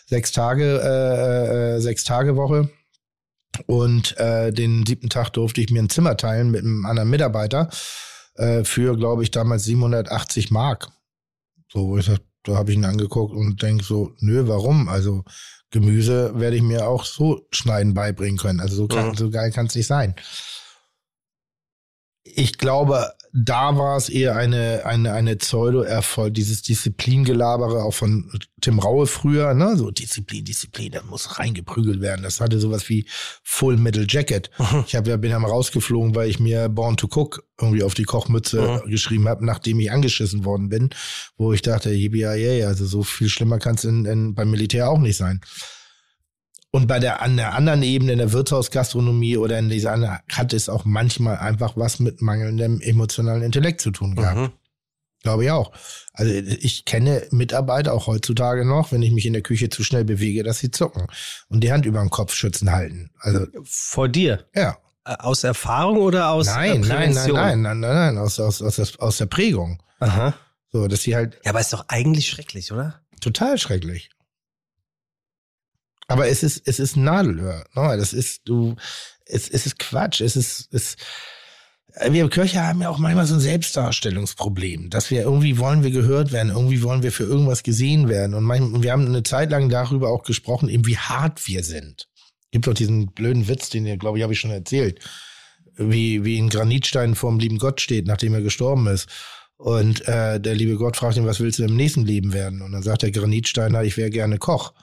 sechs 0.06 0.32
Tage, 0.32 0.80
äh, 0.84 1.76
äh, 1.76 1.80
sechs 1.80 2.04
Tage 2.04 2.36
Woche. 2.36 2.70
Und 3.66 4.18
äh, 4.18 4.52
den 4.52 4.86
siebten 4.86 5.10
Tag 5.10 5.32
durfte 5.32 5.62
ich 5.62 5.70
mir 5.70 5.82
ein 5.82 5.90
Zimmer 5.90 6.16
teilen 6.18 6.52
mit 6.52 6.62
einem 6.62 6.86
anderen 6.86 7.10
Mitarbeiter 7.10 7.70
äh, 8.36 8.64
für, 8.64 8.96
glaube 8.98 9.24
ich, 9.24 9.32
damals 9.32 9.64
780 9.64 10.52
Mark. 10.52 10.90
So, 11.72 11.98
ich 11.98 12.06
sag, 12.06 12.20
da 12.44 12.56
habe 12.56 12.72
ich 12.72 12.78
ihn 12.78 12.86
angeguckt 12.86 13.34
und 13.34 13.62
denk 13.62 13.84
so, 13.84 14.12
nö, 14.20 14.48
warum? 14.48 14.90
Also 14.90 15.24
Gemüse 15.74 16.40
werde 16.40 16.56
ich 16.56 16.62
mir 16.62 16.88
auch 16.88 17.04
so 17.04 17.42
schneiden 17.52 17.94
beibringen 17.94 18.38
können. 18.38 18.60
Also 18.60 18.76
so, 18.76 18.88
kann, 18.88 19.10
mhm. 19.10 19.16
so 19.16 19.30
geil 19.30 19.52
kann 19.52 19.66
es 19.66 19.76
nicht 19.76 19.88
sein. 19.88 20.16
Ich 22.36 22.58
glaube, 22.58 23.14
da 23.36 23.78
war 23.78 23.98
es 23.98 24.10
eher 24.10 24.36
eine, 24.36 24.86
eine, 24.86 25.14
eine 25.14 25.36
Pseudo-Erfolg, 25.36 26.36
dieses 26.36 26.62
Disziplingelabere 26.62 27.84
auch 27.84 27.94
von 27.94 28.32
Tim 28.62 28.78
Raue 28.78 29.08
früher, 29.08 29.56
ne, 29.56 29.76
so 29.76 29.90
Disziplin, 29.90 30.46
Disziplin, 30.46 30.92
da 30.92 31.02
muss 31.02 31.40
reingeprügelt 31.40 32.00
werden. 32.00 32.22
Das 32.22 32.40
hatte 32.40 32.60
sowas 32.60 32.90
wie 32.90 33.08
Full 33.44 33.78
Metal 33.78 34.06
Jacket. 34.08 34.52
Mhm. 34.60 34.84
Ich 34.86 34.96
hab 34.96 35.08
ja, 35.08 35.18
bin 35.18 35.32
ja 35.32 35.40
mal 35.40 35.50
rausgeflogen, 35.50 36.14
weil 36.14 36.30
ich 36.30 36.40
mir 36.40 36.70
Born 36.70 36.96
to 36.96 37.08
Cook 37.08 37.44
irgendwie 37.60 37.82
auf 37.82 37.96
die 37.96 38.04
Kochmütze 38.04 38.84
mhm. 38.86 38.90
geschrieben 38.90 39.28
habe, 39.28 39.44
nachdem 39.44 39.80
ich 39.80 39.92
angeschissen 39.92 40.46
worden 40.46 40.70
bin, 40.70 40.92
wo 41.36 41.54
ich 41.54 41.64
dachte, 41.64 41.92
ja, 41.92 42.34
yeah, 42.34 42.68
also 42.68 42.86
so 42.86 43.02
viel 43.02 43.30
schlimmer 43.30 43.58
kann 43.58 43.76
es 43.76 43.84
in, 43.84 44.06
in, 44.06 44.36
beim 44.36 44.52
Militär 44.52 44.90
auch 44.90 45.00
nicht 45.00 45.18
sein. 45.18 45.42
Und 46.76 46.88
bei 46.88 46.98
der, 46.98 47.22
an 47.22 47.38
der 47.38 47.54
anderen 47.54 47.84
Ebene, 47.84 48.14
in 48.14 48.18
der 48.18 48.32
Wirtshausgastronomie 48.32 49.38
oder 49.38 49.60
in 49.60 49.70
dieser 49.70 49.92
anderen, 49.92 50.18
hat 50.32 50.54
es 50.54 50.70
auch 50.70 50.86
manchmal 50.86 51.38
einfach 51.38 51.78
was 51.78 52.00
mit 52.00 52.24
mangelndem 52.24 52.82
emotionalen 52.82 53.44
Intellekt 53.44 53.80
zu 53.80 53.92
tun 53.92 54.16
gehabt. 54.16 54.40
Mhm. 54.40 54.52
Glaube 55.22 55.46
ich 55.46 55.52
auch. 55.52 55.72
Also 56.14 56.34
ich 56.34 56.84
kenne 56.86 57.28
Mitarbeiter 57.30 57.94
auch 57.94 58.08
heutzutage 58.08 58.66
noch, 58.66 58.92
wenn 58.92 59.04
ich 59.04 59.12
mich 59.12 59.28
in 59.28 59.34
der 59.34 59.44
Küche 59.44 59.70
zu 59.70 59.84
schnell 59.84 60.04
bewege, 60.04 60.42
dass 60.42 60.58
sie 60.58 60.72
zucken 60.72 61.06
und 61.48 61.64
die 61.64 61.72
Hand 61.72 61.86
über 61.86 62.00
den 62.00 62.10
Kopf 62.10 62.34
schützen 62.34 62.72
halten. 62.72 63.12
Also 63.20 63.46
vor 63.64 64.10
dir? 64.10 64.48
Ja. 64.56 64.80
Äh, 65.06 65.16
aus 65.20 65.44
Erfahrung 65.44 65.98
oder 65.98 66.32
aus 66.32 66.48
nein, 66.48 66.82
Prävention? 66.82 67.36
Nein, 67.36 67.62
nein, 67.62 67.80
nein, 67.82 67.94
nein, 67.94 68.16
nein, 68.16 68.18
aus, 68.18 68.40
aus, 68.40 68.64
aus, 68.64 68.98
aus 68.98 69.18
der 69.18 69.28
Prägung. 69.28 69.82
Aha. 70.00 70.34
So, 70.72 70.88
dass 70.88 71.04
sie 71.04 71.16
halt. 71.16 71.40
Ja, 71.46 71.52
aber 71.52 71.60
ist 71.60 71.72
doch 71.72 71.86
eigentlich 71.88 72.28
schrecklich, 72.28 72.72
oder? 72.72 73.00
Total 73.22 73.60
schrecklich. 73.60 74.10
Aber 76.08 76.28
es 76.28 76.44
ist, 76.44 76.68
es 76.68 76.80
ist 76.80 76.98
Nadelöhr. 76.98 77.66
Ne? 77.76 77.98
Das 77.98 78.14
ist, 78.14 78.42
du, 78.46 78.76
es, 79.26 79.50
es 79.50 79.66
ist 79.66 79.80
Quatsch. 79.80 80.22
Es 80.22 80.36
ist, 80.36 80.74
es, 80.74 80.98
wir 82.10 82.30
Kirche 82.30 82.62
haben 82.62 82.82
ja 82.82 82.90
auch 82.90 82.98
manchmal 82.98 83.26
so 83.26 83.36
ein 83.36 83.40
Selbstdarstellungsproblem, 83.40 84.90
dass 84.90 85.12
wir 85.12 85.22
irgendwie 85.22 85.60
wollen 85.60 85.84
wir 85.84 85.92
gehört 85.92 86.32
werden, 86.32 86.50
irgendwie 86.50 86.82
wollen 86.82 87.04
wir 87.04 87.12
für 87.12 87.24
irgendwas 87.24 87.64
gesehen 87.64 88.10
werden. 88.10 88.34
Und 88.34 88.44
manchmal, 88.44 88.84
wir 88.84 88.92
haben 88.92 89.06
eine 89.06 89.24
Zeit 89.24 89.52
lang 89.52 89.70
darüber 89.70 90.10
auch 90.10 90.24
gesprochen, 90.24 90.70
eben 90.70 90.88
wie 90.88 90.98
hart 90.98 91.48
wir 91.48 91.64
sind. 91.64 92.08
Gibt 92.52 92.68
doch 92.68 92.74
diesen 92.74 93.08
blöden 93.14 93.48
Witz, 93.48 93.70
den 93.70 93.86
ihr, 93.86 93.98
glaube 93.98 94.18
ich, 94.18 94.24
habe 94.24 94.34
ich 94.34 94.40
schon 94.40 94.52
erzählt. 94.52 95.00
Wie, 95.76 96.24
wie 96.24 96.40
ein 96.40 96.50
Granitstein 96.50 97.16
vor 97.16 97.32
dem 97.32 97.40
lieben 97.40 97.58
Gott 97.58 97.82
steht, 97.82 98.06
nachdem 98.06 98.34
er 98.34 98.42
gestorben 98.42 98.88
ist. 98.88 99.08
Und 99.58 100.08
äh, 100.08 100.40
der 100.40 100.56
liebe 100.56 100.76
Gott 100.76 100.98
fragt 100.98 101.18
ihn, 101.18 101.26
was 101.26 101.40
willst 101.40 101.60
du 101.60 101.64
im 101.64 101.76
nächsten 101.76 102.06
Leben 102.06 102.34
werden? 102.34 102.62
Und 102.62 102.74
dann 102.74 102.84
sagt 102.84 103.04
der 103.04 103.12
Granitstein, 103.12 103.76
ich 103.84 103.98
wäre 103.98 104.10
gerne 104.10 104.38
Koch. 104.38 104.74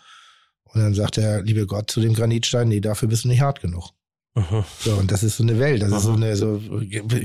Und 0.73 0.81
dann 0.81 0.95
sagt 0.95 1.17
der 1.17 1.43
liebe 1.43 1.67
Gott 1.67 1.91
zu 1.91 2.01
dem 2.01 2.15
Granitstein, 2.15 2.69
nee, 2.69 2.81
dafür 2.81 3.09
bist 3.09 3.25
du 3.25 3.29
nicht 3.29 3.41
hart 3.41 3.61
genug. 3.61 3.93
Aha. 4.35 4.65
So, 4.79 4.93
und 4.93 5.11
das 5.11 5.25
ist 5.25 5.39
so 5.39 5.43
eine 5.43 5.59
Welt. 5.59 5.83
Das 5.83 5.91
Aha. 5.91 5.99
ist 5.99 6.05
so 6.05 6.13
eine, 6.13 6.37
so, 6.37 6.61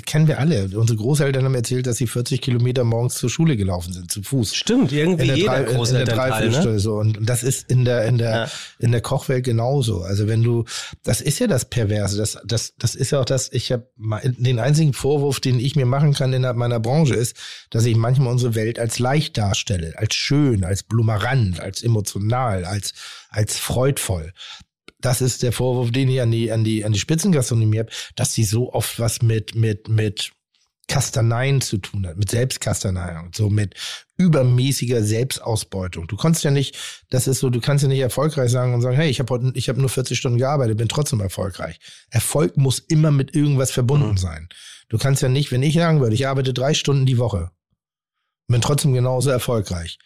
kennen 0.07 0.27
wir 0.27 0.39
alle. 0.39 0.67
Unsere 0.75 0.97
Großeltern 0.97 1.45
haben 1.45 1.53
erzählt, 1.53 1.85
dass 1.85 1.97
sie 1.97 2.07
40 2.07 2.41
Kilometer 2.41 2.83
morgens 2.83 3.15
zur 3.15 3.29
Schule 3.29 3.55
gelaufen 3.57 3.93
sind, 3.93 4.11
zu 4.11 4.23
Fuß. 4.23 4.55
Stimmt, 4.55 4.91
irgendwie 4.91 5.29
in 5.29 5.35
jeder 5.35 5.63
drei, 5.63 5.73
Großelternteil, 5.73 6.49
ne? 6.49 6.79
so. 6.79 6.95
Und, 6.95 7.19
und 7.19 7.29
das 7.29 7.43
ist 7.43 7.69
in 7.69 7.85
der, 7.85 8.05
in 8.05 8.17
der, 8.17 8.35
ja. 8.35 8.47
in 8.79 8.91
der 8.91 9.01
Kochwelt 9.01 9.45
genauso. 9.45 10.01
Also 10.01 10.27
wenn 10.27 10.41
du, 10.41 10.65
das 11.03 11.21
ist 11.21 11.37
ja 11.37 11.45
das 11.45 11.65
Perverse. 11.65 12.17
Das, 12.17 12.39
das, 12.43 12.73
das 12.79 12.95
ist 12.95 13.11
ja 13.11 13.19
auch 13.19 13.25
das, 13.25 13.51
ich 13.53 13.71
habe 13.71 13.87
den 13.97 14.57
einzigen 14.57 14.93
Vorwurf, 14.93 15.39
den 15.39 15.59
ich 15.59 15.75
mir 15.75 15.85
machen 15.85 16.13
kann 16.13 16.33
innerhalb 16.33 16.57
meiner 16.57 16.79
Branche 16.79 17.13
ist, 17.13 17.37
dass 17.69 17.85
ich 17.85 17.95
manchmal 17.95 18.31
unsere 18.31 18.55
Welt 18.55 18.79
als 18.79 18.97
leicht 18.97 19.37
darstelle, 19.37 19.93
als 19.97 20.15
schön, 20.15 20.63
als 20.63 20.81
blumerant, 20.81 21.59
als 21.59 21.83
emotional, 21.83 22.65
als, 22.65 22.93
als 23.35 23.57
freudvoll 23.57 24.33
das 25.05 25.21
ist 25.21 25.43
der 25.43 25.51
Vorwurf, 25.51 25.91
den 25.91 26.09
ich 26.09 26.21
an 26.21 26.31
die, 26.31 26.51
an 26.51 26.63
die, 26.63 26.83
an 26.83 26.91
die 26.91 26.99
Spitzengastronomie 26.99 27.79
habe, 27.79 27.91
dass 28.15 28.33
sie 28.33 28.43
so 28.43 28.73
oft 28.73 28.99
was 28.99 29.21
mit, 29.21 29.53
mit, 29.53 29.87
mit 29.87 30.31
Kastaneien 30.87 31.61
zu 31.61 31.77
tun 31.77 32.05
hat, 32.07 32.17
mit 32.17 32.29
Selbstkastaneien 32.29 33.25
und 33.25 33.35
so 33.35 33.49
mit 33.49 33.75
übermäßiger 34.17 35.03
Selbstausbeutung. 35.03 36.07
Du 36.07 36.15
kannst 36.15 36.43
ja 36.43 36.51
nicht, 36.51 36.77
das 37.09 37.27
ist 37.27 37.39
so, 37.39 37.49
du 37.49 37.59
kannst 37.59 37.83
ja 37.83 37.87
nicht 37.87 37.99
erfolgreich 37.99 38.51
sagen 38.51 38.73
und 38.73 38.81
sagen, 38.81 38.95
hey, 38.95 39.09
ich 39.09 39.19
habe 39.19 39.33
heute, 39.33 39.51
ich 39.55 39.69
habe 39.69 39.79
nur 39.79 39.89
40 39.89 40.17
Stunden 40.17 40.37
gearbeitet, 40.37 40.77
bin 40.77 40.87
trotzdem 40.87 41.19
erfolgreich. 41.21 41.79
Erfolg 42.09 42.57
muss 42.57 42.79
immer 42.79 43.11
mit 43.11 43.35
irgendwas 43.35 43.71
verbunden 43.71 44.11
mhm. 44.11 44.17
sein. 44.17 44.49
Du 44.89 44.97
kannst 44.97 45.21
ja 45.21 45.29
nicht, 45.29 45.51
wenn 45.51 45.63
ich 45.63 45.73
sagen 45.73 46.01
würde, 46.01 46.15
ich 46.15 46.27
arbeite 46.27 46.53
drei 46.53 46.73
Stunden 46.73 47.05
die 47.05 47.17
Woche, 47.17 47.51
bin 48.47 48.61
trotzdem 48.61 48.93
genauso 48.93 49.31
erfolgreich 49.31 49.97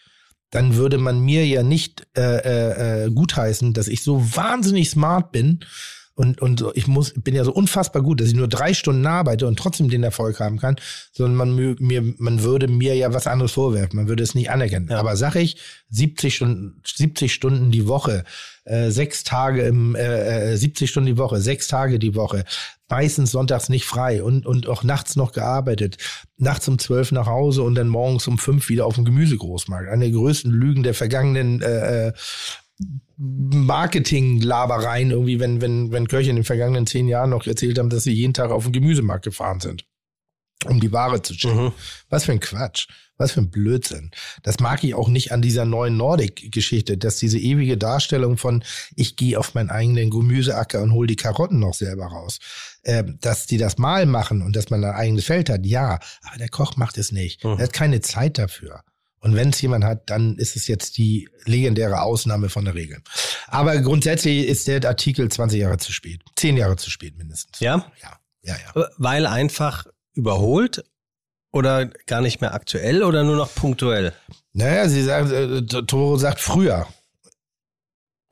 dann 0.51 0.75
würde 0.75 0.97
man 0.97 1.19
mir 1.19 1.45
ja 1.45 1.63
nicht 1.63 2.07
äh, 2.17 2.21
äh, 2.21 3.05
äh, 3.05 3.11
gutheißen, 3.11 3.73
dass 3.73 3.87
ich 3.87 4.03
so 4.03 4.35
wahnsinnig 4.35 4.89
smart 4.89 5.31
bin 5.31 5.59
und, 6.19 6.41
und 6.41 6.65
ich 6.73 6.85
muss, 6.85 7.13
bin 7.15 7.33
ja 7.33 7.45
so 7.45 7.53
unfassbar 7.53 8.03
gut, 8.03 8.19
dass 8.19 8.27
ich 8.27 8.33
nur 8.33 8.49
drei 8.49 8.73
Stunden 8.73 9.07
arbeite 9.07 9.47
und 9.47 9.57
trotzdem 9.57 9.89
den 9.89 10.03
Erfolg 10.03 10.41
haben 10.41 10.59
kann, 10.59 10.75
sondern 11.13 11.35
man, 11.37 11.75
mir, 11.79 12.13
man 12.17 12.43
würde 12.43 12.67
mir 12.67 12.93
ja 12.93 13.13
was 13.13 13.25
anderes 13.25 13.53
vorwerfen, 13.53 13.95
man 13.95 14.09
würde 14.09 14.23
es 14.23 14.35
nicht 14.35 14.51
anerkennen. 14.51 14.89
Ja. 14.89 14.99
Aber 14.99 15.15
sag 15.15 15.35
ich, 15.35 15.55
70 15.91 16.35
Stunden, 16.35 16.81
70 16.85 17.33
Stunden 17.33 17.71
die 17.71 17.87
Woche, 17.87 18.25
äh, 18.65 18.89
sechs 18.89 19.23
Tage 19.23 19.61
im, 19.61 19.95
äh, 19.95 20.57
70 20.57 20.83
äh, 20.83 20.91
Stunden 20.91 21.07
die 21.07 21.17
Woche, 21.17 21.39
sechs 21.39 21.69
Tage 21.69 21.99
die 21.99 22.15
Woche, 22.15 22.43
meistens 22.89 23.31
sonntags 23.31 23.69
nicht 23.69 23.85
frei 23.85 24.23
und, 24.23 24.45
und 24.45 24.67
auch 24.67 24.83
nachts 24.83 25.15
noch 25.15 25.31
gearbeitet, 25.31 25.97
nachts 26.37 26.67
um 26.67 26.79
zwölf 26.79 27.11
nach 27.11 27.27
Hause 27.27 27.63
und 27.63 27.75
dann 27.75 27.87
morgens 27.87 28.27
um 28.27 28.37
fünf 28.37 28.69
wieder 28.69 28.85
auf 28.85 28.95
dem 28.95 29.05
Gemüsegroßmarkt. 29.05 29.89
Eine 29.89 30.05
der 30.05 30.13
größten 30.13 30.51
Lügen 30.51 30.83
der 30.83 30.93
vergangenen 30.93 31.61
äh, 31.61 32.07
äh 32.07 32.13
Marketing-Labereien 33.17 35.11
irgendwie, 35.11 35.41
wenn, 35.41 35.59
wenn, 35.59 35.91
wenn 35.91 36.07
Köche 36.07 36.29
in 36.29 36.37
den 36.37 36.45
vergangenen 36.45 36.87
zehn 36.87 37.09
Jahren 37.09 37.31
noch 37.31 37.45
erzählt 37.45 37.77
haben, 37.77 37.89
dass 37.89 38.03
sie 38.03 38.13
jeden 38.13 38.33
Tag 38.33 38.51
auf 38.51 38.63
den 38.63 38.71
Gemüsemarkt 38.71 39.25
gefahren 39.25 39.59
sind, 39.59 39.85
um 40.65 40.79
die 40.79 40.91
Ware 40.91 41.21
zu 41.21 41.33
schicken. 41.33 41.65
Mhm. 41.65 41.71
Was 42.09 42.25
für 42.25 42.31
ein 42.31 42.39
Quatsch. 42.39 42.87
Was 43.17 43.33
für 43.33 43.41
ein 43.41 43.49
Blödsinn. 43.49 44.11
Das 44.43 44.59
mag 44.59 44.81
ich 44.85 44.95
auch 44.95 45.09
nicht 45.09 45.33
an 45.33 45.41
dieser 45.41 45.65
neuen 45.65 45.97
Nordic-Geschichte, 45.97 46.97
dass 46.97 47.17
diese 47.17 47.37
ewige 47.37 47.77
Darstellung 47.77 48.37
von, 48.37 48.63
ich 48.95 49.17
gehe 49.17 49.37
auf 49.37 49.53
meinen 49.53 49.69
eigenen 49.69 50.09
Gemüseacker 50.09 50.81
und 50.81 50.93
hole 50.93 51.07
die 51.07 51.17
Karotten 51.17 51.59
noch 51.59 51.73
selber 51.73 52.05
raus. 52.05 52.39
Äh, 52.83 53.03
dass 53.19 53.45
die 53.45 53.57
das 53.57 53.77
mal 53.77 54.05
machen 54.05 54.41
und 54.41 54.55
dass 54.55 54.69
man 54.69 54.85
ein 54.85 54.95
eigenes 54.95 55.25
Feld 55.25 55.49
hat, 55.49 55.65
ja, 55.65 55.99
aber 56.21 56.37
der 56.37 56.47
Koch 56.47 56.77
macht 56.77 56.97
es 56.97 57.11
nicht. 57.11 57.43
Mhm. 57.43 57.57
Er 57.57 57.63
hat 57.63 57.73
keine 57.73 57.99
Zeit 57.99 58.37
dafür. 58.37 58.83
Und 59.19 59.35
wenn 59.35 59.49
es 59.49 59.61
jemand 59.61 59.83
hat, 59.83 60.09
dann 60.09 60.37
ist 60.37 60.55
es 60.55 60.67
jetzt 60.67 60.97
die 60.97 61.27
legendäre 61.43 62.01
Ausnahme 62.01 62.47
von 62.47 62.63
der 62.63 62.73
Regel. 62.73 63.01
Aber 63.47 63.77
grundsätzlich 63.81 64.47
ist 64.47 64.67
der 64.67 64.83
Artikel 64.85 65.29
20 65.29 65.59
Jahre 65.59 65.77
zu 65.77 65.91
spät. 65.91 66.21
Zehn 66.37 66.55
Jahre 66.55 66.77
zu 66.77 66.89
spät 66.89 67.17
mindestens. 67.17 67.59
Ja? 67.59 67.91
Ja, 68.01 68.17
ja, 68.43 68.55
ja. 68.55 68.89
Weil 68.97 69.25
einfach 69.25 69.85
überholt 70.19 70.83
oder 71.51 71.87
gar 72.05 72.21
nicht 72.21 72.41
mehr 72.41 72.53
aktuell 72.53 73.03
oder 73.03 73.23
nur 73.23 73.35
noch 73.35 73.53
punktuell? 73.53 74.13
Naja, 74.53 74.87
sie 74.87 75.03
sagt, 75.03 75.31
äh, 75.31 75.61
Toro 75.63 76.17
sagt 76.17 76.39
früher. 76.39 76.87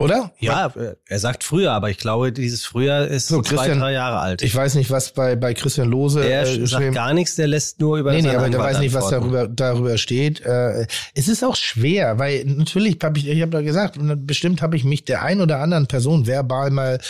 Oder? 0.00 0.32
Ja, 0.38 0.72
er 1.06 1.18
sagt 1.18 1.42
früher, 1.42 1.72
aber 1.72 1.90
ich 1.90 1.98
glaube, 1.98 2.30
dieses 2.30 2.64
früher 2.64 3.08
ist 3.08 3.26
so, 3.26 3.42
zwei, 3.42 3.74
drei 3.74 3.92
Jahre 3.92 4.20
alt. 4.20 4.42
Ich 4.42 4.54
weiß 4.54 4.76
nicht, 4.76 4.92
was 4.92 5.12
bei, 5.12 5.34
bei 5.34 5.54
Christian 5.54 5.88
Lose. 5.88 6.20
Der 6.20 6.42
äh, 6.42 6.66
sagt 6.66 6.94
gar 6.94 7.12
nichts, 7.14 7.34
der 7.34 7.48
lässt 7.48 7.80
nur 7.80 7.98
über 7.98 8.12
Nee, 8.12 8.22
nee, 8.22 8.28
aber 8.28 8.48
der 8.48 8.60
weiß 8.60 8.78
nicht, 8.78 8.94
was 8.94 9.08
darüber, 9.08 9.48
darüber 9.48 9.98
steht. 9.98 10.40
Äh, 10.42 10.86
es 11.14 11.26
ist 11.26 11.42
auch 11.42 11.56
schwer, 11.56 12.20
weil 12.20 12.44
natürlich 12.44 12.98
habe 13.02 13.18
ich, 13.18 13.26
ich 13.26 13.42
habe 13.42 13.50
da 13.50 13.60
gesagt, 13.60 13.98
bestimmt 14.24 14.62
habe 14.62 14.76
ich 14.76 14.84
mich 14.84 15.04
der 15.04 15.22
ein 15.22 15.40
oder 15.40 15.58
anderen 15.58 15.88
Person 15.88 16.28
verbal 16.28 16.70
mal 16.70 17.00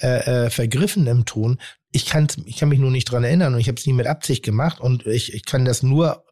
äh, 0.00 0.44
äh, 0.44 0.50
vergriffen 0.50 1.08
im 1.08 1.24
Ton. 1.24 1.58
Ich 1.96 2.04
kann, 2.04 2.28
ich 2.44 2.58
kann 2.58 2.68
mich 2.68 2.78
nur 2.78 2.90
nicht 2.90 3.10
dran 3.10 3.24
erinnern 3.24 3.54
und 3.54 3.60
ich 3.60 3.68
habe 3.68 3.78
es 3.78 3.86
nie 3.86 3.94
mit 3.94 4.06
Absicht 4.06 4.44
gemacht 4.44 4.80
und 4.80 5.06
ich, 5.06 5.32
ich 5.32 5.46
kann 5.46 5.64
das 5.64 5.82
nur 5.82 6.26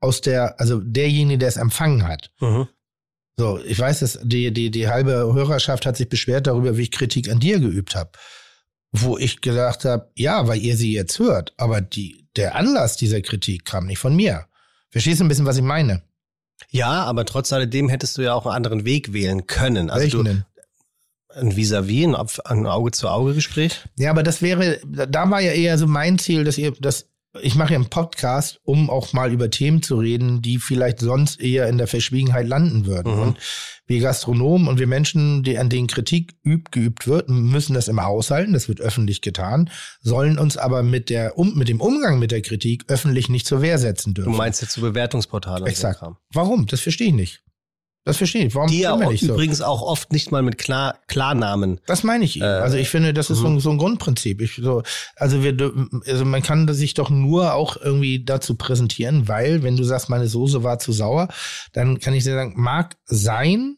aus 0.00 0.22
der, 0.22 0.58
also 0.58 0.80
derjenige, 0.80 1.36
der 1.36 1.48
es 1.50 1.58
empfangen 1.58 2.08
hat. 2.08 2.30
Mhm. 2.40 2.66
So, 3.38 3.60
ich 3.62 3.78
weiß, 3.78 4.00
dass 4.00 4.18
die, 4.22 4.52
die, 4.54 4.70
die 4.70 4.88
halbe 4.88 5.12
Hörerschaft 5.12 5.84
hat 5.84 5.98
sich 5.98 6.08
beschwert 6.08 6.46
darüber, 6.46 6.78
wie 6.78 6.82
ich 6.82 6.90
Kritik 6.90 7.30
an 7.30 7.40
dir 7.40 7.60
geübt 7.60 7.94
habe. 7.94 8.12
Wo 8.90 9.18
ich 9.18 9.42
gesagt 9.42 9.84
habe, 9.84 10.10
ja, 10.14 10.48
weil 10.48 10.60
ihr 10.60 10.78
sie 10.78 10.94
jetzt 10.94 11.18
hört, 11.18 11.52
aber 11.58 11.82
die, 11.82 12.26
der 12.36 12.54
Anlass 12.54 12.96
dieser 12.96 13.20
Kritik 13.20 13.66
kam 13.66 13.86
nicht 13.86 13.98
von 13.98 14.16
mir. 14.16 14.46
Verstehst 14.90 15.20
du 15.20 15.24
ein 15.24 15.28
bisschen, 15.28 15.46
was 15.46 15.58
ich 15.58 15.62
meine? 15.62 16.02
Ja, 16.70 17.04
aber 17.04 17.26
trotz 17.26 17.52
alledem 17.52 17.90
hättest 17.90 18.16
du 18.16 18.22
ja 18.22 18.32
auch 18.32 18.46
einen 18.46 18.56
anderen 18.56 18.86
Weg 18.86 19.12
wählen 19.12 19.46
können. 19.46 19.90
Also 19.90 20.04
Welchen 20.04 20.16
du, 20.16 20.22
denn? 20.24 20.44
Ein 21.34 21.56
Vis-à-vis, 21.56 22.06
-vis, 22.06 22.40
ein 22.40 22.66
Auge-zu-Auge-Gespräch? 22.66 23.80
Ja, 23.98 24.10
aber 24.10 24.22
das 24.22 24.42
wäre, 24.42 24.80
da 24.84 25.30
war 25.30 25.40
ja 25.40 25.52
eher 25.52 25.78
so 25.78 25.86
mein 25.86 26.18
Ziel, 26.18 26.44
dass 26.44 26.58
ihr, 26.58 26.72
dass 26.72 27.06
ich 27.40 27.54
mache 27.54 27.72
ja 27.72 27.78
einen 27.78 27.88
Podcast, 27.88 28.60
um 28.62 28.90
auch 28.90 29.12
mal 29.12 29.32
über 29.32 29.48
Themen 29.48 29.82
zu 29.82 29.96
reden, 29.96 30.42
die 30.42 30.58
vielleicht 30.58 31.00
sonst 31.00 31.40
eher 31.40 31.66
in 31.68 31.78
der 31.78 31.86
Verschwiegenheit 31.86 32.46
landen 32.46 32.84
würden. 32.84 33.14
Mhm. 33.14 33.22
Und 33.22 33.38
wir 33.86 34.00
Gastronomen 34.00 34.68
und 34.68 34.78
wir 34.78 34.86
Menschen, 34.86 35.42
die, 35.42 35.58
an 35.58 35.70
denen 35.70 35.86
Kritik 35.86 36.34
übt, 36.44 36.70
geübt 36.70 37.06
wird, 37.06 37.30
müssen 37.30 37.74
das 37.74 37.88
immer 37.88 38.06
aushalten. 38.06 38.52
Das 38.52 38.68
wird 38.68 38.80
öffentlich 38.80 39.22
getan, 39.22 39.70
sollen 40.00 40.38
uns 40.38 40.56
aber 40.56 40.82
mit 40.82 41.08
der, 41.08 41.38
um, 41.38 41.54
mit 41.56 41.68
dem 41.68 41.80
Umgang 41.80 42.18
mit 42.18 42.32
der 42.32 42.42
Kritik 42.42 42.84
öffentlich 42.88 43.28
nicht 43.28 43.46
zur 43.46 43.62
Wehr 43.62 43.78
setzen 43.78 44.14
dürfen. 44.14 44.32
Du 44.32 44.36
meinst 44.36 44.60
jetzt 44.60 44.72
zu 44.72 44.80
Bewertungsportale? 44.82 45.66
Exakt. 45.66 46.02
Warum? 46.32 46.66
Das 46.66 46.80
verstehe 46.80 47.08
ich 47.08 47.14
nicht. 47.14 47.42
Das 48.04 48.16
verstehe 48.16 48.46
ich. 48.46 48.54
Warum 48.54 48.68
Die 48.68 48.80
ja 48.80 48.94
auch 48.94 49.12
übrigens 49.12 49.58
so? 49.58 49.64
auch 49.64 49.82
oft 49.82 50.12
nicht 50.12 50.32
mal 50.32 50.42
mit 50.42 50.58
Klar 50.58 50.98
Klarnamen. 51.06 51.80
Das 51.86 52.02
meine 52.02 52.24
ich. 52.24 52.40
Äh, 52.40 52.44
also 52.44 52.76
ich 52.76 52.88
finde, 52.88 53.14
das 53.14 53.30
ist 53.30 53.38
so, 53.38 53.46
ein, 53.46 53.54
mhm. 53.54 53.60
so 53.60 53.70
ein 53.70 53.78
Grundprinzip. 53.78 54.40
Ich, 54.40 54.56
so, 54.56 54.82
also 55.14 55.44
wir, 55.44 55.56
also 56.06 56.24
man 56.24 56.42
kann 56.42 56.72
sich 56.74 56.94
doch 56.94 57.10
nur 57.10 57.54
auch 57.54 57.76
irgendwie 57.76 58.24
dazu 58.24 58.56
präsentieren, 58.56 59.28
weil 59.28 59.62
wenn 59.62 59.76
du 59.76 59.84
sagst, 59.84 60.08
meine 60.08 60.26
Soße 60.26 60.64
war 60.64 60.80
zu 60.80 60.92
sauer, 60.92 61.28
dann 61.72 62.00
kann 62.00 62.14
ich 62.14 62.24
dir 62.24 62.34
sagen, 62.34 62.54
mag 62.56 62.96
sein, 63.04 63.76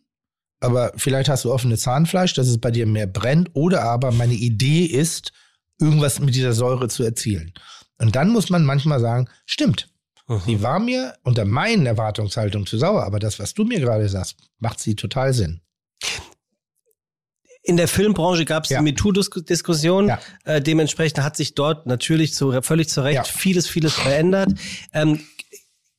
aber 0.60 0.92
vielleicht 0.96 1.28
hast 1.28 1.44
du 1.44 1.52
offene 1.52 1.76
Zahnfleisch, 1.76 2.32
dass 2.32 2.48
es 2.48 2.58
bei 2.58 2.70
dir 2.70 2.86
mehr 2.86 3.06
brennt, 3.06 3.50
oder 3.52 3.82
aber 3.82 4.10
meine 4.10 4.34
Idee 4.34 4.86
ist, 4.86 5.32
irgendwas 5.78 6.20
mit 6.20 6.34
dieser 6.34 6.54
Säure 6.54 6.88
zu 6.88 7.02
erzielen. 7.02 7.52
Und 7.98 8.16
dann 8.16 8.30
muss 8.30 8.48
man 8.48 8.64
manchmal 8.64 9.00
sagen, 9.00 9.28
stimmt. 9.44 9.88
Mhm. 10.26 10.40
Sie 10.46 10.62
war 10.62 10.78
mir 10.78 11.14
unter 11.22 11.44
meinen 11.44 11.86
Erwartungshaltungen 11.86 12.66
zu 12.66 12.78
sauer, 12.78 13.04
aber 13.04 13.18
das, 13.18 13.38
was 13.38 13.54
du 13.54 13.64
mir 13.64 13.80
gerade 13.80 14.08
sagst, 14.08 14.36
macht 14.58 14.80
sie 14.80 14.94
total 14.94 15.32
Sinn. 15.34 15.60
In 17.66 17.78
der 17.78 17.88
Filmbranche 17.88 18.44
gab 18.44 18.64
es 18.64 18.70
ja. 18.70 18.78
die 18.78 18.84
MeToo-Diskussion. 18.84 20.08
Ja. 20.08 20.18
Äh, 20.44 20.60
dementsprechend 20.60 21.22
hat 21.22 21.34
sich 21.34 21.54
dort 21.54 21.86
natürlich 21.86 22.34
zu, 22.34 22.60
völlig 22.60 22.90
zu 22.90 23.02
Recht 23.02 23.14
ja. 23.14 23.24
vieles, 23.24 23.68
vieles 23.68 23.94
verändert. 23.94 24.52
Ähm, 24.92 25.20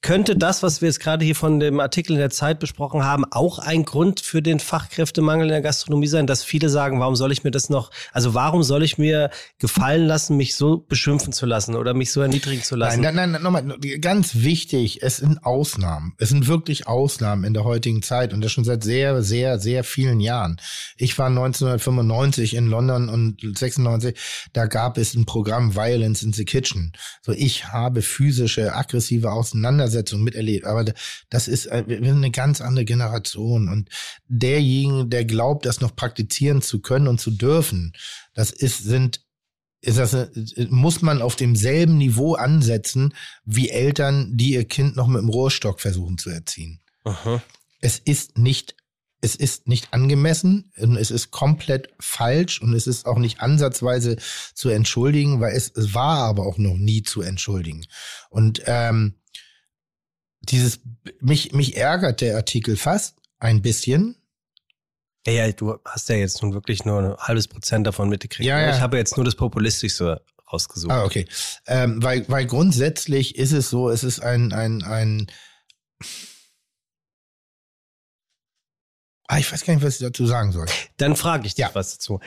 könnte 0.06 0.36
das, 0.36 0.62
was 0.62 0.82
wir 0.82 0.88
jetzt 0.88 1.00
gerade 1.00 1.26
hier 1.26 1.36
von 1.36 1.60
dem 1.60 1.80
Artikel 1.80 2.14
in 2.14 2.20
der 2.20 2.30
Zeit 2.30 2.60
besprochen 2.60 3.04
haben, 3.04 3.26
auch 3.32 3.58
ein 3.58 3.86
Grund 3.86 4.20
für 4.20 4.44
den 4.44 4.60
Fachkräftemangel 4.60 5.48
in 5.48 5.52
der 5.52 5.64
Gastronomie 5.64 6.06
sein, 6.06 6.28
dass 6.28 6.44
viele 6.44 6.70
sagen, 6.70 7.00
warum 7.00 7.16
soll 7.16 7.32
ich 7.32 7.44
mir 7.44 7.50
das 7.50 7.72
noch, 7.72 7.90
also 8.14 8.36
warum 8.36 8.62
soll 8.62 8.84
ich 8.84 9.00
mir 9.00 9.32
gefallen 9.58 10.06
lassen, 10.06 10.38
mich 10.38 10.56
so 10.56 10.78
beschimpfen 10.78 11.34
zu 11.34 11.48
lassen 11.48 11.74
oder 11.74 11.96
mich 11.96 12.12
so 12.12 12.22
erniedrigen 12.22 12.62
zu 12.62 12.76
lassen? 12.76 13.02
Nein, 13.02 13.16
nein, 13.16 13.32
nein, 13.32 13.42
nochmal, 13.42 13.66
ganz 14.00 14.36
wichtig, 14.36 15.02
es 15.02 15.18
sind 15.18 15.44
Ausnahmen. 15.44 16.14
Es 16.20 16.30
sind 16.30 16.46
wirklich 16.46 16.86
Ausnahmen 16.86 17.44
in 17.44 17.56
der 17.56 17.64
heutigen 17.64 18.04
Zeit 18.04 18.32
und 18.32 18.42
das 18.42 18.52
schon 18.52 18.64
seit 18.64 18.84
sehr, 18.84 19.24
sehr, 19.24 19.58
sehr 19.58 19.84
vielen 19.84 20.20
Jahren. 20.20 20.58
Ich 20.98 21.18
war 21.18 21.30
1995 21.30 22.54
in 22.54 22.68
London 22.68 23.10
und 23.10 23.42
96, 23.58 24.16
da 24.54 24.68
gab 24.68 25.00
es 25.00 25.16
ein 25.16 25.26
Programm 25.26 25.76
Violence 25.76 26.22
in 26.22 26.32
the 26.32 26.46
Kitchen. 26.46 26.94
So, 27.24 27.32
ich 27.32 27.70
habe 27.70 28.04
physische, 28.04 28.76
aggressive 28.76 29.32
Auseinandersetzungen 29.32 29.95
Auseinandersetzung 29.96 30.24
miterlebt. 30.24 30.66
Aber 30.66 30.86
das 31.30 31.48
ist 31.48 31.68
äh, 31.68 31.84
eine 31.88 32.32
ganz 32.32 32.62
andere 32.62 32.86
Generation. 32.86 33.70
Und 33.70 33.90
derjenige, 34.28 35.08
der 35.08 35.26
glaubt, 35.26 35.66
das 35.66 35.82
noch 35.82 35.96
praktizieren 35.96 36.62
zu 36.62 36.82
können 36.82 37.08
und 37.08 37.20
zu 37.20 37.32
dürfen, 37.32 37.94
das 38.34 38.52
ist, 38.52 38.84
sind 38.84 39.22
ist 39.82 40.00
das, 40.00 40.16
muss 40.70 41.04
man 41.04 41.22
auf 41.22 41.36
demselben 41.36 42.00
Niveau 42.00 42.34
ansetzen 42.34 43.14
wie 43.46 43.70
Eltern, 43.70 44.36
die 44.36 44.54
ihr 44.54 44.66
Kind 44.66 44.96
noch 44.96 45.08
mit 45.08 45.22
dem 45.22 45.30
Rohrstock 45.30 45.80
versuchen 45.80 46.18
zu 46.18 46.32
erziehen. 46.32 46.82
Aha. 47.04 47.44
Es 47.82 48.00
ist 48.00 48.40
nicht, 48.40 48.76
es 49.22 49.36
ist 49.36 49.68
nicht 49.68 49.94
angemessen, 49.94 50.72
es 50.76 51.12
ist 51.12 51.30
komplett 51.30 51.90
falsch 52.00 52.64
und 52.64 52.74
es 52.74 52.88
ist 52.88 53.06
auch 53.06 53.20
nicht 53.20 53.42
ansatzweise 53.42 54.18
zu 54.56 54.70
entschuldigen, 54.70 55.40
weil 55.40 55.56
es, 55.56 55.72
es 55.76 55.94
war 55.94 56.24
aber 56.24 56.48
auch 56.48 56.58
noch 56.58 56.78
nie 56.78 57.04
zu 57.04 57.22
entschuldigen. 57.22 57.86
Und 58.32 58.64
ähm, 58.66 59.20
dieses, 60.52 60.80
mich, 61.20 61.54
mich 61.54 61.78
ärgert 61.78 62.22
der 62.22 62.36
Artikel 62.36 62.78
fast 62.78 63.18
ein 63.40 63.62
bisschen. 63.62 64.16
Ja, 65.26 65.34
ja, 65.34 65.52
du 65.52 65.78
hast 65.86 66.10
ja 66.10 66.16
jetzt 66.16 66.42
nun 66.42 66.54
wirklich 66.54 66.86
nur 66.86 67.00
ein 67.00 67.18
halbes 67.18 67.48
Prozent 67.48 67.88
davon 67.88 68.10
mitgekriegt. 68.10 68.48
Ja, 68.48 68.60
ja. 68.60 68.76
Ich 68.76 68.82
habe 68.82 68.98
jetzt 68.98 69.18
nur 69.18 69.26
das 69.26 69.36
Populistischste 69.36 70.24
rausgesucht. 70.52 70.92
Ah, 70.92 71.04
okay. 71.04 71.28
Ähm, 71.66 72.02
weil, 72.04 72.26
weil 72.30 72.46
grundsätzlich 72.46 73.36
ist 73.36 73.52
es 73.52 73.70
so, 73.70 73.90
es 73.90 74.04
ist 74.04 74.20
ein, 74.20 74.54
ein, 74.54 74.84
ein, 74.84 75.28
Ah, 79.28 79.40
ich 79.40 79.52
weiß 79.52 79.66
gar 79.66 79.74
nicht, 79.74 79.84
was 79.84 79.96
ich 79.96 80.06
dazu 80.06 80.28
sagen 80.28 80.52
soll. 80.52 80.68
Dann 80.98 81.16
frage 81.16 81.48
ich 81.48 81.56
dich 81.56 81.64
ja. 81.64 81.72
was 81.74 81.94
dazu 81.94 82.20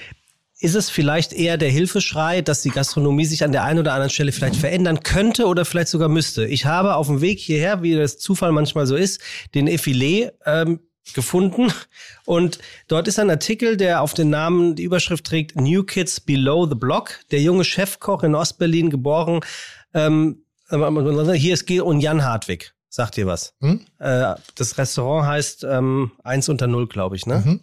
ist 0.60 0.74
es 0.74 0.90
vielleicht 0.90 1.32
eher 1.32 1.56
der 1.56 1.70
Hilfeschrei, 1.70 2.42
dass 2.42 2.62
die 2.62 2.70
Gastronomie 2.70 3.24
sich 3.24 3.44
an 3.44 3.52
der 3.52 3.62
einen 3.64 3.78
oder 3.78 3.92
anderen 3.92 4.10
Stelle 4.10 4.32
vielleicht 4.32 4.56
verändern 4.56 5.02
könnte 5.02 5.46
oder 5.46 5.64
vielleicht 5.64 5.88
sogar 5.88 6.08
müsste. 6.08 6.46
Ich 6.46 6.66
habe 6.66 6.96
auf 6.96 7.06
dem 7.06 7.20
Weg 7.20 7.38
hierher, 7.38 7.82
wie 7.82 7.94
das 7.94 8.18
Zufall 8.18 8.52
manchmal 8.52 8.86
so 8.86 8.96
ist, 8.96 9.20
den 9.54 9.68
Effilé 9.68 10.32
ähm, 10.44 10.80
gefunden 11.14 11.72
und 12.24 12.58
dort 12.88 13.08
ist 13.08 13.18
ein 13.18 13.30
Artikel, 13.30 13.76
der 13.76 14.02
auf 14.02 14.14
den 14.14 14.30
Namen 14.30 14.74
die 14.74 14.82
Überschrift 14.82 15.24
trägt 15.24 15.56
New 15.56 15.84
Kids 15.84 16.20
Below 16.20 16.68
the 16.68 16.74
Block. 16.74 17.20
Der 17.30 17.40
junge 17.40 17.64
Chefkoch 17.64 18.22
in 18.24 18.34
Ostberlin 18.34 18.90
geboren. 18.90 19.40
Ähm, 19.94 20.42
hier 20.70 21.54
ist 21.54 21.66
G 21.66 21.80
und 21.80 22.00
Jan 22.00 22.24
Hartwig 22.24 22.74
Sagt 22.90 23.16
dir 23.16 23.26
was? 23.26 23.54
Hm? 23.60 23.82
Äh, 23.98 24.34
das 24.54 24.78
Restaurant 24.78 25.26
heißt 25.26 25.64
ähm, 25.64 26.12
eins 26.24 26.48
unter 26.48 26.66
null, 26.66 26.88
glaube 26.88 27.16
ich, 27.16 27.26
ne? 27.26 27.42
Mhm. 27.44 27.60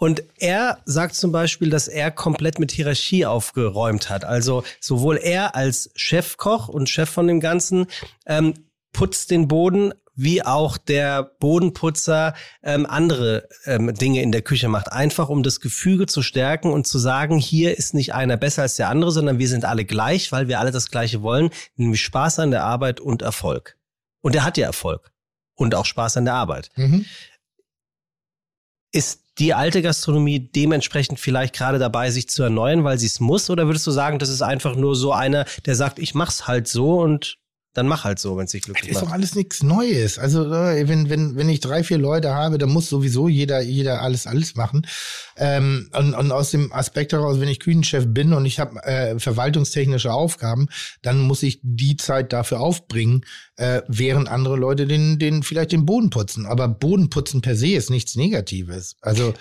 Und 0.00 0.22
er 0.38 0.78
sagt 0.86 1.14
zum 1.14 1.30
Beispiel, 1.30 1.68
dass 1.68 1.86
er 1.86 2.10
komplett 2.10 2.58
mit 2.58 2.72
Hierarchie 2.72 3.26
aufgeräumt 3.26 4.08
hat. 4.08 4.24
Also 4.24 4.64
sowohl 4.80 5.18
er 5.18 5.54
als 5.54 5.90
Chefkoch 5.94 6.68
und 6.68 6.88
Chef 6.88 7.10
von 7.10 7.26
dem 7.26 7.38
Ganzen 7.38 7.86
ähm, 8.24 8.54
putzt 8.94 9.30
den 9.30 9.46
Boden, 9.46 9.92
wie 10.14 10.42
auch 10.42 10.78
der 10.78 11.24
Bodenputzer 11.38 12.32
ähm, 12.62 12.86
andere 12.86 13.46
ähm, 13.66 13.92
Dinge 13.92 14.22
in 14.22 14.32
der 14.32 14.40
Küche 14.40 14.68
macht. 14.68 14.90
Einfach 14.90 15.28
um 15.28 15.42
das 15.42 15.60
Gefüge 15.60 16.06
zu 16.06 16.22
stärken 16.22 16.72
und 16.72 16.86
zu 16.86 16.98
sagen, 16.98 17.36
hier 17.36 17.76
ist 17.76 17.92
nicht 17.92 18.14
einer 18.14 18.38
besser 18.38 18.62
als 18.62 18.76
der 18.76 18.88
andere, 18.88 19.12
sondern 19.12 19.38
wir 19.38 19.48
sind 19.48 19.66
alle 19.66 19.84
gleich, 19.84 20.32
weil 20.32 20.48
wir 20.48 20.60
alle 20.60 20.70
das 20.70 20.90
Gleiche 20.90 21.20
wollen, 21.20 21.50
nämlich 21.76 22.00
Spaß 22.00 22.38
an 22.38 22.52
der 22.52 22.64
Arbeit 22.64 23.00
und 23.00 23.20
Erfolg. 23.20 23.76
Und 24.22 24.34
er 24.34 24.44
hat 24.44 24.56
ja 24.56 24.64
Erfolg 24.64 25.12
und 25.56 25.74
auch 25.74 25.84
Spaß 25.84 26.16
an 26.16 26.24
der 26.24 26.34
Arbeit. 26.34 26.70
Mhm. 26.76 27.04
Ist 28.92 29.24
die 29.38 29.54
alte 29.54 29.80
Gastronomie 29.82 30.38
dementsprechend 30.38 31.18
vielleicht 31.18 31.54
gerade 31.54 31.78
dabei, 31.78 32.10
sich 32.10 32.28
zu 32.28 32.42
erneuern, 32.42 32.84
weil 32.84 32.98
sie 32.98 33.06
es 33.06 33.20
muss? 33.20 33.48
Oder 33.48 33.66
würdest 33.66 33.86
du 33.86 33.90
sagen, 33.90 34.18
das 34.18 34.28
ist 34.28 34.42
einfach 34.42 34.76
nur 34.76 34.94
so 34.94 35.12
einer, 35.12 35.46
der 35.64 35.76
sagt, 35.76 35.98
ich 35.98 36.14
mach's 36.14 36.46
halt 36.46 36.68
so 36.68 37.00
und 37.00 37.38
dann 37.72 37.86
mach 37.86 38.02
halt 38.02 38.18
so, 38.18 38.36
wenn 38.36 38.46
es 38.46 38.50
dich 38.50 38.62
glücklich 38.62 38.92
macht. 38.92 38.96
Das 38.96 39.02
ist 39.02 39.08
doch 39.08 39.14
alles 39.14 39.34
nichts 39.36 39.62
Neues. 39.62 40.18
Also 40.18 40.52
äh, 40.52 40.88
wenn, 40.88 41.08
wenn, 41.08 41.36
wenn 41.36 41.48
ich 41.48 41.60
drei, 41.60 41.84
vier 41.84 41.98
Leute 41.98 42.34
habe, 42.34 42.58
dann 42.58 42.70
muss 42.70 42.88
sowieso 42.88 43.28
jeder, 43.28 43.60
jeder 43.60 44.02
alles, 44.02 44.26
alles 44.26 44.56
machen. 44.56 44.86
Ähm, 45.36 45.88
und, 45.96 46.14
und 46.14 46.32
aus 46.32 46.50
dem 46.50 46.72
Aspekt 46.72 47.12
heraus, 47.12 47.38
wenn 47.38 47.48
ich 47.48 47.60
Küchenchef 47.60 48.06
bin 48.08 48.32
und 48.32 48.44
ich 48.44 48.58
habe 48.58 48.82
äh, 48.82 49.18
verwaltungstechnische 49.20 50.12
Aufgaben, 50.12 50.68
dann 51.02 51.20
muss 51.20 51.44
ich 51.44 51.60
die 51.62 51.96
Zeit 51.96 52.32
dafür 52.32 52.60
aufbringen, 52.60 53.24
äh, 53.56 53.82
während 53.86 54.28
andere 54.28 54.56
Leute 54.56 54.86
den, 54.86 55.20
den 55.20 55.44
vielleicht 55.44 55.70
den 55.70 55.86
Boden 55.86 56.10
putzen. 56.10 56.46
Aber 56.46 56.66
Bodenputzen 56.66 57.40
per 57.40 57.54
se 57.54 57.68
ist 57.68 57.90
nichts 57.90 58.16
Negatives. 58.16 58.96
Also 59.00 59.32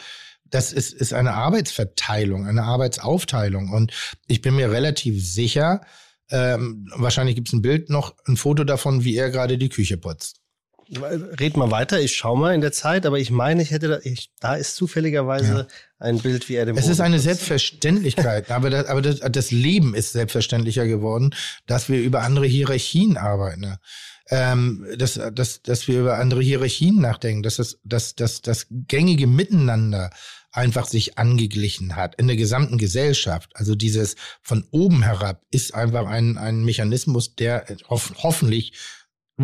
das 0.45 0.72
ist, 0.72 0.93
ist 0.93 1.14
eine 1.14 1.33
Arbeitsverteilung, 1.33 2.45
eine 2.45 2.64
Arbeitsaufteilung. 2.64 3.69
Und 3.69 3.91
ich 4.27 4.41
bin 4.41 4.56
mir 4.56 4.72
relativ 4.72 5.24
sicher, 5.24 5.82
ähm, 6.32 6.90
wahrscheinlich 6.95 7.35
gibt 7.35 7.49
es 7.49 7.53
ein 7.53 7.61
Bild 7.61 7.90
noch, 7.90 8.16
ein 8.27 8.38
Foto 8.38 8.64
davon, 8.64 9.03
wie 9.03 9.16
er 9.16 9.30
gerade 9.30 9.58
die 9.58 9.69
Küche 9.69 9.98
putzt. 9.98 10.40
Red 10.91 11.56
mal 11.56 11.69
weiter, 11.69 11.99
ich 11.99 12.16
schau 12.16 12.35
mal 12.35 12.56
in 12.56 12.61
der 12.61 12.72
Zeit, 12.72 13.06
aber 13.06 13.19
ich 13.19 13.30
meine, 13.30 13.61
ich 13.61 13.69
hätte 13.69 13.88
da, 13.88 13.99
ich, 14.01 14.32
da 14.40 14.56
ist 14.56 14.75
zufälligerweise 14.75 15.53
ja. 15.53 15.67
ein 15.99 16.17
Bild, 16.17 16.49
wie 16.49 16.56
er 16.56 16.66
dem 16.66 16.75
Es 16.75 16.83
Boden 16.83 16.91
ist 16.93 16.99
eine 16.99 17.16
putzt. 17.17 17.25
Selbstverständlichkeit, 17.25 18.49
aber, 18.51 18.72
das, 18.72 18.88
aber 18.88 19.01
das, 19.03 19.19
das 19.19 19.51
Leben 19.51 19.93
ist 19.93 20.14
selbstverständlicher 20.14 20.88
geworden, 20.88 21.35
dass 21.67 21.90
wir 21.90 22.01
über 22.01 22.24
andere 22.24 22.48
Hierarchien 22.48 23.17
arbeiten. 23.17 23.75
Ähm, 24.32 24.85
dass, 24.98 25.19
dass, 25.33 25.61
dass 25.64 25.88
wir 25.88 26.01
über 26.01 26.17
andere 26.17 26.41
Hierarchien 26.41 27.01
nachdenken, 27.01 27.41
dass 27.41 27.56
das, 27.56 27.80
dass, 27.83 28.16
dass 28.16 28.41
das 28.41 28.67
gängige 28.69 29.25
Miteinander 29.25 30.11
einfach 30.52 30.86
sich 30.86 31.18
angeglichen 31.18 31.95
hat 31.95 32.16
in 32.16 32.28
der 32.28 32.36
gesamten 32.36 32.78
Gesellschaft. 32.78 33.52
Also 33.56 33.76
dieses 33.76 34.16
von 34.42 34.66
oben 34.72 35.03
herab 35.03 35.44
ist 35.52 35.74
einfach 35.74 36.08
ein, 36.08 36.38
ein 36.38 36.64
Mechanismus, 36.64 37.36
der 37.36 37.66
hof 37.90 38.14
hoffentlich 38.18 38.74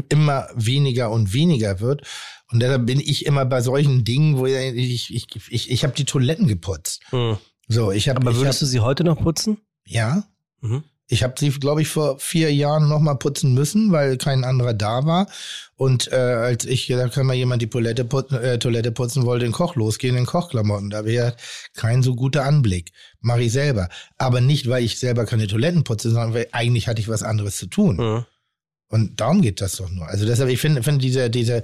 immer 0.09 0.49
weniger 0.55 1.11
und 1.11 1.33
weniger 1.33 1.79
wird. 1.79 2.05
Und 2.51 2.59
deshalb 2.59 2.85
bin 2.85 2.99
ich 2.99 3.25
immer 3.25 3.45
bei 3.45 3.61
solchen 3.61 4.03
Dingen, 4.03 4.37
wo 4.37 4.45
ich, 4.45 5.13
ich, 5.13 5.49
ich, 5.49 5.71
ich 5.71 5.83
habe 5.83 5.93
die 5.93 6.05
Toiletten 6.05 6.47
geputzt. 6.47 7.01
Hm. 7.09 7.37
So, 7.67 7.91
ich 7.91 8.09
hab, 8.09 8.17
Aber 8.17 8.35
würdest 8.35 8.59
hab, 8.59 8.59
du 8.59 8.65
sie 8.65 8.79
heute 8.79 9.03
noch 9.03 9.19
putzen? 9.19 9.57
Ja. 9.85 10.23
Mhm. 10.61 10.83
Ich 11.07 11.23
habe 11.23 11.35
sie, 11.37 11.49
glaube 11.51 11.83
ich, 11.83 11.87
vor 11.87 12.17
vier 12.19 12.51
Jahren 12.53 12.89
nochmal 12.89 13.17
putzen 13.17 13.53
müssen, 13.53 13.91
weil 13.91 14.17
kein 14.17 14.43
anderer 14.43 14.73
da 14.73 15.05
war. 15.05 15.27
Und 15.75 16.11
äh, 16.11 16.15
als 16.15 16.65
ich, 16.65 16.87
da 16.87 17.07
kann 17.09 17.27
mal 17.27 17.35
jemand 17.35 17.61
die 17.61 17.69
Toilette 17.69 18.05
putzen, 18.05 18.41
äh, 18.41 18.57
Toilette 18.57 18.91
putzen 18.91 19.25
wollte, 19.25 19.45
den 19.45 19.51
Koch 19.51 19.75
losgehen 19.75 20.17
in 20.17 20.25
Kochklamotten. 20.25 20.89
Da 20.89 21.05
wäre 21.05 21.35
kein 21.75 22.01
so 22.01 22.15
guter 22.15 22.45
Anblick. 22.45 22.91
Mache 23.19 23.43
ich 23.43 23.51
selber. 23.51 23.89
Aber 24.17 24.41
nicht, 24.41 24.67
weil 24.67 24.83
ich 24.83 24.99
selber 24.99 25.25
keine 25.25 25.45
Toiletten 25.45 25.83
putze, 25.83 26.09
sondern 26.09 26.33
weil 26.33 26.47
eigentlich 26.51 26.87
hatte 26.87 27.01
ich 27.01 27.07
was 27.07 27.21
anderes 27.21 27.57
zu 27.57 27.67
tun. 27.67 27.97
Mhm. 27.97 28.25
Und 28.87 29.19
darum 29.19 29.41
geht 29.41 29.61
das 29.61 29.75
doch 29.75 29.89
nur. 29.89 30.07
Also 30.07 30.25
deshalb, 30.25 30.49
ich 30.49 30.59
finde, 30.59 30.81
finde 30.81 31.01
diese, 31.01 31.29
diese, 31.29 31.63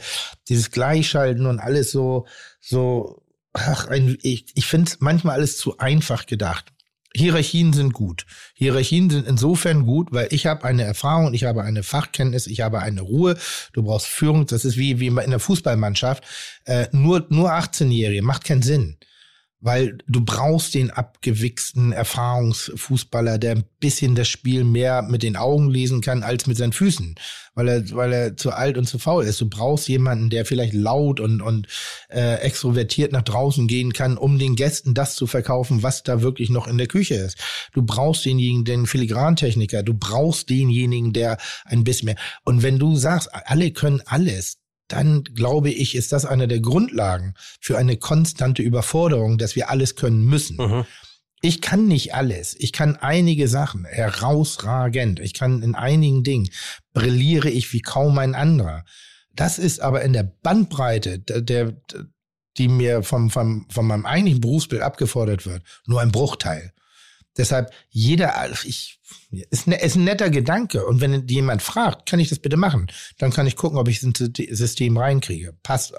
dieses 0.49 0.69
Gleichschalten 0.69 1.45
und 1.45 1.59
alles 1.59 1.91
so, 1.91 2.27
so, 2.59 3.23
ach, 3.53 3.87
ein, 3.87 4.17
ich, 4.21 4.45
ich 4.55 4.65
finde 4.65 4.91
manchmal 4.99 5.35
alles 5.35 5.57
zu 5.57 5.77
einfach 5.77 6.25
gedacht. 6.25 6.65
Hierarchien 7.15 7.73
sind 7.73 7.93
gut. 7.93 8.25
Hierarchien 8.53 9.09
sind 9.09 9.27
insofern 9.27 9.85
gut, 9.85 10.11
weil 10.11 10.27
ich 10.31 10.45
habe 10.45 10.63
eine 10.63 10.83
Erfahrung, 10.83 11.33
ich 11.33 11.43
habe 11.43 11.63
eine 11.63 11.83
Fachkenntnis, 11.83 12.47
ich 12.47 12.61
habe 12.61 12.79
eine 12.79 13.01
Ruhe. 13.01 13.37
Du 13.73 13.83
brauchst 13.83 14.07
Führung. 14.07 14.45
Das 14.45 14.65
ist 14.65 14.77
wie, 14.77 14.99
wie 14.99 15.07
in 15.07 15.29
der 15.29 15.39
Fußballmannschaft. 15.39 16.23
Äh, 16.65 16.87
nur, 16.91 17.25
nur 17.29 17.51
18-Jährige 17.51 18.21
macht 18.21 18.45
keinen 18.45 18.61
Sinn 18.61 18.97
weil 19.61 19.99
du 20.07 20.25
brauchst 20.25 20.73
den 20.73 20.89
abgewichsten 20.89 21.91
Erfahrungsfußballer, 21.91 23.37
der 23.37 23.51
ein 23.51 23.63
bisschen 23.79 24.15
das 24.15 24.27
Spiel 24.27 24.63
mehr 24.63 25.03
mit 25.03 25.21
den 25.21 25.37
Augen 25.37 25.69
lesen 25.69 26.01
kann 26.01 26.23
als 26.23 26.47
mit 26.47 26.57
seinen 26.57 26.73
Füßen, 26.73 27.15
weil 27.53 27.67
er, 27.67 27.91
weil 27.91 28.11
er 28.11 28.37
zu 28.37 28.51
alt 28.51 28.77
und 28.77 28.87
zu 28.87 28.97
faul 28.97 29.23
ist. 29.23 29.39
Du 29.39 29.47
brauchst 29.47 29.87
jemanden, 29.87 30.31
der 30.31 30.45
vielleicht 30.45 30.73
laut 30.73 31.19
und, 31.19 31.41
und 31.41 31.67
äh, 32.09 32.35
extrovertiert 32.41 33.11
nach 33.11 33.21
draußen 33.21 33.67
gehen 33.67 33.93
kann, 33.93 34.17
um 34.17 34.39
den 34.39 34.55
Gästen 34.55 34.95
das 34.95 35.15
zu 35.15 35.27
verkaufen, 35.27 35.83
was 35.83 36.01
da 36.01 36.21
wirklich 36.21 36.49
noch 36.49 36.67
in 36.67 36.79
der 36.79 36.87
Küche 36.87 37.15
ist. 37.15 37.37
Du 37.71 37.83
brauchst 37.83 38.25
denjenigen, 38.25 38.65
den 38.65 38.87
Filigrantechniker, 38.87 39.83
du 39.83 39.93
brauchst 39.93 40.49
denjenigen, 40.49 41.13
der 41.13 41.37
ein 41.65 41.83
bisschen 41.83 42.07
mehr. 42.07 42.17
Und 42.43 42.63
wenn 42.63 42.79
du 42.79 42.95
sagst, 42.95 43.29
alle 43.31 43.71
können 43.71 44.01
alles, 44.05 44.57
dann 44.91 45.23
glaube 45.23 45.69
ich, 45.69 45.95
ist 45.95 46.11
das 46.11 46.25
eine 46.25 46.47
der 46.47 46.59
Grundlagen 46.59 47.33
für 47.59 47.77
eine 47.77 47.97
konstante 47.97 48.61
Überforderung, 48.61 49.37
dass 49.37 49.55
wir 49.55 49.69
alles 49.69 49.95
können 49.95 50.23
müssen. 50.25 50.57
Mhm. 50.57 50.85
Ich 51.41 51.61
kann 51.61 51.87
nicht 51.87 52.13
alles. 52.13 52.55
Ich 52.59 52.71
kann 52.71 52.97
einige 52.97 53.47
Sachen 53.47 53.85
herausragend. 53.85 55.19
Ich 55.19 55.33
kann 55.33 55.63
in 55.63 55.73
einigen 55.73 56.23
Dingen 56.23 56.49
brilliere 56.93 57.49
ich 57.49 57.73
wie 57.73 57.81
kaum 57.81 58.17
ein 58.19 58.35
anderer. 58.35 58.85
Das 59.33 59.57
ist 59.57 59.79
aber 59.79 60.03
in 60.03 60.13
der 60.13 60.23
Bandbreite, 60.23 61.19
der, 61.19 61.41
der 61.41 61.73
die 62.57 62.67
mir 62.67 63.01
vom, 63.01 63.29
vom, 63.29 63.65
von 63.69 63.87
meinem 63.87 64.05
eigentlichen 64.05 64.41
Berufsbild 64.41 64.81
abgefordert 64.81 65.45
wird, 65.45 65.63
nur 65.85 66.01
ein 66.01 66.11
Bruchteil. 66.11 66.73
Deshalb 67.37 67.71
jeder, 67.89 68.33
ich, 68.65 68.99
ist, 69.49 69.67
ne, 69.67 69.81
ist 69.81 69.95
ein 69.95 70.03
netter 70.03 70.29
Gedanke. 70.29 70.85
Und 70.85 70.99
wenn 70.99 71.27
jemand 71.27 71.61
fragt, 71.61 72.09
kann 72.09 72.19
ich 72.19 72.29
das 72.29 72.39
bitte 72.39 72.57
machen? 72.57 72.87
Dann 73.17 73.31
kann 73.31 73.47
ich 73.47 73.55
gucken, 73.55 73.77
ob 73.77 73.87
ich 73.87 74.03
ein 74.03 74.13
System 74.15 74.97
reinkriege. 74.97 75.53
Passt. 75.63 75.93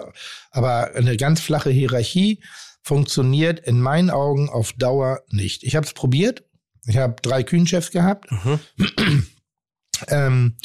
Aber 0.51 0.93
eine 0.95 1.17
ganz 1.17 1.41
flache 1.41 1.71
Hierarchie 1.71 2.43
funktioniert 2.83 3.59
in 3.59 3.81
meinen 3.81 4.09
Augen 4.09 4.49
auf 4.49 4.73
Dauer 4.73 5.21
nicht. 5.31 5.63
Ich 5.63 5.75
habe 5.75 5.85
es 5.85 5.93
probiert. 5.93 6.43
Ich 6.85 6.97
habe 6.97 7.15
drei 7.21 7.43
Kühnchefs 7.43 7.91
gehabt. 7.91 8.29
Mhm. 8.31 8.59
ähm, 10.09 10.57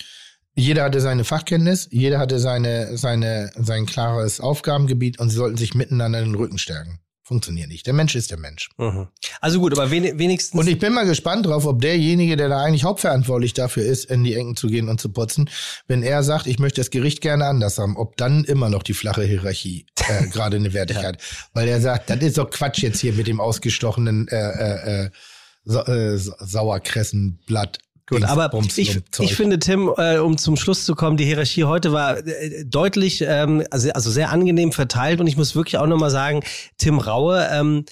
jeder 0.55 0.83
hatte 0.83 1.01
seine 1.01 1.23
Fachkenntnis, 1.23 1.89
jeder 1.93 2.19
hatte 2.19 2.41
seine, 2.41 2.99
seine, 2.99 3.53
sein 3.57 3.87
klares 3.87 4.41
Aufgabengebiet 4.41 5.21
und 5.21 5.31
sie 5.31 5.37
sollten 5.37 5.57
sich 5.57 5.75
miteinander 5.75 6.21
den 6.21 6.35
Rücken 6.35 6.59
stärken 6.59 7.01
funktioniert 7.29 7.69
nicht. 7.69 7.87
Der 7.87 7.93
Mensch 7.93 8.17
ist 8.17 8.31
der 8.31 8.39
Mensch. 8.39 8.71
Mhm. 8.79 9.09
Also 9.41 9.61
gut, 9.61 9.73
aber 9.73 9.91
wenigstens. 9.91 10.59
Und 10.59 10.67
ich 10.67 10.79
bin 10.79 10.95
mal 10.95 11.07
gespannt 11.07 11.47
drauf, 11.47 11.67
ob 11.67 11.81
derjenige, 11.81 12.37
der 12.37 12.49
da 12.49 12.63
eigentlich 12.63 12.85
hauptverantwortlich 12.85 13.53
dafür 13.53 13.85
ist, 13.85 14.07
in 14.07 14.25
die 14.25 14.35
Engen 14.35 14.57
zu 14.57 14.69
gehen 14.69 14.89
und 14.89 15.01
zu 15.01 15.11
putzen, 15.11 15.49
wenn 15.87 16.03
er 16.03 16.23
sagt, 16.23 16.47
ich 16.47 16.59
möchte 16.59 16.81
das 16.81 16.91
Gericht 16.91 17.21
gerne 17.21 17.47
anders 17.47 17.79
haben, 17.79 17.97
ob 17.97 18.17
dann 18.17 18.45
immer 18.45 18.71
noch 18.71 18.83
die 18.83 18.95
flache 18.95 19.23
Hierarchie 19.23 19.87
äh, 20.09 20.27
gerade 20.33 20.57
eine 20.57 20.73
Wertigkeit. 20.73 21.21
ja. 21.21 21.37
Weil 21.53 21.69
er 21.69 21.81
sagt, 21.81 22.11
das 22.11 22.19
ist 22.21 22.39
doch 22.39 22.51
Quatsch 22.51 22.83
jetzt 22.83 23.01
hier 23.01 23.13
mit 23.13 23.27
dem 23.27 23.41
ausgestochenen 23.41 24.27
äh, 24.29 24.37
äh, 24.37 25.05
äh, 25.05 25.11
äh 25.67 26.17
Sauerkressenblatt. 26.17 27.79
Gut, 28.09 28.25
aber 28.25 28.51
ich, 28.77 28.99
ich 29.19 29.37
finde, 29.37 29.59
Tim, 29.59 29.93
äh, 29.99 30.17
um 30.17 30.39
zum 30.39 30.57
Schluss 30.57 30.87
zu 30.87 30.95
kommen, 30.95 31.19
die 31.19 31.27
Hierarchie 31.27 31.65
heute 31.65 31.93
war 31.93 32.27
äh, 32.27 32.65
deutlich, 32.65 33.21
ähm, 33.21 33.63
also, 33.71 33.91
also 33.91 34.11
sehr 34.11 34.31
angenehm 34.31 34.73
verteilt 34.73 35.21
und 35.21 35.27
ich 35.27 35.37
muss 35.37 35.55
wirklich 35.55 35.77
auch 35.77 35.87
nochmal 35.87 36.11
sagen, 36.11 36.43
Tim 36.79 37.01
Raue, 37.01 37.47
ähm, 37.51 37.85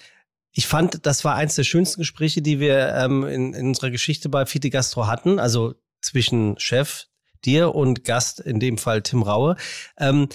ich 0.52 0.66
fand, 0.66 1.04
das 1.04 1.22
war 1.24 1.34
eins 1.34 1.54
der 1.54 1.64
schönsten 1.64 2.00
Gespräche, 2.00 2.40
die 2.40 2.60
wir 2.60 2.94
ähm, 2.94 3.24
in, 3.24 3.52
in 3.52 3.66
unserer 3.68 3.90
Geschichte 3.90 4.30
bei 4.30 4.46
Fiti 4.46 4.70
Gastro 4.70 5.06
hatten, 5.06 5.38
also 5.38 5.74
zwischen 6.00 6.58
Chef, 6.58 7.04
dir 7.44 7.74
und 7.74 8.04
Gast, 8.04 8.40
in 8.40 8.58
dem 8.58 8.78
Fall 8.78 9.02
Tim 9.02 9.22
Raue. 9.22 9.56
Ähm, 9.98 10.28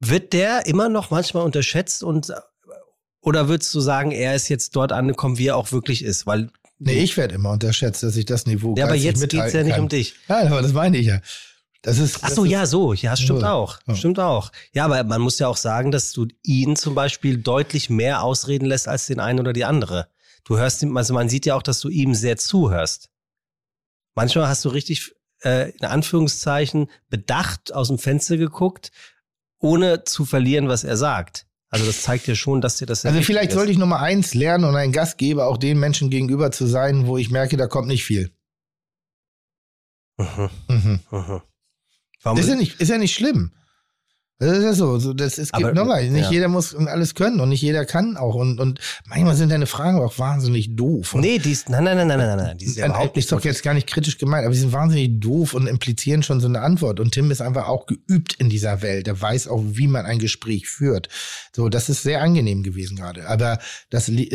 wird 0.00 0.32
der 0.32 0.64
immer 0.64 0.88
noch 0.88 1.10
manchmal 1.10 1.44
unterschätzt 1.44 2.02
und 2.02 2.32
oder 3.20 3.48
würdest 3.48 3.74
du 3.74 3.80
sagen, 3.80 4.12
er 4.12 4.34
ist 4.34 4.48
jetzt 4.48 4.76
dort 4.76 4.92
angekommen, 4.92 5.36
wie 5.36 5.48
er 5.48 5.56
auch 5.56 5.72
wirklich 5.72 6.02
ist? 6.02 6.26
Weil 6.26 6.48
Nee, 6.78 7.02
ich 7.02 7.16
werde 7.16 7.34
immer 7.34 7.50
unterschätzt, 7.50 8.02
dass 8.02 8.16
ich 8.16 8.26
das 8.26 8.46
Niveau 8.46 8.74
Ja, 8.76 8.84
aber 8.84 8.94
jetzt 8.94 9.28
geht's 9.28 9.52
ja 9.52 9.62
nicht 9.62 9.74
kann. 9.74 9.82
um 9.82 9.88
dich. 9.88 10.14
Nein, 10.28 10.48
aber 10.48 10.62
das 10.62 10.72
meine 10.72 10.98
ich 10.98 11.06
ja. 11.06 11.20
Das 11.82 11.98
ist, 11.98 12.18
Ach 12.22 12.30
so, 12.30 12.42
das 12.42 12.52
ja, 12.52 12.66
so. 12.66 12.92
Ja, 12.92 13.16
stimmt 13.16 13.40
so. 13.40 13.46
auch. 13.46 13.78
Ja. 13.86 13.94
Stimmt 13.94 14.18
auch. 14.18 14.50
Ja, 14.72 14.84
aber 14.86 15.04
man 15.04 15.20
muss 15.20 15.38
ja 15.38 15.46
auch 15.46 15.56
sagen, 15.56 15.90
dass 15.90 16.12
du 16.12 16.26
ihn 16.42 16.76
zum 16.76 16.94
Beispiel 16.94 17.38
deutlich 17.38 17.88
mehr 17.90 18.22
ausreden 18.22 18.66
lässt 18.66 18.88
als 18.88 19.06
den 19.06 19.20
einen 19.20 19.38
oder 19.38 19.52
die 19.52 19.64
andere. 19.64 20.08
Du 20.44 20.58
hörst 20.58 20.82
ihm, 20.82 20.96
also 20.96 21.14
man 21.14 21.28
sieht 21.28 21.46
ja 21.46 21.54
auch, 21.54 21.62
dass 21.62 21.80
du 21.80 21.88
ihm 21.88 22.14
sehr 22.14 22.36
zuhörst. 22.36 23.08
Manchmal 24.14 24.48
hast 24.48 24.64
du 24.64 24.68
richtig 24.70 25.12
äh, 25.44 25.70
in 25.70 25.84
Anführungszeichen 25.86 26.90
bedacht 27.08 27.72
aus 27.72 27.88
dem 27.88 27.98
Fenster 27.98 28.36
geguckt, 28.36 28.90
ohne 29.58 30.04
zu 30.04 30.24
verlieren, 30.24 30.68
was 30.68 30.84
er 30.84 30.96
sagt. 30.96 31.45
Also 31.70 31.84
das 31.84 32.02
zeigt 32.02 32.26
ja 32.26 32.34
schon, 32.34 32.60
dass 32.60 32.76
dir 32.76 32.86
das. 32.86 33.04
Also 33.04 33.20
vielleicht 33.22 33.50
ist. 33.50 33.54
sollte 33.54 33.72
ich 33.72 33.78
Nummer 33.78 34.00
eins 34.00 34.34
lernen 34.34 34.64
und 34.64 34.76
ein 34.76 34.92
Gastgeber 34.92 35.46
auch 35.46 35.56
den 35.56 35.78
Menschen 35.78 36.10
gegenüber 36.10 36.52
zu 36.52 36.66
sein, 36.66 37.06
wo 37.06 37.18
ich 37.18 37.30
merke, 37.30 37.56
da 37.56 37.66
kommt 37.66 37.88
nicht 37.88 38.04
viel. 38.04 38.30
Mhm. 40.18 40.50
Mhm. 40.68 41.00
Mhm. 41.10 41.42
Ist, 42.38 42.48
ja 42.48 42.54
nicht, 42.54 42.80
ist 42.80 42.88
ja 42.88 42.98
nicht 42.98 43.14
schlimm. 43.14 43.52
Das 44.38 44.58
ist 44.58 44.64
ja 44.64 44.72
so. 44.74 44.98
so 44.98 45.14
das, 45.14 45.38
es 45.38 45.50
gibt 45.50 45.74
nochmal, 45.74 46.10
nicht 46.10 46.24
ja. 46.24 46.30
jeder 46.30 46.48
muss 46.48 46.74
alles 46.74 47.14
können 47.14 47.40
und 47.40 47.48
nicht 47.48 47.62
jeder 47.62 47.86
kann 47.86 48.18
auch. 48.18 48.34
Und, 48.34 48.60
und 48.60 48.80
manchmal 49.06 49.34
sind 49.34 49.50
deine 49.50 49.66
Fragen 49.66 49.98
auch 49.98 50.18
wahnsinnig 50.18 50.76
doof. 50.76 51.14
Und 51.14 51.22
nee, 51.22 51.38
die 51.38 51.52
ist, 51.52 51.70
nein, 51.70 51.84
nein, 51.84 51.96
nein, 51.96 52.08
nein, 52.08 52.18
nein, 52.18 52.36
nein. 52.36 52.58
Die 52.58 52.66
ist, 52.66 52.76
ja 52.76 53.02
ist 53.14 53.32
doch 53.32 53.42
jetzt 53.44 53.62
gar 53.62 53.72
nicht 53.72 53.86
kritisch 53.86 54.18
gemeint, 54.18 54.44
aber 54.44 54.52
die 54.52 54.60
sind 54.60 54.72
wahnsinnig 54.72 55.20
doof 55.20 55.54
und 55.54 55.66
implizieren 55.66 56.22
schon 56.22 56.40
so 56.40 56.48
eine 56.48 56.60
Antwort. 56.60 57.00
Und 57.00 57.12
Tim 57.12 57.30
ist 57.30 57.40
einfach 57.40 57.66
auch 57.66 57.86
geübt 57.86 58.34
in 58.34 58.50
dieser 58.50 58.82
Welt. 58.82 59.08
Er 59.08 59.18
weiß 59.18 59.48
auch, 59.48 59.62
wie 59.64 59.86
man 59.86 60.04
ein 60.04 60.18
Gespräch 60.18 60.68
führt. 60.68 61.08
So, 61.54 61.70
das 61.70 61.88
ist 61.88 62.02
sehr 62.02 62.20
angenehm 62.20 62.62
gewesen 62.62 62.96
gerade. 62.96 63.28
Aber 63.28 63.58
das 63.88 64.08
li 64.08 64.26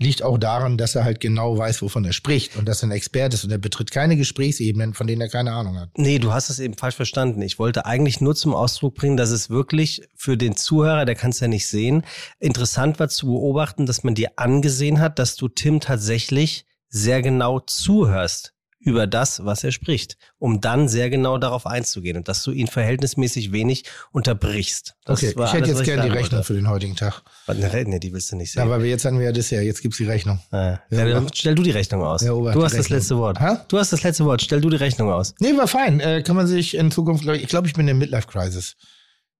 liegt 0.00 0.24
auch 0.24 0.38
daran, 0.38 0.78
dass 0.78 0.96
er 0.96 1.04
halt 1.04 1.20
genau 1.20 1.56
weiß, 1.56 1.80
wovon 1.82 2.04
er 2.04 2.12
spricht 2.12 2.56
und 2.56 2.66
dass 2.66 2.82
er 2.82 2.88
ein 2.88 2.92
Experte 2.92 3.36
ist 3.36 3.44
und 3.44 3.52
er 3.52 3.58
betritt 3.58 3.92
keine 3.92 4.16
Gesprächsebenen, 4.16 4.94
von 4.94 5.06
denen 5.06 5.20
er 5.20 5.28
keine 5.28 5.52
Ahnung 5.52 5.78
hat. 5.78 5.90
Nee, 5.96 6.18
du 6.18 6.32
hast 6.32 6.50
es 6.50 6.58
eben 6.58 6.74
falsch 6.74 6.96
verstanden. 6.96 7.40
Ich 7.42 7.60
wollte 7.60 7.86
eigentlich 7.86 8.20
nur 8.20 8.34
zum 8.34 8.52
Ausdruck 8.52 8.96
bringen, 8.96 9.16
dass 9.16 9.30
es 9.30 9.43
es 9.44 9.50
wirklich 9.50 10.02
für 10.14 10.36
den 10.36 10.56
Zuhörer, 10.56 11.04
der 11.04 11.14
kann 11.14 11.30
es 11.30 11.40
ja 11.40 11.48
nicht 11.48 11.66
sehen, 11.66 12.04
interessant 12.38 12.98
war 12.98 13.08
zu 13.08 13.26
beobachten, 13.26 13.86
dass 13.86 14.04
man 14.04 14.14
dir 14.14 14.32
angesehen 14.36 15.00
hat, 15.00 15.18
dass 15.18 15.36
du 15.36 15.48
Tim 15.48 15.80
tatsächlich 15.80 16.66
sehr 16.88 17.22
genau 17.22 17.60
zuhörst 17.60 18.54
über 18.84 19.06
das, 19.06 19.44
was 19.44 19.64
er 19.64 19.72
spricht, 19.72 20.18
um 20.38 20.60
dann 20.60 20.88
sehr 20.88 21.08
genau 21.08 21.38
darauf 21.38 21.66
einzugehen 21.66 22.18
und 22.18 22.28
dass 22.28 22.42
du 22.42 22.50
ihn 22.50 22.66
verhältnismäßig 22.66 23.50
wenig 23.50 23.84
unterbrichst. 24.12 24.94
Das 25.04 25.22
okay, 25.22 25.34
ich 25.36 25.52
hätte 25.54 25.70
jetzt 25.70 25.84
gerne 25.84 26.02
die 26.02 26.08
Rechnung 26.08 26.32
wollte. 26.32 26.44
für 26.44 26.52
den 26.52 26.68
heutigen 26.68 26.94
Tag. 26.94 27.22
Nee, 27.48 27.98
die 27.98 28.12
willst 28.12 28.30
du 28.30 28.36
nicht 28.36 28.52
sehen. 28.52 28.68
Ja, 28.68 28.74
aber 28.74 28.84
jetzt 28.84 29.06
haben 29.06 29.18
wir 29.18 29.24
ja 29.24 29.32
das 29.32 29.50
ja, 29.50 29.62
jetzt 29.62 29.80
gibt's 29.80 29.96
die 29.96 30.04
Rechnung. 30.04 30.38
Ja, 30.52 30.82
ja, 30.90 31.04
dann 31.08 31.28
stell 31.32 31.54
du 31.54 31.62
die 31.62 31.70
Rechnung 31.70 32.02
aus. 32.02 32.22
Ja, 32.22 32.32
du 32.32 32.62
hast 32.62 32.76
das 32.76 32.90
letzte 32.90 33.16
Wort. 33.16 33.40
Ha? 33.40 33.64
Du 33.68 33.78
hast 33.78 33.92
das 33.92 34.02
letzte 34.02 34.26
Wort, 34.26 34.42
stell 34.42 34.60
du 34.60 34.68
die 34.68 34.76
Rechnung 34.76 35.10
aus. 35.10 35.34
Nee, 35.40 35.56
war 35.56 35.66
fein. 35.66 36.00
Äh, 36.00 36.22
kann 36.22 36.36
man 36.36 36.46
sich 36.46 36.76
in 36.76 36.90
Zukunft, 36.90 37.26
ich 37.26 37.48
glaube, 37.48 37.66
ich 37.66 37.72
bin 37.72 37.88
in 37.88 37.96
Midlife 37.96 38.28
Crisis. 38.28 38.76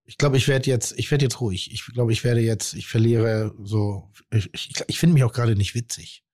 Ich 0.06 0.18
glaube, 0.18 0.36
ich 0.36 0.48
werde 0.48 0.68
jetzt, 0.68 0.92
ich 0.98 1.10
werde 1.10 1.24
jetzt 1.24 1.40
ruhig. 1.40 1.72
Ich 1.72 1.86
glaube, 1.86 2.12
ich 2.12 2.24
werde 2.24 2.40
jetzt, 2.40 2.74
ich 2.74 2.86
verliere 2.86 3.54
so, 3.62 4.10
ich, 4.30 4.50
ich, 4.52 4.72
ich 4.86 4.98
finde 4.98 5.14
mich 5.14 5.24
auch 5.24 5.32
gerade 5.32 5.56
nicht 5.56 5.74
witzig. 5.74 6.24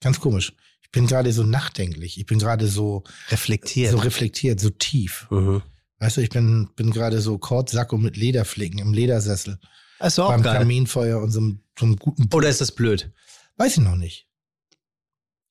Ganz 0.00 0.20
komisch. 0.20 0.52
Ich 0.82 0.90
bin 0.90 1.06
gerade 1.06 1.32
so 1.32 1.44
nachdenklich. 1.44 2.18
Ich 2.18 2.26
bin 2.26 2.38
gerade 2.38 2.66
so 2.66 3.04
reflektiert. 3.30 3.92
So 3.92 3.98
reflektiert, 3.98 4.60
so 4.60 4.70
tief. 4.70 5.28
Mhm. 5.30 5.62
Weißt 5.98 6.16
du, 6.16 6.20
ich 6.20 6.30
bin, 6.30 6.68
bin 6.74 6.90
gerade 6.90 7.20
so 7.20 7.38
Kortsacko 7.38 7.98
mit 7.98 8.16
Lederflicken 8.16 8.80
im 8.80 8.92
Ledersessel. 8.92 9.58
Ist 10.00 10.18
auch 10.18 10.28
beim 10.28 10.42
geil. 10.42 10.58
Kaminfeuer 10.58 11.20
und 11.20 11.30
so 11.30 11.40
einem, 11.40 11.60
so 11.78 11.86
einem 11.86 11.96
guten. 11.96 12.28
Oder 12.32 12.48
ist 12.48 12.60
das 12.60 12.72
blöd? 12.72 13.12
Weiß 13.56 13.76
ich 13.76 13.82
noch 13.82 13.96
nicht. 13.96 14.28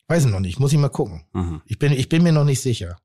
Weiß 0.07 0.25
ich 0.25 0.31
noch 0.31 0.41
nicht. 0.41 0.59
Muss 0.59 0.73
ich 0.73 0.77
mal 0.77 0.89
gucken. 0.89 1.25
Mhm. 1.33 1.61
Ich 1.65 1.79
bin, 1.79 1.93
ich 1.93 2.09
bin 2.09 2.23
mir 2.23 2.33
noch 2.33 2.43
nicht 2.43 2.61
sicher. 2.61 2.97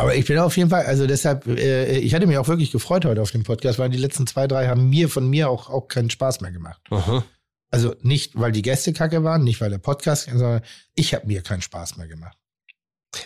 Aber 0.00 0.14
ich 0.14 0.24
bin 0.24 0.38
auf 0.38 0.56
jeden 0.56 0.70
Fall, 0.70 0.86
also 0.86 1.06
deshalb, 1.06 1.46
äh, 1.46 1.98
ich 1.98 2.14
hatte 2.14 2.26
mich 2.26 2.38
auch 2.38 2.48
wirklich 2.48 2.72
gefreut 2.72 3.04
heute 3.04 3.20
auf 3.20 3.32
dem 3.32 3.42
Podcast, 3.42 3.78
weil 3.78 3.90
die 3.90 3.98
letzten 3.98 4.26
zwei, 4.26 4.46
drei 4.46 4.66
haben 4.66 4.88
mir 4.88 5.10
von 5.10 5.28
mir 5.28 5.50
auch, 5.50 5.68
auch 5.68 5.88
keinen 5.88 6.08
Spaß 6.08 6.40
mehr 6.40 6.50
gemacht. 6.50 6.80
Aha. 6.88 7.22
Also 7.70 7.94
nicht, 8.00 8.32
weil 8.34 8.50
die 8.50 8.62
Gäste 8.62 8.94
kacke 8.94 9.22
waren, 9.24 9.44
nicht 9.44 9.60
weil 9.60 9.68
der 9.68 9.76
Podcast, 9.76 10.30
sondern 10.30 10.62
ich 10.94 11.12
habe 11.12 11.26
mir 11.26 11.42
keinen 11.42 11.60
Spaß 11.60 11.98
mehr 11.98 12.08
gemacht. 12.08 12.38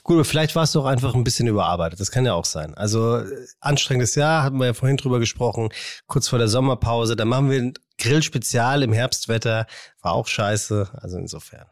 Gut, 0.03 0.17
aber 0.17 0.25
vielleicht 0.25 0.57
war 0.57 0.65
es 0.65 0.73
doch 0.73 0.85
einfach 0.85 1.15
ein 1.15 1.23
bisschen 1.23 1.47
überarbeitet. 1.47 2.01
Das 2.01 2.11
kann 2.11 2.27
ja 2.27 2.35
auch 2.35 2.45
sein. 2.45 2.75
Also 2.75 3.19
äh, 3.19 3.47
anstrengendes 3.61 4.17
Jahr, 4.17 4.43
hatten 4.43 4.59
wir 4.59 4.67
ja 4.67 4.75
vorhin 4.75 4.97
drüber 4.97 5.21
gesprochen, 5.21 5.69
kurz 6.09 6.27
vor 6.27 6.41
der 6.41 6.49
Sommerpause. 6.49 7.15
Dann 7.15 7.29
machen 7.29 7.51
wir 7.51 7.61
ein 7.61 7.75
Grillspezial 7.99 8.83
im 8.83 8.93
Herbstwetter. 8.93 9.67
War 10.03 10.13
auch 10.13 10.27
scheiße. 10.27 10.89
Also 10.95 11.19
insofern. 11.19 11.67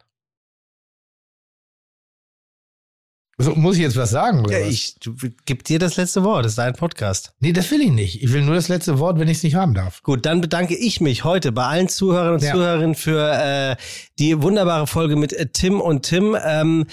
So, 3.43 3.55
muss 3.55 3.77
ich 3.77 3.83
jetzt 3.83 3.97
was 3.97 4.11
sagen? 4.11 4.45
Oder 4.45 4.61
ja, 4.61 4.67
ich 4.67 4.95
du, 5.01 5.15
gib 5.45 5.65
dir 5.65 5.79
das 5.79 5.97
letzte 5.97 6.23
Wort. 6.23 6.45
Das 6.45 6.53
ist 6.53 6.59
dein 6.59 6.75
Podcast. 6.75 7.33
Nee, 7.41 7.53
das 7.53 7.71
will 7.71 7.81
ich 7.81 7.91
nicht. 7.91 8.23
Ich 8.23 8.33
will 8.33 8.43
nur 8.43 8.55
das 8.55 8.69
letzte 8.69 8.99
Wort, 8.99 9.19
wenn 9.19 9.29
ich 9.29 9.39
es 9.39 9.43
nicht 9.43 9.55
haben 9.55 9.75
darf. 9.75 10.03
Gut, 10.03 10.27
dann 10.27 10.41
bedanke 10.41 10.77
ich 10.77 11.01
mich 11.01 11.25
heute 11.25 11.53
bei 11.53 11.65
allen 11.65 11.89
Zuhörern 11.89 12.35
und 12.35 12.43
ja. 12.43 12.53
Zuhörerinnen 12.53 12.95
für 12.95 13.33
äh, 13.33 13.77
die 14.19 14.41
wunderbare 14.43 14.87
Folge 14.87 15.17
mit 15.17 15.33
äh, 15.33 15.47
Tim 15.47 15.81
und 15.81 16.03
Tim. 16.03 16.37
Ähm, 16.45 16.87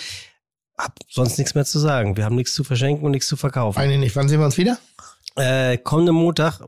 hab 0.77 0.97
sonst 1.09 1.37
nichts 1.37 1.55
mehr 1.55 1.65
zu 1.65 1.77
sagen. 1.77 2.17
Wir 2.17 2.25
haben 2.25 2.35
nichts 2.35 2.53
zu 2.53 2.63
verschenken 2.63 3.05
und 3.05 3.11
nichts 3.11 3.27
zu 3.27 3.35
verkaufen. 3.35 3.79
Eigentlich 3.79 3.99
nicht. 3.99 4.15
Wann 4.15 4.29
sehen 4.29 4.39
wir 4.39 4.45
uns 4.45 4.57
wieder? 4.57 4.79
Äh, 5.35 5.77
kommenden 5.77 6.15
Montag. 6.15 6.61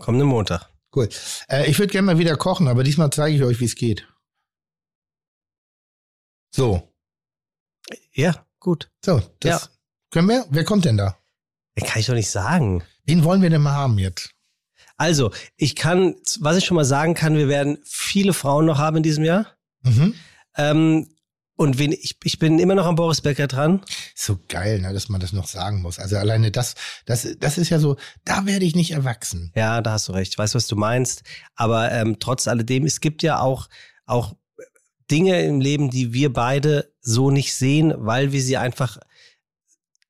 Kommenden 0.00 0.28
Montag. 0.28 0.68
Cool. 0.94 1.08
Äh, 1.48 1.70
ich 1.70 1.78
würde 1.78 1.92
gerne 1.92 2.06
mal 2.06 2.18
wieder 2.18 2.36
kochen, 2.36 2.68
aber 2.68 2.84
diesmal 2.84 3.10
zeige 3.10 3.36
ich 3.36 3.42
euch, 3.42 3.60
wie 3.60 3.64
es 3.64 3.74
geht. 3.74 4.06
So. 6.50 6.88
Ja. 8.12 8.44
Gut. 8.64 8.90
So, 9.04 9.20
das 9.40 9.62
ja. 9.62 9.68
können 10.10 10.26
wir. 10.26 10.46
Wer 10.48 10.64
kommt 10.64 10.86
denn 10.86 10.96
da? 10.96 11.18
Kann 11.78 12.00
ich 12.00 12.06
doch 12.06 12.14
nicht 12.14 12.30
sagen. 12.30 12.82
Wen 13.04 13.22
wollen 13.22 13.42
wir 13.42 13.50
denn 13.50 13.60
mal 13.60 13.74
haben 13.74 13.98
jetzt? 13.98 14.30
Also, 14.96 15.32
ich 15.58 15.76
kann, 15.76 16.14
was 16.40 16.56
ich 16.56 16.64
schon 16.64 16.76
mal 16.76 16.86
sagen 16.86 17.12
kann, 17.12 17.36
wir 17.36 17.48
werden 17.48 17.76
viele 17.84 18.32
Frauen 18.32 18.64
noch 18.64 18.78
haben 18.78 18.96
in 18.96 19.02
diesem 19.02 19.22
Jahr. 19.22 19.48
Mhm. 19.82 20.14
Ähm, 20.56 21.14
und 21.56 21.78
wen, 21.78 21.92
ich, 21.92 22.16
ich 22.24 22.38
bin 22.38 22.58
immer 22.58 22.74
noch 22.74 22.86
am 22.86 22.94
Boris 22.94 23.20
Becker 23.20 23.48
dran. 23.48 23.82
So 24.14 24.38
geil, 24.48 24.80
ne, 24.80 24.94
dass 24.94 25.10
man 25.10 25.20
das 25.20 25.34
noch 25.34 25.46
sagen 25.46 25.82
muss. 25.82 25.98
Also 25.98 26.16
alleine 26.16 26.50
das, 26.50 26.74
das, 27.04 27.28
das 27.38 27.58
ist 27.58 27.68
ja 27.68 27.78
so, 27.78 27.98
da 28.24 28.46
werde 28.46 28.64
ich 28.64 28.74
nicht 28.74 28.92
erwachsen. 28.92 29.52
Ja, 29.54 29.82
da 29.82 29.92
hast 29.92 30.08
du 30.08 30.12
recht. 30.12 30.32
Ich 30.32 30.38
weiß, 30.38 30.54
was 30.54 30.68
du 30.68 30.76
meinst. 30.76 31.22
Aber 31.54 31.92
ähm, 31.92 32.16
trotz 32.18 32.48
alledem, 32.48 32.86
es 32.86 33.00
gibt 33.00 33.22
ja 33.22 33.40
auch, 33.40 33.68
auch 34.06 34.36
Dinge 35.10 35.42
im 35.42 35.60
Leben, 35.60 35.90
die 35.90 36.12
wir 36.12 36.32
beide 36.32 36.92
so 37.00 37.30
nicht 37.30 37.54
sehen, 37.54 37.92
weil 37.96 38.32
wir 38.32 38.40
sie 38.40 38.56
einfach 38.56 38.98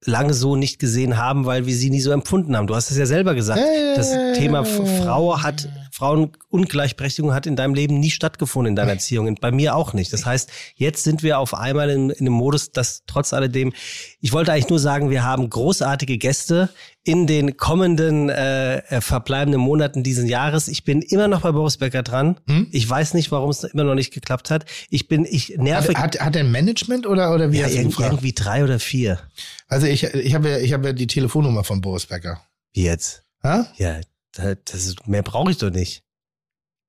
lange 0.07 0.35
so 0.35 0.57
nicht 0.57 0.79
gesehen 0.79 1.17
haben, 1.17 1.47
weil 1.47 1.67
wir 1.67 1.75
sie 1.75 1.91
nie 1.91 2.01
so 2.01 2.11
empfunden 2.11 2.57
haben. 2.57 2.67
Du 2.67 2.75
hast 2.75 2.91
es 2.91 2.99
ja 2.99 3.07
selber 3.07 3.35
gesagt. 3.35 3.61
Das 3.97 4.11
Thema 4.37 4.65
Frau 4.65 5.43
hat, 5.43 5.69
Frauenungleichberechtigung 5.93 7.33
hat 7.33 7.47
in 7.47 7.57
deinem 7.57 7.75
Leben 7.75 8.01
nie 8.01 8.11
stattgefunden 8.11 8.73
in 8.73 8.77
deiner 8.77 8.93
Erziehung. 8.95 9.27
Und 9.27 9.41
bei 9.41 9.51
mir 9.51 9.75
auch 9.75 9.93
nicht. 9.93 10.13
Das 10.13 10.27
heißt, 10.27 10.51
jetzt 10.75 11.05
sind 11.05 11.23
wir 11.23 11.39
auf 11.39 11.55
einmal 11.55 11.91
in, 11.91 12.11
in 12.11 12.27
einem 12.27 12.35
Modus, 12.35 12.71
dass 12.71 13.05
trotz 13.07 13.33
alledem, 13.33 13.73
ich 14.21 14.33
wollte 14.33 14.53
eigentlich 14.53 14.69
nur 14.69 14.79
sagen, 14.79 15.11
wir 15.11 15.25
haben 15.25 15.49
großartige 15.49 16.19
Gäste 16.19 16.69
in 17.05 17.27
den 17.27 17.57
kommenden 17.59 18.31
äh, 18.31 18.79
äh 18.79 19.01
verbleibenden 19.01 19.61
Monaten 19.61 20.03
dieses 20.03 20.29
Jahres. 20.29 20.69
Ich 20.69 20.85
bin 20.85 21.03
immer 21.03 21.29
noch 21.29 21.43
bei 21.43 21.53
Boris 21.53 21.77
Becker 21.77 22.03
dran. 22.03 22.41
Hm? 22.47 22.69
Ich 22.73 22.89
weiß 22.89 23.15
nicht, 23.15 23.31
warum 23.31 23.51
es 23.51 23.63
immer 23.63 23.85
noch 23.85 23.95
nicht 23.95 24.13
geklappt 24.13 24.51
hat. 24.51 24.65
Ich 24.89 25.07
bin, 25.07 25.27
ich 25.29 25.57
nerve. 25.59 25.89
Hat, 25.89 25.97
hat, 25.97 26.21
hat 26.21 26.37
er 26.37 26.45
Management 26.45 27.07
oder, 27.07 27.35
oder 27.35 27.53
wie 27.53 27.59
ja, 27.59 27.67
hast 27.67 27.75
du 27.75 27.79
irgendwie, 27.79 28.03
irgendwie 28.03 28.33
drei 28.33 28.65
oder 28.65 28.81
vier. 28.81 29.21
Also 29.69 29.87
ich, 29.87 30.03
ich 30.03 30.35
habe 30.35 30.49
ja, 30.49 30.59
ich 30.59 30.73
habe 30.73 30.87
ja 30.89 30.93
die 30.95 31.07
Telefonnummer 31.07 31.63
von 31.63 31.83
Boris 31.83 32.07
Becker. 32.07 32.41
Wie 32.73 32.85
jetzt? 32.85 33.23
Ha? 33.43 33.67
Ja, 33.77 34.01
das 34.33 34.87
ist, 34.87 35.07
mehr 35.07 35.23
brauche 35.23 35.51
ich 35.51 35.59
doch 35.59 35.71
nicht. 35.71 36.03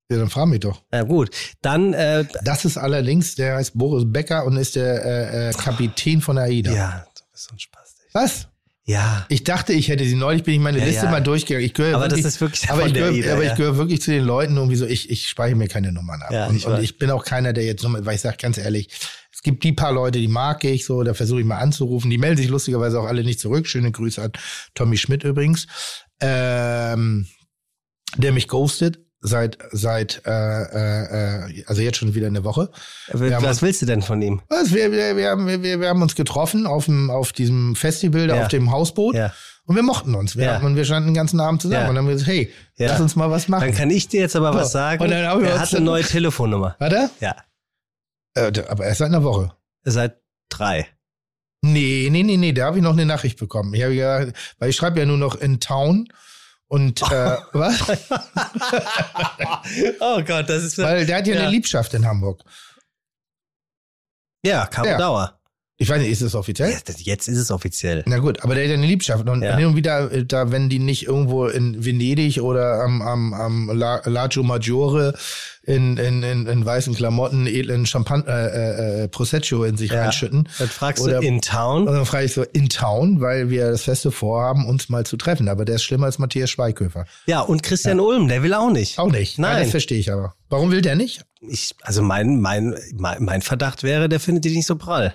Ja, 0.10 0.18
dann 0.18 0.30
frag 0.30 0.48
mich 0.48 0.60
doch. 0.60 0.84
Ja, 0.94 1.04
gut. 1.04 1.32
Dann. 1.62 1.94
Äh, 1.94 2.26
das 2.44 2.64
ist 2.64 2.78
allerdings, 2.78 3.36
der 3.36 3.56
heißt 3.56 3.78
Boris 3.78 4.06
Becker 4.08 4.46
und 4.46 4.56
ist 4.56 4.76
der 4.76 5.04
äh, 5.04 5.50
äh 5.50 5.54
Kapitän 5.54 6.22
von 6.22 6.38
AIDA. 6.38 6.72
Ja, 6.72 7.06
du 7.18 7.24
bist 7.32 7.46
so 7.46 7.56
ein 7.56 7.60
Spaß. 7.60 7.96
Was? 8.14 8.48
Ja. 8.88 9.26
Ich 9.30 9.44
dachte, 9.44 9.74
ich 9.74 9.88
hätte 9.88 10.06
sie 10.06 10.16
neulich, 10.16 10.44
bin 10.44 10.54
ich 10.54 10.60
meine 10.60 10.78
ja, 10.78 10.86
Liste 10.86 11.06
ja. 11.06 11.12
mal 11.12 11.22
durchgegangen. 11.22 11.66
Ich 11.66 11.74
gehöre 11.74 11.96
aber 11.96 12.06
wirklich, 12.06 12.24
das 12.24 12.36
ist 12.36 12.42
wirklich 12.42 12.70
aber 12.70 12.86
ich 12.86 12.94
gehöre, 12.94 13.12
Ida, 13.12 13.34
aber 13.34 13.44
ich 13.44 13.56
gehöre 13.56 13.78
wirklich 13.78 14.02
zu 14.02 14.12
den 14.12 14.24
Leuten, 14.24 14.58
irgendwie 14.58 14.76
so, 14.76 14.86
ich, 14.86 15.10
ich 15.10 15.28
speichere 15.28 15.58
mir 15.58 15.68
keine 15.68 15.92
Nummern 15.92 16.22
ab. 16.22 16.32
Ja, 16.32 16.48
und, 16.48 16.56
ich, 16.56 16.68
und 16.68 16.82
ich 16.84 17.00
bin 17.00 17.10
auch 17.10 17.26
keiner, 17.26 17.52
der 17.52 17.66
jetzt, 17.66 17.84
weil 17.84 18.16
ich 18.16 18.22
sage 18.22 18.38
ganz 18.40 18.60
ehrlich, 18.60 18.90
es 19.34 19.42
gibt 19.42 19.64
die 19.64 19.74
paar 19.74 19.92
Leute, 19.92 20.20
die 20.20 20.28
mag 20.28 20.64
ich 20.64 20.86
so, 20.86 21.02
da 21.02 21.16
versuche 21.16 21.40
ich 21.40 21.46
mal 21.46 21.58
anzurufen. 21.58 22.12
Die 22.12 22.20
melden 22.20 22.38
sich 22.38 22.48
lustigerweise 22.48 23.00
auch 23.00 23.06
alle 23.06 23.24
nicht 23.24 23.40
zurück. 23.40 23.68
Schöne 23.68 23.92
Grüße 23.92 24.22
an 24.22 24.32
Tommy 24.76 24.98
Schmidt 24.98 25.24
übrigens. 25.24 25.68
Ähm, 26.22 27.28
der 28.18 28.32
mich 28.32 28.48
ghostet 28.48 29.05
seit 29.26 29.58
seit 29.72 30.22
äh, 30.26 30.32
äh, 30.32 31.64
also 31.68 31.82
jetzt 31.82 31.98
schon 31.98 32.14
wieder 32.16 32.28
eine 32.28 32.44
Woche. 32.44 32.70
Wir 33.12 33.42
was 33.42 33.62
willst 33.62 33.82
du 33.82 33.86
denn 33.86 34.02
von 34.02 34.22
ihm? 34.22 34.42
Was, 34.50 34.74
wir, 34.74 34.92
wir, 34.92 35.18
wir, 35.18 35.30
haben, 35.30 35.48
wir, 35.48 35.80
wir 35.80 35.88
haben 35.88 36.02
uns 36.02 36.16
getroffen 36.16 36.68
auf 36.68 36.86
dem 36.86 37.10
auf 37.10 37.34
diesem 37.34 37.76
Festival 37.76 38.30
ja. 38.30 38.42
auf 38.42 38.48
dem 38.48 38.72
Hausboot. 38.72 39.16
Ja. 39.16 39.34
Und 39.66 39.76
wir 39.76 39.84
mochten 39.84 40.14
uns. 40.14 40.36
Wir, 40.38 40.46
ja. 40.46 40.54
haben, 40.56 40.66
und 40.66 40.76
wir 40.76 40.86
standen 40.86 41.10
den 41.10 41.16
ganzen 41.16 41.40
Abend 41.40 41.62
zusammen. 41.62 41.84
Ja. 41.84 41.90
Und 41.90 41.96
dann 41.96 42.04
haben 42.04 42.10
wir 42.10 42.14
gesagt, 42.14 42.32
hey, 42.32 42.52
ja. 42.78 42.90
lass 42.90 43.02
uns 43.02 43.16
mal 43.16 43.32
was 43.32 43.48
machen. 43.48 43.68
Dann 43.68 43.76
kann 43.76 43.90
ich 43.90 44.08
dir 44.08 44.22
jetzt 44.22 44.36
aber 44.36 44.54
was 44.54 44.72
sagen. 44.72 45.02
Und 45.04 45.10
dann 45.10 45.24
er 45.44 45.60
hat 45.60 45.74
eine 45.74 45.84
neue 45.84 46.04
Telefonnummer. 46.04 46.76
Hat 46.80 46.94
er? 46.94 47.10
Ja. 47.20 47.36
Äh, 48.36 48.52
aber 48.68 48.86
erst 48.86 49.00
seit 49.00 49.08
einer 49.08 49.24
Woche. 49.24 49.54
Seit 49.84 50.22
drei. 50.50 50.88
Nee, 51.62 52.10
nee, 52.12 52.22
nee, 52.22 52.38
nee, 52.38 52.54
da 52.54 52.66
habe 52.66 52.78
ich 52.78 52.84
noch 52.84 52.94
eine 52.94 53.08
Nachricht 53.08 53.40
bekommen. 53.40 53.74
Ich 53.74 53.82
habe 53.82 53.94
ja, 53.94 54.28
weil 54.60 54.70
ich 54.70 54.76
schreibe 54.76 55.00
ja 55.00 55.06
nur 55.08 55.18
noch 55.18 55.36
in 55.36 55.60
Town 55.60 56.08
und 56.68 57.02
äh, 57.02 57.38
was? 57.54 57.90
oh 60.00 60.24
Gott, 60.24 60.50
das 60.50 60.64
ist. 60.64 60.78
Weil 60.78 61.06
der 61.06 61.18
hat 61.18 61.28
ja, 61.28 61.36
ja. 61.36 61.42
eine 61.42 61.50
Liebschaft 61.50 61.94
in 61.94 62.06
Hamburg. 62.06 62.42
Ja, 64.44 64.66
Caro 64.68 64.88
ja. 64.88 64.98
Dauer. 64.98 65.40
Ich 65.78 65.90
weiß 65.90 66.00
nicht, 66.00 66.10
ist 66.10 66.22
es 66.22 66.36
offiziell? 66.36 66.74
Das, 66.86 67.04
jetzt 67.04 67.28
ist 67.28 67.38
es 67.38 67.52
offiziell. 67.52 68.04
Na 68.06 68.20
gut, 68.20 68.42
aber 68.44 68.56
der 68.56 68.64
hat 68.64 68.70
ja 68.70 68.78
eine 68.78 68.88
Liebschaft. 68.88 69.28
Und 69.28 69.42
ja. 69.42 69.58
hin 69.58 69.66
und 69.66 69.76
wieder, 69.76 70.10
äh, 70.10 70.26
da, 70.26 70.50
wenn 70.50 70.70
die 70.70 70.80
nicht 70.80 71.06
irgendwo 71.06 71.48
in 71.48 71.84
Venedig 71.84 72.42
oder 72.42 72.82
am, 72.82 73.02
am, 73.02 73.34
am 73.34 73.70
Lago 73.74 74.42
Maggiore 74.44 75.16
in, 75.64 75.98
in, 75.98 76.24
in, 76.24 76.48
in 76.48 76.66
weißen 76.66 76.96
Klamotten 76.96 77.46
edlen 77.46 77.86
Champagner, 77.86 78.32
äh, 78.34 79.02
äh, 79.02 79.04
äh, 79.04 79.08
Prosecco 79.10 79.66
in 79.66 79.76
sich 79.76 79.92
ja. 79.92 80.04
reinschütten. 80.04 80.48
Dann 80.60 80.68
fragst 80.70 81.04
oder, 81.04 81.20
du 81.20 81.28
in 81.28 81.42
Town? 81.42 81.90
Und 81.90 81.94
dann 81.94 82.06
frage 82.06 82.24
ich 82.24 82.34
so, 82.34 82.44
in 82.44 82.70
Town, 82.70 83.20
weil 83.20 83.50
wir 83.50 83.72
das 83.72 83.84
Feste 83.84 84.12
vorhaben, 84.12 84.66
uns 84.68 84.88
mal 84.88 85.06
zu 85.06 85.18
treffen. 85.18 85.50
Aber 85.50 85.66
der 85.66 85.76
ist 85.76 85.84
schlimmer 85.84 86.06
als 86.06 86.20
Matthias 86.20 86.50
Schweighöfer. 86.52 87.06
Ja, 87.26 87.42
und 87.42 87.64
Christian 87.64 87.98
ja. 87.98 88.04
Ulm, 88.04 88.30
der 88.30 88.44
will 88.44 88.54
auch 88.54 88.72
nicht. 88.72 88.98
Auch 88.98 89.12
nicht. 89.12 89.40
Nein. 89.40 89.58
Ja, 89.58 89.64
das 89.64 89.72
verstehe 89.72 90.00
ich 90.00 90.10
aber. 90.10 90.36
Warum 90.50 90.72
will 90.72 90.82
der 90.82 90.96
nicht? 90.96 91.26
Ich, 91.42 91.76
also 91.82 92.02
mein, 92.02 92.40
mein, 92.40 92.76
mein, 92.94 93.22
mein 93.22 93.42
Verdacht 93.42 93.84
wäre, 93.84 94.08
der 94.08 94.22
findet 94.22 94.46
die 94.46 94.56
nicht 94.56 94.68
so 94.68 94.78
prall. 94.78 95.14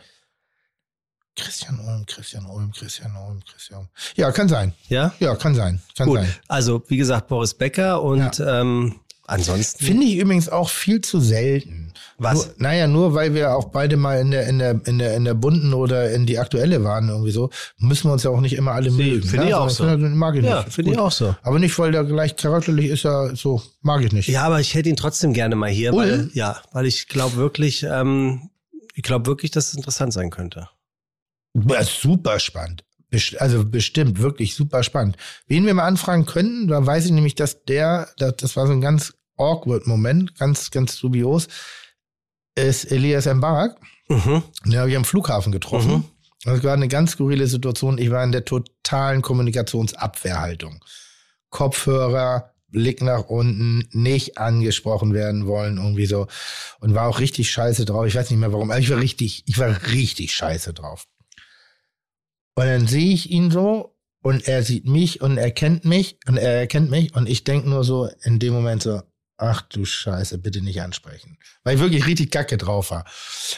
Christian 1.41 1.78
Ulm, 1.81 2.05
Christian 2.07 2.47
Ulm, 2.47 2.70
Christian 2.73 3.12
Ulm, 3.17 3.41
Christian. 3.51 3.89
Ja, 4.15 4.31
kann 4.31 4.49
sein. 4.49 4.75
Ja? 4.89 5.12
Ja, 5.19 5.35
kann 5.35 5.55
sein. 5.55 5.81
Kann 5.97 6.09
Gut. 6.09 6.19
sein. 6.19 6.35
Also, 6.49 6.83
wie 6.89 6.97
gesagt, 6.97 7.28
Boris 7.28 7.55
Becker 7.55 8.02
und 8.02 8.39
ja. 8.39 8.60
ähm, 8.60 8.97
ansonsten. 9.27 9.85
Finde 9.85 10.05
ich 10.05 10.17
übrigens 10.17 10.49
auch 10.49 10.69
viel 10.69 11.01
zu 11.01 11.20
selten. 11.20 11.93
Was? 12.19 12.35
Nur, 12.35 12.55
naja, 12.59 12.86
nur 12.86 13.15
weil 13.15 13.33
wir 13.33 13.55
auch 13.55 13.67
beide 13.67 13.97
mal 13.97 14.20
in 14.20 14.31
der, 14.31 14.47
in 14.47 14.59
der, 14.59 14.81
in 14.85 14.99
der, 14.99 15.17
in 15.17 15.25
der 15.25 15.35
bunten 15.35 15.73
oder 15.73 16.12
in 16.12 16.27
die 16.27 16.39
aktuelle 16.39 16.85
waren 16.85 17.09
irgendwie 17.09 17.31
so, 17.31 17.49
müssen 17.78 18.09
wir 18.09 18.12
uns 18.12 18.25
ja 18.25 18.31
auch 18.31 18.41
nicht 18.41 18.55
immer 18.55 18.73
alle 18.73 18.91
mögen. 18.91 19.27
Finde 19.27 19.49
ich 19.49 19.55
auch 19.55 19.70
so. 19.70 19.85
Mag 19.85 20.36
ich 20.36 20.44
ja, 20.44 20.62
finde 20.62 20.93
ich 20.93 20.99
auch 20.99 21.12
so. 21.12 21.35
Aber 21.43 21.59
nicht, 21.59 21.78
weil 21.78 21.93
der 21.93 22.05
gleich 22.05 22.36
charakterlich 22.36 22.86
ist, 22.86 23.05
ja 23.05 23.35
so, 23.35 23.62
mag 23.81 24.05
ich 24.05 24.12
nicht. 24.12 24.28
Ja, 24.28 24.43
aber 24.43 24.60
ich 24.60 24.75
hätte 24.75 24.91
ihn 24.91 24.97
trotzdem 24.97 25.33
gerne 25.33 25.57
mal 25.57 25.70
hier, 25.70 25.94
weil, 25.94 26.31
ja, 26.35 26.60
weil 26.73 26.85
ich 26.85 27.09
glaube 27.09 27.36
wirklich, 27.36 27.86
ähm, 27.91 28.51
ich 28.94 29.02
glaube 29.02 29.27
wirklich, 29.27 29.51
dass 29.51 29.69
es 29.69 29.75
interessant 29.75 30.12
sein 30.12 30.28
könnte. 30.28 30.69
Super 31.55 32.39
spannend. 32.39 32.85
Also 33.39 33.65
bestimmt, 33.65 34.20
wirklich 34.20 34.55
super 34.55 34.83
spannend. 34.83 35.17
Wen 35.49 35.67
wir 35.67 35.75
mal 35.75 35.87
anfragen 35.87 36.27
könnten, 36.27 36.69
da 36.69 36.85
weiß 36.85 37.07
ich 37.07 37.11
nämlich, 37.11 37.35
dass 37.35 37.65
der, 37.65 38.09
das 38.19 38.57
war 38.57 38.67
so 38.67 38.73
ein 38.73 38.81
ganz 38.81 39.15
awkward 39.37 39.87
Moment, 39.87 40.39
ganz, 40.39 40.70
ganz 40.70 40.99
dubios, 41.01 41.49
ist 42.55 42.85
Elias 42.85 43.27
Mbarak. 43.27 43.81
Mhm. 44.09 44.43
Den 44.65 44.79
habe 44.79 44.91
ich 44.91 44.97
am 44.97 45.05
Flughafen 45.05 45.51
getroffen. 45.51 45.93
Mhm. 45.93 46.05
Das 46.45 46.62
war 46.62 46.73
eine 46.73 46.89
ganz 46.89 47.12
skurrile 47.12 47.47
Situation. 47.47 47.99
Ich 47.99 48.11
war 48.11 48.25
in 48.25 48.33
der 48.33 48.45
totalen 48.45 49.23
Kommunikationsabwehrhaltung. 49.23 50.85
Kopfhörer, 51.51 52.55
Blick 52.69 53.03
nach 53.03 53.25
unten, 53.25 53.89
nicht 53.93 54.39
angesprochen 54.39 55.12
werden 55.12 55.47
wollen, 55.47 55.79
irgendwie 55.79 56.07
so. 56.07 56.29
Und 56.79 56.95
war 56.95 57.09
auch 57.09 57.19
richtig 57.19 57.51
scheiße 57.51 57.85
drauf. 57.85 58.07
Ich 58.07 58.15
weiß 58.15 58.31
nicht 58.31 58.39
mehr 58.39 58.53
warum, 58.53 58.70
aber 58.70 58.81
ich 58.81 58.91
war 58.91 59.01
richtig, 59.01 59.43
ich 59.47 59.59
war 59.59 59.77
richtig 59.89 60.33
scheiße 60.33 60.73
drauf. 60.73 61.07
Und 62.55 62.67
dann 62.67 62.87
sehe 62.87 63.12
ich 63.12 63.31
ihn 63.31 63.51
so 63.51 63.97
und 64.23 64.47
er 64.47 64.62
sieht 64.62 64.87
mich 64.87 65.20
und 65.20 65.39
er 65.39 65.51
kennt 65.51 65.85
mich 65.85 66.19
und 66.27 66.37
er 66.37 66.53
erkennt 66.53 66.91
mich 66.91 67.15
und 67.15 67.29
ich 67.29 67.45
denke 67.45 67.69
nur 67.69 67.85
so 67.85 68.09
in 68.23 68.39
dem 68.39 68.53
Moment 68.53 68.83
so, 68.83 69.01
ach 69.41 69.62
du 69.62 69.85
Scheiße, 69.85 70.39
bitte 70.39 70.62
nicht 70.62 70.83
ansprechen. 70.83 71.39
Weil 71.65 71.77
ich 71.77 71.81
wirklich 71.81 72.07
richtig 72.07 72.31
kacke 72.31 72.59
drauf 72.59 72.91
war. 72.91 73.05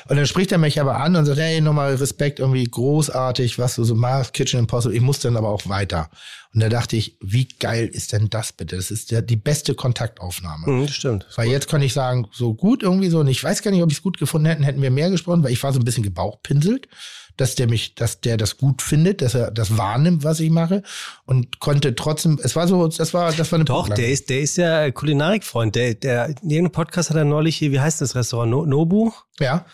Und 0.09 0.17
dann 0.17 0.27
spricht 0.27 0.53
er 0.53 0.59
mich 0.59 0.81
aber 0.81 0.97
an 0.99 1.17
und 1.17 1.27
sagt, 1.27 1.41
hey, 1.41 1.61
nochmal 1.61 1.95
Respekt, 1.95 2.39
irgendwie 2.39 2.65
großartig, 2.65 3.59
was 3.59 3.75
du 3.75 3.85
so 3.85 3.95
machst, 3.95 4.33
Kitchen 4.33 4.61
Impossible. 4.61 4.97
Ich 4.97 5.03
muss 5.03 5.19
dann 5.19 5.37
aber 5.37 5.49
auch 5.49 5.69
weiter. 5.69 6.09
Und 6.55 6.61
da 6.61 6.69
dachte 6.69 6.97
ich, 6.97 7.17
wie 7.21 7.49
geil 7.49 7.89
ist 7.89 8.12
denn 8.12 8.29
das 8.31 8.53
bitte? 8.53 8.77
Das 8.77 8.91
ist 8.91 9.11
ja 9.11 9.21
die 9.21 9.37
beste 9.37 9.75
Kontaktaufnahme. 9.75 10.71
Mhm, 10.71 10.89
stimmt. 10.89 11.27
Weil 11.35 11.49
jetzt 11.49 11.69
kann 11.69 11.83
ich 11.83 11.93
sagen, 11.93 12.29
so 12.33 12.55
gut 12.55 12.83
irgendwie 12.83 13.09
so. 13.09 13.21
Und 13.21 13.29
ich 13.29 13.43
weiß 13.43 13.62
gar 13.62 13.71
nicht, 13.71 13.83
ob 13.83 13.91
ich 13.91 13.99
es 13.99 14.03
gut 14.03 14.19
gefunden 14.19 14.47
hätten, 14.47 14.62
hätten 14.62 14.83
wir 14.83 14.91
mehr 14.91 15.11
gesprochen, 15.11 15.43
weil 15.43 15.53
ich 15.53 15.62
war 15.62 15.73
so 15.73 15.81
ein 15.81 15.85
bisschen 15.85 16.05
gebauchpinselt 16.05 16.89
dass 17.36 17.55
der 17.55 17.69
mich, 17.69 17.94
dass 17.94 18.20
der 18.20 18.36
das 18.36 18.59
gut 18.59 18.83
findet, 18.83 19.23
dass 19.23 19.35
er 19.35 19.51
das 19.51 19.77
wahrnimmt, 19.77 20.25
was 20.25 20.41
ich 20.41 20.51
mache 20.51 20.83
und 21.25 21.61
konnte 21.61 21.94
trotzdem, 21.94 22.39
es 22.43 22.57
war 22.57 22.69
so, 22.69 22.86
das 22.89 23.15
war, 23.15 23.33
das 23.33 23.51
war 23.52 23.59
eine 23.59 23.65
Doch, 23.65 23.89
der 23.89 24.11
ist, 24.11 24.31
der 24.31 24.41
ist 24.41 24.57
ja 24.57 24.91
Kulinarikfreund. 24.91 25.75
Der, 25.75 25.94
der, 25.94 26.27
in 26.27 26.51
irgendeinem 26.51 26.73
Podcast 26.73 27.11
hat 27.11 27.17
er 27.17 27.25
neulich 27.25 27.57
hier, 27.57 27.73
wie 27.73 27.81
heißt 27.81 28.01
das 28.01 28.15
Restaurant? 28.15 28.51
No, 28.51 28.67
Nobu? 28.67 29.12
Ja. 29.39 29.65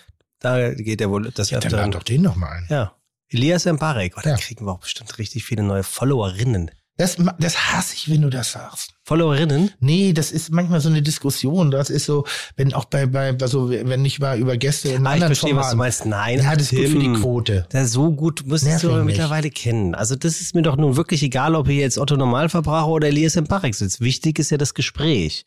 Da 0.40 0.72
geht 0.72 1.00
er 1.00 1.10
wohl, 1.10 1.30
das 1.32 1.50
ja, 1.50 1.58
dann 1.58 1.90
doch 1.90 2.02
den 2.02 2.22
noch 2.22 2.36
mal 2.36 2.50
ein. 2.50 2.66
Ja. 2.68 2.92
Elias 3.30 3.66
Mbarek. 3.66 4.14
Oh, 4.16 4.20
da 4.22 4.30
ja. 4.30 4.36
kriegen 4.36 4.64
wir 4.64 4.72
auch 4.72 4.80
bestimmt 4.80 5.18
richtig 5.18 5.44
viele 5.44 5.62
neue 5.62 5.82
Followerinnen. 5.82 6.70
Das, 6.98 7.16
das 7.38 7.72
hasse 7.72 7.94
ich, 7.94 8.10
wenn 8.10 8.22
du 8.22 8.28
das 8.28 8.50
sagst. 8.50 8.90
Followerinnen? 9.04 9.70
Nee, 9.78 10.12
das 10.12 10.32
ist 10.32 10.50
manchmal 10.50 10.80
so 10.80 10.88
eine 10.88 11.00
Diskussion. 11.00 11.70
Das 11.70 11.90
ist 11.90 12.06
so, 12.06 12.24
wenn 12.56 12.74
auch 12.74 12.86
bei, 12.86 13.06
bei, 13.06 13.36
also 13.40 13.70
wenn 13.70 14.04
ich 14.04 14.18
mal 14.18 14.36
über 14.36 14.56
Gäste 14.56 14.88
in 14.88 15.06
ah, 15.06 15.12
anderen 15.12 15.32
ich 15.32 15.38
verstehe, 15.38 15.50
Formaten, 15.50 15.78
was 15.78 16.00
du 16.00 16.08
meinst. 16.08 16.38
Nein, 16.38 16.42
ja, 16.42 16.56
das 16.56 16.72
ist 16.72 16.76
gut 16.76 16.88
für 16.88 16.98
die 16.98 17.12
Quote. 17.12 17.66
Das 17.70 17.92
so 17.92 18.10
gut 18.10 18.42
müsstest 18.46 18.82
du 18.82 18.90
mittlerweile 19.04 19.48
kennen. 19.48 19.94
Also 19.94 20.16
das 20.16 20.40
ist 20.40 20.56
mir 20.56 20.62
doch 20.62 20.76
nun 20.76 20.96
wirklich 20.96 21.22
egal, 21.22 21.54
ob 21.54 21.68
hier 21.68 21.76
jetzt 21.76 21.98
Otto 21.98 22.16
Normalverbraucher 22.16 22.88
oder 22.88 23.06
Elias 23.06 23.36
Mparek 23.36 23.76
sitzt. 23.76 24.00
Wichtig 24.00 24.40
ist 24.40 24.50
ja 24.50 24.58
das 24.58 24.74
Gespräch. 24.74 25.44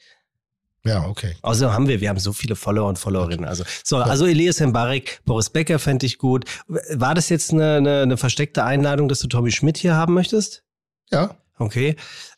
Ja, 0.86 1.06
okay. 1.06 1.36
Außerdem 1.42 1.74
haben 1.74 1.88
wir, 1.90 2.00
wir 2.00 2.08
haben 2.08 2.20
so 2.20 2.32
viele 2.32 2.56
Follower 2.56 2.88
und 2.88 2.98
Followerinnen. 2.98 3.46
Also, 3.46 3.66
so, 3.84 3.98
also 3.98 4.26
Elias 4.26 4.62
Mbarek, 4.62 5.20
Boris 5.26 5.50
Becker 5.50 5.80
fände 5.80 6.06
ich 6.06 6.18
gut. 6.18 6.46
War 6.68 7.14
das 7.14 7.28
jetzt 7.28 7.52
eine, 7.52 7.76
eine, 7.76 8.02
eine 8.04 8.16
versteckte 8.16 8.64
Einladung, 8.64 9.10
dass 9.10 9.20
du 9.20 9.28
Tommy 9.28 9.52
Schmidt 9.52 9.78
hier 9.78 9.96
haben 9.96 10.14
möchtest? 10.14 10.64
Ja. 11.12 11.36
Okay. 11.58 11.96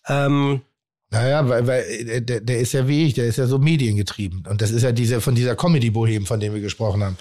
Ähm, 0.07 0.61
naja, 1.09 1.47
weil, 1.47 1.67
weil 1.67 1.83
äh, 1.83 2.21
der, 2.21 2.41
der 2.41 2.59
ist 2.59 2.73
ja 2.73 2.87
wie 2.87 3.05
ich, 3.05 3.13
der 3.13 3.25
ist 3.25 3.37
ja 3.37 3.45
so 3.45 3.59
mediengetrieben. 3.59 4.45
Und 4.47 4.61
das 4.61 4.71
ist 4.71 4.81
ja 4.81 4.91
diese 4.91 5.21
von 5.21 5.35
dieser 5.35 5.55
Comedy-Bohem, 5.55 6.25
von 6.25 6.39
dem 6.39 6.53
wir 6.53 6.61
gesprochen 6.61 7.03
haben. 7.03 7.17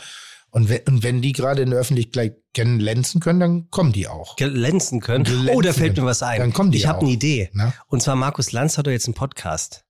Und 0.50 0.68
wenn, 0.68 0.81
und 0.86 1.02
wenn 1.02 1.22
die 1.22 1.32
gerade 1.32 1.62
in 1.62 1.70
der 1.70 1.78
Öffentlichkeit 1.78 2.36
glänzen 2.52 3.20
können, 3.20 3.40
dann 3.40 3.70
kommen 3.70 3.92
die 3.92 4.08
auch. 4.08 4.36
Glänzen 4.36 5.00
können? 5.00 5.24
Glänzen 5.24 5.56
oh, 5.56 5.60
da 5.60 5.72
fällt 5.72 5.97
mir 5.97 6.05
was 6.05 6.22
ein. 6.22 6.40
Dann 6.40 6.52
kommen 6.52 6.70
die 6.72 6.78
Ich 6.78 6.86
habe 6.86 7.00
eine 7.00 7.10
Idee. 7.10 7.50
Na? 7.52 7.72
Und 7.86 8.02
zwar 8.02 8.16
Markus 8.16 8.52
Lanz 8.52 8.76
hat 8.76 8.86
doch 8.86 8.90
jetzt 8.90 9.06
einen 9.06 9.14
Podcast. 9.14 9.84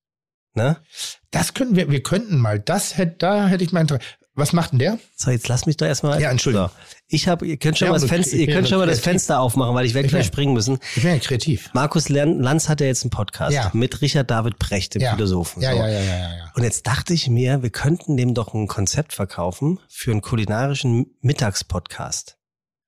Ne? 0.55 0.77
Das 1.31 1.55
können 1.55 1.77
wir, 1.77 1.91
wir 1.91 2.03
könnten 2.03 2.39
mal, 2.39 2.61
das 2.61 2.97
hätte, 2.97 3.17
da 3.19 3.49
hätte 3.49 3.65
ich 3.65 3.73
mein 3.73 3.83
Interesse. 3.83 4.05
Was 4.35 4.55
macht 4.55 4.73
denn 4.73 4.79
der? 4.79 4.99
So, 5.15 5.31
jetzt 5.31 5.49
lass 5.49 5.67
mich 5.67 5.77
doch 5.77 5.87
erstmal. 5.87 6.21
Ja, 6.21 6.31
Entschuldigung. 6.31 6.69
So. 6.69 6.97
Ich 7.09 7.29
habe, 7.29 7.47
ihr 7.47 7.59
könnt 7.59 7.77
schon 7.77 7.87
ja, 7.87 7.93
mal 7.93 8.01
das 8.01 8.09
Fenster, 8.09 8.37
ihr 8.37 8.47
könnt 8.47 8.67
schon 8.67 8.79
mal 8.79 8.87
das 8.87 9.01
Fenster 9.01 9.41
aufmachen, 9.41 9.75
weil 9.75 9.85
ich 9.85 9.93
werde 9.93 10.09
gleich 10.09 10.27
springen 10.27 10.55
müssen. 10.55 10.79
Ich 10.97 11.03
bin 11.03 11.13
ja 11.13 11.19
kreativ. 11.19 11.69
Markus 11.75 12.09
Lanz 12.09 12.69
hat 12.71 12.81
ja 12.81 12.87
jetzt 12.87 13.03
einen 13.05 13.11
Podcast 13.11 13.53
ja. 13.53 13.71
mit 13.75 14.01
Richard 14.01 14.31
David 14.31 14.59
Precht, 14.59 14.95
dem 14.95 15.03
ja. 15.03 15.15
Philosophen. 15.15 15.63
Ja, 15.63 15.73
so. 15.73 15.77
ja, 15.77 15.89
ja, 15.89 16.01
ja, 16.01 16.17
ja. 16.17 16.51
Und 16.55 16.63
jetzt 16.63 16.87
dachte 16.87 17.13
ich 17.13 17.29
mir, 17.29 17.63
wir 17.63 17.71
könnten 17.71 18.17
dem 18.17 18.33
doch 18.33 18.55
ein 18.55 18.69
Konzept 18.69 19.13
verkaufen 19.13 19.79
für 19.89 20.13
einen 20.13 20.23
kulinarischen 20.23 21.15
Mittagspodcast. 21.21 22.39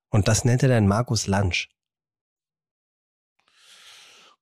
Und 0.09 0.29
das 0.29 0.47
nennt 0.47 0.63
er 0.63 0.71
dann 0.71 0.87
Markus 0.87 1.27
Lunch. 1.27 1.69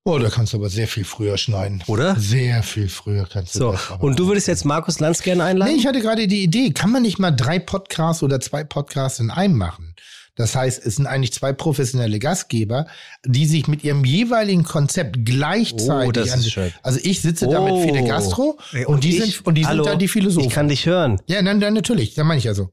Oh, 0.05 0.19
da 0.19 0.31
kannst 0.31 0.53
du 0.53 0.57
aber 0.57 0.69
sehr 0.69 0.89
viel 0.89 1.05
früher 1.05 1.39
schneiden. 1.39 1.83
Oder? 1.87 2.17
Sehr 2.17 2.65
viel 2.65 2.89
früher 2.89 3.25
kannst 3.31 3.55
du 3.55 3.59
so. 3.61 3.73
das. 3.73 3.91
Und 4.01 4.19
du 4.19 4.27
würdest 4.27 4.49
jetzt 4.49 4.65
Markus 4.65 4.99
Lanz 4.99 5.23
gerne 5.23 5.45
einladen? 5.45 5.73
Nee, 5.73 5.79
ich 5.79 5.87
hatte 5.87 6.01
gerade 6.01 6.27
die 6.27 6.43
Idee, 6.43 6.73
kann 6.73 6.91
man 6.91 7.03
nicht 7.03 7.21
mal 7.21 7.31
drei 7.31 7.61
Podcasts 7.61 8.23
oder 8.25 8.41
zwei 8.41 8.65
Podcasts 8.65 9.21
in 9.21 9.31
einem 9.31 9.57
machen? 9.57 9.95
Das 10.35 10.57
heißt, 10.57 10.85
es 10.85 10.97
sind 10.97 11.07
eigentlich 11.07 11.33
zwei 11.33 11.53
professionelle 11.53 12.19
Gastgeber, 12.19 12.87
die 13.25 13.47
sich 13.47 13.69
mit 13.69 13.85
ihrem 13.85 14.05
jeweiligen 14.05 14.65
Konzept 14.65 15.25
gleichzeitig. 15.25 16.09
Oh, 16.09 16.13
das 16.13 16.35
ist 16.35 16.51
schön. 16.51 16.73
Also 16.83 16.99
ich 17.03 17.21
sitze 17.21 17.47
oh. 17.47 17.53
da 17.53 17.61
mit 17.61 17.85
Fide 17.85 18.03
Gastro 18.05 18.59
und, 18.73 18.87
und 18.87 19.05
die 19.05 19.19
ich? 19.19 19.25
sind 19.25 19.47
und 19.47 19.55
die 19.55 19.67
Hallo, 19.67 19.85
sind 19.85 19.93
da 19.93 19.97
die 19.97 20.09
Philosophen. 20.09 20.49
Ich 20.49 20.55
kann 20.55 20.69
dich 20.69 20.87
hören. 20.87 21.21
Ja, 21.27 21.43
dann, 21.43 21.61
dann 21.61 21.75
natürlich, 21.75 22.15
dann 22.15 22.27
meine 22.27 22.39
ich 22.39 22.45
ja 22.45 22.55
so. 22.55 22.71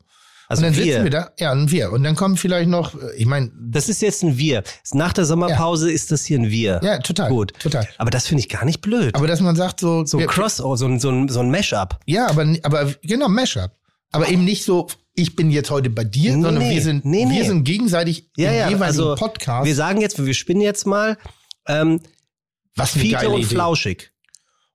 Also 0.49 0.65
und 0.65 0.71
dann 0.71 0.83
wir. 0.83 0.83
sitzen 0.83 1.03
wir 1.03 1.11
da, 1.11 1.31
ja, 1.37 1.51
ein 1.51 1.69
Wir. 1.69 1.91
Und 1.91 2.03
dann 2.03 2.15
kommt 2.15 2.39
vielleicht 2.39 2.69
noch, 2.69 2.95
ich 3.15 3.27
meine. 3.27 3.51
Das 3.61 3.87
ist 3.87 4.01
jetzt 4.01 4.23
ein 4.23 4.39
Wir. 4.39 4.63
Nach 4.93 5.13
der 5.13 5.25
Sommerpause 5.25 5.89
ja. 5.89 5.95
ist 5.95 6.11
das 6.11 6.25
hier 6.25 6.39
ein 6.39 6.49
Wir. 6.49 6.81
Ja, 6.83 6.97
total. 6.97 7.29
Gut. 7.29 7.53
Total. 7.59 7.87
Aber 7.99 8.09
das 8.09 8.25
finde 8.25 8.41
ich 8.41 8.49
gar 8.49 8.65
nicht 8.65 8.81
blöd. 8.81 9.13
Aber 9.13 9.27
dass 9.27 9.41
man 9.41 9.55
sagt 9.55 9.79
so. 9.79 10.03
So 10.05 10.17
Crossover, 10.17 10.75
so 10.75 10.87
ein, 10.87 10.99
so 10.99 11.11
ein, 11.11 11.29
so 11.29 11.39
ein 11.39 11.51
Mashup. 11.51 11.99
Ja, 12.07 12.27
aber, 12.27 12.47
aber 12.63 12.91
genau, 13.03 13.29
Mashup. 13.29 13.71
Aber 14.11 14.25
oh. 14.27 14.31
eben 14.31 14.43
nicht 14.43 14.65
so, 14.65 14.87
ich 15.13 15.35
bin 15.35 15.51
jetzt 15.51 15.69
heute 15.69 15.91
bei 15.91 16.03
dir, 16.03 16.35
nee, 16.35 16.41
sondern 16.41 16.67
wir 16.67 16.81
sind, 16.81 17.05
nee, 17.05 17.25
nee. 17.25 17.37
wir 17.37 17.45
sind 17.45 17.63
gegenseitig 17.63 18.31
ja, 18.35 18.49
im 18.49 18.55
ja, 18.55 18.69
jeweiligen 18.69 18.83
also, 18.83 19.15
Podcast. 19.15 19.67
Wir 19.67 19.75
sagen 19.75 20.01
jetzt, 20.01 20.25
wir 20.25 20.33
spinnen 20.33 20.61
jetzt 20.61 20.87
mal, 20.87 21.19
ähm, 21.67 22.01
was 22.75 22.93
Fiete 22.93 23.29
und 23.29 23.41
Idee. 23.41 23.53
Flauschig. 23.53 24.11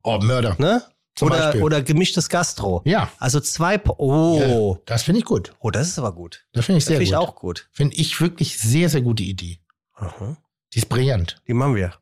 Oh, 0.04 0.18
Mörder. 0.18 0.54
Ne? 0.58 0.82
Oder, 1.20 1.54
oder 1.62 1.82
gemischtes 1.82 2.28
Gastro. 2.28 2.82
Ja. 2.84 3.10
Also 3.18 3.40
zwei. 3.40 3.80
Oh. 3.98 4.38
Ja, 4.40 4.82
das 4.86 5.02
finde 5.02 5.20
ich 5.20 5.24
gut. 5.24 5.52
Oh, 5.60 5.70
das 5.70 5.88
ist 5.88 5.98
aber 5.98 6.12
gut. 6.12 6.46
Das 6.52 6.66
finde 6.66 6.78
ich 6.78 6.84
sehr 6.84 6.98
find 6.98 7.10
gut. 7.10 7.14
Finde 7.14 7.22
ich 7.22 7.28
auch 7.28 7.34
gut. 7.36 7.68
Finde 7.72 7.96
ich 7.96 8.20
wirklich 8.20 8.58
sehr, 8.58 8.88
sehr 8.88 9.02
gute 9.02 9.22
Idee. 9.22 9.58
Aha. 9.94 10.36
Die 10.72 10.78
ist 10.78 10.88
brillant. 10.88 11.40
Die 11.46 11.54
machen 11.54 11.76
wir. 11.76 11.94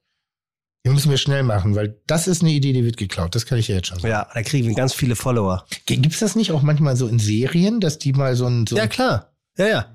Die 0.84 0.90
müssen 0.90 1.10
wir 1.10 1.18
schnell 1.18 1.44
machen, 1.44 1.76
weil 1.76 2.00
das 2.06 2.26
ist 2.26 2.42
eine 2.42 2.50
Idee, 2.50 2.72
die 2.72 2.84
wird 2.84 2.96
geklaut. 2.96 3.34
Das 3.34 3.46
kann 3.46 3.58
ich 3.58 3.68
ja 3.68 3.76
jetzt 3.76 3.88
schon 3.88 3.98
sagen. 4.00 4.10
Ja, 4.10 4.28
da 4.34 4.42
kriegen 4.42 4.66
wir 4.66 4.74
ganz 4.74 4.92
viele 4.92 5.14
Follower. 5.14 5.64
Gibt 5.86 6.12
es 6.12 6.18
das 6.18 6.34
nicht 6.34 6.50
auch 6.50 6.62
manchmal 6.62 6.96
so 6.96 7.06
in 7.06 7.20
Serien, 7.20 7.80
dass 7.80 7.98
die 7.98 8.12
mal 8.12 8.34
so 8.34 8.46
ein. 8.46 8.66
So 8.66 8.76
ja, 8.76 8.88
klar. 8.88 9.32
Ja, 9.56 9.68
ja. 9.68 9.91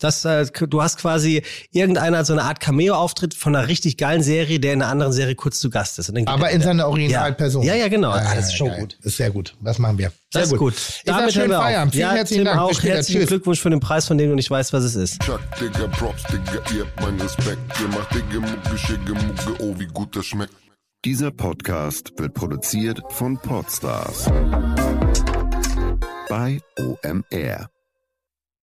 Das, 0.00 0.24
äh, 0.24 0.46
du 0.46 0.82
hast 0.82 0.98
quasi 0.98 1.42
irgendeiner 1.70 2.18
hat 2.18 2.26
so 2.26 2.32
eine 2.32 2.42
Art 2.42 2.58
Cameo-Auftritt 2.58 3.34
von 3.34 3.54
einer 3.54 3.68
richtig 3.68 3.96
geilen 3.96 4.22
Serie, 4.22 4.58
der 4.58 4.72
in 4.72 4.82
einer 4.82 4.90
anderen 4.90 5.12
Serie 5.12 5.34
kurz 5.34 5.60
zu 5.60 5.70
Gast 5.70 5.98
ist. 5.98 6.10
Aber 6.26 6.50
in 6.50 6.62
seiner 6.62 6.88
Originalperson. 6.88 7.62
Ja, 7.62 7.74
ja, 7.74 7.88
genau. 7.88 8.14
Ja, 8.14 8.34
das 8.34 8.46
ist 8.46 8.56
schon 8.56 8.68
geil. 8.68 8.80
gut. 8.80 8.96
Das 8.98 9.12
ist 9.12 9.16
sehr 9.18 9.30
gut. 9.30 9.54
Das 9.60 9.78
machen 9.78 9.98
wir. 9.98 10.08
Sehr 10.32 10.42
das 10.42 10.52
ist 10.52 10.58
gut. 10.58 10.74
gut. 10.74 11.02
Damit 11.04 11.32
schön 11.32 11.50
Feierabend. 11.50 11.94
Vielen 11.94 12.08
ja, 12.08 12.14
herzlichen 12.14 12.44
Tim 12.44 12.56
Dank. 12.56 12.60
Auch 12.60 12.82
herzlichen 12.82 13.26
Glückwunsch 13.26 13.60
für 13.60 13.70
den 13.70 13.80
Preis, 13.80 14.06
von 14.06 14.16
dem 14.16 14.30
du 14.30 14.36
nicht 14.36 14.50
weißt, 14.50 14.72
was 14.72 14.84
es 14.84 14.94
ist. 14.94 15.20
Chuck, 15.22 15.40
Digga, 15.60 15.86
Props, 15.88 16.22
Digga, 16.24 16.62
ihr 16.74 16.84
habt 16.84 17.00
meinen 17.00 17.20
Respekt. 17.20 17.60
Ihr 17.80 17.88
macht 17.88 18.14
Digga, 18.14 18.40
Mucke, 18.40 18.78
Schicke, 18.78 19.12
Mucke, 19.12 19.62
oh, 19.62 19.74
wie 19.78 19.86
gut 19.86 20.16
das 20.16 20.26
schmeckt. 20.26 20.54
Dieser 21.04 21.30
Podcast 21.30 22.12
wird 22.18 22.34
produziert 22.34 23.00
von 23.08 23.38
Podstars 23.38 24.26
bei 26.28 26.60
OMR. 26.78 27.70